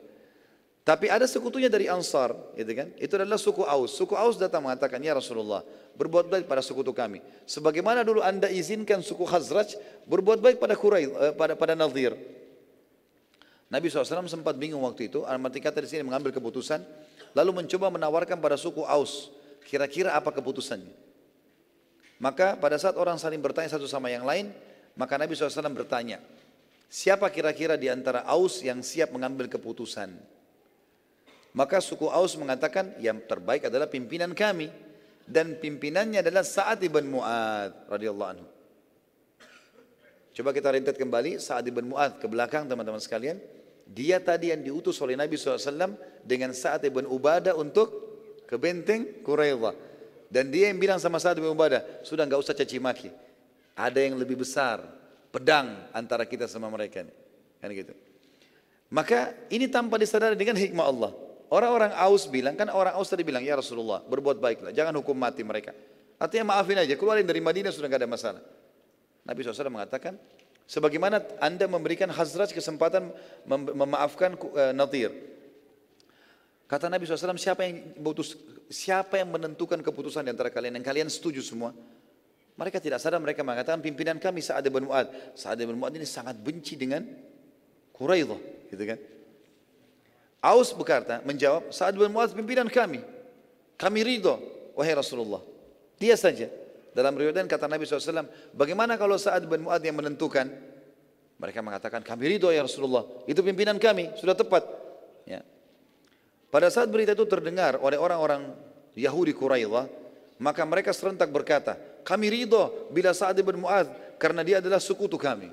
Tapi 0.88 1.12
ada 1.12 1.28
sekutunya 1.28 1.68
dari 1.68 1.84
Ansar, 1.84 2.32
gitu 2.56 2.72
kan? 2.72 2.88
Itu 2.96 3.20
adalah 3.20 3.36
suku 3.36 3.60
Aus. 3.60 3.92
Suku 3.92 4.16
Aus 4.16 4.40
datang 4.40 4.64
mengatakan, 4.64 4.96
ya 5.04 5.12
Rasulullah, 5.12 5.60
berbuat 5.92 6.32
baik 6.32 6.48
pada 6.48 6.64
sekutu 6.64 6.96
kami. 6.96 7.20
Sebagaimana 7.44 8.00
dulu 8.00 8.24
anda 8.24 8.48
izinkan 8.48 9.04
suku 9.04 9.28
Khazraj 9.28 9.76
berbuat 10.08 10.40
baik 10.40 10.56
pada 10.56 10.72
Quraisy, 10.72 11.12
eh, 11.12 11.32
pada 11.36 11.52
pada 11.60 11.76
Nadir. 11.76 12.16
Nabi 13.68 13.92
SAW 13.92 14.32
sempat 14.32 14.56
bingung 14.56 14.80
waktu 14.80 15.12
itu, 15.12 15.28
armati 15.28 15.60
kata 15.60 15.84
di 15.84 15.92
sini 15.92 16.08
mengambil 16.08 16.32
keputusan, 16.32 16.80
lalu 17.36 17.50
mencoba 17.52 17.92
menawarkan 17.92 18.40
pada 18.40 18.56
suku 18.56 18.80
Aus, 18.80 19.28
kira-kira 19.68 20.16
apa 20.16 20.32
keputusannya. 20.32 20.96
Maka 22.16 22.56
pada 22.56 22.80
saat 22.80 22.96
orang 22.96 23.20
saling 23.20 23.44
bertanya 23.44 23.76
satu 23.76 23.84
sama 23.84 24.08
yang 24.08 24.24
lain, 24.24 24.56
maka 24.96 25.20
Nabi 25.20 25.36
SAW 25.36 25.68
bertanya, 25.68 26.16
Siapa 26.88 27.28
kira-kira 27.28 27.76
di 27.76 27.92
antara 27.92 28.24
Aus 28.24 28.64
yang 28.64 28.80
siap 28.80 29.12
mengambil 29.12 29.52
keputusan? 29.52 30.37
Maka 31.58 31.82
suku 31.82 32.06
Aus 32.06 32.38
mengatakan 32.38 32.94
yang 33.02 33.18
terbaik 33.18 33.66
adalah 33.66 33.90
pimpinan 33.90 34.30
kami 34.30 34.70
dan 35.26 35.58
pimpinannya 35.58 36.22
adalah 36.22 36.46
Sa'ad 36.46 36.78
ibn 36.86 37.10
Mu'ad 37.10 37.90
radhiyallahu 37.90 38.30
anhu. 38.30 38.46
Coba 40.38 40.54
kita 40.54 40.70
rintet 40.70 40.94
kembali 40.94 41.42
Sa'ad 41.42 41.66
ibn 41.66 41.90
Mu'ad 41.90 42.22
ke 42.22 42.30
belakang 42.30 42.70
teman-teman 42.70 43.02
sekalian. 43.02 43.42
Dia 43.90 44.22
tadi 44.22 44.54
yang 44.54 44.62
diutus 44.62 45.02
oleh 45.02 45.18
Nabi 45.18 45.34
SAW 45.34 45.98
dengan 46.22 46.54
Sa'ad 46.54 46.86
ibn 46.86 47.10
Ubadah 47.10 47.58
untuk 47.58 47.90
ke 48.46 48.54
benteng 48.54 49.18
Quraidah. 49.26 49.74
Dan 50.30 50.54
dia 50.54 50.70
yang 50.70 50.78
bilang 50.78 51.02
sama 51.02 51.18
Sa'ad 51.18 51.42
ibn 51.42 51.50
Ubadah, 51.50 52.06
sudah 52.06 52.22
nggak 52.22 52.38
usah 52.38 52.54
caci 52.54 52.78
maki. 52.78 53.10
Ada 53.74 53.98
yang 53.98 54.14
lebih 54.14 54.38
besar, 54.38 54.78
pedang 55.34 55.90
antara 55.90 56.22
kita 56.22 56.46
sama 56.46 56.70
mereka. 56.70 57.02
Kan 57.58 57.74
gitu. 57.74 57.98
Maka 58.94 59.34
ini 59.50 59.66
tanpa 59.66 59.98
disadari 59.98 60.38
dengan 60.38 60.54
hikmah 60.54 60.86
Allah. 60.86 61.26
Orang-orang 61.48 61.96
Aus 61.96 62.28
bilang, 62.28 62.52
kan 62.60 62.68
orang 62.68 62.92
Aus 62.92 63.08
tadi 63.08 63.24
bilang, 63.24 63.40
ya 63.40 63.56
Rasulullah, 63.56 64.04
berbuat 64.04 64.36
baiklah, 64.36 64.70
jangan 64.76 64.92
hukum 65.00 65.16
mati 65.16 65.40
mereka. 65.40 65.72
Artinya 66.20 66.52
maafin 66.52 66.76
aja, 66.76 66.92
keluarin 66.92 67.24
dari 67.24 67.40
Madinah 67.40 67.72
sudah 67.72 67.88
gak 67.88 68.04
ada 68.04 68.10
masalah. 68.10 68.42
Nabi 69.24 69.40
SAW 69.40 69.72
mengatakan, 69.72 70.20
sebagaimana 70.68 71.24
anda 71.40 71.64
memberikan 71.64 72.12
Hazraj 72.12 72.52
kesempatan 72.52 73.08
mem 73.48 73.60
memaafkan 73.72 74.36
uh, 74.36 74.76
Nadir. 74.76 75.08
Kata 76.68 76.92
Nabi 76.92 77.08
SAW, 77.08 77.40
siapa 77.40 77.64
yang 77.64 77.96
putus, 78.04 78.36
siapa 78.68 79.16
yang 79.16 79.32
menentukan 79.32 79.80
keputusan 79.80 80.28
di 80.28 80.30
antara 80.36 80.52
kalian, 80.52 80.76
yang 80.76 80.84
kalian 80.84 81.08
setuju 81.08 81.40
semua? 81.40 81.72
Mereka 82.60 82.76
tidak 82.76 83.00
sadar 83.00 83.22
mereka 83.24 83.40
mengatakan 83.40 83.80
pimpinan 83.80 84.20
kami 84.20 84.44
Sa'ad 84.44 84.68
bin 84.68 84.84
Mu'ad. 84.84 85.32
Sa'ad 85.32 85.64
bin 85.64 85.80
Mu'ad 85.80 85.96
ini 85.96 86.04
sangat 86.04 86.36
benci 86.36 86.76
dengan 86.76 87.06
Quraidah, 87.96 88.68
gitu 88.68 88.84
kan? 88.84 88.98
Aus 90.38 90.70
berkata, 90.70 91.18
menjawab, 91.26 91.74
Sa'ad 91.74 91.98
bin 91.98 92.14
Mu'ad 92.14 92.30
pimpinan 92.30 92.70
kami. 92.70 93.02
Kami 93.74 94.00
ridho, 94.06 94.38
wahai 94.78 94.94
Rasulullah. 94.94 95.42
Dia 95.98 96.14
saja. 96.14 96.46
Dalam 96.94 97.14
riwayat 97.14 97.46
kata 97.50 97.66
Nabi 97.66 97.86
SAW, 97.86 98.26
bagaimana 98.54 98.94
kalau 98.94 99.18
Sa'ad 99.18 99.46
bin 99.50 99.66
yang 99.66 99.96
menentukan? 99.98 100.46
Mereka 101.38 101.58
mengatakan, 101.62 102.02
kami 102.02 102.38
ridho 102.38 102.50
ya 102.54 102.62
Rasulullah. 102.62 103.06
Itu 103.26 103.42
pimpinan 103.42 103.78
kami, 103.78 104.14
sudah 104.18 104.34
tepat. 104.34 104.66
Ya. 105.26 105.42
Pada 106.50 106.70
saat 106.70 106.90
berita 106.90 107.14
itu 107.14 107.26
terdengar 107.26 107.78
oleh 107.82 107.98
orang-orang 107.98 108.54
Yahudi 108.94 109.34
Quraidah, 109.34 109.90
maka 110.38 110.62
mereka 110.62 110.94
serentak 110.94 111.34
berkata, 111.34 111.74
kami 112.06 112.30
ridho 112.30 112.90
bila 112.94 113.10
Sa'ad 113.10 113.42
bin 113.42 113.62
karena 114.18 114.42
dia 114.46 114.62
adalah 114.62 114.78
sekutu 114.78 115.18
kami. 115.18 115.50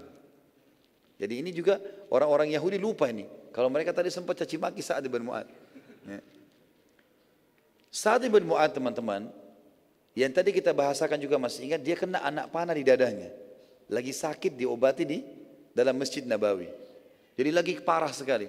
Jadi 1.15 1.33
ini 1.39 1.51
juga 1.55 1.79
orang-orang 2.11 2.51
Yahudi 2.51 2.75
lupa 2.75 3.07
ini. 3.07 3.27
Kalau 3.55 3.71
mereka 3.71 3.95
tadi 3.95 4.11
sempat 4.11 4.35
caci 4.35 4.59
maki 4.59 4.83
Sa'ad 4.83 5.07
bin 5.07 5.23
Mu'ad. 5.23 5.47
Ya. 6.03 6.19
Sa'ad 7.87 8.27
bin 8.27 8.43
Mu'ad 8.43 8.75
teman-teman, 8.75 9.31
yang 10.11 10.31
tadi 10.31 10.51
kita 10.51 10.75
bahasakan 10.75 11.15
juga 11.19 11.39
masih 11.39 11.71
ingat, 11.71 11.79
dia 11.79 11.95
kena 11.95 12.19
anak 12.19 12.51
panah 12.51 12.75
di 12.75 12.83
dadanya. 12.83 13.31
Lagi 13.87 14.11
sakit 14.11 14.55
diobati 14.59 15.03
di 15.07 15.23
dalam 15.71 15.95
Masjid 15.95 16.23
Nabawi. 16.27 16.67
Jadi 17.35 17.49
lagi 17.51 17.73
parah 17.79 18.11
sekali. 18.11 18.47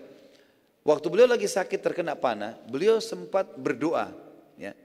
Waktu 0.86 1.06
beliau 1.10 1.26
lagi 1.26 1.50
sakit 1.50 1.82
terkena 1.82 2.14
panah, 2.14 2.54
beliau 2.70 3.02
sempat 3.02 3.58
berdoa. 3.58 4.14
Ya, 4.54 4.78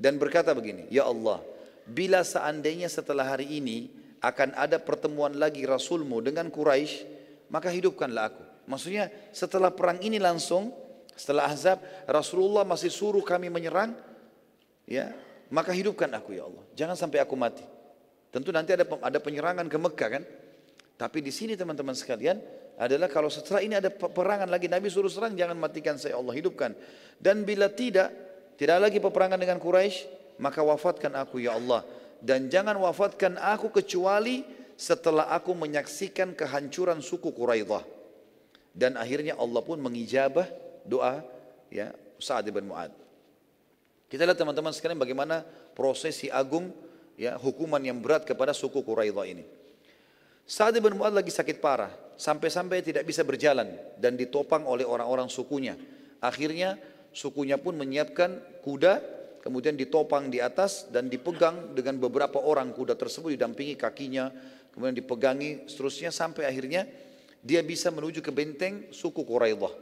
dan 0.00 0.16
berkata 0.16 0.56
begini, 0.56 0.88
Ya 0.88 1.04
Allah, 1.04 1.44
bila 1.84 2.24
seandainya 2.24 2.88
setelah 2.88 3.28
hari 3.28 3.60
ini 3.60 3.92
akan 4.24 4.56
ada 4.56 4.80
pertemuan 4.80 5.36
lagi 5.36 5.68
Rasulmu 5.68 6.24
dengan 6.24 6.48
Quraisy, 6.48 7.04
maka 7.52 7.68
hidupkanlah 7.68 8.32
aku. 8.32 8.42
Maksudnya 8.64 9.12
setelah 9.30 9.68
perang 9.68 10.00
ini 10.00 10.16
langsung, 10.16 10.72
setelah 11.12 11.52
Ahzab, 11.52 11.84
Rasulullah 12.08 12.64
masih 12.64 12.88
suruh 12.88 13.20
kami 13.20 13.52
menyerang, 13.52 13.92
ya, 14.88 15.12
maka 15.52 15.76
hidupkan 15.76 16.08
aku 16.16 16.32
ya 16.32 16.48
Allah. 16.48 16.64
Jangan 16.72 16.96
sampai 16.96 17.20
aku 17.20 17.36
mati. 17.36 17.62
Tentu 18.32 18.48
nanti 18.48 18.72
ada 18.72 18.88
ada 18.88 19.18
penyerangan 19.20 19.68
ke 19.68 19.76
Mekah 19.76 20.08
kan? 20.08 20.24
Tapi 20.96 21.20
di 21.20 21.28
sini 21.28 21.52
teman-teman 21.52 21.92
sekalian 21.92 22.40
adalah 22.80 23.12
kalau 23.12 23.28
setelah 23.28 23.60
ini 23.60 23.76
ada 23.76 23.92
peperangan 23.92 24.48
lagi 24.48 24.72
Nabi 24.72 24.88
suruh 24.88 25.12
serang 25.12 25.36
jangan 25.36 25.52
matikan 25.60 26.00
saya 26.00 26.16
Allah 26.16 26.32
hidupkan. 26.32 26.72
Dan 27.20 27.44
bila 27.44 27.68
tidak 27.68 28.08
tidak 28.56 28.88
lagi 28.88 28.98
peperangan 29.04 29.36
dengan 29.36 29.60
Quraisy 29.60 30.08
maka 30.40 30.64
wafatkan 30.64 31.12
aku 31.12 31.44
ya 31.44 31.52
Allah 31.52 31.84
dan 32.22 32.46
jangan 32.46 32.78
wafatkan 32.78 33.36
aku 33.36 33.74
kecuali 33.82 34.46
setelah 34.76 35.30
aku 35.32 35.52
menyaksikan 35.54 36.36
kehancuran 36.36 37.00
suku 37.00 37.30
Quraidah. 37.30 37.84
Dan 38.72 38.96
akhirnya 38.96 39.36
Allah 39.36 39.60
pun 39.60 39.76
mengijabah 39.76 40.48
doa 40.88 41.20
ya 41.68 41.92
Sa'ad 42.16 42.48
bin 42.48 42.72
Mu'ad. 42.72 42.94
Kita 44.08 44.24
lihat 44.28 44.36
teman-teman 44.36 44.72
sekalian 44.72 45.00
bagaimana 45.00 45.44
prosesi 45.76 46.28
agung 46.32 46.72
ya 47.16 47.36
hukuman 47.36 47.80
yang 47.80 48.00
berat 48.00 48.24
kepada 48.24 48.56
suku 48.56 48.80
Quraidah 48.80 49.24
ini. 49.28 49.44
Sa'ad 50.48 50.76
bin 50.80 50.96
Mu'ad 50.98 51.14
lagi 51.16 51.30
sakit 51.32 51.60
parah, 51.62 51.92
sampai-sampai 52.16 52.84
tidak 52.84 53.04
bisa 53.08 53.22
berjalan 53.22 53.72
dan 53.96 54.16
ditopang 54.18 54.66
oleh 54.68 54.84
orang-orang 54.84 55.28
sukunya. 55.30 55.78
Akhirnya 56.20 56.76
sukunya 57.14 57.56
pun 57.56 57.78
menyiapkan 57.78 58.60
kuda, 58.64 59.00
kemudian 59.40 59.78
ditopang 59.78 60.30
di 60.30 60.42
atas 60.42 60.90
dan 60.90 61.06
dipegang 61.10 61.74
dengan 61.74 61.98
beberapa 61.98 62.42
orang 62.42 62.74
kuda 62.74 62.98
tersebut 62.98 63.34
didampingi 63.34 63.74
kakinya, 63.78 64.30
kemudian 64.72 64.96
dipegangi 64.96 65.68
seterusnya 65.68 66.10
sampai 66.10 66.48
akhirnya 66.48 66.88
dia 67.42 67.60
bisa 67.60 67.92
menuju 67.92 68.24
ke 68.24 68.32
benteng 68.32 68.88
suku 68.90 69.22
Quraidah. 69.22 69.72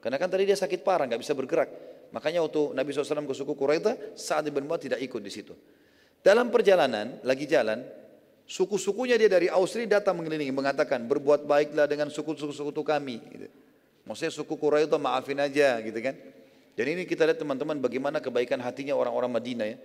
Karena 0.00 0.16
kan 0.16 0.28
tadi 0.32 0.48
dia 0.48 0.56
sakit 0.56 0.80
parah, 0.80 1.04
nggak 1.06 1.20
bisa 1.20 1.36
bergerak. 1.36 1.68
Makanya 2.10 2.42
waktu 2.42 2.74
Nabi 2.74 2.90
SAW 2.90 3.28
ke 3.28 3.36
suku 3.36 3.52
Quraidah, 3.54 4.16
saat 4.18 4.42
ibn 4.48 4.64
Mu'ad 4.66 4.82
tidak 4.82 4.98
ikut 5.04 5.20
di 5.22 5.30
situ. 5.30 5.54
Dalam 6.24 6.50
perjalanan, 6.50 7.20
lagi 7.22 7.46
jalan, 7.46 7.84
suku-sukunya 8.48 9.14
dia 9.20 9.30
dari 9.30 9.46
Austria 9.46 10.00
datang 10.00 10.18
mengelilingi, 10.18 10.50
mengatakan, 10.50 11.06
berbuat 11.06 11.46
baiklah 11.46 11.86
dengan 11.86 12.10
suku-suku 12.10 12.82
kami. 12.82 13.20
Gitu. 13.30 13.46
Maksudnya 14.08 14.32
suku 14.32 14.54
Quraidah 14.56 14.98
maafin 14.98 15.38
aja 15.38 15.78
gitu 15.84 16.00
kan. 16.02 16.16
Dan 16.74 16.86
ini 16.96 17.04
kita 17.04 17.28
lihat 17.28 17.38
teman-teman 17.38 17.76
bagaimana 17.76 18.18
kebaikan 18.24 18.58
hatinya 18.64 18.96
orang-orang 18.96 19.30
Madinah 19.30 19.68
ya. 19.68 19.78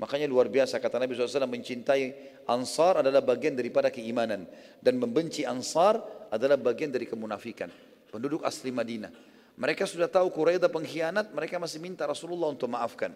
Makanya 0.00 0.24
luar 0.24 0.48
biasa 0.48 0.80
kata 0.80 0.96
Nabi 0.96 1.12
SAW 1.12 1.44
mencintai 1.44 2.32
Ansar 2.48 3.04
adalah 3.04 3.20
bagian 3.20 3.52
daripada 3.52 3.92
keimanan 3.92 4.48
dan 4.80 4.96
membenci 4.96 5.44
Ansar 5.44 6.00
adalah 6.32 6.56
bagian 6.56 6.88
dari 6.88 7.04
kemunafikan. 7.04 7.68
Penduduk 8.08 8.40
asli 8.40 8.72
Madinah. 8.72 9.12
Mereka 9.60 9.84
sudah 9.84 10.08
tahu 10.08 10.32
Quraidah 10.32 10.72
pengkhianat, 10.72 11.36
mereka 11.36 11.60
masih 11.60 11.84
minta 11.84 12.08
Rasulullah 12.08 12.48
untuk 12.48 12.72
maafkan. 12.72 13.12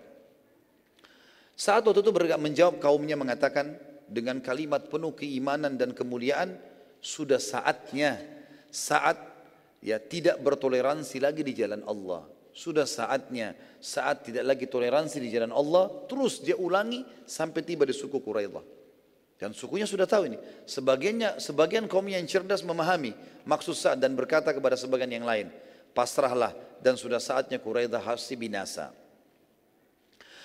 Saat 1.57 1.89
waktu 1.89 2.05
itu 2.05 2.13
menjawab 2.13 2.77
kaumnya 2.77 3.17
mengatakan 3.17 3.81
dengan 4.05 4.45
kalimat 4.45 4.85
penuh 4.85 5.17
keimanan 5.17 5.81
dan 5.81 5.97
kemuliaan, 5.97 6.61
sudah 7.01 7.41
saatnya 7.41 8.21
saat 8.69 9.17
ya 9.81 9.97
tidak 9.97 10.37
bertoleransi 10.45 11.17
lagi 11.17 11.41
di 11.41 11.57
jalan 11.57 11.81
Allah. 11.89 12.34
Sudah 12.55 12.87
saatnya 12.87 13.59
saat 13.83 14.31
tidak 14.31 14.55
lagi 14.55 14.71
toleransi 14.71 15.19
di 15.19 15.29
jalan 15.35 15.51
Allah, 15.51 15.91
terus 16.07 16.39
dia 16.39 16.55
ulangi 16.55 17.03
sampai 17.27 17.67
tiba 17.67 17.83
di 17.83 17.91
suku 17.91 18.23
Quraidah. 18.23 18.63
Dan 19.35 19.51
sukunya 19.51 19.85
sudah 19.85 20.07
tahu 20.07 20.31
ini. 20.31 20.39
Sebagiannya, 20.63 21.43
sebagian 21.43 21.91
kaum 21.91 22.07
yang 22.07 22.23
cerdas 22.31 22.63
memahami 22.63 23.11
maksud 23.43 23.75
saat 23.75 23.99
dan 23.99 24.15
berkata 24.15 24.55
kepada 24.55 24.79
sebagian 24.79 25.11
yang 25.11 25.27
lain, 25.27 25.51
pasrahlah 25.91 26.55
dan 26.79 26.95
sudah 26.95 27.19
saatnya 27.19 27.59
Quraidah 27.59 27.99
harus 27.99 28.23
binasa. 28.39 28.95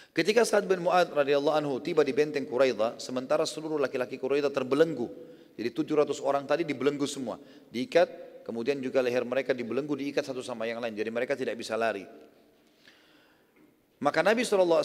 Ketika 0.09 0.41
Sa'ad 0.41 0.65
bin 0.65 0.81
Mu'ad 0.81 1.13
radhiyallahu 1.13 1.53
anhu 1.53 1.73
tiba 1.85 2.01
di 2.01 2.11
benteng 2.11 2.49
Quraidah, 2.49 2.97
sementara 2.97 3.45
seluruh 3.45 3.77
laki-laki 3.77 4.17
Quraidah 4.17 4.49
terbelenggu. 4.49 5.05
Jadi 5.53 5.69
700 5.69 6.25
orang 6.25 6.43
tadi 6.49 6.65
dibelenggu 6.65 7.05
semua, 7.05 7.37
diikat 7.69 8.09
Kemudian 8.49 8.81
juga 8.81 9.05
leher 9.05 9.21
mereka 9.21 9.53
dibelenggu, 9.53 9.93
diikat 9.93 10.25
satu 10.25 10.41
sama 10.41 10.65
yang 10.65 10.81
lain. 10.81 10.97
Jadi 10.97 11.13
mereka 11.13 11.37
tidak 11.37 11.53
bisa 11.53 11.77
lari. 11.77 12.01
Maka 14.01 14.25
Nabi 14.25 14.41
SAW 14.41 14.81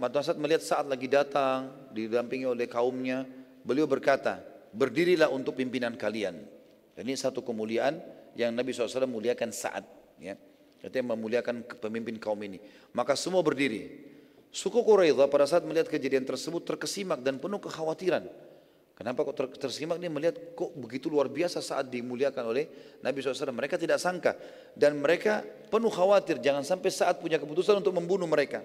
pada 0.00 0.24
saat 0.24 0.40
melihat 0.40 0.64
saat 0.64 0.88
lagi 0.88 1.12
datang, 1.12 1.92
didampingi 1.92 2.48
oleh 2.48 2.64
kaumnya, 2.64 3.28
beliau 3.68 3.84
berkata, 3.84 4.40
berdirilah 4.72 5.28
untuk 5.28 5.60
pimpinan 5.60 5.92
kalian. 5.92 6.40
Dan 6.96 7.04
ini 7.04 7.12
satu 7.12 7.44
kemuliaan 7.44 8.00
yang 8.32 8.56
Nabi 8.56 8.72
SAW 8.72 9.04
muliakan 9.04 9.52
saat. 9.52 9.84
Ya. 10.16 10.40
Artinya 10.80 11.12
memuliakan 11.12 11.68
pemimpin 11.84 12.16
kaum 12.16 12.40
ini. 12.40 12.64
Maka 12.96 13.12
semua 13.12 13.44
berdiri. 13.44 14.08
Suku 14.48 14.80
Quraidah 14.80 15.28
pada 15.28 15.44
saat 15.44 15.68
melihat 15.68 15.92
kejadian 15.92 16.24
tersebut 16.24 16.64
terkesimak 16.64 17.20
dan 17.20 17.36
penuh 17.36 17.60
kekhawatiran. 17.60 18.24
Kenapa 18.92 19.24
kok 19.24 19.56
tersimak 19.56 19.96
dia 19.96 20.12
melihat 20.12 20.36
kok 20.52 20.70
begitu 20.76 21.08
luar 21.08 21.26
biasa 21.26 21.64
saat 21.64 21.88
dimuliakan 21.88 22.44
oleh 22.44 22.68
Nabi 23.00 23.24
SAW. 23.24 23.50
Mereka 23.50 23.80
tidak 23.80 23.96
sangka 23.96 24.36
dan 24.76 25.00
mereka 25.00 25.40
penuh 25.72 25.88
khawatir 25.88 26.38
jangan 26.44 26.60
sampai 26.60 26.92
saat 26.92 27.18
punya 27.18 27.40
keputusan 27.40 27.80
untuk 27.80 27.96
membunuh 27.96 28.28
mereka. 28.28 28.60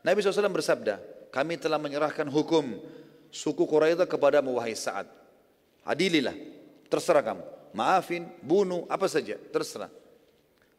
Nabi 0.00 0.20
SAW 0.24 0.48
bersabda, 0.48 1.00
kami 1.28 1.60
telah 1.60 1.76
menyerahkan 1.76 2.24
hukum 2.28 2.80
suku 3.32 3.64
Quraidah 3.68 4.08
kepada 4.08 4.40
wahai 4.40 4.76
saat. 4.76 5.08
Adililah, 5.84 6.36
terserah 6.88 7.20
kamu. 7.20 7.44
Maafin, 7.74 8.30
bunuh, 8.38 8.86
apa 8.86 9.10
saja, 9.10 9.34
terserah. 9.50 9.90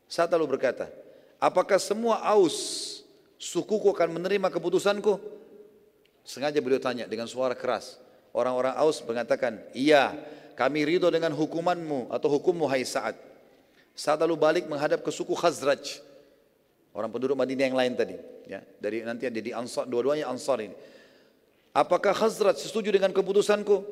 Saat 0.08 0.32
lalu 0.32 0.56
berkata, 0.58 0.88
apakah 1.42 1.76
semua 1.76 2.24
aus 2.24 2.56
sukuku 3.36 3.92
akan 3.92 4.16
menerima 4.16 4.48
keputusanku? 4.48 5.20
Sengaja 6.26 6.58
beliau 6.64 6.80
tanya 6.80 7.06
dengan 7.06 7.28
suara 7.30 7.54
keras. 7.54 8.00
Orang-orang 8.36 8.76
Aus 8.76 9.00
mengatakan, 9.08 9.64
iya 9.72 10.12
kami 10.60 10.84
ridho 10.84 11.08
dengan 11.08 11.32
hukumanmu 11.32 12.12
atau 12.12 12.28
hukummu 12.28 12.68
hai 12.68 12.84
Sa'ad. 12.84 13.16
Saat 13.96 14.20
lalu 14.28 14.36
balik 14.36 14.66
menghadap 14.68 15.00
ke 15.00 15.08
suku 15.08 15.32
Khazraj. 15.32 16.04
Orang 16.92 17.16
penduduk 17.16 17.40
Madinah 17.40 17.64
yang 17.72 17.80
lain 17.80 17.96
tadi. 17.96 18.20
Ya, 18.44 18.60
dari 18.84 19.08
nanti 19.08 19.32
ada 19.32 19.40
di 19.40 19.56
Ansar, 19.56 19.88
dua-duanya 19.88 20.28
Ansar 20.28 20.60
ini. 20.60 20.76
Apakah 21.72 22.12
Khazraj 22.12 22.60
setuju 22.60 22.92
dengan 22.92 23.16
keputusanku? 23.16 23.88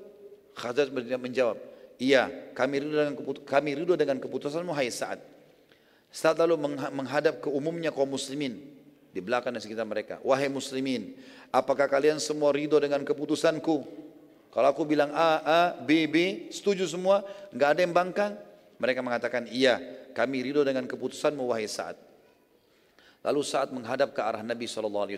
Khazraj 0.59 0.91
menjawab, 0.91 1.57
iya 1.97 2.27
kami 2.51 2.83
ridho 2.83 2.95
dengan, 2.99 3.15
kami 3.47 3.69
ridho 3.79 3.95
dengan 3.95 4.19
keputusanmu 4.19 4.75
hai 4.75 4.91
Sa'ad. 4.91 5.23
Saat 6.11 6.35
lalu 6.43 6.59
menghadap 6.91 7.39
ke 7.41 7.47
umumnya 7.47 7.95
kaum 7.95 8.11
muslimin 8.11 8.59
di 9.09 9.23
belakang 9.23 9.55
dan 9.55 9.63
sekitar 9.63 9.87
mereka. 9.87 10.19
Wahai 10.19 10.51
muslimin, 10.51 11.15
apakah 11.49 11.87
kalian 11.87 12.19
semua 12.19 12.51
ridho 12.51 12.75
dengan 12.77 13.07
keputusanku? 13.07 14.03
Kalau 14.53 14.69
aku 14.69 14.85
bilang 14.85 15.09
A, 15.17 15.41
A, 15.41 15.61
B, 15.81 16.05
B, 16.05 16.47
setuju 16.53 16.85
semua, 16.85 17.25
nggak 17.49 17.69
ada 17.73 17.81
yang 17.81 17.89
bangkang, 17.89 18.37
mereka 18.77 19.01
mengatakan 19.01 19.49
iya, 19.49 19.81
kami 20.13 20.45
ridho 20.45 20.61
dengan 20.61 20.85
keputusanmu 20.85 21.49
wahai 21.49 21.65
Sa'ad. 21.65 21.97
Lalu 23.25 23.41
saat 23.41 23.73
menghadap 23.73 24.13
ke 24.13 24.21
arah 24.21 24.45
Nabi 24.45 24.69
SAW 24.69 25.09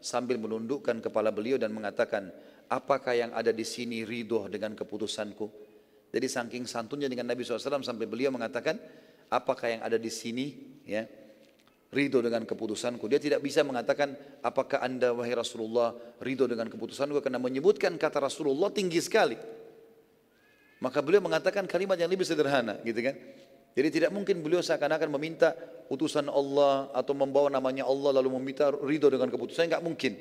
sambil 0.00 0.40
menundukkan 0.40 1.04
kepala 1.04 1.28
beliau 1.28 1.60
dan 1.60 1.68
mengatakan, 1.68 2.32
apakah 2.72 3.12
yang 3.12 3.36
ada 3.36 3.52
di 3.52 3.66
sini 3.66 4.08
ridho 4.08 4.48
dengan 4.48 4.72
keputusanku? 4.72 5.52
Jadi 6.08 6.24
saking 6.24 6.64
santunnya 6.64 7.12
dengan 7.12 7.28
Nabi 7.28 7.44
SAW 7.44 7.84
sampai 7.84 8.08
beliau 8.08 8.32
mengatakan, 8.32 8.80
apakah 9.28 9.68
yang 9.68 9.82
ada 9.84 10.00
di 10.00 10.08
sini? 10.08 10.80
Ya, 10.88 11.04
ridho 11.94 12.18
dengan 12.22 12.42
keputusanku. 12.42 13.06
Dia 13.06 13.20
tidak 13.22 13.40
bisa 13.44 13.62
mengatakan 13.62 14.14
apakah 14.42 14.82
anda 14.82 15.14
wahai 15.14 15.34
Rasulullah 15.36 15.94
ridho 16.18 16.50
dengan 16.50 16.66
keputusanku 16.66 17.22
karena 17.22 17.38
menyebutkan 17.38 17.94
kata 17.94 18.22
Rasulullah 18.22 18.72
tinggi 18.74 18.98
sekali. 18.98 19.38
Maka 20.82 21.00
beliau 21.00 21.24
mengatakan 21.24 21.64
kalimat 21.64 21.96
yang 21.96 22.10
lebih 22.10 22.26
sederhana 22.26 22.76
gitu 22.84 23.00
kan. 23.00 23.16
Jadi 23.76 23.88
tidak 23.92 24.10
mungkin 24.12 24.40
beliau 24.40 24.64
seakan-akan 24.64 25.08
meminta 25.20 25.52
utusan 25.92 26.32
Allah 26.32 26.88
atau 26.96 27.12
membawa 27.12 27.52
namanya 27.52 27.84
Allah 27.84 28.20
lalu 28.20 28.40
meminta 28.40 28.72
ridho 28.72 29.12
dengan 29.12 29.28
keputusan 29.28 29.68
enggak 29.68 29.84
mungkin. 29.84 30.12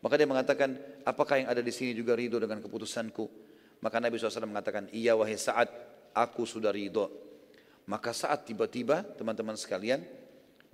Maka 0.00 0.20
dia 0.20 0.28
mengatakan 0.28 0.76
apakah 1.04 1.40
yang 1.40 1.48
ada 1.48 1.64
di 1.64 1.72
sini 1.72 1.96
juga 1.96 2.16
ridho 2.16 2.36
dengan 2.36 2.60
keputusanku. 2.60 3.24
Maka 3.80 4.00
Nabi 4.00 4.16
SAW 4.16 4.48
mengatakan 4.48 4.88
iya 4.92 5.12
wahai 5.16 5.36
saat 5.36 5.68
aku 6.12 6.48
sudah 6.48 6.72
ridho. 6.72 7.08
Maka 7.84 8.16
saat 8.16 8.48
tiba-tiba 8.48 9.04
teman-teman 9.16 9.56
sekalian 9.60 10.00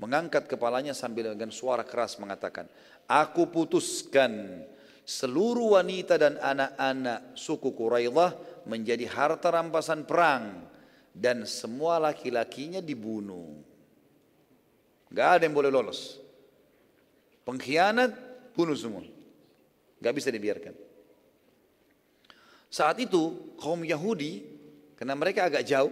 mengangkat 0.01 0.49
kepalanya 0.49 0.97
sambil 0.97 1.37
dengan 1.37 1.53
suara 1.53 1.85
keras 1.85 2.17
mengatakan, 2.17 2.65
Aku 3.05 3.53
putuskan 3.53 4.65
seluruh 5.05 5.77
wanita 5.77 6.17
dan 6.17 6.41
anak-anak 6.41 7.37
suku 7.37 7.77
Quraidah 7.77 8.65
menjadi 8.65 9.05
harta 9.05 9.53
rampasan 9.53 10.09
perang 10.09 10.65
dan 11.13 11.45
semua 11.45 12.01
laki-lakinya 12.01 12.81
dibunuh. 12.81 13.61
Gak 15.11 15.29
ada 15.37 15.43
yang 15.45 15.59
boleh 15.59 15.69
lolos. 15.69 16.23
Pengkhianat, 17.43 18.15
bunuh 18.55 18.79
semua. 18.79 19.03
Gak 19.99 20.15
bisa 20.15 20.31
dibiarkan. 20.31 20.73
Saat 22.71 23.03
itu 23.03 23.53
kaum 23.59 23.83
Yahudi, 23.83 24.47
karena 24.95 25.19
mereka 25.19 25.51
agak 25.51 25.67
jauh, 25.67 25.91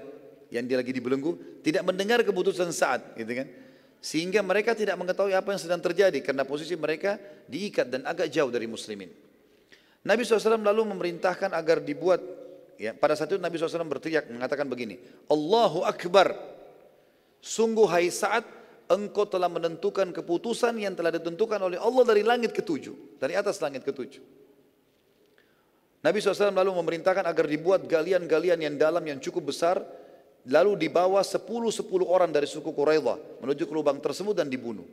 yang 0.55 0.65
dia 0.65 0.78
lagi 0.78 0.95
dibelenggu, 0.95 1.61
tidak 1.67 1.83
mendengar 1.83 2.23
keputusan 2.23 2.70
Sa'ad, 2.70 3.19
gitu 3.19 3.33
kan. 3.35 3.67
Sehingga 3.99 4.47
mereka 4.47 4.78
tidak 4.78 4.94
mengetahui 4.94 5.35
apa 5.35 5.51
yang 5.51 5.60
sedang 5.60 5.83
terjadi 5.83 6.23
karena 6.23 6.47
posisi 6.47 6.78
mereka 6.78 7.18
diikat 7.51 7.91
dan 7.91 8.07
agak 8.07 8.31
jauh 8.31 8.51
dari 8.51 8.70
muslimin. 8.70 9.10
Nabi 10.07 10.23
SAW 10.23 10.62
lalu 10.62 10.94
memerintahkan 10.94 11.51
agar 11.51 11.83
dibuat, 11.83 12.23
ya, 12.78 12.94
pada 12.94 13.18
saat 13.18 13.35
itu 13.35 13.43
Nabi 13.43 13.59
SAW 13.59 13.83
berteriak 13.85 14.31
mengatakan 14.31 14.70
begini, 14.70 15.02
Allahu 15.27 15.83
Akbar, 15.83 16.33
sungguh 17.43 17.91
hai 17.91 18.07
saat 18.09 18.47
engkau 18.89 19.28
telah 19.28 19.51
menentukan 19.51 20.09
keputusan 20.15 20.78
yang 20.81 20.97
telah 20.97 21.12
ditentukan 21.12 21.60
oleh 21.60 21.77
Allah 21.77 22.05
dari 22.07 22.23
langit 22.25 22.57
ketujuh, 22.57 23.20
dari 23.20 23.36
atas 23.36 23.60
langit 23.60 23.85
ketujuh. 23.85 24.23
Nabi 25.99 26.23
SAW 26.23 26.55
lalu 26.55 26.73
memerintahkan 26.78 27.27
agar 27.27 27.47
dibuat 27.51 27.85
galian-galian 27.85 28.62
yang 28.62 28.75
dalam 28.78 29.02
yang 29.02 29.18
cukup 29.18 29.51
besar, 29.51 29.83
lalu 30.49 30.89
dibawa 30.89 31.20
sepuluh-sepuluh 31.20 32.09
orang 32.09 32.33
dari 32.33 32.49
suku 32.49 32.73
Quraidah 32.73 33.44
menuju 33.44 33.68
ke 33.68 33.73
lubang 33.73 34.01
tersebut 34.01 34.33
dan 34.33 34.49
dibunuh. 34.49 34.89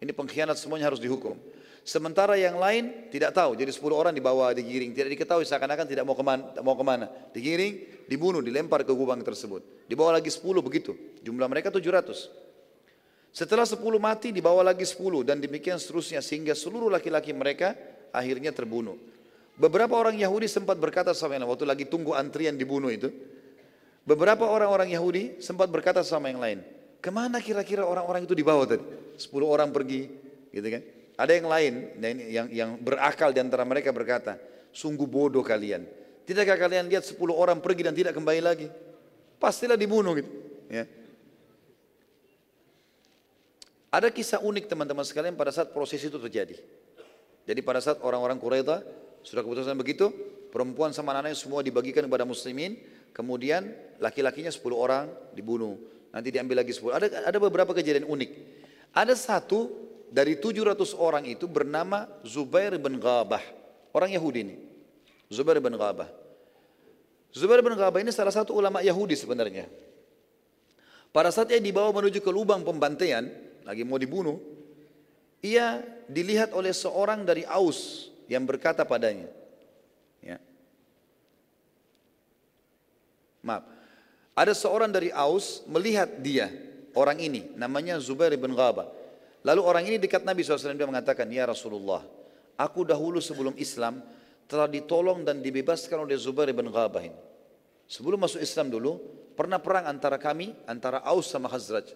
Ini 0.00 0.10
pengkhianat 0.10 0.56
semuanya 0.56 0.92
harus 0.92 1.00
dihukum. 1.00 1.36
Sementara 1.84 2.40
yang 2.40 2.56
lain 2.56 3.12
tidak 3.12 3.36
tahu, 3.36 3.60
jadi 3.60 3.68
10 3.68 3.92
orang 3.92 4.16
dibawa 4.16 4.56
digiring, 4.56 4.96
tidak 4.96 5.20
diketahui 5.20 5.44
seakan-akan 5.44 5.84
tidak 5.84 6.08
mau 6.08 6.16
ke 6.16 6.24
mana, 6.24 6.44
mau 6.64 6.72
ke 6.72 6.84
mana. 6.84 7.12
Digiring, 7.36 8.08
dibunuh, 8.08 8.40
dilempar 8.40 8.88
ke 8.88 8.92
gubang 8.96 9.20
tersebut. 9.20 9.84
Dibawa 9.84 10.16
lagi 10.16 10.32
10 10.32 10.64
begitu, 10.64 10.96
jumlah 11.20 11.44
mereka 11.44 11.68
700. 11.68 12.32
Setelah 13.36 13.68
10 13.68 13.84
mati, 14.00 14.32
dibawa 14.32 14.64
lagi 14.64 14.88
10 14.88 15.28
dan 15.28 15.44
demikian 15.44 15.76
seterusnya 15.76 16.24
sehingga 16.24 16.56
seluruh 16.56 16.88
laki-laki 16.88 17.36
mereka 17.36 17.76
akhirnya 18.16 18.48
terbunuh. 18.48 18.96
Beberapa 19.60 19.92
orang 20.00 20.16
Yahudi 20.16 20.48
sempat 20.48 20.80
berkata 20.80 21.12
sama 21.12 21.36
yang 21.36 21.44
waktu 21.52 21.68
lagi 21.68 21.84
tunggu 21.84 22.16
antrian 22.16 22.56
dibunuh 22.56 22.88
itu. 22.88 23.12
Beberapa 24.04 24.44
orang-orang 24.44 24.92
Yahudi 24.92 25.40
sempat 25.40 25.72
berkata 25.72 26.04
sama 26.04 26.28
yang 26.28 26.40
lain, 26.40 26.60
ke 27.00 27.08
mana 27.08 27.40
kira-kira 27.40 27.88
orang-orang 27.88 28.28
itu 28.28 28.36
dibawa 28.36 28.68
tadi? 28.68 28.84
10 29.16 29.32
orang 29.48 29.72
pergi, 29.72 30.12
gitu 30.52 30.68
kan? 30.68 30.82
Ada 31.14 31.32
yang 31.40 31.46
lain 31.48 31.72
yang 32.28 32.46
yang 32.52 32.70
berakal 32.76 33.32
di 33.32 33.40
antara 33.40 33.64
mereka 33.64 33.96
berkata, 33.96 34.36
sungguh 34.76 35.08
bodoh 35.08 35.40
kalian. 35.40 35.88
Tidakkah 36.28 36.56
kalian 36.56 36.88
lihat 36.88 37.04
10 37.08 37.16
orang 37.32 37.64
pergi 37.64 37.82
dan 37.84 37.94
tidak 37.96 38.12
kembali 38.12 38.40
lagi? 38.44 38.68
Pastilah 39.40 39.76
dibunuh 39.76 40.16
gitu. 40.20 40.30
Ya. 40.68 40.84
Ada 43.94 44.10
kisah 44.10 44.42
unik 44.42 44.66
teman-teman 44.66 45.06
sekalian 45.06 45.38
pada 45.38 45.54
saat 45.54 45.70
proses 45.70 46.02
itu 46.02 46.18
terjadi. 46.18 46.58
Jadi 47.46 47.60
pada 47.62 47.78
saat 47.78 48.02
orang-orang 48.02 48.40
Quraisy 48.40 48.82
sudah 49.22 49.40
keputusan 49.44 49.76
begitu, 49.78 50.10
perempuan 50.50 50.90
sama 50.90 51.14
anak-anaknya 51.14 51.38
semua 51.38 51.60
dibagikan 51.62 52.02
kepada 52.08 52.26
muslimin, 52.26 52.74
kemudian 53.14 53.70
laki-lakinya 54.02 54.50
10 54.50 54.60
orang 54.74 55.08
dibunuh. 55.32 55.78
Nanti 56.10 56.34
diambil 56.34 56.60
lagi 56.66 56.74
10. 56.74 56.90
Ada 56.92 57.06
ada 57.30 57.38
beberapa 57.38 57.70
kejadian 57.70 58.10
unik. 58.10 58.30
Ada 58.94 59.14
satu 59.14 59.70
dari 60.10 60.38
700 60.38 60.94
orang 60.98 61.24
itu 61.26 61.46
bernama 61.46 62.10
Zubair 62.26 62.74
bin 62.76 62.98
Ghabah. 62.98 63.42
Orang 63.94 64.10
Yahudi 64.10 64.40
ini. 64.42 64.56
Zubair 65.30 65.62
bin 65.62 65.74
Ghabah. 65.78 66.10
Zubair 67.34 67.62
bin 67.62 67.74
Ghabah 67.74 67.98
ini 68.02 68.14
salah 68.14 68.30
satu 68.30 68.54
ulama 68.54 68.82
Yahudi 68.82 69.18
sebenarnya. 69.18 69.66
Pada 71.14 71.30
saat 71.30 71.50
ia 71.54 71.62
dibawa 71.62 71.94
menuju 71.94 72.18
ke 72.18 72.30
lubang 72.30 72.66
pembantaian, 72.66 73.26
lagi 73.62 73.86
mau 73.86 73.98
dibunuh, 73.98 74.38
ia 75.42 75.78
dilihat 76.10 76.50
oleh 76.54 76.74
seorang 76.74 77.22
dari 77.22 77.46
Aus 77.46 78.10
yang 78.26 78.42
berkata 78.46 78.82
padanya, 78.82 79.30
Maaf. 83.44 83.62
Ada 84.34 84.50
seorang 84.56 84.90
dari 84.90 85.14
Aus 85.14 85.62
melihat 85.70 86.10
dia, 86.18 86.50
orang 86.96 87.22
ini, 87.22 87.54
namanya 87.54 88.00
Zubair 88.02 88.34
bin 88.34 88.56
Ghabah. 88.56 88.90
Lalu 89.44 89.60
orang 89.62 89.84
ini 89.86 89.96
dekat 90.00 90.26
Nabi 90.26 90.42
SAW 90.42 90.74
dia 90.74 90.88
mengatakan, 90.88 91.28
Ya 91.30 91.46
Rasulullah, 91.46 92.02
aku 92.58 92.82
dahulu 92.82 93.22
sebelum 93.22 93.54
Islam 93.60 94.02
telah 94.50 94.66
ditolong 94.66 95.22
dan 95.22 95.38
dibebaskan 95.38 96.02
oleh 96.02 96.16
Zubair 96.18 96.50
bin 96.50 96.66
Ghabah 96.72 97.04
ini. 97.04 97.18
Sebelum 97.86 98.16
masuk 98.16 98.40
Islam 98.40 98.72
dulu, 98.72 98.98
pernah 99.36 99.60
perang 99.60 99.86
antara 99.86 100.16
kami, 100.16 100.56
antara 100.64 101.04
Aus 101.04 101.28
sama 101.28 101.46
Khazraj. 101.52 101.92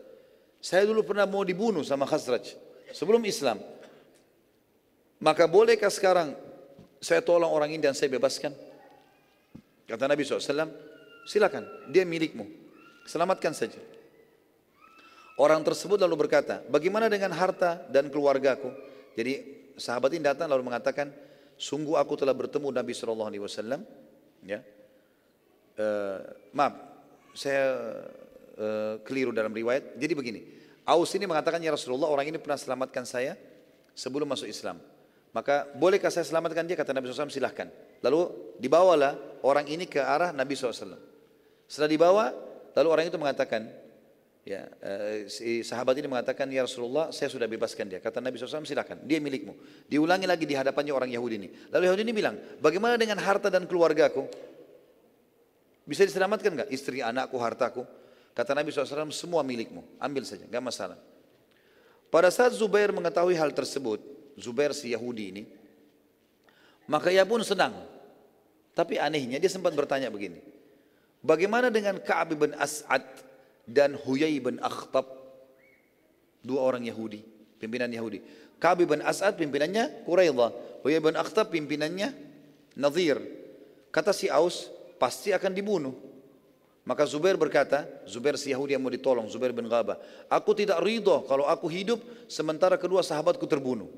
Saya 0.60 0.84
dulu 0.84 1.02
pernah 1.02 1.24
mau 1.24 1.42
dibunuh 1.42 1.82
sama 1.82 2.04
Khazraj, 2.04 2.54
sebelum 2.92 3.24
Islam. 3.24 3.58
Maka 5.18 5.50
bolehkah 5.50 5.90
sekarang 5.90 6.38
saya 7.02 7.18
tolong 7.18 7.50
orang 7.50 7.74
ini 7.74 7.82
dan 7.82 7.96
saya 7.96 8.12
bebaskan? 8.12 8.54
Kata 9.88 10.04
Nabi 10.04 10.22
SAW, 10.22 10.87
silakan, 11.28 11.68
dia 11.92 12.08
milikmu. 12.08 12.48
Selamatkan 13.04 13.52
saja. 13.52 13.76
Orang 15.36 15.60
tersebut 15.62 16.00
lalu 16.00 16.26
berkata, 16.26 16.64
bagaimana 16.66 17.06
dengan 17.12 17.30
harta 17.36 17.84
dan 17.92 18.08
keluargaku? 18.08 18.72
Jadi 19.14 19.32
sahabat 19.76 20.16
ini 20.16 20.24
datang 20.24 20.48
lalu 20.48 20.66
mengatakan, 20.66 21.12
sungguh 21.54 21.94
aku 22.00 22.16
telah 22.16 22.32
bertemu 22.32 22.72
Nabi 22.72 22.96
Shallallahu 22.96 23.28
Alaihi 23.28 23.44
Wasallam. 23.44 23.80
Ya, 24.42 24.64
uh, 25.78 26.18
maaf, 26.50 26.74
saya 27.36 27.64
uh, 28.58 28.94
keliru 29.06 29.30
dalam 29.30 29.54
riwayat. 29.54 29.94
Jadi 29.94 30.12
begini, 30.16 30.40
Aus 30.88 31.12
ini 31.14 31.28
mengatakan 31.28 31.60
ya 31.60 31.70
Rasulullah 31.70 32.08
orang 32.08 32.32
ini 32.32 32.38
pernah 32.40 32.56
selamatkan 32.56 33.04
saya 33.04 33.38
sebelum 33.92 34.26
masuk 34.26 34.48
Islam. 34.48 34.80
Maka 35.36 35.68
bolehkah 35.76 36.08
saya 36.08 36.24
selamatkan 36.24 36.64
dia? 36.64 36.74
Kata 36.74 36.96
Nabi 36.96 37.12
SAW 37.12 37.28
silahkan. 37.28 37.68
Lalu 38.00 38.54
dibawalah 38.56 39.42
orang 39.44 39.68
ini 39.68 39.84
ke 39.84 40.00
arah 40.00 40.32
Nabi 40.32 40.56
SAW. 40.56 41.07
Setelah 41.68 41.90
dibawa, 41.92 42.24
lalu 42.72 42.88
orang 42.88 43.04
itu 43.12 43.20
mengatakan, 43.20 43.68
Ya, 44.48 44.64
eh, 44.80 45.28
si 45.28 45.60
sahabat 45.60 45.92
ini 46.00 46.08
mengatakan, 46.08 46.48
Ya 46.48 46.64
Rasulullah, 46.64 47.12
saya 47.12 47.28
sudah 47.28 47.44
bebaskan 47.44 47.84
dia. 47.84 48.00
Kata 48.00 48.24
Nabi 48.24 48.40
SAW, 48.40 48.64
silakan, 48.64 49.04
dia 49.04 49.20
milikmu. 49.20 49.52
Diulangi 49.84 50.24
lagi 50.24 50.48
di 50.48 50.56
hadapannya 50.56 50.88
orang 50.88 51.12
Yahudi 51.12 51.36
ini. 51.36 51.48
Lalu 51.68 51.84
Yahudi 51.84 52.02
ini 52.08 52.14
bilang, 52.16 52.40
bagaimana 52.56 52.96
dengan 52.96 53.20
harta 53.20 53.52
dan 53.52 53.68
keluargaku? 53.68 54.24
Bisa 55.84 56.08
diselamatkan 56.08 56.64
nggak? 56.64 56.68
Istri, 56.72 57.04
anakku, 57.04 57.36
hartaku. 57.36 57.84
Kata 58.32 58.56
Nabi 58.56 58.72
SAW, 58.72 59.12
semua 59.12 59.44
milikmu. 59.44 59.84
Ambil 60.00 60.24
saja, 60.24 60.48
nggak 60.48 60.64
masalah. 60.64 60.96
Pada 62.08 62.32
saat 62.32 62.56
Zubair 62.56 62.88
mengetahui 62.88 63.36
hal 63.36 63.52
tersebut, 63.52 64.00
Zubair 64.40 64.72
si 64.72 64.96
Yahudi 64.96 65.24
ini, 65.28 65.42
maka 66.88 67.12
ia 67.12 67.28
pun 67.28 67.44
senang. 67.44 67.76
Tapi 68.72 68.96
anehnya 68.96 69.36
dia 69.36 69.52
sempat 69.52 69.76
bertanya 69.76 70.08
begini, 70.08 70.40
bagaimana 71.28 71.68
dengan 71.68 72.00
Ka'ab 72.00 72.32
bin 72.40 72.56
As'ad 72.56 73.04
dan 73.68 73.92
Huyai 74.00 74.40
bin 74.40 74.56
Akhtab? 74.64 75.04
Dua 76.40 76.64
orang 76.64 76.88
Yahudi 76.88 77.20
pimpinan 77.60 77.90
Yahudi. 77.90 78.22
Ka'ab 78.56 78.82
bin 78.86 79.02
As'ad 79.04 79.36
pimpinannya 79.36 80.06
Quraidah 80.06 80.50
Huyai 80.86 81.02
bin 81.02 81.14
Akhtab 81.18 81.50
pimpinannya 81.52 82.14
Nadir. 82.78 83.18
Kata 83.90 84.14
si 84.14 84.30
Aus 84.30 84.70
pasti 84.96 85.34
akan 85.34 85.52
dibunuh. 85.52 85.94
Maka 86.88 87.04
Zubair 87.04 87.36
berkata 87.36 87.84
Zubair 88.08 88.40
si 88.40 88.48
Yahudi 88.48 88.72
yang 88.72 88.80
mau 88.80 88.88
ditolong 88.88 89.28
Zubair 89.28 89.52
bin 89.52 89.68
Ghabah 89.68 90.00
aku 90.32 90.56
tidak 90.56 90.80
ridho 90.80 91.20
kalau 91.28 91.44
aku 91.44 91.68
hidup 91.68 92.00
sementara 92.24 92.80
kedua 92.80 93.04
sahabatku 93.04 93.44
terbunuh. 93.44 93.92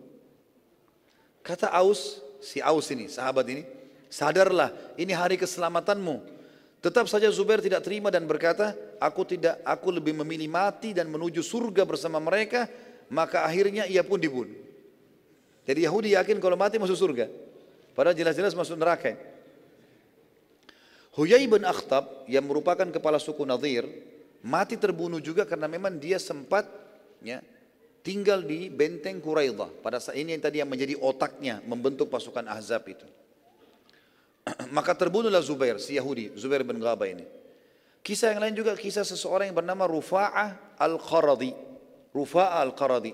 Kata 1.46 1.70
Aus 1.70 2.18
si 2.42 2.58
Aus 2.58 2.90
ini 2.90 3.06
sahabat 3.06 3.46
ini 3.46 3.62
sadarlah 4.10 4.74
ini 4.98 5.14
hari 5.14 5.38
keselamatanmu 5.38 6.39
Tetap 6.80 7.12
saja 7.12 7.28
Zubair 7.28 7.60
tidak 7.60 7.84
terima 7.84 8.08
dan 8.08 8.24
berkata, 8.24 8.72
aku 8.96 9.28
tidak, 9.28 9.60
aku 9.68 9.92
lebih 9.92 10.16
memilih 10.24 10.48
mati 10.48 10.96
dan 10.96 11.12
menuju 11.12 11.44
surga 11.44 11.84
bersama 11.84 12.16
mereka, 12.16 12.64
maka 13.12 13.44
akhirnya 13.44 13.84
ia 13.84 14.00
pun 14.00 14.16
dibunuh. 14.16 14.56
Jadi 15.68 15.84
Yahudi 15.84 16.16
yakin 16.16 16.40
kalau 16.40 16.56
mati 16.56 16.80
masuk 16.80 16.96
surga. 16.96 17.28
Padahal 17.92 18.16
jelas-jelas 18.16 18.56
masuk 18.56 18.80
neraka. 18.80 19.12
Huyai 21.12 21.44
bin 21.44 21.68
Akhtab 21.68 22.24
yang 22.24 22.48
merupakan 22.48 22.88
kepala 22.88 23.20
suku 23.20 23.44
Nadir 23.44 23.84
mati 24.40 24.80
terbunuh 24.80 25.20
juga 25.20 25.44
karena 25.44 25.68
memang 25.68 26.00
dia 26.00 26.16
sempat 26.16 26.64
ya, 27.20 27.44
tinggal 28.00 28.40
di 28.40 28.72
benteng 28.72 29.20
Quraidah. 29.20 29.68
Pada 29.84 30.00
saat 30.00 30.16
ini 30.16 30.32
yang 30.32 30.40
tadi 30.40 30.64
yang 30.64 30.70
menjadi 30.70 30.96
otaknya 30.96 31.60
membentuk 31.68 32.08
pasukan 32.08 32.48
Ahzab 32.48 32.88
itu. 32.88 33.04
Maka 34.76 34.96
terbunuhlah 34.96 35.42
Zubair, 35.44 35.76
si 35.82 35.96
Yahudi, 35.96 36.32
Zubair 36.36 36.64
bin 36.64 36.80
Ghaba 36.80 37.06
ini. 37.08 37.24
Kisah 38.00 38.32
yang 38.32 38.40
lain 38.40 38.56
juga 38.56 38.72
kisah 38.72 39.04
seseorang 39.04 39.52
yang 39.52 39.58
bernama 39.60 39.84
Rufa'ah 39.84 40.80
Al-Qaradi. 40.80 41.52
Rufa'ah 42.16 42.64
Al-Qaradi. 42.64 43.12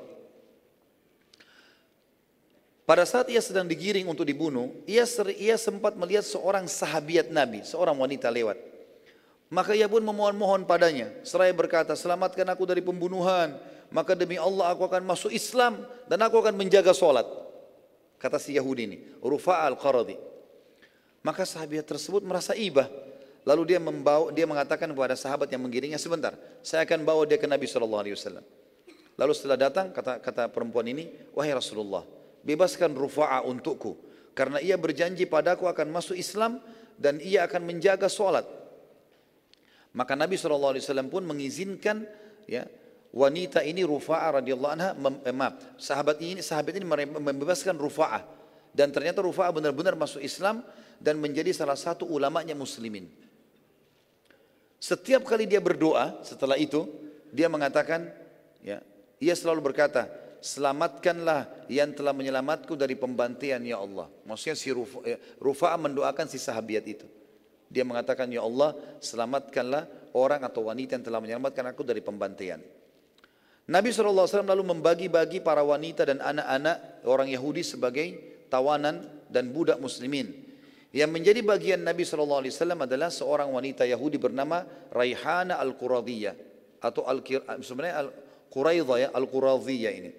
Pada 2.86 3.02
saat 3.02 3.26
ia 3.26 3.42
sedang 3.42 3.66
digiring 3.66 4.06
untuk 4.06 4.22
dibunuh, 4.22 4.70
ia, 4.86 5.02
ia 5.34 5.58
sempat 5.58 5.98
melihat 5.98 6.22
seorang 6.22 6.70
sahabiat 6.70 7.34
Nabi, 7.34 7.66
seorang 7.66 7.98
wanita 7.98 8.30
lewat. 8.30 8.55
Maka 9.50 9.74
ia 9.74 9.90
pun 9.90 10.06
memohon-mohon 10.06 10.62
padanya, 10.62 11.10
seraya 11.26 11.50
berkata, 11.50 11.98
selamatkan 11.98 12.46
aku 12.46 12.62
dari 12.62 12.78
pembunuhan, 12.82 13.58
maka 13.90 14.14
demi 14.14 14.38
Allah 14.38 14.70
aku 14.70 14.86
akan 14.86 15.02
masuk 15.02 15.34
Islam 15.34 15.82
dan 16.06 16.22
aku 16.22 16.38
akan 16.38 16.55
menjaga 16.55 16.94
solat. 16.94 17.26
Kata 18.22 18.38
si 18.38 18.55
Yahudi 18.55 18.82
ini, 18.86 18.98
Rufa'ah 19.18 19.66
Al-Qaradi. 19.66 20.35
Maka 21.26 21.42
sahabat 21.42 21.82
tersebut 21.82 22.22
merasa 22.22 22.55
ibah. 22.55 22.86
Lalu 23.42 23.74
dia 23.74 23.82
membawa, 23.82 24.30
dia 24.30 24.46
mengatakan 24.46 24.86
kepada 24.86 25.18
sahabat 25.18 25.50
yang 25.50 25.58
menggiringnya 25.66 25.98
sebentar, 25.98 26.38
saya 26.62 26.86
akan 26.86 27.02
bawa 27.02 27.26
dia 27.26 27.34
ke 27.34 27.50
Nabi 27.50 27.66
Shallallahu 27.66 28.02
Alaihi 28.06 28.14
Wasallam. 28.14 28.46
Lalu 29.18 29.32
setelah 29.34 29.58
datang 29.58 29.90
kata 29.90 30.22
kata 30.22 30.50
perempuan 30.55 30.86
ini, 30.86 31.10
wahai 31.34 31.50
Rasulullah, 31.50 32.06
bebaskan 32.46 32.94
Rufa'a 32.94 33.42
untukku, 33.42 33.98
karena 34.38 34.62
ia 34.62 34.78
berjanji 34.78 35.26
padaku 35.26 35.66
akan 35.66 35.94
masuk 35.94 36.14
Islam 36.14 36.62
dan 36.98 37.18
ia 37.18 37.42
akan 37.46 37.62
menjaga 37.66 38.06
solat. 38.06 38.46
Maka 39.94 40.14
Nabi 40.14 40.38
Wasallam 40.38 41.10
pun 41.10 41.22
mengizinkan 41.26 42.06
ya 42.50 42.66
wanita 43.14 43.62
ini 43.62 43.82
Rufa'a 43.82 44.42
radhiyallahu 44.42 44.72
anha, 44.74 44.90
eh, 45.22 45.34
maaf, 45.34 45.78
sahabat 45.78 46.18
ini 46.18 46.42
sahabat 46.42 46.76
ini 46.76 46.86
membebaskan 47.18 47.78
Rufa'a 47.78 48.26
dan 48.76 48.92
ternyata 48.92 49.24
Rufa'a 49.24 49.55
benar-benar 49.55 49.96
masuk 49.96 50.20
Islam 50.20 50.60
dan 51.02 51.20
menjadi 51.20 51.52
salah 51.52 51.76
satu 51.76 52.08
ulamanya 52.08 52.57
muslimin. 52.57 53.08
Setiap 54.76 55.25
kali 55.25 55.49
dia 55.49 55.58
berdoa 55.58 56.20
setelah 56.23 56.55
itu, 56.60 56.86
dia 57.33 57.50
mengatakan, 57.50 58.07
ya, 58.62 58.78
ia 59.18 59.34
selalu 59.34 59.73
berkata, 59.73 60.07
selamatkanlah 60.44 61.49
yang 61.66 61.91
telah 61.97 62.15
menyelamatku 62.15 62.78
dari 62.78 62.94
pembantian 62.94 63.65
ya 63.66 63.83
Allah. 63.83 64.07
Maksudnya 64.28 64.55
si 64.55 64.70
Rufa, 64.70 65.02
ya, 65.02 65.76
mendoakan 65.81 66.26
si 66.31 66.39
sahabiat 66.39 66.84
itu. 66.86 67.07
Dia 67.66 67.83
mengatakan, 67.83 68.31
ya 68.31 68.47
Allah, 68.47 68.78
selamatkanlah 69.02 70.15
orang 70.15 70.47
atau 70.47 70.70
wanita 70.70 70.94
yang 70.94 71.05
telah 71.05 71.18
menyelamatkan 71.18 71.66
aku 71.75 71.83
dari 71.83 71.99
pembantian. 71.99 72.62
Nabi 73.66 73.91
SAW 73.91 74.31
lalu 74.47 74.62
membagi-bagi 74.62 75.42
para 75.42 75.66
wanita 75.66 76.07
dan 76.07 76.23
anak-anak 76.23 77.02
orang 77.02 77.26
Yahudi 77.26 77.66
sebagai 77.66 78.39
tawanan 78.47 79.02
dan 79.26 79.50
budak 79.50 79.83
muslimin. 79.83 80.45
Yang 80.94 81.10
menjadi 81.10 81.40
bagian 81.42 81.81
Nabi 81.82 82.06
SAW 82.06 82.47
adalah 82.86 83.10
seorang 83.10 83.50
wanita 83.50 83.82
Yahudi 83.82 84.23
bernama 84.23 84.62
Raihana 84.94 85.58
Al-Quradiyah 85.58 86.34
atau 86.81 87.02
al 87.05 87.20
sebenarnya 87.60 88.06
Al-Quraidah 88.06 88.97
ya, 89.02 89.08
Al-Quradiyah 89.10 89.92
ini. 89.92 90.10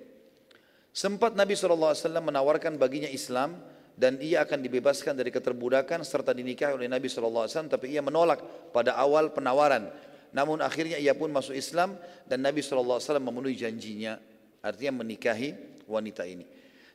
Sempat 0.92 1.38
Nabi 1.38 1.54
SAW 1.54 1.94
menawarkan 2.20 2.76
baginya 2.76 3.08
Islam 3.08 3.58
dan 3.98 4.18
ia 4.22 4.46
akan 4.46 4.62
dibebaskan 4.62 5.18
dari 5.18 5.30
keterbudakan 5.34 6.06
serta 6.06 6.34
dinikahi 6.34 6.74
oleh 6.74 6.90
Nabi 6.90 7.10
SAW 7.10 7.50
tapi 7.70 7.98
ia 7.98 8.02
menolak 8.02 8.42
pada 8.74 8.98
awal 8.98 9.34
penawaran. 9.34 9.90
Namun 10.36 10.60
akhirnya 10.60 11.00
ia 11.00 11.16
pun 11.16 11.32
masuk 11.32 11.56
Islam 11.56 11.96
dan 12.28 12.44
Nabi 12.44 12.62
SAW 12.62 13.02
memenuhi 13.18 13.58
janjinya 13.58 14.20
artinya 14.62 15.02
menikahi 15.06 15.54
wanita 15.88 16.28
ini. 16.28 16.46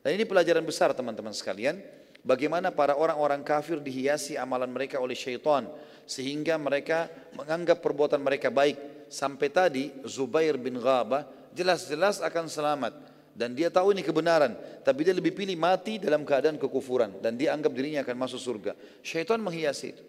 Dan 0.03 0.19
ini 0.19 0.27
pelajaran 0.27 0.67
besar 0.67 0.93
teman-teman 0.93 1.33
sekalian 1.33 1.79
bagaimana 2.23 2.75
para 2.75 2.97
orang-orang 2.99 3.43
kafir 3.43 3.79
dihiasi 3.79 4.39
amalan 4.39 4.71
mereka 4.71 4.99
oleh 4.99 5.15
syaitan 5.15 5.67
sehingga 6.07 6.59
mereka 6.59 7.11
menganggap 7.39 7.79
perbuatan 7.79 8.19
mereka 8.19 8.51
baik. 8.51 9.07
Sampai 9.13 9.53
tadi 9.53 9.93
Zubair 10.09 10.57
bin 10.57 10.81
Ghabah 10.81 11.29
jelas-jelas 11.53 12.25
akan 12.25 12.49
selamat 12.49 12.97
dan 13.37 13.53
dia 13.53 13.69
tahu 13.69 13.93
ini 13.93 14.01
kebenaran. 14.01 14.57
Tapi 14.81 15.05
dia 15.05 15.13
lebih 15.13 15.37
pilih 15.37 15.55
mati 15.61 16.01
dalam 16.01 16.25
keadaan 16.25 16.57
kekufuran 16.57 17.21
dan 17.21 17.37
dia 17.37 17.53
anggap 17.53 17.77
dirinya 17.77 18.01
akan 18.01 18.17
masuk 18.17 18.41
surga. 18.41 18.73
Syaitan 19.05 19.37
menghiasi 19.37 19.87
itu. 19.93 20.05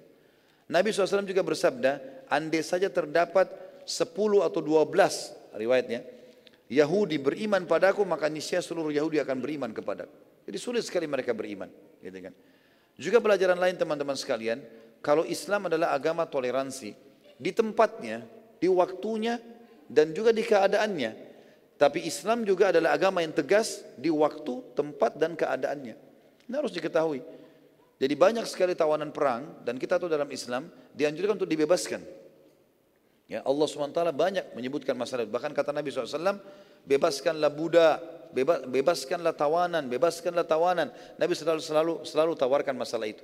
Nabi 0.71 0.95
SAW 0.95 1.27
juga 1.27 1.43
bersabda 1.43 1.99
andai 2.31 2.63
saja 2.63 2.87
terdapat 2.87 3.51
10 3.83 4.15
atau 4.47 4.63
12 4.63 5.59
riwayatnya 5.59 6.01
Yahudi 6.71 7.19
beriman 7.19 7.67
padaku 7.67 8.01
maka 8.07 8.31
niscaya 8.31 8.63
seluruh 8.63 8.89
Yahudi 8.89 9.19
akan 9.19 9.37
beriman 9.43 9.71
kepadaku. 9.75 10.15
Jadi 10.43 10.57
sulit 10.59 10.83
sekali 10.83 11.07
mereka 11.07 11.31
beriman, 11.31 11.71
gitu 12.03 12.19
kan. 12.19 12.33
Juga 12.99 13.17
pelajaran 13.23 13.57
lain 13.57 13.79
teman-teman 13.79 14.13
sekalian, 14.13 14.61
kalau 14.99 15.23
Islam 15.23 15.71
adalah 15.71 15.95
agama 15.95 16.27
toleransi, 16.27 16.93
di 17.39 17.51
tempatnya, 17.55 18.27
di 18.61 18.69
waktunya, 18.69 19.41
dan 19.89 20.13
juga 20.13 20.35
di 20.35 20.43
keadaannya. 20.45 21.11
Tapi 21.75 22.05
Islam 22.05 22.45
juga 22.45 22.69
adalah 22.69 22.93
agama 22.93 23.19
yang 23.25 23.33
tegas 23.33 23.81
di 23.97 24.13
waktu, 24.13 24.61
tempat, 24.77 25.17
dan 25.17 25.33
keadaannya. 25.33 25.95
Ini 26.47 26.55
harus 26.55 26.71
diketahui. 26.71 27.19
Jadi 27.97 28.13
banyak 28.19 28.45
sekali 28.47 28.75
tawanan 28.75 29.15
perang 29.15 29.63
dan 29.63 29.79
kita 29.79 29.95
tahu 29.95 30.11
dalam 30.11 30.27
Islam 30.29 30.67
dianjurkan 30.91 31.39
untuk 31.39 31.49
dibebaskan. 31.49 32.03
Ya, 33.31 33.39
Allah 33.47 33.65
SWT 33.65 33.99
banyak 34.11 34.45
menyebutkan 34.51 34.93
masalah 34.93 35.23
Bahkan 35.23 35.55
kata 35.55 35.71
Nabi 35.71 35.89
SAW, 35.89 36.43
bebaskanlah 36.83 37.49
budak, 37.49 37.97
bebas, 38.33 38.65
bebaskanlah 38.65 39.37
tawanan, 39.37 39.85
bebaskanlah 39.85 40.43
tawanan. 40.43 40.89
Nabi 41.21 41.33
selalu 41.37 41.61
selalu 41.61 41.93
selalu 42.03 42.33
tawarkan 42.33 42.73
masalah 42.73 43.05
itu. 43.05 43.23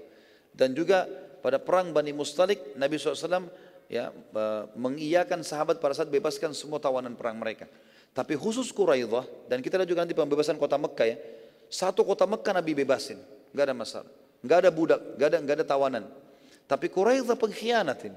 Dan 0.54 0.78
juga 0.78 1.10
pada 1.42 1.58
perang 1.58 1.90
Bani 1.90 2.14
Mustalik, 2.14 2.78
Nabi 2.78 3.02
SAW 3.02 3.50
ya, 3.90 4.14
mengiyakan 4.78 5.42
sahabat 5.42 5.82
pada 5.82 5.98
saat 5.98 6.12
bebaskan 6.14 6.54
semua 6.54 6.78
tawanan 6.78 7.18
perang 7.18 7.36
mereka. 7.36 7.66
Tapi 8.14 8.38
khusus 8.38 8.70
Quraidah, 8.74 9.26
dan 9.50 9.62
kita 9.62 9.82
lihat 9.82 9.90
juga 9.90 10.02
nanti 10.06 10.18
pembebasan 10.18 10.58
kota 10.58 10.76
Mekah 10.78 11.08
ya, 11.08 11.18
satu 11.70 12.02
kota 12.02 12.26
Mekah 12.26 12.58
Nabi 12.58 12.74
bebasin, 12.74 13.22
nggak 13.54 13.66
ada 13.70 13.76
masalah. 13.78 14.12
Nggak 14.40 14.58
ada 14.66 14.70
budak, 14.72 15.02
nggak 15.20 15.28
ada, 15.30 15.38
nggak 15.44 15.56
ada 15.62 15.66
tawanan. 15.68 16.04
Tapi 16.70 16.86
Quraidah 16.90 17.38
pengkhianatin. 17.38 18.14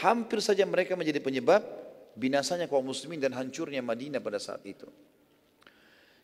Hampir 0.00 0.38
saja 0.38 0.62
mereka 0.62 0.94
menjadi 0.94 1.18
penyebab 1.18 1.66
binasanya 2.14 2.70
kaum 2.70 2.86
muslimin 2.86 3.18
dan 3.18 3.34
hancurnya 3.34 3.82
Madinah 3.82 4.22
pada 4.22 4.38
saat 4.38 4.62
itu. 4.62 4.86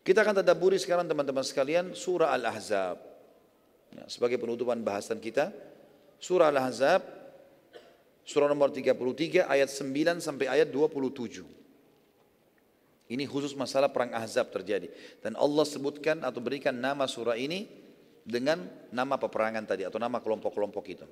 Kita 0.06 0.22
akan 0.22 0.38
tadaburi 0.38 0.78
sekarang 0.78 1.10
teman-teman 1.10 1.42
sekalian 1.42 1.90
surah 1.90 2.30
Al-Ahzab. 2.30 3.02
Ya, 3.90 4.06
sebagai 4.06 4.38
penutupan 4.38 4.78
bahasan 4.86 5.18
kita, 5.18 5.50
surah 6.22 6.54
Al-Ahzab 6.54 7.02
surah 8.26 8.46
nomor 8.46 8.70
33 8.70 9.50
ayat 9.50 9.66
9 9.70 10.22
sampai 10.22 10.46
ayat 10.46 10.70
27. 10.70 11.42
Ini 13.06 13.22
khusus 13.26 13.54
masalah 13.54 13.90
perang 13.90 14.10
Ahzab 14.14 14.50
terjadi 14.50 14.90
dan 15.22 15.38
Allah 15.38 15.62
sebutkan 15.62 16.22
atau 16.26 16.42
berikan 16.42 16.74
nama 16.74 17.06
surah 17.06 17.38
ini 17.38 17.66
dengan 18.26 18.66
nama 18.90 19.14
peperangan 19.14 19.62
tadi 19.62 19.86
atau 19.86 20.02
nama 20.02 20.18
kelompok-kelompok 20.18 20.84
itu. 20.90 21.06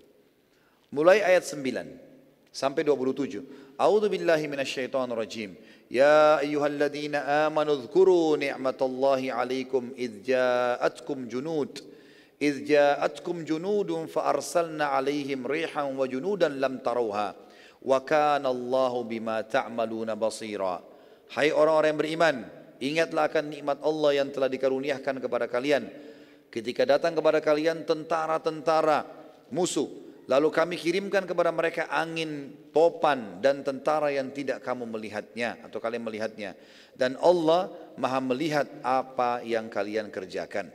Mulai 0.90 1.22
ayat 1.22 1.46
9 1.46 2.13
sampai 2.54 2.86
27. 2.86 3.74
A'udzu 3.74 4.06
billahi 4.06 4.46
minasyaitonir 4.46 5.18
rajim. 5.18 5.58
Ya 5.90 6.38
ayyuhalladzina 6.38 7.50
amanu 7.50 7.82
dzkuru 7.82 8.38
ni'matallahi 8.38 9.34
'alaikum 9.34 9.90
idz 9.98 10.30
ja'atkum 10.30 11.26
junud 11.26 11.82
idz 12.38 12.62
ja'atkum 12.62 13.42
junudun 13.42 14.06
fa 14.06 14.30
arsalna 14.30 14.94
'alaihim 14.94 15.42
rihan 15.42 15.90
wa 15.98 16.06
junudan 16.06 16.54
lam 16.62 16.78
tarawha 16.78 17.34
wa 17.82 17.98
kana 18.06 18.54
Allahu 18.54 19.02
bima 19.02 19.42
ta'maluna 19.42 20.14
basira. 20.14 20.78
Hai 21.34 21.50
orang-orang 21.50 21.90
yang 21.90 22.00
beriman, 22.00 22.36
ingatlah 22.78 23.26
akan 23.26 23.44
nikmat 23.50 23.78
Allah 23.82 24.10
yang 24.22 24.30
telah 24.30 24.46
dikaruniakan 24.46 25.18
kepada 25.18 25.50
kalian 25.50 25.90
ketika 26.54 26.86
datang 26.86 27.18
kepada 27.18 27.42
kalian 27.42 27.82
tentara-tentara 27.82 29.02
musuh 29.50 30.03
Lalu 30.24 30.48
kami 30.48 30.74
kirimkan 30.80 31.28
kepada 31.28 31.52
mereka 31.52 31.84
angin 31.92 32.48
topan 32.72 33.44
dan 33.44 33.60
tentara 33.60 34.08
yang 34.08 34.32
tidak 34.32 34.64
kamu 34.64 34.88
melihatnya 34.88 35.60
atau 35.60 35.76
kalian 35.76 36.00
melihatnya. 36.00 36.56
Dan 36.96 37.20
Allah 37.20 37.68
maha 38.00 38.24
melihat 38.24 38.64
apa 38.80 39.44
yang 39.44 39.68
kalian 39.68 40.08
kerjakan. 40.08 40.72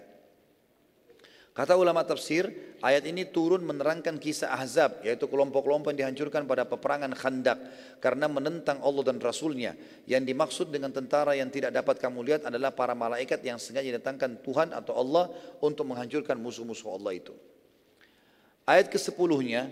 Kata 1.60 1.76
ulama 1.76 2.06
tafsir, 2.06 2.48
ayat 2.80 3.04
ini 3.10 3.28
turun 3.28 3.66
menerangkan 3.66 4.16
kisah 4.16 4.54
Ahzab, 4.54 5.04
yaitu 5.04 5.28
kelompok-kelompok 5.28 5.92
yang 5.92 6.08
dihancurkan 6.08 6.48
pada 6.48 6.64
peperangan 6.64 7.12
Khandak 7.18 7.58
karena 8.00 8.32
menentang 8.32 8.80
Allah 8.80 9.04
dan 9.12 9.20
Rasulnya. 9.20 9.76
Yang 10.06 10.24
dimaksud 10.30 10.68
dengan 10.72 10.94
tentara 10.94 11.36
yang 11.36 11.52
tidak 11.52 11.76
dapat 11.76 12.00
kamu 12.00 12.22
lihat 12.22 12.42
adalah 12.48 12.72
para 12.72 12.96
malaikat 12.96 13.44
yang 13.44 13.60
sengaja 13.60 13.92
datangkan 13.98 14.40
Tuhan 14.40 14.72
atau 14.72 14.94
Allah 14.96 15.34
untuk 15.60 15.90
menghancurkan 15.90 16.40
musuh-musuh 16.40 16.96
Allah 16.96 17.18
itu. 17.18 17.36
Ayat 18.70 18.94
ke-10-nya, 18.94 19.66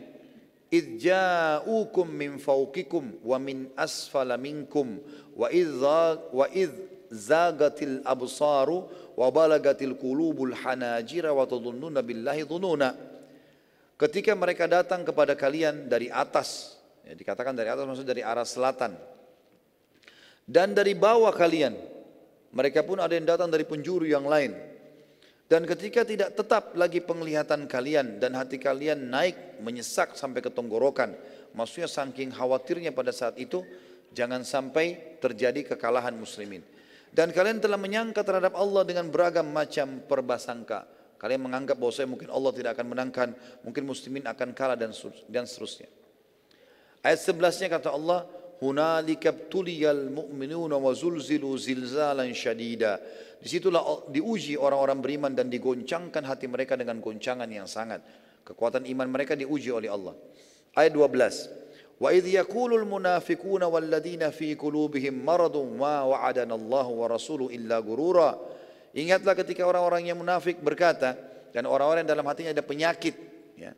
"Idja'ukum 0.74 2.10
min 2.10 2.42
fawqikum 2.42 3.22
wa 3.22 3.38
min 3.38 3.70
asfala 3.78 4.42
minkum 4.42 4.98
wa 5.38 5.54
idza 5.54 6.18
wa 6.34 6.50
idz 6.50 6.74
zagatil 7.14 8.02
absaru 8.02 8.90
wa 9.14 9.30
balagatil 9.30 9.94
qulubul 10.02 10.50
hanajira 10.50 11.30
wa 11.30 11.46
tadhunnuna 11.46 12.02
billahi 12.02 12.42
dhununa." 12.42 12.98
Ketika 14.02 14.34
mereka 14.34 14.66
datang 14.66 15.06
kepada 15.06 15.38
kalian 15.38 15.86
dari 15.86 16.10
atas, 16.10 16.82
ya, 17.06 17.14
dikatakan 17.14 17.54
dari 17.54 17.70
atas 17.70 17.86
maksud 17.86 18.06
dari 18.06 18.26
arah 18.26 18.46
selatan. 18.50 18.98
Dan 20.42 20.74
dari 20.74 20.98
bawah 20.98 21.34
kalian, 21.38 21.78
mereka 22.50 22.82
pun 22.82 22.98
ada 22.98 23.14
yang 23.14 23.30
datang 23.30 23.54
dari 23.54 23.62
penjuru 23.62 24.10
yang 24.10 24.26
lain. 24.26 24.58
Dan 25.48 25.64
ketika 25.64 26.04
tidak 26.04 26.36
tetap 26.36 26.76
lagi 26.76 27.00
penglihatan 27.00 27.72
kalian 27.72 28.20
dan 28.20 28.36
hati 28.36 28.60
kalian 28.60 29.08
naik 29.08 29.64
menyesak 29.64 30.12
sampai 30.20 30.44
ke 30.44 30.52
tenggorokan, 30.52 31.16
maksudnya 31.56 31.88
saking 31.88 32.36
khawatirnya 32.36 32.92
pada 32.92 33.16
saat 33.16 33.40
itu, 33.40 33.64
jangan 34.12 34.44
sampai 34.44 35.18
terjadi 35.24 35.72
kekalahan 35.76 36.12
muslimin. 36.20 36.60
Dan 37.08 37.32
kalian 37.32 37.64
telah 37.64 37.80
menyangka 37.80 38.28
terhadap 38.28 38.60
Allah 38.60 38.84
dengan 38.84 39.08
beragam 39.08 39.48
macam 39.48 40.04
perbasangka. 40.04 40.84
Kalian 41.16 41.50
menganggap 41.50 41.80
bahwa 41.80 41.94
saya 41.96 42.12
mungkin 42.12 42.30
Allah 42.30 42.52
tidak 42.52 42.78
akan 42.78 42.88
menangkan, 42.94 43.30
mungkin 43.64 43.88
muslimin 43.88 44.28
akan 44.28 44.52
kalah 44.52 44.76
dan 44.78 44.92
dan 45.32 45.48
seterusnya. 45.48 45.90
Ayat 47.02 47.24
11-nya 47.24 47.68
kata 47.72 47.90
Allah, 47.90 48.28
"Hunalika 48.60 49.32
tuliyal 49.34 50.12
mu'minuna 50.12 50.76
wa 50.76 50.92
zulzilu 50.94 51.56
zilzalan 51.58 52.30
syadida." 52.36 53.02
Di 53.38 53.48
situlah 53.48 54.10
diuji 54.10 54.58
orang-orang 54.58 54.98
beriman 54.98 55.32
dan 55.34 55.48
digoncangkan 55.48 56.26
hati 56.26 56.50
mereka 56.50 56.74
dengan 56.74 56.98
goncangan 56.98 57.46
yang 57.48 57.70
sangat. 57.70 58.02
Kekuatan 58.42 58.90
iman 58.90 59.08
mereka 59.12 59.38
diuji 59.38 59.70
oleh 59.70 59.92
Allah. 59.92 60.18
Ayat 60.74 60.94
12. 60.96 62.02
Wa 62.02 62.14
idh 62.14 62.30
yaqulul 62.30 62.86
munafiquna 62.86 63.66
walladzina 63.66 64.30
fi 64.30 64.54
qulubihim 64.54 65.18
maradun 65.22 65.78
ma 65.78 66.06
wa'adana 66.06 66.54
Allah 66.54 66.88
wa 66.88 67.06
rasuluhu 67.10 67.50
illa 67.50 67.82
gurura. 67.82 68.38
Ingatlah 68.94 69.34
ketika 69.34 69.66
orang-orang 69.66 70.10
yang 70.10 70.18
munafik 70.18 70.62
berkata 70.62 71.18
dan 71.54 71.66
orang-orang 71.66 72.06
yang 72.06 72.12
dalam 72.14 72.26
hatinya 72.30 72.54
ada 72.54 72.62
penyakit 72.66 73.14
ya. 73.58 73.74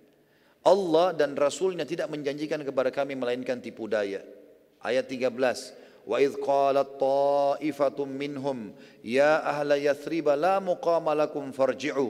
Allah 0.64 1.16
dan 1.16 1.40
Rasulnya 1.40 1.88
tidak 1.88 2.12
menjanjikan 2.12 2.60
kepada 2.68 2.92
kami 2.92 3.16
melainkan 3.16 3.64
tipu 3.64 3.88
daya. 3.88 4.20
Ayat 4.84 5.08
13. 5.08 5.32
Minhum 8.10 8.74
ya 9.06 9.46
ahla 9.46 9.78
yathrib 9.78 10.26
la 10.34 10.58
muqama 10.58 11.14
lakum 11.14 11.54
farji'u 11.54 12.08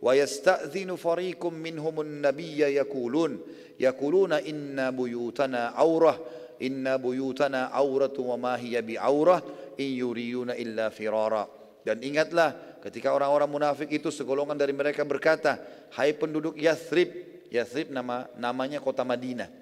wa 0.00 0.16
yasta'dhinu 0.16 0.96
fariqum 0.96 1.52
minhumun 1.52 2.24
nabiyya 2.24 2.72
yaqulun 2.82 3.38
yaquluna 3.76 4.40
inna 4.40 4.88
buyutana 4.90 5.76
aurah 5.76 6.16
inna 6.58 6.96
buyutana 6.96 7.68
auratu 7.70 8.32
wa 8.32 8.36
ma 8.40 8.54
hiya 8.56 8.80
bi 8.80 8.96
aurah 8.96 9.38
in 9.78 10.00
yuriyuna 10.00 10.56
illa 10.56 10.90
firara 10.90 11.46
dan 11.84 12.02
ingatlah 12.02 12.80
ketika 12.82 13.14
orang-orang 13.14 13.50
munafik 13.50 13.90
itu 13.90 14.10
segolongan 14.10 14.58
dari 14.58 14.74
mereka 14.74 15.06
berkata 15.06 15.58
hai 15.94 16.14
penduduk 16.16 16.58
Yathrib 16.58 17.32
Yathrib 17.52 17.92
nama 17.92 18.24
namanya 18.40 18.80
kota 18.80 19.04
Madinah. 19.04 19.52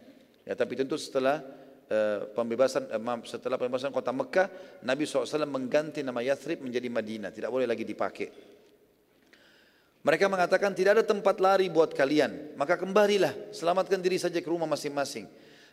Ya 0.46 0.54
tapi 0.54 0.78
tentu 0.78 0.94
setelah 0.94 1.42
pembebasan 2.36 2.86
uh, 2.86 3.18
setelah 3.26 3.58
pembebasan 3.58 3.90
kota 3.90 4.14
Mekah 4.14 4.46
Nabi 4.86 5.02
SAW 5.04 5.42
mengganti 5.50 6.06
nama 6.06 6.22
Yathrib 6.22 6.62
menjadi 6.62 6.86
Madinah 6.86 7.30
tidak 7.34 7.50
boleh 7.50 7.66
lagi 7.66 7.82
dipakai 7.82 8.30
mereka 10.00 10.32
mengatakan 10.32 10.72
tidak 10.72 10.96
ada 10.96 11.04
tempat 11.04 11.36
lari 11.44 11.68
buat 11.68 11.92
kalian, 11.92 12.56
maka 12.56 12.80
kembalilah, 12.80 13.52
selamatkan 13.52 14.00
diri 14.00 14.16
saja 14.16 14.40
ke 14.40 14.48
rumah 14.48 14.64
masing-masing. 14.64 15.28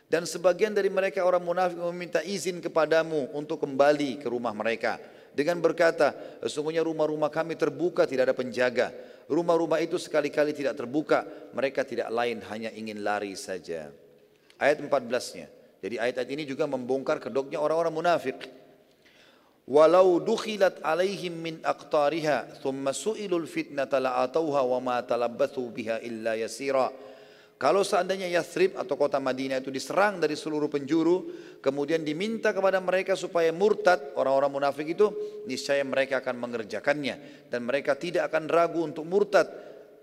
Dan 0.08 0.28
sebagian 0.28 0.76
dari 0.76 0.92
mereka 0.92 1.24
orang 1.24 1.40
munafik 1.40 1.80
meminta 1.92 2.20
izin 2.20 2.60
kepadamu 2.60 3.32
untuk 3.32 3.60
kembali 3.64 4.20
ke 4.20 4.28
rumah 4.28 4.52
mereka. 4.52 5.00
Dengan 5.32 5.60
berkata, 5.64 6.12
sesungguhnya 6.44 6.84
rumah-rumah 6.84 7.32
kami 7.32 7.56
terbuka 7.56 8.04
tidak 8.04 8.32
ada 8.32 8.36
penjaga. 8.36 8.92
Rumah-rumah 9.28 9.80
itu 9.80 9.96
sekali-kali 10.00 10.52
tidak 10.52 10.76
terbuka, 10.76 11.24
mereka 11.56 11.84
tidak 11.84 12.08
lain 12.12 12.44
hanya 12.52 12.68
ingin 12.72 13.00
lari 13.00 13.32
saja. 13.32 13.88
Ayat 14.60 14.80
14-nya. 14.80 15.57
Jadi 15.78 15.96
ayat-ayat 15.98 16.30
ini 16.34 16.42
juga 16.42 16.66
membongkar 16.66 17.22
kedoknya 17.22 17.62
orang-orang 17.62 17.94
munafik 17.94 18.50
walau 19.68 20.16
dukhilat 20.16 20.80
alaihim 20.80 21.34
min 21.38 21.54
aqtariha 21.60 22.64
thumma 22.64 22.96
su'ilul 22.96 23.44
fitnata 23.44 24.00
la'atauha 24.00 24.64
wa 24.64 24.78
ma 24.80 24.96
talabbathu 25.04 25.60
biha 25.70 26.00
illa 26.00 26.34
yasira 26.34 26.88
kalau 27.58 27.82
seandainya 27.82 28.30
Yathrib 28.30 28.78
atau 28.78 28.94
kota 28.94 29.18
Madinah 29.18 29.58
itu 29.58 29.74
diserang 29.74 30.22
dari 30.22 30.38
seluruh 30.38 30.70
penjuru, 30.70 31.26
kemudian 31.58 32.06
diminta 32.06 32.54
kepada 32.54 32.78
mereka 32.78 33.18
supaya 33.18 33.50
murtad, 33.50 34.14
orang-orang 34.14 34.62
munafik 34.62 34.94
itu, 34.94 35.10
niscaya 35.42 35.82
mereka 35.82 36.22
akan 36.22 36.38
mengerjakannya. 36.38 37.50
Dan 37.50 37.66
mereka 37.66 37.98
tidak 37.98 38.30
akan 38.30 38.46
ragu 38.46 38.86
untuk 38.86 39.02
murtad, 39.10 39.50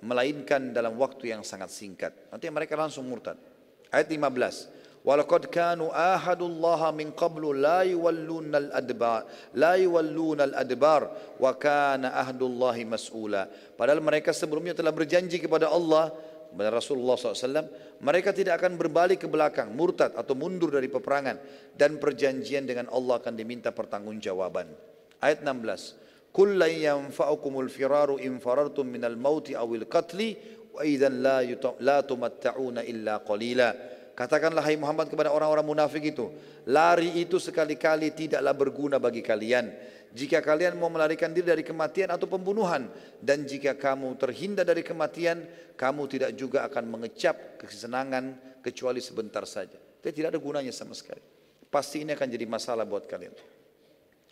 melainkan 0.04 0.76
dalam 0.76 1.00
waktu 1.00 1.32
yang 1.32 1.48
sangat 1.48 1.72
singkat. 1.72 2.12
Nanti 2.28 2.44
mereka 2.52 2.76
langsung 2.76 3.08
murtad. 3.08 3.40
Ayat 3.88 4.12
15. 4.12 4.85
Walaqad 5.06 5.54
kanu 5.54 5.94
ahadullah 5.94 6.90
min 6.90 7.14
qablu 7.14 7.54
la 7.54 7.86
yuwalluna 7.86 8.58
al-adbar 8.58 9.30
la 9.54 9.78
yuwalluna 9.78 10.50
al-adbar 10.50 11.14
wa 11.38 11.54
kana 11.54 12.18
ahdullahi 12.18 12.90
mas'ula. 12.90 13.46
Padahal 13.78 14.02
mereka 14.02 14.34
sebelumnya 14.34 14.74
telah 14.74 14.90
berjanji 14.90 15.38
kepada 15.38 15.70
Allah 15.70 16.10
kepada 16.50 16.74
Rasulullah 16.74 17.20
SAW 17.20 17.70
mereka 18.02 18.34
tidak 18.34 18.64
akan 18.64 18.82
berbalik 18.82 19.22
ke 19.22 19.28
belakang 19.30 19.78
murtad 19.78 20.18
atau 20.18 20.34
mundur 20.34 20.74
dari 20.74 20.90
peperangan. 20.90 21.38
Dan 21.78 22.02
perjanjian 22.02 22.66
dengan 22.66 22.90
Allah 22.90 23.22
akan 23.22 23.38
diminta 23.38 23.70
pertanggungjawaban. 23.70 24.74
Ayat 25.22 25.46
16 25.46 26.34
kullan 26.36 26.74
yanfa'ukumul 26.74 27.72
firaru 27.72 28.20
in 28.20 28.44
farartum 28.44 28.90
minal 28.90 29.16
mauti 29.16 29.56
awil 29.56 29.88
qatli 29.88 30.36
wa 30.76 30.84
idzan 30.84 31.24
la 31.24 31.40
la 31.80 32.04
tumatta'una 32.04 32.84
illa 32.84 33.24
qalila 33.24 33.95
Katakanlah 34.16 34.64
hai 34.64 34.80
Muhammad 34.80 35.12
kepada 35.12 35.28
orang-orang 35.28 35.76
munafik 35.76 36.16
itu, 36.16 36.32
lari 36.64 37.20
itu 37.20 37.36
sekali-kali 37.36 38.16
tidaklah 38.16 38.56
berguna 38.56 38.96
bagi 38.96 39.20
kalian. 39.20 39.76
Jika 40.16 40.40
kalian 40.40 40.80
mau 40.80 40.88
melarikan 40.88 41.36
diri 41.36 41.52
dari 41.52 41.60
kematian 41.68 42.08
atau 42.08 42.24
pembunuhan 42.24 42.88
dan 43.20 43.44
jika 43.44 43.76
kamu 43.76 44.16
terhindar 44.16 44.64
dari 44.64 44.80
kematian, 44.80 45.44
kamu 45.76 46.08
tidak 46.08 46.32
juga 46.40 46.64
akan 46.64 46.88
mengecap 46.88 47.60
kesenangan 47.60 48.40
kecuali 48.64 49.04
sebentar 49.04 49.44
saja. 49.44 49.76
Tapi 49.76 50.16
tidak 50.16 50.32
ada 50.32 50.40
gunanya 50.40 50.72
sama 50.72 50.96
sekali. 50.96 51.20
Pasti 51.68 52.08
ini 52.08 52.16
akan 52.16 52.28
jadi 52.32 52.48
masalah 52.48 52.88
buat 52.88 53.04
kalian. 53.04 53.36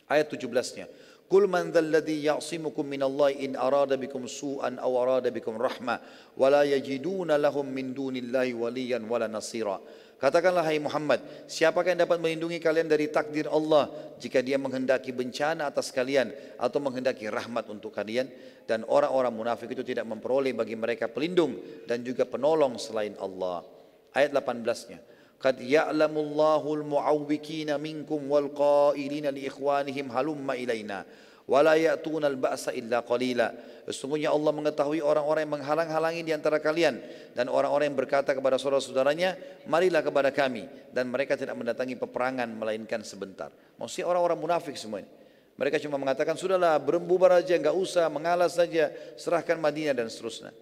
Ayat 0.08 0.32
17-nya. 0.32 0.88
Kul 1.34 1.50
man 1.50 1.74
dzalladzi 1.74 2.30
ya'simukum 2.30 2.86
minallahi 2.86 3.42
in 3.42 3.58
arada 3.58 3.98
bikum 3.98 4.30
su'an 4.30 4.78
aw 4.78 4.92
arada 5.02 5.34
bikum 5.34 5.58
rahmah 5.58 5.98
wa 6.38 6.46
la 6.46 6.62
yajiduna 6.62 7.42
lahum 7.42 7.66
min 7.66 7.90
dunillahi 7.90 8.54
waliyan 8.54 9.02
wala 9.10 9.26
nasira. 9.26 9.82
Katakanlah 10.22 10.62
hai 10.62 10.78
Muhammad, 10.78 11.50
siapakah 11.50 11.98
yang 11.98 12.06
dapat 12.06 12.22
melindungi 12.22 12.62
kalian 12.62 12.86
dari 12.86 13.10
takdir 13.10 13.50
Allah 13.50 13.90
jika 14.22 14.46
dia 14.46 14.62
menghendaki 14.62 15.10
bencana 15.10 15.74
atas 15.74 15.90
kalian 15.90 16.30
atau 16.62 16.78
menghendaki 16.78 17.26
rahmat 17.26 17.66
untuk 17.66 17.90
kalian 17.98 18.30
dan 18.70 18.86
orang-orang 18.86 19.34
munafik 19.34 19.74
itu 19.74 19.82
tidak 19.82 20.06
memperoleh 20.06 20.54
bagi 20.54 20.78
mereka 20.78 21.10
pelindung 21.10 21.58
dan 21.90 22.06
juga 22.06 22.30
penolong 22.30 22.78
selain 22.78 23.18
Allah. 23.18 23.66
Ayat 24.14 24.38
18-nya. 24.38 25.13
Qad 25.44 25.60
ya'lamullahu 25.60 26.80
al-mu'awwikina 26.80 27.76
minkum 27.76 28.32
wal 28.32 28.48
qailina 28.56 29.28
li 29.28 29.44
ikhwanihim 29.52 30.08
halumma 30.08 30.56
ilaina 30.56 31.04
wala 31.44 31.76
ya'tuna 31.76 32.32
al-ba'sa 32.32 32.72
illa 32.72 33.04
qalila. 33.04 33.52
Sesungguhnya 33.84 34.32
Allah 34.32 34.56
mengetahui 34.56 35.04
orang-orang 35.04 35.44
yang 35.44 35.54
menghalang-halangi 35.60 36.22
di 36.24 36.32
antara 36.32 36.64
kalian 36.64 37.04
dan 37.36 37.52
orang-orang 37.52 37.92
yang 37.92 38.00
berkata 38.00 38.32
kepada 38.32 38.56
saudara-saudaranya, 38.56 39.36
"Marilah 39.68 40.00
kepada 40.00 40.32
kami." 40.32 40.64
Dan 40.96 41.12
mereka 41.12 41.36
tidak 41.36 41.60
mendatangi 41.60 42.00
peperangan 42.00 42.48
melainkan 42.48 43.04
sebentar. 43.04 43.52
Maksudnya 43.76 44.08
orang-orang 44.08 44.40
munafik 44.40 44.80
semuanya. 44.80 45.12
Mereka 45.60 45.84
cuma 45.84 46.00
mengatakan, 46.00 46.40
"Sudahlah, 46.40 46.80
berembubar 46.80 47.44
aja, 47.44 47.60
enggak 47.60 47.76
usah, 47.76 48.08
mengalah 48.08 48.48
saja, 48.48 48.90
serahkan 49.20 49.60
Madinah 49.60 49.92
dan 49.92 50.08
seterusnya." 50.08 50.56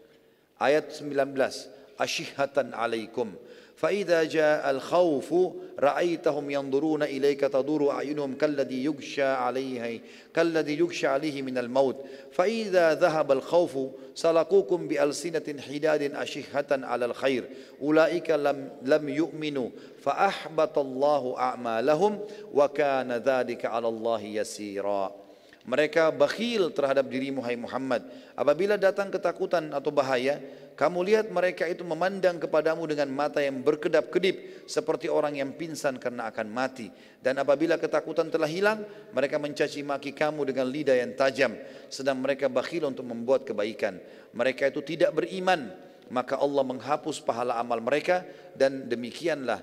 Ayat 0.57 0.89
19, 0.89 1.69
"Ashihatan 2.01 2.73
alaikum." 2.73 3.37
فإذا 3.81 4.23
جاء 4.23 4.71
الخوف 4.71 5.35
رأيتهم 5.79 6.49
ينظرون 6.49 7.03
إليك 7.03 7.39
تدور 7.39 7.91
أعينهم 7.91 8.35
كالذي 8.35 8.83
يغشى 8.83 9.23
عليه 9.23 10.01
كالذي 10.35 10.79
يغشى 10.79 11.07
عليه 11.07 11.41
من 11.41 11.57
الموت. 11.57 11.95
فإذا 12.31 12.93
ذهب 12.93 13.31
الخوف 13.31 13.77
سلقوكم 14.15 14.87
بألسنة 14.87 15.61
حداد 15.69 16.01
أشهة 16.15 16.65
على 16.71 17.05
الخير. 17.05 17.43
أولئك 17.81 18.29
لم 18.29 18.69
لم 18.81 19.09
يؤمنوا 19.09 19.69
فأحبط 20.01 20.77
الله 20.77 21.35
أعمالهم 21.37 22.19
وكان 22.53 23.11
ذلك 23.11 23.65
على 23.65 23.87
الله 23.87 24.21
يسيرا. 24.21 25.20
Mereka 25.61 26.09
bakhil 26.09 26.73
terhadap 26.73 27.05
dirimu 27.05 27.45
hai 27.45 27.53
Muhammad. 27.53 28.01
Apabila 28.33 28.81
datang 28.81 29.13
ketakutan 29.13 29.69
atau 29.69 29.93
bahaya, 29.93 30.41
kamu 30.73 30.99
lihat 31.05 31.25
mereka 31.29 31.69
itu 31.69 31.85
memandang 31.85 32.41
kepadamu 32.41 32.89
dengan 32.89 33.13
mata 33.13 33.37
yang 33.37 33.61
berkedap-kedip 33.61 34.65
seperti 34.65 35.05
orang 35.05 35.37
yang 35.37 35.53
pingsan 35.53 36.01
karena 36.01 36.33
akan 36.33 36.49
mati. 36.49 36.89
Dan 37.21 37.37
apabila 37.37 37.77
ketakutan 37.77 38.33
telah 38.33 38.49
hilang, 38.49 38.81
mereka 39.13 39.37
mencaci 39.37 39.85
maki 39.85 40.17
kamu 40.17 40.49
dengan 40.49 40.65
lidah 40.65 40.97
yang 40.97 41.13
tajam. 41.13 41.53
Sedang 41.93 42.17
mereka 42.17 42.49
bakhil 42.49 42.89
untuk 42.89 43.05
membuat 43.05 43.45
kebaikan. 43.45 44.01
Mereka 44.33 44.73
itu 44.73 44.81
tidak 44.81 45.13
beriman, 45.13 45.69
maka 46.09 46.41
Allah 46.41 46.65
menghapus 46.65 47.21
pahala 47.21 47.61
amal 47.61 47.77
mereka 47.77 48.25
dan 48.57 48.89
demikianlah 48.89 49.61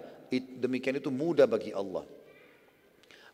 demikian 0.62 1.01
itu 1.01 1.10
mudah 1.10 1.51
bagi 1.51 1.75
Allah. 1.75 2.05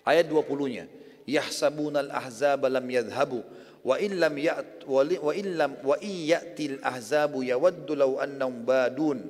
Ayat 0.05 0.29
20-nya 0.29 0.85
yahsabuna 1.25 2.05
al-ahzaba 2.05 2.69
lam 2.69 2.87
yadhhabu 2.89 3.41
wa 3.85 3.97
in 4.01 4.17
lam 4.17 4.35
ya't 4.37 4.85
wa 4.89 5.05
in 5.33 5.57
lam 5.57 5.77
wa 5.85 5.97
in 6.01 6.33
ya'ti 6.33 6.79
al-ahzabu 6.79 7.45
yawaddu 7.45 7.93
law 7.97 8.17
annahum 8.21 8.65
badun 8.65 9.21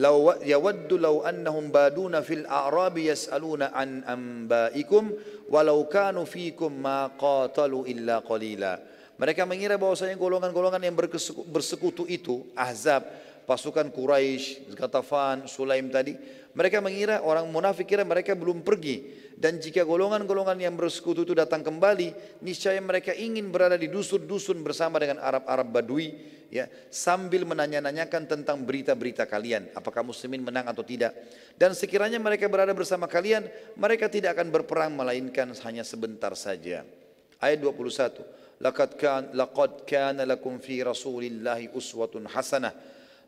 law 0.00 0.32
yawaddu 0.40 0.96
law 0.96 1.20
annahum 1.28 1.68
baduna 1.68 2.24
fil 2.24 2.48
a'rabi 2.48 3.12
yas'aluna 3.12 3.76
an 3.76 4.00
anba'ikum 4.08 5.12
walau 5.52 5.84
kanu 5.88 6.24
fikum 6.24 6.72
ma 6.72 7.12
qatalu 7.12 7.84
illa 7.92 8.24
qalila. 8.24 8.80
Mereka 9.20 9.44
mengira 9.44 9.76
bahwasanya 9.76 10.16
golongan-golongan 10.16 10.82
yang 10.82 10.96
bersekutu 11.52 12.08
itu, 12.08 12.42
Ahzab, 12.56 13.06
pasukan 13.44 13.90
Quraisy, 13.90 14.74
Ghatafan, 14.76 15.50
Sulaim 15.50 15.90
tadi, 15.90 16.14
mereka 16.52 16.80
mengira 16.84 17.24
orang 17.24 17.48
munafik 17.48 17.88
kira 17.88 18.04
mereka 18.04 18.36
belum 18.36 18.60
pergi 18.60 19.22
dan 19.42 19.58
jika 19.58 19.82
golongan-golongan 19.82 20.54
yang 20.54 20.78
bersekutu 20.78 21.26
itu 21.26 21.34
datang 21.34 21.66
kembali, 21.66 22.38
niscaya 22.46 22.78
mereka 22.78 23.10
ingin 23.10 23.50
berada 23.50 23.74
di 23.74 23.90
dusun-dusun 23.90 24.62
bersama 24.62 25.02
dengan 25.02 25.18
Arab-Arab 25.18 25.66
Badui, 25.66 26.14
ya, 26.46 26.70
sambil 26.94 27.42
menanya-nanyakan 27.42 28.30
tentang 28.30 28.62
berita-berita 28.62 29.26
kalian, 29.26 29.74
apakah 29.74 30.06
muslimin 30.06 30.46
menang 30.46 30.70
atau 30.70 30.86
tidak. 30.86 31.10
Dan 31.58 31.74
sekiranya 31.74 32.22
mereka 32.22 32.46
berada 32.46 32.70
bersama 32.70 33.10
kalian, 33.10 33.50
mereka 33.74 34.06
tidak 34.06 34.38
akan 34.38 34.54
berperang 34.54 34.94
melainkan 34.94 35.50
hanya 35.66 35.82
sebentar 35.82 36.30
saja. 36.38 36.86
Ayat 37.42 37.58
21. 37.66 38.62
Laqad 38.62 38.94
kan 38.94 39.34
laqad 39.34 39.82
kana 39.90 40.22
lakum 40.22 40.62
fi 40.62 40.86
Rasulillahi 40.86 41.74
uswatun 41.74 42.30
hasanah. 42.30 42.70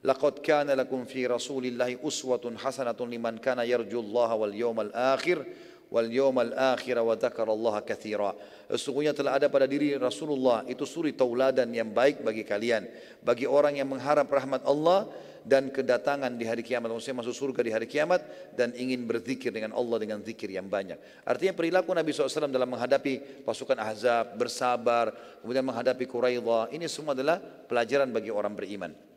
Laqad 0.04 0.44
kana 0.44 0.76
lakum 0.76 1.08
fi 1.08 1.24
Rasulillahi 1.24 1.96
uswatun 2.04 2.60
hasanatun 2.60 3.08
liman 3.08 3.40
kana 3.40 3.64
yarjullaha 3.64 4.36
wal 4.36 4.52
yawmal 4.52 4.92
akhir 4.92 5.40
wal 5.88 6.04
yawmal 6.04 6.52
akhir 6.52 7.00
wa 7.00 7.16
dzakarallaha 7.16 7.80
katsira. 7.88 8.36
Sesungguhnya 8.68 9.16
telah 9.16 9.40
ada 9.40 9.48
pada 9.48 9.64
diri 9.64 9.96
Rasulullah 9.96 10.60
itu 10.68 10.84
suri 10.84 11.16
tauladan 11.16 11.72
yang 11.72 11.88
baik 11.88 12.20
bagi 12.20 12.44
kalian, 12.44 12.84
bagi 13.24 13.48
orang 13.48 13.80
yang 13.80 13.88
mengharap 13.88 14.28
rahmat 14.28 14.60
Allah 14.68 15.08
dan 15.40 15.72
kedatangan 15.72 16.36
di 16.36 16.44
hari 16.48 16.60
kiamat, 16.60 16.88
maksudnya 16.92 17.20
masuk 17.24 17.36
surga 17.36 17.60
di 17.64 17.72
hari 17.72 17.88
kiamat 17.88 18.24
dan 18.56 18.76
ingin 18.76 19.08
berzikir 19.08 19.52
dengan 19.52 19.72
Allah 19.72 20.00
dengan 20.00 20.20
zikir 20.20 20.52
yang 20.52 20.68
banyak. 20.68 20.96
Artinya 21.24 21.56
perilaku 21.56 21.92
Nabi 21.96 22.12
SAW 22.12 22.48
dalam 22.48 22.68
menghadapi 22.68 23.44
pasukan 23.44 23.76
Ahzab, 23.80 24.36
bersabar, 24.36 25.12
kemudian 25.40 25.64
menghadapi 25.64 26.04
Quraidah, 26.08 26.72
ini 26.72 26.88
semua 26.92 27.16
adalah 27.16 27.40
pelajaran 27.40 28.08
bagi 28.08 28.28
orang 28.32 28.56
beriman. 28.56 29.13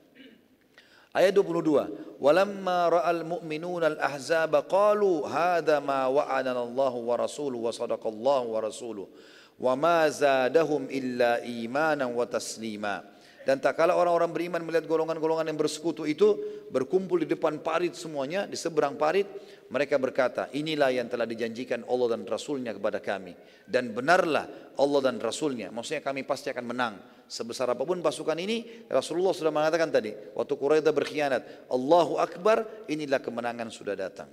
Ayat 1.18 1.34
22. 1.34 2.22
Walamma 2.22 2.94
ra'al 2.94 3.26
mu'minun 3.26 3.82
al-ahzab 3.82 4.54
qalu 4.70 5.26
hadha 5.26 5.82
ma 5.82 6.06
wa'adana 6.06 6.62
Allah 6.62 6.94
wa 6.94 7.16
rasuluhu 7.18 7.66
wa 7.66 7.74
sadaqallahu 7.74 8.54
wa 8.54 8.60
rasuluhu 8.62 9.10
wa 9.58 9.74
ma 9.74 10.06
zadahum 10.06 10.86
illa 10.94 11.42
imanan 11.42 12.14
wa 12.14 12.22
taslima. 12.30 13.02
Dan 13.48 13.64
tak 13.64 13.80
kala 13.80 13.96
orang-orang 13.96 14.30
beriman 14.30 14.60
melihat 14.60 14.86
golongan-golongan 14.92 15.48
yang 15.48 15.56
bersekutu 15.56 16.04
itu 16.04 16.36
berkumpul 16.68 17.24
di 17.24 17.32
depan 17.32 17.64
parit 17.64 17.96
semuanya, 17.96 18.44
di 18.44 18.60
seberang 18.60 19.00
parit, 19.00 19.24
mereka 19.72 19.96
berkata, 19.96 20.52
inilah 20.52 20.92
yang 20.92 21.08
telah 21.08 21.24
dijanjikan 21.24 21.88
Allah 21.88 22.20
dan 22.20 22.28
Rasulnya 22.28 22.76
kepada 22.76 23.00
kami. 23.00 23.40
Dan 23.64 23.96
benarlah 23.96 24.76
Allah 24.76 25.00
dan 25.00 25.24
Rasulnya. 25.24 25.72
Maksudnya 25.72 26.04
kami 26.04 26.28
pasti 26.28 26.52
akan 26.52 26.66
menang. 26.68 27.00
Sebesar 27.28 27.68
apa 27.76 27.84
pun 27.84 28.00
pasukan 28.00 28.40
ini, 28.40 28.88
Rasulullah 28.88 29.36
sudah 29.36 29.52
mengatakan 29.52 29.92
tadi, 29.92 30.16
waktu 30.32 30.54
Quraidah 30.56 30.96
berkhianat, 30.96 31.68
Allahu 31.68 32.16
Akbar, 32.16 32.88
inilah 32.88 33.20
kemenangan 33.20 33.68
sudah 33.68 34.00
datang. 34.00 34.32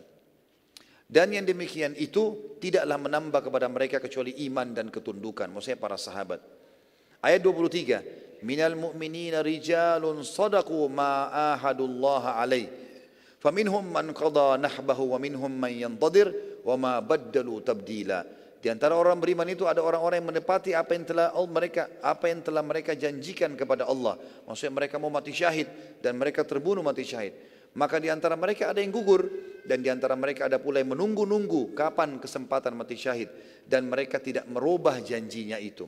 Dan 1.05 1.35
yang 1.35 1.45
demikian 1.45 1.93
itu 1.99 2.57
tidaklah 2.63 2.97
menambah 2.97 3.41
kepada 3.45 3.67
mereka 3.69 4.01
kecuali 4.01 4.47
iman 4.49 4.73
dan 4.73 4.89
ketundukan. 4.89 5.53
Maksudnya 5.53 5.77
para 5.77 5.99
sahabat. 6.01 6.41
Ayat 7.21 7.45
23. 7.45 8.41
Minal 8.47 8.77
mu'minina 8.77 9.45
rijalun 9.45 10.25
sadaku 10.25 10.89
ma'ahadullah 10.89 12.41
alaih. 12.41 12.69
Faminhum 13.41 13.85
man 13.85 14.17
qada 14.17 14.57
nahbahu 14.57 15.13
wa 15.13 15.19
minhum 15.21 15.53
man 15.53 15.69
yantadir 15.69 16.33
wa 16.65 16.81
ma 16.81 16.93
baddalu 17.05 17.61
tabdila. 17.61 18.25
Di 18.65 18.73
antara 18.73 18.97
orang 18.97 19.21
beriman 19.21 19.45
itu 19.45 19.69
ada 19.69 19.85
orang-orang 19.85 20.25
yang 20.25 20.29
menepati 20.33 20.73
apa 20.73 20.97
yang 20.97 21.05
telah 21.05 21.29
mereka 21.37 22.01
apa 22.01 22.33
yang 22.33 22.41
telah 22.41 22.65
mereka 22.65 22.97
janjikan 22.97 23.53
kepada 23.61 23.85
Allah. 23.85 24.17
Maksudnya 24.49 24.73
mereka 24.73 24.97
mau 24.97 25.13
mati 25.13 25.37
syahid 25.37 25.69
dan 26.01 26.17
mereka 26.17 26.49
terbunuh 26.49 26.81
mati 26.81 27.05
syahid. 27.05 27.37
Maka 27.77 28.01
di 28.01 28.09
antara 28.09 28.41
mereka 28.41 28.73
ada 28.73 28.81
yang 28.81 28.89
gugur 28.89 29.29
dan 29.69 29.85
di 29.85 29.93
antara 29.93 30.17
mereka 30.17 30.49
ada 30.49 30.57
pula 30.57 30.81
yang 30.81 30.97
menunggu-nunggu 30.97 31.77
kapan 31.77 32.17
kesempatan 32.17 32.73
mati 32.73 32.97
syahid 32.97 33.29
dan 33.69 33.85
mereka 33.85 34.17
tidak 34.17 34.49
merubah 34.49 34.97
janjinya 34.97 35.61
itu. 35.61 35.85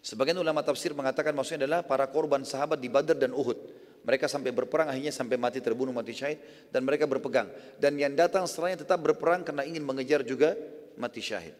Sebagian 0.00 0.40
ulama 0.40 0.64
tafsir 0.64 0.96
mengatakan 0.96 1.36
maksudnya 1.36 1.68
adalah 1.68 1.84
para 1.84 2.08
korban 2.08 2.48
sahabat 2.48 2.80
di 2.80 2.88
Badar 2.88 3.20
dan 3.20 3.36
Uhud. 3.36 3.60
Mereka 4.08 4.24
sampai 4.24 4.56
berperang 4.56 4.88
akhirnya 4.88 5.12
sampai 5.12 5.36
mati 5.36 5.60
terbunuh 5.60 5.92
mati 5.92 6.16
syahid 6.16 6.40
dan 6.72 6.80
mereka 6.80 7.04
berpegang. 7.04 7.52
Dan 7.76 8.00
yang 8.00 8.16
datang 8.16 8.48
setelahnya 8.48 8.88
tetap 8.88 9.04
berperang 9.04 9.44
karena 9.44 9.68
ingin 9.68 9.84
mengejar 9.84 10.24
juga 10.24 10.56
mati 10.98 11.20
syahid. 11.24 11.56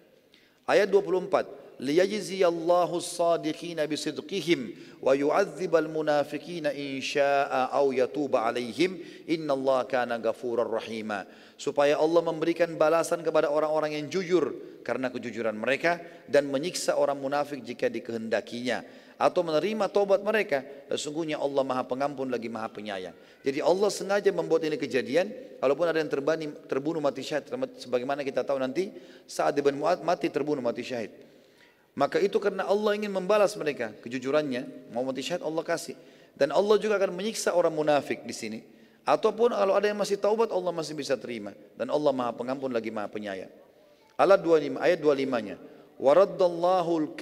Ayat 0.67 0.89
24. 0.89 1.63
liyajziyallahu 1.83 3.03
as-sadiqina 3.03 3.91
bisidqihim 3.91 4.71
wa 5.03 5.19
yu'adzibal 5.19 5.91
munafiqina 5.91 6.71
in 6.71 7.03
syaa'a 7.03 7.75
aw 7.75 7.91
yatuba 7.91 8.47
alaihim 8.47 9.03
innallaha 9.27 9.91
kana 9.91 10.15
ghafurar 10.23 10.71
rahima 10.71 11.27
supaya 11.59 11.99
Allah 11.99 12.23
memberikan 12.23 12.71
balasan 12.79 13.27
kepada 13.27 13.51
orang-orang 13.51 13.99
yang 13.99 14.07
jujur 14.07 14.55
karena 14.87 15.11
kejujuran 15.11 15.59
mereka 15.59 15.99
dan 16.31 16.47
menyiksa 16.47 16.95
orang 16.95 17.19
munafik 17.19 17.63
jika 17.67 17.91
dikehendakinya 17.91 18.87
atau 19.19 19.41
menerima 19.45 19.89
tobat 19.89 20.21
mereka, 20.21 20.65
sesungguhnya 20.93 21.39
Allah 21.39 21.63
Maha 21.63 21.83
Pengampun 21.87 22.29
lagi 22.29 22.47
Maha 22.51 22.69
Penyayang. 22.73 23.17
Jadi 23.43 23.59
Allah 23.59 23.91
sengaja 23.91 24.31
membuat 24.31 24.63
ini 24.67 24.79
kejadian, 24.79 25.31
walaupun 25.59 25.87
ada 25.89 25.99
yang 25.99 26.11
terbani, 26.11 26.51
terbunuh 26.71 27.03
mati 27.03 27.27
syahid, 27.27 27.51
sebagaimana 27.79 28.23
kita 28.23 28.47
tahu 28.47 28.59
nanti 28.59 28.95
saat 29.27 29.57
ibn 29.59 29.79
Mu'ad 29.83 30.03
mati 30.07 30.31
terbunuh 30.31 30.63
mati 30.63 30.87
syahid. 30.87 31.11
Maka 31.93 32.17
itu 32.23 32.41
karena 32.41 32.65
Allah 32.65 32.97
ingin 32.97 33.13
membalas 33.13 33.53
mereka 33.59 33.93
kejujurannya, 34.01 34.93
mau 34.95 35.05
mati 35.05 35.21
syahid 35.21 35.45
Allah 35.45 35.61
kasih. 35.61 35.97
Dan 36.33 36.49
Allah 36.49 36.81
juga 36.81 36.97
akan 36.97 37.13
menyiksa 37.13 37.53
orang 37.53 37.77
munafik 37.77 38.25
di 38.25 38.33
sini. 38.33 38.61
Ataupun 39.03 39.53
kalau 39.53 39.75
ada 39.75 39.91
yang 39.91 39.99
masih 39.99 40.17
taubat 40.17 40.55
Allah 40.55 40.73
masih 40.73 40.97
bisa 40.97 41.19
terima. 41.19 41.53
Dan 41.77 41.91
Allah 41.91 42.15
Maha 42.15 42.33
Pengampun 42.33 42.73
lagi 42.73 42.89
Maha 42.89 43.11
Penyayang. 43.11 43.53
Ayat 44.17 44.41
25, 44.41 44.79
ayat 44.79 44.99
25-nya. 45.03 45.57
Waraddallahu 46.03 47.15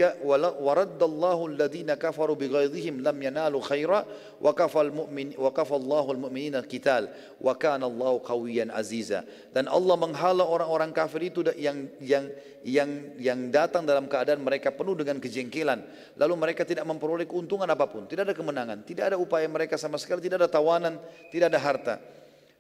waraddallahu 0.65 1.53
alladhina 1.53 2.01
kafaru 2.01 2.33
bighaidhihim 2.33 3.05
lam 3.05 3.13
yanalu 3.21 3.61
khaira 3.61 4.09
wa 4.41 4.57
kafal 4.57 4.89
mu'min 4.89 5.37
wa 5.37 5.53
kafallahu 5.53 6.17
الله 6.17 6.65
qital 6.65 7.13
wa 7.45 7.53
kana 7.61 7.85
Allahu 7.85 8.25
qawiyan 8.25 8.73
aziza. 8.73 9.29
Dan 9.53 9.69
Allah 9.69 10.01
menghala 10.01 10.49
orang-orang 10.49 10.97
kafir 10.97 11.29
itu 11.29 11.45
yang 11.61 11.93
yang 12.01 12.33
yang 12.65 12.89
yang 13.21 13.41
datang 13.53 13.85
dalam 13.85 14.09
keadaan 14.09 14.41
mereka 14.41 14.73
penuh 14.73 14.97
dengan 14.97 15.21
kejengkelan. 15.21 15.85
Lalu 16.17 16.35
mereka 16.41 16.65
tidak 16.65 16.89
memperoleh 16.89 17.29
keuntungan 17.29 17.69
apa 17.69 17.85
pun, 17.85 18.09
tidak 18.09 18.33
ada 18.33 18.35
kemenangan, 18.37 18.81
tidak 18.89 19.13
ada 19.13 19.21
upaya 19.21 19.45
mereka 19.45 19.77
sama 19.77 20.01
sekali, 20.01 20.25
tidak 20.25 20.41
ada 20.41 20.49
tawanan, 20.49 20.97
tidak 21.29 21.53
ada 21.53 21.61
harta 21.61 21.95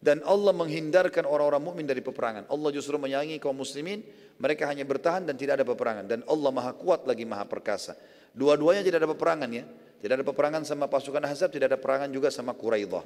dan 0.01 0.25
Allah 0.25 0.57
menghindarkan 0.57 1.29
orang-orang 1.29 1.61
mukmin 1.61 1.85
dari 1.85 2.01
peperangan. 2.01 2.49
Allah 2.49 2.71
justru 2.73 2.97
menyayangi 2.97 3.37
kaum 3.37 3.57
muslimin, 3.57 4.01
mereka 4.41 4.65
hanya 4.65 4.89
bertahan 4.89 5.29
dan 5.29 5.37
tidak 5.37 5.61
ada 5.61 5.67
peperangan 5.69 6.05
dan 6.09 6.21
Allah 6.25 6.51
Maha 6.51 6.73
kuat 6.73 7.05
lagi 7.05 7.29
Maha 7.29 7.45
perkasa. 7.45 7.95
Dua-duanya 8.33 8.81
tidak 8.81 9.05
ada 9.05 9.11
peperangan 9.13 9.51
ya. 9.53 9.65
Tidak 10.01 10.17
ada 10.17 10.25
peperangan 10.25 10.65
sama 10.65 10.89
pasukan 10.89 11.21
Ahzab, 11.21 11.53
tidak 11.53 11.69
ada 11.69 11.77
peperangan 11.77 12.09
juga 12.09 12.33
sama 12.33 12.57
Quraidah. 12.57 13.05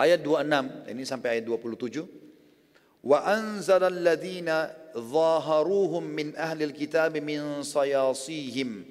Ayat 0.00 0.24
26, 0.24 0.88
ini 0.88 1.02
sampai 1.04 1.28
ayat 1.36 1.44
27. 1.44 3.04
Wa 3.04 3.20
anzala 3.28 3.92
alladhina 3.92 4.72
zaharuhum 4.96 6.00
min 6.00 6.32
ahli 6.40 6.64
alkitab 6.64 7.12
min 7.20 7.60
sayasihim 7.60 8.88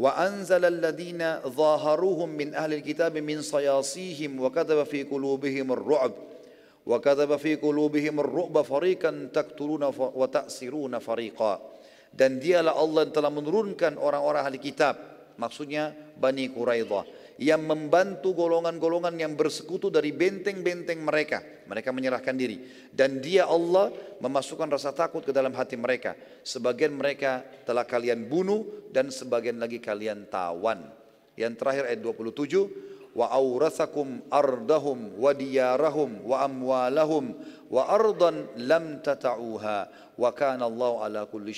وأنزل 0.00 0.64
الذين 0.64 1.20
ظاهروهم 1.44 2.28
من 2.28 2.56
أهل 2.56 2.80
الكتاب 2.80 3.20
من 3.20 3.44
صياصيهم 3.44 4.40
وكتب 4.40 4.88
في 4.88 5.04
قلوبهم 5.04 5.72
الرعب 5.72 6.12
وكتب 6.86 7.36
في 7.36 7.52
قلوبهم 7.60 8.20
الرعب 8.20 8.56
فريقا 8.62 9.28
تقتلون 9.28 9.82
وتأسرون 9.92 10.98
فريقا. 10.98 11.54
Dan 12.10 12.42
dialah 12.42 12.74
Allah 12.74 13.06
yang 13.06 13.14
telah 13.14 13.30
menurunkan 13.30 13.94
orang-orang 13.94 14.42
ahli 14.42 14.58
kitab. 14.58 14.98
Maksudnya 15.38 15.94
Bani 16.18 16.50
Quraidah. 16.50 17.19
Yang 17.40 17.64
membantu 17.64 18.36
golongan-golongan 18.36 19.16
yang 19.16 19.32
bersekutu 19.32 19.88
dari 19.88 20.12
benteng-benteng 20.12 21.00
mereka. 21.00 21.40
Mereka 21.64 21.88
menyerahkan 21.88 22.36
diri. 22.36 22.60
Dan 22.92 23.24
dia 23.24 23.48
Allah 23.48 23.88
memasukkan 24.20 24.68
rasa 24.68 24.92
takut 24.92 25.24
ke 25.24 25.32
dalam 25.32 25.56
hati 25.56 25.80
mereka. 25.80 26.12
Sebagian 26.44 26.92
mereka 26.92 27.40
telah 27.64 27.88
kalian 27.88 28.28
bunuh 28.28 28.92
dan 28.92 29.08
sebagian 29.08 29.56
lagi 29.56 29.80
kalian 29.80 30.28
tawan. 30.28 30.84
Yang 31.32 31.56
terakhir 31.56 31.84
ayat 31.88 32.00
27 32.04 33.16
wa 33.16 33.26
aurathakum 33.32 34.20
ardahum 34.28 35.16
wa 35.16 35.32
diyarahum 35.32 36.20
wa 36.20 36.44
amwalahum 36.44 37.34
wa 37.70 37.86
ardan 37.86 38.50
lam 38.66 38.98
tata'uha 38.98 39.78
wa 40.18 40.30
kana 40.34 40.66
Allah 40.66 40.92
ala 41.06 41.20
kulli 41.30 41.54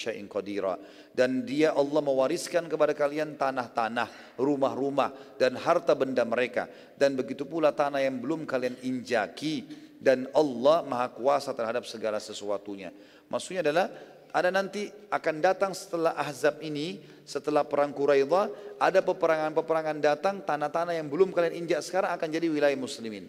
dan 1.12 1.44
dia 1.44 1.76
Allah 1.76 2.00
mewariskan 2.00 2.72
kepada 2.72 2.96
kalian 2.96 3.36
tanah-tanah 3.36 4.36
rumah-rumah 4.40 5.36
dan 5.36 5.60
harta 5.60 5.92
benda 5.92 6.24
mereka. 6.24 6.68
Dan 6.96 7.20
begitu 7.20 7.44
pula 7.44 7.68
tanah 7.68 8.00
yang 8.00 8.16
belum 8.16 8.48
kalian 8.48 8.80
injaki. 8.80 9.68
Dan 10.02 10.26
Allah 10.34 10.82
maha 10.82 11.14
kuasa 11.14 11.54
terhadap 11.54 11.86
segala 11.86 12.18
sesuatunya. 12.18 12.90
Maksudnya 13.30 13.62
adalah 13.62 13.86
ada 14.32 14.48
nanti 14.48 14.88
akan 15.12 15.36
datang 15.38 15.76
setelah 15.76 16.16
Ahzab 16.16 16.58
ini, 16.64 17.04
setelah 17.22 17.62
perang 17.62 17.92
Quraidah, 17.94 18.50
ada 18.80 18.98
peperangan-peperangan 19.04 20.00
datang, 20.00 20.40
tanah-tanah 20.42 20.96
yang 20.96 21.06
belum 21.06 21.30
kalian 21.30 21.54
injak 21.54 21.84
sekarang 21.84 22.10
akan 22.16 22.28
jadi 22.32 22.48
wilayah 22.48 22.74
muslimin. 22.74 23.28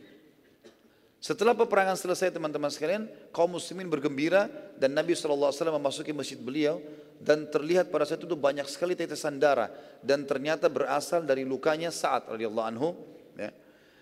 Setelah 1.23 1.55
peperangan 1.55 1.95
selesai 1.95 2.35
teman-teman 2.35 2.67
sekalian, 2.67 3.07
kaum 3.31 3.55
muslimin 3.55 3.87
bergembira 3.87 4.51
dan 4.75 4.91
Nabi 4.91 5.15
SAW 5.15 5.55
memasuki 5.79 6.11
masjid 6.11 6.35
beliau 6.35 6.83
dan 7.15 7.47
terlihat 7.47 7.87
pada 7.87 8.03
saat 8.03 8.19
itu 8.19 8.35
banyak 8.35 8.67
sekali 8.67 8.91
tetesan 8.91 9.39
darah 9.39 9.71
dan 10.03 10.27
ternyata 10.27 10.67
berasal 10.67 11.23
dari 11.23 11.47
lukanya 11.47 11.95
saat 11.95 12.27
radhiyallahu 12.27 12.67
anhu. 12.67 12.91
Ya. 13.39 13.55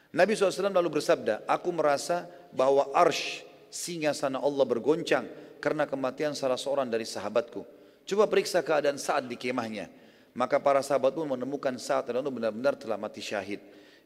Nabi 0.10 0.34
SAW 0.34 0.74
lalu 0.74 0.98
bersabda, 0.98 1.46
aku 1.46 1.70
merasa 1.70 2.26
bahwa 2.50 2.90
arsh 2.90 3.46
singa 3.70 4.18
sana 4.18 4.42
Allah 4.42 4.66
bergoncang 4.66 5.30
karena 5.62 5.86
kematian 5.86 6.34
salah 6.34 6.58
seorang 6.58 6.90
dari 6.90 7.06
sahabatku. 7.06 7.62
Coba 8.02 8.26
periksa 8.26 8.66
keadaan 8.66 8.98
saat 8.98 9.30
di 9.30 9.38
kemahnya. 9.38 9.94
Maka 10.34 10.58
para 10.58 10.82
sahabat 10.82 11.14
pun 11.14 11.30
menemukan 11.30 11.78
saat 11.78 12.10
dan 12.10 12.26
benar-benar 12.26 12.74
telah 12.82 12.98
mati 12.98 13.22
syahid. 13.22 13.62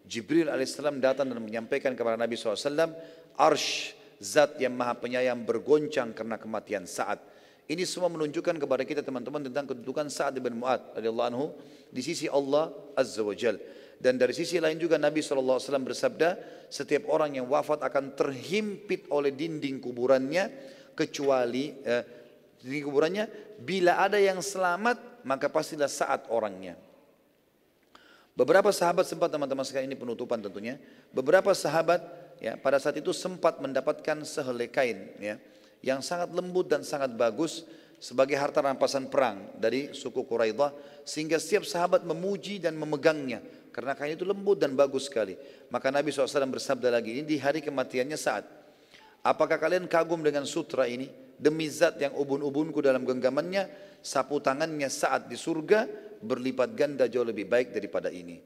Jibril 0.06 0.48
alaihissalam 0.48 1.02
datang 1.02 1.30
dan 1.34 1.42
menyampaikan 1.42 1.98
kepada 1.98 2.16
Nabi 2.16 2.38
SAW, 2.38 2.94
Arsh, 3.36 3.98
zat 4.22 4.56
yang 4.62 4.78
maha 4.78 4.96
penyayang 4.96 5.44
bergoncang 5.44 6.14
karena 6.14 6.38
kematian 6.38 6.86
saat. 6.86 7.20
Ini 7.66 7.82
semua 7.90 8.14
menunjukkan 8.14 8.62
kepada 8.62 8.86
kita 8.86 9.02
teman-teman 9.02 9.42
tentang 9.50 9.74
kedudukan 9.74 10.06
Sa'ad 10.06 10.38
bin 10.38 10.62
Mu'ad 10.62 11.02
radhiyallahu 11.02 11.30
anhu 11.34 11.46
di 11.90 12.06
sisi 12.06 12.30
Allah 12.30 12.70
Azza 12.94 13.26
wa 13.26 13.34
Jal. 13.34 13.58
Dan 13.98 14.22
dari 14.22 14.38
sisi 14.38 14.62
lain 14.62 14.78
juga 14.78 15.02
Nabi 15.02 15.26
SAW 15.26 15.58
bersabda, 15.82 16.38
setiap 16.70 17.10
orang 17.10 17.42
yang 17.42 17.50
wafat 17.50 17.82
akan 17.82 18.14
terhimpit 18.14 19.10
oleh 19.10 19.34
dinding 19.34 19.82
kuburannya 19.82 20.54
kecuali 20.94 21.74
eh, 21.82 22.04
dinding 22.62 22.86
kuburannya 22.86 23.26
bila 23.58 23.98
ada 23.98 24.22
yang 24.22 24.46
selamat 24.46 25.26
maka 25.26 25.50
pastilah 25.50 25.90
saat 25.90 26.30
orangnya. 26.30 26.78
Beberapa 28.36 28.68
sahabat 28.76 29.08
sempat 29.08 29.32
teman-teman 29.32 29.64
sekalian 29.64 29.96
ini 29.96 29.98
penutupan 29.98 30.44
tentunya. 30.44 30.76
Beberapa 31.16 31.56
sahabat 31.56 32.04
ya 32.44 32.60
pada 32.60 32.76
saat 32.84 33.00
itu 33.00 33.16
sempat 33.16 33.64
mendapatkan 33.64 34.28
sehelai 34.28 34.68
kain 34.68 35.16
ya 35.24 35.40
yang 35.80 36.04
sangat 36.04 36.36
lembut 36.36 36.68
dan 36.68 36.84
sangat 36.84 37.16
bagus 37.16 37.64
sebagai 37.96 38.36
harta 38.36 38.60
rampasan 38.60 39.08
perang 39.08 39.56
dari 39.56 39.96
suku 39.96 40.28
Quraidah 40.28 40.76
sehingga 41.08 41.40
setiap 41.40 41.64
sahabat 41.64 42.04
memuji 42.04 42.60
dan 42.60 42.76
memegangnya 42.76 43.40
karena 43.72 43.96
kain 43.96 44.20
itu 44.20 44.28
lembut 44.28 44.60
dan 44.60 44.76
bagus 44.76 45.08
sekali. 45.08 45.40
Maka 45.72 45.88
Nabi 45.88 46.12
SAW 46.12 46.52
bersabda 46.60 46.92
lagi 46.92 47.16
ini 47.16 47.24
di 47.24 47.40
hari 47.40 47.64
kematiannya 47.64 48.20
saat 48.20 48.44
apakah 49.24 49.56
kalian 49.56 49.88
kagum 49.88 50.20
dengan 50.20 50.44
sutra 50.44 50.92
ini 50.92 51.08
demi 51.36 51.68
zat 51.68 52.00
yang 52.00 52.16
ubun-ubunku 52.16 52.80
dalam 52.80 53.04
genggamannya 53.04 53.68
sapu 54.06 54.40
tangannya 54.40 54.88
saat 54.88 55.26
di 55.26 55.36
surga 55.36 55.88
berlipat 56.22 56.70
ganda 56.78 57.06
jauh 57.10 57.26
lebih 57.26 57.50
baik 57.50 57.74
daripada 57.74 58.14
ini. 58.14 58.40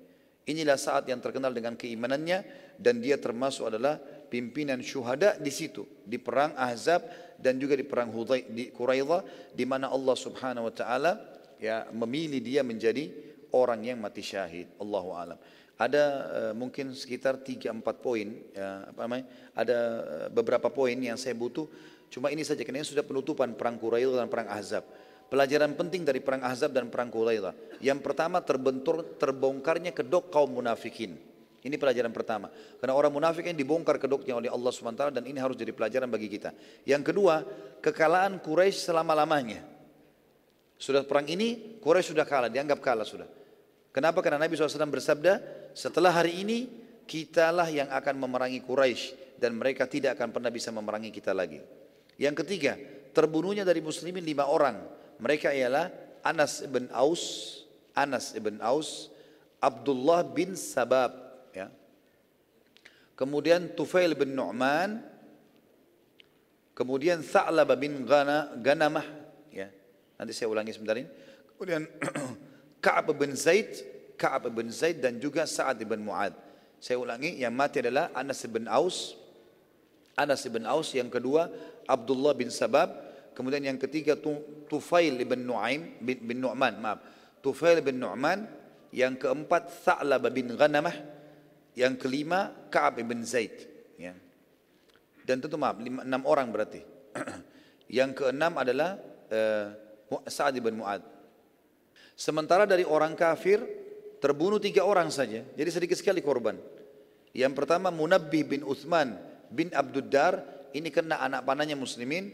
Inilah 0.50 0.82
saat 0.82 1.06
yang 1.06 1.22
terkenal 1.22 1.54
dengan 1.54 1.78
keimanannya 1.78 2.42
dan 2.80 2.98
dia 2.98 3.22
termasuk 3.22 3.70
adalah 3.70 4.02
pimpinan 4.02 4.82
syuhada 4.82 5.38
di 5.38 5.54
situ 5.54 5.86
di 6.02 6.18
perang 6.18 6.58
Ahzab 6.58 7.06
dan 7.38 7.62
juga 7.62 7.78
di 7.78 7.86
perang 7.86 8.10
Hudai 8.10 8.50
di 8.50 8.74
Quraidah 8.74 9.54
di 9.54 9.66
mana 9.70 9.94
Allah 9.94 10.16
Subhanahu 10.18 10.66
wa 10.66 10.74
taala 10.74 11.12
ya 11.62 11.86
memilih 11.94 12.42
dia 12.42 12.62
menjadi 12.66 13.14
orang 13.54 13.94
yang 13.94 13.98
mati 14.02 14.26
syahid. 14.26 14.74
Allahu 14.82 15.10
alam. 15.14 15.38
Ada 15.80 16.04
uh, 16.04 16.54
mungkin 16.58 16.92
sekitar 16.92 17.40
3 17.40 17.72
4 17.72 17.80
poin 18.04 18.28
ya, 18.52 18.90
apa 18.92 19.00
namanya? 19.08 19.26
Ada 19.56 19.78
uh, 19.78 20.28
beberapa 20.34 20.68
poin 20.68 20.98
yang 21.00 21.16
saya 21.16 21.38
butuh 21.38 21.72
cuma 22.10 22.34
ini 22.34 22.42
saja 22.44 22.62
karena 22.66 22.82
ini 22.82 22.90
sudah 22.90 23.06
penutupan 23.06 23.54
perang 23.54 23.78
Quraidah 23.78 24.26
dan 24.26 24.30
perang 24.30 24.50
Ahzab. 24.50 24.86
Pelajaran 25.30 25.78
penting 25.78 26.02
dari 26.02 26.20
perang 26.26 26.42
Ahzab 26.42 26.74
dan 26.74 26.90
perang 26.90 27.14
Quraidah. 27.14 27.54
Yang 27.80 28.02
pertama 28.02 28.42
terbentur 28.42 29.06
terbongkarnya 29.22 29.94
kedok 29.94 30.34
kaum 30.34 30.50
munafikin. 30.58 31.30
Ini 31.60 31.76
pelajaran 31.76 32.16
pertama. 32.16 32.48
Karena 32.80 32.96
orang 32.96 33.12
munafik 33.12 33.44
yang 33.44 33.58
dibongkar 33.58 34.00
kedoknya 34.00 34.40
oleh 34.40 34.48
Allah 34.48 34.72
SWT 34.72 35.12
dan 35.12 35.24
ini 35.28 35.44
harus 35.44 35.60
jadi 35.60 35.76
pelajaran 35.76 36.08
bagi 36.08 36.32
kita. 36.32 36.56
Yang 36.88 37.12
kedua, 37.12 37.44
kekalahan 37.84 38.40
Quraisy 38.40 38.90
selama-lamanya. 38.90 39.60
Sudah 40.80 41.04
perang 41.04 41.28
ini, 41.28 41.78
Quraisy 41.84 42.16
sudah 42.16 42.24
kalah, 42.24 42.48
dianggap 42.48 42.80
kalah 42.80 43.04
sudah. 43.04 43.28
Kenapa? 43.92 44.24
Karena 44.24 44.40
Nabi 44.40 44.56
SAW 44.56 44.88
bersabda, 44.88 45.34
setelah 45.76 46.16
hari 46.16 46.40
ini, 46.40 46.72
kitalah 47.04 47.68
yang 47.68 47.92
akan 47.92 48.16
memerangi 48.16 48.64
Quraisy 48.64 49.36
dan 49.36 49.60
mereka 49.60 49.84
tidak 49.84 50.16
akan 50.16 50.32
pernah 50.32 50.52
bisa 50.54 50.72
memerangi 50.72 51.12
kita 51.12 51.36
lagi. 51.36 51.60
Yang 52.20 52.44
ketiga, 52.44 52.76
terbunuhnya 53.16 53.64
dari 53.64 53.80
muslimin 53.80 54.22
lima 54.28 54.46
orang 54.52 55.00
mereka 55.20 55.52
ialah 55.52 55.92
Anas 56.24 56.64
ibn 56.64 56.88
Aus, 56.96 57.24
Anas 57.92 58.32
ibn 58.36 58.60
Aus, 58.64 59.12
Abdullah 59.60 60.24
bin 60.24 60.56
Sabab, 60.56 61.12
ya. 61.52 61.68
Kemudian 63.20 63.76
Tufail 63.76 64.16
bin 64.16 64.32
Nu'man, 64.32 65.04
kemudian 66.72 67.20
Tha'laba 67.20 67.76
bin 67.76 68.08
Ghana, 68.08 68.56
Ganamah, 68.64 69.08
ya. 69.52 69.68
Nanti 70.16 70.32
saya 70.32 70.48
ulangi 70.48 70.72
sebentar 70.72 70.96
ini. 70.96 71.08
Kemudian 71.56 71.84
Ka'ab 72.84 73.12
bin 73.16 73.36
Zaid, 73.36 73.76
Ka'ab 74.16 74.48
bin 74.52 74.72
Zaid 74.72 75.04
dan 75.04 75.20
juga 75.20 75.44
Sa'ad 75.44 75.84
bin 75.84 76.04
Mu'ad. 76.08 76.32
Saya 76.80 76.96
ulangi, 76.96 77.44
yang 77.44 77.52
mati 77.52 77.84
adalah 77.84 78.16
Anas 78.16 78.40
bin 78.48 78.68
Aus, 78.72 79.20
Anas 80.16 80.48
bin 80.48 80.64
Aus, 80.64 80.96
yang 80.96 81.12
kedua 81.12 81.52
Abdullah 81.90 82.38
bin 82.38 82.54
Sabab, 82.54 83.10
Kemudian 83.40 83.64
yang 83.64 83.80
ketiga 83.80 84.20
Tufail 84.68 85.16
bin 85.24 85.48
Nu'aim 85.48 85.96
bin, 86.04 86.20
bin 86.28 86.44
Nu'man, 86.44 86.76
maaf. 86.76 87.00
Tufail 87.40 87.80
bin 87.80 87.96
Nu'man, 87.96 88.44
yang 88.92 89.16
keempat 89.16 89.88
Tha'lab 89.88 90.28
bin 90.28 90.60
Ghanamah, 90.60 90.92
yang 91.72 91.96
kelima 91.96 92.52
Ka'ab 92.68 93.00
bin 93.00 93.24
Zaid, 93.24 93.56
ya. 93.96 94.12
Dan 95.24 95.40
tentu 95.40 95.56
maaf, 95.56 95.80
lima, 95.80 96.04
enam 96.04 96.28
orang 96.28 96.52
berarti. 96.52 96.84
yang 97.88 98.12
keenam 98.12 98.60
adalah 98.60 99.00
uh, 99.32 99.72
Sa'ad 100.28 100.60
bin 100.60 100.84
Mu'ad. 100.84 101.00
Sementara 102.20 102.68
dari 102.68 102.84
orang 102.84 103.16
kafir 103.16 103.64
terbunuh 104.20 104.60
tiga 104.60 104.84
orang 104.84 105.08
saja, 105.16 105.48
jadi 105.56 105.70
sedikit 105.72 105.96
sekali 105.96 106.20
korban. 106.20 106.60
Yang 107.32 107.56
pertama 107.56 107.88
Munabbih 107.88 108.44
bin 108.44 108.62
Uthman 108.68 109.16
bin 109.48 109.72
Abduddar, 109.72 110.59
ini 110.74 110.90
kena 110.94 111.22
anak 111.22 111.46
panahnya 111.46 111.74
muslimin, 111.74 112.30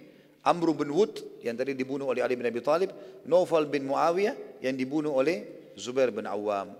Amr 0.45 0.77
bin 0.77 0.93
Wud 0.93 1.41
yang 1.41 1.57
tadi 1.57 1.73
dibunuh 1.73 2.13
oleh 2.13 2.21
Ali 2.21 2.37
bin 2.37 2.45
Abi 2.45 2.61
Thalib, 2.61 2.93
Naufal 3.25 3.65
bin 3.65 3.89
Muawiyah 3.89 4.61
yang 4.61 4.77
dibunuh 4.77 5.17
oleh 5.17 5.71
Zubair 5.73 6.13
bin 6.13 6.29
Awam. 6.29 6.77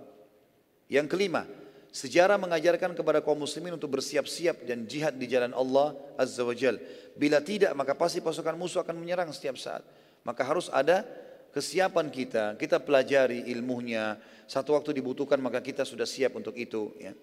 Yang 0.86 1.06
kelima, 1.10 1.42
sejarah 1.90 2.38
mengajarkan 2.38 2.94
kepada 2.94 3.18
kaum 3.18 3.42
muslimin 3.42 3.74
untuk 3.74 3.98
bersiap-siap 3.98 4.62
dan 4.62 4.86
jihad 4.86 5.18
di 5.18 5.26
jalan 5.26 5.50
Allah 5.50 5.98
Azza 6.14 6.46
wa 6.46 6.54
Jal. 6.54 6.78
Bila 7.18 7.42
tidak, 7.42 7.74
maka 7.74 7.98
pasti 7.98 8.22
pasukan 8.22 8.54
musuh 8.54 8.86
akan 8.86 8.94
menyerang 8.94 9.34
setiap 9.34 9.58
saat. 9.58 9.82
Maka 10.22 10.46
harus 10.46 10.70
ada 10.70 11.02
kesiapan 11.50 12.12
kita, 12.12 12.54
kita 12.60 12.78
pelajari 12.78 13.48
ilmunya. 13.50 14.20
Satu 14.46 14.78
waktu 14.78 14.94
dibutuhkan 14.94 15.42
maka 15.42 15.58
kita 15.58 15.82
sudah 15.82 16.06
siap 16.06 16.38
untuk 16.38 16.54
itu. 16.54 16.94
Ya. 17.02 17.16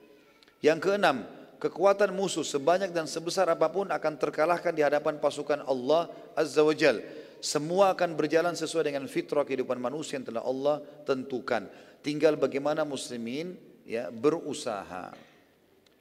Yang 0.60 0.90
keenam, 0.90 1.24
kekuatan 1.64 2.12
musuh 2.12 2.44
sebanyak 2.44 2.92
dan 2.92 3.08
sebesar 3.08 3.48
apa 3.48 3.72
pun 3.72 3.88
akan 3.88 4.14
terkalahkan 4.20 4.76
di 4.76 4.84
hadapan 4.84 5.16
pasukan 5.16 5.64
Allah 5.64 6.12
Azza 6.36 6.60
wa 6.60 6.76
Jal. 6.76 7.00
Semua 7.40 7.96
akan 7.96 8.20
berjalan 8.20 8.52
sesuai 8.52 8.92
dengan 8.92 9.08
fitrah 9.08 9.48
kehidupan 9.48 9.80
manusia 9.80 10.20
yang 10.20 10.28
telah 10.28 10.44
Allah 10.44 10.84
tentukan. 11.08 11.72
Tinggal 12.04 12.36
bagaimana 12.36 12.84
muslimin 12.84 13.56
ya 13.88 14.12
berusaha. 14.12 15.16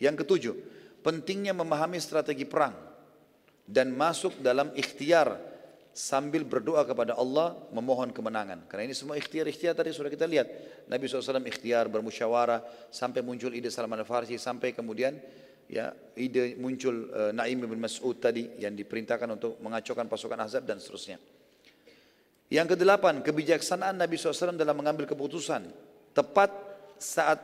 Yang 0.02 0.26
ketujuh, 0.26 0.54
pentingnya 1.06 1.54
memahami 1.54 2.02
strategi 2.02 2.42
perang 2.42 2.74
dan 3.62 3.94
masuk 3.94 4.42
dalam 4.42 4.74
ikhtiar 4.74 5.38
sambil 5.94 6.42
berdoa 6.42 6.82
kepada 6.82 7.14
Allah 7.14 7.54
memohon 7.70 8.10
kemenangan. 8.10 8.66
Karena 8.66 8.90
ini 8.90 8.96
semua 8.98 9.14
ikhtiar-ikhtiar 9.14 9.78
tadi 9.78 9.94
sudah 9.94 10.10
kita 10.10 10.26
lihat. 10.26 10.48
Nabi 10.90 11.06
SAW 11.06 11.38
ikhtiar 11.46 11.86
bermusyawarah 11.86 12.90
sampai 12.90 13.22
muncul 13.22 13.52
ide 13.54 13.70
Salman 13.70 14.02
al-Farsi 14.02 14.40
sampai 14.40 14.74
kemudian 14.74 15.14
ya 15.72 15.96
ide 16.20 16.60
muncul 16.60 17.08
uh, 17.08 17.32
Naim 17.32 17.64
bin 17.64 17.80
Mas'ud 17.80 18.20
tadi 18.20 18.52
yang 18.60 18.76
diperintahkan 18.76 19.24
untuk 19.32 19.56
mengacaukan 19.64 20.04
pasukan 20.04 20.36
Ahzab 20.44 20.68
dan 20.68 20.76
seterusnya. 20.76 21.16
Yang 22.52 22.76
kedelapan, 22.76 23.24
kebijaksanaan 23.24 23.96
Nabi 23.96 24.20
SAW 24.20 24.52
dalam 24.60 24.76
mengambil 24.76 25.08
keputusan 25.08 25.72
tepat 26.12 26.52
saat 27.00 27.40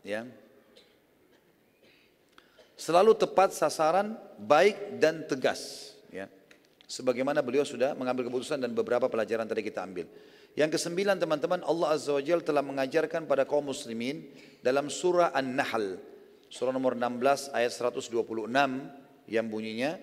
ya 0.00 0.24
selalu 2.80 3.12
tepat 3.12 3.52
sasaran, 3.52 4.16
baik 4.40 4.96
dan 4.96 5.28
tegas. 5.28 5.92
Ya. 6.08 6.32
Sebagaimana 6.88 7.44
beliau 7.44 7.68
sudah 7.68 7.92
mengambil 7.92 8.32
keputusan 8.32 8.56
dan 8.56 8.72
beberapa 8.72 9.12
pelajaran 9.12 9.44
tadi 9.44 9.60
kita 9.60 9.84
ambil. 9.84 10.08
Yang 10.56 10.80
kesembilan 10.80 11.20
teman-teman 11.20 11.60
Allah 11.68 11.92
Azza 11.92 12.16
wa 12.16 12.22
Jalla 12.24 12.40
telah 12.40 12.64
mengajarkan 12.64 13.28
pada 13.28 13.44
kaum 13.44 13.68
muslimin 13.68 14.24
dalam 14.64 14.88
surah 14.88 15.36
An-Nahl 15.36 16.15
surah 16.56 16.72
nomor 16.72 16.96
16 16.96 17.52
ayat 17.52 17.68
126 17.68 18.16
yang 19.28 19.44
bunyinya 19.44 20.00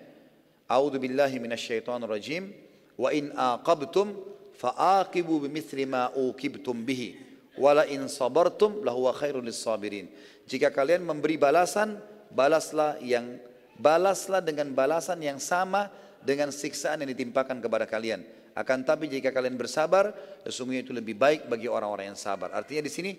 A'udzu 0.70 1.02
billahi 1.02 1.42
minasyaitonir 1.42 2.06
rajim 2.06 2.54
Wa 2.94 3.10
in 3.10 3.34
aqabtum 3.34 4.14
fa'aqibu 4.54 5.42
bimithli 5.46 5.82
ma 5.82 6.14
uqibtum 6.14 6.86
bihi. 6.86 7.18
Wala 7.58 7.86
in 7.90 8.06
sabartum 8.06 8.86
lahuwa 8.86 9.10
khairul 9.14 9.46
sabirin. 9.50 10.06
Jika 10.46 10.70
kalian 10.70 11.02
memberi 11.02 11.34
balasan, 11.34 11.98
balaslah 12.30 12.98
yang 13.02 13.38
balaslah 13.78 14.42
dengan 14.42 14.70
balasan 14.70 15.18
yang 15.22 15.42
sama 15.42 15.90
dengan 16.22 16.54
siksaan 16.54 17.02
yang 17.02 17.10
ditimpakan 17.10 17.58
kepada 17.58 17.86
kalian. 17.86 18.22
Akan 18.54 18.86
tapi 18.86 19.10
jika 19.10 19.34
kalian 19.34 19.58
bersabar, 19.58 20.14
sesungguhnya 20.46 20.86
itu 20.86 20.94
lebih 20.94 21.18
baik 21.18 21.50
bagi 21.50 21.66
orang-orang 21.66 22.14
yang 22.14 22.18
sabar. 22.18 22.54
Artinya 22.54 22.86
di 22.86 22.92
sini 22.94 23.12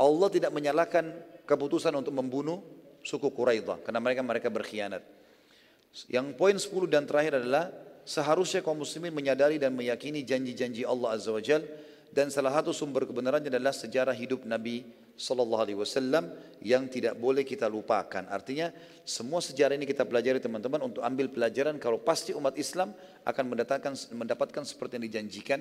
Allah 0.00 0.28
tidak 0.32 0.48
menyalahkan 0.56 1.04
keputusan 1.50 1.90
untuk 1.98 2.14
membunuh 2.14 2.62
suku 3.02 3.26
Quraidah 3.34 3.82
karena 3.82 3.98
mereka 3.98 4.22
mereka 4.22 4.48
berkhianat. 4.52 5.02
Yang 6.06 6.26
poin 6.38 6.54
10 6.54 6.70
dan 6.86 7.02
terakhir 7.02 7.42
adalah 7.42 7.74
seharusnya 8.06 8.62
kaum 8.62 8.78
muslimin 8.78 9.10
menyadari 9.10 9.58
dan 9.58 9.74
meyakini 9.74 10.22
janji-janji 10.22 10.86
Allah 10.86 11.18
Azza 11.18 11.34
wa 11.34 11.42
Jal 11.42 11.66
dan 12.14 12.30
salah 12.30 12.54
satu 12.54 12.70
sumber 12.70 13.06
kebenarannya 13.06 13.50
adalah 13.50 13.74
sejarah 13.74 14.14
hidup 14.14 14.46
Nabi 14.46 14.86
Sallallahu 15.20 15.62
Alaihi 15.62 15.78
Wasallam 15.78 16.32
yang 16.64 16.88
tidak 16.88 17.18
boleh 17.18 17.44
kita 17.44 17.68
lupakan. 17.68 18.24
Artinya 18.30 18.72
semua 19.04 19.44
sejarah 19.44 19.76
ini 19.76 19.84
kita 19.84 20.08
pelajari 20.08 20.40
teman-teman 20.40 20.80
untuk 20.80 21.04
ambil 21.04 21.28
pelajaran 21.28 21.76
kalau 21.76 22.00
pasti 22.00 22.32
umat 22.32 22.56
Islam 22.56 22.94
akan 23.26 23.44
mendapatkan 23.52 23.92
mendapatkan 24.16 24.62
seperti 24.64 24.96
yang 24.96 25.04
dijanjikan 25.06 25.60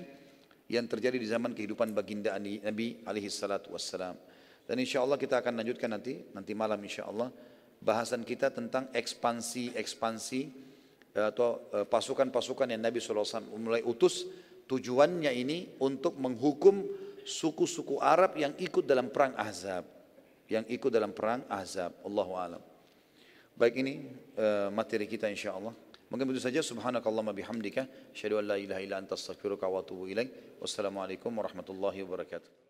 yang 0.69 0.85
terjadi 0.85 1.18
di 1.18 1.27
zaman 1.27 1.51
kehidupan 1.58 1.92
baginda 1.92 2.38
Nabi 2.38 3.01
alaihi 3.03 3.27
salatu 3.27 3.74
wassalam. 3.74 4.16
Dan 4.70 4.78
insya 4.78 5.02
Allah 5.02 5.18
kita 5.18 5.42
akan 5.42 5.66
lanjutkan 5.66 5.90
nanti, 5.90 6.30
nanti 6.30 6.54
malam 6.54 6.78
insya 6.86 7.10
Allah 7.10 7.34
bahasan 7.82 8.22
kita 8.22 8.54
tentang 8.54 8.94
ekspansi-ekspansi 8.94 10.42
eh, 11.18 11.26
atau 11.34 11.74
eh, 11.74 11.90
pasukan-pasukan 11.90 12.70
yang 12.70 12.86
Nabi 12.86 13.02
SAW 13.02 13.50
mulai 13.58 13.82
utus. 13.82 14.30
Tujuannya 14.70 15.34
ini 15.34 15.82
untuk 15.82 16.22
menghukum 16.22 16.86
suku-suku 17.26 17.98
Arab 17.98 18.38
yang 18.38 18.54
ikut 18.62 18.86
dalam 18.86 19.10
perang 19.10 19.34
Ahzab. 19.34 19.82
Yang 20.46 20.78
ikut 20.78 20.94
dalam 20.94 21.18
perang 21.18 21.42
Ahzab. 21.50 22.06
Allahu 22.06 22.38
alam. 22.38 22.62
Baik 23.58 23.82
ini 23.82 24.14
uh, 24.38 24.70
materi 24.70 25.10
kita 25.10 25.26
insya 25.26 25.58
Allah 25.58 25.74
mungkin 26.14 26.30
begitu 26.30 26.46
saja. 26.46 26.62
Subhanakallahumma 26.62 27.34
bihamdika. 27.34 28.14
Asyhadu 28.14 28.46
an 28.46 28.46
la 28.46 28.58
ilaha 28.62 28.78
illa 28.86 29.02
anta 29.02 29.18
astaghfiruka 29.18 29.66
wa 29.66 29.82
atubu 29.82 30.06
wassalamualaikum 30.62 31.34
warahmatullahi 31.34 32.06
wabarakatuh 32.06 32.69